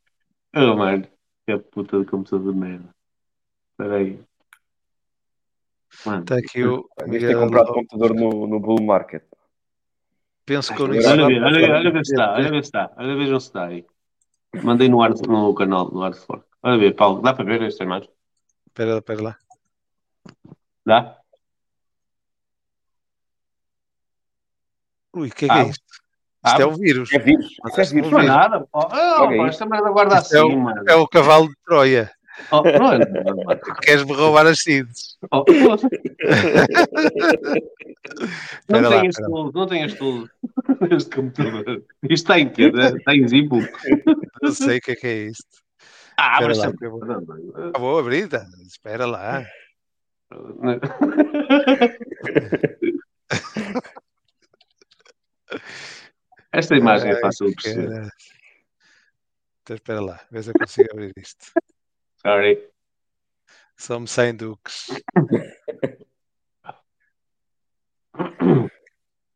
Oh, 0.54 0.74
mano. 0.76 1.06
Que 1.46 1.58
puta 1.58 2.00
de 2.00 2.06
computador 2.06 2.52
de 2.52 2.58
merda. 2.58 2.94
Espera 3.70 3.96
aí. 3.96 4.18
Mano. 6.06 6.22
Está 6.22 6.36
aqui 6.36 6.64
o 6.64 6.88
Deves 6.98 7.22
ter 7.22 7.38
comprado 7.38 7.70
o 7.70 7.74
computador 7.74 8.14
no, 8.14 8.46
no 8.46 8.58
Bull 8.58 8.82
Market. 8.82 9.24
Penso 10.44 10.74
que 10.74 10.82
a 10.82 10.84
Olha, 10.84 10.92
Uniswap. 10.94 11.16
ver, 11.28 11.42
olha, 11.42 11.60
ver, 11.60 11.70
olha 11.72 11.90
ver 11.92 12.04
se 12.04 12.12
está, 12.12 12.32
olha 12.34 12.50
ver 12.50 12.62
se 12.64 12.68
está, 12.68 12.90
olha 12.96 13.16
vejam 13.16 13.40
se 13.40 13.46
está 13.46 13.64
aí. 13.66 13.86
Mandei 14.62 14.88
no, 14.88 15.02
ar, 15.02 15.10
no 15.28 15.54
canal, 15.54 15.90
no 15.90 16.00
Hard 16.00 16.16
Fork. 16.16 16.44
Olha 16.62 16.78
ver, 16.78 16.94
Paulo, 16.94 17.22
dá 17.22 17.32
para 17.32 17.44
ver 17.44 17.62
esta 17.62 17.84
imagem? 17.84 18.10
Espera, 18.66 18.98
espera 18.98 19.22
lá. 19.22 19.38
Dá? 20.84 21.16
Ui, 25.14 25.28
o 25.28 25.30
que 25.34 25.44
é 25.44 25.48
que 25.48 25.54
Ah. 25.54 25.58
é 25.62 25.68
isto? 25.68 25.84
Isto 26.44 26.58
Ah. 26.58 26.62
é 26.62 26.66
o 26.66 26.72
vírus. 26.72 27.12
É 27.12 27.18
vírus. 27.18 27.46
É 27.64 27.68
Mandaste 27.68 27.94
vírus. 27.94 28.10
Não 28.10 28.20
é 28.20 28.26
nada. 28.26 28.66
Oh, 28.72 28.78
oh, 28.80 29.22
Olha 29.22 29.42
aí. 29.42 29.48
esta 29.48 29.66
merda 29.66 29.90
guarda 29.90 30.16
Isto 30.18 30.34
é 30.34 30.38
assim, 30.40 30.52
o- 30.54 30.58
mano. 30.60 30.82
É 30.88 30.94
o 30.94 31.06
cavalo 31.06 31.48
de 31.48 31.54
Troia. 31.64 32.10
Oh, 32.50 32.62
é. 32.66 32.76
Queres-me 33.82 34.14
roubar 34.14 34.46
as 34.46 34.60
seeds? 34.60 35.18
Oh. 35.30 35.44
Não 38.68 38.88
tenhas 38.90 39.16
lá. 39.18 39.26
tudo, 39.28 39.52
não 39.58 39.66
tenhas 39.66 39.94
tudo. 39.94 40.28
Este 40.90 41.14
computador. 41.14 41.84
Isto 42.02 42.12
está 42.12 42.38
em 42.40 42.48
quê? 42.50 42.72
Está 42.74 43.14
em 43.14 43.26
Zibo? 43.28 43.58
Não 44.42 44.50
sei 44.52 44.78
o 44.78 44.80
que 44.80 44.92
é 44.92 44.96
que 44.96 45.06
é 45.06 45.14
isto. 45.26 45.46
Ah, 46.16 46.38
mas 46.42 46.58
lá, 46.58 46.72
que 46.72 46.84
eu 46.84 46.90
vou- 46.90 47.02
Ah, 47.74 47.78
vou 47.78 47.98
abrir, 47.98 48.28
tá? 48.28 48.44
espera 48.66 49.06
lá. 49.06 49.44
Esta 56.52 56.76
imagem 56.76 57.10
é 57.10 57.14
Ai, 57.14 57.20
fácil 57.20 57.46
de 57.48 57.54
perceber. 57.54 58.08
Então 59.62 59.76
espera 59.76 60.00
lá, 60.00 60.20
vê 60.30 60.42
se 60.42 60.50
eu 60.50 60.54
consigo 60.54 60.88
abrir 60.92 61.12
isto. 61.16 61.46
Sorry. 62.24 62.70
Só 63.76 63.98
me 63.98 64.06
saem 64.06 64.34
duques. 64.36 64.86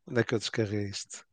Onde 0.08 0.20
é 0.20 0.24
que 0.24 0.34
eu 0.34 0.38
descarreguei 0.38 0.88
isto? 0.88 1.24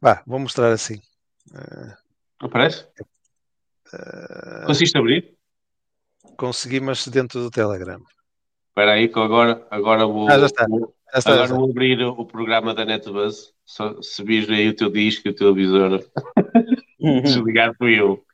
Vá, 0.00 0.22
vou 0.26 0.38
mostrar 0.38 0.72
assim. 0.72 1.00
Aparece? 2.38 2.86
Ah, 3.92 4.64
Conseguiste 4.66 4.96
abrir? 4.98 5.36
consegui, 6.36 6.80
mas 6.80 7.06
dentro 7.08 7.40
do 7.40 7.50
Telegram. 7.50 8.00
Espera 8.70 8.92
aí 8.92 9.08
que 9.08 9.18
eu 9.18 9.22
agora, 9.22 9.66
agora 9.70 10.06
vou. 10.06 10.28
Ah, 10.30 10.38
já 10.38 10.46
está. 10.46 10.64
Já 10.68 11.18
está, 11.18 11.30
já 11.30 11.30
agora 11.32 11.44
está. 11.44 11.56
vou 11.56 11.70
abrir 11.70 12.02
o 12.02 12.24
programa 12.24 12.72
da 12.72 12.84
NetBuzz. 12.84 13.52
Só, 13.66 14.00
se 14.00 14.22
vires 14.24 14.48
aí 14.48 14.68
o 14.68 14.74
teu 14.76 14.90
disco, 14.90 15.28
o 15.28 15.34
teu 15.34 15.54
visor, 15.54 16.00
desligar 17.22 17.74
fui 17.76 18.00
eu. 18.00 18.24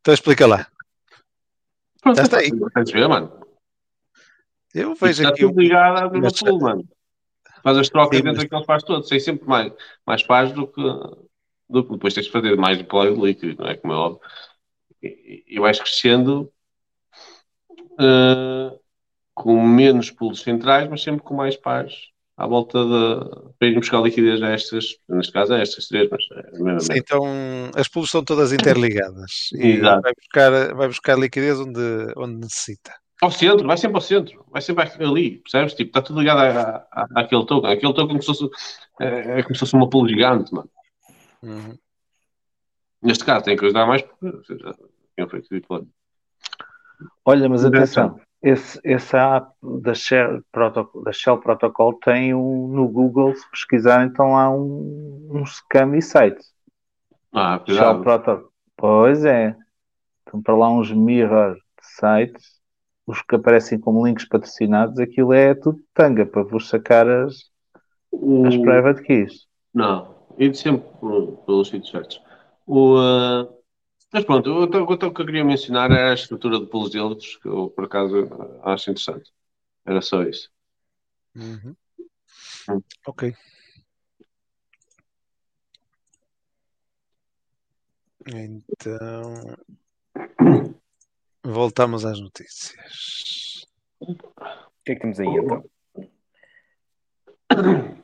Então 0.00 0.12
explica 0.14 0.46
lá. 0.46 0.66
Pronto, 2.02 2.16
Já 2.16 2.22
está 2.24 2.38
aí. 2.38 2.48
Estás 2.48 2.90
ver, 2.90 3.08
mano? 3.08 3.40
Eu 4.74 4.94
vejo 4.94 5.22
Está 5.22 5.28
aqui 5.28 5.44
um 5.44 5.48
tudo 5.48 5.60
ligado 5.60 5.98
à 5.98 6.02
mas- 6.10 6.14
Liverpool, 6.40 6.60
mano. 6.60 6.84
Faz 7.62 7.78
as 7.78 7.88
trocas 7.88 8.18
Sim, 8.18 8.24
dentro 8.24 8.36
mas- 8.38 8.44
daqueles 8.44 8.66
pares 8.66 8.84
todos. 8.84 9.08
Tem 9.08 9.20
sempre 9.20 9.48
mais, 9.48 9.72
mais 10.06 10.22
pares 10.22 10.52
do 10.52 10.66
que, 10.66 10.82
do 11.70 11.84
que 11.84 11.92
depois 11.92 12.12
tens 12.12 12.26
de 12.26 12.32
fazer 12.32 12.56
mais 12.56 12.76
deploy 12.76 13.14
líquido, 13.14 13.62
não 13.62 13.70
é? 13.70 13.76
Como 13.76 13.92
é 13.92 13.96
óbvio. 13.96 14.20
E, 15.04 15.60
vais 15.60 15.78
crescendo 15.78 16.50
eh, 18.00 18.78
com 19.34 19.62
menos 19.62 20.10
pulos 20.10 20.40
centrais, 20.40 20.88
mas 20.88 21.02
sempre 21.02 21.22
com 21.22 21.34
mais 21.34 21.56
pares 21.56 22.14
à 22.36 22.46
volta 22.46 22.78
de. 22.84 23.52
para 23.58 23.68
ir 23.68 23.74
buscar 23.74 24.00
liquidez 24.00 24.42
a 24.42 24.50
estas, 24.50 24.96
neste 25.08 25.32
caso 25.32 25.54
a 25.54 25.60
estas 25.60 25.86
três, 25.86 26.08
mas 26.10 26.88
é 26.88 26.94
Sim, 26.94 26.98
então 26.98 27.22
as 27.76 27.88
pools 27.88 28.10
são 28.10 28.24
todas 28.24 28.52
interligadas 28.52 29.50
e 29.54 29.78
Exato. 29.78 30.02
vai 30.02 30.12
buscar, 30.14 30.74
vai 30.74 30.88
buscar 30.88 31.18
liquidez 31.18 31.60
onde, 31.60 32.12
onde 32.16 32.36
necessita. 32.36 32.92
Ao 33.22 33.30
centro, 33.30 33.66
vai 33.66 33.76
sempre 33.76 33.96
ao 33.96 34.00
centro, 34.00 34.44
vai 34.50 34.60
sempre 34.60 35.04
ali, 35.04 35.38
percebes? 35.38 35.74
Tipo, 35.74 35.90
está 35.90 36.02
tudo 36.02 36.18
ligado 36.18 36.40
à, 36.40 36.86
à, 36.90 37.20
àquele 37.20 37.46
token. 37.46 37.70
Aquele 37.70 37.94
token 37.94 38.08
como 38.08 38.22
se 38.22 38.26
fosse, 38.26 38.48
é, 39.00 39.38
é 39.38 39.42
como 39.42 39.54
se 39.54 39.60
fosse 39.60 39.74
uma 39.74 39.88
pool 39.88 40.08
gigante, 40.08 40.52
mano. 40.52 40.68
Uhum. 41.42 41.78
Neste 43.00 43.24
caso 43.24 43.44
tem 43.44 43.56
que 43.56 43.64
ajudar 43.64 43.86
mais 43.86 44.02
porque 44.02 44.26
seja, 45.14 45.16
tinham 45.16 45.28
feito 45.28 45.48
deploy. 45.50 45.86
Olha, 47.24 47.48
mas 47.48 47.64
Atenção. 47.64 48.20
esse, 48.42 48.78
essa 48.84 49.36
app 49.36 49.52
da 49.82 49.94
Shell, 49.94 50.42
Protocol, 50.52 51.02
da 51.02 51.12
Shell 51.12 51.38
Protocol 51.38 51.94
tem 51.94 52.34
um, 52.34 52.68
no 52.68 52.88
Google, 52.88 53.34
se 53.34 53.50
pesquisarem, 53.50 54.08
então 54.08 54.32
lá 54.32 54.50
um, 54.50 55.28
um 55.32 55.46
scam 55.46 55.94
e 55.96 56.02
site. 56.02 56.44
Ah, 57.32 57.60
Shell. 57.66 58.02
Protocol. 58.02 58.50
Pois 58.76 59.24
é. 59.24 59.56
Estão 60.26 60.42
para 60.42 60.56
lá 60.56 60.70
uns 60.70 60.92
mirror 60.92 61.56
sites, 61.80 62.60
os 63.06 63.22
que 63.22 63.36
aparecem 63.36 63.78
como 63.78 64.06
links 64.06 64.26
patrocinados, 64.26 64.98
aquilo 64.98 65.32
é 65.32 65.54
tudo 65.54 65.78
tanga 65.92 66.26
para 66.26 66.42
vos 66.42 66.68
sacar 66.68 67.08
as, 67.08 67.50
O- 68.10 68.46
as 68.46 68.56
private 68.56 69.02
keys. 69.02 69.46
Não, 69.72 70.14
indo 70.38 70.56
sempre 70.56 70.86
pelos 71.46 71.68
sítios 71.68 71.90
certos. 71.90 72.22
O, 72.66 72.96
ah, 72.98 73.48
mas 74.14 74.24
pronto, 74.24 74.48
o, 74.48 74.62
o, 74.62 74.92
o 74.92 74.96
que 74.96 75.04
eu 75.04 75.12
queria 75.12 75.44
mencionar 75.44 75.90
era 75.90 76.12
a 76.12 76.14
estrutura 76.14 76.60
de 76.60 76.66
pools 76.66 76.90
deles, 76.90 77.36
que 77.36 77.48
eu 77.48 77.68
por 77.70 77.86
acaso 77.86 78.28
acho 78.62 78.92
interessante. 78.92 79.32
Era 79.84 80.00
só 80.00 80.22
isso. 80.22 80.48
Uhum. 81.34 81.74
Hum. 82.70 82.80
Ok. 83.08 83.34
Então 88.24 89.56
voltamos 91.42 92.04
às 92.04 92.20
notícias. 92.20 93.66
O 93.98 94.14
que 94.84 94.92
é 94.92 94.94
que 94.94 95.00
temos 95.00 95.18
aí 95.18 95.26
então? 95.26 95.64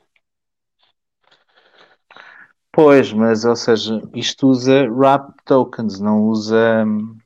Pois, 2.73 3.11
mas 3.11 3.43
ou 3.43 3.55
seja, 3.55 4.01
isto 4.15 4.47
usa 4.47 4.89
wrap 4.89 5.31
tokens, 5.45 5.99
não 5.99 6.23
usa 6.23 6.85
hum, 6.85 7.17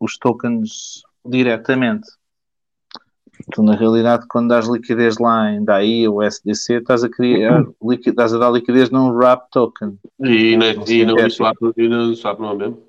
os 0.00 0.16
tokens 0.16 1.02
diretamente. 1.24 2.08
Tu, 3.52 3.62
na 3.62 3.76
realidade, 3.76 4.26
quando 4.28 4.48
dás 4.48 4.66
liquidez 4.66 5.18
lá 5.18 5.50
em 5.50 5.64
DAI 5.64 6.08
ou 6.08 6.22
SDC, 6.22 6.78
estás 6.78 7.04
a, 7.04 7.08
criar, 7.08 7.64
liqui- 7.82 8.10
estás 8.10 8.34
a 8.34 8.38
dar 8.38 8.50
liquidez 8.50 8.90
num 8.90 9.10
wrap 9.10 9.48
token. 9.50 9.98
E, 10.20 10.56
na, 10.56 10.72
Não 10.72 10.82
e 10.82 10.86
sei 10.86 11.04
no 11.04 11.18
é. 11.18 11.30
Swap, 11.30 11.56
e 11.76 11.88
no 11.88 12.16
Swap 12.16 12.40
não 12.40 12.52
é 12.52 12.56
mesmo? 12.56 12.82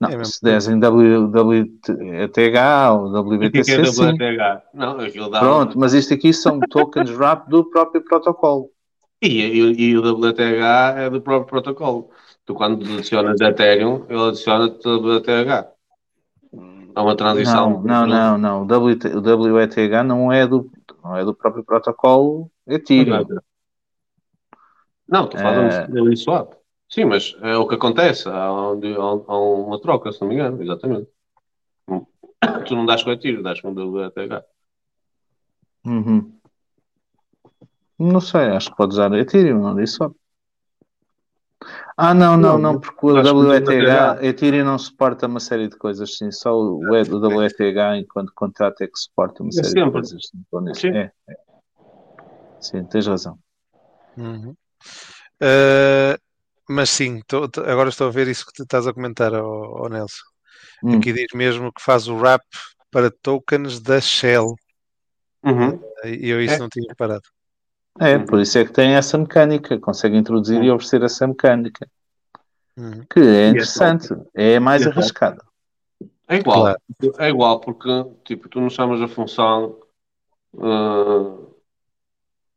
Não, 0.00 0.10
É 0.10 0.24
se 0.24 0.42
des 0.42 0.66
em 0.66 0.80
WTH 0.80 2.92
ou 2.92 3.06
é 3.06 3.18
é 3.18 3.20
WBTC, 3.20 3.86
sim. 3.86 4.12
WTH? 4.12 4.62
Não. 4.74 4.96
Pronto, 5.38 5.78
mas 5.78 5.94
isto 5.94 6.14
aqui 6.14 6.32
são 6.32 6.60
tokens 6.60 7.10
wrap 7.10 7.48
do 7.48 7.70
próprio 7.70 8.02
protocolo. 8.02 8.68
E, 9.22 9.28
e, 9.28 9.90
e 9.90 9.96
o 9.98 10.02
WTH 10.02 10.94
é 10.98 11.10
do 11.10 11.20
próprio 11.22 11.48
protocolo. 11.48 12.10
Tu, 12.44 12.54
quando 12.54 12.82
adicionas 12.94 13.40
Ethereum, 13.40 14.04
ele 14.08 14.28
adiciona-te 14.28 14.88
WTH. 14.88 15.72
É 16.94 17.00
uma 17.00 17.16
transição. 17.16 17.82
Não, 17.82 18.06
não, 18.06 18.38
não, 18.38 18.38
não. 18.38 18.62
O, 18.62 18.66
WT, 18.66 19.08
o 19.08 19.54
WETH 19.54 20.04
não 20.04 20.32
é 20.32 20.46
do, 20.46 20.70
não 21.02 21.16
é 21.16 21.24
do 21.24 21.34
próprio 21.34 21.64
protocolo 21.64 22.50
Ethereum. 22.66 23.24
Não, 25.08 25.24
estou 25.24 25.40
falando 25.40 25.92
do 25.92 26.04
Uniswap. 26.04 26.54
Sim, 26.88 27.06
mas 27.06 27.34
é 27.42 27.56
o 27.56 27.66
que 27.66 27.74
acontece. 27.76 28.28
Há, 28.28 28.46
há- 28.46 29.38
uma 29.38 29.80
troca, 29.80 30.12
se 30.12 30.20
não 30.20 30.28
me 30.28 30.34
engano, 30.34 30.62
exatamente. 30.62 31.08
Tu 32.66 32.74
não 32.74 32.86
dás 32.86 33.02
com 33.04 33.12
Ethereum, 33.12 33.42
dás 33.42 33.60
com 33.60 33.72
WTH. 33.72 34.44
Uhum. 35.84 36.40
Não 38.02 38.20
sei, 38.20 38.46
acho 38.48 38.70
que 38.70 38.76
pode 38.76 38.92
usar 38.94 39.12
Ethereum, 39.12 39.60
não 39.60 39.74
disse 39.76 39.94
só. 39.94 40.10
Ah, 41.96 42.12
não, 42.14 42.36
não, 42.36 42.52
Não, 42.58 42.72
não, 42.72 42.80
porque 42.80 43.06
o 43.06 43.12
WETH, 43.14 44.24
Ethereum 44.24 44.64
não 44.64 44.78
suporta 44.78 45.26
uma 45.26 45.38
série 45.38 45.68
de 45.68 45.76
coisas, 45.76 46.16
sim, 46.16 46.32
só 46.32 46.52
o, 46.58 46.82
E- 46.96 47.02
o 47.10 47.38
WETH, 47.38 47.60
enquanto 47.98 48.32
contrato, 48.34 48.82
é 48.82 48.86
que 48.86 48.98
suporta 48.98 49.42
uma 49.42 49.52
série 49.52 49.68
de 49.68 49.72
sempre. 49.72 49.92
coisas. 49.92 50.20
sim, 50.26 50.60
nisso. 50.62 50.80
Sim. 50.80 50.88
É, 50.96 51.12
é. 51.28 51.36
Sim, 52.60 52.84
tens 52.86 53.06
razão. 53.06 53.38
Uhum. 54.16 54.54
Uh, 55.40 56.18
mas 56.68 56.90
sim, 56.90 57.20
tô- 57.26 57.44
agora 57.66 57.88
estou 57.88 58.08
a 58.08 58.10
ver 58.10 58.26
isso 58.28 58.46
que 58.46 58.52
tu 58.52 58.62
estás 58.64 58.86
a 58.86 58.92
comentar, 58.94 59.32
ó 59.34 59.84
ó 59.84 59.88
Nelson. 59.88 60.24
Hum. 60.82 60.96
Aqui 60.98 61.12
diz 61.12 61.26
mesmo 61.34 61.72
que 61.72 61.82
faz 61.82 62.08
o 62.08 62.16
wrap 62.16 62.42
para 62.90 63.10
tokens 63.10 63.80
da 63.80 64.00
Shell. 64.00 64.54
Uhum. 65.44 65.80
E 66.04 66.28
eu 66.28 66.40
isso 66.42 66.54
É. 66.54 66.58
não 66.58 66.68
tinha 66.68 66.86
reparado. 66.88 67.22
É, 68.00 68.18
por 68.18 68.40
isso 68.40 68.58
é 68.58 68.64
que 68.64 68.72
tem 68.72 68.94
essa 68.94 69.18
mecânica, 69.18 69.78
consegue 69.78 70.16
introduzir 70.16 70.62
e 70.62 70.70
oferecer 70.70 71.02
essa 71.02 71.26
mecânica, 71.26 71.86
Uhum. 72.76 73.04
que 73.10 73.20
é 73.20 73.22
é 73.22 73.48
interessante, 73.48 74.08
é 74.34 74.58
mais 74.58 74.86
é 74.86 74.90
arriscada. 74.90 75.44
É 76.28 76.36
igual. 76.36 76.62
Claro. 76.62 76.78
É 77.18 77.28
igual, 77.28 77.60
porque 77.60 77.88
tipo, 78.24 78.48
tu 78.48 78.60
não 78.60 78.70
chamas 78.70 79.00
a 79.02 79.08
função. 79.08 79.76
ah, 80.58 81.36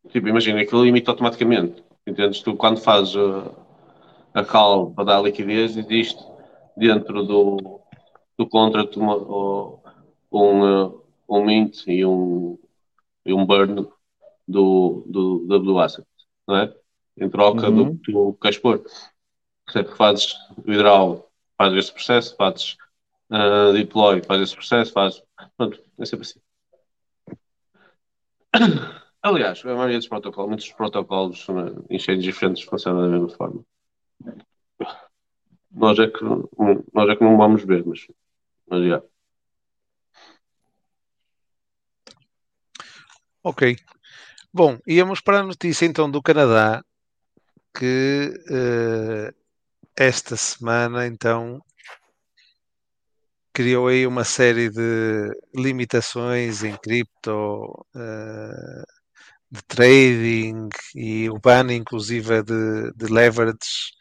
tipo, 0.09 0.27
imagina, 0.27 0.61
aquilo 0.61 0.83
limita 0.83 1.11
automaticamente. 1.11 1.83
Entendes? 2.07 2.41
Tu, 2.41 2.55
quando 2.55 2.79
fazes 2.79 3.15
ah, 3.15 3.51
a 4.33 4.43
call 4.45 4.91
para 4.91 5.03
dar 5.05 5.21
liquidez, 5.21 5.75
existe 5.77 6.23
dentro 6.77 7.23
do, 7.23 7.81
do 8.37 8.47
contract 8.47 8.97
uma, 8.97 9.15
ou- 9.15 9.83
um, 10.31 10.63
ah, 10.63 10.91
um 11.29 11.43
mint 11.45 11.83
e 11.87 12.05
um, 12.05 12.57
e 13.25 13.33
um 13.33 13.45
burn 13.45 13.87
do, 14.47 15.03
do, 15.07 15.39
do 15.47 15.59
Blue 15.59 15.79
Asset, 15.79 16.07
não 16.47 16.57
é? 16.57 16.73
Em 17.17 17.29
troca 17.29 17.69
Uhum. 17.69 17.99
do 18.07 18.33
queres 18.33 18.57
pôr. 18.57 18.83
Portanto, 19.65 19.95
fazes 19.95 20.33
o 20.65 20.71
hidral, 20.71 21.31
fazes 21.57 21.79
esse 21.79 21.91
processo, 21.93 22.35
fazes 22.35 22.77
ah, 23.29 23.71
deploy, 23.73 24.21
faz 24.23 24.41
esse 24.41 24.55
processo, 24.55 24.91
faz. 24.93 25.23
Pronto, 25.57 25.81
é 25.97 26.05
sempre 26.05 26.25
assim. 26.27 26.39
Aliás, 29.21 29.65
a 29.65 29.75
maioria 29.75 29.97
dos 29.97 30.07
protocolos, 30.07 30.49
muitos 30.49 30.71
protocolos 30.71 31.47
né, 31.49 31.63
em 31.89 31.97
chains 31.97 32.23
diferentes 32.23 32.63
funcionam 32.63 33.01
da 33.01 33.07
mesma 33.07 33.29
forma. 33.29 33.63
Nós 35.71 35.97
é 35.99 36.07
que, 36.07 36.23
nós 36.93 37.09
é 37.09 37.15
que 37.15 37.23
não 37.23 37.35
vamos 37.37 37.63
ver, 37.65 37.83
mas, 37.85 38.07
mas 38.69 38.87
já. 38.87 39.01
Ok. 43.43 43.75
Bom, 44.57 44.79
íamos 44.87 45.19
para 45.19 45.39
a 45.41 45.43
notícia 45.43 45.85
então 45.85 46.09
do 46.09 46.21
Canadá, 46.21 46.81
que 47.77 48.33
eh, 48.49 49.33
esta 49.97 50.37
semana 50.37 51.05
então 51.07 51.59
criou 53.53 53.87
aí 53.89 54.07
uma 54.07 54.23
série 54.23 54.69
de 54.69 55.29
limitações 55.53 56.63
em 56.63 56.73
cripto, 56.77 57.85
eh, 57.97 58.83
de 59.51 59.61
trading 59.67 60.69
e 60.95 61.29
o 61.29 61.37
ban 61.37 61.73
inclusive 61.73 62.41
de, 62.43 62.93
de 62.95 63.11
leverage. 63.11 63.91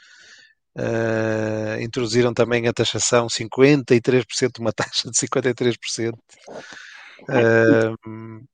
Eh, 0.79 1.79
introduziram 1.83 2.33
também 2.33 2.69
a 2.69 2.73
taxação 2.73 3.29
53%, 3.29 4.61
uma 4.61 4.73
taxa 4.73 5.11
de 5.11 5.19
53%. 5.19 6.17
Ehm, 7.29 8.45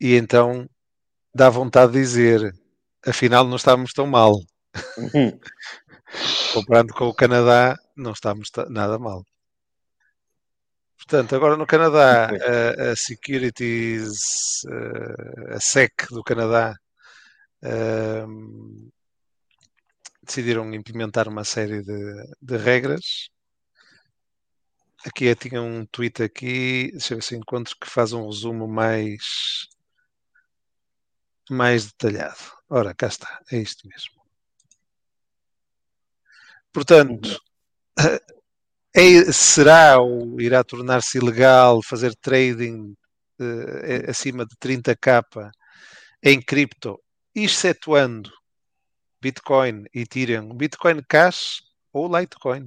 e 0.00 0.14
então 0.16 0.68
dá 1.34 1.50
vontade 1.50 1.92
de 1.94 2.00
dizer, 2.00 2.52
afinal 3.06 3.46
não 3.46 3.56
estamos 3.56 3.92
tão 3.92 4.06
mal. 4.06 4.34
Uhum. 4.98 5.38
Comparando 6.54 6.94
com 6.94 7.06
o 7.08 7.14
Canadá, 7.14 7.76
não 7.96 8.12
estamos 8.12 8.50
ta- 8.50 8.68
nada 8.70 8.98
mal. 8.98 9.24
Portanto, 10.98 11.34
agora 11.36 11.56
no 11.56 11.66
Canadá, 11.66 12.28
a, 12.28 12.92
a 12.92 12.96
Securities, 12.96 14.18
eh, 14.68 15.54
a 15.54 15.60
SEC 15.60 15.92
do 16.10 16.22
Canadá, 16.24 16.74
ehm, 17.62 18.90
decidiram 20.22 20.74
implementar 20.74 21.26
uma 21.26 21.42
série 21.42 21.82
de, 21.82 21.96
de 22.42 22.56
regras. 22.58 23.30
Aqui 25.06 25.24
eu 25.24 25.34
tinha 25.36 25.62
um 25.62 25.86
tweet 25.86 26.22
aqui, 26.22 26.90
deixa 26.92 27.14
eu 27.14 27.18
ver 27.18 27.22
se 27.22 27.34
encontro 27.36 27.74
que 27.80 27.88
faz 27.88 28.12
um 28.12 28.26
resumo 28.26 28.68
mais, 28.68 29.66
mais 31.50 31.86
detalhado. 31.86 32.38
Ora, 32.68 32.94
cá 32.94 33.06
está, 33.06 33.40
é 33.50 33.58
isto 33.58 33.86
mesmo. 33.88 34.16
Portanto, 36.72 37.40
é- 38.94 39.32
será 39.32 39.98
ou 39.98 40.40
irá 40.40 40.62
tornar-se 40.64 41.18
ilegal 41.18 41.82
fazer 41.82 42.14
trading 42.16 42.94
eh, 43.38 44.10
acima 44.10 44.46
de 44.46 44.56
30k 44.56 45.50
em 46.22 46.40
cripto, 46.40 46.98
excetuando 47.34 48.32
Bitcoin, 49.20 49.84
Ethereum, 49.94 50.54
Bitcoin 50.54 51.02
Cash 51.08 51.62
ou 51.92 52.14
Litecoin. 52.18 52.66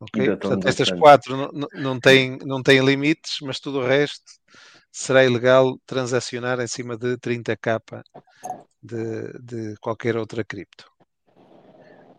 Ok? 0.00 0.20
Ainda 0.20 0.34
estão 0.34 0.50
Portanto, 0.50 0.68
estas 0.68 0.90
quatro 0.90 1.36
não- 1.36 1.68
não, 1.72 2.00
têm, 2.00 2.38
não 2.38 2.62
têm 2.62 2.84
limites, 2.84 3.38
mas 3.42 3.60
tudo 3.60 3.80
o 3.80 3.86
resto 3.86 4.24
será 4.92 5.24
ilegal 5.24 5.78
transacionar 5.86 6.60
em 6.60 6.68
cima 6.68 6.96
de 6.96 7.16
30k 7.16 8.02
de, 8.82 9.32
de 9.40 9.76
qualquer 9.80 10.16
outra 10.16 10.44
cripto. 10.44 10.84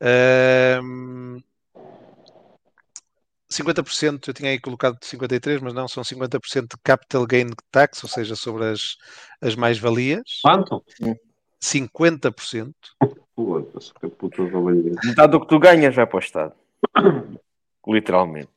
Ahm, 0.01 1.39
50%, 3.53 4.27
eu 4.27 4.33
tinha 4.33 4.49
aí 4.49 4.59
colocado 4.59 4.97
53%, 4.99 5.61
mas 5.61 5.73
não, 5.73 5.87
são 5.87 6.03
50% 6.03 6.61
de 6.61 6.81
capital 6.83 7.25
gain 7.27 7.51
tax, 7.71 8.03
ou 8.03 8.09
seja, 8.09 8.35
sobre 8.35 8.65
as, 8.65 8.97
as 9.39 9.55
mais-valias. 9.55 10.41
Quanto? 10.41 10.83
50%. 11.61 12.73
Foda-se, 13.35 13.93
que 13.93 14.07
puta. 14.09 14.43
Metade 14.43 15.31
do 15.31 15.41
que 15.41 15.47
tu 15.47 15.59
ganhas 15.59 15.95
vai 15.95 16.05
para 16.05 16.17
o 16.17 16.19
Estado. 16.19 16.53
Literalmente. 17.87 18.52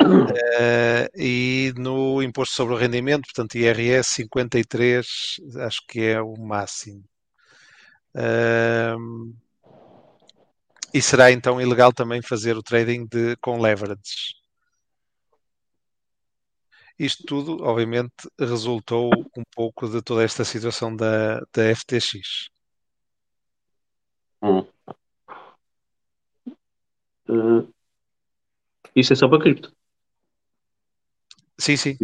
Eh, 0.00 1.10
e 1.16 1.72
no 1.76 2.22
imposto 2.22 2.54
sobre 2.54 2.74
o 2.74 2.76
rendimento, 2.78 3.24
portanto, 3.24 3.56
IRS 3.56 4.14
53, 4.14 5.06
acho 5.66 5.82
que 5.88 6.00
é 6.00 6.20
o 6.22 6.36
máximo. 6.36 7.04
Ahm, 8.14 9.34
e 10.92 11.02
será 11.02 11.30
então 11.30 11.60
ilegal 11.60 11.92
também 11.92 12.22
fazer 12.22 12.56
o 12.56 12.62
trading 12.62 13.06
de, 13.06 13.36
com 13.36 13.60
leverage. 13.60 14.34
Isto 16.98 17.24
tudo, 17.24 17.62
obviamente, 17.62 18.28
resultou 18.38 19.10
um 19.36 19.44
pouco 19.54 19.88
de 19.88 20.02
toda 20.02 20.24
esta 20.24 20.44
situação 20.44 20.94
da, 20.94 21.40
da 21.52 21.62
FTX. 21.74 22.48
Hum. 24.42 24.66
Eh, 27.28 27.68
isso 28.96 29.12
é 29.12 29.16
só 29.16 29.28
para 29.28 29.40
cripto. 29.40 29.77
Sim, 31.60 31.76
sim, 31.76 31.96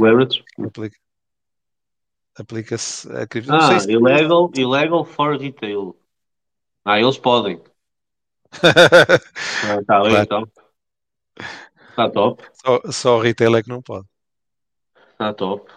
aplica- 0.64 0.96
aplica-se 2.36 3.10
a 3.12 3.26
cripto. 3.26 3.52
Ah, 3.52 3.78
se- 3.78 3.90
illegal, 3.90 4.50
illegal 4.54 5.04
for 5.04 5.38
retail. 5.38 5.96
Ah, 6.84 6.98
eles 7.00 7.18
podem. 7.18 7.62
Ah, 9.66 9.82
tá 9.86 10.00
Claro. 10.00 10.22
então. 10.22 10.52
Tá 11.96 12.10
top. 12.10 12.42
só, 12.52 12.80
só 12.92 13.16
o 13.16 13.20
retail 13.20 13.56
é 13.56 13.62
que 13.62 13.68
não 13.68 13.80
pode. 13.80 14.06
Tá 15.16 15.32
top. 15.32 15.70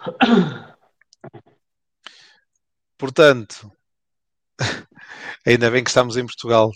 Portanto, 2.98 3.70
ainda 5.46 5.70
bem 5.70 5.82
que 5.84 5.90
estamos 5.90 6.16
em 6.16 6.26
Portugal, 6.26 6.70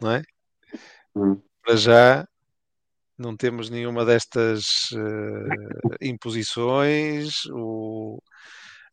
não 0.00 0.10
é? 0.12 0.22
Hum. 1.14 1.40
Para 1.62 1.76
já 1.76 2.28
não 3.18 3.36
temos 3.36 3.70
nenhuma 3.70 4.04
destas 4.04 4.64
eh, 4.92 6.06
imposições. 6.08 7.44
O- 7.52 8.18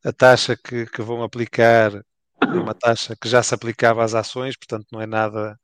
a 0.06 0.12
taxa 0.14 0.56
que, 0.58 0.86
que 0.88 1.02
vão 1.02 1.24
aplicar 1.24 1.94
é 1.96 2.48
uma 2.48 2.74
taxa 2.76 3.16
que 3.22 3.30
já 3.30 3.44
se 3.44 3.54
aplicava 3.56 4.04
às 4.04 4.14
ações, 4.16 4.58
portanto 4.58 4.88
não 4.92 5.02
é 5.02 5.08
nada, 5.08 5.58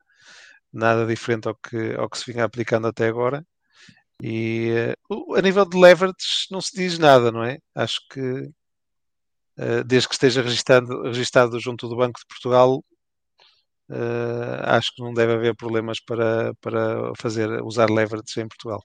nada 0.74 1.06
diferente 1.08 1.48
ao 1.48 1.56
que, 1.56 1.96
ao 1.96 2.10
que 2.10 2.18
se 2.20 2.32
vinha 2.32 2.44
aplicando 2.46 2.88
até 2.88 3.08
agora. 3.08 3.46
E 4.24 4.96
o- 5.10 5.36
a 5.36 5.42
nível 5.42 5.66
de 5.66 5.78
leverage 5.80 6.48
não 6.52 6.62
se 6.62 6.76
diz 6.76 6.98
nada, 7.00 7.32
não 7.32 7.44
é? 7.44 7.60
Acho 7.76 8.00
que 8.12 8.50
eh, 9.58 9.84
desde 9.84 10.08
que 10.08 10.14
esteja 10.16 10.42
registado, 10.42 11.04
registado 11.04 11.60
junto 11.60 11.88
do 11.88 11.96
Banco 11.96 12.20
de 12.20 12.26
Portugal, 12.28 12.84
eh, 13.90 14.62
acho 14.64 14.94
que 14.94 15.02
não 15.02 15.14
deve 15.14 15.34
haver 15.34 15.56
problemas 15.56 16.00
para, 16.00 16.54
para 16.56 17.14
fazer, 17.18 17.62
usar 17.64 17.90
leverage 17.90 18.40
em 18.40 18.48
Portugal. 18.48 18.84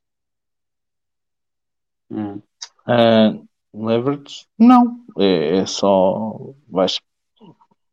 Hum. 2.10 2.40
Ah, 2.86 3.32
leverage? 3.72 4.46
Não. 4.58 5.04
É, 5.18 5.58
é 5.58 5.66
só. 5.66 6.54
Vais, 6.68 7.00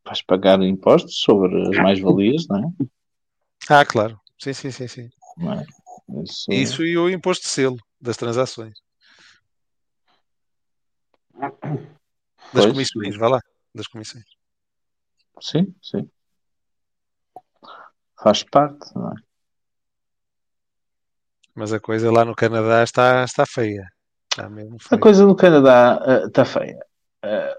vais 0.05 0.21
pagar 0.23 0.61
impostos 0.61 1.19
sobre 1.19 1.61
as 1.69 1.77
mais-valias, 1.77 2.47
não 2.47 2.59
é? 2.59 2.85
Ah, 3.69 3.85
claro. 3.85 4.19
Sim, 4.37 4.53
sim, 4.53 4.71
sim, 4.71 4.87
sim. 4.87 5.09
É? 5.41 6.23
Isso, 6.23 6.51
Isso 6.51 6.83
e 6.83 6.97
o 6.97 7.09
imposto 7.09 7.43
de 7.43 7.49
selo 7.49 7.77
das 8.01 8.17
transações. 8.17 8.73
Das 12.53 12.65
Pois. 12.65 12.71
comissões, 12.71 13.17
vá 13.17 13.29
lá. 13.29 13.39
Das 13.73 13.87
comissões. 13.87 14.25
Sim, 15.39 15.73
sim. 15.81 16.09
Faz 18.21 18.43
parte, 18.43 18.93
não 18.95 19.09
é? 19.09 19.15
Mas 21.55 21.73
a 21.73 21.79
coisa 21.79 22.11
lá 22.11 22.23
no 22.23 22.35
Canadá 22.35 22.83
está, 22.83 23.23
está 23.23 23.45
feia. 23.45 23.87
Está 24.31 24.49
mesmo 24.49 24.77
A 24.77 24.89
feia. 24.89 25.01
coisa 25.01 25.25
no 25.25 25.35
Canadá 25.35 25.99
está 26.27 26.45
feia. 26.45 26.79
Ah, 27.23 27.57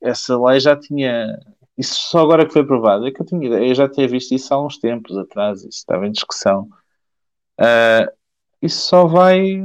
essa 0.00 0.38
lei 0.38 0.60
já 0.60 0.76
tinha. 0.76 1.38
Isso 1.76 1.94
só 2.10 2.20
agora 2.20 2.46
que 2.46 2.52
foi 2.52 2.62
aprovado. 2.62 3.06
É 3.06 3.10
que 3.10 3.20
eu, 3.20 3.26
tinha, 3.26 3.46
ideia- 3.46 3.68
eu 3.68 3.74
já 3.74 3.88
tinha 3.88 4.06
visto 4.06 4.32
isso 4.34 4.52
há 4.54 4.64
uns 4.64 4.78
tempos 4.78 5.16
atrás. 5.16 5.60
Isso 5.60 5.78
estava 5.78 6.06
em 6.06 6.12
discussão. 6.12 6.68
Ah, 7.58 8.10
isso 8.62 8.80
só 8.88 9.06
vai 9.06 9.64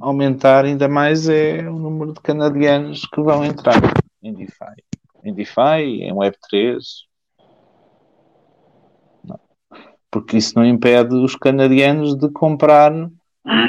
aumentar 0.00 0.64
ainda 0.64 0.88
mais 0.88 1.28
é 1.28 1.68
o 1.68 1.78
número 1.78 2.12
de 2.14 2.20
canadianos 2.20 3.02
que 3.06 3.20
vão 3.22 3.44
entrar 3.44 3.80
em 4.22 4.32
DeFi. 4.34 4.82
Em 5.24 5.32
DeFi, 5.34 6.02
em 6.02 6.12
Web3. 6.12 6.76
Não. 9.24 9.40
Porque 10.12 10.36
isso 10.36 10.52
não 10.54 10.64
impede 10.64 11.14
os 11.14 11.34
canadianos 11.34 12.14
de 12.14 12.28
comprar 12.28 12.92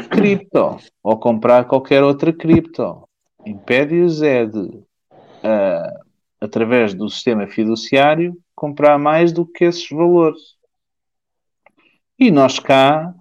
cripto 0.10 0.78
ou 1.02 1.18
comprar 1.18 1.64
qualquer 1.64 2.04
outra 2.04 2.34
cripto. 2.34 3.08
Impede-os 3.46 4.22
é 4.22 4.46
de, 4.46 4.84
ah, 5.42 6.02
através 6.42 6.94
do 6.94 7.10
sistema 7.10 7.48
fiduciário, 7.48 8.38
comprar 8.54 9.00
mais 9.00 9.32
do 9.32 9.46
que 9.46 9.64
esses 9.64 9.88
valores. 9.90 10.58
E 12.20 12.30
nós 12.30 12.60
cá, 12.60 13.16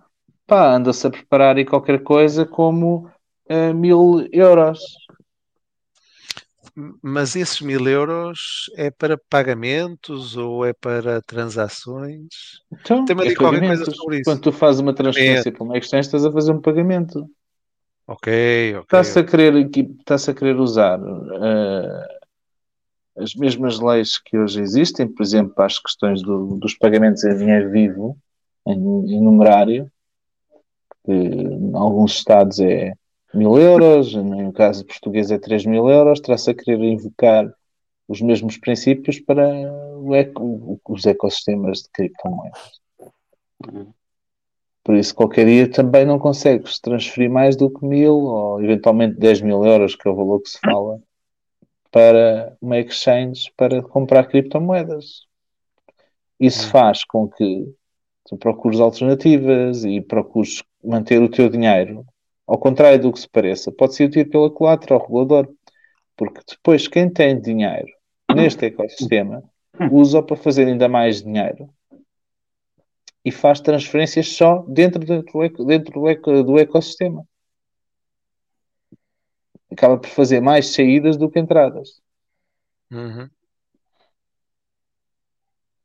pá, 0.45 0.75
anda-se 0.75 1.07
a 1.07 1.11
preparar 1.11 1.57
aí 1.57 1.65
qualquer 1.65 2.03
coisa 2.03 2.45
como 2.45 3.09
ah, 3.49 3.73
mil 3.73 4.29
euros. 4.33 4.81
Mas 7.03 7.37
esses 7.37 7.61
mil 7.61 7.87
euros 7.87 8.71
é 8.77 8.91
para 8.91 9.19
pagamentos 9.29 10.37
ou 10.37 10.65
é 10.65 10.73
para 10.73 11.21
transações? 11.23 12.27
Então, 12.73 13.05
é 13.23 13.35
qualquer 13.35 13.61
coisa 13.61 13.85
sobre 13.85 14.17
isso. 14.17 14.25
Quando 14.25 14.41
tu 14.41 14.53
fazes 14.53 14.81
uma 14.81 14.95
transferência 14.95 15.53
para 15.53 15.63
uma 15.63 15.77
exchange, 15.77 16.07
estás 16.07 16.25
a 16.25 16.33
fazer 16.33 16.53
um 16.53 16.61
pagamento. 16.61 17.29
Ok, 18.07 18.75
ok. 18.77 18.83
Está-se 18.83 19.19
a 19.19 19.25
querer, 19.25 19.71
está-se 20.01 20.31
a 20.31 20.35
querer 20.35 20.57
usar 20.57 20.99
ah, 21.01 22.09
as 23.19 23.35
mesmas 23.35 23.79
leis 23.79 24.19
que 24.19 24.39
hoje 24.39 24.61
existem, 24.61 25.07
por 25.07 25.23
exemplo, 25.23 25.55
para 25.55 25.67
as 25.67 25.79
questões 25.79 26.23
do- 26.23 26.57
dos 26.59 26.75
pagamentos 26.77 27.23
em 27.25 27.37
dinheiro 27.37 27.71
vivo, 27.71 28.17
em, 28.67 28.73
em 28.75 29.23
numerário, 29.23 29.91
que 31.05 31.13
em 31.13 31.75
alguns 31.77 32.15
estados 32.15 32.59
é 32.61 32.93
mil 33.35 33.57
euros, 33.59 34.15
no 34.15 34.53
caso 34.53 34.85
português 34.85 35.31
é 35.31 35.39
3 35.39 35.65
mil 35.65 35.89
euros, 35.89 36.19
está-se 36.21 36.51
a 36.51 36.55
querer 36.55 36.83
invocar 36.83 37.53
os 38.09 38.21
mesmos 38.21 38.59
princípios 38.59 39.21
para 39.21 39.49
eco- 40.15 40.81
os 40.89 41.07
ecossistemas 41.07 41.79
de 41.83 41.89
criptomoedas. 41.93 42.81
Por 44.85 44.97
isso, 44.97 45.15
qualquer 45.15 45.47
dia 45.47 45.71
também 45.71 46.05
não 46.05 46.19
consegues 46.19 46.81
transferir 46.81 47.31
mais 47.31 47.57
do 47.57 47.71
que 47.71 47.85
mil 47.87 48.15
ou 48.15 48.63
eventualmente 48.63 49.19
10 49.19 49.41
mil 49.41 49.65
euros, 49.65 49.95
que 49.95 50.09
é 50.09 50.11
o 50.11 50.17
valor 50.17 50.41
que 50.41 50.51
se 50.51 50.59
fala, 50.61 51.01
para 51.91 52.57
uma 52.61 52.79
exchange 52.79 53.53
para 53.57 53.83
comprar 53.83 54.27
criptomoedas. 54.27 55.27
Isso 56.41 56.67
Hum. 56.67 56.71
faz 56.71 57.05
com 57.05 57.29
que 57.29 57.73
tu 58.27 58.37
procures 58.37 58.81
alternativas 58.81 59.85
e 59.85 60.01
procures 60.01 60.63
manter 60.83 61.23
o 61.23 61.31
teu 61.31 61.49
dinheiro 61.49 62.05
Ao 62.47 62.59
contrário 62.59 63.01
do 63.01 63.13
que 63.13 63.21
se 63.21 63.29
pareça, 63.29 63.71
pode 63.73 63.95
ser 63.95 64.05
útil 64.05 64.29
pela 64.29 64.51
culatra 64.51 64.95
ao 64.95 65.01
regulador. 65.01 65.49
Porque 66.17 66.41
depois 66.49 66.87
quem 66.89 67.09
tem 67.09 67.41
dinheiro 67.41 67.89
neste 68.35 68.67
ecossistema 68.67 69.43
usa 69.91 70.23
para 70.23 70.37
fazer 70.37 70.67
ainda 70.67 70.89
mais 70.89 71.23
dinheiro 71.23 71.69
e 73.25 73.31
faz 73.31 73.61
transferências 73.61 74.29
só 74.29 74.65
dentro, 74.69 75.05
do, 75.05 75.23
dentro 75.65 75.93
do, 75.93 76.09
eco, 76.09 76.43
do 76.43 76.59
ecossistema. 76.59 77.27
Acaba 79.71 79.97
por 79.97 80.09
fazer 80.09 80.41
mais 80.41 80.67
saídas 80.75 81.17
do 81.17 81.31
que 81.31 81.39
entradas. 81.39 82.03
Uhum. 82.91 83.29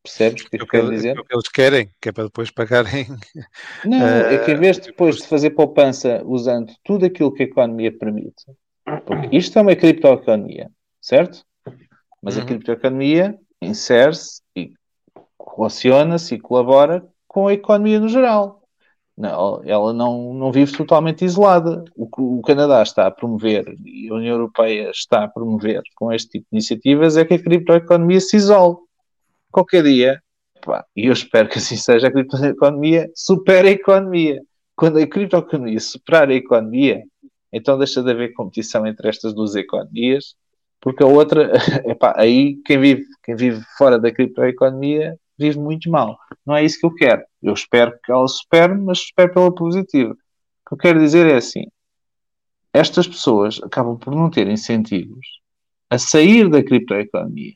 Percebes 0.07 0.43
o 0.43 0.49
que 0.49 0.57
É 0.57 0.63
eu 0.63 0.67
que, 0.67 0.71
quero 0.71 0.87
é 0.87 0.91
dizer? 0.91 1.19
o 1.19 1.25
que 1.25 1.35
eles 1.35 1.49
querem, 1.49 1.91
que 2.01 2.09
é 2.09 2.11
para 2.11 2.25
depois 2.25 2.51
pagarem. 2.51 3.07
Não, 3.83 3.97
é 4.27 4.37
que 4.37 4.51
em 4.51 4.57
vez 4.57 4.77
de 4.79 4.87
Eh, 4.87 4.91
depois 4.91 5.17
de 5.17 5.27
fazer 5.27 5.51
poupança 5.51 6.21
usando 6.25 6.73
tudo 6.83 7.05
aquilo 7.05 7.33
que 7.33 7.43
a 7.43 7.45
economia 7.45 7.95
permite, 7.97 8.43
porque 9.05 9.35
isto 9.35 9.57
é 9.57 9.61
uma 9.61 9.75
criptoeconomia, 9.75 10.69
certo? 11.01 11.43
Mas 12.21 12.37
a 12.37 12.41
Uhum. 12.41 12.45
criptoeconomia 12.45 13.37
insere-se 13.61 14.41
e 14.55 14.73
relaciona-se 15.57 16.35
e 16.35 16.39
colabora 16.39 17.05
com 17.27 17.47
a 17.47 17.53
economia 17.53 17.99
no 17.99 18.09
geral. 18.09 18.61
Não, 19.17 19.61
ela 19.65 19.93
não, 19.93 20.33
não 20.33 20.51
vive 20.51 20.77
totalmente 20.77 21.25
isolada. 21.25 21.83
O 21.95 22.07
que 22.07 22.21
o 22.21 22.41
Canadá 22.41 22.83
está 22.83 23.07
a 23.07 23.11
promover 23.11 23.65
e 23.83 24.09
a 24.09 24.13
União 24.13 24.35
Europeia 24.35 24.91
está 24.91 25.23
a 25.23 25.27
promover 25.27 25.81
com 25.95 26.11
este 26.13 26.29
tipo 26.33 26.45
de 26.51 26.57
iniciativas 26.57 27.17
é 27.17 27.25
que 27.25 27.33
a 27.33 27.43
criptoeconomia 27.43 28.21
se 28.21 28.37
isole. 28.37 28.77
Qualquer 29.57 29.81
dia, 29.81 30.21
e 30.95 31.07
eu 31.07 31.13
espero 31.13 31.49
que 31.49 31.57
assim 31.57 31.77
seja, 31.77 32.09
a 32.09 32.11
criptoeconomia 32.11 33.09
supera 33.15 33.67
a 33.67 33.71
economia. 33.71 34.39
Quando 34.75 34.99
a 34.99 35.07
criptoeconomia 35.07 35.79
superar 35.79 36.29
a 36.29 36.35
economia, 36.35 37.01
então 37.51 37.75
deixa 37.75 38.03
de 38.03 38.11
haver 38.11 38.33
competição 38.33 38.85
entre 38.85 39.09
estas 39.09 39.33
duas 39.33 39.55
economias, 39.55 40.35
porque 40.79 41.01
a 41.01 41.07
outra, 41.07 41.53
epá, 41.89 42.13
aí 42.15 42.57
quem 42.67 42.79
vive, 42.79 43.03
quem 43.23 43.35
vive 43.35 43.59
fora 43.79 43.97
da 43.97 44.11
criptoeconomia 44.11 45.17
vive 45.39 45.57
muito 45.57 45.89
mal. 45.89 46.19
Não 46.45 46.55
é 46.55 46.63
isso 46.63 46.79
que 46.79 46.85
eu 46.85 46.93
quero. 46.93 47.23
Eu 47.41 47.53
espero 47.53 47.97
que 48.03 48.11
ela 48.11 48.27
supere, 48.27 48.75
mas 48.75 48.99
espero 48.99 49.33
pela 49.33 49.55
positiva. 49.55 50.11
O 50.11 50.69
que 50.69 50.73
eu 50.75 50.77
quero 50.77 50.99
dizer 50.99 51.25
é 51.25 51.37
assim: 51.37 51.63
estas 52.71 53.07
pessoas 53.07 53.59
acabam 53.63 53.97
por 53.97 54.13
não 54.13 54.29
ter 54.29 54.47
incentivos 54.47 55.25
a 55.89 55.97
sair 55.97 56.47
da 56.47 56.63
criptoeconomia. 56.63 57.53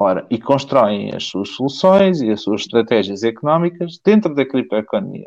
Ora, 0.00 0.24
e 0.30 0.38
constroem 0.38 1.12
as 1.12 1.24
suas 1.24 1.48
soluções 1.50 2.20
e 2.20 2.30
as 2.30 2.42
suas 2.42 2.60
estratégias 2.60 3.24
económicas 3.24 3.98
dentro 4.04 4.32
da 4.32 4.46
criptoeconomia. 4.46 5.26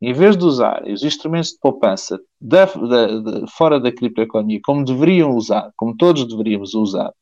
Em 0.00 0.12
vez 0.12 0.36
de 0.36 0.44
usar 0.44 0.84
os 0.84 1.02
instrumentos 1.02 1.50
de 1.50 1.58
poupança 1.58 2.20
da- 2.40 2.66
da- 2.66 3.18
da- 3.18 3.46
fora 3.48 3.80
da 3.80 3.90
criptoeconomia, 3.90 4.60
como 4.64 4.84
deveriam 4.84 5.34
usar, 5.34 5.72
como 5.76 5.96
todos 5.96 6.26
deveríamos 6.26 6.72
usar, 6.74 7.12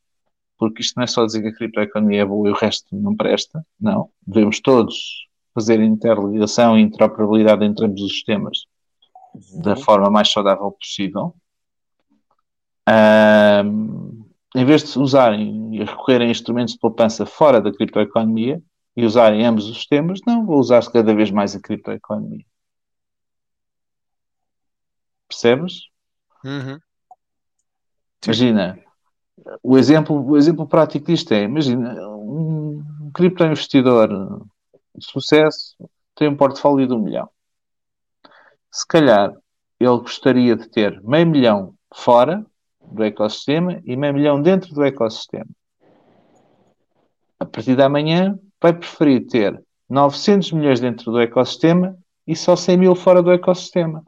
porque 0.58 0.82
isto 0.82 0.94
não 0.96 1.04
é 1.04 1.06
só 1.06 1.24
dizer 1.24 1.40
que 1.40 1.48
a 1.48 1.54
criptoeconomia 1.54 2.20
é 2.20 2.24
boa 2.24 2.48
e 2.48 2.52
o 2.52 2.54
resto 2.54 2.86
não 2.94 3.16
presta, 3.16 3.64
não. 3.80 4.10
Devemos 4.26 4.60
todos 4.60 5.26
fazer 5.54 5.80
interligação 5.80 6.78
e 6.78 6.82
interoperabilidade 6.82 7.64
entre 7.64 7.86
ambos 7.86 8.02
os 8.02 8.12
sistemas 8.12 8.66
da 9.62 9.74
forma 9.74 10.10
mais 10.10 10.30
saudável 10.30 10.70
possível. 10.72 11.34
Ahm, 12.86 14.19
em 14.54 14.64
vez 14.64 14.82
de 14.82 14.98
usarem 14.98 15.74
e 15.74 15.84
recorrerem 15.84 16.28
a 16.28 16.30
instrumentos 16.30 16.74
de 16.74 16.80
poupança 16.80 17.24
fora 17.24 17.60
da 17.60 17.72
criptoeconomia 17.72 18.60
e 18.96 19.04
usarem 19.04 19.44
ambos 19.44 19.68
os 19.68 19.76
sistemas, 19.76 20.20
não, 20.26 20.44
vou 20.44 20.58
usar 20.58 20.84
cada 20.90 21.14
vez 21.14 21.30
mais 21.30 21.54
a 21.54 21.60
criptoeconomia. 21.60 22.44
Percebes? 25.28 25.82
Uhum. 26.44 26.78
Imagina, 28.24 28.78
o 29.62 29.78
exemplo, 29.78 30.20
o 30.26 30.36
exemplo 30.36 30.66
prático 30.66 31.06
disto 31.06 31.32
é, 31.32 31.44
imagina, 31.44 31.94
um 32.08 33.10
criptoinvestidor 33.14 34.08
de 34.94 35.04
sucesso 35.06 35.76
tem 36.14 36.28
um 36.28 36.36
portfólio 36.36 36.86
de 36.86 36.92
um 36.92 36.98
milhão. 36.98 37.30
Se 38.70 38.86
calhar 38.86 39.32
ele 39.78 39.98
gostaria 39.98 40.54
de 40.54 40.68
ter 40.68 41.00
meio 41.02 41.26
milhão 41.26 41.74
fora 41.94 42.44
do 42.84 43.04
ecossistema 43.04 43.80
e 43.84 43.96
meio 43.96 44.14
milhão 44.14 44.40
dentro 44.40 44.74
do 44.74 44.82
ecossistema. 44.82 45.50
A 47.38 47.44
partir 47.44 47.74
de 47.74 47.82
amanhã 47.82 48.38
vai 48.60 48.72
preferir 48.72 49.26
ter 49.26 49.62
900 49.88 50.52
milhões 50.52 50.80
dentro 50.80 51.10
do 51.10 51.20
ecossistema 51.20 51.96
e 52.26 52.36
só 52.36 52.54
100 52.54 52.76
mil 52.76 52.94
fora 52.94 53.22
do 53.22 53.32
ecossistema. 53.32 54.04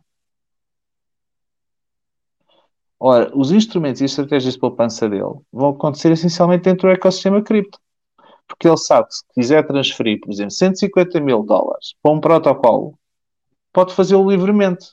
Ora, 3.00 3.32
os 3.34 3.50
instrumentos 3.50 4.00
e 4.00 4.04
estratégias 4.04 4.54
de 4.54 4.60
poupança 4.60 5.08
dele 5.08 5.34
vão 5.52 5.70
acontecer 5.70 6.12
essencialmente 6.12 6.62
dentro 6.62 6.88
do 6.88 6.92
ecossistema 6.92 7.42
cripto. 7.42 7.80
Porque 8.46 8.68
ele 8.68 8.76
sabe 8.76 9.08
que 9.08 9.14
se 9.14 9.24
quiser 9.34 9.66
transferir, 9.66 10.20
por 10.20 10.30
exemplo, 10.30 10.52
150 10.52 11.20
mil 11.20 11.42
dólares 11.42 11.94
para 12.00 12.12
um 12.12 12.20
protocolo, 12.20 12.96
pode 13.72 13.92
fazê-lo 13.94 14.30
livremente. 14.30 14.86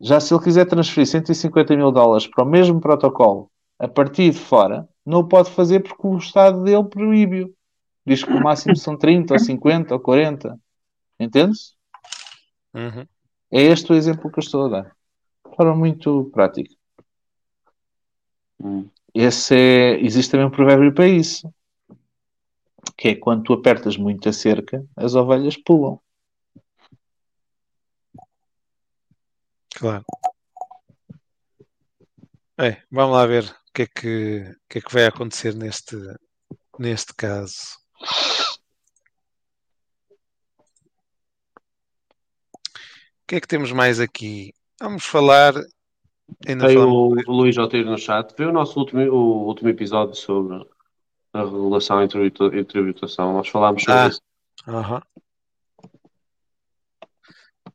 Já 0.00 0.20
se 0.20 0.32
ele 0.32 0.42
quiser 0.42 0.64
transferir 0.66 1.06
150 1.06 1.76
mil 1.76 1.90
dólares 1.90 2.26
para 2.26 2.44
o 2.44 2.48
mesmo 2.48 2.80
protocolo 2.80 3.50
a 3.78 3.88
partir 3.88 4.30
de 4.30 4.38
fora, 4.38 4.88
não 5.04 5.20
o 5.20 5.28
pode 5.28 5.50
fazer 5.50 5.80
porque 5.80 6.06
o 6.06 6.18
Estado 6.18 6.62
dele 6.62 6.84
proíbe-o. 6.84 7.54
Diz 8.04 8.24
que 8.24 8.32
o 8.32 8.42
máximo 8.42 8.76
são 8.76 8.96
30 8.96 9.34
ou 9.34 9.38
50 9.38 9.94
ou 9.94 10.00
40. 10.00 10.58
Entendes? 11.20 11.74
Uhum. 12.74 13.06
É 13.50 13.62
este 13.62 13.92
o 13.92 13.94
exemplo 13.94 14.30
que 14.30 14.38
eu 14.38 14.42
estou 14.42 14.66
a 14.66 14.68
dar. 14.68 14.96
De 15.48 15.56
forma 15.56 15.74
muito 15.74 16.30
prática. 16.32 16.74
Hum. 18.60 18.88
Esse 19.14 19.54
é, 19.54 20.00
existe 20.00 20.30
também 20.30 20.46
um 20.46 20.50
provérbio 20.50 20.92
para 20.92 21.08
isso. 21.08 21.52
Que 22.96 23.08
é 23.08 23.14
quando 23.14 23.42
tu 23.42 23.52
apertas 23.52 23.96
muito 23.96 24.28
a 24.28 24.32
cerca, 24.32 24.84
as 24.96 25.14
ovelhas 25.14 25.56
pulam. 25.56 26.00
Claro. 29.78 30.04
É, 32.58 32.82
vamos 32.90 33.16
lá 33.16 33.24
ver 33.26 33.44
o 33.44 33.72
que 33.72 33.82
é 33.82 33.86
que, 33.86 34.40
o 34.50 34.68
que, 34.68 34.78
é 34.78 34.80
que 34.80 34.92
vai 34.92 35.06
acontecer 35.06 35.54
neste, 35.54 35.96
neste 36.78 37.14
caso. 37.14 37.78
O 42.64 43.26
que 43.28 43.36
é 43.36 43.40
que 43.40 43.46
temos 43.46 43.70
mais 43.72 44.00
aqui? 44.00 44.52
Vamos 44.80 45.04
falar. 45.04 45.54
Ainda 46.46 46.66
Tem 46.66 46.76
falamos. 46.76 47.24
o, 47.26 47.32
Luís 47.32 47.56
Oteiro 47.58 47.90
no 47.90 47.98
chat. 47.98 48.34
Vê 48.36 48.44
o 48.46 48.52
nosso 48.52 48.78
último, 48.78 49.00
o 49.02 49.46
último 49.46 49.68
episódio 49.68 50.14
sobre 50.14 50.56
a 51.32 51.40
regulação 51.44 52.02
e 52.02 52.08
tributa- 52.08 52.64
tributação. 52.64 53.32
Nós 53.34 53.48
falámos 53.48 53.82
sobre 53.82 54.00
Ah. 54.00 54.08
isso. 54.08 54.20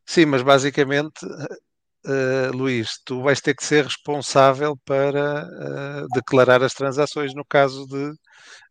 Sim, 0.05 0.25
mas 0.25 0.41
basicamente, 0.41 1.25
eh, 2.05 2.49
Luís, 2.53 2.99
tu 3.05 3.21
vais 3.21 3.39
ter 3.41 3.55
que 3.55 3.63
ser 3.63 3.85
responsável 3.85 4.77
para 4.85 5.47
eh, 6.03 6.05
declarar 6.13 6.63
as 6.63 6.73
transações 6.73 7.33
no 7.33 7.45
caso 7.45 7.85
de 7.87 8.11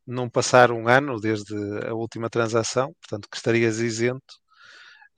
não 0.06 0.28
passar 0.30 0.70
um 0.72 0.88
ano 0.88 1.20
desde 1.20 1.54
a 1.86 1.94
última 1.94 2.28
transação, 2.30 2.94
portanto, 3.00 3.28
que 3.30 3.36
estarias 3.36 3.78
isento. 3.78 4.34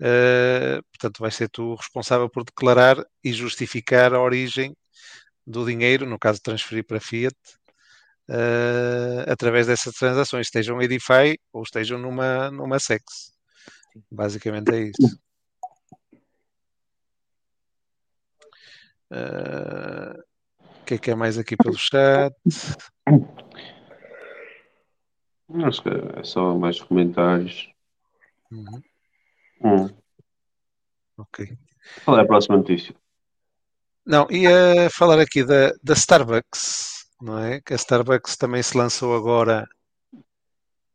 Eh, 0.01 0.81
portanto, 0.93 1.21
vais 1.21 1.35
ser 1.35 1.49
tu 1.51 1.75
responsável 1.75 2.29
por 2.31 2.45
declarar 2.45 2.97
e 3.23 3.33
justificar 3.33 4.15
a 4.15 4.21
origem 4.21 4.77
do 5.47 5.65
dinheiro, 5.67 6.07
no 6.07 6.19
caso 6.19 6.39
de 6.39 6.43
transferir 6.45 6.85
para 6.87 7.01
Fiat, 7.01 7.37
eh, 8.29 9.25
através 9.29 9.67
dessas 9.67 9.95
transações, 9.95 10.47
estejam 10.47 10.81
em 10.81 10.89
DeFi 10.89 11.39
ou 11.53 11.63
estejam 11.63 11.99
numa, 11.99 12.51
numa 12.51 12.79
SEX. 12.79 13.33
Basicamente 14.11 14.71
é 14.75 14.83
isso. 14.85 15.19
Eh, 19.15 20.15
O 20.81 20.85
que 20.85 20.95
é 20.95 20.99
que 20.99 21.11
é 21.11 21.15
mais 21.15 21.39
aqui 21.39 21.57
pelo 21.57 21.77
chat? 21.79 22.35
Acho 25.65 25.83
que 25.83 25.89
é 25.89 26.25
só 26.25 26.55
mais 26.59 26.81
comentários. 26.81 27.71
Uhum, 28.51 28.83
Hum. 29.63 29.89
ok. 31.17 31.57
Qual 32.05 32.19
é 32.19 32.23
a 32.23 32.27
próxima 32.27 32.57
notícia? 32.57 32.95
Não, 34.05 34.27
ia 34.31 34.91
falar 34.91 35.19
aqui 35.21 35.45
da, 35.45 35.73
da 35.83 35.95
Starbucks, 35.95 37.07
não 37.21 37.39
é? 37.39 37.61
Que 37.61 37.73
a 37.73 37.77
Starbucks 37.77 38.37
também 38.37 38.63
se 38.63 38.77
lançou 38.77 39.17
agora 39.17 39.67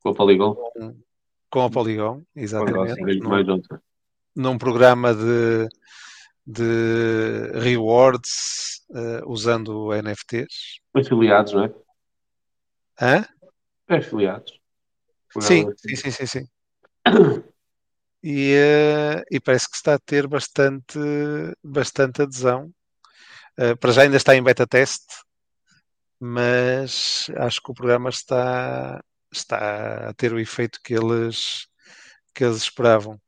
Com 0.01 0.09
a 0.09 0.13
Polygon? 0.13 0.53
com, 0.55 0.95
com 1.49 1.61
a 1.63 1.69
Polygon, 1.69 2.23
exatamente, 2.35 2.93
sim. 2.95 3.19
Mais, 3.23 3.47
num, 3.47 3.61
num 4.35 4.57
programa 4.57 5.13
de, 5.15 5.67
de 6.51 7.51
rewards 7.59 8.81
eh, 8.95 9.21
usando 9.27 9.93
NFTs. 9.93 10.79
Afiliados, 10.95 11.53
não 11.53 11.65
é? 11.65 11.73
Hã? 12.99 13.25
É 13.87 13.97
afiliados. 13.97 14.51
Sim, 15.39 15.65
Programa- 15.65 15.75
sim, 15.77 15.95
sim, 15.95 16.11
sim, 16.11 16.25
sim. 16.25 16.47
e, 18.23 18.53
eh, 18.55 19.23
e 19.29 19.39
parece 19.39 19.69
que 19.69 19.75
está 19.75 19.93
a 19.93 19.99
ter 19.99 20.27
bastante, 20.27 20.97
bastante 21.63 22.23
adesão. 22.23 22.71
Eh, 23.55 23.75
para 23.75 23.91
já 23.91 24.01
ainda 24.01 24.17
está 24.17 24.35
em 24.35 24.41
beta 24.41 24.65
teste, 24.65 25.05
mas 26.19 27.29
acho 27.37 27.61
que 27.61 27.69
o 27.71 27.75
programa 27.75 28.09
está, 28.09 28.99
está 29.31 30.09
a 30.09 30.13
ter 30.15 30.33
o 30.33 30.39
efeito 30.39 30.79
que 30.83 30.95
eles, 30.95 31.67
que 32.33 32.43
eles 32.43 32.57
esperavam. 32.57 33.19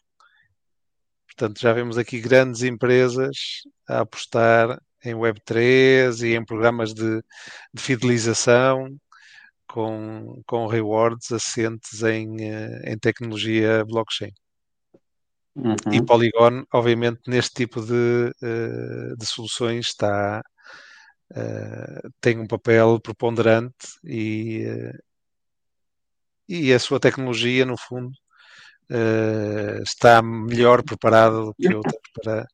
Portanto, 1.36 1.60
já 1.62 1.72
vemos 1.74 1.98
aqui 1.98 2.20
grandes 2.20 2.62
empresas 2.62 3.64
a 3.88 4.02
apostar 4.02 4.80
em 5.04 5.16
Web3 5.16 6.28
e 6.28 6.36
em 6.36 6.46
programas 6.46 6.94
de, 6.94 7.22
de 7.74 7.82
fidelização 7.82 8.88
com, 9.68 10.42
com 10.46 10.68
rewards 10.68 11.32
assentes 11.32 12.04
em, 12.04 12.52
eh, 12.52 12.92
em 12.92 12.98
tecnologia 12.98 13.86
blockchain. 13.86 14.32
Uhum. 15.56 15.76
E 15.92 16.06
Polygon, 16.06 16.64
obviamente, 16.74 17.22
neste 17.28 17.54
tipo 17.54 17.82
de, 17.82 18.32
eh, 18.44 19.16
de 19.18 19.26
soluções 19.26 19.88
está 19.88 20.42
eh, 21.34 22.02
tem 22.20 22.40
um 22.40 22.48
papel 22.48 23.00
preponderante 23.00 23.88
e, 24.04 24.66
e 26.48 26.74
a 26.74 26.80
sua 26.80 27.00
tecnologia, 27.00 27.66
no 27.66 27.78
fundo, 27.78 28.12
eh, 28.92 29.80
está 29.84 30.22
melhor 30.22 30.84
preparada 30.84 31.38
do 31.38 31.54
que 31.54 31.74
outras 31.74 31.96
para, 32.14 32.48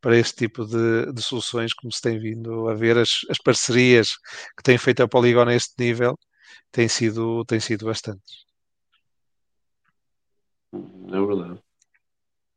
para 0.00 0.16
este 0.16 0.36
tipo 0.36 0.64
de, 0.66 1.12
de 1.12 1.22
soluções, 1.22 1.72
como 1.72 1.92
se 1.92 2.00
tem 2.00 2.18
vindo 2.18 2.68
a 2.68 2.74
ver. 2.74 2.98
As, 2.98 3.20
as 3.30 3.38
parcerias 3.38 4.16
que 4.56 4.62
tem 4.62 4.76
feito 4.76 5.02
a 5.02 5.08
Polygon 5.08 5.48
a 5.48 5.54
este 5.54 5.74
nível 5.78 6.18
têm 6.72 6.88
sido, 6.88 7.44
têm 7.44 7.60
sido 7.60 7.86
bastantes. 7.86 8.44
É 10.72 11.20
verdade. 11.20 11.60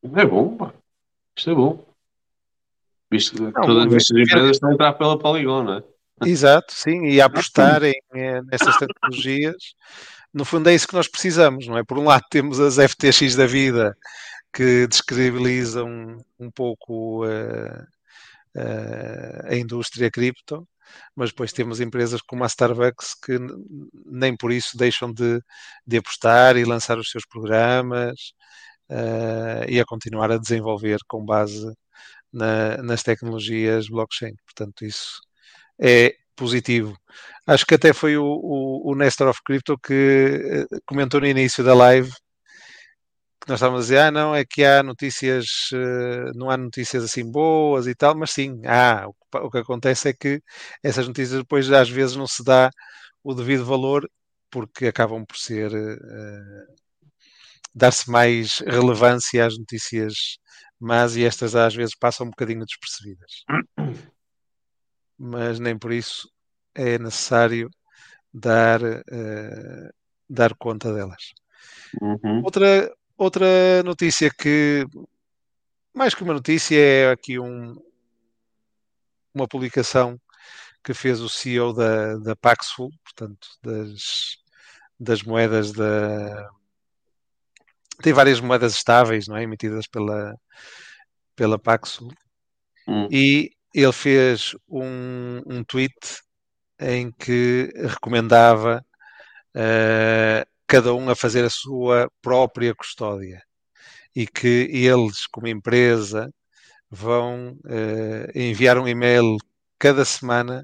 É 0.03 0.25
bom, 0.25 0.57
pá. 0.57 0.73
Isto 1.37 1.51
é 1.51 1.55
bom. 1.55 1.85
Visto 3.11 3.35
que 3.35 3.51
todas 3.51 3.93
estas 3.93 4.17
empresas 4.17 4.51
estão 4.51 4.69
a 4.69 4.73
entrar 4.73 4.93
pela 4.93 5.17
Polygon, 5.17 5.63
não 5.63 5.73
é? 5.77 5.83
Exato, 6.25 6.73
sim, 6.73 7.05
e 7.05 7.21
a 7.21 7.25
apostarem 7.25 7.93
eh, 8.13 8.41
nessas 8.41 8.75
tecnologias, 8.77 9.73
no 10.33 10.45
fundo 10.45 10.69
é 10.69 10.75
isso 10.75 10.87
que 10.87 10.93
nós 10.95 11.07
precisamos, 11.07 11.67
não 11.67 11.77
é? 11.77 11.83
Por 11.83 11.97
um 11.99 12.05
lado 12.05 12.23
temos 12.29 12.59
as 12.59 12.77
FTX 12.77 13.35
da 13.35 13.47
vida 13.47 13.95
que 14.53 14.87
descredibilizam 14.87 16.17
um 16.39 16.51
pouco 16.51 17.25
eh, 17.27 17.85
eh, 18.55 19.41
a 19.49 19.55
indústria 19.55 20.09
cripto, 20.11 20.67
mas 21.15 21.29
depois 21.29 21.53
temos 21.53 21.79
empresas 21.81 22.21
como 22.21 22.43
a 22.43 22.47
Starbucks 22.47 23.15
que 23.15 23.37
nem 24.05 24.35
por 24.37 24.51
isso 24.51 24.77
deixam 24.77 25.11
de, 25.13 25.41
de 25.85 25.97
apostar 25.97 26.57
e 26.57 26.65
lançar 26.65 26.97
os 26.99 27.09
seus 27.11 27.25
programas 27.27 28.33
eh, 28.89 29.65
e 29.69 29.79
a 29.79 29.85
continuar 29.85 30.31
a 30.31 30.37
desenvolver 30.37 30.99
com 31.07 31.23
base 31.25 31.71
na- 32.33 32.77
nas 32.83 33.03
tecnologias 33.03 33.87
blockchain. 33.89 34.35
Portanto, 34.45 34.85
isso 34.85 35.21
é 35.79 36.15
positivo. 36.39 36.91
Acho 37.47 37.65
que 37.67 37.75
até 37.75 37.93
foi 37.93 38.17
o, 38.17 38.23
o, 38.25 38.91
o 38.91 38.95
Nestor 38.95 39.27
of 39.29 39.39
Crypto 39.45 39.77
que 39.79 40.65
eh, 40.73 40.77
comentou 40.85 41.19
no 41.21 41.27
início 41.27 41.63
da 41.63 41.73
live 41.75 42.11
que 43.41 43.47
nós 43.49 43.57
estávamos 43.59 43.81
a 43.81 43.83
dizer, 43.83 43.97
ah, 43.99 44.11
não, 44.11 44.35
é 44.35 44.43
que 44.45 44.63
há 44.63 44.83
notícias, 44.83 45.45
eh, 45.73 46.31
não 46.35 46.49
há 46.49 46.57
notícias 46.57 47.03
assim 47.03 47.29
boas 47.29 47.87
e 47.87 47.95
tal, 47.95 48.15
mas 48.15 48.31
sim, 48.31 48.61
há. 48.65 49.07
Pa- 49.31 49.41
o 49.41 49.49
que 49.51 49.59
acontece 49.59 50.09
é 50.09 50.13
que 50.13 50.41
essas 50.83 51.07
notícias 51.07 51.39
depois 51.39 51.71
às 51.71 51.89
vezes 51.89 52.15
não 52.15 52.27
se 52.27 52.43
dá 52.43 52.69
o 53.23 53.33
devido 53.33 53.65
valor 53.65 54.09
porque 54.51 54.87
acabam 54.87 55.25
por 55.25 55.37
ser 55.37 55.71
eh, 55.73 56.65
dar-se 57.73 58.09
mais 58.09 58.59
relevância 58.59 59.45
às 59.45 59.57
notícias 59.57 60.13
más 60.79 61.15
e 61.15 61.23
estas 61.25 61.55
às 61.55 61.75
vezes 61.75 61.95
passam 61.97 62.27
um 62.27 62.29
bocadinho 62.29 62.65
despercebidas. 62.65 63.43
Mas 65.19 65.59
nem 65.59 65.77
por 65.77 65.91
isso 65.91 66.31
é 66.73 66.97
necessário 66.97 67.69
dar, 68.33 68.81
eh, 68.83 69.89
dar 70.29 70.55
conta 70.55 70.93
delas. 70.93 71.33
Uhum. 72.01 72.41
Outra, 72.43 72.89
outra 73.17 73.83
notícia 73.83 74.31
que, 74.31 74.85
mais 75.93 76.15
que 76.15 76.23
uma 76.23 76.33
notícia, 76.33 76.79
é 76.79 77.11
aqui 77.11 77.37
um, 77.37 77.75
uma 79.33 79.47
publicação 79.47 80.19
que 80.83 80.93
fez 80.93 81.19
o 81.19 81.29
CEO 81.29 81.73
da, 81.73 82.15
da 82.17 82.35
Paxful, 82.35 82.89
portanto, 83.03 83.49
das, 83.61 84.37
das 84.99 85.23
moedas 85.23 85.73
da. 85.73 86.49
Tem 88.01 88.13
várias 88.13 88.39
moedas 88.39 88.75
estáveis, 88.75 89.27
não 89.27 89.35
é? 89.35 89.43
Emitidas 89.43 89.85
pela, 89.87 90.33
pela 91.35 91.59
Paxful. 91.59 92.13
Hum. 92.87 93.09
E 93.11 93.51
ele 93.73 93.93
fez 93.93 94.55
um, 94.67 95.41
um 95.45 95.63
tweet 95.63 95.95
em 96.79 97.11
que 97.11 97.71
recomendava 97.75 98.85
eh, 99.55 100.45
cada 100.67 100.93
um 100.93 101.09
a 101.09 101.15
fazer 101.15 101.45
a 101.45 101.49
sua 101.49 102.09
própria 102.21 102.73
custódia 102.75 103.43
e 104.15 104.27
que 104.27 104.69
eles, 104.71 105.27
como 105.27 105.47
empresa, 105.47 106.33
vão 106.89 107.57
eh, 107.67 108.31
enviar 108.35 108.77
um 108.77 108.87
e-mail 108.87 109.37
cada 109.79 110.05
semana 110.05 110.63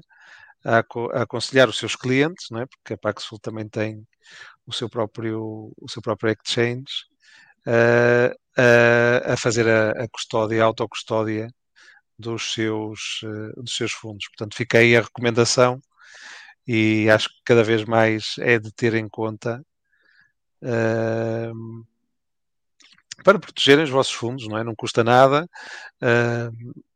a, 0.64 0.78
a 0.78 1.22
aconselhar 1.22 1.68
os 1.68 1.78
seus 1.78 1.96
clientes, 1.96 2.48
não 2.50 2.60
é? 2.62 2.66
porque 2.66 2.94
a 2.94 2.98
Paxful 2.98 3.38
também 3.38 3.68
tem 3.68 4.06
o 4.66 4.72
seu 4.72 4.88
próprio, 4.88 5.72
o 5.80 5.88
seu 5.88 6.02
próprio 6.02 6.32
exchange, 6.32 7.06
a, 7.66 9.32
a 9.32 9.36
fazer 9.36 9.68
a, 9.68 9.90
a 10.04 10.08
custódia, 10.08 10.62
a 10.62 10.66
autocustódia 10.66 11.48
dos 12.18 12.52
seus, 12.52 13.20
eh, 13.24 13.60
dos 13.60 13.76
seus 13.76 13.92
fundos. 13.92 14.28
Portanto, 14.28 14.56
fica 14.56 14.78
aí 14.78 14.96
a 14.96 15.02
recomendação 15.02 15.80
e 16.66 17.08
acho 17.10 17.28
que 17.28 17.36
cada 17.44 17.62
vez 17.64 17.84
mais 17.84 18.34
é 18.40 18.58
de 18.58 18.72
ter 18.72 18.94
em 18.94 19.08
conta 19.08 19.64
eh, 20.62 21.52
para 23.24 23.38
protegerem 23.38 23.84
os 23.84 23.90
vossos 23.90 24.12
fundos, 24.12 24.46
não 24.48 24.58
é? 24.58 24.64
Não 24.64 24.74
custa 24.74 25.02
nada. 25.04 25.48
eh, 26.02 26.50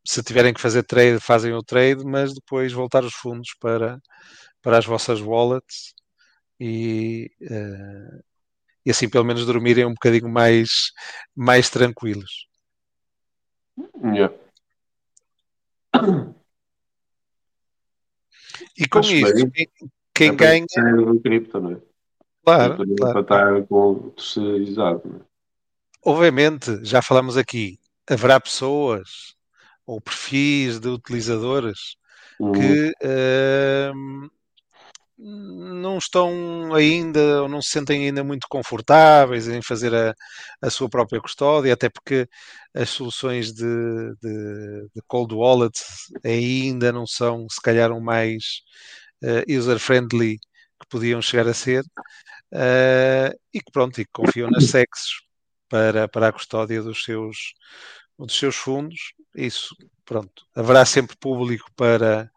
se 0.05 0.23
tiverem 0.23 0.53
que 0.55 0.61
fazer 0.61 0.83
trade, 0.83 1.21
fazem 1.21 1.53
o 1.53 1.63
trade, 1.63 2.05
mas 2.05 2.35
depois 2.35 2.73
voltar 2.73 3.05
os 3.05 3.15
fundos 3.15 3.55
para, 3.61 4.01
para 4.63 4.79
as 4.79 4.87
vossas 4.87 5.21
wallets 5.21 5.95
e, 6.59 7.31
eh, 7.43 8.21
e 8.87 8.91
assim 8.91 9.09
pelo 9.09 9.25
menos 9.25 9.47
dormirem 9.47 9.85
um 9.87 9.95
bocadinho 9.95 10.29
mais, 10.29 10.93
mais 11.37 11.71
tranquilos. 11.71 12.49
Yeah. 14.03 14.35
E 18.77 18.89
com 18.89 18.99
Acho 19.01 19.15
isso, 19.15 19.35
bem. 19.35 19.51
quem, 19.53 19.67
quem 20.15 20.29
É 20.31 20.35
ganha, 20.35 20.67
do 20.97 21.21
cripto, 21.21 21.61
não 21.61 21.73
é? 21.73 21.81
claro, 22.45 22.79
Não 22.79 22.97
claro, 22.97 23.25
para 23.25 23.47
estar 23.57 23.67
com 23.67 24.11
terceirizado, 24.11 25.03
não 25.05 25.17
é? 25.19 25.21
obviamente, 26.05 26.85
já 26.85 27.03
falamos 27.03 27.37
aqui, 27.37 27.79
haverá 28.09 28.41
pessoas 28.41 29.35
ou 29.87 30.01
perfis 30.01 30.81
de 30.81 30.89
utilizadores 30.89 31.97
Uhum. 32.39 32.55
que 32.55 32.93
ehm, 33.03 34.31
não 35.23 35.99
estão 35.99 36.75
ainda 36.75 37.43
ou 37.43 37.49
não 37.49 37.61
se 37.61 37.71
sentem 37.71 38.07
ainda 38.07 38.25
muito 38.25 38.47
confortáveis 38.49 39.49
em 39.49 39.61
fazer 39.63 39.95
a, 39.95 40.15
a 40.63 40.71
sua 40.71 40.89
própria 40.89 41.21
custódia, 41.21 41.75
até 41.75 41.89
porque 41.91 42.27
as 42.75 42.89
soluções 42.91 43.53
de, 43.53 43.65
de, 44.23 44.89
de 44.95 45.03
cold 45.07 45.35
wallet 45.35 45.79
ainda 46.25 46.93
não 46.93 47.07
são, 47.07 47.47
se 47.51 47.61
calhar, 47.61 47.93
o 47.93 48.01
mais 48.01 48.63
eh, 49.23 49.45
user-friendly 49.49 50.39
que 50.39 50.87
podiam 50.89 51.21
chegar 51.21 51.47
a 51.49 51.55
ser, 51.55 51.85
eh, 52.53 53.35
e 53.53 53.61
que 53.61 53.71
pronto, 53.73 54.01
e 54.01 54.05
que 54.05 54.13
confiam 54.13 54.51
nas 54.51 54.65
SECs 54.65 55.21
para, 55.69 56.09
para 56.09 56.29
a 56.29 56.33
custódia 56.33 56.83
dos 56.83 57.05
seus, 57.05 57.55
dos 58.19 58.39
seus 58.39 58.57
fundos. 58.57 59.13
Isso, 59.35 59.77
pronto, 60.05 60.47
haverá 60.55 60.85
sempre 60.85 61.17
público 61.17 61.71
para, 61.77 62.31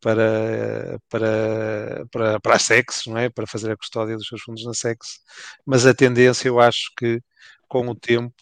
para, 0.00 0.98
para, 1.08 2.06
para, 2.10 2.40
para 2.40 2.54
a 2.56 2.58
SEX, 2.58 3.02
não 3.06 3.18
é? 3.18 3.28
Para 3.30 3.46
fazer 3.46 3.72
a 3.72 3.76
custódia 3.76 4.16
dos 4.16 4.28
seus 4.28 4.42
fundos 4.42 4.64
na 4.64 4.74
SEX, 4.74 5.20
mas 5.66 5.86
a 5.86 5.94
tendência, 5.94 6.48
eu 6.48 6.60
acho 6.60 6.90
que 6.96 7.20
com 7.68 7.88
o 7.88 7.94
tempo 7.94 8.34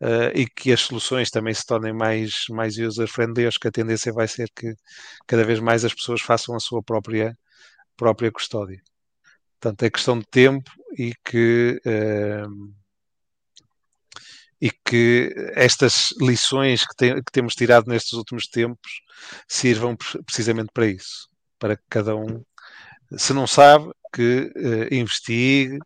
eh, 0.00 0.32
e 0.42 0.46
que 0.46 0.72
as 0.72 0.80
soluções 0.82 1.30
também 1.30 1.52
se 1.54 1.66
tornem 1.66 1.92
mais, 1.92 2.44
mais 2.50 2.78
user-friendly, 2.78 3.46
acho 3.46 3.58
que 3.60 3.68
a 3.68 3.72
tendência 3.72 4.12
vai 4.12 4.28
ser 4.28 4.48
que 4.54 4.74
cada 5.26 5.44
vez 5.44 5.58
mais 5.60 5.84
as 5.84 5.94
pessoas 5.94 6.20
façam 6.22 6.54
a 6.54 6.60
sua 6.60 6.82
própria, 6.82 7.36
própria 7.96 8.32
custódia. 8.32 8.80
Portanto, 9.60 9.82
é 9.84 9.90
questão 9.90 10.18
de 10.18 10.26
tempo 10.30 10.70
e 10.98 11.12
que, 11.24 11.80
eh, 11.86 12.44
e 14.60 14.70
que 14.70 15.32
estas 15.54 16.08
lições 16.20 16.82
que, 16.86 17.14
que 17.22 17.32
temos 17.32 17.54
tirado 17.54 17.86
nestes 17.88 18.12
últimos 18.14 18.46
tempos 18.48 19.00
sirvam 19.46 19.96
pre- 19.96 20.22
precisamente 20.24 20.70
para 20.72 20.86
isso. 20.86 21.28
Para 21.58 21.76
que 21.76 21.82
cada 21.88 22.16
um, 22.16 22.42
se 23.16 23.32
não 23.32 23.46
sabe, 23.46 23.90
que 24.12 24.50
eh, 24.56 24.94
investigue 24.96 25.78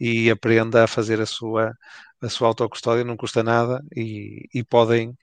e 0.00 0.30
aprenda 0.30 0.84
a 0.84 0.86
fazer 0.88 1.20
a 1.20 1.26
sua, 1.26 1.72
a 2.20 2.28
sua 2.28 2.48
autocustódia 2.48 3.04
não 3.04 3.16
custa 3.16 3.42
nada 3.42 3.82
e, 3.94 4.48
e 4.54 4.64
podem, 4.64 5.16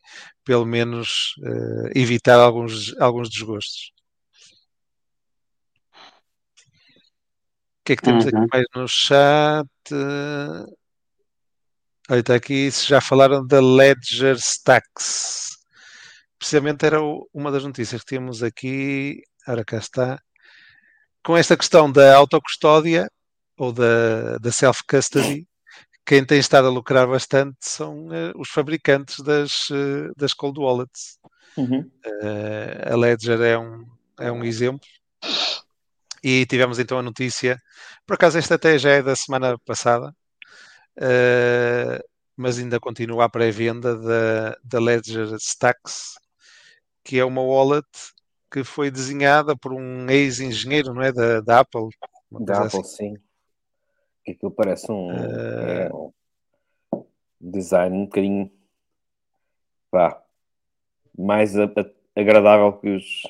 pelo 0.43 0.66
menos, 0.66 1.35
uh, 1.40 1.90
evitar 1.95 2.40
alguns, 2.40 2.95
alguns 3.00 3.30
desgostos. 3.30 3.92
O 7.80 7.85
que 7.85 7.93
é 7.93 7.95
que 7.95 8.01
temos 8.03 8.25
aqui 8.25 8.35
Uhum. 8.35 8.48
mais 8.51 8.66
no 8.75 8.88
chat? 8.88 9.67
Olha, 12.09 12.19
está 12.19 12.35
aqui, 12.35 12.72
se 12.72 12.88
já 12.88 13.01
falaram 13.01 13.45
da 13.45 13.59
Ledger 13.59 14.35
Stacks. 14.35 15.50
Precisamente 16.38 16.85
era 16.85 17.01
o- 17.01 17.27
uma 17.34 17.51
das 17.51 17.64
notícias 17.64 18.01
que 18.01 18.09
tínhamos 18.09 18.43
aqui. 18.43 19.22
Ora, 19.48 19.66
cá 19.66 19.77
está. 19.77 20.19
Com 21.24 21.35
esta 21.35 21.58
questão 21.58 21.92
da 21.92 22.16
autocustódia 22.16 23.09
ou 23.58 23.72
da, 23.72 24.38
da 24.38 24.51
self-custody, 24.51 25.48
quem 26.06 26.24
tem 26.24 26.38
estado 26.38 26.67
a 26.67 26.72
lucrar 26.72 27.08
bastante 27.08 27.58
são 27.61 28.14
eh, 28.14 28.32
os 28.35 28.50
fabricantes 28.50 29.24
das, 29.24 29.67
eh, 29.72 30.11
das 30.16 30.34
cold 30.34 30.59
wallets. 30.59 31.17
Uhum. 31.58 31.90
Eh, 32.22 32.90
a 32.92 32.95
Ledger 32.95 33.42
é 33.42 33.58
um, 33.58 33.85
é 34.19 34.32
um 34.32 34.43
exemplo. 34.43 34.88
E 36.24 36.45
tivemos 36.45 36.77
então 36.77 37.00
a 37.00 37.03
notícia, 37.03 37.59
por 38.06 38.14
acaso 38.14 38.38
esta 38.38 38.56
até 38.56 38.77
já 38.77 38.92
é 38.92 39.01
da 39.01 39.16
semana 39.16 39.58
passada, 39.66 40.14
eh, 40.98 42.03
mas 42.35 42.59
ainda 42.59 42.80
continua 42.80 43.25
a 43.25 43.30
pré-venda 43.30 43.98
da, 43.98 44.57
da 44.64 44.80
Ledger 44.80 45.33
Stacks, 45.35 46.15
que 47.03 47.17
é 47.19 47.25
uma 47.25 47.41
wallet 47.41 47.88
que 48.51 48.64
foi 48.64 48.90
desenhada 48.90 49.56
por 49.56 49.74
um 49.74 50.09
ex-engenheiro, 50.09 50.93
não 50.93 51.01
é? 51.01 51.11
Da, 51.11 51.41
da 51.41 51.59
Apple. 51.59 51.90
Da 52.32 52.64
Apple, 52.64 52.83
sim. 52.83 53.15
Que 54.24 54.32
aquilo 54.32 54.51
parece 54.51 54.91
um, 54.91 55.11
Eh, 55.11 55.90
é 55.90 55.93
um 55.93 56.11
design 57.40 57.95
um 57.98 58.06
bocadinho 58.06 58.51
pá, 59.91 60.22
mais 61.17 61.57
a- 61.57 61.65
a- 61.65 62.19
agradável 62.19 62.74
que 62.74 62.90
os, 62.90 63.24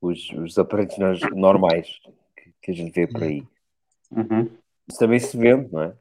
os, 0.00 0.30
os 0.30 0.58
aparelhos 0.58 0.98
nor- 0.98 1.34
normais 1.34 2.00
que, 2.36 2.52
que 2.62 2.70
a 2.70 2.74
gente 2.74 2.92
vê 2.92 3.06
por 3.06 3.22
aí. 3.22 3.46
Uhum. 4.10 4.50
Isso 4.88 4.98
também 4.98 5.18
se 5.18 5.36
vende, 5.36 5.72
não 5.72 5.82
é? 5.82 5.94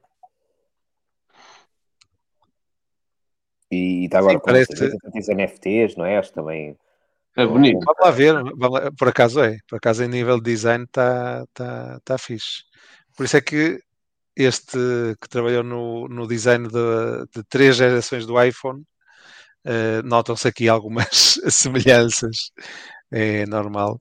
E 3.71 4.05
está 4.05 4.19
agora 4.19 4.33
Sim, 4.33 4.39
com 4.39 4.45
parece- 4.45 4.97
tantos 4.99 5.29
NFTs, 5.29 5.95
não 5.95 6.05
é? 6.05 6.17
Acho 6.17 6.33
também. 6.33 6.75
É 7.37 7.45
bonito. 7.45 7.79
Vamos 7.85 8.01
lá 8.01 8.11
ver, 8.11 8.33
vamos 8.33 8.71
lá- 8.71 8.91
por 8.91 9.07
acaso 9.07 9.41
é, 9.41 9.57
por 9.69 9.77
acaso 9.77 10.03
em 10.03 10.07
nível 10.09 10.37
de 10.37 10.51
design 10.51 10.83
está 10.83 11.45
tá, 11.53 11.99
tá 12.03 12.17
fixe. 12.17 12.63
Por 13.15 13.25
isso 13.25 13.37
é 13.37 13.41
que 13.41 13.79
este 14.35 14.77
que 15.21 15.29
trabalhou 15.29 15.63
no, 15.63 16.07
no 16.09 16.27
design 16.27 16.67
de, 16.67 17.25
de 17.33 17.43
três 17.47 17.77
gerações 17.77 18.25
do 18.25 18.41
iPhone, 18.41 18.83
eh, 19.65 20.01
notam-se 20.03 20.47
aqui 20.47 20.67
algumas 20.67 21.39
semelhanças, 21.49 22.51
é 23.11 23.45
normal. 23.45 23.99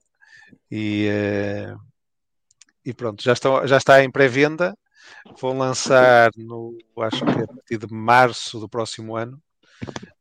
E, 0.69 1.07
eh, 1.09 1.73
e 2.85 2.93
pronto, 2.93 3.23
já, 3.23 3.33
estão, 3.33 3.65
já 3.67 3.77
está 3.77 4.03
em 4.03 4.11
pré-venda, 4.11 4.73
vão 5.39 5.57
lançar 5.57 6.31
no, 6.35 6.77
acho 6.99 7.23
que 7.25 7.31
é 7.31 7.43
a 7.43 7.47
partir 7.47 7.77
de 7.77 7.93
março 7.93 8.59
do 8.59 8.67
próximo 8.69 9.15
ano, 9.15 9.39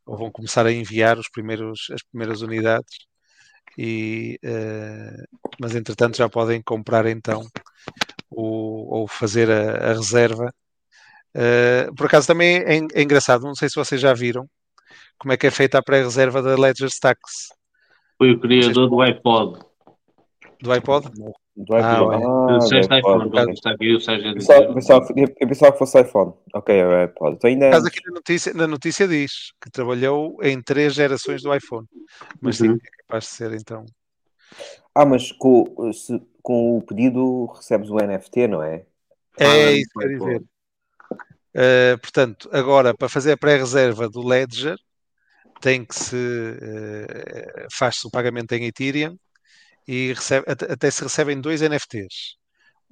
ou 0.07 0.17
vão 0.17 0.31
começar 0.31 0.67
a 0.67 0.73
enviar 0.73 1.19
os 1.19 1.29
primeiros, 1.29 1.89
as 1.93 2.03
primeiras 2.03 2.43
unidades. 2.43 2.99
E, 3.79 4.39
eh, 4.43 5.25
mas 5.61 5.75
entretanto 5.75 6.17
já 6.17 6.29
podem 6.29 6.61
comprar 6.63 7.07
então 7.07 7.47
o, 8.31 8.99
ou 8.99 9.09
fazer 9.09 9.51
a, 9.51 9.91
a 9.91 9.93
reserva. 9.95 10.53
Eh, 11.35 11.89
por 11.97 12.07
acaso 12.07 12.27
também 12.27 12.57
é, 12.59 12.79
é 12.95 13.03
engraçado, 13.03 13.43
não 13.43 13.55
sei 13.55 13.69
se 13.69 13.77
vocês 13.77 14.01
já 14.01 14.13
viram 14.13 14.49
como 15.19 15.33
é 15.33 15.37
que 15.37 15.47
é 15.47 15.51
feita 15.51 15.79
a 15.79 15.83
pré-reserva 15.83 16.43
da 16.43 16.57
Ledger 16.57 16.89
Stacks 16.89 17.49
Foi 18.17 18.33
o 18.33 18.41
criador 18.41 18.89
do 18.89 19.01
iPod. 19.01 19.61
do 20.63 20.73
iPod. 20.73 21.11
Do 21.57 21.77
iPhone. 21.77 22.25
Ah. 22.25 22.59
Ah, 22.93 22.99
iPhone. 22.99 23.53
Está 23.53 23.71
aqui 23.73 23.95
o 23.95 24.01
Sérgio 24.01 24.27
a 24.27 24.31
Eu 24.31 24.35
pensava, 24.37 24.61
eu 24.61 24.69
dizer. 24.69 24.75
pensava, 24.75 25.07
eu 25.41 25.49
pensava 25.49 25.73
que 25.73 25.79
fosse 25.79 26.01
iPhone. 26.01 26.33
Ok, 26.55 26.75
é 26.75 26.87
o 26.87 27.03
iPod. 27.03 27.37
Então 27.37 27.51
ainda 27.51 27.67
Por 27.67 27.75
acaso 27.75 27.87
aqui 27.89 28.01
na 28.07 28.13
notícia, 28.15 28.55
na 28.55 28.67
notícia 28.67 29.09
diz 29.09 29.33
que 29.61 29.71
trabalhou 29.71 30.37
em 30.43 30.63
três 30.63 30.95
gerações 30.95 31.43
do 31.43 31.55
iPhone. 31.55 31.87
Mas 32.41 32.57
sim, 32.57 32.69
Uhum. 32.69 32.77
é 32.77 33.03
capaz 33.07 33.25
de 33.25 33.31
ser 33.31 33.53
então. 33.53 33.85
Ah, 34.95 35.05
mas 35.05 35.33
com, 35.33 35.93
se- 35.93 36.23
com 36.43 36.79
o 36.79 36.83
pedido 36.83 37.47
recebes 37.47 37.91
o 37.91 37.99
NFT, 37.99 38.49
não 38.49 38.63
é? 38.63 38.85
É 39.39 39.47
Ah, 39.47 39.73
isso 39.73 39.91
que 39.99 40.05
eu 40.05 40.09
dizer. 40.09 40.43
Uh, 41.53 41.99
portanto, 42.01 42.49
agora 42.53 42.95
para 42.97 43.09
fazer 43.09 43.33
a 43.33 43.37
pré-reserva 43.37 44.09
do 44.09 44.25
Ledger 44.25 44.77
tem 45.61 45.85
que 45.85 45.95
se 45.97 46.15
uh, 46.17 47.67
faz-se 47.73 48.07
o 48.07 48.11
pagamento 48.11 48.53
em 48.53 48.67
Ethereum 48.67 49.17
e 49.87 50.13
recebe, 50.13 50.45
até, 50.49 50.91
se 50.91 51.03
recebem 51.03 51.41
dois 51.41 51.63
NFTs. 51.63 52.37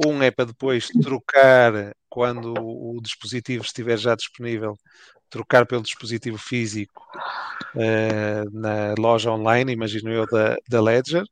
Um 0.07 0.23
é 0.23 0.31
para 0.31 0.47
depois 0.47 0.89
trocar 0.89 1.93
quando 2.09 2.55
o 2.55 3.01
dispositivo 3.03 3.65
estiver 3.65 3.97
já 3.99 4.15
disponível, 4.15 4.77
trocar 5.29 5.67
pelo 5.67 5.83
dispositivo 5.83 6.39
físico 6.39 7.05
uh, 7.75 8.51
na 8.53 8.95
loja 8.99 9.31
online, 9.31 9.73
imagino 9.73 10.11
eu, 10.13 10.27
da, 10.27 10.57
da 10.69 10.81
Ledger, 10.81 11.25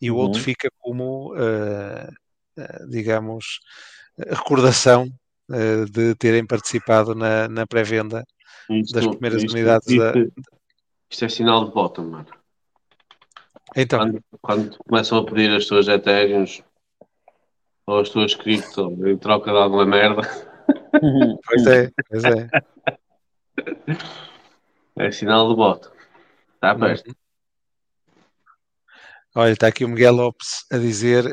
e 0.00 0.10
o 0.10 0.14
Uhum. 0.16 0.20
outro 0.22 0.40
fica 0.40 0.68
como, 0.78 1.34
uh, 1.34 2.88
digamos, 2.88 3.60
recordação 4.18 5.08
uh, 5.50 5.84
de 5.90 6.14
terem 6.16 6.46
participado 6.46 7.14
na, 7.14 7.48
na 7.48 7.66
pré-venda 7.66 8.24
das 8.92 9.06
primeiras 9.06 9.42
isto, 9.42 9.54
unidades. 9.54 9.86
Isto, 9.88 10.00
da- 10.00 10.12
isto 11.10 11.24
é 11.24 11.28
sinal 11.28 11.64
de 11.64 11.72
bottom, 11.72 12.04
mano. 12.10 12.39
Então, 13.76 13.98
Quando, 14.00 14.24
quando 14.40 14.78
começam 14.78 15.18
a 15.18 15.24
pedir 15.24 15.54
as 15.54 15.66
tuas 15.66 15.86
Ethereums 15.86 16.62
ou 17.86 18.00
as 18.00 18.08
tuas 18.10 18.34
cripto 18.34 18.90
em 19.06 19.16
troca 19.16 19.50
de 19.50 19.58
alguma 19.58 19.84
merda, 19.84 20.22
pois 21.46 21.66
é, 21.66 21.90
pois 22.08 22.24
é. 22.24 22.48
é 24.96 25.12
sinal 25.12 25.48
de 25.48 25.56
bottom. 25.56 25.90
Está 26.54 26.74
perto. 26.74 27.16
Olha, 29.34 29.52
está 29.52 29.68
aqui 29.68 29.84
o 29.84 29.88
Miguel 29.88 30.14
Lopes 30.14 30.66
a 30.72 30.76
dizer 30.76 31.24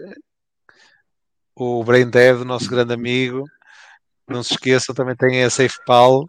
o 1.56 1.84
Brain 1.84 2.10
Dead, 2.10 2.38
nosso 2.46 2.70
grande 2.70 2.94
amigo. 2.94 3.44
Não 4.28 4.44
se 4.44 4.54
esqueçam, 4.54 4.94
também 4.94 5.16
tem 5.16 5.44
a 5.44 5.50
SafePal, 5.50 6.26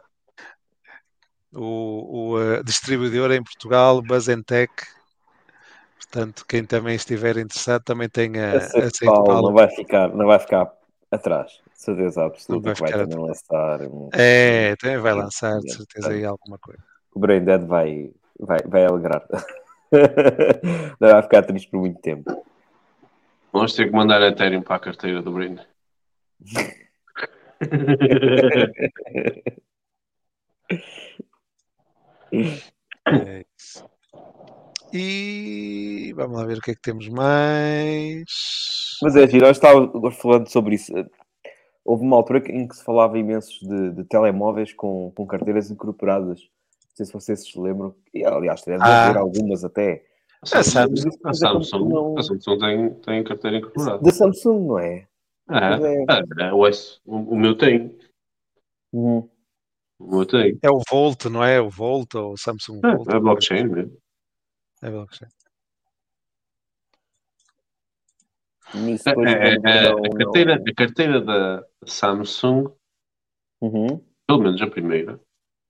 o, 1.52 2.32
o 2.32 2.40
eh, 2.40 2.62
distribuidor 2.62 3.30
em 3.32 3.42
Portugal, 3.42 4.00
Buzz&Tech. 4.00 4.72
Portanto, 5.98 6.44
quem 6.48 6.64
também 6.64 6.94
estiver 6.94 7.36
interessado 7.36 7.82
também 7.82 8.08
tem 8.08 8.38
a, 8.38 8.54
A 8.54 8.56
a 8.56 8.60
SafePal 8.60 8.90
SafePal. 8.90 9.42
não 9.42 9.52
vai 9.52 9.68
ficar, 9.68 10.08
não 10.14 10.26
vai 10.26 10.38
ficar 10.38 10.72
atrás. 11.10 11.60
Certeza 11.74 12.20
Não 12.20 12.26
absoluta 12.28 12.74
vai 12.74 12.74
que 12.74 12.80
vai 12.80 12.92
também 12.92 13.18
lançar. 13.26 13.82
um- 13.82 14.08
É, 14.12 14.76
também 14.76 14.98
vai 14.98 15.14
lançar, 15.14 15.58
de 15.60 15.74
certeza, 15.74 16.10
aí 16.10 16.24
alguma 16.24 16.58
coisa. 16.58 16.82
O 17.14 17.20
Brain 17.20 17.44
Dead 17.44 17.66
vai, 17.66 18.10
vai, 18.38 18.58
vai 18.64 18.84
alegrar. 18.86 19.26
não 19.90 19.90
vai 21.12 21.22
ficar 21.22 21.42
triste 21.42 21.68
por 21.70 21.80
muito 21.80 22.00
tempo. 22.00 22.44
Vamos 23.52 23.74
ter 23.74 23.86
que 23.86 23.92
mandar 23.92 24.22
Ethereum 24.22 24.62
para 24.62 24.76
a 24.76 24.80
carteira 24.80 25.20
do. 25.22 25.32
É 33.10 33.40
isso. 33.40 33.47
E 34.92 36.12
vamos 36.16 36.38
lá 36.38 36.44
ver 36.46 36.58
o 36.58 36.60
que 36.60 36.70
é 36.70 36.74
que 36.74 36.80
temos 36.80 37.08
mais. 37.08 38.24
Mas 39.02 39.16
é 39.16 39.28
giro, 39.28 39.46
eu 39.46 39.50
estava 39.50 40.10
falando 40.12 40.48
sobre 40.50 40.74
isso. 40.76 40.92
Houve 41.84 42.04
uma 42.04 42.16
altura 42.16 42.42
em 42.50 42.66
que 42.66 42.76
se 42.76 42.84
falava 42.84 43.18
imenso 43.18 43.66
de, 43.66 43.90
de 43.92 44.04
telemóveis 44.04 44.72
com, 44.72 45.12
com 45.14 45.26
carteiras 45.26 45.70
incorporadas. 45.70 46.40
Não 46.40 46.96
sei 46.96 47.06
se 47.06 47.12
vocês 47.12 47.44
se 47.50 47.58
lembram. 47.58 47.94
E, 48.12 48.24
aliás, 48.24 48.62
deve 48.62 48.82
Ah. 48.82 49.04
haver 49.06 49.18
algumas 49.18 49.64
até. 49.64 50.04
A 50.42 50.46
Samsung- 50.62 50.96
Samsung, 50.96 51.18
a 51.24 51.34
Samsung, 51.34 52.18
a 52.18 52.22
Samsung 52.22 52.58
tem, 52.58 52.94
tem 52.94 53.24
carteira 53.24 53.56
incorporada. 53.58 54.02
Da 54.02 54.10
Samsung, 54.10 54.66
não 54.66 54.78
é? 54.78 55.06
Pois 55.46 55.82
é. 55.82 55.94
É, 56.42 56.48
é, 56.48 56.52
o, 56.52 56.66
S- 56.66 56.98
o, 57.06 57.16
o 57.16 57.36
meu 57.38 57.56
tem. 57.56 57.96
Uhum. 58.92 59.28
O 59.98 60.10
meu 60.16 60.26
tem. 60.26 60.58
É 60.62 60.70
o 60.70 60.80
Volt, 60.90 61.24
não 61.26 61.42
é? 61.42 61.60
O 61.60 61.70
Volt 61.70 62.14
ou 62.14 62.32
o 62.34 62.36
Samsung 62.36 62.80
Volt. 62.82 63.08
É, 63.12 63.16
é 63.16 63.20
blockchain 63.20 63.64
mesmo. 63.66 63.96
É 64.82 64.90
blockchain. 64.90 65.30
Nisso 68.74 69.08
É, 69.08 69.12
é, 69.12 69.56
não- 69.56 69.70
é, 69.70 69.88
a, 69.88 69.94
não- 69.94 70.12
carteira, 70.18 70.54
a 70.56 70.74
carteira 70.74 71.20
da 71.20 71.64
Samsung, 71.86 72.68
Uhum. 73.60 74.00
pelo 74.26 74.42
menos 74.42 74.60
a 74.62 74.66
primeira, 74.68 75.20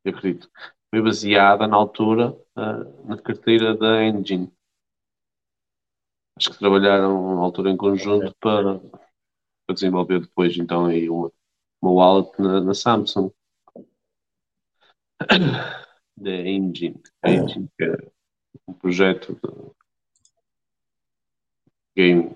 eu 0.05 0.12
acredito, 0.12 0.51
foi 0.91 1.03
baseada 1.03 1.67
na 1.67 1.77
altura 1.77 2.37
ah, 2.57 2.85
na 3.05 3.17
carteira 3.19 3.77
da 3.77 4.05
Engine. 4.05 4.53
Acho 6.37 6.53
que 6.53 6.59
trabalharam 6.59 7.35
na 7.37 7.41
altura 7.43 7.70
em 7.70 7.77
conjunto 7.77 8.35
para, 8.41 8.78
para 9.67 9.75
desenvolver 9.75 10.20
depois 10.20 10.57
então 10.57 10.87
aí 10.87 11.09
uma, 11.11 11.33
uma 11.83 11.93
wallet 11.93 12.31
na, 12.41 12.61
na 12.61 12.75
Samsung. 12.75 13.31
da 16.17 16.31
Engine. 16.31 17.01
A 17.23 17.31
Engine, 17.31 17.69
que 17.77 17.85
é 17.85 17.97
um 18.67 18.73
projeto 18.73 19.35
de 19.35 19.70
game, 21.97 22.35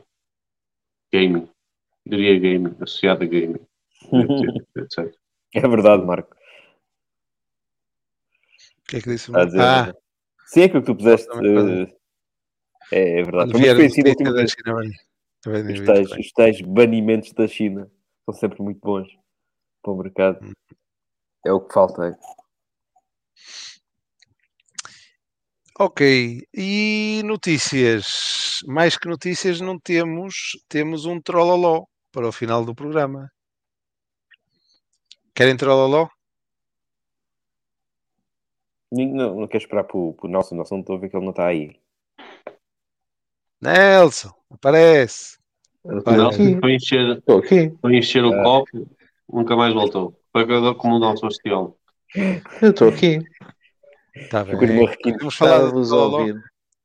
gaming, 1.12 1.48
diria 2.06 2.38
gaming, 2.38 2.74
associado 2.80 3.24
a 3.24 3.26
gaming, 3.26 3.60
etc. 4.76 5.14
É 5.54 5.60
verdade, 5.60 6.04
Marco. 6.04 6.34
O 8.78 8.84
que 8.88 8.96
é 8.96 9.00
que 9.00 9.08
disse? 9.10 9.30
Dizer, 9.32 9.60
Ah, 9.60 9.94
Sim, 10.46 10.62
é 10.62 10.68
que 10.68 10.80
tu 10.82 10.94
puseste. 10.94 11.28
Eh, 11.30 11.96
É, 12.92 13.20
é 13.20 13.22
verdade. 13.22 13.52
Foi 13.52 13.74
conhecido 13.74 14.14
da. 14.34 14.46
China, 14.46 14.80
Os 15.72 15.86
tais, 15.86 16.10
bem. 16.10 16.20
os 16.20 16.32
tais 16.32 16.60
banimentos 16.60 17.32
da 17.32 17.48
China 17.48 17.90
são 18.24 18.34
sempre 18.34 18.60
muito 18.62 18.80
bons 18.80 19.08
para 19.82 19.92
o 19.92 19.96
mercado. 19.96 20.44
Hum. 20.44 20.52
É 21.46 21.52
o 21.52 21.60
que 21.60 21.72
falta. 21.72 22.04
é. 22.08 22.18
Ok, 25.84 26.46
e 26.54 27.22
notícias? 27.24 28.60
Mais 28.68 28.96
que 28.96 29.08
notícias, 29.08 29.60
não 29.60 29.80
temos. 29.80 30.52
Temos 30.68 31.06
um 31.06 31.20
trololó 31.20 31.86
para 32.12 32.28
o 32.28 32.30
final 32.30 32.64
do 32.64 32.72
programa. 32.72 33.28
Querem 35.34 35.56
trololó? 35.56 36.06
Não, 38.92 39.40
não 39.40 39.48
quero 39.48 39.64
esperar 39.64 39.82
para 39.82 39.96
o 39.96 40.16
Nelson. 40.28 40.54
Nelson, 40.54 40.74
não 40.76 40.80
estou 40.82 40.94
a 40.94 40.98
ver 41.00 41.08
que 41.08 41.16
ele 41.16 41.24
não 41.24 41.32
está 41.32 41.46
aí. 41.48 41.76
Nelson, 43.60 44.30
aparece. 44.52 45.36
Eu 45.84 45.98
estou 45.98 46.60
foi 46.60 46.74
encher, 46.76 47.18
Estou 47.18 47.38
aqui. 47.40 47.76
foi 47.80 47.96
encher 47.96 48.24
o 48.24 48.32
Ah. 48.32 48.42
copo, 48.44 48.88
nunca 49.28 49.56
mais 49.56 49.74
voltou. 49.74 50.16
Foi 50.30 50.46
como 50.76 50.94
o 50.94 51.00
Nelson 51.00 51.26
Estiolo. 51.26 51.76
Eu 52.62 52.70
estou 52.70 52.88
aqui. 52.88 53.18
Meu 54.14 54.58
bem. 54.68 54.86
requinte. 54.86 55.18
Vamos 55.18 55.34
falar 55.36 55.58
trololó. 55.70 56.18
ouvir. 56.20 56.42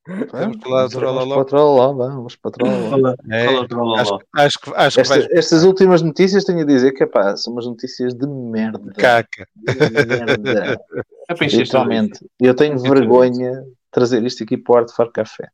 Vamos 0.07 0.31
falar 0.31 0.47
do 0.47 0.57
vamos 0.63 0.93
trololó. 0.93 1.33
para 1.35 1.41
o 1.41 1.45
trololó, 1.45 1.93
vamos 1.93 2.35
para 2.37 2.47
o 2.49 2.51
trololó. 2.51 2.89
Fala, 2.89 3.15
É, 3.29 3.45
fala 3.45 3.61
o 3.61 3.67
trololó. 3.67 3.95
acho, 3.97 4.19
acho 4.33 4.59
que, 4.59 4.69
acho 4.73 4.95
que 4.95 5.01
Esta- 5.01 5.13
vais 5.15 5.27
estas 5.31 5.63
últimas 5.63 6.01
notícias 6.01 6.45
tenho 6.45 6.61
a 6.61 6.63
dizer 6.63 6.93
que 6.93 7.03
epá, 7.03 7.35
são 7.35 7.51
umas 7.51 7.65
notícias 7.65 8.13
de 8.13 8.25
merda. 8.25 8.93
caca. 8.93 9.45
De 9.55 10.05
merda. 10.05 10.79
É 11.29 11.33
Literalmente. 11.45 12.25
Eu 12.39 12.53
tenho 12.55 12.79
vergonha 12.79 13.51
de 13.61 13.67
trazer 13.91 14.23
isto 14.23 14.43
aqui 14.43 14.55
para 14.57 14.73
o 14.73 14.77
Arte 14.77 14.93
for 14.93 15.11
Café. 15.11 15.49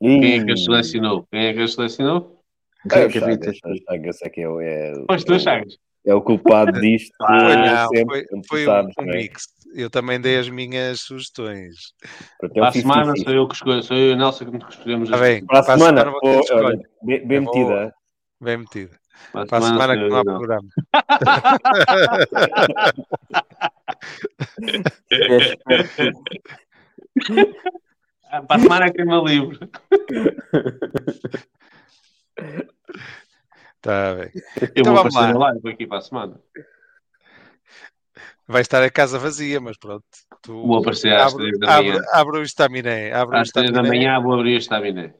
Quem 0.00 0.40
é 0.40 0.44
que 0.44 0.50
as 0.50 0.64
selecionou? 0.64 1.24
Quem 1.30 1.46
é 1.46 1.54
que 1.54 1.62
as 1.62 1.74
selecionou? 1.74 2.40
Quem 2.90 2.98
É, 3.02 3.04
é 3.04 3.08
que 3.08 3.20
de 3.20 3.20
Chagas, 3.20 3.78
Chagas 3.88 4.22
é 4.22 4.28
que 4.28 4.40
é, 4.40 4.48
o- 4.48 4.60
é, 4.60 5.04
Pois 5.06 5.22
tu, 5.22 5.38
Chagas. 5.38 5.76
É 6.06 6.14
o 6.14 6.20
culpado 6.22 6.72
disto. 6.80 7.12
Foi, 7.18 7.56
não, 7.56 7.88
sempre, 7.88 8.26
foi, 8.28 8.42
foi 8.48 8.62
um, 8.62 8.66
sabes, 8.66 8.94
um 8.98 9.04
não 9.04 9.12
é? 9.12 9.16
mix. 9.16 9.44
Eu 9.74 9.88
também 9.88 10.20
dei 10.20 10.36
as 10.38 10.48
minhas 10.50 11.00
sugestões. 11.00 11.74
É 12.42 12.48
Para 12.48 12.62
um 12.62 12.64
a 12.66 12.72
semana 12.72 13.12
50-50. 13.14 13.24
sou 13.24 13.32
eu 13.32 13.48
que 13.48 13.54
escolho, 13.54 13.82
sou 13.82 13.96
eu 13.96 14.10
e 14.10 14.12
o 14.12 14.16
Nelson 14.16 14.50
que 14.50 14.68
escolhemos. 14.70 15.12
As- 15.12 15.20
bem. 15.20 15.46
Para 15.46 15.60
a 15.60 15.62
Para 15.64 15.74
a 15.74 15.78
semana, 15.78 16.00
semana 16.02 16.40
escolhem. 16.40 16.64
olha, 16.66 16.80
bem, 17.02 17.26
bem 17.26 17.40
vou- 17.40 17.54
metida. 17.54 17.94
Bem 18.40 18.56
metido. 18.58 18.90
Para 19.32 19.42
a 19.42 19.46
Para 19.46 19.58
a 19.58 19.62
semana 19.68 19.94
que 19.96 20.08
não 20.08 20.16
há 20.16 20.20
o 20.20 20.24
Nelson. 20.24 20.38
programa. 20.38 20.68
É. 25.10 26.12
Ah, 28.30 28.42
Para 28.42 28.56
a 28.56 28.60
semana 28.60 28.86
é 28.86 28.90
queima 28.90 29.18
livre. 29.22 29.58
Está 33.82 34.14
bem. 34.14 34.30
Eu 34.60 34.68
Então 34.76 34.92
vou 34.94 34.98
aparecer 35.00 35.34
lá. 35.36 35.46
live 35.50 35.68
aqui 35.70 35.86
para 35.88 35.98
a 35.98 36.00
semana. 36.02 36.40
Vai 38.46 38.62
estar 38.62 38.80
a 38.82 38.90
casa 38.90 39.18
vazia, 39.18 39.60
mas 39.60 39.76
pronto. 39.76 40.04
Tu 40.40 40.52
Vou 40.52 40.78
aparecer 40.78 41.12
às 41.12 41.32
abre, 41.32 41.46
três 41.46 41.58
da 41.58 41.76
abre, 41.76 41.90
manhã. 41.90 42.02
abre 42.12 42.38
o 42.38 42.42
estaminé. 42.42 43.12
Abre 43.12 43.38
o 43.38 43.40
Às 43.40 43.50
três 43.50 43.70
da 43.72 43.80
estaminé. 43.80 44.06
manhã 44.06 44.20
vou 44.20 44.34
abrir 44.34 44.52
este 44.56 44.66
estaminé. 44.72 45.14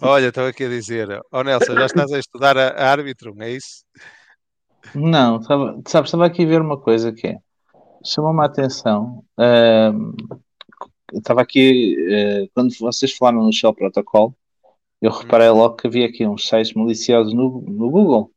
Olha, 0.00 0.28
estou 0.28 0.46
aqui 0.46 0.64
a 0.64 0.68
dizer. 0.68 1.08
Ó 1.32 1.42
Nelson, 1.42 1.74
já 1.74 1.86
estás 1.86 2.12
a 2.12 2.18
estudar 2.18 2.56
a, 2.56 2.68
a 2.68 2.90
árbitro, 2.90 3.34
é 3.40 3.50
isso? 3.50 3.84
Não, 4.94 5.36
estava, 5.40 5.80
sabes, 5.86 6.08
estava 6.08 6.26
aqui 6.26 6.44
a 6.44 6.46
ver 6.48 6.60
uma 6.62 6.78
coisa 6.80 7.12
que 7.12 7.26
é. 7.26 7.38
Chamou-me 8.04 8.40
a 8.42 8.46
atenção. 8.46 9.24
ahm, 9.36 10.12
estava 11.12 11.42
aqui, 11.42 11.96
eh, 12.10 12.48
quando 12.54 12.72
vocês 12.78 13.12
falaram 13.12 13.42
no 13.44 13.52
Shell 13.52 13.74
Protocol, 13.74 14.34
eu 15.00 15.10
reparei 15.10 15.48
logo 15.50 15.76
que 15.76 15.86
havia 15.86 16.06
aqui 16.06 16.26
uns 16.26 16.48
sites 16.48 16.72
maliciosos 16.74 17.32
no, 17.34 17.62
no 17.62 17.90
Google. 17.90 18.32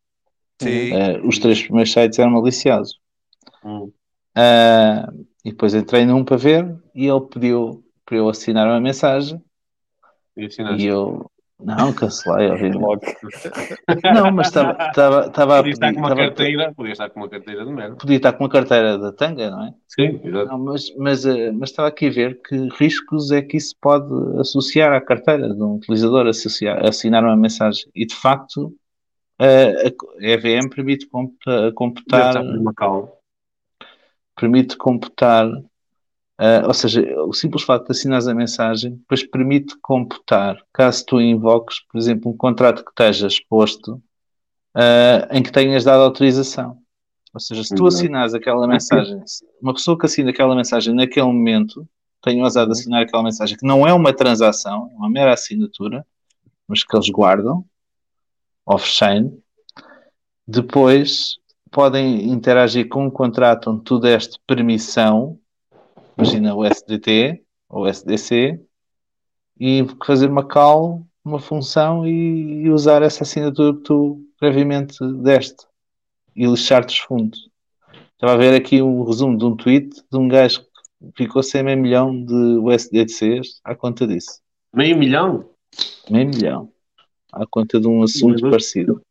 Sim. 0.61 0.91
Eh, 0.93 1.19
os 1.25 1.39
três 1.39 1.61
primeiros 1.61 1.91
sites 1.91 2.19
eram 2.19 2.31
maliciosos. 2.31 2.99
Hum. 3.63 3.91
Ah, 4.35 5.07
e 5.43 5.51
depois 5.51 5.73
entrei 5.73 6.05
num 6.05 6.23
para 6.23 6.37
ver 6.37 6.79
e 6.95 7.05
ele 7.07 7.21
pediu 7.21 7.83
para 8.05 8.17
eu 8.17 8.29
assinar 8.29 8.67
uma 8.67 8.79
mensagem 8.79 9.41
E 10.35 10.45
assinaste. 10.45 10.85
e 10.85 10.87
eu 10.87 11.29
não 11.63 11.93
cancelei, 11.93 12.49
obviamente. 12.49 12.81
Logo. 12.81 13.01
Não, 14.13 14.31
mas 14.31 14.47
estava 14.47 14.71
estava 14.87 15.27
estava 15.27 15.53
a 15.55 15.57
Podia 15.57 15.73
estar 15.73 15.87
pedir, 15.87 16.01
com 16.01 16.07
uma 16.07 16.15
carteira, 16.15 16.73
podia 16.73 16.91
estar 16.91 17.09
com 17.09 17.19
uma 17.19 17.29
carteira 17.29 17.65
de 17.65 17.71
merda. 17.71 17.95
podia 17.95 18.17
estar 18.17 18.33
com 18.33 18.43
uma 18.43 18.49
carteira 18.49 18.97
da 18.97 19.11
Tanga, 19.11 19.49
não 19.49 19.65
é? 19.65 19.73
Sim, 19.87 20.19
exato. 20.23 20.57
Mas, 20.57 20.95
mas, 20.97 21.25
eh, 21.25 21.51
mas 21.51 21.69
estava 21.69 21.87
aqui 21.87 22.07
a 22.07 22.11
ver 22.11 22.41
que 22.41 22.69
riscos 22.77 23.31
é 23.31 23.41
que 23.41 23.57
isso 23.57 23.75
pode 23.81 24.11
associar 24.39 24.93
à 24.93 25.01
carteira 25.01 25.53
de 25.53 25.61
um 25.61 25.75
utilizador 25.75 26.27
associar, 26.27 26.85
assinar 26.85 27.23
uma 27.23 27.37
mensagem. 27.37 27.85
E 27.95 28.05
de 28.05 28.15
facto, 28.15 28.73
a 29.39 30.25
EVM 30.25 30.69
permite 30.69 31.07
computar, 31.73 32.43
permite 34.35 34.77
computar, 34.77 35.49
eh, 36.41 36.67
ou 36.67 36.73
seja, 36.73 37.01
o 37.25 37.33
simples 37.33 37.63
facto 37.63 37.85
de 37.87 37.91
assinares 37.93 38.27
a 38.27 38.35
mensagem, 38.35 38.95
depois 38.95 39.23
permite 39.23 39.77
computar, 39.81 40.57
caso 40.73 41.05
tu 41.05 41.21
invoques, 41.21 41.81
por 41.91 41.99
exemplo, 41.99 42.31
um 42.31 42.37
contrato 42.37 42.83
que 42.83 42.91
esteja 42.91 43.27
exposto, 43.27 44.01
eh, 44.75 45.27
em 45.31 45.43
que 45.43 45.51
tenhas 45.51 45.83
dado 45.85 46.01
autorização. 46.03 46.79
Ou 47.33 47.39
seja, 47.39 47.63
se 47.63 47.75
tu 47.75 47.83
Uhum. 47.83 47.87
assinares 47.89 48.33
aquela 48.33 48.67
mensagem, 48.67 49.21
uma 49.61 49.73
pessoa 49.73 49.97
que 49.97 50.05
assina 50.07 50.31
aquela 50.31 50.55
mensagem 50.55 50.93
naquele 50.95 51.27
momento, 51.27 51.87
tem 52.23 52.41
ousado 52.43 52.71
assinar 52.71 53.03
aquela 53.03 53.23
mensagem, 53.23 53.57
que 53.57 53.65
não 53.67 53.87
é 53.87 53.93
uma 53.93 54.13
transação, 54.13 54.89
é 54.93 54.95
uma 54.95 55.09
mera 55.09 55.33
assinatura, 55.33 56.05
mas 56.67 56.83
que 56.83 56.95
eles 56.95 57.09
guardam, 57.09 57.65
off-chain, 58.65 59.31
depois 60.47 61.37
podem 61.71 62.29
interagir 62.31 62.89
com 62.89 63.05
um 63.05 63.11
contrato 63.11 63.71
onde 63.71 63.83
tu 63.83 63.99
deste 63.99 64.39
permissão, 64.45 65.39
imagina 66.21 66.53
o 66.53 66.63
SDT 66.63 67.41
ou 67.67 67.87
SDC, 67.87 68.59
e 69.59 69.85
fazer 70.05 70.29
uma 70.29 70.47
call, 70.47 71.05
uma 71.25 71.39
função 71.39 72.05
e, 72.05 72.63
e 72.63 72.69
usar 72.69 73.01
essa 73.01 73.23
assinatura 73.23 73.75
que 73.75 73.83
tu 73.83 74.23
previamente 74.39 74.97
deste 75.23 75.65
e 76.35 76.45
lixar-te 76.45 76.93
os 76.93 76.99
fundos. 76.99 77.49
Estava 78.13 78.33
a 78.33 78.37
ver 78.37 78.53
aqui 78.53 78.81
um 78.81 79.03
resumo 79.03 79.37
de 79.37 79.45
um 79.45 79.55
tweet 79.55 79.89
de 80.11 80.17
um 80.17 80.27
gajo 80.27 80.61
que 80.61 81.23
ficou 81.23 81.41
sem 81.41 81.63
meio 81.63 81.77
milhão 81.77 82.23
de 82.23 82.33
USDCs 82.33 83.59
à 83.63 83.75
conta 83.75 84.05
disso. 84.05 84.39
Meio 84.73 84.97
milhão? 84.97 85.49
Meio 86.09 86.27
milhão. 86.27 86.71
À 87.31 87.45
conta 87.47 87.79
de 87.79 87.87
um 87.87 88.03
assunto 88.03 88.41
parecido. 88.41 89.01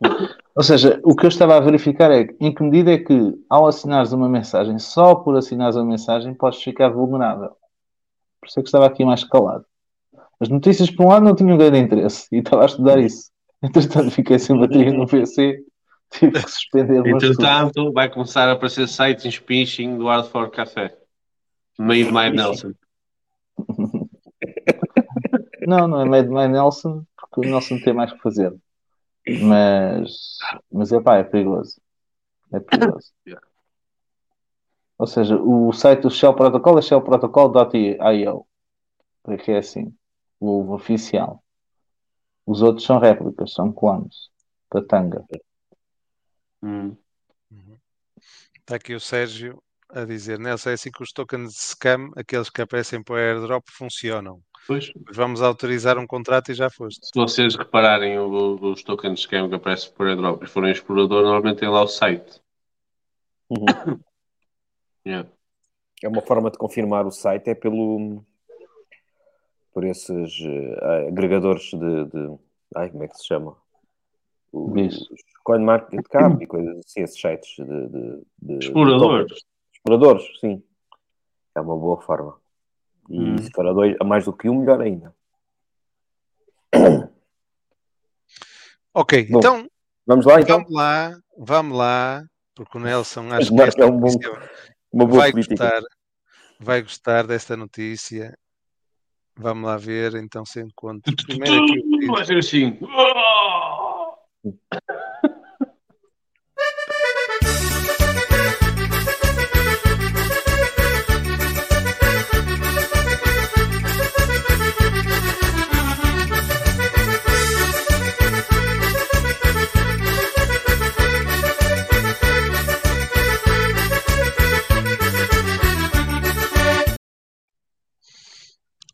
Ou 0.56 0.62
seja, 0.62 1.00
o 1.02 1.16
que 1.16 1.26
eu 1.26 1.28
estava 1.28 1.56
a 1.56 1.60
verificar 1.60 2.12
é 2.12 2.28
em 2.40 2.54
que 2.54 2.62
medida 2.62 2.92
é 2.92 2.98
que, 2.98 3.34
ao 3.50 3.66
assinares 3.66 4.12
uma 4.12 4.28
mensagem, 4.28 4.78
só 4.78 5.14
por 5.14 5.36
assinares 5.36 5.74
uma 5.74 5.84
mensagem, 5.84 6.32
podes 6.32 6.62
ficar 6.62 6.90
vulnerável. 6.90 7.50
Por 8.40 8.48
isso 8.48 8.60
é 8.60 8.62
que 8.62 8.68
estava 8.68 8.86
aqui 8.86 9.04
mais 9.04 9.24
calado. 9.24 9.64
As 10.38 10.48
notícias, 10.48 10.90
por 10.90 11.06
um 11.06 11.08
lado, 11.08 11.24
não 11.24 11.34
tinham 11.34 11.58
grande 11.58 11.78
interesse 11.78 12.28
e 12.30 12.38
estava 12.38 12.62
a 12.62 12.66
estudar 12.66 12.98
isso. 12.98 13.30
Entretanto, 13.62 14.10
fiquei 14.10 14.38
sem 14.38 14.56
bateria 14.56 14.92
no 14.92 15.06
PC, 15.06 15.58
tive 16.12 16.42
que 16.42 16.50
suspender. 16.50 17.04
Entretanto, 17.04 17.92
vai 17.92 18.08
começar 18.08 18.48
a 18.48 18.52
aparecer 18.52 18.86
sites 18.86 19.24
em 19.24 19.30
phishing 19.30 19.98
do 19.98 20.06
Hard 20.06 20.26
for 20.26 20.50
Café. 20.50 20.94
Made 21.78 22.12
by 22.12 22.30
Nelson. 22.30 22.72
Não, 25.66 25.88
não 25.88 26.02
é 26.02 26.04
Made 26.04 26.28
by 26.28 26.46
Nelson, 26.46 27.04
porque 27.16 27.48
o 27.48 27.50
Nelson 27.50 27.78
tem 27.80 27.94
mais 27.94 28.12
que 28.12 28.18
fazer. 28.18 28.54
Mas, 29.26 30.36
mas 30.70 30.92
é 30.92 31.00
pá, 31.00 31.16
é 31.16 31.24
perigoso. 31.24 31.80
É 32.52 32.60
perigoso. 32.60 33.12
Ou 34.96 35.06
seja, 35.06 35.36
o 35.36 35.72
site 35.72 36.02
do 36.02 36.10
Shell 36.10 36.34
Protocol 36.34 36.78
é 36.78 36.82
shellprotocol.io. 36.82 38.46
Porque 39.22 39.50
é 39.50 39.58
assim, 39.58 39.92
o 40.38 40.72
oficial. 40.72 41.42
Os 42.46 42.62
outros 42.62 42.86
são 42.86 42.98
réplicas, 42.98 43.52
são 43.52 43.72
clones 43.72 44.28
da 44.72 44.82
Tanga. 44.82 45.24
Hum. 46.62 46.96
Está 48.58 48.76
aqui 48.76 48.94
o 48.94 49.00
Sérgio 49.00 49.62
a 49.90 50.04
dizer, 50.04 50.38
Nelson, 50.38 50.70
é 50.70 50.72
assim 50.72 50.90
que 50.90 51.02
os 51.02 51.12
tokens 51.12 51.52
de 51.52 51.58
scam, 51.58 52.10
aqueles 52.16 52.48
que 52.48 52.62
aparecem 52.62 53.02
para 53.02 53.14
o 53.14 53.18
airdrop, 53.18 53.62
funcionam. 53.70 54.42
Pois, 54.66 54.92
vamos 55.14 55.42
autorizar 55.42 55.98
um 55.98 56.06
contrato 56.06 56.50
e 56.50 56.54
já 56.54 56.70
foste. 56.70 57.04
se 57.06 57.10
vocês 57.14 57.54
repararem 57.54 58.18
o- 58.18 58.54
os 58.72 58.82
tokens 58.82 59.14
de 59.14 59.20
scam 59.26 59.48
que 59.48 59.54
aparecem 59.54 59.92
por 59.92 60.06
airdrop 60.06 60.42
e 60.42 60.46
forem 60.46 60.72
explorador, 60.72 61.22
normalmente 61.22 61.58
tem 61.60 61.68
lá 61.68 61.82
o 61.82 61.88
site. 61.88 62.40
Uhum. 63.50 63.64
Yeah. 65.06 65.28
É 66.02 66.08
uma 66.08 66.22
forma 66.22 66.50
de 66.50 66.56
confirmar 66.56 67.06
o 67.06 67.10
site, 67.10 67.48
é 67.50 67.54
pelo 67.54 68.24
por 69.74 69.84
esses 69.84 70.32
eh, 70.40 71.08
agregadores 71.08 71.64
de, 71.72 72.04
de- 72.06 72.38
ai, 72.74 72.88
como 72.90 73.04
é 73.04 73.08
que 73.08 73.18
se 73.18 73.26
chama? 73.26 73.54
Os 74.50 74.72
Diz. 74.72 75.08
CoinMarketCap 75.44 76.42
e 76.42 76.46
coisas 76.46 76.78
assim, 76.78 77.02
esses 77.02 77.20
sites 77.20 77.54
de, 77.58 77.88
de, 77.88 78.22
de- 78.40 78.64
Exploradores. 78.64 79.26
de 79.26 79.44
exploradores, 79.74 80.40
sim. 80.40 80.62
É 81.54 81.60
uma 81.60 81.76
boa 81.76 82.00
forma. 82.00 82.40
E 83.10 83.18
Hum. 83.18 83.38
se 83.38 83.50
for 83.52 83.66
a, 83.66 83.72
dois, 83.72 83.96
a 84.00 84.04
mais 84.04 84.24
do 84.24 84.32
que 84.32 84.48
um, 84.48 84.60
melhor 84.60 84.80
ainda. 84.80 85.14
Ok, 88.92 89.26
Bom, 89.30 89.38
então 89.38 89.66
Vamos 90.06 90.26
lá 90.26 90.40
então? 90.40 90.58
vamos 90.58 90.72
lá, 90.72 91.18
vamos 91.38 91.78
lá, 91.78 92.22
porque 92.54 92.76
o 92.76 92.80
Nelson 92.80 93.32
acho 93.32 93.54
que 93.54 93.62
esta 93.62 93.82
é 93.82 93.86
um 93.86 93.98
bom- 93.98 94.18
Uma 94.92 95.06
boa 95.06 95.22
vai 95.22 95.32
política. 95.32 95.54
gostar, 95.54 95.82
vai 96.60 96.82
gostar 96.82 97.26
desta 97.26 97.56
notícia. 97.56 98.36
Vamos 99.36 99.64
lá 99.64 99.76
ver 99.78 100.14
então 100.14 100.44
se 100.44 100.60
encontro. 100.60 101.12
Primeiro 101.26 101.64
aqui 101.64 101.78
o 101.80 101.84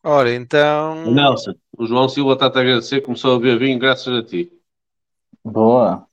Ora, 0.03 0.35
então. 0.35 1.13
Nelson, 1.13 1.55
o 1.77 1.87
João 1.87 2.09
Silva 2.09 2.33
está-te 2.33 2.57
a 2.57 2.61
agradecer, 2.61 3.03
começou 3.03 3.37
a 3.37 3.39
beber 3.39 3.59
vinho 3.59 3.79
graças 3.79 4.13
a 4.13 4.23
ti. 4.23 4.51
Boa. 5.45 6.07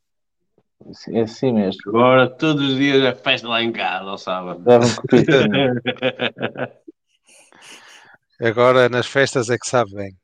É 1.10 1.22
assim 1.22 1.54
mesmo. 1.54 1.80
Agora 1.88 2.30
todos 2.30 2.72
os 2.72 2.78
dias 2.78 3.02
é 3.04 3.16
festa 3.16 3.48
lá 3.48 3.64
em 3.64 3.72
casa, 3.72 4.10
ao 4.10 4.18
sábado. 4.18 4.64
Agora 8.40 8.88
nas 8.88 9.08
festas 9.08 9.50
é 9.50 9.58
que 9.58 9.68
sabe 9.68 9.96
bem. 9.96 10.16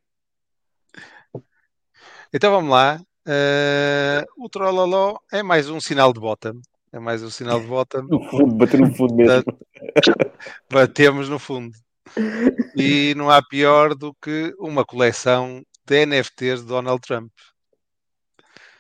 Então 2.34 2.52
vamos 2.52 2.70
lá. 2.70 3.02
Eh, 3.26 4.24
o 4.38 4.50
Trololó 4.50 5.18
é 5.32 5.42
mais 5.42 5.70
um 5.70 5.80
sinal 5.80 6.14
de 6.14 6.20
bottom. 6.20 6.62
É 6.92 7.00
mais 7.00 7.24
um 7.24 7.30
sinal 7.30 7.60
de 7.60 7.68
bottom. 7.68 8.04
No 8.04 8.24
fundo, 8.30 8.56
bater 8.56 8.80
no 8.80 8.94
fundo 8.94 9.16
mesmo. 9.16 9.44
Batemos 10.72 11.28
no 11.28 11.40
fundo. 11.40 11.74
E 12.76 13.14
não 13.16 13.30
há 13.30 13.42
pior 13.42 13.96
do 13.96 14.14
que 14.22 14.54
uma 14.60 14.84
coleção 14.86 15.64
de 15.86 16.06
NFTs 16.06 16.62
de 16.62 16.68
Donald 16.68 17.02
Trump. 17.02 17.32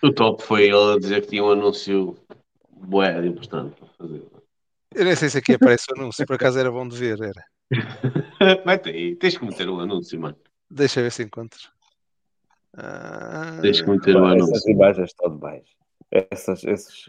O 0.01 0.11
top 0.11 0.43
foi 0.43 0.63
ele 0.63 0.93
a 0.95 0.99
dizer 0.99 1.21
que 1.21 1.27
tinha 1.29 1.43
um 1.43 1.51
anúncio 1.51 2.17
bué 2.69 3.21
de 3.21 3.27
importante 3.27 3.75
para 3.79 3.87
fazer. 3.97 4.23
Eu 4.93 5.05
nem 5.05 5.15
sei 5.15 5.29
se 5.29 5.37
aqui 5.37 5.53
aparece 5.53 5.85
o 5.91 5.99
anúncio, 5.99 6.25
por 6.25 6.35
acaso 6.35 6.59
era 6.59 6.69
bom 6.71 6.87
de 6.87 6.97
ver. 6.97 7.17
Era. 7.21 7.43
Mete 8.65 8.89
aí, 8.89 9.15
tens 9.15 9.37
que 9.37 9.45
meter 9.45 9.69
o 9.69 9.79
anúncio, 9.79 10.19
mano. 10.19 10.37
Deixa 10.69 10.99
eu 10.99 11.05
ver 11.05 11.11
se 11.11 11.23
encontro. 11.23 11.59
Ah, 12.75 13.59
Tens 13.61 13.81
que 13.81 13.89
meter 13.89 14.15
o 14.17 14.21
Pá, 14.21 14.35
Essas 14.35 14.49
anúncio. 14.49 14.71
imagens 14.71 15.09
estão 15.09 15.35
demais. 15.35 15.63
Essas, 16.11 16.63
esses 16.63 17.05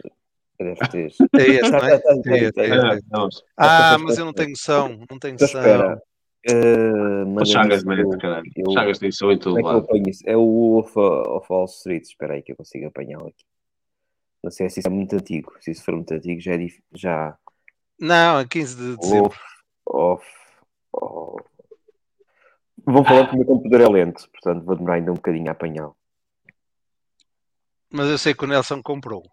NFTs. 0.59 1.17
é 1.37 1.41
esse, 1.47 1.69
não 1.71 1.79
é? 1.79 1.93
É 1.93 1.97
esse, 1.97 2.29
é 2.29 2.37
esse, 2.47 2.59
é 2.59 2.71
Ah, 2.81 2.93
esse. 2.95 3.05
vamos. 3.09 3.43
Ah, 3.57 3.97
mas 3.99 4.17
eu 4.17 4.25
não 4.25 4.33
tenho 4.33 4.49
noção. 4.51 4.99
Não 5.09 5.19
tenho 5.19 5.37
noção. 5.39 6.01
Uh, 6.47 7.23
O 7.23 7.27
manda 7.27 7.45
Chagas 7.45 7.77
isso, 7.79 7.87
mete, 7.87 8.17
caralho. 8.19 8.45
eu- 8.55 8.65
O 8.69 8.73
Chagas 8.73 8.99
tem 8.99 9.11
som 9.11 9.31
em 9.31 9.39
todo 9.39 9.57
é 9.59 9.63
lado. 9.63 9.87
É 10.25 10.37
o 10.37 10.45
Wolf 10.45 10.95
of 10.95 11.47
Wall 11.49 11.65
Street. 11.65 12.03
Espera 12.03 12.35
aí 12.35 12.43
que 12.43 12.51
eu 12.51 12.55
consigo 12.55 12.85
apanhá-lo 12.87 13.27
aqui. 13.29 13.43
Não 14.43 14.51
sei 14.51 14.69
se 14.69 14.79
isso 14.79 14.87
é 14.87 14.91
muito 14.91 15.15
antigo. 15.15 15.51
Se 15.59 15.71
isso 15.71 15.83
for 15.83 15.95
muito 15.95 16.13
antigo, 16.13 16.39
já 16.39 16.53
é 16.53 16.57
dif... 16.59 16.79
já 16.93 17.35
Não, 17.99 18.39
é 18.39 18.45
15 18.47 18.75
de 18.75 18.95
dezembro. 18.97 19.31
Wolf 19.87 20.23
of. 20.23 20.25
of- 20.93 21.43
Vão 22.87 23.03
falando 23.03 23.29
que 23.29 23.33
o 23.33 23.37
meu 23.39 23.45
computador 23.47 23.81
é 23.81 23.89
lento, 23.89 24.29
portanto 24.29 24.63
vou 24.63 24.75
demorar 24.75 24.95
ainda 24.95 25.11
um 25.11 25.15
bocadinho 25.15 25.47
a 25.49 25.53
apanhá-lo. 25.53 25.97
Mas 27.91 28.07
eu 28.07 28.17
sei 28.19 28.35
que 28.35 28.43
o 28.43 28.47
Nelson 28.47 28.83
comprou. 28.83 29.23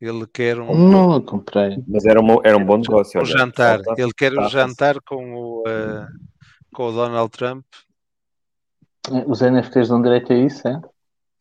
Ele 0.00 0.26
quer 0.26 0.60
um, 0.60 0.74
Não, 0.90 1.22
comprei. 1.22 1.82
Mas 1.88 2.04
era, 2.04 2.20
uma, 2.20 2.38
era 2.44 2.56
um 2.56 2.64
bom 2.64 2.76
negócio. 2.76 3.18
um 3.18 3.24
olha. 3.24 3.32
jantar. 3.32 3.82
Falta- 3.82 4.02
Ele 4.02 4.12
quer 4.12 4.32
um 4.32 4.36
tá, 4.42 4.48
jantar 4.48 5.00
com 5.00 5.34
o, 5.34 5.64
eh, 5.66 6.06
com 6.74 6.88
o 6.88 6.92
Donald 6.92 7.30
Trump. 7.30 7.64
Os 9.26 9.40
NFTs 9.40 9.88
dão 9.88 10.02
direito 10.02 10.32
a 10.32 10.36
isso, 10.36 10.66
é? 10.68 10.80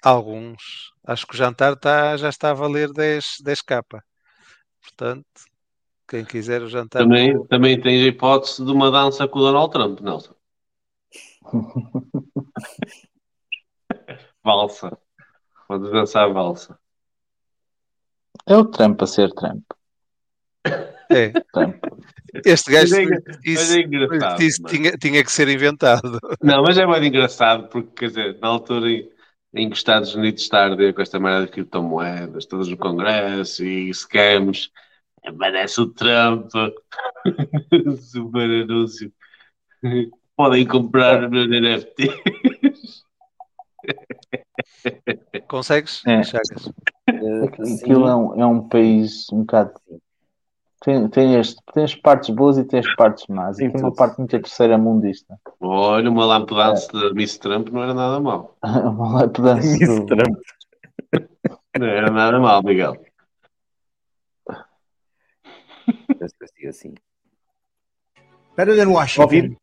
Alguns. 0.04 0.94
Acho 1.06 1.28
que 1.28 1.34
o 1.34 1.38
jantar 1.38 1.76
tá, 1.76 2.16
já 2.16 2.30
está 2.30 2.52
a 2.52 2.54
valer 2.54 2.94
10, 2.94 3.38
10k. 3.44 3.84
Portanto, 4.82 5.26
quem 6.08 6.24
quiser 6.24 6.62
o 6.62 6.70
jantar. 6.70 7.00
Também, 7.02 7.44
também 7.48 7.82
tens 7.82 8.06
a 8.06 8.08
hipótese 8.08 8.64
de 8.64 8.72
uma 8.72 8.90
dança 8.92 9.28
com 9.28 9.40
o 9.40 9.42
Donald 9.42 9.72
Trump, 9.72 10.00
Nelson. 10.00 10.36
Valsa. 14.44 14.98
Podes 15.68 15.92
dançar 15.92 16.32
valsa. 16.32 16.78
É 18.48 18.56
o 18.56 18.66
Trump 18.66 19.02
a 19.02 19.08
ser 19.08 19.32
Trump. 19.34 19.64
É. 21.10 21.30
Trump. 21.54 21.76
Este 22.46 22.72
gajo 22.72 22.92
Mas 22.92 23.00
é 23.00 23.04
isso, 23.46 23.78
mas 23.80 24.42
é 24.42 24.44
isso 24.44 24.62
mano. 24.62 24.76
tinha, 24.76 24.92
tinha 24.98 25.24
que 25.24 25.32
ser 25.32 25.48
inventado. 25.48 26.20
Não, 26.44 26.64
mas 26.64 26.78
é 26.78 26.86
mais 26.86 27.04
engraçado 27.04 27.70
porque, 27.70 27.92
quer 27.96 28.08
dizer, 28.08 28.38
na 28.42 28.50
altura 28.50 28.90
em, 28.90 29.10
em 29.54 29.68
que 29.70 29.74
os 29.74 29.80
Estados 29.80 30.14
Unidos 30.16 30.42
está 30.42 30.60
a 30.60 30.66
arder 30.66 30.94
com 30.94 31.02
esta 31.02 31.20
merda 31.20 31.46
de 31.46 31.52
criptomoedas, 31.54 32.46
todas 32.46 32.68
no 32.68 32.78
Congresso 32.78 33.64
e 33.64 33.94
scams, 33.94 34.70
aparece 35.26 35.80
o 35.82 35.88
Trump, 35.88 36.50
super 38.02 38.64
anúncio. 38.64 39.12
Podem 40.36 40.66
comprar 40.68 41.24
os 41.24 41.30
meus 41.30 41.48
NFTs. 41.48 43.06
Consegues? 45.48 46.02
É. 46.08 46.24
Chagas? 46.24 46.70
Eh, 47.08 47.44
Aquilo 47.82 48.08
é 48.08 48.16
um, 48.16 48.42
é 48.42 48.46
um 48.46 48.68
país 48.68 49.28
um 49.32 49.40
bocado. 49.42 49.74
Tem, 50.82 51.08
tem, 51.10 51.36
este, 51.40 51.56
tem 51.74 51.84
as 51.84 51.96
partes 51.96 52.30
boas 52.30 52.58
e 52.58 52.64
tem 52.64 52.80
as 52.80 52.96
partes 52.96 53.26
más. 53.28 53.58
E 53.60 53.70
Tem 53.70 53.82
uma 53.82 53.94
parte 53.94 54.18
muito 54.20 54.30
terceira 54.40 54.78
mundista. 54.78 55.36
Olha, 55.60 56.10
uma 56.10 56.26
lampedança 56.26 56.92
da 56.92 57.12
Miss 57.14 57.38
Trump 57.38 57.70
não 57.70 57.82
era 57.84 57.94
nada 57.94 58.20
mal. 58.20 58.56
Uma 58.64 59.22
lapedança 59.22 59.66
Miss 59.68 59.88
do- 59.88 60.06
Trump. 60.06 60.38
Não 61.80 61.88
era 61.88 62.12
nada 62.12 62.40
mal, 62.40 62.62
Miguel. 62.64 62.96
Assim. 66.70 66.94
Better 68.56 68.76
than 68.76 68.90
Washington. 68.92 69.56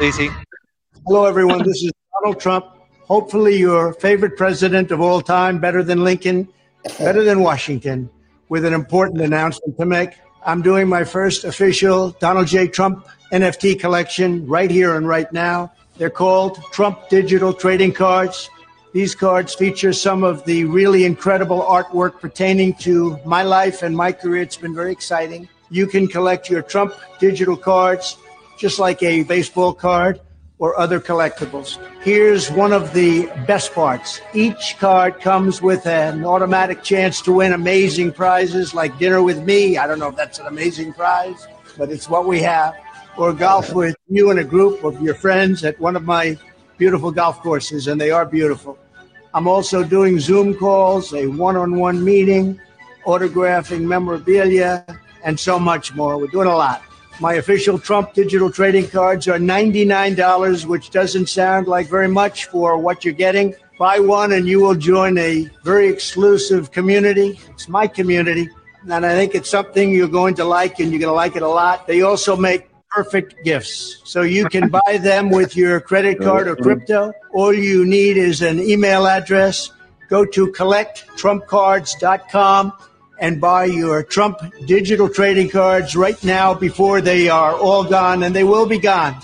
Sim, 0.00 0.12
sim. 0.12 0.30
Hello, 1.06 1.26
everyone. 1.26 1.62
This 1.64 1.82
is 1.82 1.92
Donald 2.12 2.38
Trump. 2.40 2.64
Hopefully, 3.06 3.56
your 3.56 3.92
favorite 3.92 4.34
president 4.34 4.90
of 4.90 4.98
all 4.98 5.20
time, 5.20 5.58
better 5.58 5.82
than 5.82 6.02
Lincoln, 6.02 6.48
better 6.98 7.22
than 7.22 7.40
Washington, 7.40 8.08
with 8.48 8.64
an 8.64 8.72
important 8.72 9.20
announcement 9.20 9.76
to 9.78 9.84
make. 9.84 10.10
I'm 10.46 10.62
doing 10.62 10.88
my 10.88 11.04
first 11.04 11.44
official 11.44 12.12
Donald 12.12 12.46
J. 12.46 12.66
Trump 12.66 13.06
NFT 13.30 13.78
collection 13.78 14.46
right 14.46 14.70
here 14.70 14.96
and 14.96 15.06
right 15.06 15.30
now. 15.34 15.70
They're 15.98 16.08
called 16.08 16.62
Trump 16.72 17.10
Digital 17.10 17.52
Trading 17.52 17.92
Cards. 17.92 18.48
These 18.94 19.14
cards 19.14 19.54
feature 19.54 19.92
some 19.92 20.24
of 20.24 20.42
the 20.46 20.64
really 20.64 21.04
incredible 21.04 21.60
artwork 21.60 22.20
pertaining 22.20 22.72
to 22.74 23.18
my 23.26 23.42
life 23.42 23.82
and 23.82 23.94
my 23.94 24.12
career. 24.12 24.42
It's 24.42 24.56
been 24.56 24.74
very 24.74 24.92
exciting. 24.92 25.46
You 25.68 25.86
can 25.86 26.08
collect 26.08 26.48
your 26.48 26.62
Trump 26.62 26.94
digital 27.18 27.56
cards 27.56 28.16
just 28.56 28.78
like 28.78 29.02
a 29.02 29.24
baseball 29.24 29.74
card 29.74 30.20
or 30.58 30.78
other 30.78 31.00
collectibles. 31.00 31.78
Here's 32.02 32.50
one 32.50 32.72
of 32.72 32.92
the 32.94 33.26
best 33.46 33.72
parts. 33.72 34.20
Each 34.32 34.76
card 34.78 35.20
comes 35.20 35.60
with 35.60 35.86
an 35.86 36.24
automatic 36.24 36.82
chance 36.82 37.20
to 37.22 37.32
win 37.32 37.52
amazing 37.52 38.12
prizes 38.12 38.74
like 38.74 38.98
dinner 38.98 39.22
with 39.22 39.42
me. 39.42 39.76
I 39.78 39.86
don't 39.86 39.98
know 39.98 40.08
if 40.08 40.16
that's 40.16 40.38
an 40.38 40.46
amazing 40.46 40.92
prize, 40.92 41.46
but 41.76 41.90
it's 41.90 42.08
what 42.08 42.26
we 42.26 42.40
have. 42.40 42.74
Or 43.16 43.32
golf 43.32 43.72
with 43.72 43.96
you 44.08 44.30
and 44.30 44.40
a 44.40 44.44
group 44.44 44.84
of 44.84 45.00
your 45.00 45.14
friends 45.14 45.64
at 45.64 45.78
one 45.80 45.96
of 45.96 46.04
my 46.04 46.36
beautiful 46.78 47.10
golf 47.12 47.40
courses, 47.40 47.86
and 47.86 48.00
they 48.00 48.10
are 48.10 48.26
beautiful. 48.26 48.78
I'm 49.32 49.48
also 49.48 49.82
doing 49.82 50.18
Zoom 50.20 50.54
calls, 50.54 51.12
a 51.12 51.26
one 51.26 51.56
on 51.56 51.76
one 51.76 52.04
meeting, 52.04 52.60
autographing 53.06 53.82
memorabilia, 53.82 54.84
and 55.24 55.38
so 55.38 55.58
much 55.58 55.94
more. 55.94 56.18
We're 56.18 56.28
doing 56.28 56.48
a 56.48 56.56
lot. 56.56 56.82
My 57.20 57.34
official 57.34 57.78
Trump 57.78 58.12
digital 58.12 58.50
trading 58.50 58.88
cards 58.88 59.28
are 59.28 59.38
$99, 59.38 60.66
which 60.66 60.90
doesn't 60.90 61.28
sound 61.28 61.68
like 61.68 61.88
very 61.88 62.08
much 62.08 62.46
for 62.46 62.76
what 62.76 63.04
you're 63.04 63.14
getting. 63.14 63.54
Buy 63.78 64.00
one 64.00 64.32
and 64.32 64.48
you 64.48 64.60
will 64.60 64.74
join 64.74 65.16
a 65.18 65.48
very 65.62 65.86
exclusive 65.88 66.72
community. 66.72 67.38
It's 67.50 67.68
my 67.68 67.86
community. 67.86 68.48
and 68.90 69.06
I 69.06 69.14
think 69.14 69.36
it's 69.36 69.48
something 69.48 69.90
you're 69.90 70.08
going 70.08 70.34
to 70.36 70.44
like, 70.44 70.80
and 70.80 70.90
you're 70.90 70.98
going 71.00 71.10
to 71.10 71.14
like 71.14 71.36
it 71.36 71.42
a 71.42 71.48
lot. 71.48 71.86
They 71.86 72.02
also 72.02 72.36
make 72.36 72.68
perfect 72.90 73.44
gifts. 73.44 74.00
So 74.04 74.22
you 74.22 74.48
can 74.48 74.68
buy 74.68 74.98
them 75.02 75.30
with 75.30 75.56
your 75.56 75.80
credit 75.80 76.20
card 76.20 76.48
or 76.48 76.56
crypto. 76.56 77.12
All 77.32 77.54
you 77.54 77.84
need 77.84 78.16
is 78.16 78.42
an 78.42 78.58
email 78.60 79.06
address. 79.06 79.70
Go 80.08 80.24
to 80.24 80.48
collecttrumpcards.com 80.48 82.72
and 83.18 83.40
buy 83.40 83.64
your 83.64 84.02
Trump 84.02 84.38
digital 84.66 85.08
trading 85.08 85.48
cards 85.48 85.96
right 85.96 86.22
now 86.24 86.52
before 86.54 87.00
they 87.00 87.28
are 87.28 87.54
all 87.54 87.84
gone, 87.84 88.22
and 88.22 88.34
they 88.34 88.44
will 88.44 88.66
be 88.66 88.78
gone. 88.78 89.16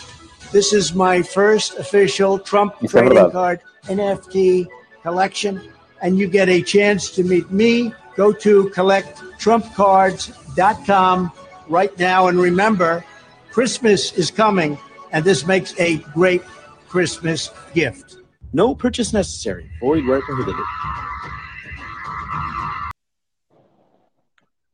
This 0.52 0.72
is 0.72 0.94
my 0.94 1.22
first 1.22 1.78
official 1.78 2.38
Trump 2.38 2.74
trading 2.88 3.30
card 3.30 3.60
NFT 3.84 4.66
collection, 5.02 5.60
and 6.02 6.18
you 6.18 6.26
get 6.26 6.48
a 6.48 6.62
chance 6.62 7.10
to 7.10 7.22
meet 7.22 7.50
me. 7.50 7.92
Go 8.16 8.32
to 8.32 8.70
collecttrumpcards.com 8.70 11.32
right 11.68 11.98
now, 11.98 12.28
and 12.28 12.40
remember, 12.40 13.04
Christmas 13.50 14.12
is 14.12 14.30
coming, 14.30 14.78
and 15.12 15.22
this 15.24 15.46
makes 15.46 15.78
a 15.78 15.98
great 16.14 16.42
Christmas 16.88 17.50
gift. 17.74 18.16
No 18.52 18.74
purchase 18.74 19.12
necessary. 19.12 19.70
Void 19.80 20.06
where 20.06 20.22
prohibited. 20.22 20.64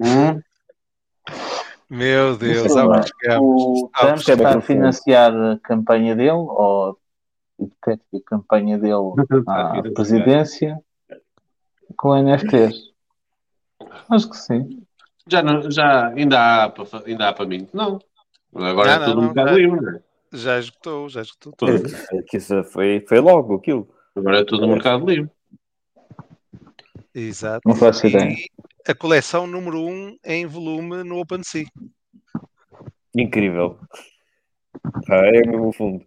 Hum? 0.00 0.40
Meu 1.88 2.36
Deus, 2.36 2.76
há 2.76 2.84
onde 2.86 3.08
chegamos. 3.08 3.62
O 3.62 3.90
Ah, 3.94 3.98
Trump 4.00 4.14
percebe 4.16 4.42
está 4.42 4.48
a 4.48 4.50
aquilo 4.50 4.60
que- 4.60 4.66
financiar 4.66 5.34
a 5.34 5.58
campanha 5.62 6.16
dele, 6.16 6.30
ou 6.32 6.90
a 7.60 7.62
hipotética 7.64 8.20
campanha 8.26 8.78
dele 8.78 9.14
à 9.46 9.82
presidência, 9.94 10.78
com 11.96 12.14
NFTs. 12.14 12.92
Acho 14.10 14.30
que 14.30 14.36
sim. 14.36 14.82
Já, 15.28 15.42
não, 15.42 15.70
já 15.70 16.08
ainda, 16.08 16.64
há 16.64 16.68
para, 16.70 16.84
ainda 17.06 17.28
há 17.28 17.32
para 17.32 17.46
mim. 17.46 17.68
Não. 17.72 17.98
Agora 18.54 18.88
Não, 18.88 18.94
é 18.96 18.98
não, 18.98 19.06
tudo 19.06 19.18
um 19.18 19.22
não, 19.22 19.28
bocado 19.28 19.48
já- 19.50 19.54
livre, 19.56 19.80
não 19.80 19.92
é? 19.96 20.00
Já 20.32 20.58
esgotou, 20.58 21.08
já 21.08 21.22
esgotou 21.22 21.52
tudo. 21.52 21.82
É 22.12 22.22
que 22.22 22.36
isso 22.36 22.62
foi, 22.64 23.04
foi 23.08 23.20
logo 23.20 23.54
aquilo. 23.54 23.88
Agora 24.14 24.40
é 24.40 24.44
tudo 24.44 24.66
um 24.66 24.76
bocado 24.76 25.06
livre. 25.06 25.30
Exato. 27.14 27.66
Não 27.66 27.74
faço 27.76 28.06
ideia. 28.06 28.34
A 28.88 28.94
coleção 28.94 29.48
número 29.48 29.80
1 29.80 29.88
um 29.88 30.16
em 30.24 30.46
volume 30.46 31.02
no 31.02 31.18
OpenSea. 31.18 31.66
Incrível. 33.16 33.80
Ah, 35.10 35.26
é 35.26 35.44
mesmo 35.44 35.72
fundo. 35.72 36.06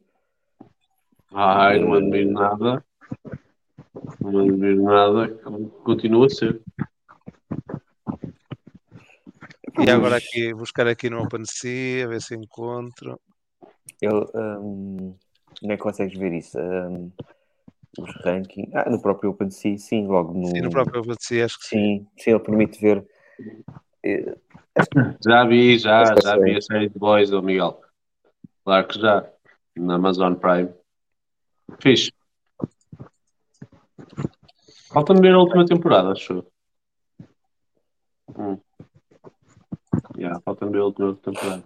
Ai, 1.34 1.80
não 1.80 1.94
admiro 1.96 2.32
nada. 2.32 2.86
Não 4.22 4.40
admiro 4.40 4.82
nada. 4.82 5.28
Continua 5.84 6.28
a 6.28 6.30
ser. 6.30 6.62
E 9.86 9.90
agora 9.90 10.16
aqui, 10.16 10.54
buscar 10.54 10.88
aqui 10.88 11.10
no 11.10 11.22
OpenSea, 11.22 12.06
a 12.06 12.08
ver 12.08 12.22
se 12.22 12.34
encontro. 12.34 13.20
Ele, 14.02 14.26
hum, 14.34 15.16
como 15.60 15.74
é 15.74 15.76
que 15.76 15.84
consegues 15.84 16.18
ver 16.18 16.32
isso? 16.32 16.58
Hum, 16.58 17.12
os 17.98 18.12
rankings. 18.24 18.74
Ah, 18.76 18.90
no 18.90 19.02
próprio 19.02 19.32
OpenSea, 19.32 19.78
sim, 19.78 20.08
logo 20.08 20.34
no. 20.34 20.48
Sim, 20.48 20.62
no 20.62 20.70
próprio 20.70 21.02
OpenSea, 21.02 21.46
acho 21.46 21.60
que 21.60 21.66
sim. 21.66 21.78
Sim, 21.78 22.08
sim, 22.18 22.30
ele 22.32 22.40
permite 22.40 22.80
ver. 22.82 23.06
eh, 24.04 24.36
Já 25.26 25.44
vi, 25.46 25.78
já, 25.78 26.02
Esta 26.04 26.22
já 26.22 26.36
série. 26.36 26.44
vi 26.52 26.58
a 26.58 26.62
série 26.62 26.90
de 26.90 27.00
Boys, 27.00 27.32
ô 27.32 27.42
Miguel. 27.42 27.82
Claro 28.64 28.88
que 28.88 29.00
já. 29.00 29.30
Na 29.76 29.96
Amazon 29.96 30.36
Prime. 30.36 30.74
Fixe. 31.82 32.12
Falta-me 34.92 35.22
ver 35.22 35.34
a 35.34 35.40
última 35.40 35.66
temporada, 35.66 36.12
acho. 36.12 36.34
eu. 36.34 36.52
Hum. 38.38 38.60
Yeah, 40.18 40.40
falta-me 40.42 40.72
ver 40.72 40.80
a 40.82 40.86
última 40.86 41.16
temporada. 41.16 41.64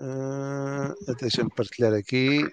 Ah, 0.00 0.94
Deixa-me 1.20 1.50
partilhar 1.50 1.92
aqui. 1.94 2.48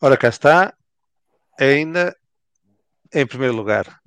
Ora, 0.00 0.16
cá 0.16 0.28
está. 0.28 0.74
Ainda 1.58 2.16
em 3.12 3.26
primeiro 3.26 3.54
lugar. 3.54 4.00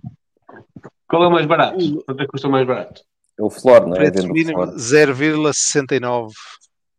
Qual 1.08 1.24
é 1.24 1.28
o 1.28 1.32
mais 1.32 1.46
barato? 1.46 2.04
Quanto 2.06 2.22
é 2.22 2.26
que 2.26 2.32
custa 2.32 2.48
o 2.48 2.52
mais 2.52 2.66
barato? 2.66 3.04
o 3.40 3.50
Flor, 3.50 3.86
não 3.88 3.96
é? 3.96 4.10
Preço 4.12 4.28
mínimo 4.30 4.64
Flor. 4.64 4.76
0,69 4.76 6.32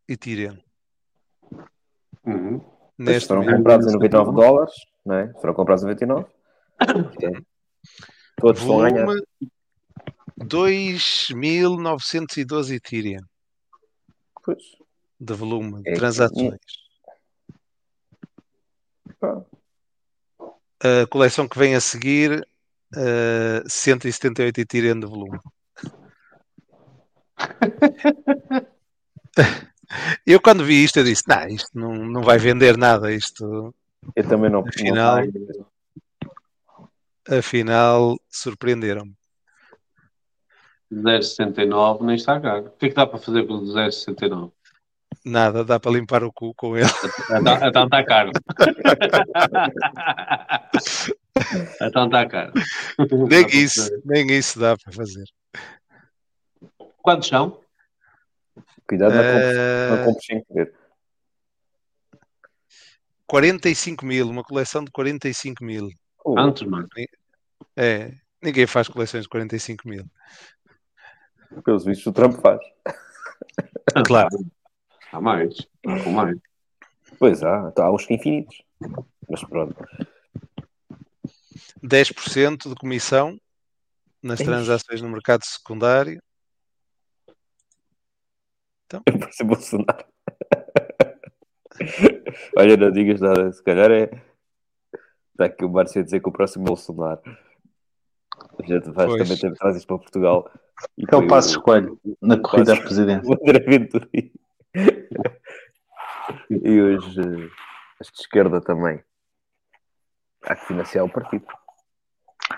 Ethereum. 0.09 0.59
Uhum. 2.25 2.61
Neste 2.99 3.27
foram 3.28 3.43
momento. 3.43 3.57
comprados 3.59 3.86
a 3.89 3.93
99 3.93 4.33
dólares, 4.33 4.75
não 5.05 5.15
é? 5.17 5.33
Foram 5.41 5.55
comprados 5.55 5.85
a 5.85 5.89
99. 5.89 6.27
Ok. 6.81 7.28
Todos 8.36 8.62
vão 8.62 8.78
ganhar. 8.78 9.07
Volume 10.36 10.94
2.912 10.96 12.74
Ethereum 12.74 13.20
Pois. 14.42 14.62
de 15.20 15.32
volume 15.34 15.82
de 15.82 15.90
É 15.90 15.94
transações. 15.94 16.58
A 20.82 21.06
coleção 21.08 21.48
que 21.48 21.58
vem 21.58 21.74
a 21.74 21.80
seguir, 21.80 22.46
eh, 22.96 23.62
178 23.66 24.58
Ethereum 24.60 25.00
de 25.00 25.06
volume. 25.06 25.38
Eu 30.26 30.40
quando 30.40 30.64
vi 30.64 30.82
isto, 30.82 30.98
eu 30.98 31.04
disse, 31.04 31.22
não, 31.28 31.46
isto 31.46 31.70
não, 31.74 31.94
não 31.94 32.22
vai 32.22 32.36
vender 32.38 32.76
nada, 32.76 33.12
isto 33.12 33.72
Eu 34.16 34.28
também 34.28 34.50
não. 34.50 34.66
Afinal- 34.66 35.20
não 35.24 35.68
afinal 37.38 38.18
surpreenderam-me. 38.28 39.14
0,69 41.02 42.02
nem 42.05 42.16
está 42.16 42.40
caro. 42.40 42.66
O 42.66 42.70
que 42.70 42.86
é 42.86 42.89
que 42.89 42.94
dá 42.94 43.06
para 43.06 43.18
fazer 43.18 43.47
com 43.47 43.55
o 43.55 43.62
0,69? 43.64 44.52
Nada, 45.24 45.64
dá 45.64 45.81
para 45.81 45.92
limpar 45.92 46.23
o 46.24 46.32
cu 46.32 46.52
com 46.55 46.76
ele. 46.76 46.89
Então 47.31 47.66
então 47.66 47.84
está 47.84 48.05
caro. 48.05 48.31
então 51.81 52.06
está 52.06 52.26
caro. 52.26 52.52
Nem 53.28 53.47
isso, 53.48 53.89
nem 54.05 54.26
isso 54.32 54.58
dá 54.58 54.76
para 54.76 54.92
fazer. 54.92 55.24
Quantos 57.02 57.28
são? 57.28 57.60
Cuidado, 58.86 59.14
não 59.14 60.05
compres- 60.05 60.16
Eh, 60.16 60.26
sem 60.26 60.44
querer. 60.44 60.74
45 63.26 64.05
mil, 64.05 64.28
uma 64.28 64.42
coleção 64.42 64.84
de 64.84 64.90
45 64.90 65.64
mil. 65.64 65.89
Oh, 66.24 66.34
Quantos, 66.34 66.62
mano? 66.66 66.86
É, 67.76 68.12
ninguém 68.42 68.66
faz 68.66 68.89
coleções 68.89 69.24
de 69.24 69.28
45 69.28 69.89
mil. 69.89 70.05
Pelos 71.62 71.84
vistos, 71.84 72.07
o 72.07 72.12
Trump 72.12 72.41
faz. 72.41 72.60
Claro. 74.07 74.28
Há 75.12 75.20
mais. 75.20 75.55
Há 75.86 76.10
mais. 76.10 76.39
Pois 77.18 77.42
há, 77.42 77.73
há 77.78 77.92
uns 77.92 78.10
infinitos. 78.10 78.62
Mas 79.28 79.42
pronto. 79.44 79.76
10% 81.83 82.68
de 82.68 82.74
comissão 82.74 83.39
nas 84.23 84.41
Eish. 84.41 84.49
transações 84.49 85.02
no 85.02 85.08
mercado 85.10 85.44
secundário. 85.44 86.20
Parece 89.05 89.44
Bolsonaro. 89.44 90.05
Olha, 92.57 92.76
não 92.76 92.91
digas 92.91 93.20
nada. 93.20 93.52
Se 93.52 93.62
calhar 93.62 93.91
é. 93.91 94.10
Está 95.33 95.47
aqui 95.47 95.65
o 95.65 95.68
Márcio 95.68 96.00
a 96.00 96.05
dizer 96.05 96.20
que 96.20 96.28
o 96.28 96.33
próximo 96.33 96.65
Bolsonaro. 96.65 97.20
A 97.26 98.62
gente 98.66 98.91
Pois. 98.92 99.16
também 99.18 99.36
teve- 99.36 99.55
traz 99.57 99.76
isto 99.76 99.86
para 99.89 99.99
Portugal. 99.99 100.50
E 100.99 101.07
Que 101.07 101.15
é 101.15 101.19
o 101.19 101.39
escolho 101.39 101.99
na 102.20 102.39
corrida 102.39 102.75
à 102.75 102.81
presidência. 102.81 103.23
o 103.31 103.35
André 103.35 103.61
Ventura. 103.61 104.09
e 106.51 106.81
hoje 106.83 107.20
eh, 107.20 107.49
as 108.01 108.09
de 108.09 108.20
esquerda 108.20 108.61
também. 108.61 109.01
Há 110.43 110.57
que 110.57 110.67
financiar 110.67 111.05
o 111.05 111.09
partido. 111.11 111.47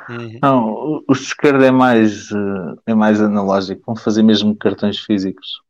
Uhum. 0.09 0.39
Não, 0.43 0.65
o- 0.69 1.05
os 1.09 1.19
de 1.19 1.25
esquerda 1.27 1.67
é 1.67 1.71
mais, 1.71 2.31
eh, 2.33 2.75
é 2.87 2.95
mais 2.95 3.21
analógico. 3.21 3.83
Vão 3.87 3.97
fazer 3.97 4.23
mesmo 4.23 4.57
cartões 4.57 4.99
físicos. 4.99 5.61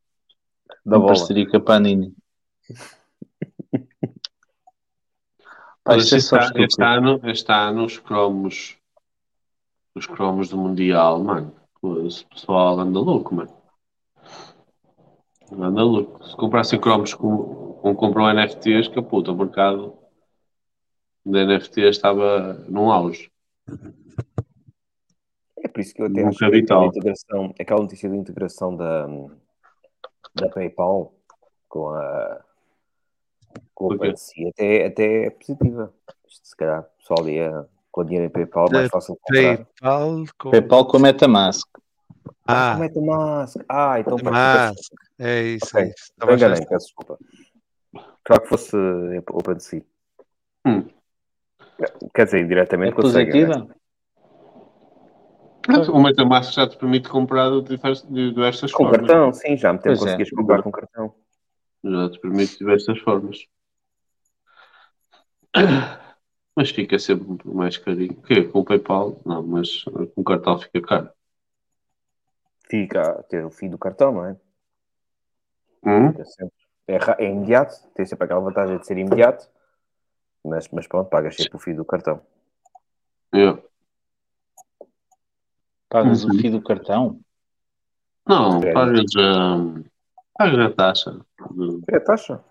Da 0.84 0.98
bola. 0.98 1.08
parceria 1.08 1.48
com 1.48 1.56
a 1.56 1.60
Panini. 1.60 2.14
Pá, 5.84 5.94
é 5.94 5.98
este, 5.98 6.16
este 6.16 6.34
ano, 6.82 7.20
este 7.24 7.52
ano, 7.52 7.84
os 7.84 7.98
cromos, 7.98 8.76
os 9.94 10.06
cromos 10.06 10.48
do 10.48 10.56
Mundial, 10.56 11.22
mano, 11.22 11.54
o 11.92 12.28
pessoal 12.28 12.78
anda 12.78 12.98
louco, 12.98 13.34
mano. 13.34 13.50
Anda 15.52 15.82
louco. 15.82 16.24
Se 16.24 16.36
comprassem 16.36 16.80
cromos 16.80 17.14
com, 17.14 17.74
com 17.80 17.94
compram 17.94 18.32
NFTs, 18.32 18.88
que 18.88 19.00
puta, 19.02 19.32
o 19.32 19.36
mercado 19.36 19.96
de 21.24 21.44
NFTs 21.44 21.96
estava 21.96 22.54
num 22.68 22.90
auge. 22.90 23.30
É 25.58 25.68
por 25.68 25.80
isso 25.80 25.94
que 25.94 26.02
eu 26.02 26.06
até 26.06 26.22
Nunca 26.22 26.46
acho 26.46 26.50
que 26.50 26.58
integração, 26.58 27.54
aquela 27.58 27.80
notícia 27.80 28.08
de 28.08 28.16
integração 28.16 28.76
da, 28.76 29.06
da 30.34 30.48
PayPal 30.48 31.12
com 31.68 31.90
a, 31.90 32.44
Com? 33.74 33.94
OpenSea 33.94 34.50
até, 34.50 34.86
até 34.86 35.26
é 35.26 35.30
positiva. 35.30 35.92
Isto, 36.26 36.48
se 36.48 36.56
calhar, 36.56 36.82
o 36.82 36.98
pessoal 36.98 37.28
ia 37.28 37.68
com 37.96 38.02
o 38.02 38.04
dinheiro 38.04 38.26
em 38.26 38.28
PayPal, 38.30 38.70
mais 38.70 38.84
Da 38.84 38.90
fácil 38.90 39.16
comprar. 39.22 39.56
PayPal 39.56 40.24
com 40.38 40.50
PayPal 40.50 40.86
com 40.86 40.98
MetaMask. 40.98 41.66
Ah, 42.46 42.70
Ah, 42.70 42.72
como 42.72 42.84
é 42.84 42.88
que 42.90 43.00
Mask? 43.00 43.56
Ah, 43.68 43.98
então 44.00 44.18
pronto, 44.18 44.34
Mask. 44.34 44.74
É 45.18 45.42
isso, 45.42 45.66
Ok. 45.74 45.80
é 45.82 45.88
isso. 45.88 46.12
já- 46.18 46.34
enganei, 46.34 46.66
peço 46.66 46.86
desculpa. 46.86 47.18
Claro 48.22 48.42
que 48.42 48.48
fosse 48.48 48.76
OpenSea. 49.30 49.82
Hum. 50.66 50.86
Quer 52.14 52.24
dizer, 52.26 52.46
diretamente 52.46 52.92
É 52.92 52.94
consegue. 52.94 53.32
né? 53.32 53.46
positiva? 53.46 53.76
O 55.92 55.98
MetaMask 56.00 56.52
já 56.52 56.68
te 56.68 56.76
permite 56.76 57.08
comprar 57.08 57.48
de 57.62 58.30
diversas, 58.30 58.70
Com 58.72 58.84
formas. 58.84 59.00
cartão, 59.08 59.32
sim, 59.32 59.56
já 59.56 59.72
me 59.72 59.78
tempo 59.78 59.94
é. 59.94 59.98
conseguias 59.98 60.30
comprar 60.30 60.62
com 60.62 60.70
cartão. 60.70 61.14
Já 61.82 62.10
te 62.10 62.20
permite 62.20 62.58
diversas 62.58 62.98
formas. 63.00 63.38
Mas 66.56 66.70
fica 66.70 66.98
sempre 66.98 67.26
mais 67.46 67.76
carinho. 67.76 68.12
O 68.12 68.22
quê? 68.22 68.42
Com 68.44 68.60
o 68.60 68.64
PayPal? 68.64 69.20
Não, 69.26 69.42
mas 69.42 69.84
com 69.84 70.08
o 70.16 70.24
cartão 70.24 70.58
fica 70.58 70.80
caro. 70.80 71.10
Fica 72.70 73.02
a 73.20 73.22
ter 73.24 73.44
o 73.44 73.50
fim 73.50 73.68
do 73.68 73.76
cartão, 73.78 74.12
não 74.12 74.24
é? 74.24 74.36
Hum? 75.84 76.10
Fica 76.12 76.24
sempre- 76.24 76.56
É, 76.88 77.24
é 77.24 77.30
imediato, 77.30 77.74
tem 77.94 78.06
sempre 78.06 78.24
aquela 78.24 78.40
vantagem 78.40 78.78
de 78.78 78.86
ser 78.86 78.96
imediato, 78.96 79.48
mas, 80.44 80.68
mas 80.70 80.86
pronto, 80.86 81.10
pagas 81.10 81.34
sempre 81.36 81.56
o 81.56 81.58
fim 81.60 81.74
do 81.74 81.84
cartão. 81.84 82.22
Yeah. 83.34 83.60
Pagas 85.88 86.24
Uhum. 86.24 86.30
o 86.30 86.38
fio 86.38 86.50
do 86.52 86.62
cartão? 86.62 87.20
Não, 88.26 88.62
É. 88.62 88.72
pagas, 88.72 89.04
hum, 89.18 89.84
pagas 90.38 90.58
a 90.60 90.70
taxa. 90.72 91.20
É 91.90 91.96
a 91.96 92.00
taxa. 92.00 92.44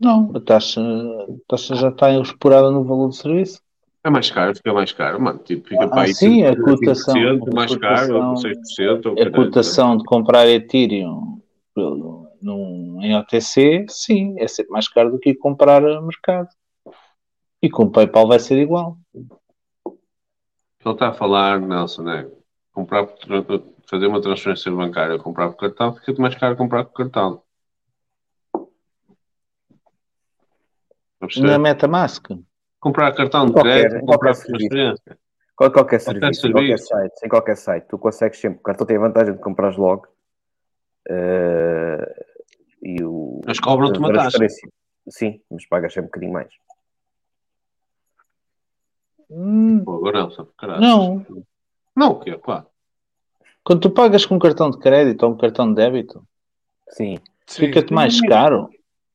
Não, 0.00 0.32
a 0.34 0.40
taxa, 0.40 0.80
a 0.80 1.26
taxa 1.48 1.74
já 1.76 1.88
está 1.88 2.12
explorada 2.18 2.70
no 2.70 2.84
valor 2.84 3.08
do 3.08 3.14
serviço. 3.14 3.62
É 4.02 4.10
mais 4.10 4.30
caro, 4.30 4.54
fica 4.54 4.72
mais 4.74 4.92
caro, 4.92 5.20
mano. 5.20 5.38
Tipo, 5.38 5.68
fica 5.68 5.84
Ah, 5.84 5.88
para 5.88 6.02
aí 6.02 6.14
sim, 6.14 6.42
a 6.42 6.52
5%, 6.54 6.64
cotação. 6.64 7.14
mais 7.54 7.72
A 7.72 7.78
caro, 7.78 8.14
ou 8.16 8.20
cotação- 8.22 8.36
6%. 8.36 9.06
Ou 9.06 9.12
A 9.12 9.16
caralho, 9.16 9.32
cotação 9.34 9.96
de 9.96 10.04
comprar 10.04 10.46
Ethereum 10.46 11.40
pelo- 11.74 12.28
num, 12.42 12.98
em 13.02 13.16
OTC, 13.16 13.86
sim, 13.88 14.34
é 14.38 14.46
sempre 14.46 14.72
mais 14.72 14.88
caro 14.88 15.10
do 15.10 15.18
que 15.18 15.34
comprar 15.34 15.82
a 15.84 16.02
mercado. 16.02 16.48
E 17.62 17.70
com 17.70 17.84
o 17.84 17.90
PayPal 17.90 18.28
vai 18.28 18.38
ser 18.38 18.58
igual. 18.58 18.98
Ele 20.84 20.92
está 20.92 21.08
a 21.08 21.12
falar, 21.14 21.58
Nelson, 21.58 22.06
é 22.10 22.28
comprar, 22.74 23.08
fazer 23.88 24.06
uma 24.06 24.20
transferência 24.20 24.70
bancária, 24.70 25.18
comprar 25.18 25.48
por 25.48 25.56
cartão, 25.56 25.94
fica 25.94 26.12
mais 26.20 26.34
caro 26.34 26.54
comprar 26.56 26.84
por 26.84 26.92
cartão. 26.92 27.40
Está 28.52 28.60
a 28.60 28.60
perceber? 28.60 28.82
Na 31.40 31.58
MetaMask. 31.58 32.26
Comprar 32.80 33.12
cartão 33.14 33.46
de 33.46 33.52
Qualquer- 33.52 33.80
crédito, 33.88 34.04
qualquer 34.04 34.12
comprar 34.12 34.34
serviço. 34.34 34.68
transferência. 34.68 35.18
Qual- 35.56 35.70
Qualquer 35.70 35.70
Qualquer 35.72 36.00
serviço, 36.00 36.46
em 36.48 36.52
qualquer 36.52 36.66
serviço. 36.78 36.86
site, 36.88 37.14
em 37.24 37.28
qualquer 37.28 37.56
site, 37.56 37.84
tu 37.88 37.98
consegues 37.98 38.38
sempre. 38.40 38.58
O 38.58 38.62
cartão 38.62 38.86
tem 38.86 38.96
a 38.96 39.00
vantagem 39.00 39.34
de 39.34 39.40
comprar 39.40 39.76
logo. 39.76 40.06
eh, 41.08 42.24
e 42.82 43.04
o. 43.04 43.40
Mas 43.46 43.60
cobram-te 43.60 43.98
uma 43.98 44.12
taxa. 44.12 44.38
Sim, 45.08 45.40
mas 45.50 45.66
pagas 45.68 45.92
sempre 45.92 46.06
um 46.06 46.08
bocadinho 46.08 46.32
mais. 46.32 46.48
Hum, 49.30 49.82
Pô, 49.84 49.96
agora 49.96 50.20
Nelson, 50.22 50.46
não. 50.80 51.26
Não, 51.96 52.12
o 52.12 52.20
quê? 52.20 52.38
Pá. 52.38 52.66
Quando 53.62 53.80
tu 53.80 53.90
pagas 53.90 54.26
com 54.26 54.34
um 54.34 54.38
cartão 54.38 54.70
de 54.70 54.78
crédito 54.78 55.22
ou 55.24 55.32
um 55.32 55.36
cartão 55.36 55.68
de 55.68 55.74
débito, 55.74 56.26
Sim. 56.90 57.18
Sim. 57.46 57.66
fica-te 57.66 57.92
mais 57.92 58.20
caro. 58.22 58.68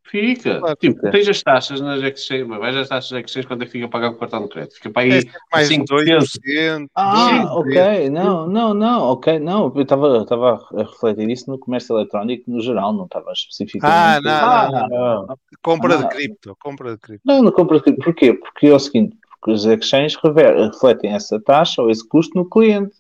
Fica. 0.10 0.60
Claro, 0.60 0.76
tipo, 0.76 0.96
fica. 0.96 1.12
tens 1.12 1.28
as 1.30 1.44
taxas 1.44 1.82
nas 1.82 2.02
exchange, 2.02 2.44
mas 2.46 2.60
vais 2.60 2.76
às 2.76 2.88
taxas 2.90 3.12
das 3.12 3.24
exchange 3.26 3.48
quando 3.48 3.62
é 3.62 3.66
que 3.66 3.72
fica 3.72 3.86
a 3.86 3.90
pagar 3.90 4.10
com 4.10 4.16
o 4.16 4.20
cartão 4.20 4.44
de 4.44 4.50
crédito? 4.50 4.76
Fica 4.76 4.90
para 4.90 5.02
aí 5.04 5.20
É 5.20 5.24
mais 5.52 5.68
5%. 5.68 5.86
2%. 5.88 6.88
Ah, 6.96 7.44
2%. 7.44 7.48
ok, 7.52 8.10
não, 8.10 8.48
não, 8.48 8.74
não, 8.74 9.02
ok, 9.04 9.40
não, 9.40 9.72
eu 9.76 9.82
estava 9.82 10.18
estava 10.20 10.56
a 10.74 10.78
refletir 10.84 11.30
isso 11.30 11.50
no 11.50 11.60
comércio 11.60 11.96
eletrónico 11.96 12.50
no 12.50 12.60
geral, 12.62 12.92
não 12.94 13.06
estava 13.06 13.32
especificamente. 13.32 13.94
Ah, 13.96 14.20
não, 14.22 14.32
Ah, 14.32 14.70
não, 14.72 14.88
não, 14.90 15.28
não. 15.28 15.38
Compra 15.62 15.98
de 15.98 16.04
Ah. 16.06 16.08
cripto, 16.08 16.58
compra 16.60 16.92
de 16.94 16.98
cripto. 17.00 17.22
Não, 17.26 17.42
não 17.44 17.52
compra 17.52 17.80
cripto. 17.80 18.02
Porquê? 18.04 18.34
Porque 18.34 18.68
é 18.68 18.74
o 18.74 18.80
seguinte, 18.80 19.16
porque 19.40 19.52
os 19.52 19.66
exchanges 19.66 20.18
refletem 20.22 21.12
essa 21.14 21.40
taxa 21.40 21.82
ou 21.82 21.90
esse 21.90 22.08
custo 22.08 22.36
no 22.38 22.50
cliente. 22.50 22.96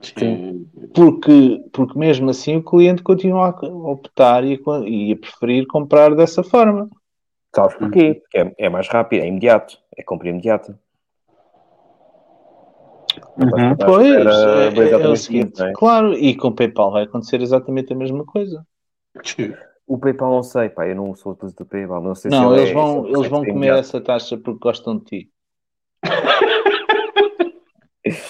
Sim. 0.00 0.68
Porque, 0.94 1.64
porque 1.72 1.98
mesmo 1.98 2.30
assim 2.30 2.56
o 2.56 2.62
cliente 2.62 3.02
continua 3.02 3.48
a 3.48 3.66
optar 3.66 4.44
e 4.44 4.54
a, 4.54 4.88
e 4.88 5.12
a 5.12 5.16
preferir 5.16 5.66
comprar 5.66 6.14
dessa 6.14 6.42
forma. 6.42 6.88
Sabes 7.54 7.76
porquê? 7.76 8.14
Porque 8.14 8.38
é, 8.38 8.54
é 8.66 8.68
mais 8.68 8.88
rápido, 8.88 9.22
é 9.22 9.28
imediato, 9.28 9.78
é 9.96 10.02
compra 10.02 10.28
imediata. 10.28 10.78
Uhum. 13.36 13.76
Pois, 13.76 14.08
espera 14.08 15.00
é, 15.00 15.02
é 15.02 15.08
o 15.08 15.16
seguinte, 15.16 15.62
é? 15.62 15.72
claro, 15.72 16.14
e 16.14 16.36
com 16.36 16.48
o 16.48 16.54
PayPal 16.54 16.90
vai 16.92 17.04
acontecer 17.04 17.40
exatamente 17.40 17.92
a 17.92 17.96
mesma 17.96 18.24
coisa. 18.24 18.64
O 19.86 19.98
PayPal 19.98 20.30
não 20.30 20.42
sei, 20.42 20.68
pá, 20.68 20.88
eu 20.88 20.96
não 20.96 21.14
sou 21.14 21.32
utilizador 21.32 21.66
do 21.66 21.70
PayPal, 21.70 22.02
não 22.02 22.14
sei 22.14 22.30
se 22.30 22.36
Não, 22.36 22.52
ele 22.52 22.60
eles 22.62 22.70
é- 22.70 22.74
vão, 22.74 23.02
se 23.02 23.08
ele 23.08 23.16
eles 23.18 23.28
vão 23.28 23.40
comer 23.40 23.54
imediato. 23.56 23.80
essa 23.80 24.00
taxa 24.00 24.36
porque 24.36 24.58
gostam 24.60 24.98
de 24.98 25.04
ti. 25.04 25.30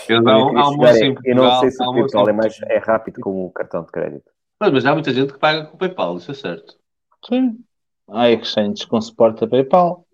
Eu 0.09 0.29
almoço 0.29 1.05
é, 1.25 1.35
não 1.35 1.61
sei 1.61 1.71
se 1.71 1.83
o 1.83 1.93
PayPal 1.93 2.29
é, 2.29 2.33
mais, 2.33 2.61
é 2.63 2.79
rápido 2.79 3.21
como 3.21 3.47
o 3.47 3.51
cartão 3.51 3.83
de 3.83 3.91
crédito. 3.91 4.31
Mas, 4.61 4.73
mas 4.73 4.87
há 4.87 4.95
muita 4.95 5.13
gente 5.13 5.33
que 5.33 5.39
paga 5.39 5.67
com 5.67 5.75
o 5.75 5.79
PayPal, 5.79 6.17
isso 6.17 6.31
é 6.31 6.35
certo. 6.35 6.79
Sim. 7.27 7.59
Há 8.09 8.31
exchanges 8.31 8.85
com 8.85 9.01
suporte 9.01 9.43
a 9.43 9.49
PayPal. 9.49 10.07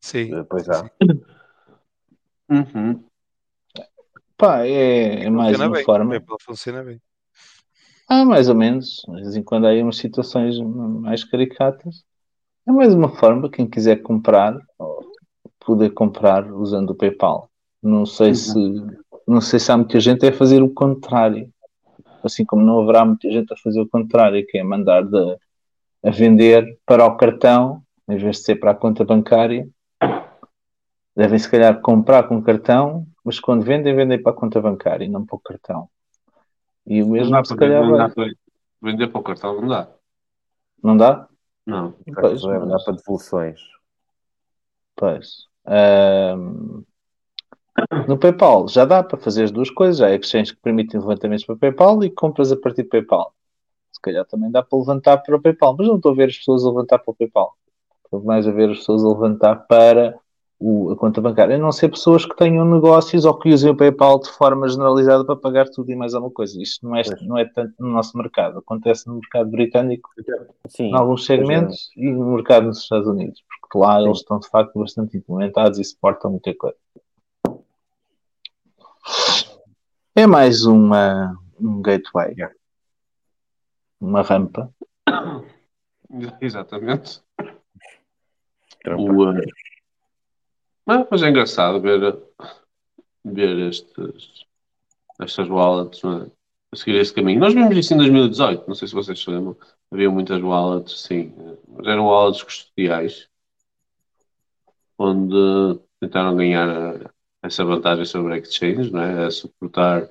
Sim. 0.00 0.30
Depois 0.30 0.64
sim, 0.64 0.70
há. 0.70 0.90
Uhum. 2.50 3.02
Pá, 4.36 4.66
é, 4.66 5.24
é 5.24 5.30
mais 5.30 5.56
uma 5.56 5.70
bem. 5.70 5.82
O 5.82 5.84
forma. 5.84 6.10
PayPal 6.10 6.36
funciona 6.42 6.82
bem. 6.82 7.00
Ah, 8.08 8.24
mais 8.24 8.48
ou 8.50 8.54
menos. 8.54 9.02
De 9.08 9.22
vez 9.22 9.36
em 9.36 9.42
quando 9.42 9.66
há 9.66 9.70
aí 9.70 9.82
umas 9.82 9.96
situações 9.96 10.58
mais 10.60 11.24
caricatas. 11.24 12.04
É 12.66 12.72
mais 12.72 12.92
uma 12.92 13.08
forma, 13.08 13.50
quem 13.50 13.66
quiser 13.66 14.02
comprar, 14.02 14.56
poder 15.58 15.90
comprar 15.90 16.52
usando 16.52 16.90
o 16.90 16.94
PayPal. 16.94 17.51
Não 17.82 18.06
sei 18.06 18.34
se 18.34 18.54
não 19.26 19.40
sei 19.40 19.58
se 19.58 19.70
há 19.70 19.76
muita 19.76 19.98
gente 20.00 20.26
a 20.26 20.32
fazer 20.32 20.62
o 20.62 20.70
contrário. 20.70 21.52
Assim 22.22 22.44
como 22.44 22.62
não 22.62 22.80
haverá 22.80 23.04
muita 23.04 23.30
gente 23.30 23.52
a 23.52 23.56
fazer 23.56 23.80
o 23.80 23.88
contrário, 23.88 24.44
que 24.46 24.58
é 24.58 24.62
mandar 24.62 25.02
de, 25.02 25.36
a 26.04 26.10
vender 26.10 26.78
para 26.86 27.04
o 27.04 27.16
cartão, 27.16 27.82
em 28.08 28.16
vez 28.16 28.36
de 28.36 28.42
ser 28.44 28.56
para 28.56 28.72
a 28.72 28.74
conta 28.74 29.04
bancária. 29.04 29.68
Devem 31.16 31.38
se 31.38 31.50
calhar 31.50 31.80
comprar 31.80 32.24
com 32.24 32.42
cartão, 32.42 33.06
mas 33.24 33.38
quando 33.38 33.64
vendem, 33.64 33.94
vendem 33.94 34.22
para 34.22 34.32
a 34.32 34.34
conta 34.34 34.60
bancária 34.60 35.04
e 35.04 35.08
não 35.08 35.26
para 35.26 35.36
o 35.36 35.40
cartão. 35.40 35.88
E 36.86 37.02
o 37.02 37.06
Não 37.06 37.12
mesmo 37.12 37.32
dá 37.32 37.44
se 37.44 37.56
calhar 37.56 37.84
não 37.84 37.96
dá 37.96 38.08
para 38.08 38.32
vender 38.80 39.08
para 39.08 39.20
o 39.20 39.24
cartão, 39.24 39.60
não 39.60 39.68
dá. 39.68 39.88
Não 40.82 40.96
dá? 40.96 41.28
Não. 41.66 41.94
Pois, 42.14 42.42
mandar 42.42 42.66
mas- 42.66 42.84
para 42.84 42.96
devoluções. 42.96 43.60
Pois. 44.96 45.46
Ahm, 45.64 46.82
no 48.06 48.18
PayPal 48.18 48.68
já 48.68 48.84
dá 48.84 49.02
para 49.02 49.18
fazer 49.18 49.44
as 49.44 49.50
duas 49.50 49.70
coisas. 49.70 50.00
Há 50.00 50.14
exchanges 50.14 50.52
que 50.52 50.60
permitem 50.60 51.00
levantamentos 51.00 51.44
para 51.44 51.56
PayPal 51.56 52.02
e 52.04 52.10
compras 52.10 52.52
a 52.52 52.56
partir 52.56 52.82
de 52.82 52.88
PayPal. 52.88 53.32
Se 53.92 54.00
calhar 54.00 54.24
também 54.26 54.50
dá 54.50 54.62
para 54.62 54.78
levantar 54.78 55.18
para 55.18 55.36
o 55.36 55.40
PayPal, 55.40 55.74
mas 55.78 55.86
não 55.88 55.96
estou 55.96 56.12
a 56.12 56.14
ver 56.14 56.28
as 56.28 56.36
pessoas 56.36 56.64
a 56.64 56.68
levantar 56.68 56.98
para 56.98 57.12
o 57.12 57.14
PayPal. 57.14 57.54
Estou 58.04 58.22
mais 58.22 58.46
a 58.46 58.50
ver 58.50 58.70
as 58.70 58.78
pessoas 58.78 59.04
a 59.04 59.08
levantar 59.08 59.66
para 59.66 60.18
o- 60.60 60.90
a 60.92 60.96
conta 60.96 61.20
bancária. 61.20 61.56
A 61.56 61.58
não 61.58 61.72
ser 61.72 61.88
pessoas 61.88 62.24
que 62.24 62.36
tenham 62.36 62.64
negócios 62.64 63.24
ou 63.24 63.34
que 63.38 63.52
usem 63.52 63.70
o 63.70 63.76
PayPal 63.76 64.20
de 64.20 64.30
forma 64.30 64.68
generalizada 64.68 65.24
para 65.24 65.34
pagar 65.36 65.68
tudo 65.68 65.90
e 65.90 65.96
mais 65.96 66.14
alguma 66.14 66.32
coisa. 66.32 66.60
Isto 66.60 66.86
não 66.86 66.94
é, 66.96 67.02
Pois. 67.02 67.22
não 67.22 67.38
é 67.38 67.44
tanto 67.44 67.74
no 67.80 67.88
nosso 67.88 68.16
mercado. 68.16 68.58
Acontece 68.58 69.08
no 69.08 69.14
mercado 69.14 69.50
britânico 69.50 70.10
Sim. 70.68 70.90
em 70.90 70.94
alguns 70.94 71.24
segmentos 71.26 71.90
e 71.96 72.10
no 72.10 72.32
mercado 72.34 72.66
nos 72.66 72.78
Estados 72.78 73.08
Unidos, 73.08 73.42
porque 73.60 73.78
lá 73.78 73.98
Sim. 73.98 74.06
eles 74.06 74.18
estão 74.18 74.38
de 74.38 74.48
facto 74.48 74.78
bastante 74.78 75.16
implementados 75.16 75.78
e 75.78 75.84
suportam 75.84 76.30
muita 76.30 76.54
coisa. 76.54 76.76
É 80.14 80.26
mais 80.26 80.64
uma, 80.64 81.36
um 81.58 81.80
gateway, 81.80 82.34
Yeah. 82.36 82.54
uma 84.00 84.22
rampa. 84.22 84.72
Exatamente. 86.40 87.22
O, 88.86 89.30
uh, 89.30 89.34
mas, 90.84 91.06
mas 91.10 91.22
é 91.22 91.28
engraçado 91.28 91.80
ver, 91.80 92.18
ver 93.24 93.68
estes, 93.68 94.44
estas 95.20 95.48
wallets 95.48 96.02
é? 96.04 96.30
a 96.72 96.76
seguir 96.76 96.96
esse 96.96 97.14
caminho. 97.14 97.40
Nós 97.40 97.54
vimos 97.54 97.76
isso 97.76 97.94
em 97.94 97.98
2018, 97.98 98.66
não 98.66 98.74
sei 98.74 98.88
se 98.88 98.94
vocês 98.94 99.18
se 99.18 99.30
lembram. 99.30 99.56
Havia 99.90 100.10
muitas 100.10 100.42
wallets, 100.42 101.02
sim, 101.02 101.32
mas 101.68 101.86
eram 101.86 102.06
wallets 102.06 102.42
custodiais, 102.42 103.28
onde 104.98 105.80
tentaram 106.00 106.36
ganhar 106.36 106.96
uh, 106.96 107.10
essa 107.42 107.64
vantagem 107.64 108.04
sobre 108.04 108.34
a 108.34 108.38
exchange, 108.38 108.90
não 108.92 109.02
é? 109.02 109.26
A 109.26 109.30
suportar 109.30 110.08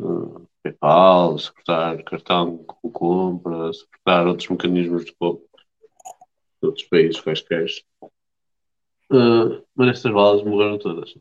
uh, 0.00 0.48
PayPal, 0.62 1.38
suportar 1.38 2.02
cartão 2.04 2.58
com 2.58 2.90
compra, 2.90 3.72
suportar 3.72 4.26
outros 4.26 4.48
mecanismos 4.48 5.04
de 5.04 5.12
compra 5.14 5.52
outros 6.66 6.86
países 6.86 7.20
quaisquer. 7.20 7.66
Uh, 9.10 9.62
mas 9.74 9.88
estas 9.88 10.12
balas 10.12 10.42
morreram 10.42 10.78
todas. 10.78 11.14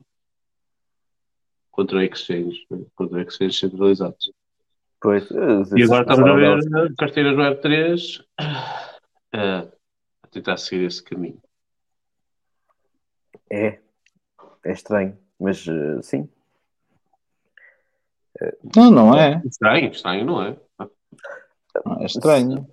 Contra 1.71 2.05
exchange, 2.05 2.65
né? 2.69 2.85
contra 2.95 3.21
exchange 3.21 3.57
centralizados. 3.57 4.31
Pois, 5.01 5.29
eh, 5.31 5.77
E 5.77 5.83
agora 5.83 6.01
estamos 6.01 6.29
a 6.29 6.35
ver 6.35 6.95
carteiras 6.95 7.35
Web 7.35 7.61
3 7.61 8.17
uh, 8.19 8.23
a 9.33 10.27
tentar 10.29 10.57
seguir 10.57 10.85
esse 10.85 11.01
caminho. 11.01 11.41
É, 13.49 13.80
é 14.63 14.71
estranho, 14.71 15.17
mas 15.39 15.65
eh, 15.67 16.01
sim. 16.01 16.29
Não, 18.75 18.89
não 18.89 19.15
é. 19.15 19.41
Estranho, 19.45 19.91
estranho, 19.91 20.25
não 20.25 20.41
é? 20.41 20.57
É 21.99 22.05
estranho. 22.05 22.67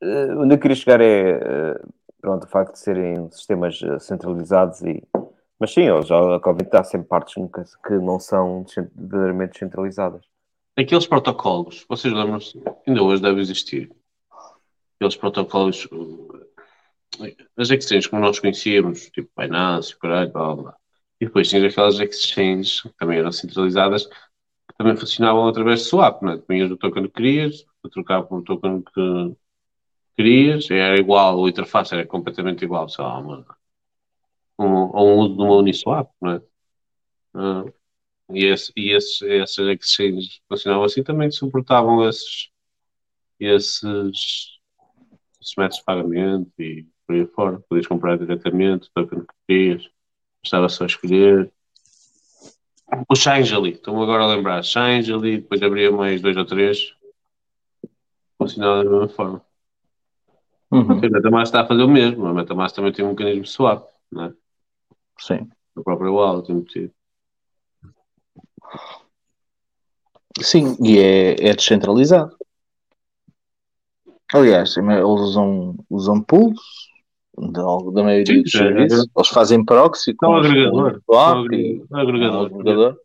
Eh, 0.00 0.34
onde 0.36 0.54
eu 0.54 0.58
queria 0.58 0.76
chegar 0.76 1.00
é 1.00 1.30
eh, 1.30 1.80
pronto, 2.20 2.44
o 2.44 2.48
facto 2.48 2.72
de 2.72 2.78
serem 2.78 3.30
sistemas 3.30 3.80
centralizados 4.00 4.82
e 4.82 5.02
mas 5.58 5.72
sim, 5.72 5.82
eles 5.82 6.06
já 6.06 6.36
a 6.36 6.40
Covid 6.40 6.68
há 6.72 6.84
sempre 6.84 7.08
partes 7.08 7.34
nunca 7.36 7.64
que 7.84 7.94
não 7.94 8.20
são 8.20 8.64
verdadeiramente 8.94 9.54
descentralizadas. 9.54 10.24
Aqueles 10.76 11.06
protocolos, 11.06 11.84
vocês 11.88 12.14
lembram-se, 12.14 12.62
ainda 12.86 13.02
hoje 13.02 13.20
deve 13.20 13.40
existir. 13.40 13.90
Aqueles 14.96 15.16
protocolos, 15.16 15.86
uh, 15.86 16.46
as 17.56 17.70
exchanges 17.70 18.06
como 18.06 18.22
nós 18.22 18.38
conhecíamos, 18.38 19.10
tipo 19.10 19.28
Binance, 19.36 19.96
caralho, 19.98 20.30
blá, 20.30 20.54
blá, 20.54 20.62
blá. 20.62 20.76
E 21.20 21.26
depois 21.26 21.48
tinhas 21.48 21.72
aquelas 21.72 21.98
exchanges 21.98 22.82
que 22.82 22.92
também 22.98 23.18
eram 23.18 23.32
centralizadas, 23.32 24.06
que 24.06 24.76
também 24.76 24.96
funcionavam 24.96 25.48
através 25.48 25.80
de 25.80 25.86
swap, 25.86 26.22
né? 26.22 26.36
Punhas 26.38 26.70
o 26.70 26.76
token 26.76 27.04
que 27.04 27.10
querias, 27.10 27.64
a 27.84 27.88
trocar 27.88 28.22
por 28.24 28.42
token 28.42 28.82
que 28.82 29.36
querias, 30.16 30.70
era 30.70 30.98
igual, 30.98 31.44
a 31.44 31.48
interface 31.48 31.94
era 31.94 32.06
completamente 32.06 32.64
igual, 32.64 32.88
sei 32.88 33.04
lá, 33.04 33.18
uma, 33.18 33.46
um, 34.58 34.66
a 34.96 35.02
um 35.02 35.18
uso 35.18 35.36
de 35.36 35.42
uma 35.42 35.56
Uniswap, 35.56 36.10
não 36.20 36.32
é? 36.32 36.42
Ah, 37.34 37.64
e, 38.30 38.46
esse, 38.46 38.72
e 38.76 38.92
essas 38.92 39.58
exchanges 39.68 40.40
funcionavam 40.48 40.84
assim 40.84 41.02
também 41.02 41.30
suportavam 41.30 42.08
esses, 42.08 42.50
esses, 43.40 44.58
esses 45.40 45.54
métodos 45.56 45.78
de 45.78 45.84
pagamento 45.84 46.52
e 46.58 46.86
por 47.06 47.16
aí 47.16 47.26
fora. 47.26 47.60
Podias 47.68 47.86
comprar 47.86 48.18
diretamente, 48.18 48.88
o 48.88 48.92
token 48.94 49.20
que 49.20 49.34
querias, 49.48 49.90
estava 50.42 50.68
só 50.68 50.84
a 50.84 50.86
escolher. 50.86 51.52
O 53.08 53.14
Shangeli, 53.14 53.72
estou-me 53.72 54.02
agora 54.02 54.24
a 54.24 54.28
lembrar. 54.28 54.62
Shangeli, 54.62 55.38
depois 55.38 55.62
abria 55.62 55.90
mais 55.92 56.20
dois 56.20 56.36
ou 56.36 56.44
três. 56.44 56.94
Funcionava 58.38 58.84
da 58.84 58.90
mesma 58.90 59.08
forma. 59.08 59.44
Uhum, 60.70 60.98
A 60.98 61.10
Metamask 61.10 61.44
está 61.46 61.62
a 61.62 61.66
fazer 61.66 61.82
o 61.82 61.88
mesmo. 61.88 62.26
A 62.26 62.34
Metamask 62.34 62.74
também 62.74 62.92
tem 62.92 63.04
um 63.04 63.10
mecanismo 63.10 63.46
swap, 63.46 63.88
não 64.10 64.24
é? 64.24 64.32
Sim. 65.18 65.48
A 65.76 65.82
própria 65.82 66.10
wallet 66.10 66.50
embutido. 66.50 66.92
Sim, 70.40 70.76
e 70.80 70.98
é, 70.98 71.48
é 71.48 71.54
descentralizado. 71.54 72.36
Aliás, 74.32 74.76
eles 74.76 75.02
usam, 75.02 75.74
usam 75.88 76.22
pools 76.22 76.60
da, 77.40 77.62
da 77.92 78.02
maioria 78.02 78.26
Sim, 78.36 78.42
dos 78.42 78.54
é, 78.54 78.58
serviços. 78.58 79.04
é. 79.06 79.10
Eles 79.16 79.28
fazem 79.28 79.64
proxy 79.64 80.10
É 80.10 80.14
um 80.14 80.16
com 80.16 80.36
agregador. 80.36 80.90
É 80.90 80.96
um 80.96 81.00
swap 81.04 81.44
agre- 81.44 81.86
é 81.90 81.94
um 81.94 81.98
agregador. 81.98 82.34
é 82.50 82.54
um 82.54 82.60
agregador. 82.60 82.96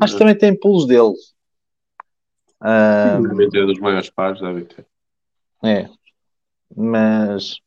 Acho 0.00 0.12
que 0.14 0.18
também 0.18 0.36
tem 0.36 0.58
pools 0.58 0.86
deles. 0.86 1.34
Ah, 2.60 3.20
Devem 3.22 3.50
ter 3.50 3.66
dos 3.66 3.78
maiores 3.78 4.10
pares, 4.10 4.40
devem 4.40 4.64
ter. 4.64 4.86
é. 5.62 5.88
Mas, 6.76 7.60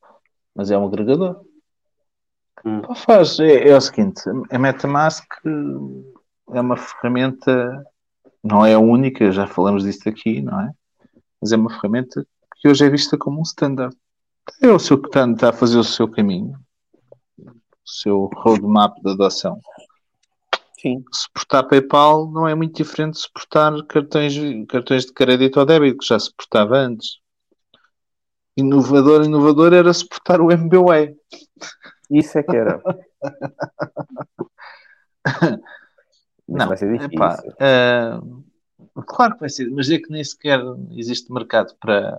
mas 0.55 0.71
é 0.71 0.77
um 0.77 0.85
agregador. 0.85 1.41
Hum. 2.65 2.81
Pá, 2.81 2.95
Faz, 2.95 3.39
é, 3.39 3.69
é 3.69 3.77
o 3.77 3.79
seguinte, 3.81 4.21
a 4.51 4.59
MetaMask 4.59 5.23
é 6.53 6.59
uma 6.59 6.75
ferramenta, 6.75 7.85
não 8.43 8.65
é 8.65 8.73
a 8.73 8.79
única, 8.79 9.31
já 9.31 9.47
falamos 9.47 9.83
disto 9.83 10.09
aqui, 10.09 10.41
não 10.41 10.59
é? 10.61 10.71
Mas 11.41 11.51
é 11.51 11.55
uma 11.55 11.69
ferramenta 11.69 12.25
que 12.57 12.67
hoje 12.67 12.85
é 12.85 12.89
vista 12.89 13.17
como 13.17 13.39
um 13.39 13.43
standard. 13.43 13.95
É 14.61 14.69
o 14.69 14.79
seu 14.79 14.99
que 14.99 15.07
está, 15.07 15.29
está 15.29 15.49
a 15.49 15.53
fazer 15.53 15.77
o 15.77 15.83
seu 15.83 16.09
caminho, 16.09 16.57
o 17.39 17.89
seu 17.89 18.29
roadmap 18.35 18.95
de 19.01 19.11
adoção. 19.11 19.59
Sim. 20.79 21.03
Suportar 21.11 21.63
PayPal 21.63 22.29
não 22.29 22.47
é 22.47 22.53
muito 22.53 22.75
diferente 22.75 23.13
de 23.13 23.21
suportar 23.21 23.73
cartões, 23.87 24.35
cartões 24.69 25.05
de 25.05 25.13
crédito 25.13 25.59
ou 25.59 25.65
débito, 25.65 25.97
que 25.97 26.05
já 26.05 26.19
suportava 26.19 26.77
antes. 26.77 27.17
Inovador, 28.55 29.25
inovador 29.25 29.73
era 29.73 29.91
suportar 29.93 30.41
o 30.41 30.51
MBWay. 30.51 31.15
Isso 32.09 32.37
é 32.37 32.43
que 32.43 32.55
era. 32.55 32.81
Não, 36.47 36.67
vai 36.67 36.77
ser 36.77 36.93
difícil. 36.93 37.13
epá, 37.13 37.43
ah, 37.59 38.21
claro 39.05 39.33
que 39.33 39.41
vai 39.41 39.49
ser, 39.49 39.69
mas 39.69 39.89
é 39.89 39.97
que 39.97 40.09
nem 40.09 40.23
sequer 40.23 40.61
existe 40.91 41.29
mercado 41.31 41.75
para, 41.77 42.17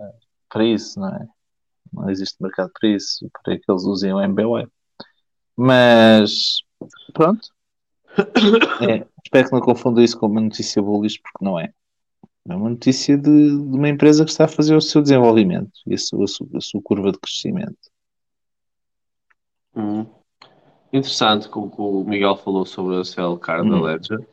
para 0.50 0.65
isso, 0.65 1.00
não 1.00 1.08
é? 1.08 1.26
Não 1.92 2.10
existe 2.10 2.42
mercado 2.42 2.70
para 2.78 2.89
isso, 2.91 3.28
para 3.42 3.58
que 3.58 3.65
eles 3.68 3.84
usem 3.84 4.12
o 4.12 4.20
MBWay. 4.20 4.67
Mas 5.57 6.58
pronto. 7.12 7.49
É, 8.81 9.07
espero 9.25 9.49
que 9.49 9.52
não 9.52 9.60
confunda 9.60 10.02
isso 10.02 10.18
com 10.18 10.26
uma 10.26 10.41
notícia 10.41 10.83
bullish, 10.83 11.20
porque 11.20 11.44
não 11.44 11.58
é. 11.58 11.73
É 12.49 12.55
uma 12.55 12.70
notícia 12.70 13.17
de, 13.17 13.31
de 13.31 13.76
uma 13.76 13.89
empresa 13.89 14.25
que 14.25 14.31
está 14.31 14.47
a 14.47 14.49
fazer 14.49 14.75
o 14.75 14.81
seu 14.81 15.02
desenvolvimento 15.02 15.70
e 15.86 15.94
a 15.94 15.99
sua, 15.99 16.25
a 16.25 16.26
sua, 16.26 16.47
a 16.55 16.60
sua 16.60 16.81
curva 16.83 17.12
de 17.12 17.18
crescimento. 17.18 17.76
Hum. 19.76 20.07
Interessante 20.92 21.49
que 21.49 21.58
o 21.58 21.70
que 21.70 21.81
o 21.81 22.05
Miguel 22.05 22.36
falou 22.36 22.65
sobre 22.65 22.97
a 22.97 23.05
Cell 23.05 23.36
Card 23.39 23.68
da 23.68 23.76
Hum. 23.76 23.83
Ledger 23.83 24.26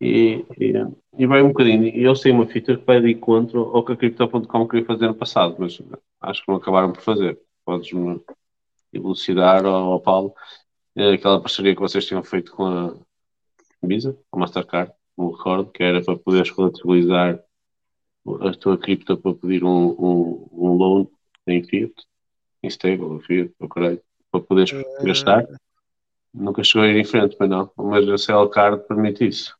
e, 0.00 0.44
e, 0.58 0.72
e 1.18 1.26
vai 1.26 1.42
um 1.42 1.48
bocadinho. 1.48 1.84
E 1.84 2.04
eles 2.04 2.20
têm 2.20 2.32
uma 2.32 2.46
feature 2.46 2.78
que 2.78 2.86
vai 2.86 3.00
de 3.00 3.12
encontro 3.12 3.60
ao 3.74 3.84
que 3.84 3.92
a 3.92 3.96
Crypto.com 3.96 4.68
queria 4.68 4.86
fazer 4.86 5.06
no 5.06 5.14
passado, 5.14 5.56
mas 5.58 5.80
acho 6.20 6.44
que 6.44 6.48
não 6.48 6.56
acabaram 6.56 6.92
por 6.92 7.02
fazer. 7.02 7.38
Podes-me 7.64 8.20
elucidar 8.92 9.64
ao, 9.64 9.92
ao 9.92 10.00
Paulo 10.00 10.34
é 10.96 11.12
aquela 11.12 11.40
parceria 11.40 11.74
que 11.74 11.80
vocês 11.80 12.06
tinham 12.06 12.22
feito 12.22 12.52
com 12.52 12.64
a 12.64 12.94
Visa, 13.82 14.18
com 14.30 14.38
a 14.38 14.40
Mastercard, 14.40 14.90
não 15.16 15.26
me 15.26 15.32
recordo, 15.32 15.70
que 15.70 15.82
era 15.82 16.02
para 16.02 16.16
poderes 16.16 16.50
coletivizar 16.50 17.38
a 18.40 18.52
tua 18.52 18.78
cripto 18.78 19.16
para 19.18 19.34
pedir 19.34 19.62
um, 19.62 19.90
um, 19.90 20.48
um 20.50 20.72
loan 20.72 21.06
em 21.46 21.62
Fiat, 21.62 21.92
em 22.62 22.68
stable, 22.68 23.20
Fiat, 23.24 23.52
ou 23.60 23.68
caralho, 23.68 24.00
para 24.32 24.40
poderes 24.40 24.72
gastar. 25.02 25.46
Nunca 26.32 26.64
chegou 26.64 26.86
a 26.86 26.88
ir 26.88 26.96
em 26.96 27.04
frente, 27.04 27.36
mas 27.38 27.48
não. 27.48 27.70
Mas 27.76 28.08
a 28.08 28.18
CL 28.18 28.48
Card 28.48 28.86
permite 28.88 29.28
isso. 29.28 29.55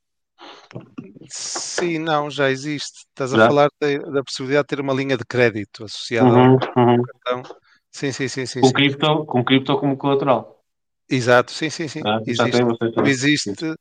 Sim, 1.28 1.98
não, 1.98 2.31
já 2.31 2.50
existe. 2.50 3.00
Estás 3.08 3.32
a 3.32 3.39
Já? 3.39 3.48
falar 3.48 3.68
da, 3.81 3.98
da 4.12 4.23
possibilidade 4.24 4.65
de 4.65 4.68
ter 4.76 4.81
uma 4.81 4.92
linha 4.94 5.16
de 5.16 5.24
crédito 5.24 5.84
associada 5.84 6.28
Uhum, 6.28 6.55
ao 6.55 6.58
uhum. 6.76 7.02
cartão. 7.02 7.42
Sim, 7.90 8.12
sim, 8.12 8.28
sim, 8.28 8.47
sim. 8.47 8.62
Com 8.62 8.68
sim. 8.68 8.73
cripto, 8.73 9.24
com 9.26 9.44
cripto 9.44 9.78
como 9.81 9.97
colateral. 9.97 10.62
Exato, 11.08 11.52
sim, 11.52 11.70
sim, 11.70 11.86
sim. 11.89 12.02
Ah, 12.05 12.18
existe. 12.26 12.60
Existe, 13.05 13.74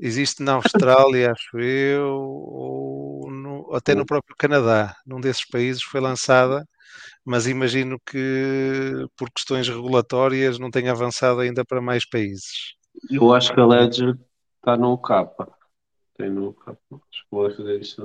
existe 0.00 0.42
na 0.42 0.54
Austrália, 0.54 1.32
acho 1.32 1.58
eu, 1.60 2.08
ou 2.10 3.30
no- 3.30 3.74
até 3.74 3.94
no 3.94 4.06
próprio 4.06 4.36
Canadá. 4.38 4.94
Num 5.06 5.20
desses 5.20 5.46
países 5.46 5.82
foi 5.82 6.00
lançada, 6.00 6.64
mas 7.24 7.46
imagino 7.48 7.98
que 8.06 9.06
por 9.16 9.30
questões 9.32 9.68
regulatórias 9.68 10.58
não 10.58 10.70
tenha 10.70 10.92
avançado 10.92 11.40
ainda 11.40 11.64
para 11.64 11.80
mais 11.82 12.06
países. 12.08 12.74
Eu 13.10 13.34
acho 13.34 13.52
que 13.52 13.60
a 13.60 13.66
Ledger 13.66 14.16
está 14.58 14.76
no 14.76 14.96
capa. 14.98 15.57
Tem 16.18 16.28
no 16.28 16.52
capa. 16.52 16.78
Acho 16.92 17.22
que 17.22 17.28
vou 17.30 17.50
fazer 17.50 17.80
isso. 17.80 18.04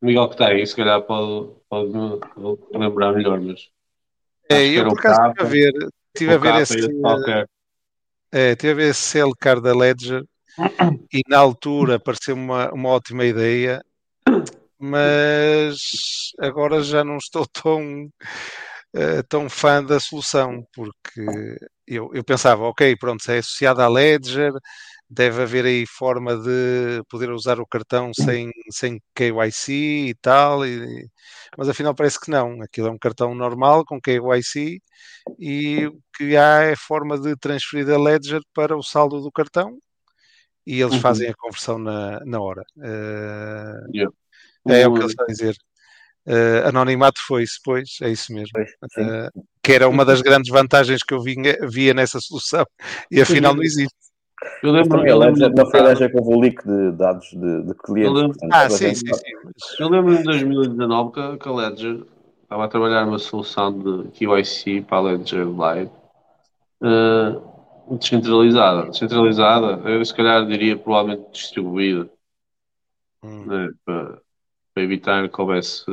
O 0.00 0.06
Miguel 0.06 0.26
que 0.28 0.34
está 0.34 0.48
aí, 0.48 0.66
se 0.66 0.74
calhar 0.74 1.02
pode, 1.02 1.54
pode 1.68 1.92
me 1.92 2.18
lembrar 2.72 3.12
melhor, 3.12 3.40
mas. 3.40 3.70
É, 4.50 4.66
eu 4.66 4.88
por 4.88 4.98
acaso 4.98 5.20
estive 5.28 5.42
a 5.42 5.44
ver, 5.44 5.72
estive 6.14 6.34
a 6.34 6.38
ver 6.38 6.54
esse, 6.62 6.78
e 6.78 7.00
qualquer. 7.00 7.48
é, 8.32 8.50
estive 8.52 8.72
a 8.72 8.74
ver 8.74 8.90
esse 8.90 9.00
CL 9.02 9.32
Card 9.38 9.62
da 9.62 9.76
Ledger 9.76 10.24
e 11.12 11.22
na 11.28 11.38
altura 11.38 12.00
pareceu 12.00 12.34
uma, 12.34 12.72
uma 12.72 12.88
ótima 12.88 13.24
ideia, 13.24 13.84
mas 14.78 15.78
agora 16.40 16.82
já 16.82 17.04
não 17.04 17.18
estou 17.18 17.46
tão, 17.46 18.10
eh, 18.94 19.22
tão 19.22 19.48
fã 19.48 19.84
da 19.84 20.00
solução, 20.00 20.66
porque 20.74 21.56
eu, 21.86 22.10
eu 22.12 22.24
pensava, 22.24 22.64
ok, 22.64 22.96
pronto, 22.96 23.22
se 23.22 23.34
é 23.34 23.38
associada 23.38 23.84
à 23.84 23.88
Ledger, 23.88 24.52
deve 25.12 25.42
haver 25.42 25.66
aí 25.66 25.84
forma 25.86 26.36
de 26.36 27.02
poder 27.08 27.30
usar 27.30 27.60
o 27.60 27.66
cartão 27.66 28.12
sem, 28.14 28.50
sem 28.70 28.98
KYC 29.14 29.72
e 30.08 30.14
tal, 30.22 30.64
e- 30.66 31.06
mas 31.58 31.68
afinal 31.68 31.94
parece 31.94 32.18
que 32.18 32.30
não. 32.30 32.62
Aquilo 32.62 32.88
é 32.88 32.90
um 32.90 32.98
cartão 32.98 33.34
normal 33.34 33.84
com 33.84 34.00
KYC 34.00 34.80
e 35.38 35.86
o 35.86 35.98
que 36.16 36.34
há 36.36 36.62
é 36.62 36.74
forma 36.76 37.18
de 37.20 37.36
transferir 37.36 37.84
da 37.86 37.98
Ledger 37.98 38.40
para 38.54 38.74
o 38.76 38.82
saldo 38.82 39.20
do 39.20 39.30
cartão 39.30 39.78
e 40.66 40.80
eles 40.80 40.94
Uhum. 40.94 41.00
fazem 41.00 41.28
a 41.28 41.34
conversão 41.34 41.78
na, 41.78 42.20
na 42.24 42.40
hora. 42.40 42.62
Eh, 42.82 43.74
Yeah. 43.94 44.14
é 44.68 44.86
o 44.88 44.94
que 44.94 45.00
eles 45.00 45.10
estão 45.10 45.24
a 45.24 45.28
dizer. 45.28 45.56
eh, 46.24 46.62
anonimato 46.68 47.20
foi-se, 47.26 47.58
pois, 47.64 47.98
é 48.00 48.08
isso 48.08 48.32
mesmo. 48.32 48.56
Eh, 48.96 49.28
que 49.62 49.72
era 49.72 49.88
uma 49.88 50.04
das 50.04 50.22
grandes 50.22 50.50
vantagens 50.52 51.02
que 51.02 51.12
eu 51.12 51.20
vinha- 51.20 51.58
via 51.68 51.92
nessa 51.92 52.20
solução 52.20 52.64
e 53.10 53.20
afinal 53.20 53.54
não 53.54 53.62
existe. 53.62 53.92
Eu 54.62 54.72
lembro, 54.72 54.90
também 54.90 55.08
eu 55.10 55.16
a 55.16 55.18
lembro, 55.26 55.40
Ledger, 55.40 55.56
não 55.56 55.70
foi 55.70 55.80
a 55.80 55.84
Ledger 55.84 56.10
que 56.10 56.18
houve 56.18 56.34
o 56.34 56.40
leak 56.40 56.66
de 56.66 56.92
dados 56.92 57.28
de, 57.30 57.62
de 57.64 57.74
clientes. 57.74 58.06
Eu 58.06 58.12
lembro- 58.12 58.38
portanto, 58.38 58.54
Ah, 58.54 58.70
sim, 58.70 58.94
sim, 58.94 59.14
sim. 59.14 59.82
eu 59.82 59.88
lembro 59.88 60.14
em 60.14 60.22
2019 60.22 61.12
que, 61.12 61.38
que 61.38 61.48
a 61.48 61.52
Ledger 61.52 62.04
estava 62.42 62.64
a 62.64 62.68
trabalhar 62.68 63.06
numa 63.06 63.18
solução 63.18 63.72
de 63.78 64.10
QIC 64.12 64.82
para 64.82 64.98
a 64.98 65.00
Ledger 65.00 65.48
Live 65.56 65.90
eh, 66.82 67.40
descentralizada. 67.96 68.86
Descentralizada, 68.90 69.88
eu 69.90 70.04
se 70.04 70.14
calhar 70.14 70.46
diria 70.46 70.76
provavelmente 70.76 71.30
distribuída, 71.32 72.08
Hum. 73.24 73.46
né, 73.46 73.68
para, 73.84 74.20
para 74.74 74.82
evitar 74.82 75.28
que 75.28 75.40
houvesse 75.40 75.84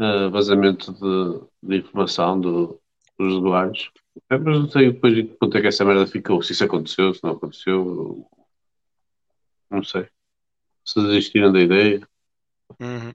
eh, 0.00 0.28
vazamento 0.28 0.92
de, 0.92 1.40
de 1.62 1.76
informação 1.78 2.40
do- 2.40 2.80
dos 3.18 3.34
usuários. 3.34 3.90
É, 4.30 4.38
mas 4.38 4.58
não 4.58 4.68
sei 4.68 4.92
depois 4.92 5.16
em 5.16 5.26
que 5.26 5.34
ponto 5.34 5.56
é 5.56 5.60
que 5.60 5.66
essa 5.66 5.84
merda 5.84 6.06
ficou, 6.06 6.42
se 6.42 6.52
isso 6.52 6.64
aconteceu, 6.64 7.12
se 7.14 7.22
não 7.22 7.32
aconteceu, 7.32 8.26
não 9.70 9.82
sei. 9.82 10.08
Se 10.84 11.00
desistiram 11.02 11.52
da 11.52 11.60
ideia. 11.60 12.06
Uhum. 12.80 13.12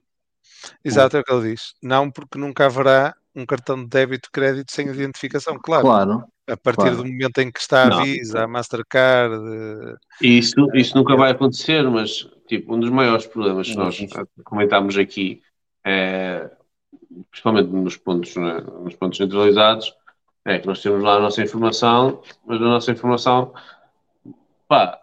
Exato, 0.84 1.16
é 1.16 1.20
o 1.20 1.24
que 1.24 1.32
ele 1.32 1.50
diz. 1.50 1.74
Não, 1.82 2.10
porque 2.10 2.38
nunca 2.38 2.66
haverá 2.66 3.14
um 3.34 3.46
cartão 3.46 3.82
de 3.82 3.88
débito 3.88 4.28
e 4.28 4.32
crédito 4.32 4.72
sem 4.72 4.88
identificação, 4.88 5.58
claro. 5.62 5.84
Claro. 5.84 6.24
A 6.48 6.56
partir 6.56 6.82
claro. 6.82 6.96
do 6.96 7.06
momento 7.06 7.38
em 7.38 7.50
que 7.50 7.60
está 7.60 7.84
a. 7.84 8.02
Visa, 8.02 8.42
a 8.42 8.48
Mastercard, 8.48 9.36
eh, 9.36 9.94
isso, 10.20 10.66
isso 10.74 10.96
nunca 10.96 11.14
vai 11.14 11.30
acontecer, 11.30 11.82
mas 11.88 12.28
tipo, 12.48 12.74
um 12.74 12.80
dos 12.80 12.90
maiores 12.90 13.24
problemas 13.24 13.68
que 13.68 13.76
nós 13.76 13.96
comentámos 14.44 14.98
aqui 14.98 15.42
é, 15.84 16.50
principalmente 17.30 17.68
nos 17.68 17.96
pontos, 17.96 18.34
né, 18.36 18.60
nos 18.60 18.94
pontos 18.94 19.18
centralizados, 19.18 19.94
é 20.50 20.58
que 20.58 20.66
nós 20.66 20.82
temos 20.82 21.02
lá 21.02 21.16
a 21.16 21.20
nossa 21.20 21.42
informação, 21.42 22.22
mas 22.46 22.58
a 22.60 22.64
nossa 22.64 22.90
informação, 22.92 23.52
pá, 24.68 25.00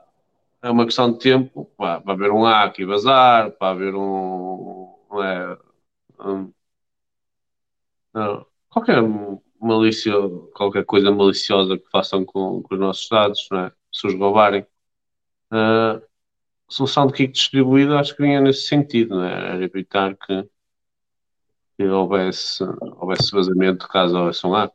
é 0.63 0.71
uma 0.71 0.85
questão 0.85 1.11
de 1.13 1.19
tempo, 1.19 1.65
pá, 1.77 2.01
para 2.01 2.13
haver 2.13 2.31
um 2.31 2.43
hack 2.43 2.79
e 2.79 2.85
vazar, 2.85 3.51
para 3.53 3.71
haver 3.71 3.95
um, 3.95 4.95
é, 5.23 5.57
um- 6.21 6.53
não, 8.13 8.45
qualquer 8.69 9.01
malícia, 9.61 10.13
qualquer 10.55 10.85
coisa 10.85 11.11
maliciosa 11.11 11.77
que 11.77 11.89
façam 11.89 12.25
com, 12.25 12.61
com 12.61 12.73
os 12.75 12.79
nossos 12.79 13.07
dados, 13.09 13.47
não 13.51 13.59
é? 13.65 13.71
se 13.91 14.07
os 14.07 14.13
roubarem. 14.15 14.65
Ah, 15.51 16.01
a 16.69 16.73
solução 16.73 17.07
de 17.07 17.13
kick 17.13 17.33
distribuído 17.33 17.97
acho 17.97 18.15
que 18.15 18.23
vinha 18.23 18.41
nesse 18.41 18.63
sentido, 18.67 19.17
não 19.17 19.25
é? 19.25 19.33
Era 19.55 19.63
evitar 19.65 20.15
que, 20.17 20.49
que 21.77 21.83
houvesse, 21.87 22.63
houvesse 22.99 23.31
vazamento 23.31 23.87
caso 23.87 24.17
houvesse 24.17 24.45
um 24.45 24.51
hack. 24.51 24.73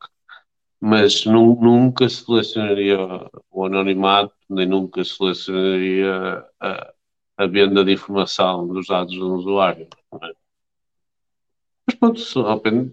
Mas 0.84 1.24
nu- 1.24 1.60
nunca 1.60 2.08
se 2.08 2.24
selecionaria 2.24 2.98
o 3.52 3.64
anonimato, 3.64 4.34
nem 4.50 4.66
nunca 4.66 5.04
se 5.04 5.14
selecionaria 5.14 6.44
a, 6.58 6.92
a 7.36 7.46
venda 7.46 7.84
de 7.84 7.92
informação 7.92 8.66
dos 8.66 8.88
dados 8.88 9.14
do 9.14 9.32
usuário. 9.32 9.86
é? 10.20 10.32
Mas 11.86 11.96
pronto, 11.96 12.18
só 12.18 12.48
apenas, 12.50 12.90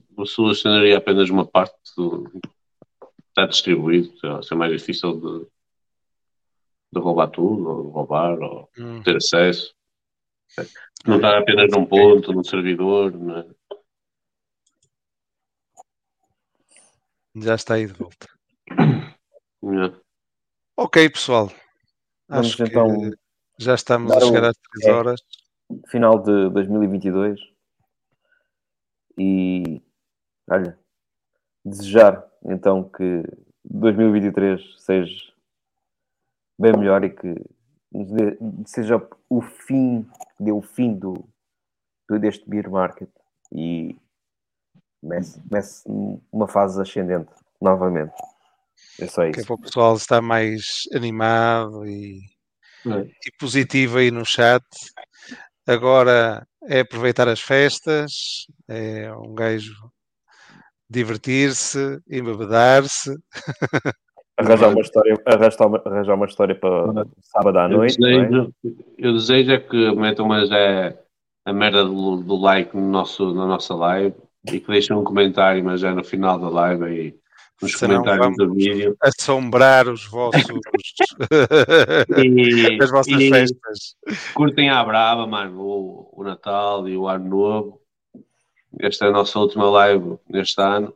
uma 1.31 1.47
parte 1.47 1.73
do 1.97 2.29
está 3.29 3.47
distribuído, 3.47 4.13
ser 4.43 4.53
mais 4.53 4.71
difícil 4.71 5.19
de, 5.19 5.47
de 6.93 6.99
roubar 6.99 7.29
tudo, 7.31 7.69
ou 7.69 7.83
de 7.85 7.89
roubar, 7.91 8.39
ou 8.39 8.69
hum, 8.77 9.01
ter 9.01 9.17
acesso. 9.17 9.73
Não 11.07 11.15
estar 11.15 11.39
apenas 11.39 11.71
num 11.71 11.85
ponto, 11.85 12.33
num 12.33 12.43
servidor, 12.43 13.17
não 13.17 13.37
é? 13.37 13.45
Já 17.35 17.55
está 17.55 17.75
aí 17.75 17.87
de 17.87 17.93
volta. 17.93 18.27
É. 18.71 19.99
Ok, 20.77 21.09
pessoal. 21.09 21.51
Vamos 22.27 22.47
Acho 22.47 22.57
que 22.57 22.63
então 22.63 23.11
já 23.57 23.75
estamos 23.75 24.11
a 24.11 24.19
chegar 24.21 24.45
às 24.45 24.57
3 24.57 24.85
é. 24.87 24.91
horas. 24.91 25.21
final 25.89 26.19
de 26.21 26.49
2022 26.49 27.39
e 29.17 29.81
olha, 30.49 30.77
desejar 31.65 32.25
então 32.45 32.83
que 32.89 33.23
2023 33.65 34.61
seja 34.81 35.33
bem 36.57 36.73
melhor 36.77 37.03
e 37.03 37.09
que 37.09 37.35
nos 37.91 38.11
dê- 38.11 38.37
seja 38.65 38.95
o 39.29 39.41
fim, 39.41 40.07
dê 40.39 40.51
o 40.51 40.61
fim 40.61 40.93
do, 40.93 41.27
do- 42.07 42.19
deste 42.19 42.47
beer 42.49 42.69
market 42.69 43.09
e 43.51 43.97
comece 45.01 45.41
uma 46.31 46.47
fase 46.47 46.81
ascendente 46.81 47.29
novamente. 47.61 48.13
É 48.99 49.07
só 49.07 49.23
é 49.23 49.31
isso. 49.31 49.53
o 49.53 49.57
pessoal 49.57 49.95
estar 49.95 50.21
mais 50.21 50.61
animado 50.93 51.85
e, 51.85 52.19
É. 52.85 53.01
e 53.01 53.31
positivo 53.39 53.97
aí 53.97 54.11
no 54.11 54.25
chat. 54.25 54.63
Agora 55.67 56.45
é 56.63 56.81
aproveitar 56.81 57.27
as 57.27 57.39
festas, 57.39 58.11
é 58.67 59.11
um 59.13 59.33
gajo 59.33 59.73
divertir-se, 60.89 61.99
embebedar-se. 62.09 63.15
Arranjar 64.37 64.69
uma 64.69 64.79
história, 64.79 65.21
arranjar 65.25 66.15
uma, 66.15 66.25
história 66.25 66.55
para 66.55 67.05
sábado 67.21 67.59
à 67.59 67.63
Eu 67.69 67.77
noite. 67.79 67.99
não 67.99 68.07
é? 68.07 68.25
desejo, 68.25 68.53
eu 68.97 69.13
desejo 69.13 69.51
é 69.51 69.59
que 69.59 69.91
metam 69.95 70.25
mas 70.25 70.49
é 70.49 70.97
a 71.43 71.51
merda 71.51 71.83
do, 71.83 72.23
do 72.23 72.35
like 72.37 72.73
no 72.73 72.87
nosso, 72.89 73.33
na 73.33 73.45
nossa 73.45 73.75
live 73.75 74.15
e 74.53 74.59
que 74.59 74.67
deixem 74.67 74.95
um 74.95 75.03
comentário, 75.03 75.63
mas 75.63 75.83
é 75.83 75.93
no 75.93 76.03
final 76.03 76.39
da 76.39 76.49
live 76.49 76.83
aí, 76.83 77.19
nos 77.61 77.73
Senão 77.73 78.03
comentários 78.03 78.37
do 78.37 78.53
vídeo. 78.53 78.97
assombrar 79.01 79.87
os 79.87 80.05
vossos 80.05 80.43
E, 82.17 82.77
as 82.81 82.89
vossas 82.89 83.19
e 83.19 83.29
festas. 83.29 83.95
curtem 84.33 84.69
à 84.69 84.83
brava, 84.83 85.27
mano, 85.27 85.59
o, 85.61 86.09
o 86.13 86.23
Natal 86.23 86.87
e 86.87 86.95
o 86.97 87.07
Ano 87.07 87.29
Novo. 87.29 87.81
Esta 88.79 89.05
é 89.05 89.09
a 89.09 89.11
nossa 89.11 89.37
última 89.39 89.69
live 89.69 90.17
neste 90.29 90.61
ano. 90.61 90.95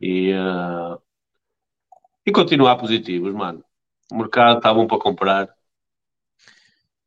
E, 0.00 0.32
ah, 0.32 0.98
e 2.24 2.32
continuar 2.32 2.76
positivos, 2.76 3.32
mano. 3.34 3.64
O 4.12 4.16
mercado 4.16 4.58
está 4.58 4.72
bom 4.72 4.86
para 4.86 4.98
comprar. 4.98 5.48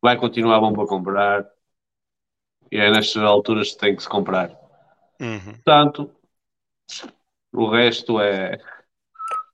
Vai 0.02 0.16
continuar 0.16 0.60
bom 0.60 0.72
para 0.72 0.86
comprar. 0.86 1.46
E 2.70 2.76
é 2.76 2.90
nestas 2.90 3.22
alturas 3.22 3.72
que 3.72 3.78
tem 3.78 3.96
que 3.96 4.02
se 4.02 4.08
comprar. 4.08 4.63
Uhum. 5.20 5.52
Portanto, 5.52 6.10
o 7.52 7.70
resto 7.70 8.20
é. 8.20 8.58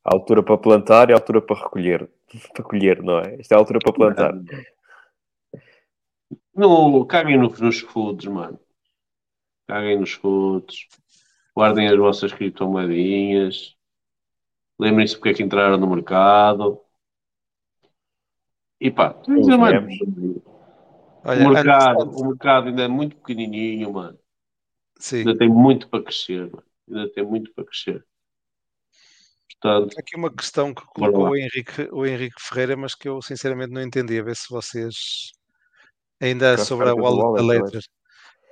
A 0.05 0.15
altura 0.15 0.43
para 0.43 0.57
plantar 0.59 1.11
e 1.11 1.13
a 1.13 1.17
altura 1.17 1.43
para 1.43 1.63
recolher. 1.63 2.09
Para 2.55 2.63
colher, 2.65 3.03
não 3.03 3.19
é? 3.19 3.41
Esta 3.41 3.55
é 3.55 3.57
a 3.57 3.59
altura 3.59 3.81
para 3.81 3.93
plantar. 3.93 4.33
No, 6.55 7.05
caguem 7.05 7.37
no- 7.37 7.49
nos 7.49 7.81
foods, 7.81 8.27
mano. 8.27 8.57
Caguem 9.67 9.99
nos 9.99 10.13
foods. 10.13 10.87
Guardem 11.57 11.89
as 11.89 11.99
vossas 11.99 12.33
criptomoedinhas. 12.33 13.77
Lembrem-se 14.79 15.17
porque 15.17 15.31
é 15.31 15.35
que 15.35 15.43
entraram 15.43 15.77
no 15.77 15.89
mercado. 15.89 16.81
E 18.81 18.93
pá, 18.93 19.13
Olha, 21.25 21.43
o, 21.45 21.51
mercado, 21.51 22.03
antes- 22.03 22.21
o 22.21 22.29
mercado 22.29 22.69
ainda 22.69 22.83
é 22.85 22.89
muito 22.89 23.17
pequenininho, 23.17 23.93
mano. 23.93 24.20
Sim. 25.01 25.19
Ainda 25.19 25.37
tem 25.37 25.49
muito 25.49 25.89
para 25.89 26.03
crescer, 26.05 26.51
mano. 26.51 26.63
Ainda 26.89 27.13
tem 27.13 27.25
muito 27.25 27.53
para 27.55 27.65
crescer. 27.65 28.05
Portanto, 29.61 29.99
Aqui 29.99 30.17
uma 30.17 30.33
questão 30.33 30.73
que 30.73 30.83
colocou 30.87 31.31
o 31.31 31.37
Henrique, 31.37 31.89
o 31.93 32.07
Henrique 32.07 32.41
Ferreira, 32.41 32.77
mas 32.77 32.95
que 32.95 33.09
eu 33.09 33.21
sinceramente 33.21 33.73
não 33.73 33.83
entendi. 33.83 34.19
A 34.19 34.23
ver 34.23 34.37
se 34.37 34.49
vocês 34.49 34.95
ainda 36.21 36.57
sobre 36.59 36.89
a 36.89 36.95
wallet 36.95 37.37
da 37.37 37.43
Ledger. 37.43 37.83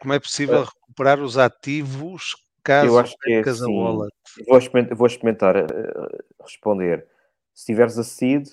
Como 0.01 0.15
é 0.15 0.21
possível 0.21 0.65
recuperar 0.65 1.21
os 1.21 1.37
ativos 1.37 2.35
caso 2.63 2.87
Eu 2.87 2.99
acho 2.99 3.17
que 3.23 3.33
é 3.33 3.41
assim. 3.41 3.79
wallet? 3.79 4.13
Vou 4.47 4.59
experimentar, 4.59 4.97
vou 4.97 5.07
experimentar 5.07 5.57
eh, 5.57 6.23
responder. 6.41 7.07
Se 7.55 7.67
tiveres 7.67 7.99
a 7.99 8.05
seed, 8.05 8.49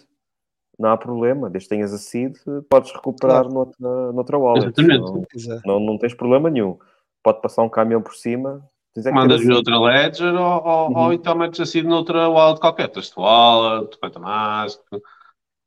não 0.80 0.90
há 0.90 0.98
problema. 0.98 1.50
Desde 1.50 1.70
que 1.70 1.76
tenhas 1.76 1.94
a 1.94 1.98
seed, 1.98 2.36
podes 2.70 2.92
recuperar 2.92 3.44
Claro. 3.44 3.54
noutra, 3.54 4.12
noutra 4.14 4.38
wallet. 4.38 4.68
Exatamente. 4.68 5.00
Não, 5.02 5.24
Exato. 5.36 5.62
não, 5.66 5.80
não 5.80 5.98
tens 5.98 6.14
problema 6.14 6.50
nenhum. 6.50 6.80
Pode 7.26 7.42
passar 7.42 7.64
um 7.64 7.70
caminhão 7.70 8.04
por 8.04 8.14
cima. 8.14 8.64
é 8.96 9.00
que 9.00 9.04
ter 9.04 9.12
mandas 9.12 9.38
a 9.42 9.44
vir 9.44 9.48
seed. 9.48 9.56
outra 9.58 9.80
Ledger 9.80 10.36
ou, 10.36 10.64
ou, 10.64 10.90
Uhum. 10.92 10.98
ou 10.98 11.14
então 11.14 11.36
metes 11.36 11.60
assim 11.60 11.82
noutra 11.82 12.30
wallet 12.30 12.60
qualquer. 12.62 12.88
Trust 12.88 13.14
Wallet, 13.18 13.98
Metamask, 14.02 14.80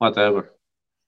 whatever. 0.00 0.52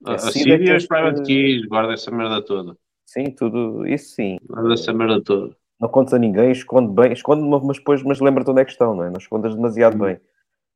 A, 0.04 0.10
A 0.10 0.14
a 0.14 0.18
seed 0.18 0.48
é 0.48 0.54
e 0.56 0.58
que 0.80 0.88
private 0.88 1.22
keys, 1.22 1.66
guarda 1.66 1.92
essa 1.92 2.10
merda 2.10 2.42
toda. 2.42 2.76
Sim, 3.06 3.30
tudo. 3.30 3.86
Isso 3.86 4.14
sim. 4.16 4.38
Guarda 4.46 4.74
essa 4.74 4.92
merda 4.92 5.22
toda. 5.22 5.56
Não 5.80 5.88
contes 5.88 6.12
a 6.12 6.18
ninguém, 6.18 6.50
esconde 6.50 6.92
bem. 6.92 7.12
Esconde, 7.12 7.42
mas 7.64 7.78
depois 7.78 8.02
mas 8.02 8.20
lembra-te 8.20 8.50
onde 8.50 8.60
é 8.60 8.64
que 8.64 8.72
estão, 8.72 8.94
não 8.94 9.04
é? 9.04 9.10
Não 9.10 9.18
escondas 9.18 9.54
demasiado 9.54 9.96
bem. 9.96 10.20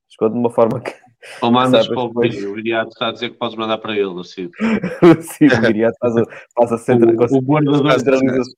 Esconde 0.08 0.34
de 0.34 0.38
uma 0.38 0.50
forma 0.50 0.80
que. 0.80 0.92
Ou 1.40 1.50
mandas 1.50 1.86
Sabes 1.86 1.88
para 1.88 2.00
o 2.00 2.20
vídeo, 2.20 2.52
o 2.52 2.58
Iriato 2.58 2.90
está 2.90 3.08
a 3.08 3.12
dizer 3.12 3.30
que 3.30 3.36
podes 3.38 3.56
mandar 3.56 3.78
para 3.78 3.96
ele, 3.96 4.20
assim. 4.20 4.50
Sim, 5.22 5.46
o 5.48 5.60
Miriam 5.62 5.90
faz 5.98 6.16
a, 6.16 6.22
faz 6.54 6.72
a 6.72 6.78
centra, 6.78 7.10
O, 7.10 7.12
o 7.12 7.40
guardador 7.40 7.80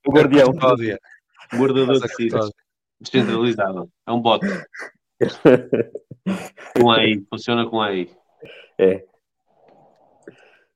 o 0.06 0.12
guardião. 0.12 0.48
Custódia. 0.52 0.98
Guardador 1.54 2.00
de. 2.00 2.08
Custódio. 2.08 2.52
Descentralizado. 3.00 3.88
É 4.06 4.12
um 4.12 4.20
bot. 4.20 4.44
Com 6.80 6.90
AI. 6.90 7.22
Funciona 7.30 7.68
com 7.68 7.80
AI. 7.80 8.10
É. 8.78 9.04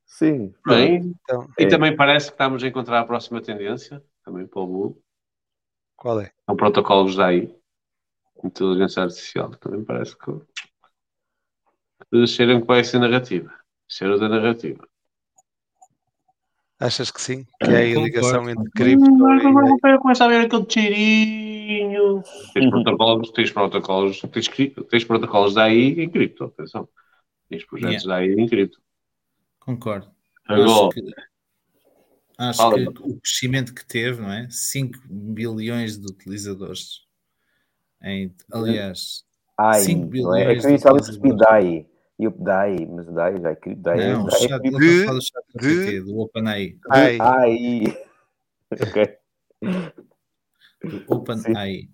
Sim. 0.06 0.54
Bem, 0.66 1.14
Então, 1.24 1.48
e 1.58 1.64
É. 1.64 1.68
também 1.68 1.96
parece 1.96 2.26
que 2.26 2.32
estamos 2.34 2.62
a 2.62 2.68
encontrar 2.68 3.00
a 3.00 3.04
próxima 3.04 3.40
tendência. 3.40 4.02
Também 4.24 4.46
para 4.46 4.60
o 4.60 4.66
mundo. 4.66 4.98
qual 5.96 6.20
é? 6.20 6.30
São 6.46 6.56
protocolos 6.56 7.16
da 7.16 7.26
AI. 7.26 7.54
Inteligência 8.44 9.02
Artificial. 9.02 9.50
Também 9.56 9.84
parece 9.84 10.16
que... 10.16 10.30
cheiram 12.26 12.60
que 12.60 12.66
vai 12.66 12.82
ser 12.84 12.98
narrativa. 12.98 13.52
Cheiro 13.88 14.18
da 14.18 14.28
narrativa. 14.28 14.86
Achas 16.80 17.10
que 17.10 17.20
sim? 17.20 17.44
Que 17.62 17.70
é 17.70 17.92
a 17.94 18.00
ligação 18.00 18.48
entre 18.48 18.70
cripto 18.70 19.04
e. 19.04 19.90
Eu 19.92 20.00
começo 20.00 20.24
a 20.24 20.28
ver 20.28 20.46
aquele 20.46 20.66
cheirinho. 20.66 22.22
Tens 22.54 22.70
protocolos, 22.70 23.30
tens 23.32 23.50
protocolos, 23.50 24.20
tens, 24.20 24.48
tens 24.88 25.04
protocolos 25.04 25.54
da 25.54 25.64
AI 25.64 26.00
em 26.00 26.08
cripto, 26.08 26.44
atenção. 26.44 26.88
Tens 27.50 27.66
projetos 27.66 28.04
da 28.04 28.16
AI 28.16 28.32
em 28.32 28.48
cripto. 28.48 28.80
Concordo. 29.58 30.08
Agora, 30.46 30.88
Acho 32.38 32.70
que, 32.70 32.80
acho 32.80 32.90
o 33.02 33.20
crescimento 33.20 33.74
que 33.74 33.84
teve, 33.84 34.22
não 34.22 34.32
é? 34.32 34.48
5 34.48 34.98
bilhões 35.06 35.98
de 35.98 36.06
utilizadores. 36.06 37.02
Em, 38.02 38.34
aliás, 38.50 39.22
AI, 39.58 39.80
5 39.80 40.00
não 40.00 40.34
é? 40.34 40.42
É 40.42 40.54
bilhões 40.54 40.82
que 40.82 40.88
eu 40.88 40.96
de 40.96 41.02
percebi 41.02 41.28
utilizadores. 41.28 41.89
DAI. 42.20 42.24
E 42.24 42.26
o 42.26 42.30
DAI, 42.30 42.86
mas 42.86 43.06
DAI 43.06 43.40
já 43.40 43.50
é. 43.50 43.74
DAI 43.74 44.12
Não, 44.12 44.24
o 44.24 44.26
DAI 44.26 44.40
chat, 44.40 44.50
é 44.52 44.68
a 44.68 45.06
falar 45.06 45.18
do 45.18 45.22
chat 45.22 45.44
GPT, 45.60 46.00
do 46.02 46.18
OpenAI. 46.18 46.76
Ai, 46.90 47.18
AI. 47.20 47.98
Ok. 48.72 49.16
Do 50.84 51.04
OpenAI. 51.08 51.88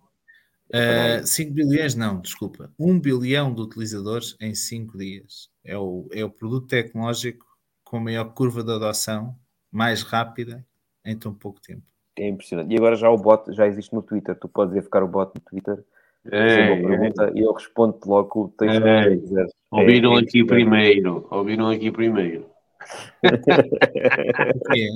Uh, 0.69 1.27
5 1.27 1.53
bilhões, 1.53 1.95
não, 1.95 2.21
desculpa. 2.21 2.71
1 2.79 3.01
bilhão 3.01 3.55
de 3.55 3.63
utilizadores 3.63 4.37
em 4.41 4.55
5 4.55 4.99
dias. 4.99 5.49
É 5.65 5.77
o, 5.79 6.09
é 6.13 6.25
o 6.25 6.31
produto 6.31 6.67
tecnológico 6.67 7.47
com 7.85 7.99
a 7.99 8.01
maior 8.01 8.35
curva 8.35 8.63
de 8.63 8.73
adoção, 8.73 9.35
mais 9.71 10.03
rápida, 10.03 10.67
em 11.05 11.17
tão 11.17 11.33
pouco 11.33 11.61
tempo. 11.61 11.83
É 12.19 12.29
impressionante. 12.29 12.73
E 12.73 12.77
agora 12.77 12.97
já 12.97 13.09
o 13.11 13.17
bot 13.17 13.53
já 13.53 13.67
existe 13.67 13.95
no 13.95 14.03
Twitter. 14.03 14.37
Tu 14.39 14.49
podes 14.49 14.75
ir 14.75 14.83
ficar 14.83 15.03
o 15.03 15.09
bot 15.09 15.33
no 15.35 15.41
Twitter, 15.41 15.85
é, 16.33 16.71
uma 16.73 16.89
pergunta 16.89 17.33
e 17.35 17.41
eu 17.41 17.53
respondo 17.53 17.99
logo 18.07 18.45
o 18.45 18.49
texto 18.51 18.83
É. 18.83 19.11
que 19.11 19.17
quiseres. 19.21 19.53
ouviram 19.71 20.13
É- 20.13 20.17
é 20.17 20.19
aqui 20.21 20.39
impressionante. 20.41 20.47
primeiro. 20.47 21.29
Ouviram 21.31 21.69
aqui 21.71 21.91
primeiro. 21.91 22.47
O 23.23 24.61
quê? 24.73 24.91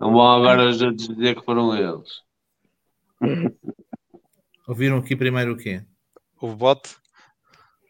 Não 0.00 0.12
vão 0.12 0.28
agora 0.32 0.72
já 0.72 0.90
dizer 0.90 1.36
que 1.36 1.44
foram 1.44 1.74
eles. 1.76 2.22
Ouviram 4.66 4.98
aqui 4.98 5.14
primeiro 5.16 5.52
o 5.52 5.56
quê? 5.56 5.82
o 6.40 6.54
bot? 6.54 6.96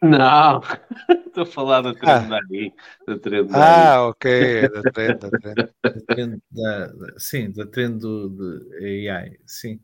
Não, 0.02 0.60
estou 1.26 1.44
a 1.44 1.46
falar 1.46 1.80
da 1.80 1.94
trend 1.94 2.28
da 2.28 2.36
AI. 2.36 2.72
Da 3.06 3.18
trend. 3.18 3.48
Ah, 3.54 4.06
ok, 4.08 4.68
da 4.68 4.82
trend, 4.92 5.18
da 5.18 5.30
trend. 5.30 5.56
Da 5.82 6.00
trend 6.14 6.42
da, 6.50 6.86
da- 6.86 7.18
sim, 7.18 7.50
da 7.50 7.66
trend 7.66 7.98
do, 8.00 8.28
de 8.30 9.08
AI. 9.08 9.38
Sim, 9.46 9.80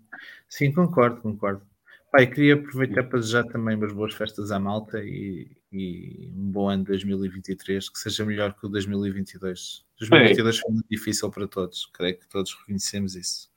sim, 0.48 0.72
concordo, 0.72 1.20
concordo. 1.22 1.62
Pai, 2.10 2.26
queria 2.26 2.54
aproveitar 2.54 3.04
para 3.04 3.20
desejar 3.20 3.44
também 3.44 3.76
umas 3.76 3.92
boas 3.92 4.12
festas 4.14 4.50
à 4.50 4.58
malta 4.58 4.98
e, 4.98 5.48
e 5.72 6.32
um 6.34 6.50
bom 6.50 6.68
ano 6.68 6.82
2023, 6.84 7.88
que 7.88 7.98
seja 7.98 8.24
melhor 8.24 8.52
que 8.52 8.66
o 8.66 8.68
2022. 8.68 9.84
2022 10.00 10.58
foi 10.58 10.72
muito 10.72 10.88
difícil 10.90 11.30
para 11.30 11.46
todos, 11.46 11.86
creio 11.86 12.18
que 12.18 12.28
todos 12.28 12.52
reconhecemos 12.54 13.14
isso. 13.14 13.48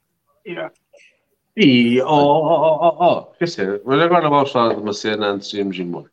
E, 1.57 1.99
oh, 2.01 2.05
oh, 2.05 2.51
oh, 2.51 2.79
oh, 2.81 3.05
oh, 3.05 3.21
quer 3.37 3.45
dizer, 3.45 3.81
mas 3.85 3.99
agora 3.99 4.29
vamos 4.29 4.51
falar 4.51 4.75
de 4.75 4.81
uma 4.81 4.93
cena 4.93 5.31
antes 5.31 5.49
de 5.49 5.59
irmos 5.59 5.79
embora. 5.79 6.11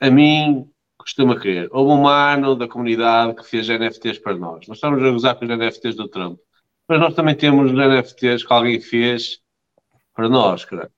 A 0.00 0.10
mim 0.10 0.70
costuma 0.96 1.38
crer. 1.38 1.68
Houve 1.72 1.92
um 1.92 2.02
mano 2.02 2.54
da 2.54 2.68
comunidade 2.68 3.34
que 3.34 3.44
fez 3.44 3.68
NFTs 3.68 4.18
para 4.18 4.36
nós. 4.36 4.66
Nós 4.68 4.76
estamos 4.76 5.02
a 5.02 5.10
gozar 5.10 5.34
com 5.36 5.44
os 5.44 5.50
NFTs 5.50 5.96
do 5.96 6.08
Trump. 6.08 6.38
Mas 6.88 7.00
nós 7.00 7.14
também 7.14 7.34
temos 7.34 7.70
os 7.70 7.76
NFTs 7.76 8.44
que 8.44 8.52
alguém 8.52 8.80
fez 8.80 9.43
para 10.14 10.28
nós, 10.28 10.64
cara. 10.64 10.90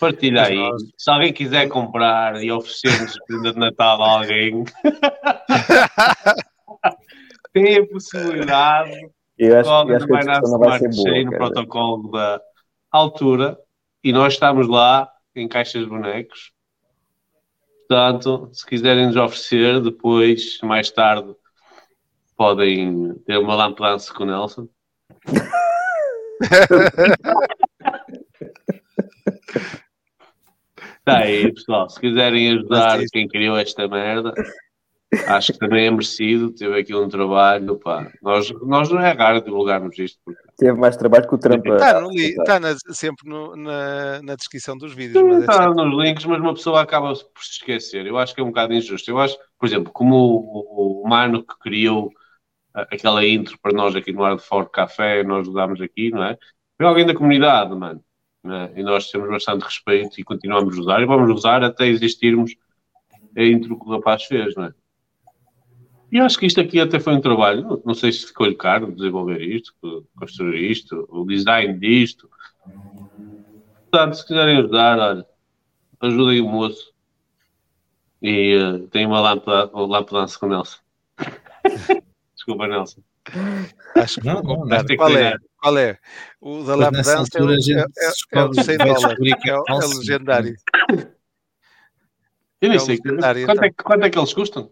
Partilha 0.00 0.46
aí. 0.46 0.58
Se 0.96 1.10
alguém 1.10 1.32
quiser 1.32 1.68
comprar 1.68 2.42
e 2.42 2.50
oferecer-nos 2.50 3.18
prenda 3.26 3.52
de 3.52 3.58
Natal 3.58 4.02
a 4.02 4.18
alguém, 4.18 4.64
tem 7.52 7.78
a 7.78 7.86
possibilidade 7.86 9.10
Eu 9.38 9.60
acho, 9.60 9.70
Logo 9.70 9.90
eu 9.90 9.96
acho 9.96 10.06
que 10.06 10.14
a 10.14 10.40
não 10.40 10.58
vai 10.58 10.78
ser 10.78 10.90
boa. 10.90 11.24
no 11.24 11.30
cara. 11.30 11.36
protocolo 11.36 12.10
da 12.10 12.40
altura 12.90 13.58
e 14.02 14.12
nós 14.12 14.34
estamos 14.34 14.68
lá 14.68 15.10
em 15.34 15.48
caixas 15.48 15.82
de 15.82 15.88
bonecos. 15.88 16.52
Portanto, 17.88 18.50
se 18.52 18.66
quiserem 18.66 19.06
nos 19.06 19.16
oferecer, 19.16 19.80
depois, 19.80 20.58
mais 20.62 20.90
tarde, 20.90 21.34
podem 22.36 23.14
ter 23.26 23.38
uma 23.38 23.54
lampança 23.54 24.12
com 24.12 24.24
o 24.24 24.26
Nelson. 24.26 24.68
Tá 31.04 31.18
aí, 31.18 31.52
pessoal. 31.52 31.88
Se 31.90 32.00
quiserem 32.00 32.52
ajudar 32.52 32.98
quem 33.12 33.28
criou 33.28 33.56
esta 33.58 33.86
merda, 33.86 34.32
acho 35.28 35.52
que 35.52 35.58
também 35.58 35.86
é 35.86 35.90
merecido. 35.90 36.50
Teve 36.52 36.80
aqui 36.80 36.94
um 36.94 37.08
trabalho. 37.08 37.78
Pá. 37.78 38.10
Nós, 38.22 38.50
nós 38.62 38.90
não 38.90 39.00
é 39.00 39.12
raro 39.12 39.42
divulgarmos 39.42 39.98
isto. 39.98 40.18
Porque 40.24 40.40
Teve 40.56 40.78
mais 40.78 40.96
trabalho 40.96 41.28
que 41.28 41.34
o 41.34 41.38
Trump. 41.38 41.66
Está, 41.66 42.00
no 42.00 42.10
li- 42.10 42.34
a- 42.38 42.42
está 42.42 42.60
na- 42.60 42.74
sempre 42.90 43.28
no- 43.28 43.54
na, 43.54 44.22
na 44.22 44.34
descrição 44.34 44.76
dos 44.78 44.94
vídeos. 44.94 45.22
Mas 45.22 45.36
é 45.36 45.40
está 45.40 45.52
sempre- 45.64 45.84
nos 45.84 46.02
links, 46.04 46.24
mas 46.24 46.40
uma 46.40 46.54
pessoa 46.54 46.80
acaba 46.80 47.08
por 47.12 47.44
se 47.44 47.52
esquecer. 47.52 48.06
Eu 48.06 48.16
acho 48.16 48.34
que 48.34 48.40
é 48.40 48.44
um 48.44 48.48
bocado 48.48 48.72
injusto. 48.72 49.10
Eu 49.10 49.18
acho, 49.18 49.36
por 49.58 49.66
exemplo, 49.66 49.92
como 49.92 50.16
o, 50.16 51.02
o 51.04 51.08
Mano 51.08 51.44
que 51.44 51.58
criou 51.60 52.10
aquela 52.72 53.24
intro 53.26 53.58
para 53.60 53.72
nós 53.72 53.94
aqui 53.94 54.10
no 54.12 54.22
Hard 54.22 54.40
Fork 54.40 54.72
Café, 54.72 55.22
nós 55.22 55.40
ajudámos 55.42 55.80
aqui, 55.82 56.10
não 56.10 56.24
é? 56.24 56.36
Foi 56.78 56.86
alguém 56.86 57.06
da 57.06 57.14
comunidade, 57.14 57.74
mano. 57.76 58.02
Não 58.44 58.54
é? 58.54 58.72
E 58.76 58.82
nós 58.82 59.10
temos 59.10 59.28
bastante 59.28 59.62
respeito 59.62 60.20
e 60.20 60.24
continuamos 60.24 60.76
a 60.76 60.80
usar 60.80 61.00
e 61.02 61.06
vamos 61.06 61.30
usar 61.34 61.64
até 61.64 61.86
existirmos 61.86 62.54
a 63.36 63.42
intro 63.42 63.78
que 63.78 63.86
o 63.86 63.90
rapaz 63.92 64.24
fez, 64.24 64.54
não 64.54 64.64
é? 64.64 64.74
E 66.12 66.20
acho 66.20 66.38
que 66.38 66.46
isto 66.46 66.60
aqui 66.60 66.78
até 66.78 67.00
foi 67.00 67.14
um 67.14 67.20
trabalho, 67.20 67.82
não- 67.84 67.94
sei 67.94 68.12
se 68.12 68.26
ficou-lhe 68.26 68.54
caro 68.54 68.92
desenvolver 68.92 69.40
isto, 69.42 69.74
construir 70.16 70.70
isto, 70.70 71.08
o 71.10 71.24
design 71.24 71.76
disto. 71.78 72.30
Portanto, 73.90 74.14
se 74.14 74.26
quiserem 74.26 74.58
ajudar, 74.58 74.98
olha, 74.98 75.26
ajudem 76.00 76.40
o 76.40 76.48
moço. 76.48 76.92
E 78.22 78.54
eh, 78.54 78.86
tem 78.90 79.06
uma 79.06 79.20
lâmpada, 79.20 79.70
lâmpada 79.74 80.32
com 80.38 80.46
o 80.46 80.48
Nelson. 80.48 80.78
Desculpa, 82.34 82.68
Nelson. 82.68 83.02
Acho 83.96 84.20
que 84.20 84.26
Não, 84.26 84.42
não, 84.42 84.64
não. 84.64 84.68
Tem 84.68 84.86
que 84.86 84.96
Qual 84.96 85.16
é? 85.16 85.36
Qual 85.64 85.78
é? 85.78 85.98
O 86.42 86.62
da 86.62 86.74
Lap 86.76 86.92
Dance 86.92 87.10
é, 87.10 87.14
é, 87.14 87.16
é, 87.16 87.24
é 87.24 87.48
o 87.48 88.50
descobre- 88.50 88.50
de 88.58 88.64
100 88.64 88.76
vai 88.76 88.86
dólares. 88.86 89.18
é 89.18 89.48
É, 89.48 89.52
é 89.72 89.96
legendário. 89.98 90.54
Eu 92.60 92.68
nem 92.68 92.76
É 92.76 92.78
sei. 92.80 92.96
um 92.96 93.02
legendário, 93.02 93.46
Quanto 93.46 93.62
é, 93.64 93.66
então. 93.66 93.76
que- 93.78 93.82
quanto 93.84 94.04
é 94.04 94.10
que 94.10 94.18
eles 94.18 94.34
custam? 94.34 94.70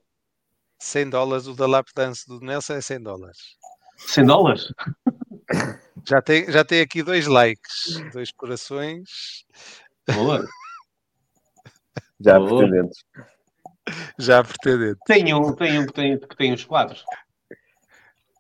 100 0.78 1.08
dólares. 1.08 1.46
O 1.46 1.54
da 1.54 1.66
Lap 1.66 1.86
Dance 1.96 2.26
do 2.28 2.40
Nelson 2.40 2.74
é 2.74 2.80
100 2.82 3.00
dólares. 3.02 3.38
100 3.96 4.26
dólares? 4.26 4.70
Já 6.06 6.20
tem, 6.20 6.50
já 6.50 6.64
tem 6.64 6.80
aqui 6.80 7.02
dois 7.02 7.26
likes, 7.28 8.02
dois 8.12 8.32
corações, 8.32 9.46
Boa. 10.12 10.44
Já 12.20 12.38
Boa. 12.38 12.48
pretendentes. 12.58 13.04
já 14.18 14.42
pretendente. 14.44 14.98
Tem 15.06 15.32
um, 15.32 15.54
tem 15.54 15.78
um 15.78 15.86
que 15.86 15.92
tem, 15.92 16.18
que 16.18 16.36
tem 16.36 16.52
os 16.52 16.64
quadros. 16.64 17.02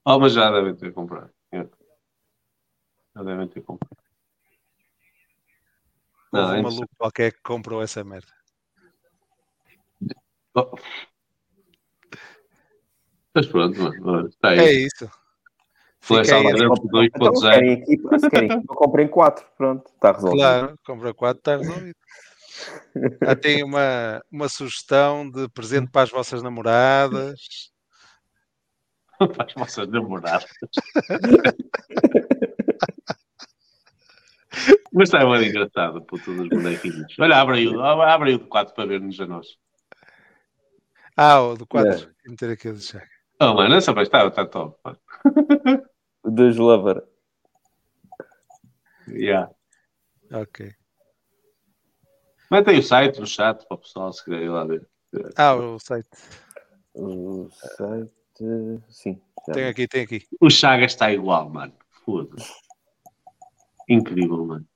Oh, 0.04 0.18
mas 0.18 0.32
já 0.32 0.50
devem 0.50 0.74
ter 0.74 0.92
comprado. 0.92 1.30
Já 3.14 3.22
devem 3.22 3.48
ter 3.48 3.62
comprado. 3.62 3.96
Não, 6.32 6.42
Houve 6.42 6.56
é 6.56 6.60
um 6.60 6.62
maluco 6.62 6.96
qualquer 6.96 7.32
que 7.32 7.42
comprou 7.42 7.82
essa 7.82 8.02
merda. 8.02 8.32
Oh. 10.54 10.76
Mas 13.34 13.46
pronto, 13.46 13.78
mano. 13.78 14.28
Está 14.28 14.50
aí. 14.50 14.58
É 14.58 14.72
isso. 14.72 15.10
Foi 16.00 16.24
Fica 16.24 16.36
aí, 16.36 16.46
essa 16.46 16.64
Então, 16.64 16.76
se 16.76 16.88
2.0. 16.88 17.40
querem 17.40 17.72
equipa, 17.74 18.18
se 18.18 18.30
querem 18.30 18.50
equipa, 18.50 18.74
comprem 18.74 19.08
quatro. 19.08 19.46
Pronto, 19.56 19.88
está 19.94 20.12
resolvido. 20.12 20.40
Claro, 20.40 20.78
compra 20.84 21.14
4, 21.14 21.38
está 21.38 21.56
resolvido. 21.56 21.96
Já 23.22 23.36
tem 23.36 23.62
uma, 23.62 24.20
uma 24.30 24.48
sugestão 24.48 25.30
de 25.30 25.48
presente 25.50 25.90
para 25.90 26.02
as 26.02 26.10
vossas 26.10 26.42
namoradas. 26.42 27.40
Para 29.18 29.46
as 29.46 29.54
vossas 29.54 29.88
namoradas. 29.88 30.50
Mas 34.92 35.08
está 35.08 35.24
muito 35.26 35.44
engraçado, 35.44 36.02
puto 36.04 36.34
dos 36.34 36.48
bonequinhos. 36.48 37.14
Olha, 37.18 37.36
abre 37.40 37.58
aí, 37.58 37.68
o- 37.68 37.80
abre 37.82 38.30
aí 38.30 38.36
o 38.36 38.46
4 38.46 38.74
para 38.74 38.86
ver-nos 38.86 39.18
a 39.20 39.26
nós. 39.26 39.46
Ah, 41.16 41.40
o 41.40 41.56
do 41.56 41.66
4. 41.66 41.90
É. 41.90 41.96
Vou 41.96 42.06
meter 42.30 42.50
aqui 42.50 42.68
o 42.68 42.74
do 42.74 42.80
Chaga. 42.80 43.08
Oh, 43.40 43.54
mano, 43.54 43.74
essa 43.74 43.92
vai 43.92 44.02
estar, 44.04 44.26
está 44.26 44.44
top. 44.46 44.76
Dos 46.24 46.56
Lover. 46.56 47.02
Yeah. 49.08 49.50
Ok. 50.32 50.72
Mete 52.50 52.70
aí 52.70 52.78
o 52.78 52.82
site 52.82 53.18
no 53.18 53.26
chat 53.26 53.66
para 53.66 53.74
o 53.74 53.78
pessoal 53.78 54.12
se 54.12 54.24
querer 54.24 54.44
ir 54.44 54.48
lá 54.50 54.64
ver. 54.64 54.86
Ah, 55.36 55.54
o 55.54 55.78
site. 55.78 56.08
O 56.94 57.48
site. 57.50 58.12
Sim. 58.90 59.20
já 59.46 59.52
Tem 59.54 59.66
aqui, 59.66 59.88
tem 59.88 60.04
aqui. 60.04 60.26
O 60.40 60.48
Chagas 60.50 60.92
está 60.92 61.10
igual, 61.12 61.48
mano. 61.48 61.72
Foda-se. 62.04 62.52
Incrível, 63.88 64.44
mano. 64.46 64.66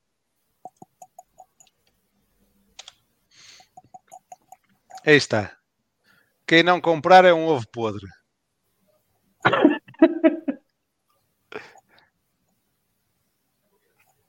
Aí 5.06 5.14
está. 5.14 5.56
Quem 6.44 6.64
não 6.64 6.80
comprar 6.80 7.24
é 7.24 7.32
um 7.32 7.46
ovo 7.46 7.64
podre. 7.72 8.06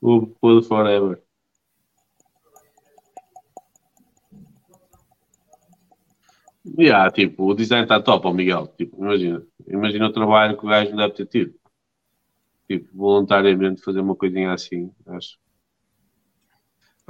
O 0.00 0.28
Pod 0.40 0.64
Forever. 0.64 1.20
Yeah, 6.78 7.10
tipo, 7.10 7.44
o 7.50 7.54
design 7.54 7.82
está 7.82 8.00
top, 8.00 8.28
ó 8.28 8.32
Miguel. 8.32 8.68
Tipo, 8.68 9.04
imagina. 9.04 9.44
Imagina 9.66 10.06
o 10.06 10.12
trabalho 10.12 10.56
que 10.56 10.64
o 10.64 10.68
gajo 10.68 10.96
deve 10.96 11.14
ter 11.14 11.26
tido. 11.26 11.54
Tipo, 12.68 12.96
voluntariamente 12.96 13.82
fazer 13.82 13.98
uma 14.00 14.14
coisinha 14.14 14.52
assim, 14.52 14.92
acho. 15.08 15.36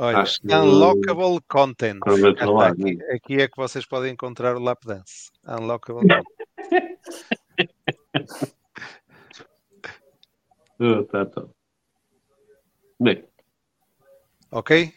Olha, 0.01 0.18
Acho 0.18 0.41
que- 0.41 0.55
Unlockable 0.55 1.41
Content. 1.49 1.99
Aqui, 2.07 2.99
aqui 3.12 3.43
é 3.43 3.49
que 3.49 3.57
vocês 3.57 3.85
podem 3.85 4.12
encontrar 4.12 4.55
o 4.57 4.60
Lap 4.60 4.78
Dance. 4.86 5.31
Unlockable 5.47 6.07
Content. 6.07 6.25
Oh, 10.81 11.02
tá 11.05 11.27
top. 11.27 11.51
Bem, 13.01 13.25
Ok? 14.52 14.94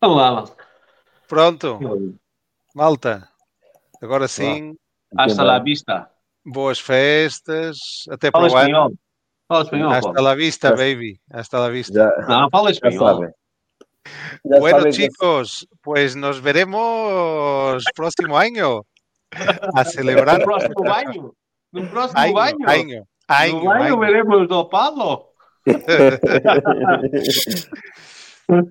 vamos 0.00 0.16
lá, 0.16 0.32
mano. 0.32 0.56
Pronto. 1.28 1.78
Malta. 2.74 3.28
Agora 4.02 4.26
sim, 4.26 4.76
Hasta 5.16 5.44
la 5.44 5.60
vista. 5.60 6.10
boas 6.44 6.80
festas. 6.80 8.04
Até 8.10 8.32
Fala 8.32 8.48
para 8.50 8.56
o 8.56 8.58
ano. 8.86 8.98
Fala 9.46 9.62
espanhol, 9.62 9.92
Hasta 9.92 10.22
la 10.22 10.34
vista, 10.34 10.70
baby. 10.74 11.20
Hasta 11.30 11.58
la 11.60 11.68
vista. 11.68 11.94
Já, 11.94 12.26
Não, 12.26 12.50
fala 12.50 12.72
já 12.72 12.88
espanhol. 12.88 13.30
Sabem. 14.04 14.40
Já 14.52 14.58
Bueno, 14.58 14.78
sabem 14.78 14.92
que- 14.92 14.98
chicos, 14.98 15.68
pues 15.82 16.16
nos 16.16 16.40
veremos 16.40 17.84
próximo 17.94 18.36
año 18.38 18.82
a 19.74 19.84
celebrar. 19.84 20.38
No 20.40 20.44
próximo 20.44 20.74
banho. 20.84 21.34
No 21.72 21.90
próximo 21.90 22.20
Año, 22.20 22.34
banho. 22.34 22.68
año, 22.68 22.98
No 22.98 23.06
año, 23.28 23.64
banho 23.64 23.82
año. 23.84 23.98
veremos 23.98 24.48
dopado. 24.48 25.30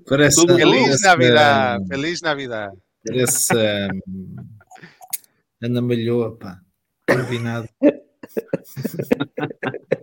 Parece, 0.07 0.41
Tudo 0.41 0.57
Feliz 0.57 0.83
parece, 0.87 1.07
Navidad, 1.07 1.77
hum, 1.79 1.87
feliz 1.87 2.21
Navidad. 2.21 2.69
Parece. 3.03 3.87
hum, 4.05 4.35
Ana 5.63 5.81
Malhoa, 5.81 6.37
pá. 6.37 6.61
Combinado. 7.07 7.65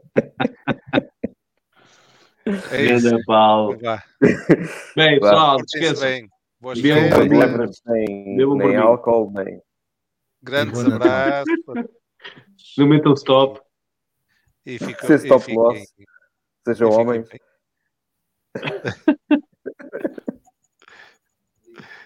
É 2.70 2.82
isso. 2.84 3.08
Grande 3.08 3.24
Paulo. 3.24 3.78
Vá, 3.78 4.02
Bem, 4.96 5.20
pessoal, 5.20 5.56
esqueçam. 5.60 6.08
bem. 6.08 6.28
Boas 6.60 6.78
lembra 6.80 7.66
nem, 7.86 8.76
álcool, 8.76 9.30
nem. 9.32 9.62
Grandes 10.42 10.84
abraços. 10.84 11.52
Não 12.76 12.86
metam 12.88 13.12
stop. 13.14 13.60
E 14.66 14.78
fiquem. 14.78 15.06
Se 15.06 15.12
e 15.12 15.16
stop 15.16 15.40
fiquem- 15.44 15.56
loss. 15.58 15.78
e 15.98 16.04
Sejam 16.66 16.90
fiquem 16.90 17.06
homens. 17.06 17.28
bem. 17.28 17.40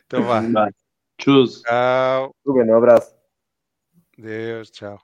Então 0.06 0.22
vá. 0.24 0.40
Vai. 0.40 0.70
Tchau. 1.18 1.62
Tchau. 1.62 2.34
Um 2.46 2.76
abraço. 2.76 3.14
Deus, 4.18 4.70
tchau. 4.70 5.00